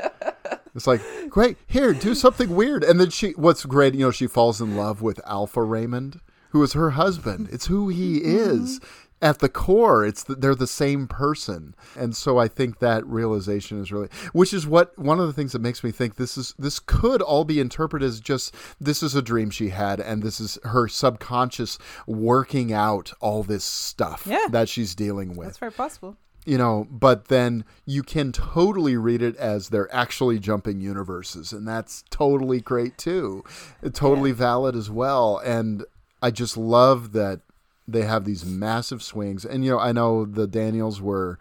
It's 0.75 0.85
like, 0.87 1.01
great, 1.29 1.57
here, 1.67 1.93
do 1.93 2.13
something 2.13 2.55
weird. 2.55 2.83
And 2.83 2.99
then 3.01 3.09
she, 3.09 3.31
what's 3.31 3.65
great, 3.65 3.95
you 3.95 4.01
know, 4.01 4.11
she 4.11 4.27
falls 4.27 4.61
in 4.61 4.77
love 4.77 5.01
with 5.01 5.19
Alpha 5.25 5.61
Waymond, 5.61 6.19
who 6.49 6.61
is 6.63 6.73
her 6.73 6.91
husband. 6.91 7.49
It's 7.51 7.67
who 7.67 7.89
he 7.89 8.19
mm-hmm. 8.19 8.63
is. 8.63 8.79
At 9.21 9.39
the 9.39 9.49
core, 9.49 10.05
it's 10.05 10.23
the, 10.23 10.33
they're 10.35 10.55
the 10.55 10.65
same 10.65 11.05
person, 11.05 11.75
and 11.97 12.15
so 12.15 12.37
I 12.37 12.47
think 12.47 12.79
that 12.79 13.05
realization 13.05 13.81
is 13.81 13.91
really, 13.91 14.07
which 14.31 14.53
is 14.53 14.65
what 14.65 14.97
one 14.97 15.19
of 15.19 15.27
the 15.27 15.33
things 15.33 15.51
that 15.51 15.59
makes 15.59 15.83
me 15.83 15.91
think 15.91 16.15
this 16.15 16.37
is 16.37 16.55
this 16.57 16.79
could 16.79 17.21
all 17.21 17.43
be 17.43 17.59
interpreted 17.59 18.07
as 18.07 18.21
just 18.21 18.55
this 18.79 19.03
is 19.03 19.15
a 19.15 19.21
dream 19.21 19.49
she 19.49 19.69
had, 19.71 19.99
and 19.99 20.23
this 20.23 20.39
is 20.39 20.57
her 20.63 20.87
subconscious 20.87 21.77
working 22.07 22.71
out 22.71 23.11
all 23.19 23.43
this 23.43 23.65
stuff 23.65 24.23
Yeah. 24.25 24.45
that 24.51 24.69
she's 24.69 24.95
dealing 24.95 25.35
with 25.35 25.47
That's 25.47 25.57
very 25.57 25.73
possible. 25.73 26.15
you 26.45 26.57
know 26.57 26.87
but 26.89 27.27
then 27.27 27.65
you 27.85 28.03
can 28.03 28.31
totally 28.31 28.95
read 28.95 29.21
it 29.21 29.35
as 29.35 29.67
they're 29.67 29.93
actually 29.93 30.39
jumping 30.39 30.79
universes 30.79 31.51
and 31.51 31.67
that's 31.67 32.05
totally 32.09 32.61
great 32.61 32.97
too 32.97 33.43
totally 33.91 34.31
valid 34.31 34.77
as 34.77 34.89
well 34.89 35.39
and 35.39 35.83
I 36.21 36.31
just 36.31 36.57
love 36.57 37.11
that 37.13 37.41
they 37.87 38.03
have 38.03 38.25
these 38.25 38.45
massive 38.45 39.01
swings. 39.01 39.45
And 39.45 39.65
you 39.65 39.71
know, 39.71 39.79
I 39.79 39.91
know 39.91 40.25
the 40.25 40.47
Daniels 40.47 41.01
were 41.01 41.39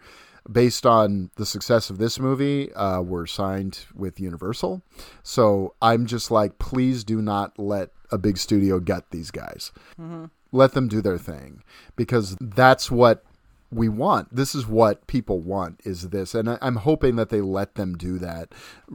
based 0.51 0.85
on 0.85 1.29
the 1.35 1.45
success 1.45 1.89
of 1.89 1.97
this 1.97 2.19
movie, 2.19 2.73
uh, 2.73 3.01
were 3.01 3.27
signed 3.27 3.85
with 3.93 4.19
Universal. 4.19 4.81
So 5.21 5.75
I'm 5.81 6.05
just 6.05 6.31
like, 6.31 6.57
please 6.57 7.03
do 7.03 7.21
not 7.21 7.59
let 7.59 7.89
a 8.11 8.17
big 8.17 8.37
studio 8.37 8.79
get 8.79 9.11
these 9.11 9.31
guys. 9.31 9.71
Mm-hmm. 9.99 10.25
Let 10.51 10.73
them 10.73 10.87
do 10.87 11.01
their 11.01 11.19
thing 11.19 11.61
because 11.95 12.35
that's 12.41 12.89
what 12.89 13.23
we 13.71 13.87
want. 13.87 14.35
This 14.35 14.55
is 14.55 14.65
what 14.65 15.05
people 15.05 15.39
want 15.39 15.79
is 15.83 16.09
this. 16.09 16.33
And 16.33 16.57
I'm 16.61 16.77
hoping 16.77 17.17
that 17.17 17.29
they 17.29 17.41
let 17.41 17.75
them 17.75 17.95
do 17.95 18.17
that 18.17 18.49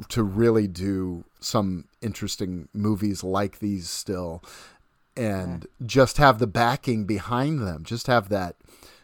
to 0.09 0.25
really 0.25 0.67
do 0.67 1.25
some 1.39 1.85
interesting 2.03 2.69
movies 2.73 3.23
like 3.23 3.61
these 3.61 3.89
still 3.89 4.43
and 5.17 5.67
just 5.84 6.17
have 6.18 6.39
the 6.39 6.47
backing 6.47 7.05
behind 7.05 7.60
them, 7.60 7.84
just 7.84 8.07
have 8.07 8.28
that 8.28 8.57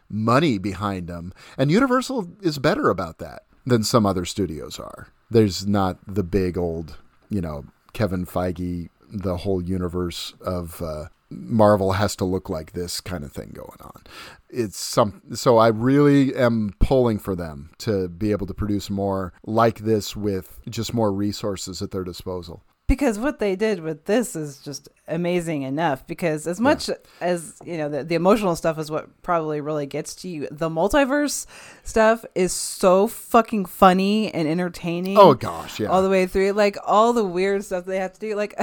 money 0.08 0.58
behind 0.58 1.08
them. 1.08 1.32
And 1.56 1.70
Universal 1.70 2.28
is 2.42 2.58
better 2.58 2.90
about 2.90 3.18
that 3.18 3.44
than 3.64 3.84
some 3.84 4.06
other 4.06 4.24
studios 4.24 4.78
are. 4.78 5.08
There's 5.30 5.66
not 5.66 5.98
the 6.06 6.24
big 6.24 6.58
old, 6.58 6.98
you 7.28 7.40
know, 7.40 7.64
Kevin 7.92 8.26
Feige, 8.26 8.88
the 9.12 9.38
whole 9.38 9.62
universe 9.62 10.34
of 10.40 10.80
uh, 10.82 11.06
Marvel 11.30 11.92
has 11.92 12.16
to 12.16 12.24
look 12.24 12.48
like 12.48 12.72
this 12.72 13.00
kind 13.00 13.24
of 13.24 13.32
thing 13.32 13.52
going 13.54 13.78
on. 13.80 14.02
It's 14.48 14.78
some 14.78 15.22
so 15.34 15.58
I 15.58 15.68
really 15.68 16.34
am 16.34 16.74
pulling 16.80 17.18
for 17.18 17.36
them 17.36 17.70
to 17.78 18.08
be 18.08 18.32
able 18.32 18.46
to 18.46 18.54
produce 18.54 18.90
more 18.90 19.32
like 19.44 19.80
this 19.80 20.16
with 20.16 20.60
just 20.68 20.92
more 20.92 21.12
resources 21.12 21.82
at 21.82 21.92
their 21.92 22.04
disposal. 22.04 22.64
Because 22.90 23.18
what 23.18 23.38
they 23.38 23.56
did 23.56 23.80
with 23.80 24.04
this 24.04 24.34
is 24.36 24.58
just 24.58 24.88
amazing 25.08 25.62
enough 25.62 26.06
because 26.06 26.46
as 26.46 26.60
much 26.60 26.90
as 27.20 27.56
you 27.64 27.76
know 27.78 27.88
the, 27.88 28.04
the 28.04 28.14
emotional 28.14 28.54
stuff 28.54 28.78
is 28.78 28.90
what 28.90 29.22
probably 29.22 29.60
really 29.60 29.86
gets 29.86 30.14
to 30.14 30.28
you 30.28 30.46
the 30.50 30.68
multiverse 30.68 31.46
stuff 31.84 32.24
is 32.34 32.52
so 32.52 33.06
fucking 33.08 33.64
funny 33.64 34.32
and 34.34 34.46
entertaining 34.46 35.16
Oh, 35.18 35.34
gosh, 35.34 35.80
yeah. 35.80 35.88
all 35.88 36.02
the 36.02 36.10
way 36.10 36.26
through 36.26 36.52
like 36.52 36.76
all 36.86 37.12
the 37.12 37.24
weird 37.24 37.64
stuff 37.64 37.86
they 37.86 37.98
have 37.98 38.12
to 38.14 38.20
do 38.20 38.34
like 38.36 38.54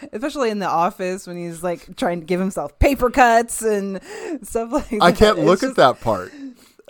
especially 0.12 0.50
in 0.50 0.58
the 0.58 0.68
office 0.68 1.26
when 1.26 1.36
he's 1.36 1.62
like 1.62 1.96
trying 1.96 2.20
to 2.20 2.26
give 2.26 2.38
himself 2.40 2.78
paper 2.78 3.10
cuts 3.10 3.62
and 3.62 4.00
stuff 4.42 4.72
like 4.72 4.98
I 5.00 5.12
can't 5.12 5.38
It's 5.38 5.46
look 5.46 5.60
just- 5.60 5.70
at 5.70 5.76
that 5.76 6.00
part. 6.00 6.32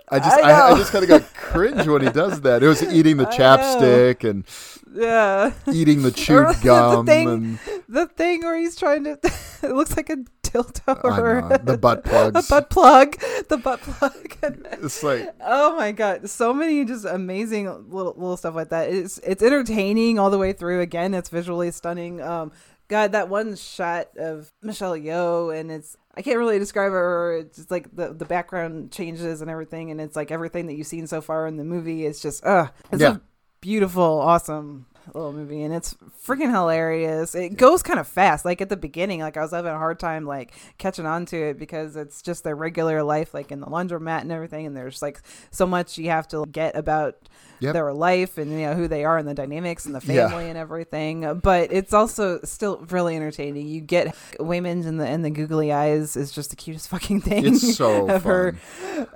I 0.09 0.19
just 0.19 0.37
I 0.37 0.51
I, 0.51 0.71
I 0.71 0.77
just 0.77 0.91
kind 0.91 1.03
of 1.03 1.09
got 1.09 1.33
cringe 1.33 1.85
when 1.87 2.01
he 2.01 2.09
does 2.09 2.41
that. 2.41 2.63
It 2.63 2.67
was 2.67 2.81
eating 2.93 3.17
the 3.17 3.25
chapstick 3.25 4.27
and 4.27 4.45
yeah. 4.93 5.51
eating 5.71 6.01
the 6.01 6.11
chewed 6.11 6.47
the 6.55 6.59
gum 6.63 7.05
thing, 7.05 7.27
and 7.27 7.59
the 7.89 8.07
thing 8.07 8.41
where 8.41 8.57
he's 8.57 8.75
trying 8.75 9.03
to 9.03 9.19
it 9.63 9.73
looks 9.73 9.97
like 9.97 10.09
a 10.09 10.17
dildo 10.43 11.03
or 11.03 11.57
the 11.57 11.77
butt 11.77 11.99
a 11.99 12.01
plugs. 12.01 12.49
butt 12.49 12.69
plug. 12.69 13.19
The 13.49 13.57
butt 13.57 13.81
plug. 13.81 14.37
It's 14.43 15.03
like 15.03 15.35
oh 15.41 15.75
my 15.75 15.91
god. 15.91 16.29
So 16.29 16.53
many 16.53 16.85
just 16.85 17.05
amazing 17.05 17.65
little 17.65 18.13
little 18.13 18.37
stuff 18.37 18.55
like 18.55 18.69
that. 18.69 18.89
It's 18.89 19.17
it's 19.19 19.43
entertaining 19.43 20.19
all 20.19 20.29
the 20.29 20.37
way 20.37 20.53
through. 20.53 20.79
Again 20.81 21.13
it's 21.13 21.29
visually 21.29 21.71
stunning. 21.71 22.21
Um 22.21 22.53
god 22.87 23.11
that 23.11 23.27
one 23.27 23.57
shot 23.57 24.07
of 24.17 24.53
michelle 24.61 24.95
yeoh 24.95 25.57
and 25.57 25.69
it's 25.69 25.97
i 26.17 26.21
can't 26.21 26.37
really 26.37 26.59
describe 26.59 26.91
her 26.91 27.37
it's 27.37 27.57
just 27.57 27.71
like 27.71 27.93
the 27.95 28.11
the 28.13 28.25
background 28.25 28.91
changes 28.91 29.41
and 29.41 29.49
everything 29.49 29.91
and 29.91 30.01
it's 30.01 30.15
like 30.15 30.31
everything 30.31 30.65
that 30.67 30.73
you've 30.73 30.87
seen 30.87 31.07
so 31.07 31.21
far 31.21 31.47
in 31.47 31.55
the 31.57 31.63
movie 31.63 32.05
it's 32.05 32.21
just 32.21 32.43
uh 32.45 32.67
it's 32.91 33.01
Yeah. 33.01 33.15
a 33.15 33.21
beautiful 33.61 34.03
awesome 34.03 34.85
little 35.13 35.33
movie 35.33 35.63
and 35.63 35.73
it's 35.73 35.93
freaking 36.25 36.51
hilarious 36.51 37.33
it 37.35 37.57
goes 37.57 37.81
kind 37.83 37.99
of 37.99 38.07
fast 38.07 38.43
like 38.45 38.61
at 38.61 38.69
the 38.69 38.77
beginning 38.77 39.19
like 39.21 39.37
i 39.37 39.41
was 39.41 39.51
having 39.51 39.71
a 39.71 39.77
hard 39.77 39.99
time 39.99 40.25
like 40.25 40.53
catching 40.77 41.05
on 41.05 41.25
to 41.25 41.37
it 41.37 41.57
because 41.59 41.95
it's 41.95 42.21
just 42.21 42.43
their 42.43 42.55
regular 42.55 43.03
life 43.03 43.33
like 43.33 43.51
in 43.51 43.59
the 43.59 43.67
laundromat 43.67 44.21
and 44.21 44.31
everything 44.31 44.65
and 44.65 44.75
there's 44.75 45.01
like 45.01 45.21
so 45.51 45.65
much 45.65 45.97
you 45.97 46.09
have 46.09 46.27
to 46.27 46.45
get 46.47 46.75
about 46.75 47.15
Yep. 47.59 47.73
their 47.73 47.91
life 47.91 48.37
and 48.37 48.51
you 48.51 48.59
know 48.67 48.75
who 48.75 48.87
they 48.87 49.03
are 49.03 49.17
and 49.17 49.27
the 49.27 49.33
dynamics 49.33 49.87
and 49.87 49.95
the 49.95 50.13
Yeah. 50.13 50.27
family 50.29 50.47
and 50.47 50.59
everything 50.59 51.39
but 51.39 51.73
it's 51.73 51.91
also 51.91 52.39
still 52.43 52.77
really 52.91 53.15
entertaining 53.15 53.67
you 53.67 53.81
get 53.81 54.15
Waymond 54.39 54.85
and 54.85 54.99
the 54.99 55.07
and 55.07 55.25
the 55.25 55.31
googly 55.31 55.71
eyes 55.73 56.15
is 56.15 56.31
just 56.31 56.51
the 56.51 56.55
cutest 56.55 56.87
fucking 56.89 57.21
thing 57.21 57.47
it's 57.47 57.75
so 57.75 58.09
of 58.11 58.21
fun. 58.21 58.31
her 58.31 58.55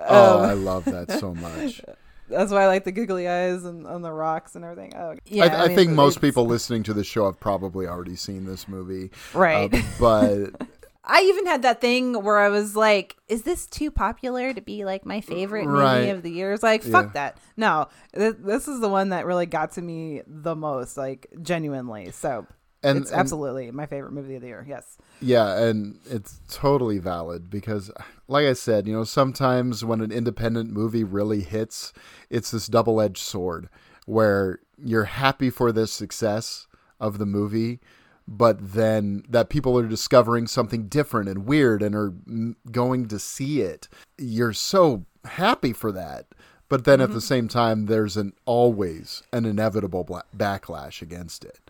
oh, 0.08 0.40
Um, 0.42 0.50
I 0.50 0.52
love 0.54 0.84
that 0.86 1.12
so 1.20 1.34
much. 1.36 1.82
that's 2.32 2.50
why 2.52 2.62
I 2.62 2.66
like 2.66 2.84
the 2.84 2.92
googly 2.92 3.28
eyes 3.28 3.64
and 3.64 3.86
on 3.86 4.02
the 4.02 4.12
rocks 4.12 4.56
and 4.56 4.64
everything. 4.64 4.94
Oh, 4.96 5.14
yeah. 5.26 5.44
I, 5.44 5.64
I, 5.64 5.66
mean, 5.68 5.76
think 5.76 5.90
most 5.92 6.16
it's- 6.16 6.28
people 6.28 6.46
listening 6.46 6.82
to 6.84 6.92
the 6.94 7.04
show 7.04 7.26
have 7.26 7.38
probably 7.38 7.86
already 7.86 8.16
seen 8.16 8.44
this 8.44 8.66
movie, 8.66 9.10
Right. 9.34 9.72
Uh, 9.72 9.82
but 10.00 10.66
I 11.04 11.22
even 11.22 11.46
had 11.46 11.62
that 11.62 11.80
thing 11.80 12.22
where 12.22 12.38
I 12.38 12.48
was 12.48 12.76
like, 12.76 13.16
"Is 13.28 13.42
this 13.42 13.66
too 13.66 13.90
popular 13.90 14.52
to 14.54 14.60
be 14.60 14.84
like 14.84 15.04
my 15.04 15.20
favorite 15.20 15.66
movie 15.66 16.10
of 16.10 16.22
the 16.22 16.30
year?" 16.30 16.52
It's 16.52 16.62
like, 16.62 16.82
fuck 16.84 17.06
Yeah. 17.06 17.12
that. 17.14 17.38
No, 17.56 17.88
th- 18.14 18.36
this 18.38 18.68
is 18.68 18.80
the 18.80 18.88
one 18.88 19.08
that 19.08 19.26
really 19.26 19.46
got 19.46 19.72
to 19.72 19.82
me 19.82 20.22
the 20.26 20.54
most, 20.54 20.96
like 20.96 21.26
genuinely. 21.42 22.12
So 22.12 22.46
And- 22.84 22.98
it's 22.98 23.10
and- 23.10 23.18
absolutely 23.20 23.70
my 23.72 23.86
favorite 23.86 24.12
movie 24.12 24.36
of 24.36 24.42
the 24.42 24.48
year. 24.48 24.64
Yes. 24.68 24.96
Yeah, 25.20 25.58
and 25.64 25.98
it's 26.08 26.40
totally 26.48 26.98
valid 26.98 27.50
because, 27.50 27.90
like 28.32 28.46
I 28.46 28.54
said, 28.54 28.88
you 28.88 28.94
know, 28.94 29.04
sometimes 29.04 29.84
when 29.84 30.00
an 30.00 30.10
independent 30.10 30.70
movie 30.70 31.04
really 31.04 31.42
hits, 31.42 31.92
it's 32.30 32.50
this 32.50 32.66
double 32.66 33.00
edged 33.00 33.22
sword 33.22 33.68
where 34.06 34.60
you're 34.82 35.04
happy 35.04 35.50
for 35.50 35.70
the 35.70 35.86
success 35.86 36.66
of 36.98 37.18
the 37.18 37.26
movie, 37.26 37.78
but 38.26 38.56
then 38.72 39.22
that 39.28 39.50
people 39.50 39.78
are 39.78 39.86
discovering 39.86 40.46
something 40.46 40.88
different 40.88 41.28
and 41.28 41.46
weird 41.46 41.82
and 41.82 41.94
are 41.94 42.14
going 42.70 43.06
to 43.08 43.18
see 43.18 43.60
it. 43.60 43.88
You're 44.16 44.54
so 44.54 45.04
happy 45.24 45.74
for 45.74 45.92
that. 45.92 46.26
But 46.70 46.84
then 46.84 47.02
at 47.02 47.10
the 47.10 47.16
mm-hmm. 47.16 47.20
same 47.20 47.48
time, 47.48 47.84
there's 47.84 48.16
an 48.16 48.32
always 48.46 49.22
an 49.30 49.44
inevitable 49.44 50.04
bla- 50.04 50.24
backlash 50.34 51.02
against 51.02 51.44
it. 51.44 51.60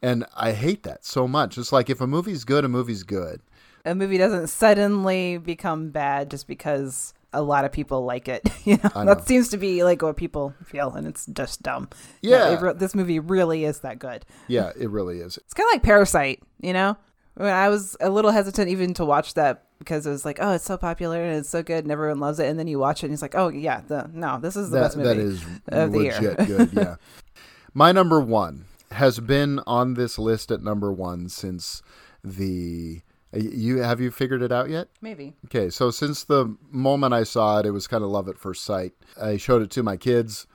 And 0.00 0.24
I 0.36 0.52
hate 0.52 0.84
that 0.84 1.04
so 1.04 1.26
much. 1.26 1.58
It's 1.58 1.72
like 1.72 1.90
if 1.90 2.00
a 2.00 2.06
movie's 2.06 2.44
good, 2.44 2.64
a 2.64 2.68
movie's 2.68 3.02
good. 3.02 3.40
A 3.84 3.94
movie 3.94 4.18
doesn't 4.18 4.48
suddenly 4.48 5.38
become 5.38 5.90
bad 5.90 6.30
just 6.30 6.46
because 6.46 7.14
a 7.32 7.42
lot 7.42 7.64
of 7.64 7.72
people 7.72 8.04
like 8.04 8.28
it. 8.28 8.48
You 8.64 8.76
know, 8.76 8.90
know. 8.94 9.14
that 9.14 9.26
seems 9.26 9.48
to 9.48 9.56
be 9.56 9.82
like 9.82 10.02
what 10.02 10.16
people 10.16 10.54
feel, 10.64 10.92
and 10.92 11.04
it's 11.04 11.26
just 11.26 11.62
dumb. 11.62 11.88
Yeah. 12.20 12.60
re- 12.60 12.74
this 12.74 12.94
movie 12.94 13.18
really 13.18 13.64
is 13.64 13.80
that 13.80 13.98
good. 13.98 14.24
Yeah, 14.46 14.70
it 14.78 14.88
really 14.88 15.18
is. 15.18 15.36
It's 15.36 15.52
kind 15.52 15.66
of 15.68 15.74
like 15.74 15.82
Parasite, 15.82 16.40
you 16.60 16.72
know? 16.72 16.96
When 17.34 17.52
I 17.52 17.68
was 17.70 17.96
a 18.00 18.08
little 18.08 18.30
hesitant 18.30 18.68
even 18.68 18.94
to 18.94 19.04
watch 19.04 19.34
that 19.34 19.64
because 19.80 20.06
it 20.06 20.10
was 20.10 20.24
like, 20.24 20.38
oh, 20.40 20.52
it's 20.52 20.64
so 20.64 20.76
popular 20.76 21.24
and 21.24 21.38
it's 21.38 21.48
so 21.48 21.64
good 21.64 21.84
and 21.84 21.90
everyone 21.90 22.20
loves 22.20 22.38
it. 22.38 22.46
And 22.46 22.56
then 22.56 22.68
you 22.68 22.78
watch 22.78 23.02
it 23.02 23.06
and 23.06 23.14
it's 23.14 23.22
like, 23.22 23.34
oh, 23.34 23.48
yeah, 23.48 23.80
the 23.80 24.08
no, 24.12 24.38
this 24.38 24.54
is 24.54 24.70
the 24.70 24.76
that, 24.76 24.82
best 24.82 24.96
movie 24.96 25.08
that 25.08 25.18
is 25.18 25.44
of 25.68 25.92
the 25.92 26.02
year. 26.02 26.34
good. 26.46 26.70
Yeah. 26.72 26.96
My 27.74 27.90
number 27.90 28.20
one 28.20 28.66
has 28.92 29.18
been 29.18 29.60
on 29.66 29.94
this 29.94 30.20
list 30.20 30.52
at 30.52 30.62
number 30.62 30.92
one 30.92 31.28
since 31.28 31.82
the. 32.22 33.00
You 33.34 33.78
have 33.78 34.00
you 34.00 34.10
figured 34.10 34.42
it 34.42 34.52
out 34.52 34.68
yet? 34.68 34.88
Maybe. 35.00 35.34
Okay, 35.46 35.70
so 35.70 35.90
since 35.90 36.22
the 36.24 36.54
moment 36.70 37.14
I 37.14 37.22
saw 37.24 37.58
it, 37.60 37.66
it 37.66 37.70
was 37.70 37.86
kind 37.86 38.04
of 38.04 38.10
love 38.10 38.28
at 38.28 38.38
first 38.38 38.62
sight. 38.64 38.92
I 39.20 39.36
showed 39.38 39.62
it 39.62 39.70
to 39.70 39.82
my 39.82 39.96
kids. 39.96 40.46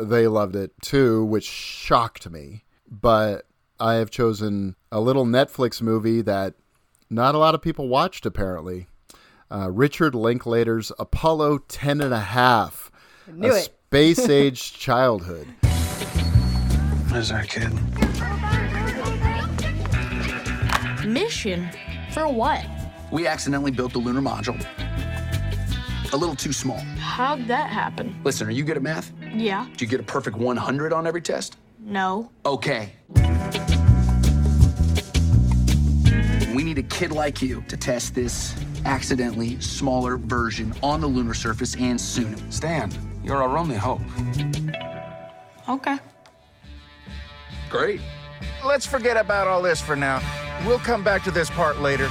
They 0.00 0.26
loved 0.26 0.56
it 0.56 0.72
too, 0.80 1.24
which 1.24 1.44
shocked 1.44 2.30
me. 2.30 2.64
But 2.90 3.46
I 3.78 3.94
have 3.94 4.10
chosen 4.10 4.76
a 4.90 5.00
little 5.00 5.26
Netflix 5.26 5.82
movie 5.82 6.22
that 6.22 6.54
not 7.10 7.34
a 7.34 7.38
lot 7.38 7.54
of 7.54 7.60
people 7.60 7.88
watched, 7.88 8.24
apparently. 8.24 8.86
Uh, 9.50 9.70
Richard 9.70 10.14
Linklater's 10.14 10.90
Apollo 10.98 11.58
10 11.68 12.00
and 12.00 12.14
a 12.14 12.20
half. 12.20 12.90
Knew 13.30 13.52
a 13.52 13.56
it. 13.56 13.64
space 13.64 14.18
age 14.30 14.72
childhood. 14.72 15.48
Where's 17.10 17.30
our 17.30 17.44
kid? 17.44 17.70
Mission? 21.06 21.68
For 22.12 22.28
what? 22.28 22.64
We 23.10 23.26
accidentally 23.26 23.70
built 23.70 23.94
the 23.94 23.98
lunar 23.98 24.20
module. 24.20 24.60
A 26.12 26.16
little 26.16 26.36
too 26.36 26.52
small. 26.52 26.78
How'd 26.98 27.46
that 27.48 27.70
happen? 27.70 28.20
Listen, 28.22 28.46
are 28.46 28.50
you 28.50 28.64
good 28.64 28.76
at 28.76 28.82
math? 28.82 29.12
Yeah. 29.34 29.66
Did 29.70 29.80
you 29.80 29.86
get 29.86 30.00
a 30.00 30.02
perfect 30.02 30.36
100 30.36 30.92
on 30.92 31.06
every 31.06 31.22
test? 31.22 31.56
No. 31.80 32.30
Okay. 32.44 32.92
We 36.54 36.62
need 36.64 36.76
a 36.76 36.82
kid 36.82 37.12
like 37.12 37.40
you 37.40 37.64
to 37.68 37.78
test 37.78 38.14
this 38.14 38.54
accidentally 38.84 39.58
smaller 39.60 40.18
version 40.18 40.74
on 40.82 41.00
the 41.00 41.06
lunar 41.06 41.32
surface 41.32 41.74
and 41.76 41.98
soon. 41.98 42.50
Stan, 42.52 42.92
you're 43.24 43.42
our 43.42 43.56
only 43.56 43.76
hope. 43.76 44.02
Okay. 45.66 45.98
Great. 47.70 48.02
Let's 48.66 48.84
forget 48.84 49.16
about 49.16 49.48
all 49.48 49.62
this 49.62 49.80
for 49.80 49.96
now. 49.96 50.20
We'll 50.64 50.78
come 50.78 51.02
back 51.02 51.24
to 51.24 51.30
this 51.30 51.50
part 51.50 51.80
later. 51.80 52.08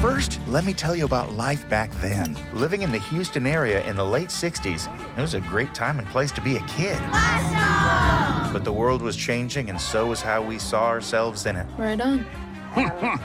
First, 0.00 0.40
let 0.48 0.64
me 0.64 0.74
tell 0.74 0.94
you 0.96 1.04
about 1.04 1.32
life 1.34 1.68
back 1.68 1.90
then. 2.00 2.36
Living 2.52 2.82
in 2.82 2.90
the 2.90 2.98
Houston 2.98 3.46
area 3.46 3.82
in 3.84 3.96
the 3.96 4.04
late 4.04 4.28
60s, 4.28 4.88
it 5.16 5.20
was 5.20 5.34
a 5.34 5.40
great 5.40 5.72
time 5.72 5.98
and 5.98 6.06
place 6.08 6.32
to 6.32 6.40
be 6.40 6.56
a 6.56 6.60
kid. 6.62 6.98
But 8.52 8.64
the 8.64 8.72
world 8.72 9.02
was 9.02 9.16
changing, 9.16 9.70
and 9.70 9.80
so 9.80 10.06
was 10.06 10.20
how 10.20 10.42
we 10.42 10.58
saw 10.58 10.86
ourselves 10.88 11.46
in 11.46 11.56
it. 11.56 11.66
Right 11.78 12.00
on. 12.00 12.26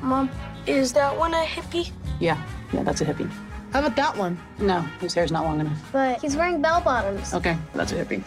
Mom, 0.00 0.30
Is 0.66 0.92
that 0.92 1.16
one 1.16 1.34
a 1.34 1.44
hippie? 1.44 1.90
Yeah, 2.20 2.40
yeah, 2.72 2.84
that's 2.84 3.00
a 3.00 3.04
hippie. 3.04 3.30
How 3.72 3.80
about 3.80 3.96
that 3.96 4.16
one? 4.16 4.38
No, 4.58 4.80
his 5.00 5.14
hair's 5.14 5.32
not 5.32 5.44
long 5.44 5.58
enough. 5.60 5.78
But 5.92 6.20
he's 6.20 6.36
wearing 6.36 6.62
bell 6.62 6.80
bottoms. 6.80 7.34
Okay, 7.34 7.56
that's 7.74 7.90
a 7.92 8.04
hippie. 8.04 8.22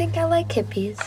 I 0.00 0.02
think 0.04 0.16
I 0.16 0.24
like 0.24 0.48
hippies. 0.48 0.98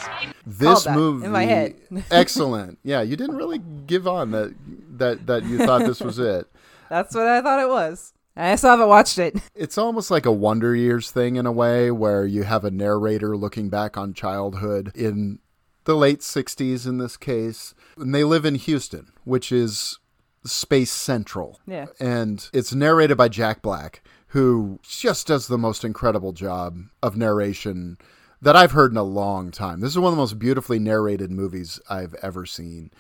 This 0.46 0.88
movie 0.88 1.26
in 1.26 1.32
my 1.32 1.46
head. 1.46 1.74
excellent. 2.12 2.78
Yeah, 2.84 3.02
you 3.02 3.16
didn't 3.16 3.38
really 3.38 3.60
give 3.88 4.08
on 4.08 4.30
that 4.30 4.54
that 5.00 5.26
that 5.26 5.46
you 5.46 5.58
thought 5.58 5.80
this 5.80 6.00
was 6.00 6.20
it. 6.20 6.46
That's 6.92 7.16
what 7.16 7.26
I 7.26 7.42
thought 7.42 7.60
it 7.60 7.70
was. 7.70 8.14
I 8.38 8.56
still 8.56 8.70
haven't 8.70 8.90
watched 8.90 9.18
it. 9.18 9.42
It's 9.56 9.80
almost 9.80 10.12
like 10.12 10.28
a 10.28 10.32
Wonder 10.32 10.76
Years 10.76 11.10
thing 11.10 11.38
in 11.38 11.48
a 11.48 11.52
way 11.52 11.90
where 11.90 12.24
you 12.28 12.44
have 12.44 12.64
a 12.64 12.70
narrator 12.70 13.36
looking 13.36 13.68
back 13.68 13.98
on 13.98 14.14
childhood 14.14 14.92
in 14.94 15.40
the 15.86 15.96
late 15.96 16.20
60s 16.20 16.86
in 16.86 17.00
this 17.00 17.18
case. 17.18 17.74
And 17.98 18.14
they 18.14 18.24
live 18.24 18.46
in 18.46 18.54
Houston, 18.54 19.12
which 19.24 19.52
is 19.52 19.98
space 20.46 20.92
central. 20.92 21.60
Yeah. 21.66 21.88
And 22.00 22.48
it's 22.54 22.76
narrated 22.76 23.18
by 23.18 23.30
Jack 23.30 23.64
Black, 23.64 24.04
who 24.28 24.80
just 24.84 25.26
does 25.26 25.48
the 25.48 25.58
most 25.58 25.84
incredible 25.84 26.34
job 26.34 26.78
of 27.02 27.18
narration 27.18 27.98
that 28.44 28.58
I've 28.58 28.74
heard 28.74 28.92
in 28.92 28.98
a 28.98 29.04
long 29.04 29.52
time. 29.52 29.80
This 29.80 29.92
is 29.92 30.00
one 30.00 30.12
of 30.12 30.18
the 30.18 30.22
most 30.22 30.38
beautifully 30.38 30.78
narrated 30.78 31.32
movies 31.32 31.80
I've 31.90 32.14
ever 32.16 32.46
seen. 32.46 32.92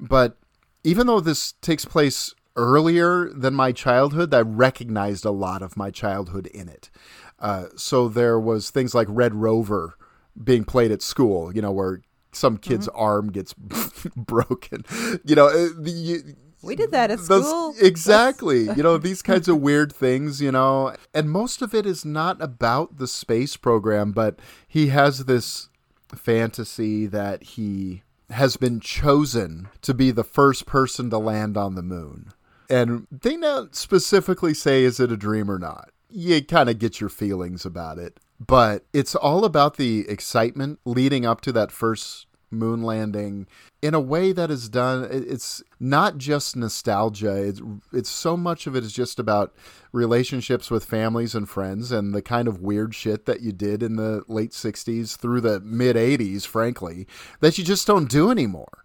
But 0.00 0.38
even 0.84 1.06
though 1.06 1.20
this 1.20 1.52
takes 1.60 1.84
place 1.84 2.34
earlier 2.56 3.28
than 3.28 3.54
my 3.54 3.72
childhood, 3.72 4.32
I 4.32 4.40
recognized 4.40 5.26
a 5.26 5.30
lot 5.30 5.60
of 5.60 5.76
my 5.76 5.90
childhood 5.90 6.46
in 6.46 6.70
it. 6.70 6.90
Uh, 7.38 7.66
so 7.76 8.08
there 8.08 8.40
was 8.40 8.70
things 8.70 8.94
like 8.94 9.06
Red 9.10 9.34
Rover 9.34 9.98
being 10.42 10.64
played 10.64 10.90
at 10.90 11.02
school, 11.02 11.54
you 11.54 11.60
know, 11.60 11.72
where 11.72 12.00
some 12.32 12.56
kid's 12.56 12.88
arm 12.88 13.30
gets 13.30 13.52
broken. 14.16 14.84
You 15.26 15.34
know, 15.34 15.48
uh, 15.48 15.68
the, 15.78 16.34
We 16.66 16.76
did 16.76 16.90
that 16.90 17.10
at 17.10 17.18
those- 17.20 17.46
school. 17.46 17.74
exactly. 17.80 18.64
you 18.64 18.82
know, 18.82 18.98
these 18.98 19.22
kinds 19.22 19.48
of 19.48 19.60
weird 19.60 19.92
things, 19.92 20.40
you 20.40 20.52
know, 20.52 20.94
and 21.14 21.30
most 21.30 21.62
of 21.62 21.74
it 21.74 21.86
is 21.86 22.04
not 22.04 22.40
about 22.42 22.98
the 22.98 23.06
space 23.06 23.56
program, 23.56 24.12
but 24.12 24.38
he 24.66 24.88
has 24.88 25.24
this 25.24 25.68
fantasy 26.14 27.06
that 27.06 27.42
he 27.42 28.02
has 28.30 28.56
been 28.56 28.80
chosen 28.80 29.68
to 29.82 29.94
be 29.94 30.10
the 30.10 30.24
first 30.24 30.66
person 30.66 31.10
to 31.10 31.18
land 31.18 31.56
on 31.56 31.74
the 31.74 31.82
moon. 31.82 32.32
And 32.68 33.06
they 33.10 33.36
don't 33.36 33.74
specifically 33.74 34.54
say 34.54 34.82
is 34.82 34.98
it 34.98 35.12
a 35.12 35.16
dream 35.16 35.50
or 35.50 35.58
not. 35.58 35.90
You 36.10 36.44
kind 36.44 36.68
of 36.68 36.78
get 36.78 37.00
your 37.00 37.10
feelings 37.10 37.64
about 37.64 37.98
it. 37.98 38.18
But 38.44 38.84
it's 38.92 39.14
all 39.14 39.44
about 39.44 39.76
the 39.76 40.04
excitement 40.08 40.80
leading 40.84 41.24
up 41.24 41.40
to 41.42 41.52
that 41.52 41.72
first 41.72 42.26
moon 42.50 42.82
landing 42.82 43.46
in 43.82 43.94
a 43.94 44.00
way 44.00 44.32
that 44.32 44.50
is 44.50 44.68
done 44.68 45.06
it's 45.10 45.62
not 45.80 46.16
just 46.18 46.56
nostalgia 46.56 47.34
it's, 47.36 47.60
it's 47.92 48.08
so 48.08 48.36
much 48.36 48.66
of 48.66 48.76
it 48.76 48.84
is 48.84 48.92
just 48.92 49.18
about 49.18 49.54
relationships 49.92 50.70
with 50.70 50.84
families 50.84 51.34
and 51.34 51.48
friends 51.48 51.90
and 51.90 52.14
the 52.14 52.22
kind 52.22 52.48
of 52.48 52.60
weird 52.60 52.94
shit 52.94 53.26
that 53.26 53.40
you 53.40 53.52
did 53.52 53.82
in 53.82 53.96
the 53.96 54.22
late 54.28 54.52
60s 54.52 55.16
through 55.16 55.40
the 55.40 55.60
mid 55.60 55.96
80s 55.96 56.46
frankly 56.46 57.06
that 57.40 57.58
you 57.58 57.64
just 57.64 57.86
don't 57.86 58.10
do 58.10 58.30
anymore 58.30 58.84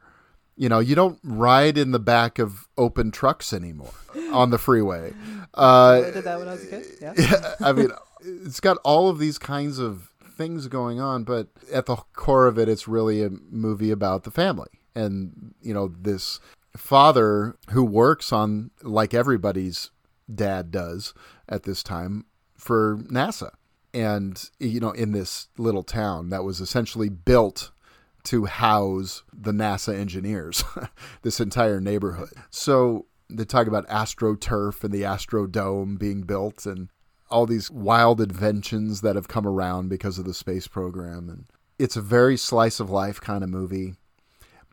you 0.56 0.67
know 0.67 0.80
you 0.80 0.95
don't 0.95 1.19
ride 1.23 1.77
in 1.77 1.91
the 1.91 1.99
back 1.99 2.40
of 2.40 2.67
open 2.77 3.11
trucks 3.11 3.53
anymore 3.53 3.93
on 4.31 4.49
the 4.49 4.57
freeway 4.57 5.14
uh, 5.53 6.03
I 6.07 6.11
did 6.11 6.23
that 6.23 6.40
when 6.40 6.48
I 6.48 6.53
was 6.53 6.64
a 6.64 6.67
kid. 6.67 6.85
Yeah. 7.01 7.14
yeah, 7.17 7.56
I 7.59 7.73
mean, 7.73 7.90
it's 8.22 8.59
got 8.59 8.77
all 8.83 9.09
of 9.09 9.19
these 9.19 9.38
kinds 9.38 9.80
of 9.80 10.10
things 10.41 10.67
going 10.67 10.99
on, 10.99 11.23
but 11.23 11.49
at 11.71 11.85
the 11.85 11.95
core 12.13 12.47
of 12.47 12.57
it, 12.57 12.67
it's 12.67 12.87
really 12.87 13.23
a 13.23 13.29
movie 13.29 13.91
about 13.91 14.23
the 14.23 14.31
family. 14.31 14.69
And, 14.95 15.53
you 15.61 15.71
know, 15.71 15.87
this 15.87 16.39
father 16.75 17.57
who 17.69 17.83
works 17.83 18.33
on, 18.33 18.71
like 18.81 19.13
everybody's 19.13 19.91
dad 20.33 20.71
does 20.71 21.13
at 21.47 21.63
this 21.63 21.83
time, 21.83 22.25
for 22.57 22.97
NASA. 23.03 23.51
And, 23.93 24.43
you 24.59 24.79
know, 24.79 24.91
in 24.91 25.11
this 25.11 25.49
little 25.59 25.83
town 25.83 26.29
that 26.29 26.43
was 26.43 26.59
essentially 26.59 27.09
built 27.09 27.71
to 28.23 28.45
house 28.45 29.21
the 29.31 29.51
NASA 29.51 29.93
engineers, 29.93 30.63
this 31.21 31.39
entire 31.39 31.79
neighborhood. 31.79 32.33
So 32.49 33.05
they 33.29 33.45
talk 33.45 33.67
about 33.67 33.87
AstroTurf 33.89 34.83
and 34.83 34.91
the 34.91 35.03
Astrodome 35.03 35.99
being 35.99 36.21
built 36.21 36.65
and 36.65 36.89
all 37.31 37.45
these 37.45 37.71
wild 37.71 38.21
inventions 38.21 39.01
that 39.01 39.15
have 39.15 39.27
come 39.27 39.47
around 39.47 39.89
because 39.89 40.19
of 40.19 40.25
the 40.25 40.33
space 40.33 40.67
program. 40.67 41.29
And 41.29 41.45
it's 41.79 41.95
a 41.95 42.01
very 42.01 42.37
slice 42.37 42.79
of 42.79 42.89
life 42.89 43.19
kind 43.19 43.43
of 43.43 43.49
movie, 43.49 43.95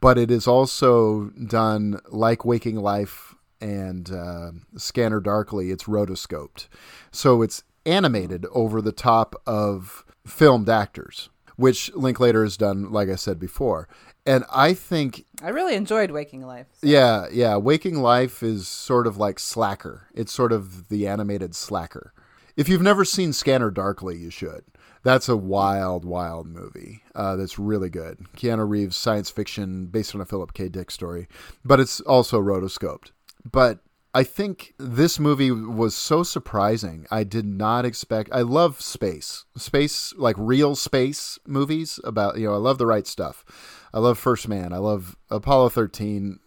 but 0.01 0.19
it 0.19 0.31
is 0.31 0.47
also 0.47 1.27
done 1.47 2.01
like 2.09 2.45
Waking 2.45 2.77
Life 2.77 3.35
and 3.61 4.11
uh, 4.13 4.51
Scanner 4.77 5.21
Darkly. 5.21 5.71
It's 5.71 5.85
rotoscoped. 5.85 6.69
So 7.11 7.43
it's 7.43 7.63
animated 7.87 8.47
over 8.53 8.83
the 8.83 8.93
top 8.93 9.35
of 9.47 10.05
filmed 10.27 10.69
actors, 10.69 11.31
which 11.57 11.93
Linklater 11.95 12.45
has 12.45 12.57
done, 12.57 12.93
like 12.93 13.09
I 13.09 13.17
said 13.17 13.39
before. 13.39 13.89
And 14.27 14.45
I 14.53 14.75
think 14.75 15.25
I 15.43 15.49
really 15.49 15.75
enjoyed 15.75 16.11
Waking 16.11 16.47
Life. 16.47 16.67
yeah, 16.83 17.27
yeah. 17.33 17.57
Waking 17.57 18.03
Life 18.03 18.43
is 18.43 18.69
sort 18.69 19.07
of 19.07 19.17
like 19.17 19.39
Slacker. 19.39 20.09
It's 20.15 20.33
sort 20.33 20.53
of 20.53 20.89
the 20.89 21.07
animated 21.07 21.55
Slacker. 21.55 22.13
If 22.59 22.69
you've 22.69 22.83
never 22.83 23.05
seen 23.05 23.33
Scanner 23.33 23.71
Darkly, 23.71 24.19
you 24.19 24.31
should. 24.31 24.65
That's 25.05 25.29
a 25.29 25.37
wild, 25.37 26.05
wild 26.05 26.49
movie. 26.49 27.05
Uh, 27.15 27.37
that's 27.37 27.57
really 27.57 27.89
good. 27.89 28.27
Keanu 28.37 28.69
Reeves 28.69 28.97
science 28.97 29.31
fiction 29.31 29.87
based 29.87 30.13
on 30.13 30.21
a 30.21 30.25
Philip 30.25 30.55
K. 30.55 30.69
Dick 30.69 30.91
story, 30.91 31.29
but 31.65 31.79
it's 31.79 32.01
also 32.01 32.41
rotoscoped. 32.41 33.13
But 33.49 33.79
I 34.13 34.25
think 34.25 34.75
this 34.77 35.21
movie 35.21 35.53
was 35.53 35.95
so 35.95 36.25
surprising. 36.25 37.07
I 37.13 37.23
did 37.23 37.47
not 37.47 37.85
expect. 37.85 38.31
I 38.33 38.41
love 38.41 38.81
space, 38.81 39.45
space 39.57 40.13
like 40.17 40.35
real 40.37 40.75
space 40.75 41.39
movies 41.47 42.01
about. 42.03 42.39
You 42.39 42.49
know, 42.49 42.55
I 42.55 42.59
love 42.59 42.79
the 42.79 42.87
right 42.87 43.07
stuff. 43.07 43.45
I 43.93 44.01
love 44.01 44.19
First 44.19 44.49
Man. 44.49 44.73
I 44.73 44.79
love 44.79 45.17
Apollo 45.31 45.71
13. 45.71 46.41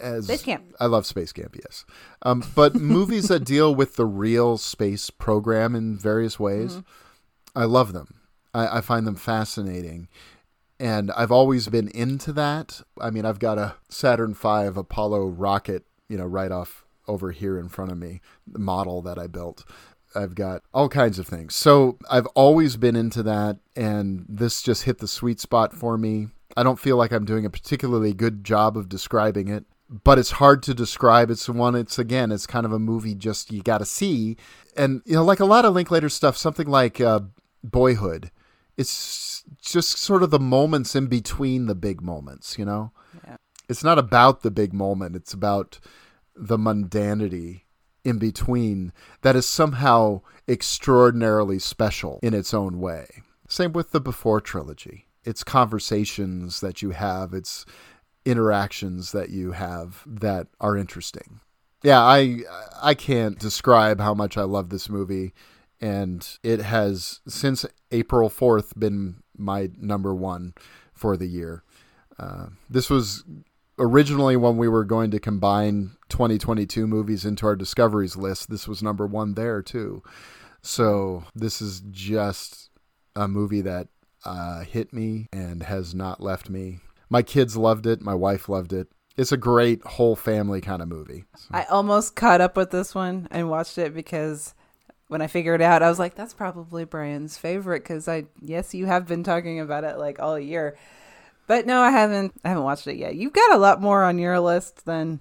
As 0.00 0.24
Space 0.24 0.42
Camp. 0.42 0.64
I 0.80 0.86
love 0.86 1.06
Space 1.06 1.32
Camp, 1.32 1.56
yes. 1.56 1.84
Um, 2.22 2.44
but 2.54 2.74
movies 2.80 3.28
that 3.28 3.44
deal 3.44 3.74
with 3.74 3.96
the 3.96 4.06
real 4.06 4.56
space 4.58 5.10
program 5.10 5.74
in 5.74 5.98
various 5.98 6.40
ways, 6.40 6.82
I 7.54 7.64
love 7.64 7.92
them. 7.92 8.20
I, 8.54 8.78
I 8.78 8.80
find 8.80 9.06
them 9.06 9.16
fascinating. 9.16 10.08
And 10.78 11.10
I've 11.12 11.32
always 11.32 11.68
been 11.68 11.88
into 11.88 12.32
that. 12.34 12.82
I 13.00 13.10
mean, 13.10 13.24
I've 13.24 13.38
got 13.38 13.58
a 13.58 13.76
Saturn 13.88 14.34
V 14.34 14.66
Apollo 14.74 15.26
rocket, 15.26 15.84
you 16.08 16.18
know, 16.18 16.26
right 16.26 16.52
off 16.52 16.84
over 17.08 17.30
here 17.30 17.58
in 17.58 17.68
front 17.68 17.92
of 17.92 17.98
me, 17.98 18.20
the 18.46 18.58
model 18.58 19.00
that 19.02 19.18
I 19.18 19.26
built. 19.26 19.64
I've 20.14 20.34
got 20.34 20.62
all 20.72 20.88
kinds 20.88 21.18
of 21.18 21.26
things. 21.26 21.54
So 21.54 21.98
I've 22.10 22.26
always 22.28 22.76
been 22.76 22.96
into 22.96 23.22
that. 23.24 23.58
And 23.74 24.24
this 24.28 24.62
just 24.62 24.84
hit 24.84 24.98
the 24.98 25.08
sweet 25.08 25.40
spot 25.40 25.74
for 25.74 25.98
me. 25.98 26.28
I 26.56 26.62
don't 26.62 26.80
feel 26.80 26.96
like 26.96 27.12
I'm 27.12 27.24
doing 27.24 27.44
a 27.44 27.50
particularly 27.50 28.12
good 28.12 28.44
job 28.44 28.76
of 28.76 28.88
describing 28.88 29.48
it, 29.48 29.64
but 29.88 30.18
it's 30.18 30.32
hard 30.32 30.62
to 30.64 30.74
describe. 30.74 31.30
It's 31.30 31.48
one, 31.48 31.74
it's 31.74 31.98
again, 31.98 32.32
it's 32.32 32.46
kind 32.46 32.64
of 32.64 32.72
a 32.72 32.78
movie 32.78 33.14
just 33.14 33.52
you 33.52 33.62
got 33.62 33.78
to 33.78 33.84
see. 33.84 34.36
And, 34.76 35.02
you 35.04 35.14
know, 35.14 35.24
like 35.24 35.40
a 35.40 35.44
lot 35.44 35.64
of 35.64 35.74
Linklater 35.74 36.08
stuff, 36.08 36.36
something 36.36 36.66
like 36.66 37.00
uh, 37.00 37.20
Boyhood, 37.62 38.30
it's 38.76 39.44
just 39.60 39.98
sort 39.98 40.22
of 40.22 40.30
the 40.30 40.40
moments 40.40 40.94
in 40.94 41.06
between 41.06 41.66
the 41.66 41.74
big 41.74 42.00
moments, 42.00 42.58
you 42.58 42.64
know? 42.64 42.92
Yeah. 43.24 43.36
It's 43.68 43.84
not 43.84 43.98
about 43.98 44.42
the 44.42 44.50
big 44.50 44.72
moment, 44.72 45.16
it's 45.16 45.32
about 45.32 45.78
the 46.34 46.58
mundanity 46.58 47.62
in 48.04 48.18
between 48.18 48.92
that 49.22 49.34
is 49.34 49.46
somehow 49.46 50.20
extraordinarily 50.48 51.58
special 51.58 52.20
in 52.22 52.34
its 52.34 52.54
own 52.54 52.78
way. 52.78 53.06
Same 53.48 53.72
with 53.72 53.90
the 53.90 54.00
Before 54.00 54.40
trilogy. 54.40 55.05
It's 55.26 55.44
conversations 55.44 56.60
that 56.60 56.80
you 56.80 56.90
have, 56.90 57.34
it's 57.34 57.66
interactions 58.24 59.12
that 59.12 59.30
you 59.30 59.52
have 59.52 60.02
that 60.06 60.46
are 60.60 60.76
interesting. 60.76 61.40
Yeah, 61.82 62.00
I 62.00 62.40
I 62.82 62.94
can't 62.94 63.38
describe 63.38 64.00
how 64.00 64.14
much 64.14 64.36
I 64.36 64.42
love 64.42 64.70
this 64.70 64.88
movie 64.88 65.34
and 65.80 66.38
it 66.42 66.60
has 66.60 67.20
since 67.28 67.66
April 67.92 68.30
4th 68.30 68.78
been 68.78 69.22
my 69.36 69.70
number 69.78 70.14
1 70.14 70.54
for 70.92 71.16
the 71.16 71.26
year. 71.26 71.62
Uh, 72.18 72.46
this 72.70 72.88
was 72.88 73.24
originally 73.78 74.36
when 74.36 74.56
we 74.56 74.68
were 74.68 74.84
going 74.84 75.10
to 75.10 75.20
combine 75.20 75.96
2022 76.08 76.86
movies 76.86 77.24
into 77.24 77.46
our 77.46 77.56
discoveries 77.56 78.16
list. 78.16 78.48
This 78.48 78.66
was 78.66 78.82
number 78.82 79.06
1 79.06 79.34
there 79.34 79.60
too. 79.60 80.02
So, 80.62 81.24
this 81.34 81.60
is 81.60 81.82
just 81.90 82.70
a 83.14 83.28
movie 83.28 83.60
that 83.60 83.88
uh, 84.26 84.60
hit 84.64 84.92
me 84.92 85.28
and 85.32 85.62
has 85.62 85.94
not 85.94 86.20
left 86.20 86.50
me. 86.50 86.80
My 87.08 87.22
kids 87.22 87.56
loved 87.56 87.86
it. 87.86 88.02
My 88.02 88.14
wife 88.14 88.48
loved 88.48 88.72
it. 88.72 88.88
It's 89.16 89.32
a 89.32 89.36
great 89.38 89.82
whole 89.84 90.16
family 90.16 90.60
kind 90.60 90.82
of 90.82 90.88
movie. 90.88 91.24
I 91.50 91.64
almost 91.64 92.16
caught 92.16 92.40
up 92.40 92.56
with 92.56 92.70
this 92.70 92.94
one 92.94 93.28
and 93.30 93.48
watched 93.48 93.78
it 93.78 93.94
because 93.94 94.54
when 95.08 95.22
I 95.22 95.26
figured 95.26 95.60
it 95.60 95.64
out, 95.64 95.82
I 95.82 95.88
was 95.88 95.98
like, 95.98 96.14
that's 96.16 96.34
probably 96.34 96.84
Brian's 96.84 97.38
favorite 97.38 97.82
because 97.82 98.08
I, 98.08 98.24
yes, 98.42 98.74
you 98.74 98.86
have 98.86 99.06
been 99.06 99.22
talking 99.24 99.60
about 99.60 99.84
it 99.84 99.96
like 99.98 100.20
all 100.20 100.38
year. 100.38 100.76
But 101.46 101.64
no, 101.64 101.80
I 101.80 101.90
haven't. 101.92 102.32
I 102.44 102.48
haven't 102.48 102.64
watched 102.64 102.88
it 102.88 102.96
yet. 102.96 103.14
You've 103.14 103.32
got 103.32 103.54
a 103.54 103.58
lot 103.58 103.80
more 103.80 104.02
on 104.02 104.18
your 104.18 104.40
list 104.40 104.84
than 104.84 105.20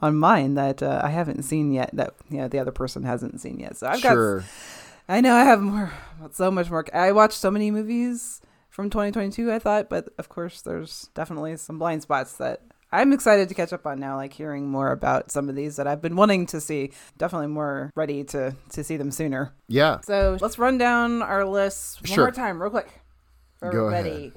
on 0.00 0.16
mine 0.16 0.54
that 0.54 0.82
uh, 0.82 1.02
I 1.04 1.10
haven't 1.10 1.42
seen 1.42 1.72
yet. 1.72 1.90
That 1.92 2.14
you 2.30 2.38
know 2.38 2.48
the 2.48 2.58
other 2.58 2.72
person 2.72 3.02
hasn't 3.02 3.40
seen 3.42 3.60
yet. 3.60 3.76
So 3.76 3.86
I've 3.86 4.00
Sure. 4.00 4.40
got. 4.40 4.48
I 5.08 5.20
know 5.20 5.34
I 5.34 5.44
have 5.44 5.60
more, 5.62 5.92
so 6.32 6.50
much 6.50 6.70
more. 6.70 6.84
I 6.94 7.12
watched 7.12 7.38
so 7.38 7.50
many 7.50 7.70
movies 7.70 8.40
from 8.68 8.90
2022. 8.90 9.50
I 9.50 9.58
thought, 9.58 9.88
but 9.88 10.08
of 10.18 10.28
course, 10.28 10.60
there's 10.62 11.08
definitely 11.14 11.56
some 11.56 11.78
blind 11.78 12.02
spots 12.02 12.34
that 12.34 12.60
I'm 12.92 13.12
excited 13.12 13.48
to 13.48 13.54
catch 13.54 13.72
up 13.72 13.86
on 13.86 14.00
now. 14.00 14.16
Like 14.16 14.32
hearing 14.32 14.68
more 14.68 14.92
about 14.92 15.30
some 15.30 15.48
of 15.48 15.54
these 15.56 15.76
that 15.76 15.86
I've 15.86 16.02
been 16.02 16.16
wanting 16.16 16.46
to 16.46 16.60
see. 16.60 16.92
Definitely 17.16 17.48
more 17.48 17.90
ready 17.94 18.24
to 18.24 18.54
to 18.72 18.84
see 18.84 18.96
them 18.96 19.10
sooner. 19.10 19.52
Yeah. 19.66 20.00
So 20.02 20.36
let's 20.40 20.58
run 20.58 20.78
down 20.78 21.22
our 21.22 21.44
list 21.44 22.02
one 22.02 22.06
Sure. 22.14 22.24
more 22.24 22.30
time, 22.32 22.60
real 22.60 22.70
quick. 22.70 23.00
Everybody. 23.62 24.32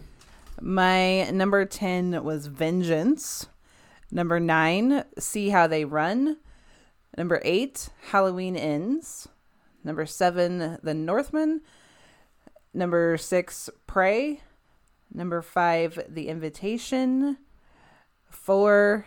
My 0.59 1.29
number 1.31 1.65
10 1.65 2.23
was 2.23 2.47
Vengeance. 2.47 3.47
Number 4.11 4.39
9, 4.39 5.05
See 5.17 5.49
How 5.49 5.67
They 5.67 5.85
Run. 5.85 6.37
Number 7.17 7.41
8, 7.43 7.89
Halloween 8.11 8.55
Ends. 8.57 9.27
Number 9.83 10.05
7, 10.05 10.79
The 10.83 10.93
Northman. 10.93 11.61
Number 12.73 13.17
6, 13.17 13.69
Prey. 13.87 14.41
Number 15.13 15.41
5, 15.41 16.05
The 16.09 16.27
Invitation. 16.29 17.37
4 18.29 19.05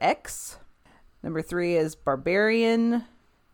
X. 0.00 0.58
Number 1.22 1.42
3 1.42 1.76
is 1.76 1.94
Barbarian. 1.94 3.04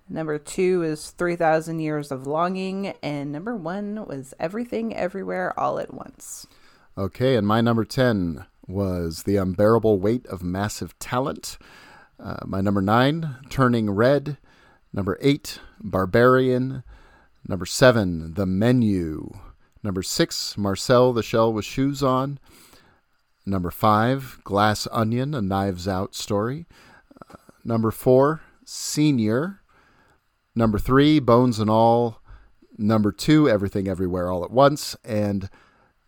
Number 0.08 0.38
2 0.38 0.82
is 0.82 1.10
3000 1.10 1.80
Years 1.80 2.10
of 2.10 2.26
Longing. 2.26 2.94
And 3.02 3.32
number 3.32 3.56
1 3.56 4.06
was 4.06 4.34
Everything 4.38 4.94
Everywhere 4.94 5.58
All 5.58 5.78
at 5.78 5.92
Once. 5.92 6.46
Okay, 6.96 7.36
and 7.36 7.46
my 7.46 7.60
number 7.60 7.84
10 7.84 8.44
was 8.66 9.22
The 9.22 9.36
Unbearable 9.36 9.98
Weight 9.98 10.26
of 10.26 10.42
Massive 10.42 10.98
Talent. 10.98 11.56
Uh, 12.20 12.36
my 12.44 12.60
number 12.60 12.82
9, 12.82 13.36
Turning 13.48 13.90
Red. 13.90 14.38
Number 14.92 15.18
8, 15.20 15.60
Barbarian. 15.80 16.82
Number 17.48 17.66
7, 17.66 18.34
The 18.34 18.46
Menu. 18.46 19.30
Number 19.82 20.02
6, 20.02 20.56
Marcel 20.56 21.12
the 21.12 21.22
Shell 21.22 21.52
with 21.52 21.64
Shoes 21.64 22.02
On. 22.02 22.38
Number 23.44 23.70
5, 23.70 24.40
Glass 24.44 24.86
Onion, 24.92 25.34
a 25.34 25.42
Knives 25.42 25.88
Out 25.88 26.14
story. 26.14 26.66
Uh, 27.30 27.34
number 27.64 27.90
4, 27.90 28.40
Senior. 28.64 29.60
Number 30.54 30.78
3, 30.78 31.18
Bones 31.20 31.58
and 31.58 31.70
All. 31.70 32.22
Number 32.78 33.10
2, 33.10 33.48
Everything 33.48 33.88
Everywhere 33.88 34.30
All 34.30 34.44
at 34.44 34.50
Once. 34.50 34.94
And 35.04 35.50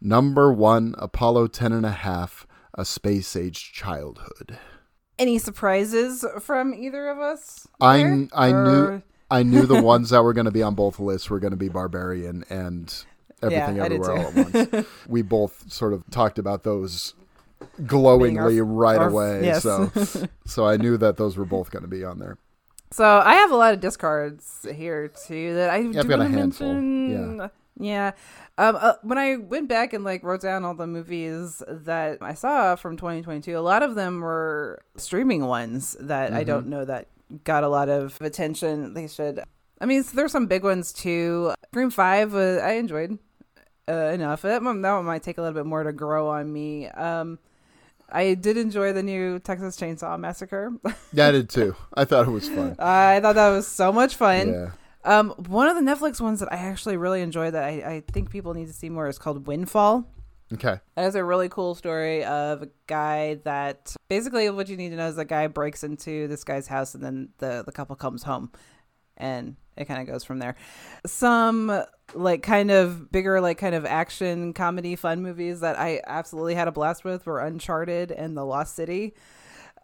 Number 0.06 0.52
one, 0.52 0.94
Apollo 0.98 1.46
10 1.46 1.72
and 1.72 1.86
a 1.86 1.90
half, 1.90 2.46
A 2.74 2.84
Space 2.84 3.34
Age 3.34 3.72
Childhood. 3.72 4.58
Any 5.18 5.38
surprises 5.38 6.24
from 6.40 6.74
either 6.74 7.08
of 7.08 7.18
us? 7.18 7.66
I, 7.80 7.98
there? 7.98 8.28
I 8.34 8.50
knew 8.52 9.02
I 9.30 9.42
knew 9.42 9.66
the 9.66 9.82
ones 9.82 10.10
that 10.10 10.22
were 10.22 10.32
going 10.32 10.44
to 10.46 10.50
be 10.50 10.62
on 10.62 10.74
both 10.74 10.98
lists 10.98 11.30
were 11.30 11.38
going 11.40 11.52
to 11.52 11.56
be 11.56 11.68
Barbarian 11.68 12.44
and 12.50 12.92
Everything 13.42 13.76
Yeah, 13.76 13.84
Everywhere 13.84 14.12
All 14.12 14.26
at 14.38 14.72
Once. 14.72 14.86
we 15.08 15.22
both 15.22 15.70
sort 15.72 15.92
of 15.92 16.04
talked 16.10 16.38
about 16.38 16.62
those 16.62 17.14
glowingly 17.86 18.58
our- 18.60 18.64
right 18.64 18.98
our- 18.98 19.08
away. 19.08 19.44
yes. 19.44 19.62
So 19.62 19.90
so 20.46 20.66
I 20.66 20.76
knew 20.76 20.96
that 20.98 21.16
those 21.16 21.36
were 21.36 21.44
both 21.44 21.70
going 21.70 21.82
to 21.82 21.88
be 21.88 22.04
on 22.04 22.18
there. 22.18 22.38
So 22.90 23.04
I 23.04 23.34
have 23.34 23.50
a 23.50 23.56
lot 23.56 23.74
of 23.74 23.80
discards 23.80 24.66
here 24.72 25.08
too 25.08 25.54
that 25.54 25.70
I 25.70 25.76
I've 25.78 26.06
got 26.08 26.20
a 26.20 26.28
handful, 26.28 26.72
mention. 26.74 27.38
yeah. 27.38 27.48
Yeah. 27.78 28.12
Um, 28.56 28.76
uh, 28.80 28.94
when 29.02 29.18
I 29.18 29.36
went 29.36 29.68
back 29.68 29.92
and 29.92 30.04
like 30.04 30.22
wrote 30.22 30.40
down 30.42 30.64
all 30.64 30.74
the 30.74 30.86
movies 30.86 31.62
that 31.68 32.18
I 32.20 32.34
saw 32.34 32.76
from 32.76 32.96
2022, 32.96 33.56
a 33.56 33.60
lot 33.60 33.82
of 33.82 33.94
them 33.96 34.20
were 34.20 34.80
streaming 34.96 35.44
ones 35.46 35.96
that 36.00 36.32
I 36.32 36.44
Mhm. 36.44 36.46
don't 36.46 36.66
know 36.68 36.84
that 36.84 37.08
got 37.42 37.64
a 37.64 37.68
lot 37.68 37.88
of 37.88 38.16
attention. 38.20 38.94
They 38.94 39.08
should. 39.08 39.40
I 39.80 39.86
mean, 39.86 40.04
there's 40.14 40.30
some 40.32 40.46
big 40.46 40.62
ones 40.62 40.92
too. 40.92 41.52
Scream 41.72 41.90
Five, 41.90 42.34
uh, 42.34 42.60
I 42.62 42.72
enjoyed 42.74 43.18
uh, 43.88 43.92
enough. 44.14 44.42
That 44.42 44.62
one, 44.62 44.80
that 44.82 44.92
one 44.94 45.04
might 45.04 45.22
take 45.24 45.36
a 45.38 45.42
little 45.42 45.54
bit 45.54 45.66
more 45.66 45.82
to 45.82 45.92
grow 45.92 46.28
on 46.28 46.52
me. 46.52 46.86
Um, 46.88 47.38
I 48.08 48.34
did 48.34 48.56
enjoy 48.56 48.92
the 48.92 49.02
new 49.02 49.40
Texas 49.40 49.76
Chainsaw 49.76 50.18
Massacre. 50.18 50.72
Yeah, 51.12 51.26
I 51.28 51.30
did 51.32 51.48
too. 51.50 51.74
I 51.92 52.04
thought 52.04 52.28
it 52.28 52.30
was 52.30 52.48
fun. 52.48 52.76
I 52.78 53.18
thought 53.20 53.34
that 53.34 53.50
was 53.50 53.66
so 53.66 53.92
much 53.92 54.14
fun. 54.14 54.48
Yeah. 54.52 54.70
Um, 55.04 55.30
one 55.48 55.68
of 55.68 55.76
the 55.76 55.82
Netflix 55.82 56.20
ones 56.20 56.40
that 56.40 56.52
I 56.52 56.56
actually 56.56 56.96
really 56.96 57.20
enjoy 57.20 57.50
that 57.50 57.62
I, 57.62 57.68
I 57.68 58.02
think 58.12 58.30
people 58.30 58.54
need 58.54 58.66
to 58.66 58.72
see 58.72 58.88
more 58.88 59.08
is 59.08 59.18
called 59.18 59.46
Windfall. 59.46 60.08
Okay. 60.52 60.78
That 60.94 61.06
is 61.06 61.14
a 61.14 61.24
really 61.24 61.48
cool 61.48 61.74
story 61.74 62.24
of 62.24 62.62
a 62.62 62.68
guy 62.86 63.40
that 63.44 63.94
basically 64.08 64.48
what 64.50 64.68
you 64.68 64.76
need 64.76 64.90
to 64.90 64.96
know 64.96 65.08
is 65.08 65.16
the 65.16 65.24
guy 65.24 65.46
breaks 65.46 65.84
into 65.84 66.28
this 66.28 66.44
guy's 66.44 66.66
house 66.66 66.94
and 66.94 67.02
then 67.02 67.30
the, 67.38 67.62
the 67.64 67.72
couple 67.72 67.96
comes 67.96 68.22
home 68.22 68.50
and 69.16 69.56
it 69.76 69.86
kind 69.86 70.00
of 70.00 70.06
goes 70.06 70.24
from 70.24 70.38
there. 70.38 70.54
Some 71.06 71.84
like 72.14 72.42
kind 72.42 72.70
of 72.70 73.10
bigger 73.10 73.40
like 73.40 73.58
kind 73.58 73.74
of 73.74 73.84
action 73.84 74.52
comedy 74.52 74.96
fun 74.96 75.22
movies 75.22 75.60
that 75.60 75.78
I 75.78 76.00
absolutely 76.06 76.54
had 76.54 76.68
a 76.68 76.72
blast 76.72 77.04
with 77.04 77.26
were 77.26 77.40
Uncharted 77.40 78.12
and 78.12 78.36
The 78.36 78.44
Lost 78.44 78.76
City. 78.76 79.14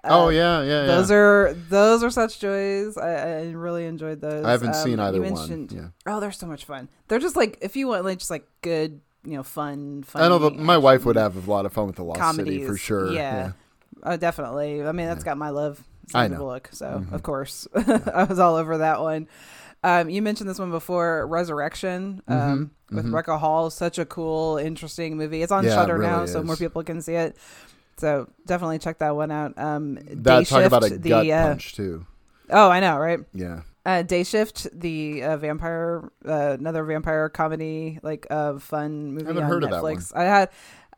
Oh, 0.04 0.28
yeah, 0.30 0.62
yeah, 0.62 0.86
Those 0.86 1.10
yeah. 1.10 1.16
are 1.16 1.54
those 1.68 2.02
are 2.02 2.10
such 2.10 2.40
joys. 2.40 2.96
I, 2.96 3.10
I 3.40 3.50
really 3.50 3.84
enjoyed 3.86 4.20
those. 4.20 4.44
I 4.44 4.52
haven't 4.52 4.68
Um, 4.68 4.74
seen 4.74 4.98
either 5.00 5.20
one, 5.22 5.68
yeah. 5.70 5.88
Oh, 6.06 6.20
they're 6.20 6.32
so 6.32 6.46
much 6.46 6.64
fun. 6.64 6.88
They're 7.08 7.18
just 7.18 7.36
like 7.36 7.58
if 7.60 7.76
you 7.76 7.86
want 7.88 8.04
like 8.04 8.18
just 8.18 8.30
like 8.30 8.46
good, 8.62 9.00
you 9.24 9.34
know, 9.34 9.42
fun. 9.42 10.02
Funny 10.04 10.24
I 10.24 10.28
know 10.28 10.38
that 10.38 10.56
my 10.56 10.78
wife 10.78 11.04
would 11.04 11.16
have 11.16 11.46
a 11.46 11.50
lot 11.50 11.66
of 11.66 11.72
fun 11.72 11.86
with 11.86 11.96
the 11.96 12.04
Lost 12.04 12.36
City 12.36 12.64
for 12.66 12.76
sure. 12.76 13.12
Yeah, 13.12 13.52
Oh, 14.02 14.16
definitely. 14.16 14.82
I 14.82 14.92
mean, 14.92 15.06
that's 15.06 15.24
got 15.24 15.36
my 15.36 15.50
love. 15.50 15.82
I 16.14 16.26
know. 16.28 16.38
Bullock, 16.38 16.70
so 16.72 16.86
Mhm. 16.86 17.12
of 17.12 17.22
course 17.22 17.68
I 17.74 18.24
was 18.24 18.38
all 18.38 18.56
over 18.56 18.78
that 18.78 19.00
one. 19.00 19.28
Um, 19.84 20.10
you 20.10 20.20
mentioned 20.22 20.48
this 20.50 20.58
one 20.58 20.70
before, 20.70 21.26
Resurrection, 21.26 22.20
um, 22.28 22.70
Mhm, 22.90 22.96
with. 22.96 23.06
Rebecca 23.06 23.38
Hall. 23.38 23.70
Such 23.70 23.98
a 23.98 24.04
cool, 24.04 24.56
interesting 24.58 25.16
movie. 25.16 25.42
It's 25.42 25.52
on 25.52 25.64
Yeah, 25.64 25.70
it 25.70 25.74
Shudder 25.74 25.98
now, 25.98 26.16
really 26.20 26.26
so 26.32 26.42
more 26.42 26.56
people 26.56 26.82
can 26.82 27.00
see 27.00 27.14
it. 27.14 27.36
So 28.00 28.30
definitely 28.46 28.78
check 28.78 28.98
that 29.00 29.14
one 29.14 29.30
out. 29.30 29.58
Um, 29.58 29.98
That 30.06 30.46
talk 30.46 30.64
about 30.64 30.84
a 30.84 30.88
Shift, 30.88 31.02
gut 31.02 31.22
the, 31.24 31.32
uh, 31.34 31.48
punch 31.48 31.74
too. 31.74 32.06
Oh, 32.48 32.70
I 32.70 32.80
know, 32.80 32.96
right? 32.98 33.20
Yeah. 33.34 33.60
Uh, 33.84 34.02
Day 34.02 34.24
Shift, 34.24 34.68
the 34.78 35.22
uh, 35.22 35.36
vampire, 35.36 36.10
uh, 36.26 36.56
another 36.58 36.82
vampire 36.84 37.28
comedy, 37.28 37.98
like 38.02 38.26
uh, 38.30 38.58
fun 38.58 39.12
movie 39.12 39.26
I 39.26 39.28
haven't 39.28 39.44
on 39.44 39.48
heard 39.50 39.64
of 39.64 39.70
that 39.70 39.82
Netflix. 39.82 40.14
I 40.16 40.24
had, 40.24 40.48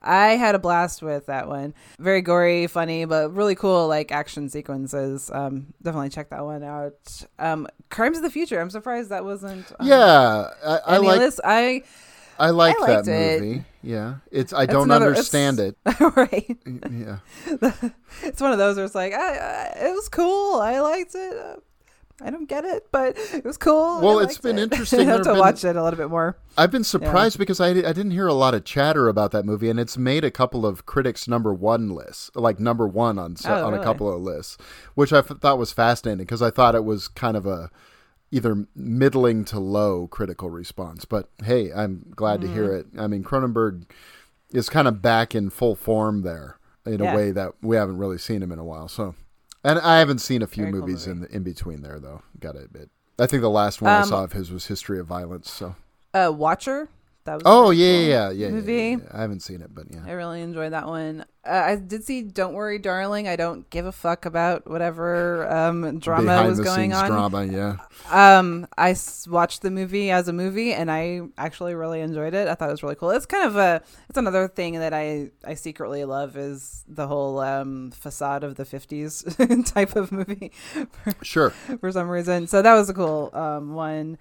I 0.00 0.28
had 0.36 0.54
a 0.54 0.58
blast 0.60 1.02
with 1.02 1.26
that 1.26 1.48
one. 1.48 1.74
Very 1.98 2.22
gory, 2.22 2.66
funny, 2.68 3.04
but 3.04 3.34
really 3.34 3.54
cool, 3.56 3.88
like 3.88 4.10
action 4.12 4.48
sequences. 4.48 5.28
Um, 5.32 5.74
definitely 5.82 6.08
check 6.10 6.30
that 6.30 6.44
one 6.44 6.62
out. 6.62 7.24
Um, 7.38 7.66
Crimes 7.90 8.16
of 8.16 8.22
the 8.22 8.30
Future. 8.30 8.60
I'm 8.60 8.70
surprised 8.70 9.10
that 9.10 9.24
wasn't. 9.24 9.72
on 9.78 9.86
Yeah, 9.86 10.48
I, 10.64 10.78
I 10.86 10.96
like. 10.98 11.18
list. 11.18 11.40
I 11.44 11.82
I 12.38 12.50
like 12.50 12.76
I 12.82 12.86
that 12.86 12.94
liked 12.96 13.08
it. 13.08 13.40
movie. 13.42 13.64
Yeah, 13.82 14.16
it's. 14.30 14.52
I 14.52 14.66
don't 14.66 14.84
another- 14.84 15.08
understand 15.08 15.58
it. 15.60 15.76
right. 16.16 16.56
Yeah. 16.66 17.18
it's 18.22 18.40
one 18.40 18.52
of 18.52 18.58
those 18.58 18.76
where 18.76 18.84
it's 18.84 18.94
like, 18.94 19.12
I, 19.12 19.34
I, 19.36 19.86
it 19.88 19.92
was 19.94 20.08
cool. 20.08 20.60
I 20.60 20.80
liked 20.80 21.14
it. 21.14 21.62
I 22.24 22.30
don't 22.30 22.48
get 22.48 22.64
it, 22.64 22.86
but 22.92 23.16
it 23.34 23.44
was 23.44 23.56
cool. 23.56 24.00
Well, 24.00 24.20
it's 24.20 24.38
been 24.38 24.56
it. 24.58 24.62
interesting. 24.72 25.00
I 25.00 25.04
have 25.04 25.22
to 25.22 25.30
been- 25.30 25.38
watch 25.40 25.64
it 25.64 25.74
a 25.74 25.82
little 25.82 25.96
bit 25.96 26.08
more. 26.10 26.36
I've 26.56 26.70
been 26.70 26.82
Yeah. 26.82 26.86
surprised 26.86 27.36
because 27.38 27.58
I, 27.60 27.68
I 27.70 27.72
didn't 27.92 28.12
hear 28.12 28.28
a 28.28 28.34
lot 28.34 28.54
of 28.54 28.64
chatter 28.64 29.08
about 29.08 29.32
that 29.32 29.44
movie, 29.44 29.68
and 29.68 29.80
it's 29.80 29.98
made 29.98 30.22
a 30.22 30.30
couple 30.30 30.64
of 30.64 30.86
critics' 30.86 31.26
number 31.26 31.52
one 31.52 31.88
lists, 31.90 32.30
like 32.36 32.60
number 32.60 32.86
one 32.86 33.18
on 33.18 33.34
Oh, 33.44 33.66
on 33.66 33.74
a 33.74 33.82
couple 33.82 34.12
of 34.14 34.20
lists, 34.22 34.56
which 34.94 35.12
I 35.12 35.18
f- 35.18 35.32
thought 35.40 35.58
was 35.58 35.72
fascinating 35.72 36.18
because 36.18 36.42
I 36.42 36.50
thought 36.50 36.76
it 36.76 36.84
was 36.84 37.08
kind 37.08 37.36
of 37.36 37.46
a 37.46 37.70
either 38.32 38.66
middling 38.74 39.44
to 39.44 39.60
low 39.60 40.08
critical 40.08 40.50
response. 40.50 41.04
But 41.04 41.28
hey, 41.44 41.70
I'm 41.72 42.12
glad 42.16 42.40
to 42.40 42.48
hear 42.48 42.68
Mm-hmm. 42.68 42.98
it. 42.98 43.00
I 43.02 43.06
mean, 43.06 43.22
Cronenberg 43.22 43.84
is 44.52 44.68
kind 44.68 44.88
of 44.88 45.00
back 45.00 45.34
in 45.34 45.50
full 45.50 45.76
form 45.76 46.22
there 46.22 46.56
in 46.84 46.98
Yeah. 47.00 47.12
a 47.12 47.16
way 47.16 47.30
that 47.30 47.52
we 47.62 47.76
haven't 47.76 47.98
really 47.98 48.18
seen 48.18 48.42
him 48.42 48.50
in 48.50 48.58
a 48.58 48.64
while. 48.64 48.88
So, 48.88 49.14
and 49.62 49.78
I 49.78 49.98
haven't 50.00 50.18
seen 50.18 50.42
a 50.42 50.46
few 50.48 50.64
Very 50.64 50.72
cool 50.72 50.80
movies 50.80 51.06
in 51.06 51.20
the, 51.20 51.28
in 51.34 51.42
between 51.44 51.82
there 51.82 52.00
though. 52.00 52.22
Got 52.40 52.52
to 52.52 52.60
admit. 52.64 52.90
I 53.18 53.26
think 53.26 53.42
the 53.42 53.50
last 53.50 53.80
one 53.82 53.92
I 53.92 54.00
Um, 54.00 54.08
saw 54.08 54.24
of 54.24 54.32
his 54.32 54.50
was 54.50 54.66
History 54.66 54.98
of 54.98 55.06
Violence. 55.06 55.50
So. 55.50 55.76
Uh, 56.14 56.32
Watcher. 56.34 56.88
That 57.24 57.34
was 57.34 57.42
Oh 57.46 57.70
yeah, 57.70 57.86
cool 57.86 58.00
yeah, 58.02 58.30
yeah, 58.30 58.30
yeah, 58.30 58.50
movie. 58.50 58.72
yeah, 58.72 58.96
yeah. 58.96 58.96
I 59.12 59.20
haven't 59.20 59.40
seen 59.40 59.60
it, 59.62 59.72
but 59.72 59.86
yeah. 59.90 60.00
I 60.04 60.10
really 60.12 60.40
enjoyed 60.42 60.72
that 60.72 60.88
one. 60.88 61.24
Uh, 61.44 61.50
I 61.52 61.76
did 61.76 62.02
see 62.04 62.22
"Don't 62.22 62.52
Worry, 62.54 62.78
Darling." 62.80 63.28
I 63.28 63.36
don't 63.36 63.68
give 63.70 63.86
a 63.86 63.92
fuck 63.92 64.26
about 64.26 64.68
whatever 64.68 65.48
um, 65.52 65.98
drama 66.00 66.22
Behind 66.24 66.48
was 66.48 66.58
the 66.58 66.64
going 66.64 66.92
on. 66.92 67.08
drama, 67.08 67.44
yeah. 67.44 67.76
Um, 68.10 68.66
I 68.76 68.90
s- 68.90 69.26
watched 69.28 69.62
the 69.62 69.70
movie 69.70 70.10
as 70.10 70.26
a 70.28 70.32
movie, 70.32 70.72
and 70.72 70.90
I 70.90 71.22
actually 71.38 71.74
really 71.74 72.00
enjoyed 72.00 72.34
it. 72.34 72.48
I 72.48 72.54
thought 72.56 72.68
it 72.68 72.72
was 72.72 72.82
really 72.82 72.94
cool. 72.96 73.10
It's 73.10 73.26
kind 73.26 73.44
of 73.46 73.56
a. 73.56 73.82
It's 74.08 74.18
another 74.18 74.48
thing 74.48 74.80
that 74.80 74.92
I 74.92 75.30
I 75.44 75.54
secretly 75.54 76.04
love 76.04 76.36
is 76.36 76.84
the 76.88 77.06
whole 77.06 77.38
um, 77.38 77.92
facade 77.92 78.42
of 78.44 78.56
the 78.56 78.64
'50s 78.64 79.64
type 79.72 79.94
of 79.96 80.10
movie. 80.10 80.50
for- 81.04 81.14
Sure. 81.24 81.50
For 81.50 81.92
some 81.92 82.08
reason, 82.08 82.46
so 82.48 82.62
that 82.62 82.74
was 82.74 82.88
a 82.90 82.94
cool 82.94 83.30
um, 83.32 83.74
one. 83.74 84.18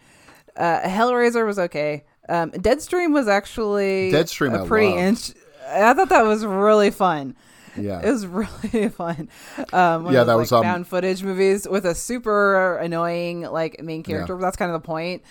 Uh, 0.55 0.81
Hellraiser 0.81 1.45
was 1.47 1.57
okay. 1.57 2.03
Um, 2.31 2.51
Deadstream 2.51 3.13
was 3.13 3.27
actually 3.27 4.11
Deadstream 4.11 4.57
a 4.59 4.63
I 4.63 4.67
pretty. 4.67 4.95
int- 4.95 5.33
I 5.69 5.93
thought 5.93 6.09
that 6.09 6.23
was 6.23 6.45
really 6.45 6.91
fun. 6.91 7.35
Yeah. 7.77 8.01
It 8.03 8.11
was 8.11 8.25
really 8.73 8.89
fun. 8.89 9.29
Um, 9.73 10.05
Yeah, 10.07 10.23
those, 10.23 10.25
that 10.25 10.25
like, 10.27 10.37
was, 10.37 10.51
um, 10.51 10.63
found 10.63 10.87
footage 10.87 11.23
movies 11.23 11.67
with 11.67 11.85
a 11.85 11.95
super 11.95 12.77
annoying 12.77 13.41
like 13.41 13.81
main 13.81 14.03
character. 14.03 14.37
That's 14.37 14.57
kind 14.57 14.71
of 14.71 14.81
the 14.81 14.85
point. 14.85 15.23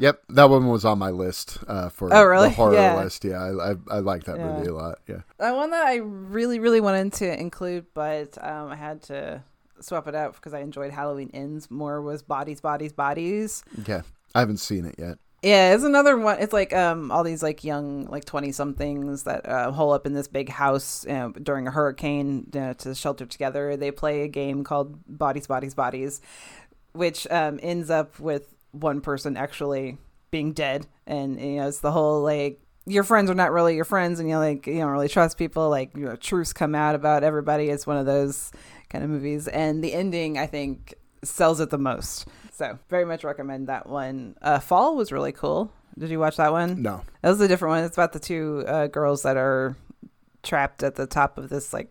Yep, 0.00 0.22
that 0.28 0.48
one 0.48 0.68
was 0.68 0.84
on 0.84 0.98
my 1.00 1.10
list 1.10 1.58
uh, 1.66 1.88
for 1.88 2.08
Oh, 2.14 2.22
really? 2.24 2.50
the 2.50 2.54
horror 2.60 2.74
Yeah. 2.74 3.02
list. 3.02 3.24
Yeah, 3.24 3.42
I 3.42 3.70
I, 3.72 3.74
I 3.90 3.98
like 3.98 4.24
that 4.24 4.38
Yeah. 4.38 4.52
movie 4.52 4.68
a 4.68 4.74
lot. 4.74 4.98
Yeah. 5.08 5.22
Uh, 5.40 5.54
one 5.54 5.70
that 5.70 5.84
I 5.86 5.96
really, 5.96 6.60
really 6.60 6.80
wanted 6.80 7.12
to 7.14 7.40
include, 7.40 7.86
but 7.94 8.38
um, 8.44 8.68
I 8.70 8.76
had 8.76 9.02
to 9.04 9.42
swap 9.80 10.06
it 10.06 10.14
out 10.14 10.34
because 10.34 10.54
I 10.54 10.60
enjoyed 10.60 10.92
Halloween 10.92 11.30
Ends 11.34 11.68
more 11.70 12.00
was 12.00 12.22
Bodies, 12.22 12.60
Bodies, 12.60 12.92
Bodies. 12.92 13.64
Okay, 13.80 14.02
I 14.36 14.38
haven't 14.40 14.58
seen 14.58 14.84
it 14.84 14.94
yet. 14.98 15.18
Yeah, 15.42 15.72
it's 15.74 15.84
another 15.84 16.16
one. 16.16 16.40
It's 16.40 16.52
like 16.52 16.72
um 16.74 17.12
all 17.12 17.22
these 17.22 17.42
like 17.44 17.62
young 17.62 18.06
like 18.06 18.24
twenty 18.24 18.50
somethings 18.50 19.22
that 19.22 19.48
uh, 19.48 19.70
hole 19.70 19.92
up 19.92 20.04
in 20.04 20.12
this 20.12 20.26
big 20.26 20.48
house 20.48 21.04
you 21.06 21.12
know, 21.12 21.30
during 21.30 21.68
a 21.68 21.70
hurricane 21.70 22.48
you 22.52 22.60
know, 22.60 22.72
to 22.74 22.94
shelter 22.94 23.24
together. 23.24 23.76
They 23.76 23.92
play 23.92 24.22
a 24.22 24.28
game 24.28 24.64
called 24.64 24.98
Bodies, 25.06 25.46
Bodies, 25.46 25.74
Bodies, 25.74 26.20
which 26.92 27.26
um, 27.30 27.60
ends 27.62 27.88
up 27.88 28.18
with 28.18 28.52
one 28.72 29.00
person 29.00 29.36
actually 29.36 29.98
being 30.32 30.52
dead, 30.52 30.86
and 31.06 31.40
you 31.40 31.56
know 31.56 31.68
it's 31.68 31.80
the 31.80 31.92
whole 31.92 32.20
like 32.22 32.60
your 32.86 33.04
friends 33.04 33.30
are 33.30 33.34
not 33.34 33.52
really 33.52 33.76
your 33.76 33.84
friends, 33.84 34.18
and 34.18 34.28
you 34.28 34.38
like 34.38 34.66
you 34.66 34.78
don't 34.78 34.90
really 34.90 35.08
trust 35.08 35.38
people. 35.38 35.70
Like 35.70 35.96
you 35.96 36.06
know 36.06 36.16
truths 36.16 36.52
come 36.52 36.74
out 36.74 36.96
about 36.96 37.22
everybody. 37.22 37.68
It's 37.68 37.86
one 37.86 37.96
of 37.96 38.06
those 38.06 38.50
kind 38.90 39.04
of 39.04 39.10
movies, 39.10 39.46
and 39.46 39.84
the 39.84 39.92
ending 39.92 40.36
I 40.36 40.46
think 40.46 40.94
sells 41.22 41.60
it 41.60 41.70
the 41.70 41.78
most. 41.78 42.26
So 42.58 42.76
very 42.88 43.04
much 43.04 43.22
recommend 43.22 43.68
that 43.68 43.88
one. 43.88 44.34
Uh, 44.42 44.58
Fall 44.58 44.96
was 44.96 45.12
really 45.12 45.30
cool. 45.30 45.72
Did 45.96 46.10
you 46.10 46.18
watch 46.18 46.38
that 46.38 46.50
one? 46.50 46.82
No. 46.82 47.02
That 47.22 47.28
was 47.28 47.40
a 47.40 47.46
different 47.46 47.70
one. 47.70 47.84
It's 47.84 47.96
about 47.96 48.12
the 48.12 48.18
two 48.18 48.64
uh, 48.66 48.88
girls 48.88 49.22
that 49.22 49.36
are 49.36 49.76
trapped 50.42 50.82
at 50.82 50.96
the 50.96 51.06
top 51.06 51.38
of 51.38 51.50
this 51.50 51.72
like 51.72 51.88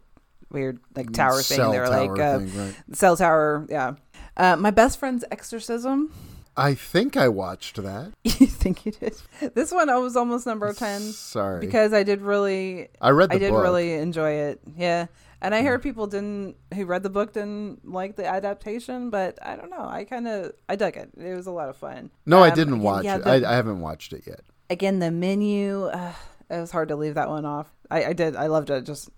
weird 0.52 0.80
like 0.94 1.14
tower 1.14 1.42
thing. 1.42 1.56
Cell 1.56 1.72
They're 1.72 1.90
like 1.90 2.20
uh, 2.20 2.40
thing, 2.40 2.58
right. 2.58 2.76
cell 2.92 3.16
tower. 3.16 3.66
Yeah. 3.70 3.94
Uh, 4.36 4.58
my 4.58 4.72
best 4.72 5.00
friend's 5.00 5.24
exorcism. 5.32 6.14
I 6.58 6.74
think 6.74 7.16
I 7.16 7.30
watched 7.30 7.78
that. 7.78 8.12
you 8.26 8.48
think 8.48 8.86
you 8.86 8.92
did? 8.92 9.16
This 9.54 9.72
one 9.72 9.90
I 9.90 9.98
was 10.00 10.18
almost 10.18 10.46
number 10.46 10.74
ten. 10.74 11.00
Sorry. 11.00 11.62
Because 11.62 11.94
I 11.94 12.04
did 12.04 12.22
really. 12.22 12.90
I 13.00 13.12
read 13.12 13.30
the 13.30 13.36
I 13.36 13.40
did 13.40 13.52
book. 13.52 13.64
really 13.64 13.94
enjoy 13.94 14.32
it. 14.32 14.60
Yeah. 14.76 15.08
And 15.42 15.54
I 15.54 15.62
heard 15.62 15.84
people 15.84 16.08
didn't 16.08 16.56
who 16.74 16.86
read 16.86 17.04
the 17.04 17.10
book 17.12 17.34
didn't 17.34 17.88
like 17.88 18.16
the 18.16 18.26
adaptation, 18.26 19.10
but 19.12 19.38
I 19.46 19.56
don't 19.56 19.70
know. 19.70 19.86
I 19.88 20.04
kind 20.04 20.28
of 20.28 20.54
I 20.68 20.76
dug 20.76 20.98
it. 20.98 21.12
It 21.18 21.36
was 21.36 21.46
a 21.48 21.52
lot 21.52 21.70
of 21.70 21.78
fun. 21.78 22.10
No, 22.26 22.40
I 22.44 22.50
Um, 22.50 22.56
didn't 22.56 22.80
watch 22.82 23.06
yeah, 23.06 23.18
it. 23.18 23.24
the- 23.24 23.30
I, 23.48 23.52
I 23.52 23.56
haven't 23.56 23.80
watched 23.82 24.14
it 24.14 24.24
yet. 24.26 24.42
again 24.70 25.00
the 25.00 25.12
menu 25.12 25.86
uh, 25.86 26.12
it 26.50 26.60
was 26.60 26.72
hard 26.72 26.90
to 26.90 26.96
leave 26.96 27.14
that 27.16 27.30
one 27.30 27.46
off 27.46 27.68
i, 27.90 28.04
I 28.12 28.14
did 28.14 28.36
i 28.36 28.48
loved 28.48 28.70
it 28.70 28.84
just 28.84 29.10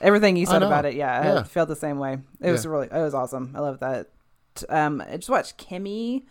everything 0.00 0.36
you 0.36 0.46
said 0.46 0.64
about 0.64 0.84
it 0.84 0.94
yeah, 0.94 1.22
Yeah. 1.34 1.40
i 1.40 1.42
felt 1.44 1.68
the 1.68 1.76
same 1.76 2.00
way 2.00 2.18
it 2.40 2.50
was 2.50 2.66
really 2.66 2.88
it 2.88 2.92
was 3.08 3.14
awesome 3.14 3.52
i 3.54 3.60
love 3.60 3.78
that 3.80 4.08
um 4.68 5.00
i 5.06 5.16
just 5.16 5.28
watched 5.28 5.58
Kimi 5.58 6.26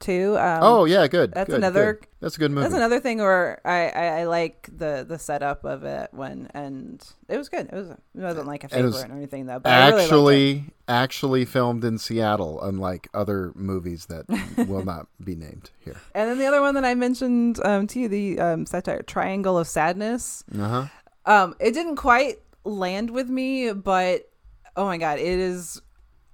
too 0.00 0.36
um, 0.38 0.60
oh 0.62 0.84
yeah, 0.84 1.06
good. 1.08 1.32
that's 1.32 1.48
good, 1.48 1.56
another 1.56 1.94
good. 1.94 2.08
That's 2.20 2.36
a 2.36 2.38
good 2.38 2.50
movie. 2.50 2.62
that's 2.62 2.74
another 2.74 3.00
thing 3.00 3.18
where 3.18 3.60
I, 3.64 3.88
I 3.90 4.06
i 4.20 4.24
like 4.24 4.68
the 4.76 5.04
the 5.08 5.18
setup 5.18 5.64
of 5.64 5.84
it 5.84 6.10
when 6.12 6.48
and 6.54 7.04
it 7.28 7.36
was 7.36 7.48
good 7.48 7.66
it 7.66 7.74
was 7.74 7.90
it 7.90 7.98
wasn't 8.14 8.46
like 8.46 8.64
a 8.64 8.68
favorite 8.68 8.94
or 9.10 9.12
anything 9.12 9.46
though 9.46 9.58
but 9.58 9.72
I 9.72 9.88
really 9.88 10.02
actually 10.04 10.64
actually 10.86 11.44
filmed 11.44 11.84
in 11.84 11.98
Seattle, 11.98 12.62
unlike 12.62 13.08
other 13.12 13.52
movies 13.54 14.06
that 14.06 14.24
will 14.68 14.84
not 14.84 15.06
be 15.22 15.34
named 15.34 15.70
here. 15.80 15.96
and 16.14 16.30
then 16.30 16.38
the 16.38 16.46
other 16.46 16.60
one 16.60 16.74
that 16.74 16.84
i 16.84 16.94
mentioned 16.94 17.58
um 17.64 17.86
to 17.88 18.00
you 18.00 18.08
the 18.08 18.38
um 18.40 18.66
satire 18.66 19.02
triangle 19.02 19.58
of 19.58 19.66
sadness 19.66 20.44
Uh 20.58 20.68
huh. 20.68 20.86
Um, 21.26 21.54
it 21.60 21.72
didn't 21.74 21.96
quite 21.96 22.38
land 22.64 23.10
with 23.10 23.28
me, 23.28 23.72
but 23.72 24.30
oh 24.76 24.86
my 24.86 24.96
god, 24.96 25.18
it 25.18 25.26
is 25.26 25.82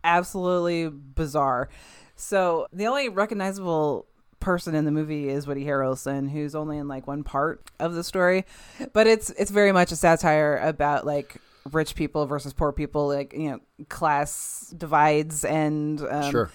absolutely 0.05 0.89
bizarre. 0.89 1.69
So 2.17 2.67
the 2.73 2.87
only 2.87 3.09
recognizable 3.09 4.07
person 4.41 4.75
in 4.75 4.85
the 4.85 4.91
movie 4.91 5.29
is 5.29 5.47
Woody 5.47 5.65
Harrelson, 5.65 6.31
who's 6.31 6.55
only 6.55 6.77
in 6.79 6.87
like 6.87 7.07
one 7.07 7.25
part 7.25 7.71
of 7.81 7.95
the 7.95 8.05
story, 8.05 8.45
but 8.93 9.07
it's 9.07 9.31
it's 9.31 9.51
very 9.51 9.73
much 9.73 9.91
a 9.93 9.97
satire 9.97 10.59
about 10.59 11.07
like 11.07 11.37
rich 11.73 11.95
people 11.95 12.27
versus 12.27 12.53
poor 12.53 12.73
people, 12.73 13.09
like 13.09 13.33
you 13.33 13.51
know 13.51 13.61
class 13.89 14.73
divides 14.77 15.45
and 15.45 16.01
um, 16.03 16.31
Sure. 16.31 16.51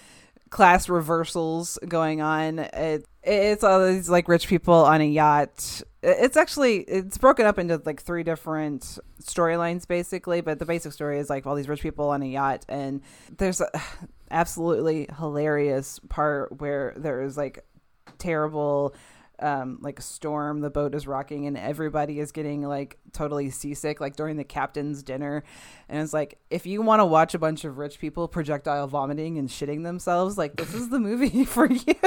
class 0.50 0.88
reversals 0.88 1.78
going 1.88 2.20
on. 2.20 2.60
It, 2.60 3.06
it's 3.22 3.62
all 3.64 3.84
these 3.86 4.08
like 4.08 4.28
rich 4.28 4.46
people 4.48 4.74
on 4.74 5.00
a 5.00 5.04
yacht. 5.04 5.82
It's 6.02 6.36
actually 6.38 6.78
it's 6.78 7.18
broken 7.18 7.44
up 7.44 7.58
into 7.58 7.82
like 7.84 8.00
three 8.00 8.22
different 8.22 8.98
storylines 9.22 9.86
basically, 9.86 10.40
but 10.40 10.58
the 10.58 10.64
basic 10.64 10.92
story 10.92 11.18
is 11.18 11.28
like 11.28 11.44
all 11.46 11.54
these 11.56 11.68
rich 11.68 11.82
people 11.82 12.08
on 12.08 12.22
a 12.22 12.26
yacht, 12.26 12.64
and 12.68 13.02
there's 13.36 13.60
a 13.60 13.68
absolutely 14.30 15.08
hilarious 15.18 15.98
part 16.08 16.60
where 16.60 16.94
there 16.96 17.22
is 17.22 17.36
like 17.36 17.64
terrible 18.18 18.94
um 19.40 19.78
like 19.80 20.00
storm 20.00 20.60
the 20.60 20.70
boat 20.70 20.94
is 20.94 21.06
rocking 21.06 21.46
and 21.46 21.56
everybody 21.56 22.20
is 22.20 22.30
getting 22.30 22.62
like 22.62 22.98
totally 23.12 23.48
seasick 23.50 24.00
like 24.00 24.14
during 24.16 24.36
the 24.36 24.44
captain's 24.44 25.02
dinner. 25.02 25.42
And 25.88 26.02
it's 26.02 26.12
like 26.12 26.38
if 26.50 26.66
you 26.66 26.82
want 26.82 27.00
to 27.00 27.06
watch 27.06 27.34
a 27.34 27.38
bunch 27.38 27.64
of 27.64 27.78
rich 27.78 27.98
people 27.98 28.28
projectile 28.28 28.86
vomiting 28.86 29.38
and 29.38 29.48
shitting 29.48 29.82
themselves 29.82 30.36
like 30.36 30.56
this 30.56 30.74
is 30.74 30.90
the 30.90 31.00
movie 31.00 31.44
for 31.46 31.70
you. 31.70 31.94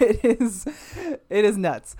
It 0.00 0.40
is 0.40 0.66
it 1.30 1.44
is 1.44 1.56
nuts. 1.56 1.96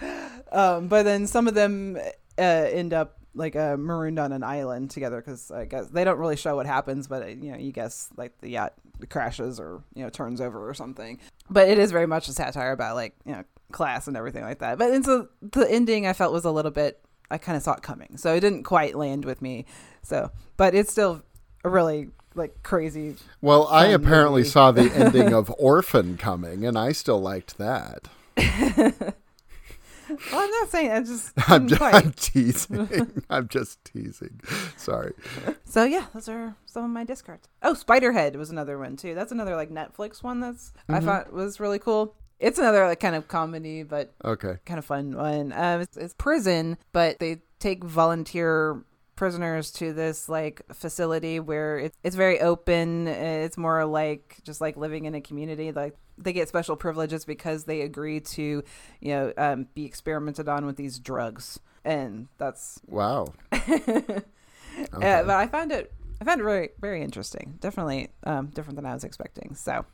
Um 0.52 0.88
but 0.88 1.02
then 1.02 1.26
some 1.26 1.48
of 1.48 1.54
them 1.54 1.98
uh, 2.38 2.42
end 2.42 2.92
up 2.92 3.17
like 3.34 3.56
uh, 3.56 3.76
marooned 3.76 4.18
on 4.18 4.32
an 4.32 4.42
island 4.42 4.90
together 4.90 5.20
because 5.20 5.50
I 5.50 5.64
guess 5.64 5.88
they 5.88 6.04
don't 6.04 6.18
really 6.18 6.36
show 6.36 6.56
what 6.56 6.66
happens, 6.66 7.06
but 7.06 7.22
uh, 7.22 7.26
you 7.26 7.52
know 7.52 7.58
you 7.58 7.72
guess 7.72 8.08
like 8.16 8.38
the 8.40 8.50
yacht 8.50 8.74
crashes 9.10 9.60
or 9.60 9.82
you 9.94 10.02
know 10.02 10.10
turns 10.10 10.40
over 10.40 10.68
or 10.68 10.74
something. 10.74 11.18
But 11.48 11.68
it 11.68 11.78
is 11.78 11.92
very 11.92 12.06
much 12.06 12.28
a 12.28 12.32
satire 12.32 12.72
about 12.72 12.96
like 12.96 13.14
you 13.24 13.32
know 13.32 13.44
class 13.72 14.08
and 14.08 14.16
everything 14.16 14.42
like 14.42 14.58
that. 14.60 14.78
But 14.78 14.92
and 14.92 15.04
so 15.04 15.28
the 15.40 15.70
ending 15.70 16.06
I 16.06 16.12
felt 16.12 16.32
was 16.32 16.44
a 16.44 16.50
little 16.50 16.70
bit 16.70 17.00
I 17.30 17.38
kind 17.38 17.56
of 17.56 17.62
saw 17.62 17.74
it 17.74 17.82
coming, 17.82 18.16
so 18.16 18.34
it 18.34 18.40
didn't 18.40 18.64
quite 18.64 18.94
land 18.94 19.24
with 19.24 19.42
me. 19.42 19.66
So, 20.02 20.30
but 20.56 20.74
it's 20.74 20.90
still 20.90 21.22
a 21.64 21.68
really 21.68 22.08
like 22.34 22.62
crazy. 22.62 23.16
Well, 23.40 23.66
I 23.68 23.86
apparently 23.86 24.40
movie. 24.42 24.50
saw 24.50 24.72
the 24.72 24.90
ending 24.92 25.32
of 25.34 25.52
Orphan 25.58 26.16
coming, 26.16 26.64
and 26.64 26.78
I 26.78 26.92
still 26.92 27.20
liked 27.20 27.58
that. 27.58 28.08
Well, 30.32 30.40
I'm 30.40 30.50
not 30.50 30.68
saying 30.70 30.90
I 30.90 31.00
just 31.00 31.32
I'm, 31.48 31.68
just, 31.68 31.78
quite. 31.80 31.94
I'm 31.94 32.12
teasing. 32.12 32.88
I'm 33.30 33.48
just 33.48 33.84
teasing. 33.84 34.40
Sorry. 34.76 35.12
So 35.64 35.84
yeah, 35.84 36.06
those 36.14 36.28
are 36.28 36.54
some 36.66 36.84
of 36.84 36.90
my 36.90 37.04
discards. 37.04 37.48
Oh, 37.62 37.74
Spiderhead 37.74 38.36
was 38.36 38.50
another 38.50 38.78
one 38.78 38.96
too. 38.96 39.14
That's 39.14 39.32
another 39.32 39.56
like 39.56 39.70
Netflix 39.70 40.22
one 40.22 40.40
that's 40.40 40.72
I 40.88 41.00
Mhm. 41.00 41.04
thought 41.04 41.32
was 41.32 41.60
really 41.60 41.78
cool. 41.78 42.14
It's 42.38 42.58
another 42.58 42.86
like 42.86 43.00
kind 43.00 43.16
of 43.16 43.26
comedy, 43.28 43.82
but 43.82 44.12
Okay. 44.24 44.58
kind 44.64 44.78
of 44.78 44.84
fun 44.84 45.16
one. 45.16 45.52
Um, 45.52 45.80
it's, 45.80 45.96
it's 45.96 46.14
prison, 46.14 46.78
but 46.92 47.18
they 47.18 47.42
take 47.58 47.82
volunteer 47.82 48.84
prisoners 49.18 49.72
to 49.72 49.92
this 49.92 50.28
like 50.28 50.62
facility 50.72 51.40
where 51.40 51.76
it's 51.78 51.98
it's 52.04 52.14
very 52.14 52.40
open. 52.40 53.08
It's 53.08 53.58
more 53.58 53.84
like 53.84 54.36
just 54.44 54.60
like 54.60 54.76
living 54.76 55.06
in 55.06 55.14
a 55.16 55.20
community. 55.20 55.72
Like 55.72 55.96
they 56.16 56.32
get 56.32 56.48
special 56.48 56.76
privileges 56.76 57.24
because 57.24 57.64
they 57.64 57.80
agree 57.80 58.20
to, 58.20 58.62
you 59.00 59.08
know, 59.08 59.32
um, 59.36 59.66
be 59.74 59.84
experimented 59.84 60.48
on 60.48 60.66
with 60.66 60.76
these 60.76 61.00
drugs, 61.00 61.58
and 61.84 62.28
that's 62.38 62.80
Wow. 62.86 63.34
uh, 63.52 63.60
but 64.92 65.30
I 65.30 65.48
found 65.48 65.72
it 65.72 65.92
I 66.20 66.24
found 66.24 66.40
it 66.40 66.44
very 66.44 66.70
very 66.80 67.02
interesting. 67.02 67.56
Definitely 67.60 68.10
um, 68.22 68.46
different 68.46 68.76
than 68.76 68.86
I 68.86 68.94
was 68.94 69.02
expecting. 69.02 69.56
So 69.56 69.84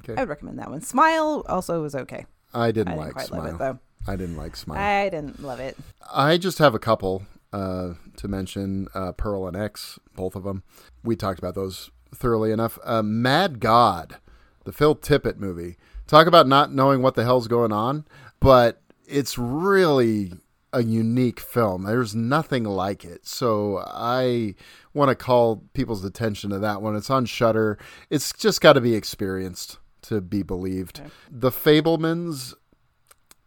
Okay. 0.00 0.14
I 0.16 0.20
would 0.20 0.28
recommend 0.28 0.58
that 0.58 0.70
one. 0.70 0.82
Smile 0.82 1.44
also 1.48 1.82
was 1.82 1.94
okay. 1.94 2.26
I 2.54 2.70
didn't, 2.72 2.88
I 2.88 2.96
didn't 2.96 3.16
like 3.16 3.26
Smile. 3.26 3.46
it, 3.46 3.58
though. 3.58 3.78
I 4.06 4.16
didn't 4.16 4.36
like 4.36 4.54
Smile. 4.56 4.78
I 4.78 5.08
didn't 5.08 5.42
love 5.42 5.60
it. 5.60 5.76
I 6.12 6.38
just 6.38 6.58
have 6.58 6.74
a 6.74 6.78
couple 6.78 7.22
uh, 7.52 7.94
to 8.16 8.28
mention 8.28 8.88
uh, 8.94 9.12
Pearl 9.12 9.46
and 9.46 9.56
X, 9.56 9.98
both 10.14 10.34
of 10.34 10.44
them. 10.44 10.62
We 11.02 11.16
talked 11.16 11.38
about 11.38 11.54
those 11.54 11.90
thoroughly 12.14 12.52
enough. 12.52 12.78
Uh, 12.84 13.02
Mad 13.02 13.60
God, 13.60 14.16
the 14.64 14.72
Phil 14.72 14.94
Tippett 14.94 15.36
movie. 15.38 15.76
Talk 16.06 16.26
about 16.26 16.48
not 16.48 16.72
knowing 16.72 17.02
what 17.02 17.14
the 17.14 17.24
hell's 17.24 17.48
going 17.48 17.72
on, 17.72 18.04
but 18.40 18.82
it's 19.06 19.38
really 19.38 20.32
a 20.72 20.82
unique 20.82 21.40
film. 21.40 21.84
There's 21.84 22.14
nothing 22.14 22.64
like 22.64 23.04
it. 23.04 23.26
So 23.26 23.82
I 23.86 24.54
want 24.94 25.08
to 25.08 25.14
call 25.14 25.64
people's 25.74 26.04
attention 26.04 26.50
to 26.50 26.58
that 26.60 26.82
one. 26.82 26.96
It's 26.96 27.10
on 27.10 27.26
Shudder. 27.26 27.78
It's 28.08 28.32
just 28.32 28.60
got 28.60 28.74
to 28.74 28.80
be 28.80 28.94
experienced 28.94 29.78
to 30.02 30.20
be 30.20 30.42
believed. 30.42 31.00
The 31.30 31.50
Fabelmans 31.50 32.54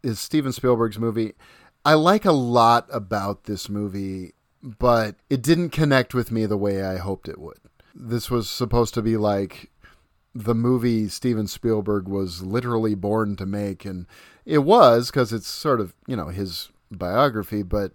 is 0.03 0.19
Steven 0.19 0.51
Spielberg's 0.51 0.99
movie. 0.99 1.33
I 1.85 1.95
like 1.95 2.25
a 2.25 2.31
lot 2.31 2.87
about 2.91 3.43
this 3.43 3.67
movie, 3.67 4.33
but 4.61 5.15
it 5.29 5.41
didn't 5.41 5.71
connect 5.71 6.13
with 6.13 6.31
me 6.31 6.45
the 6.45 6.57
way 6.57 6.83
I 6.83 6.97
hoped 6.97 7.27
it 7.27 7.39
would. 7.39 7.57
This 7.93 8.31
was 8.31 8.49
supposed 8.49 8.93
to 8.93 9.01
be 9.01 9.17
like 9.17 9.69
the 10.33 10.55
movie 10.55 11.09
Steven 11.09 11.47
Spielberg 11.47 12.07
was 12.07 12.41
literally 12.41 12.95
born 12.95 13.35
to 13.35 13.45
make, 13.45 13.85
and 13.85 14.07
it 14.45 14.59
was 14.59 15.11
because 15.11 15.33
it's 15.33 15.47
sort 15.47 15.79
of, 15.79 15.93
you 16.07 16.15
know, 16.15 16.27
his 16.27 16.69
biography, 16.89 17.63
but 17.63 17.91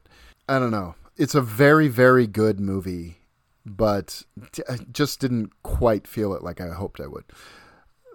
I 0.48 0.58
don't 0.58 0.70
know. 0.70 0.94
It's 1.16 1.34
a 1.34 1.40
very, 1.40 1.88
very 1.88 2.26
good 2.26 2.60
movie, 2.60 3.18
but 3.66 4.22
I 4.68 4.78
just 4.92 5.18
didn't 5.18 5.50
quite 5.62 6.06
feel 6.06 6.32
it 6.34 6.42
like 6.42 6.60
I 6.60 6.68
hoped 6.68 7.00
I 7.00 7.06
would. 7.06 7.24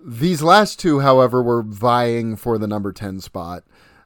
These 0.05 0.41
last 0.41 0.79
two, 0.79 0.99
however, 0.99 1.41
were 1.41 1.63
vying 1.63 2.35
for 2.35 2.57
the 2.57 2.67
number 2.67 2.93
10 2.93 3.19
spot 3.21 3.63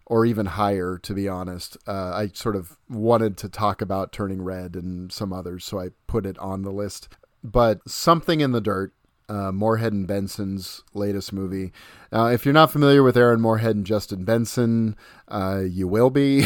or 0.08 0.26
even 0.26 0.46
higher, 0.46 0.98
to 0.98 1.14
be 1.14 1.28
honest. 1.28 1.78
Uh, 1.86 2.12
I 2.14 2.30
sort 2.34 2.56
of 2.56 2.78
wanted 2.90 3.38
to 3.38 3.50
talk 3.50 3.82
about 3.82 4.14
Turning 4.14 4.42
Red 4.42 4.76
and 4.76 5.12
some 5.12 5.34
others, 5.34 5.66
so 5.66 5.80
I 5.80 5.90
put 6.08 6.26
it 6.26 6.38
on 6.40 6.62
the 6.62 6.72
list. 6.72 7.10
But 7.44 7.88
Something 7.90 8.40
in 8.40 8.54
the 8.54 8.62
Dirt, 8.62 8.94
uh, 9.30 9.52
Moorhead 9.52 9.92
and 9.92 10.08
Benson's 10.08 10.82
latest 10.94 11.34
movie. 11.34 11.74
Now, 12.10 12.28
if 12.28 12.46
you're 12.46 12.54
not 12.54 12.72
familiar 12.72 13.04
with 13.04 13.18
Aaron 13.18 13.42
Moorhead 13.42 13.76
and 13.76 13.86
Justin 13.86 14.24
Benson, 14.24 14.96
uh, 15.28 15.64
you 15.68 15.90
will 15.90 16.10
be. 16.10 16.46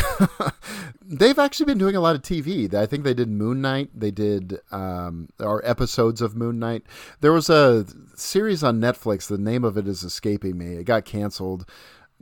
They've 1.06 1.38
actually 1.38 1.68
been 1.68 1.78
doing 1.78 1.96
a 1.96 2.02
lot 2.02 2.16
of 2.16 2.24
TV. 2.24 2.74
I 2.74 2.88
think 2.88 3.04
they 3.04 3.14
did 3.14 3.30
Moon 3.30 3.62
Knight. 3.62 3.92
They 3.94 4.10
did 4.10 4.60
um, 4.72 5.30
or 5.40 5.64
episodes 5.64 6.22
of 6.22 6.36
Moon 6.36 6.58
Knight. 6.58 6.84
There 7.20 7.34
was 7.34 7.48
a 7.50 7.86
series 8.16 8.64
on 8.64 8.82
Netflix. 8.82 9.28
The 9.28 9.38
name 9.38 9.64
of 9.64 9.78
it 9.78 9.88
is 9.88 10.02
escaping 10.02 10.58
me. 10.58 10.78
It 10.78 10.86
got 10.86 11.06
canceled 11.06 11.70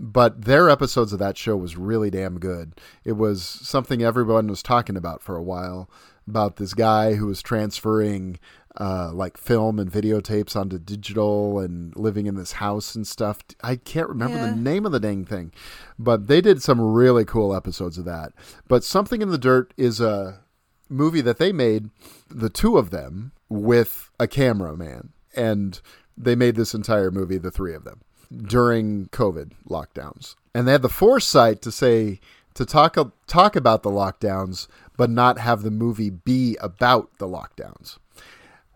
but 0.02 0.46
their 0.46 0.70
episodes 0.70 1.12
of 1.14 1.20
that 1.20 1.38
show 1.38 1.58
was 1.58 1.76
really 1.78 2.10
damn 2.10 2.40
good. 2.40 2.74
It 3.04 3.14
was 3.14 3.44
something 3.44 4.02
everyone 4.02 4.48
was 4.48 4.64
talking 4.64 4.96
about 4.96 5.22
for 5.22 5.36
a 5.36 5.44
while 5.44 5.90
about 6.28 6.56
this 6.56 6.74
guy 6.74 7.16
who 7.16 7.26
was 7.28 7.42
transferring 7.42 8.40
uh, 8.80 9.12
like 9.12 9.36
film 9.36 9.78
and 9.80 9.92
videotapes 9.92 10.56
onto 10.56 10.78
digital 10.80 11.60
and 11.60 11.94
living 11.98 12.28
in 12.28 12.36
this 12.36 12.54
house 12.54 12.96
and 12.96 13.06
stuff. 13.06 13.40
I 13.62 13.76
can't 13.76 14.08
remember 14.08 14.38
Yeah. 14.38 14.52
the 14.52 14.56
name 14.56 14.86
of 14.86 14.92
the 14.94 15.00
dang 15.00 15.26
thing, 15.26 15.52
but 15.98 16.28
they 16.28 16.40
did 16.40 16.62
some 16.64 16.80
really 16.80 17.26
cool 17.26 17.54
episodes 17.54 17.98
of 17.98 18.06
that. 18.06 18.32
But 18.70 18.84
Something 18.86 19.22
in 19.22 19.30
the 19.30 19.38
Dirt 19.38 19.74
is 19.76 20.00
a 20.00 20.40
movie 20.88 21.22
that 21.22 21.40
they 21.40 21.52
made, 21.52 21.90
the 22.30 22.50
two 22.50 22.78
of 22.78 22.92
them, 22.92 23.32
with 23.50 24.12
a 24.20 24.28
cameraman. 24.28 25.10
And 25.36 25.82
they 26.16 26.36
made 26.36 26.56
this 26.56 26.74
entire 26.74 27.12
movie, 27.12 27.38
the 27.38 27.52
three 27.52 27.74
of 27.74 27.84
them, 27.84 28.02
during 28.36 29.08
COVID 29.08 29.52
lockdowns. 29.68 30.36
And 30.54 30.68
they 30.68 30.74
had 30.74 30.82
the 30.82 30.90
foresight 30.90 31.62
to 31.64 31.72
say, 31.72 32.20
to 32.54 32.66
talk, 32.66 32.98
talk 33.28 33.56
about 33.56 33.84
the 33.84 33.90
lockdowns, 33.90 34.68
but 34.98 35.10
not 35.10 35.40
have 35.40 35.62
the 35.62 35.72
movie 35.72 36.10
be 36.10 36.58
about 36.62 37.10
the 37.18 37.28
lockdowns, 37.28 37.98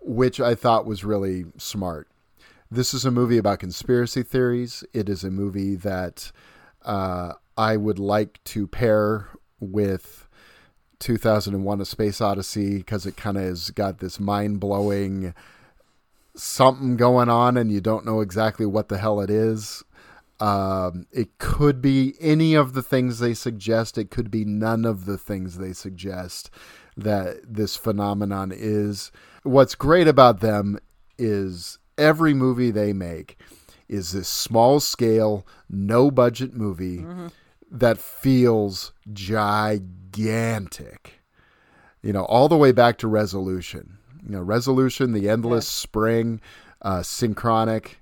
which 0.01 0.40
I 0.40 0.56
thought 0.56 0.85
was 0.85 1.03
really 1.03 1.45
smart. 1.57 2.07
This 2.72 2.93
is 2.93 3.06
a 3.06 3.11
movie 3.11 3.38
about 3.38 3.59
conspiracy 3.59 4.23
theories. 4.23 4.83
It 4.93 5.09
is 5.09 5.23
a 5.23 5.30
movie 5.30 5.75
that 5.75 6.32
uh, 6.83 7.33
I 7.57 7.77
would 7.77 7.99
like 7.99 8.43
to 8.45 8.65
pair 8.65 9.27
with 9.59 10.27
2001 10.99 11.82
A 11.82 11.85
Space 11.85 12.22
Odyssey 12.22 12.77
because 12.77 13.06
it 13.06 13.17
kind 13.17 13.38
of 13.38 13.43
has 13.43 13.69
got 13.72 13.99
this 13.99 14.19
mind 14.19 14.59
blowing 14.59 15.33
something 16.35 16.97
going 16.97 17.29
on 17.29 17.57
and 17.57 17.71
you 17.71 17.81
don't 17.81 18.05
know 18.05 18.21
exactly 18.21 18.65
what 18.65 18.89
the 18.89 18.97
hell 18.97 19.21
it 19.21 19.29
is. 19.29 19.83
Um, 20.39 21.05
it 21.11 21.37
could 21.37 21.81
be 21.81 22.15
any 22.19 22.53
of 22.53 22.73
the 22.73 22.81
things 22.81 23.19
they 23.19 23.33
suggest. 23.33 23.97
It 23.97 24.09
could 24.09 24.31
be 24.31 24.43
none 24.43 24.83
of 24.83 25.05
the 25.05 25.17
things 25.17 25.57
they 25.57 25.73
suggest 25.73 26.49
that 26.97 27.37
this 27.47 27.75
phenomenon 27.75 28.51
is. 28.53 29.11
What's 29.43 29.75
great 29.75 30.07
about 30.07 30.39
them 30.39 30.79
is 31.17 31.77
every 31.97 32.33
movie 32.33 32.71
they 32.71 32.93
make 32.93 33.37
is 33.87 34.11
this 34.11 34.27
small 34.27 34.79
scale, 34.79 35.45
no 35.69 36.09
budget 36.09 36.55
movie 36.55 37.05
that 37.69 37.97
feels 37.97 38.91
gigantic. 39.11 41.21
You 42.01 42.13
know, 42.13 42.25
all 42.25 42.49
the 42.49 42.57
way 42.57 42.71
back 42.71 42.97
to 42.99 43.07
Resolution. 43.07 43.97
You 44.25 44.37
know, 44.37 44.41
Resolution, 44.41 45.11
The 45.13 45.29
Endless 45.29 45.67
Spring, 45.67 46.41
uh, 46.81 47.01
Synchronic, 47.01 47.97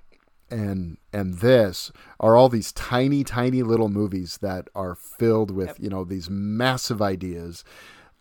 and 0.50 0.98
and 1.14 1.36
this 1.36 1.92
are 2.20 2.36
all 2.36 2.50
these 2.50 2.72
tiny, 2.72 3.24
tiny 3.24 3.64
little 3.64 3.90
movies 3.90 4.38
that 4.40 4.68
are 4.76 4.96
filled 4.96 5.52
with 5.52 5.80
you 5.80 5.90
know 5.90 6.04
these 6.04 6.30
massive 6.30 7.02
ideas. 7.02 7.64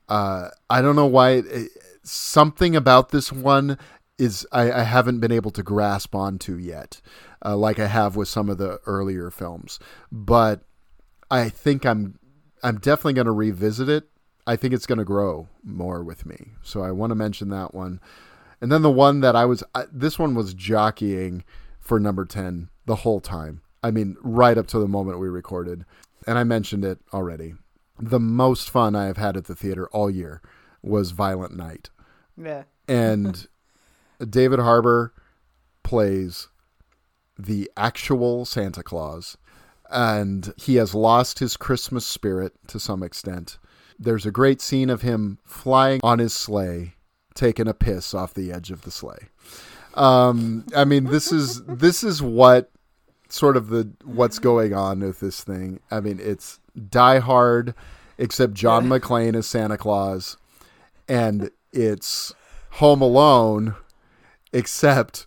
Uh, 0.08 0.50
I 0.68 0.82
don't 0.82 0.96
know 0.96 1.06
why 1.06 1.42
it, 1.46 1.70
something 2.02 2.74
about 2.74 3.10
this 3.10 3.32
one 3.32 3.78
is 4.18 4.46
I, 4.52 4.70
I 4.70 4.82
haven't 4.82 5.20
been 5.20 5.32
able 5.32 5.50
to 5.52 5.62
grasp 5.62 6.14
onto 6.14 6.56
yet, 6.56 7.00
uh, 7.44 7.56
like 7.56 7.78
I 7.78 7.86
have 7.86 8.16
with 8.16 8.28
some 8.28 8.48
of 8.50 8.58
the 8.58 8.80
earlier 8.86 9.30
films. 9.30 9.78
But 10.12 10.62
I 11.30 11.48
think 11.48 11.86
I'm 11.86 12.18
I'm 12.62 12.78
definitely 12.78 13.14
going 13.14 13.26
to 13.26 13.32
revisit 13.32 13.88
it. 13.88 14.09
I 14.46 14.56
think 14.56 14.74
it's 14.74 14.86
going 14.86 14.98
to 14.98 15.04
grow 15.04 15.48
more 15.62 16.02
with 16.02 16.26
me. 16.26 16.52
So 16.62 16.82
I 16.82 16.90
want 16.90 17.10
to 17.10 17.14
mention 17.14 17.50
that 17.50 17.74
one. 17.74 18.00
And 18.60 18.70
then 18.70 18.82
the 18.82 18.90
one 18.90 19.20
that 19.20 19.36
I 19.36 19.44
was 19.44 19.62
I, 19.74 19.84
this 19.92 20.18
one 20.18 20.34
was 20.34 20.54
jockeying 20.54 21.44
for 21.78 21.98
number 21.98 22.24
10 22.24 22.68
the 22.86 22.96
whole 22.96 23.20
time. 23.20 23.62
I 23.82 23.90
mean, 23.90 24.16
right 24.20 24.58
up 24.58 24.66
to 24.68 24.78
the 24.78 24.88
moment 24.88 25.18
we 25.18 25.28
recorded. 25.28 25.84
And 26.26 26.38
I 26.38 26.44
mentioned 26.44 26.84
it 26.84 26.98
already. 27.12 27.54
The 27.98 28.20
most 28.20 28.70
fun 28.70 28.94
I 28.94 29.06
have 29.06 29.16
had 29.16 29.36
at 29.36 29.44
the 29.44 29.54
theater 29.54 29.88
all 29.88 30.10
year 30.10 30.42
was 30.82 31.12
Violent 31.12 31.56
Night. 31.56 31.90
Yeah. 32.36 32.64
And 32.88 33.46
David 34.28 34.58
Harbour 34.58 35.14
plays 35.82 36.48
the 37.38 37.70
actual 37.76 38.44
Santa 38.44 38.82
Claus 38.82 39.38
and 39.90 40.54
he 40.56 40.76
has 40.76 40.94
lost 40.94 41.40
his 41.40 41.56
Christmas 41.56 42.06
spirit 42.06 42.52
to 42.68 42.78
some 42.78 43.02
extent. 43.02 43.58
There's 44.02 44.24
a 44.24 44.30
great 44.30 44.62
scene 44.62 44.88
of 44.88 45.02
him 45.02 45.38
flying 45.44 46.00
on 46.02 46.18
his 46.18 46.32
sleigh, 46.32 46.94
taking 47.34 47.68
a 47.68 47.74
piss 47.74 48.14
off 48.14 48.32
the 48.32 48.50
edge 48.50 48.70
of 48.70 48.82
the 48.82 48.90
sleigh. 48.90 49.28
Um, 49.94 50.64
I 50.74 50.84
mean, 50.84 51.04
this 51.04 51.30
is 51.30 51.62
this 51.64 52.02
is 52.02 52.22
what 52.22 52.70
sort 53.28 53.56
of 53.58 53.68
the 53.68 53.92
what's 54.04 54.38
going 54.38 54.72
on 54.72 55.00
with 55.00 55.20
this 55.20 55.44
thing. 55.44 55.80
I 55.90 56.00
mean, 56.00 56.18
it's 56.20 56.60
Die 56.88 57.18
Hard, 57.18 57.74
except 58.16 58.54
John 58.54 58.86
McClane 58.88 59.36
is 59.36 59.46
Santa 59.46 59.76
Claus, 59.76 60.38
and 61.06 61.50
it's 61.72 62.34
Home 62.72 63.02
Alone, 63.02 63.74
except 64.52 65.26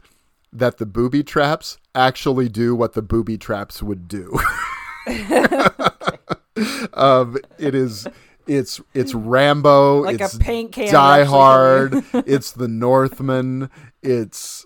that 0.51 0.77
the 0.77 0.85
booby 0.87 1.23
traps 1.23 1.77
actually 1.93 2.49
do 2.49 2.75
what 2.75 2.93
the 2.93 3.01
booby 3.03 3.37
traps 3.37 3.83
would 3.83 4.07
do. 4.07 4.39
um, 6.93 7.37
it 7.57 7.75
is 7.75 8.07
it's 8.47 8.81
it's 8.93 9.13
Rambo, 9.13 10.01
Like 10.03 10.22
a 10.22 10.25
it's 10.25 10.38
paint 10.38 10.72
can 10.72 10.91
Die 10.91 11.23
Hard, 11.23 12.03
it's 12.13 12.51
The 12.51 12.67
Northman, 12.67 13.69
it's 14.01 14.65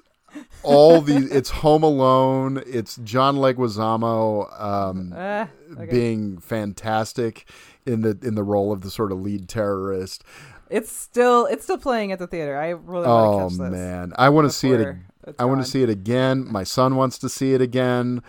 all 0.64 1.01
these. 1.01 1.31
It's 1.31 1.49
Home 1.49 1.83
Alone, 1.83 2.61
it's 2.65 2.97
John 2.97 3.38
Leguizamo 3.38 4.61
um, 4.61 5.14
Ah, 5.15 5.47
okay. 5.80 5.91
being 5.91 6.38
fantastic 6.39 7.49
in 7.85 8.01
the 8.01 8.17
in 8.22 8.35
the 8.35 8.43
role 8.43 8.72
of 8.72 8.81
the 8.81 8.89
sort 8.91 9.11
of 9.11 9.19
lead 9.22 9.47
terrorist. 9.49 10.23
It's 10.69 10.91
still 10.91 11.45
it's 11.45 11.64
still 11.64 11.77
playing 11.77 12.11
at 12.11 12.19
the 12.19 12.27
theater. 12.27 12.57
I 12.57 12.69
really 12.69 13.06
Oh 13.07 13.47
to 13.49 13.56
catch 13.56 13.57
this. 13.59 13.72
man, 13.72 14.14
I 14.17 14.30
want 14.30 14.45
to 14.49 14.51
see 14.53 14.72
it. 14.72 14.97
I 15.39 15.45
want 15.45 15.61
to 15.64 15.69
see 15.69 15.83
it 15.83 15.89
again. 15.89 16.45
My 16.51 16.64
son 16.64 16.95
wants 16.95 17.17
to 17.19 17.30
see 17.30 17.53
it 17.53 17.61
again. 17.61 18.22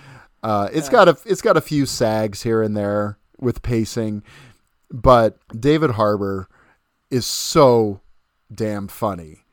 Uh, 0.42 0.68
it's 0.72 0.86
Yeah. 0.88 0.92
got 0.92 1.08
a 1.08 1.18
it's 1.24 1.42
got 1.42 1.56
a 1.56 1.60
few 1.60 1.84
sags 1.86 2.42
here 2.42 2.62
and 2.62 2.76
there 2.76 3.18
with 3.40 3.62
pacing, 3.62 4.22
but 4.90 5.38
David 5.58 5.92
Harbour 5.92 6.48
is 7.10 7.26
so 7.26 8.00
damn 8.52 8.88
funny. 8.88 9.44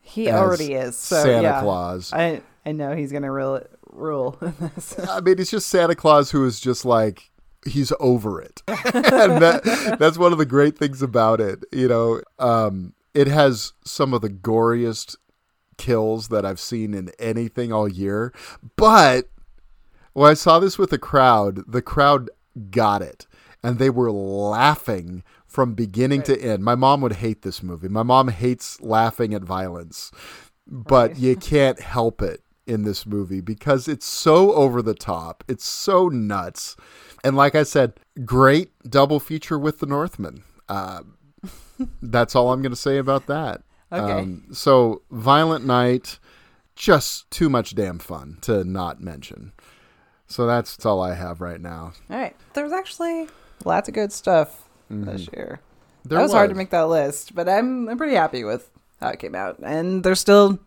He 0.00 0.30
already 0.30 0.74
is. 0.74 0.96
So 0.96 1.22
Santa 1.22 1.42
yeah. 1.42 1.60
Claus. 1.60 2.12
I 2.12 2.42
I 2.66 2.72
know 2.72 2.94
he's 2.94 3.12
gonna 3.12 3.32
rule 3.32 3.62
rule 3.90 4.38
this. 4.60 4.98
I 5.08 5.20
mean, 5.20 5.38
it's 5.38 5.50
just 5.50 5.68
Santa 5.68 5.94
Claus 5.94 6.30
who 6.30 6.44
is 6.44 6.60
just 6.60 6.84
like 6.84 7.30
he's 7.64 7.92
over 8.00 8.40
it, 8.40 8.62
and 8.66 9.40
that, 9.40 9.96
that's 9.98 10.18
one 10.18 10.32
of 10.32 10.38
the 10.38 10.46
great 10.46 10.76
things 10.76 11.02
about 11.02 11.40
it. 11.40 11.64
You 11.72 11.88
know, 11.88 12.20
um, 12.38 12.94
it 13.14 13.26
has 13.28 13.72
some 13.84 14.12
of 14.12 14.20
the 14.20 14.30
goriest 14.30 15.16
kills 15.78 16.28
that 16.28 16.44
I've 16.44 16.60
seen 16.60 16.94
in 16.94 17.10
anything 17.18 17.72
all 17.72 17.88
year. 17.88 18.32
But 18.76 19.28
when 20.12 20.30
I 20.30 20.34
saw 20.34 20.58
this 20.58 20.78
with 20.78 20.90
the 20.90 20.98
crowd, 20.98 21.62
the 21.66 21.82
crowd 21.82 22.30
got 22.70 23.02
it, 23.02 23.26
and 23.62 23.78
they 23.78 23.90
were 23.90 24.10
laughing 24.10 25.22
from 25.46 25.74
beginning 25.74 26.22
to 26.22 26.40
end. 26.40 26.64
My 26.64 26.74
mom 26.74 27.00
would 27.02 27.14
hate 27.14 27.42
this 27.42 27.62
movie. 27.62 27.88
My 27.88 28.02
mom 28.02 28.28
hates 28.28 28.80
laughing 28.80 29.34
at 29.34 29.42
violence, 29.42 30.10
but 30.66 31.18
you 31.18 31.36
can't 31.36 31.80
help 31.80 32.22
it 32.22 32.42
in 32.66 32.84
this 32.84 33.06
movie 33.06 33.40
because 33.40 33.88
it's 33.88 34.06
so 34.06 34.52
over 34.54 34.82
the 34.82 34.94
top. 34.94 35.44
It's 35.48 35.66
so 35.66 36.08
nuts. 36.08 36.76
And 37.24 37.36
like 37.36 37.54
I 37.54 37.62
said, 37.62 37.94
great 38.24 38.70
double 38.88 39.20
feature 39.20 39.58
with 39.58 39.78
the 39.78 39.86
Northman. 39.86 40.42
Uh, 40.68 41.02
that's 42.00 42.34
all 42.34 42.52
I'm 42.52 42.62
going 42.62 42.72
to 42.72 42.76
say 42.76 42.98
about 42.98 43.26
that. 43.26 43.62
Okay. 43.92 44.26
so, 44.52 45.02
Violent 45.10 45.66
Night, 45.66 46.18
just 46.74 47.30
too 47.30 47.50
much 47.50 47.74
damn 47.74 47.98
fun 47.98 48.38
to 48.40 48.64
not 48.64 49.02
mention. 49.02 49.52
So 50.26 50.46
that's 50.46 50.86
all 50.86 51.02
I 51.02 51.12
have 51.12 51.42
right 51.42 51.60
now. 51.60 51.92
All 52.08 52.16
right. 52.16 52.34
There's 52.54 52.72
actually 52.72 53.28
lots 53.66 53.88
of 53.88 53.94
good 53.94 54.12
stuff 54.12 54.68
this 54.90 55.28
year. 55.32 55.60
Mm-hmm. 55.60 56.08
There 56.08 56.18
that 56.18 56.24
was, 56.24 56.32
hard 56.32 56.50
to 56.50 56.56
make 56.56 56.70
that 56.70 56.88
list, 56.88 57.34
but 57.34 57.48
I'm 57.48 57.88
I'm 57.88 57.96
pretty 57.96 58.16
happy 58.16 58.44
with 58.44 58.70
how 59.00 59.08
it 59.08 59.18
came 59.18 59.34
out, 59.34 59.58
and 59.62 60.02
there's 60.02 60.20
still 60.20 60.58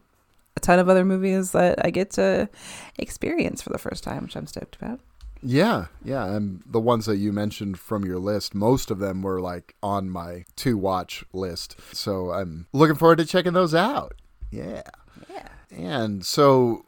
a 0.56 0.60
ton 0.60 0.80
of 0.80 0.88
other 0.88 1.04
movies 1.04 1.52
that 1.52 1.84
I 1.86 1.90
get 1.90 2.12
to 2.12 2.50
experience 2.98 3.62
for 3.62 3.70
the 3.70 3.78
first 3.78 4.04
time, 4.04 4.24
which 4.24 4.38
I'm 4.38 4.48
stoked 4.48 4.78
about. 4.78 5.00
Yeah, 5.42 5.88
yeah, 6.04 6.26
and 6.26 6.64
the 6.66 6.80
ones 6.80 7.06
that 7.06 7.18
you 7.18 7.32
mentioned 7.32 7.78
from 7.78 8.06
your 8.06 8.18
list, 8.18 8.56
most 8.56 8.90
of 8.90 9.00
them 9.00 9.22
were 9.22 9.42
like 9.42 9.76
on 9.84 10.10
my 10.10 10.46
to 10.58 10.78
watch 10.78 11.24
list. 11.34 11.76
So 11.94 12.32
I'm 12.32 12.68
looking 12.74 12.96
forward 12.96 13.18
to 13.18 13.26
checking 13.26 13.54
those 13.54 13.76
out. 13.76 14.16
Yeah. 14.50 14.84
Yeah. 15.30 15.50
And 15.72 16.26
so 16.26 16.86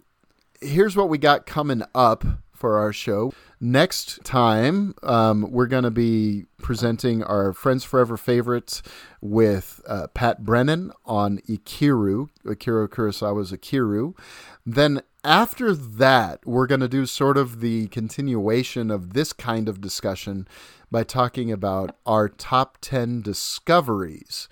here's 0.61 0.95
what 0.95 1.09
we 1.09 1.17
got 1.17 1.45
coming 1.45 1.83
up 1.93 2.25
for 2.53 2.77
our 2.77 2.93
show. 2.93 3.33
Next 3.59 4.23
time, 4.23 4.93
um, 5.01 5.51
we're 5.51 5.65
going 5.65 5.83
to 5.83 5.91
be 5.91 6.45
presenting 6.59 7.23
our 7.23 7.53
Friends 7.53 7.83
Forever 7.83 8.15
favorites 8.15 8.83
with 9.19 9.81
uh, 9.87 10.07
Pat 10.13 10.43
Brennan 10.45 10.91
on 11.05 11.39
Ikiru, 11.49 12.29
Akira 12.45 12.87
Kurosawa's 12.87 13.51
Ikiru. 13.51 14.15
Then 14.63 15.01
after 15.23 15.73
that, 15.73 16.45
we're 16.45 16.67
going 16.67 16.81
to 16.81 16.87
do 16.87 17.07
sort 17.07 17.35
of 17.35 17.59
the 17.59 17.87
continuation 17.87 18.91
of 18.91 19.13
this 19.13 19.33
kind 19.33 19.67
of 19.67 19.81
discussion 19.81 20.47
by 20.91 21.03
talking 21.03 21.51
about 21.51 21.95
our 22.05 22.29
top 22.29 22.77
10 22.81 23.21
discoveries 23.23 24.47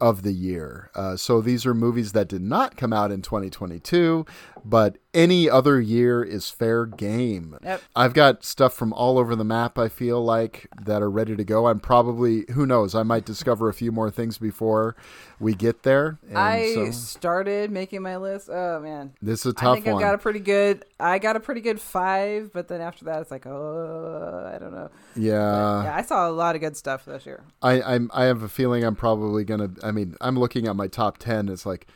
of 0.00 0.22
the 0.22 0.32
year. 0.32 0.90
Uh, 0.94 1.16
so 1.16 1.40
these 1.40 1.66
are 1.66 1.74
movies 1.74 2.12
that 2.12 2.28
did 2.28 2.42
not 2.42 2.76
come 2.76 2.92
out 2.92 3.10
in 3.10 3.22
2022, 3.22 4.24
but 4.64 4.96
any 5.12 5.48
other 5.50 5.80
year 5.80 6.22
is 6.22 6.50
fair 6.50 6.86
game. 6.86 7.56
Yep. 7.62 7.82
I've 7.96 8.14
got 8.14 8.44
stuff 8.44 8.74
from 8.74 8.92
all 8.92 9.18
over 9.18 9.34
the 9.34 9.44
map, 9.44 9.78
I 9.78 9.88
feel 9.88 10.22
like, 10.22 10.68
that 10.84 11.02
are 11.02 11.10
ready 11.10 11.36
to 11.36 11.44
go. 11.44 11.66
I'm 11.66 11.80
probably, 11.80 12.44
who 12.52 12.66
knows, 12.66 12.94
I 12.94 13.02
might 13.02 13.24
discover 13.24 13.68
a 13.68 13.74
few 13.74 13.92
more 13.92 14.10
things 14.10 14.38
before 14.38 14.96
we 15.40 15.54
get 15.54 15.82
there. 15.82 16.18
And 16.28 16.38
I 16.38 16.74
so 16.74 16.90
started 16.92 17.70
making 17.70 18.02
my 18.02 18.16
list. 18.18 18.48
Oh 18.50 18.80
man, 18.80 19.14
this 19.20 19.46
is 19.46 19.54
a 19.54 19.58
I 19.58 19.60
tough 19.60 19.74
think 19.76 19.86
one. 19.86 19.94
I've 19.96 20.00
got 20.00 20.14
a 20.14 20.18
pretty 20.18 20.40
good. 20.40 20.84
I 21.00 21.18
got 21.18 21.34
a 21.34 21.40
pretty 21.40 21.62
good 21.62 21.80
five, 21.80 22.52
but 22.52 22.68
then 22.68 22.80
after 22.80 23.06
that, 23.06 23.22
it's 23.22 23.30
like, 23.30 23.46
oh, 23.46 24.52
I 24.54 24.58
don't 24.58 24.72
know. 24.72 24.90
yeah. 25.16 25.84
yeah, 25.84 25.96
I 25.96 26.02
saw 26.02 26.28
a 26.28 26.30
lot 26.30 26.54
of 26.54 26.60
good 26.60 26.76
stuff 26.76 27.06
this 27.06 27.24
year. 27.26 27.42
I, 27.62 27.80
I'm, 27.82 28.10
I 28.12 28.24
have 28.24 28.42
a 28.42 28.48
feeling 28.48 28.84
I'm 28.84 28.96
probably 28.96 29.44
gonna. 29.44 29.70
I 29.90 29.92
mean, 29.92 30.14
I'm 30.20 30.38
looking 30.38 30.66
at 30.68 30.76
my 30.76 30.86
top 30.86 31.18
ten. 31.18 31.48
It's 31.48 31.66
like, 31.66 31.86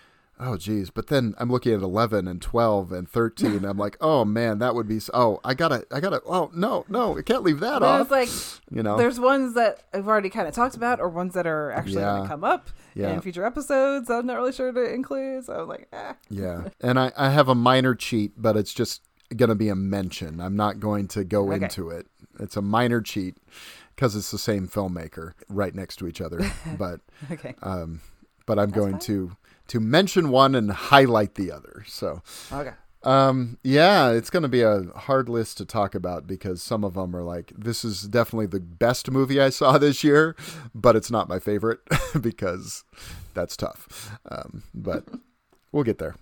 oh 0.41 0.57
geez, 0.57 0.91
but 0.91 1.07
then 1.07 1.33
I'm 1.39 1.49
looking 1.49 1.73
at 1.73 1.81
eleven 1.81 2.27
and 2.27 2.43
twelve 2.43 2.91
and 2.91 3.09
thirteen. 3.09 3.65
I'm 3.65 3.79
like, 3.79 3.97
oh 4.01 4.25
man, 4.25 4.59
that 4.59 4.75
would 4.75 4.89
be. 4.89 4.97
s- 4.97 5.09
Oh, 5.15 5.39
I 5.45 5.55
gotta, 5.55 5.87
I 5.93 6.01
gotta. 6.01 6.21
Oh 6.27 6.51
no, 6.55 6.85
no, 6.89 7.17
I 7.17 7.23
can't 7.23 7.45
leave 7.45 7.61
that 7.61 7.83
off. 7.85 8.01
it's 8.03 8.11
like, 8.11 8.29
you 8.77 8.83
know, 8.83 8.97
there's 8.97 9.21
ones 9.21 9.55
that 9.55 9.85
I've 9.95 10.09
already 10.09 10.31
kind 10.31 10.49
of 10.49 10.55
talked 10.55 10.75
about, 10.75 10.99
or 11.01 11.09
ones 11.09 11.35
that 11.35 11.47
are 11.47 11.71
actually 11.71 12.03
going 12.03 12.23
to 12.23 12.29
come 12.29 12.43
up 12.43 12.69
Yeah. 12.95 13.13
in 13.13 13.21
future 13.21 13.45
episodes. 13.47 14.11
I'm 14.11 14.27
not 14.27 14.35
really 14.39 14.53
sure 14.53 14.73
to 14.73 14.93
include. 14.93 15.45
So 15.47 15.53
I'm 15.63 15.69
like, 15.69 15.87
ah. 15.93 16.17
yeah. 16.29 16.69
And 16.81 16.99
I, 16.99 17.13
I 17.17 17.31
have 17.31 17.49
a 17.49 17.55
minor 17.55 17.95
cheat, 17.95 18.33
but 18.37 18.57
it's 18.57 18.75
just 18.75 19.03
gonna 19.37 19.55
be 19.55 19.69
a 19.69 19.77
mention. 19.77 20.41
I'm 20.41 20.57
not 20.57 20.81
going 20.81 21.07
to 21.09 21.23
go 21.25 21.53
Okay. 21.53 21.65
into 21.65 21.91
it. 21.91 22.07
It's 22.41 22.57
a 22.57 22.63
minor 22.63 23.01
cheat 23.01 23.37
because 23.95 24.17
it's 24.17 24.31
the 24.31 24.39
same 24.39 24.67
filmmaker 24.69 25.33
right 25.49 25.75
next 25.75 25.97
to 25.97 26.07
each 26.09 26.21
other. 26.21 26.41
But 26.79 27.01
Okay. 27.31 27.55
um, 27.63 28.01
but 28.47 28.59
I'm 28.59 28.71
going 28.71 28.99
to 29.01 29.37
to 29.69 29.81
mention 29.81 30.29
one 30.31 30.55
and 30.55 30.71
highlight 30.71 31.35
the 31.37 31.51
other. 31.53 31.85
So 31.87 32.23
Okay. 32.53 32.73
Um, 33.03 33.59
yeah, 33.63 34.11
it's 34.13 34.31
going 34.31 34.45
to 34.45 34.49
be 34.49 34.63
a 34.63 34.85
hard 34.97 35.29
list 35.29 35.59
to 35.59 35.67
talk 35.67 35.95
about 35.95 36.27
because 36.27 36.63
some 36.63 36.85
of 36.85 36.95
them 36.95 37.15
are 37.15 37.23
like, 37.23 37.53
this 37.55 37.85
is 37.85 38.03
definitely 38.05 38.47
the 38.47 38.61
best 38.61 39.11
movie 39.11 39.43
I 39.43 39.51
saw 39.51 39.77
this 39.87 40.03
year, 40.03 40.35
but 40.75 40.97
it's 40.97 41.11
not 41.11 41.29
my 41.29 41.39
favorite 41.39 41.81
because 42.21 42.83
that's 43.35 43.59
tough. 43.59 44.11
Um, 44.31 44.63
but 44.75 45.05
we'll 45.71 45.85
get 45.85 45.99
there. 45.99 46.15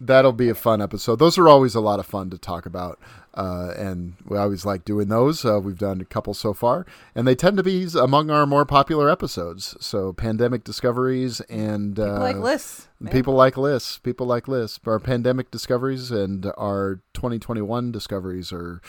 That'll 0.00 0.32
be 0.32 0.48
a 0.48 0.54
fun 0.54 0.80
episode. 0.80 1.16
Those 1.16 1.38
are 1.38 1.48
always 1.48 1.74
a 1.74 1.80
lot 1.80 1.98
of 1.98 2.06
fun 2.06 2.30
to 2.30 2.38
talk 2.38 2.66
about. 2.66 3.00
Uh, 3.34 3.72
and 3.76 4.14
we 4.26 4.36
always 4.36 4.64
like 4.64 4.84
doing 4.84 5.08
those. 5.08 5.44
Uh, 5.44 5.60
we've 5.60 5.78
done 5.78 6.00
a 6.00 6.04
couple 6.04 6.34
so 6.34 6.52
far, 6.52 6.84
and 7.14 7.26
they 7.26 7.36
tend 7.36 7.56
to 7.56 7.62
be 7.62 7.86
among 8.00 8.30
our 8.30 8.46
more 8.46 8.64
popular 8.64 9.08
episodes. 9.08 9.76
So, 9.80 10.12
pandemic 10.12 10.64
discoveries 10.64 11.40
and 11.42 11.96
People 11.96 12.16
uh, 12.16 12.18
like 12.18 12.36
lists. 12.36 12.88
Yeah. 13.00 13.10
People 13.10 13.34
like 13.34 13.56
lists. 13.56 13.98
People 13.98 14.26
like 14.26 14.48
lists. 14.48 14.80
Our 14.86 14.98
pandemic 14.98 15.52
discoveries 15.52 16.10
and 16.10 16.46
our 16.56 17.00
2021 17.14 17.92
discoveries 17.92 18.52
are 18.52 18.80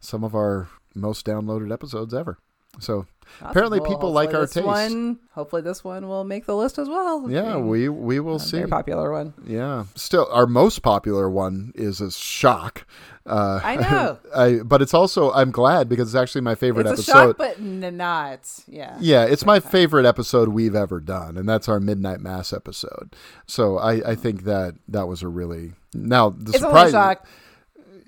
some 0.00 0.22
of 0.22 0.36
our 0.36 0.68
most 0.94 1.26
downloaded 1.26 1.72
episodes 1.72 2.14
ever. 2.14 2.38
So 2.80 3.06
Awesome. 3.38 3.50
apparently 3.50 3.80
Well, 3.80 3.90
people 3.90 4.12
like 4.12 4.32
our 4.34 4.46
taste. 4.46 4.64
One, 4.64 5.18
hopefully 5.32 5.60
this 5.60 5.82
one 5.82 6.06
will 6.08 6.22
make 6.24 6.46
the 6.46 6.56
list 6.56 6.78
as 6.78 6.88
well. 6.88 7.28
Yeah, 7.30 7.54
Being 7.54 7.68
we 7.68 7.88
we 7.88 8.20
will 8.20 8.38
see. 8.38 8.58
Very 8.58 8.68
popular 8.70 9.12
one. 9.12 9.34
Yeah. 9.44 9.84
Still, 9.94 10.28
our 10.30 10.46
most 10.46 10.78
popular 10.80 11.28
one 11.28 11.72
is 11.74 12.00
a 12.00 12.10
shock. 12.12 12.86
Uh, 13.26 13.60
I 13.62 13.76
know. 13.76 14.18
I, 14.36 14.58
but 14.64 14.80
it's 14.80 14.94
also 14.94 15.32
I'm 15.32 15.50
glad 15.50 15.88
because 15.88 16.08
it's 16.14 16.20
actually 16.20 16.42
my 16.42 16.54
favorite 16.54 16.86
It's 16.86 17.00
episode. 17.00 17.12
shock, 17.12 17.36
but 17.38 17.60
not. 17.60 18.40
Yeah. 18.68 18.96
Yeah, 19.00 19.24
it's 19.24 19.44
my 19.44 19.58
favorite 19.60 20.06
episode 20.06 20.48
we've 20.50 20.76
ever 20.76 21.00
done, 21.00 21.36
and 21.36 21.48
that's 21.48 21.68
our 21.68 21.80
Midnight 21.80 22.20
Mass 22.20 22.52
episode. 22.52 23.16
So 23.46 23.76
I, 23.78 24.12
I 24.12 24.14
think 24.14 24.44
that 24.44 24.76
that 24.88 25.08
was 25.08 25.22
a 25.22 25.28
really 25.28 25.72
now 25.92 26.30
the 26.30 26.50
It's 26.52 26.60
surprise 26.60 26.94
only 26.94 27.14
shock 27.16 27.26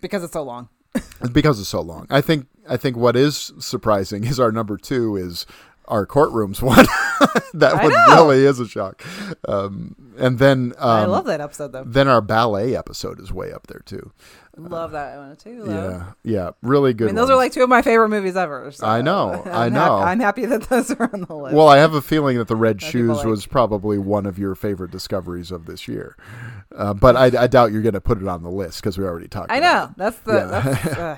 because 0.00 0.22
it's 0.22 0.32
so 0.32 0.44
long. 0.44 0.68
because 1.32 1.58
it's 1.60 1.68
so 1.68 1.80
long. 1.80 2.06
I 2.08 2.20
think 2.20 2.46
I 2.68 2.76
think 2.76 2.96
what 2.96 3.16
is 3.16 3.52
surprising 3.58 4.24
is 4.24 4.38
our 4.38 4.52
number 4.52 4.76
two 4.76 5.16
is 5.16 5.46
our 5.86 6.06
courtrooms 6.06 6.60
one. 6.62 6.84
that 7.54 7.74
I 7.74 7.82
one 7.84 7.92
know. 7.92 8.06
really 8.26 8.44
is 8.44 8.60
a 8.60 8.68
shock. 8.68 9.02
Um, 9.48 9.94
and 10.18 10.38
then 10.38 10.74
um, 10.78 10.90
I 10.90 11.04
love 11.06 11.24
that 11.26 11.40
episode, 11.40 11.72
though. 11.72 11.84
Then 11.84 12.08
our 12.08 12.20
ballet 12.20 12.76
episode 12.76 13.20
is 13.20 13.32
way 13.32 13.52
up 13.52 13.66
there 13.68 13.80
too. 13.84 14.12
Love 14.58 14.90
that 14.90 15.16
one 15.16 15.36
too. 15.36 15.62
though. 15.64 15.72
Yeah, 15.72 16.12
yeah, 16.24 16.50
really 16.62 16.92
good. 16.92 17.04
I 17.04 17.06
mean, 17.06 17.14
those 17.14 17.30
are 17.30 17.36
like 17.36 17.52
two 17.52 17.62
of 17.62 17.68
my 17.68 17.80
favorite 17.80 18.08
movies 18.08 18.36
ever. 18.36 18.70
so 18.72 18.84
I 18.86 19.02
know, 19.02 19.42
I 19.46 19.68
know. 19.68 19.98
I'm 19.98 20.18
happy 20.18 20.46
that 20.46 20.62
those 20.64 20.90
are 20.90 21.08
on 21.12 21.20
the 21.22 21.34
list. 21.36 21.54
Well, 21.54 21.68
I 21.68 21.78
have 21.78 21.94
a 21.94 22.02
feeling 22.02 22.38
that 22.38 22.48
the 22.48 22.56
Red 22.56 22.80
That 22.80 22.86
Shoes 22.90 23.18
like. 23.18 23.26
was 23.26 23.46
probably 23.46 23.98
one 23.98 24.26
of 24.26 24.36
your 24.36 24.56
favorite 24.56 24.90
discoveries 24.90 25.52
of 25.52 25.66
this 25.66 25.86
year, 25.86 26.16
uh, 26.74 26.92
but 26.92 27.14
I, 27.16 27.44
I 27.44 27.46
doubt 27.46 27.70
you're 27.70 27.82
going 27.82 27.94
to 27.94 28.00
put 28.00 28.20
it 28.20 28.26
on 28.26 28.42
the 28.42 28.50
list 28.50 28.80
because 28.82 28.98
we 28.98 29.04
already 29.04 29.28
talked. 29.28 29.52
I 29.52 29.60
know 29.60 29.94
that's 29.96 30.18
the 30.20 30.32
Yeah. 30.34 30.60
that's, 30.60 30.86
uh. 30.98 31.16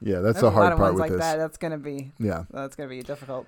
Yeah, 0.00 0.20
that's 0.20 0.40
there's 0.40 0.42
the 0.42 0.46
a 0.46 0.50
lot 0.50 0.54
hard 0.54 0.72
of 0.72 0.78
part 0.78 0.94
ones 0.94 0.94
with 0.94 1.10
like 1.10 1.10
this. 1.12 1.20
that. 1.20 1.36
That's 1.38 1.56
gonna 1.56 1.78
be 1.78 2.12
Yeah. 2.18 2.44
That's 2.50 2.76
gonna 2.76 2.88
be 2.90 3.02
difficult. 3.02 3.46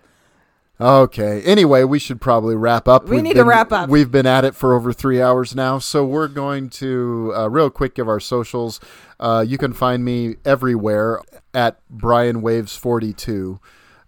Okay. 0.78 1.40
Anyway, 1.42 1.84
we 1.84 1.98
should 1.98 2.20
probably 2.20 2.54
wrap 2.54 2.86
up. 2.86 3.04
We 3.04 3.16
We've 3.16 3.22
need 3.24 3.30
to 3.34 3.40
been- 3.40 3.46
wrap 3.46 3.72
up. 3.72 3.88
We've 3.88 4.10
been 4.10 4.26
at 4.26 4.44
it 4.44 4.54
for 4.54 4.74
over 4.74 4.92
three 4.92 5.22
hours 5.22 5.54
now, 5.54 5.78
so 5.78 6.04
we're 6.04 6.28
going 6.28 6.68
to 6.70 7.32
uh, 7.34 7.48
real 7.48 7.70
quick 7.70 7.94
give 7.94 8.08
our 8.08 8.20
socials. 8.20 8.78
Uh, 9.18 9.42
you 9.46 9.56
can 9.56 9.72
find 9.72 10.04
me 10.04 10.36
everywhere 10.44 11.22
at 11.54 11.80
Brian 11.88 12.42
Waves 12.42 12.76
forty 12.76 13.14
two. 13.14 13.58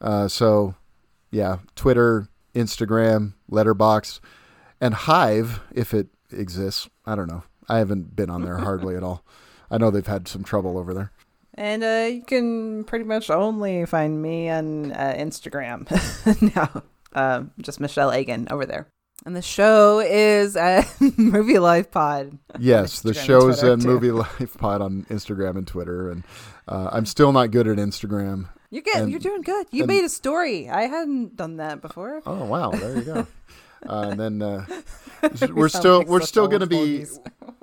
Uh, 0.01 0.29
so, 0.29 0.75
yeah, 1.31 1.59
Twitter, 1.75 2.29
Instagram, 2.55 3.33
Letterboxd, 3.51 4.21
and 4.81 4.93
Hive 4.95 5.61
if 5.75 5.95
it 5.95 6.09
exists. 6.31 6.89
I 7.07 7.15
don't 7.15 7.29
know. 7.29 7.45
I 7.69 7.79
haven't 7.79 8.15
been 8.15 8.29
on 8.31 8.43
there 8.43 8.59
hardly 8.59 8.95
at 8.95 9.03
all. 9.03 9.25
I 9.71 9.79
know 9.79 9.91
they've 9.91 10.07
had 10.07 10.29
some 10.29 10.45
trouble 10.45 10.77
over 10.79 10.93
there. 10.93 11.13
And 11.59 11.83
uh, 11.83 12.09
you 12.13 12.23
can 12.23 12.85
pretty 12.85 13.05
much 13.05 13.31
only 13.31 13.85
find 13.85 14.23
me 14.23 14.49
on 14.49 14.93
uh, 14.93 15.17
Instagram 15.19 15.91
now. 16.55 16.85
Um, 17.13 17.51
just 17.61 17.81
Michelle 17.81 18.13
Agan 18.13 18.47
over 18.53 18.65
there. 18.65 18.87
And 19.27 19.35
the 19.35 19.43
show 19.43 19.99
is 19.99 20.57
uh, 20.57 20.85
Movie 21.17 21.59
Life 21.59 21.91
Pod. 21.91 22.39
Yes, 22.61 23.01
the 23.03 23.09
and 23.09 23.19
show's 23.19 23.59
Twitter, 23.59 23.77
movie 23.77 24.13
life 24.13 24.57
pod 24.57 24.81
on 24.81 25.05
Instagram 25.11 25.57
and 25.57 25.67
Twitter, 25.67 26.09
and 26.13 26.23
uh, 26.69 26.91
I'm 26.93 27.05
still 27.05 27.33
not 27.33 27.51
good 27.51 27.67
at 27.67 27.79
Instagram. 27.79 28.49
You 28.71 28.81
get, 28.81 29.03
And- 29.03 29.11
you're 29.11 29.19
doing 29.19 29.43
good. 29.43 29.67
You 29.73 29.83
and- 29.83 29.89
made 29.89 30.05
a 30.05 30.09
story. 30.09 30.69
I 30.69 30.83
hadn't 30.83 31.35
done 31.35 31.57
that 31.57 31.83
before. 31.83 32.23
Oh 32.25 32.45
wow, 32.45 32.71
there 32.71 32.97
you 32.97 33.03
go. 33.03 33.27
Uh, 33.89 34.09
and 34.11 34.21
then 34.21 34.43
uh, 34.43 34.65
We 35.41 35.53
we're 35.53 35.69
still 35.69 36.05
we're 36.05 36.21
still 36.21 36.47
going 36.47 36.61
to 36.61 36.67
be 36.67 37.05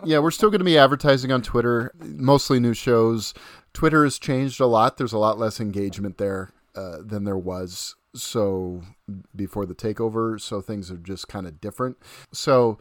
yeah 0.03 0.19
we're 0.19 0.31
still 0.31 0.49
going 0.49 0.59
to 0.59 0.65
be 0.65 0.77
advertising 0.77 1.31
on 1.31 1.41
Twitter, 1.41 1.93
mostly 2.03 2.59
new 2.59 2.73
shows. 2.73 3.33
Twitter 3.75 4.03
has 4.03 4.17
changed 4.17 4.59
a 4.59 4.65
lot. 4.65 4.97
There's 4.97 5.13
a 5.13 5.17
lot 5.19 5.37
less 5.37 5.59
engagement 5.59 6.17
there 6.17 6.49
uh, 6.75 6.97
than 7.01 7.25
there 7.25 7.37
was 7.37 7.95
so 8.15 8.81
before 9.35 9.65
the 9.65 9.75
takeover. 9.75 10.39
So 10.39 10.61
things 10.61 10.89
are 10.89 10.97
just 10.97 11.27
kind 11.27 11.45
of 11.45 11.59
different. 11.59 11.97
So 12.31 12.79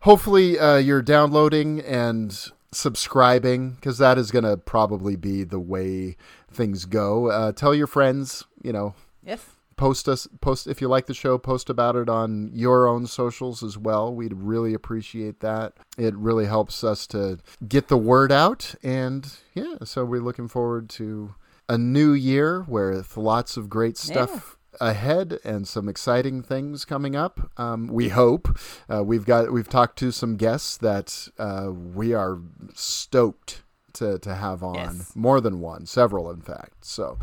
hopefully 0.00 0.58
uh, 0.58 0.76
you're 0.76 1.02
downloading 1.02 1.80
and 1.80 2.50
subscribing 2.72 3.70
because 3.70 3.98
that 3.98 4.18
is 4.18 4.30
going 4.30 4.44
to 4.44 4.56
probably 4.56 5.16
be 5.16 5.42
the 5.44 5.60
way 5.60 6.16
things 6.50 6.84
go. 6.84 7.26
Uh, 7.26 7.52
tell 7.52 7.74
your 7.74 7.86
friends, 7.88 8.44
you 8.62 8.72
know, 8.72 8.94
Yes. 9.24 9.44
Post 9.76 10.08
us 10.08 10.26
post 10.40 10.66
if 10.66 10.80
you 10.80 10.88
like 10.88 11.06
the 11.06 11.14
show 11.14 11.36
post 11.38 11.68
about 11.70 11.96
it 11.96 12.08
on 12.08 12.50
your 12.54 12.86
own 12.86 13.06
socials 13.06 13.62
as 13.62 13.76
well 13.76 14.14
we'd 14.14 14.32
really 14.34 14.72
appreciate 14.74 15.40
that 15.40 15.74
it 15.98 16.14
really 16.16 16.46
helps 16.46 16.82
us 16.82 17.06
to 17.06 17.38
get 17.68 17.88
the 17.88 17.96
word 17.96 18.32
out 18.32 18.74
and 18.82 19.34
yeah 19.54 19.76
so 19.84 20.04
we're 20.04 20.20
looking 20.20 20.48
forward 20.48 20.88
to 20.88 21.34
a 21.68 21.76
new 21.76 22.12
year 22.12 22.62
with 22.68 23.16
lots 23.16 23.56
of 23.56 23.68
great 23.68 23.96
stuff 23.98 24.56
ahead 24.80 25.38
and 25.42 25.66
some 25.66 25.88
exciting 25.88 26.42
things 26.42 26.84
coming 26.84 27.16
up. 27.16 27.50
Um, 27.56 27.86
we 27.88 28.10
hope 28.10 28.58
uh, 28.92 29.02
we've 29.02 29.24
got 29.24 29.50
we've 29.50 29.68
talked 29.70 29.98
to 30.00 30.12
some 30.12 30.36
guests 30.36 30.76
that 30.76 31.28
uh, 31.38 31.70
we 31.72 32.12
are 32.12 32.38
stoked 32.74 33.62
to 33.94 34.18
to 34.18 34.34
have 34.34 34.62
on 34.62 34.74
Yes. 34.74 35.12
more 35.16 35.40
than 35.40 35.60
one, 35.60 35.86
several 35.86 36.30
in 36.30 36.42
fact. 36.42 36.84
So 36.84 37.18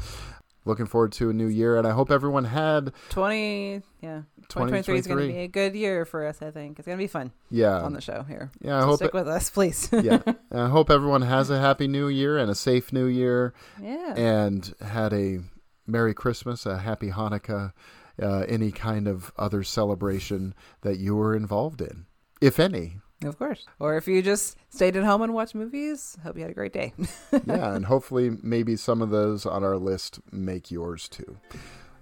looking 0.65 0.85
forward 0.85 1.11
to 1.13 1.29
a 1.29 1.33
new 1.33 1.47
year, 1.47 1.77
and 1.77 1.85
I 1.87 1.91
hope 1.91 2.09
everyone 2.11 2.45
had 2.45 2.91
20 3.09 3.81
yeah 4.01 4.21
2023 4.49 4.97
is 4.97 5.07
going 5.07 5.19
to 5.27 5.33
be 5.33 5.39
a 5.39 5.47
good 5.47 5.73
year 5.75 6.03
for 6.05 6.25
us 6.27 6.41
i 6.41 6.51
think 6.51 6.77
it's 6.77 6.85
going 6.85 6.97
to 6.97 7.01
be 7.03 7.07
fun 7.07 7.31
Yeah. 7.49 7.81
on 7.81 7.93
the 7.93 8.01
show 8.01 8.23
here 8.27 8.51
Yeah, 8.61 8.77
I 8.77 8.81
So 8.81 8.85
hope 8.87 8.95
stick 8.97 9.07
it- 9.07 9.13
with 9.13 9.27
us 9.27 9.49
please 9.49 9.89
yeah. 9.93 10.19
And 10.51 10.61
I 10.61 10.67
hope 10.69 10.89
everyone 10.89 11.21
has 11.23 11.49
a 11.49 11.59
happy 11.59 11.87
new 11.87 12.07
year 12.09 12.37
and 12.37 12.51
a 12.51 12.55
safe 12.55 12.91
new 12.93 13.05
year. 13.05 13.53
Yeah. 13.81 14.13
And 14.15 14.73
had 14.81 15.13
a 15.13 15.39
Merry 15.87 16.13
Christmas, 16.13 16.65
a 16.65 16.77
Happy 16.77 17.09
Hanukkah, 17.09 17.73
uh, 18.21 18.39
any 18.47 18.71
kind 18.71 19.07
of 19.07 19.31
other 19.37 19.63
celebration 19.63 20.53
that 20.81 20.97
you 20.97 21.15
were 21.15 21.35
involved 21.35 21.81
in, 21.81 22.05
if 22.41 22.59
any. 22.59 22.97
Of 23.23 23.37
course 23.37 23.65
or 23.79 23.97
if 23.97 24.07
you 24.07 24.21
just 24.21 24.57
stayed 24.69 24.95
at 24.95 25.03
home 25.03 25.21
and 25.21 25.33
watched 25.33 25.55
movies 25.55 26.17
hope 26.23 26.35
you 26.35 26.41
had 26.41 26.51
a 26.51 26.53
great 26.53 26.73
day 26.73 26.93
yeah, 27.45 27.73
and 27.73 27.85
hopefully 27.85 28.37
maybe 28.41 28.75
some 28.75 29.01
of 29.01 29.09
those 29.09 29.45
on 29.45 29.63
our 29.63 29.77
list 29.77 30.19
make 30.31 30.71
yours 30.71 31.07
too. 31.09 31.37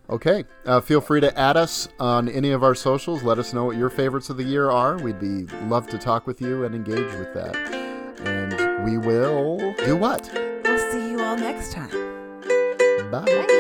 Okay, 0.09 0.43
uh, 0.65 0.81
feel 0.81 0.99
free 0.99 1.21
to 1.21 1.37
add 1.39 1.55
us 1.55 1.87
on 1.99 2.27
any 2.27 2.51
of 2.51 2.63
our 2.63 2.75
socials. 2.75 3.23
Let 3.23 3.39
us 3.39 3.53
know 3.53 3.63
what 3.65 3.77
your 3.77 3.89
favorites 3.89 4.29
of 4.29 4.35
the 4.35 4.43
year 4.43 4.69
are. 4.69 4.97
We'd 4.97 5.19
be 5.19 5.45
love 5.67 5.87
to 5.87 5.97
talk 5.97 6.27
with 6.27 6.41
you 6.41 6.65
and 6.65 6.75
engage 6.75 7.13
with 7.15 7.33
that. 7.33 7.55
And 8.25 8.83
we 8.85 8.97
will 8.97 9.73
do 9.85 9.95
what? 9.95 10.29
we'll 10.33 10.91
see 10.91 11.11
you 11.11 11.21
all 11.21 11.37
next 11.37 11.71
time 11.71 11.89
Bye. 13.09 13.57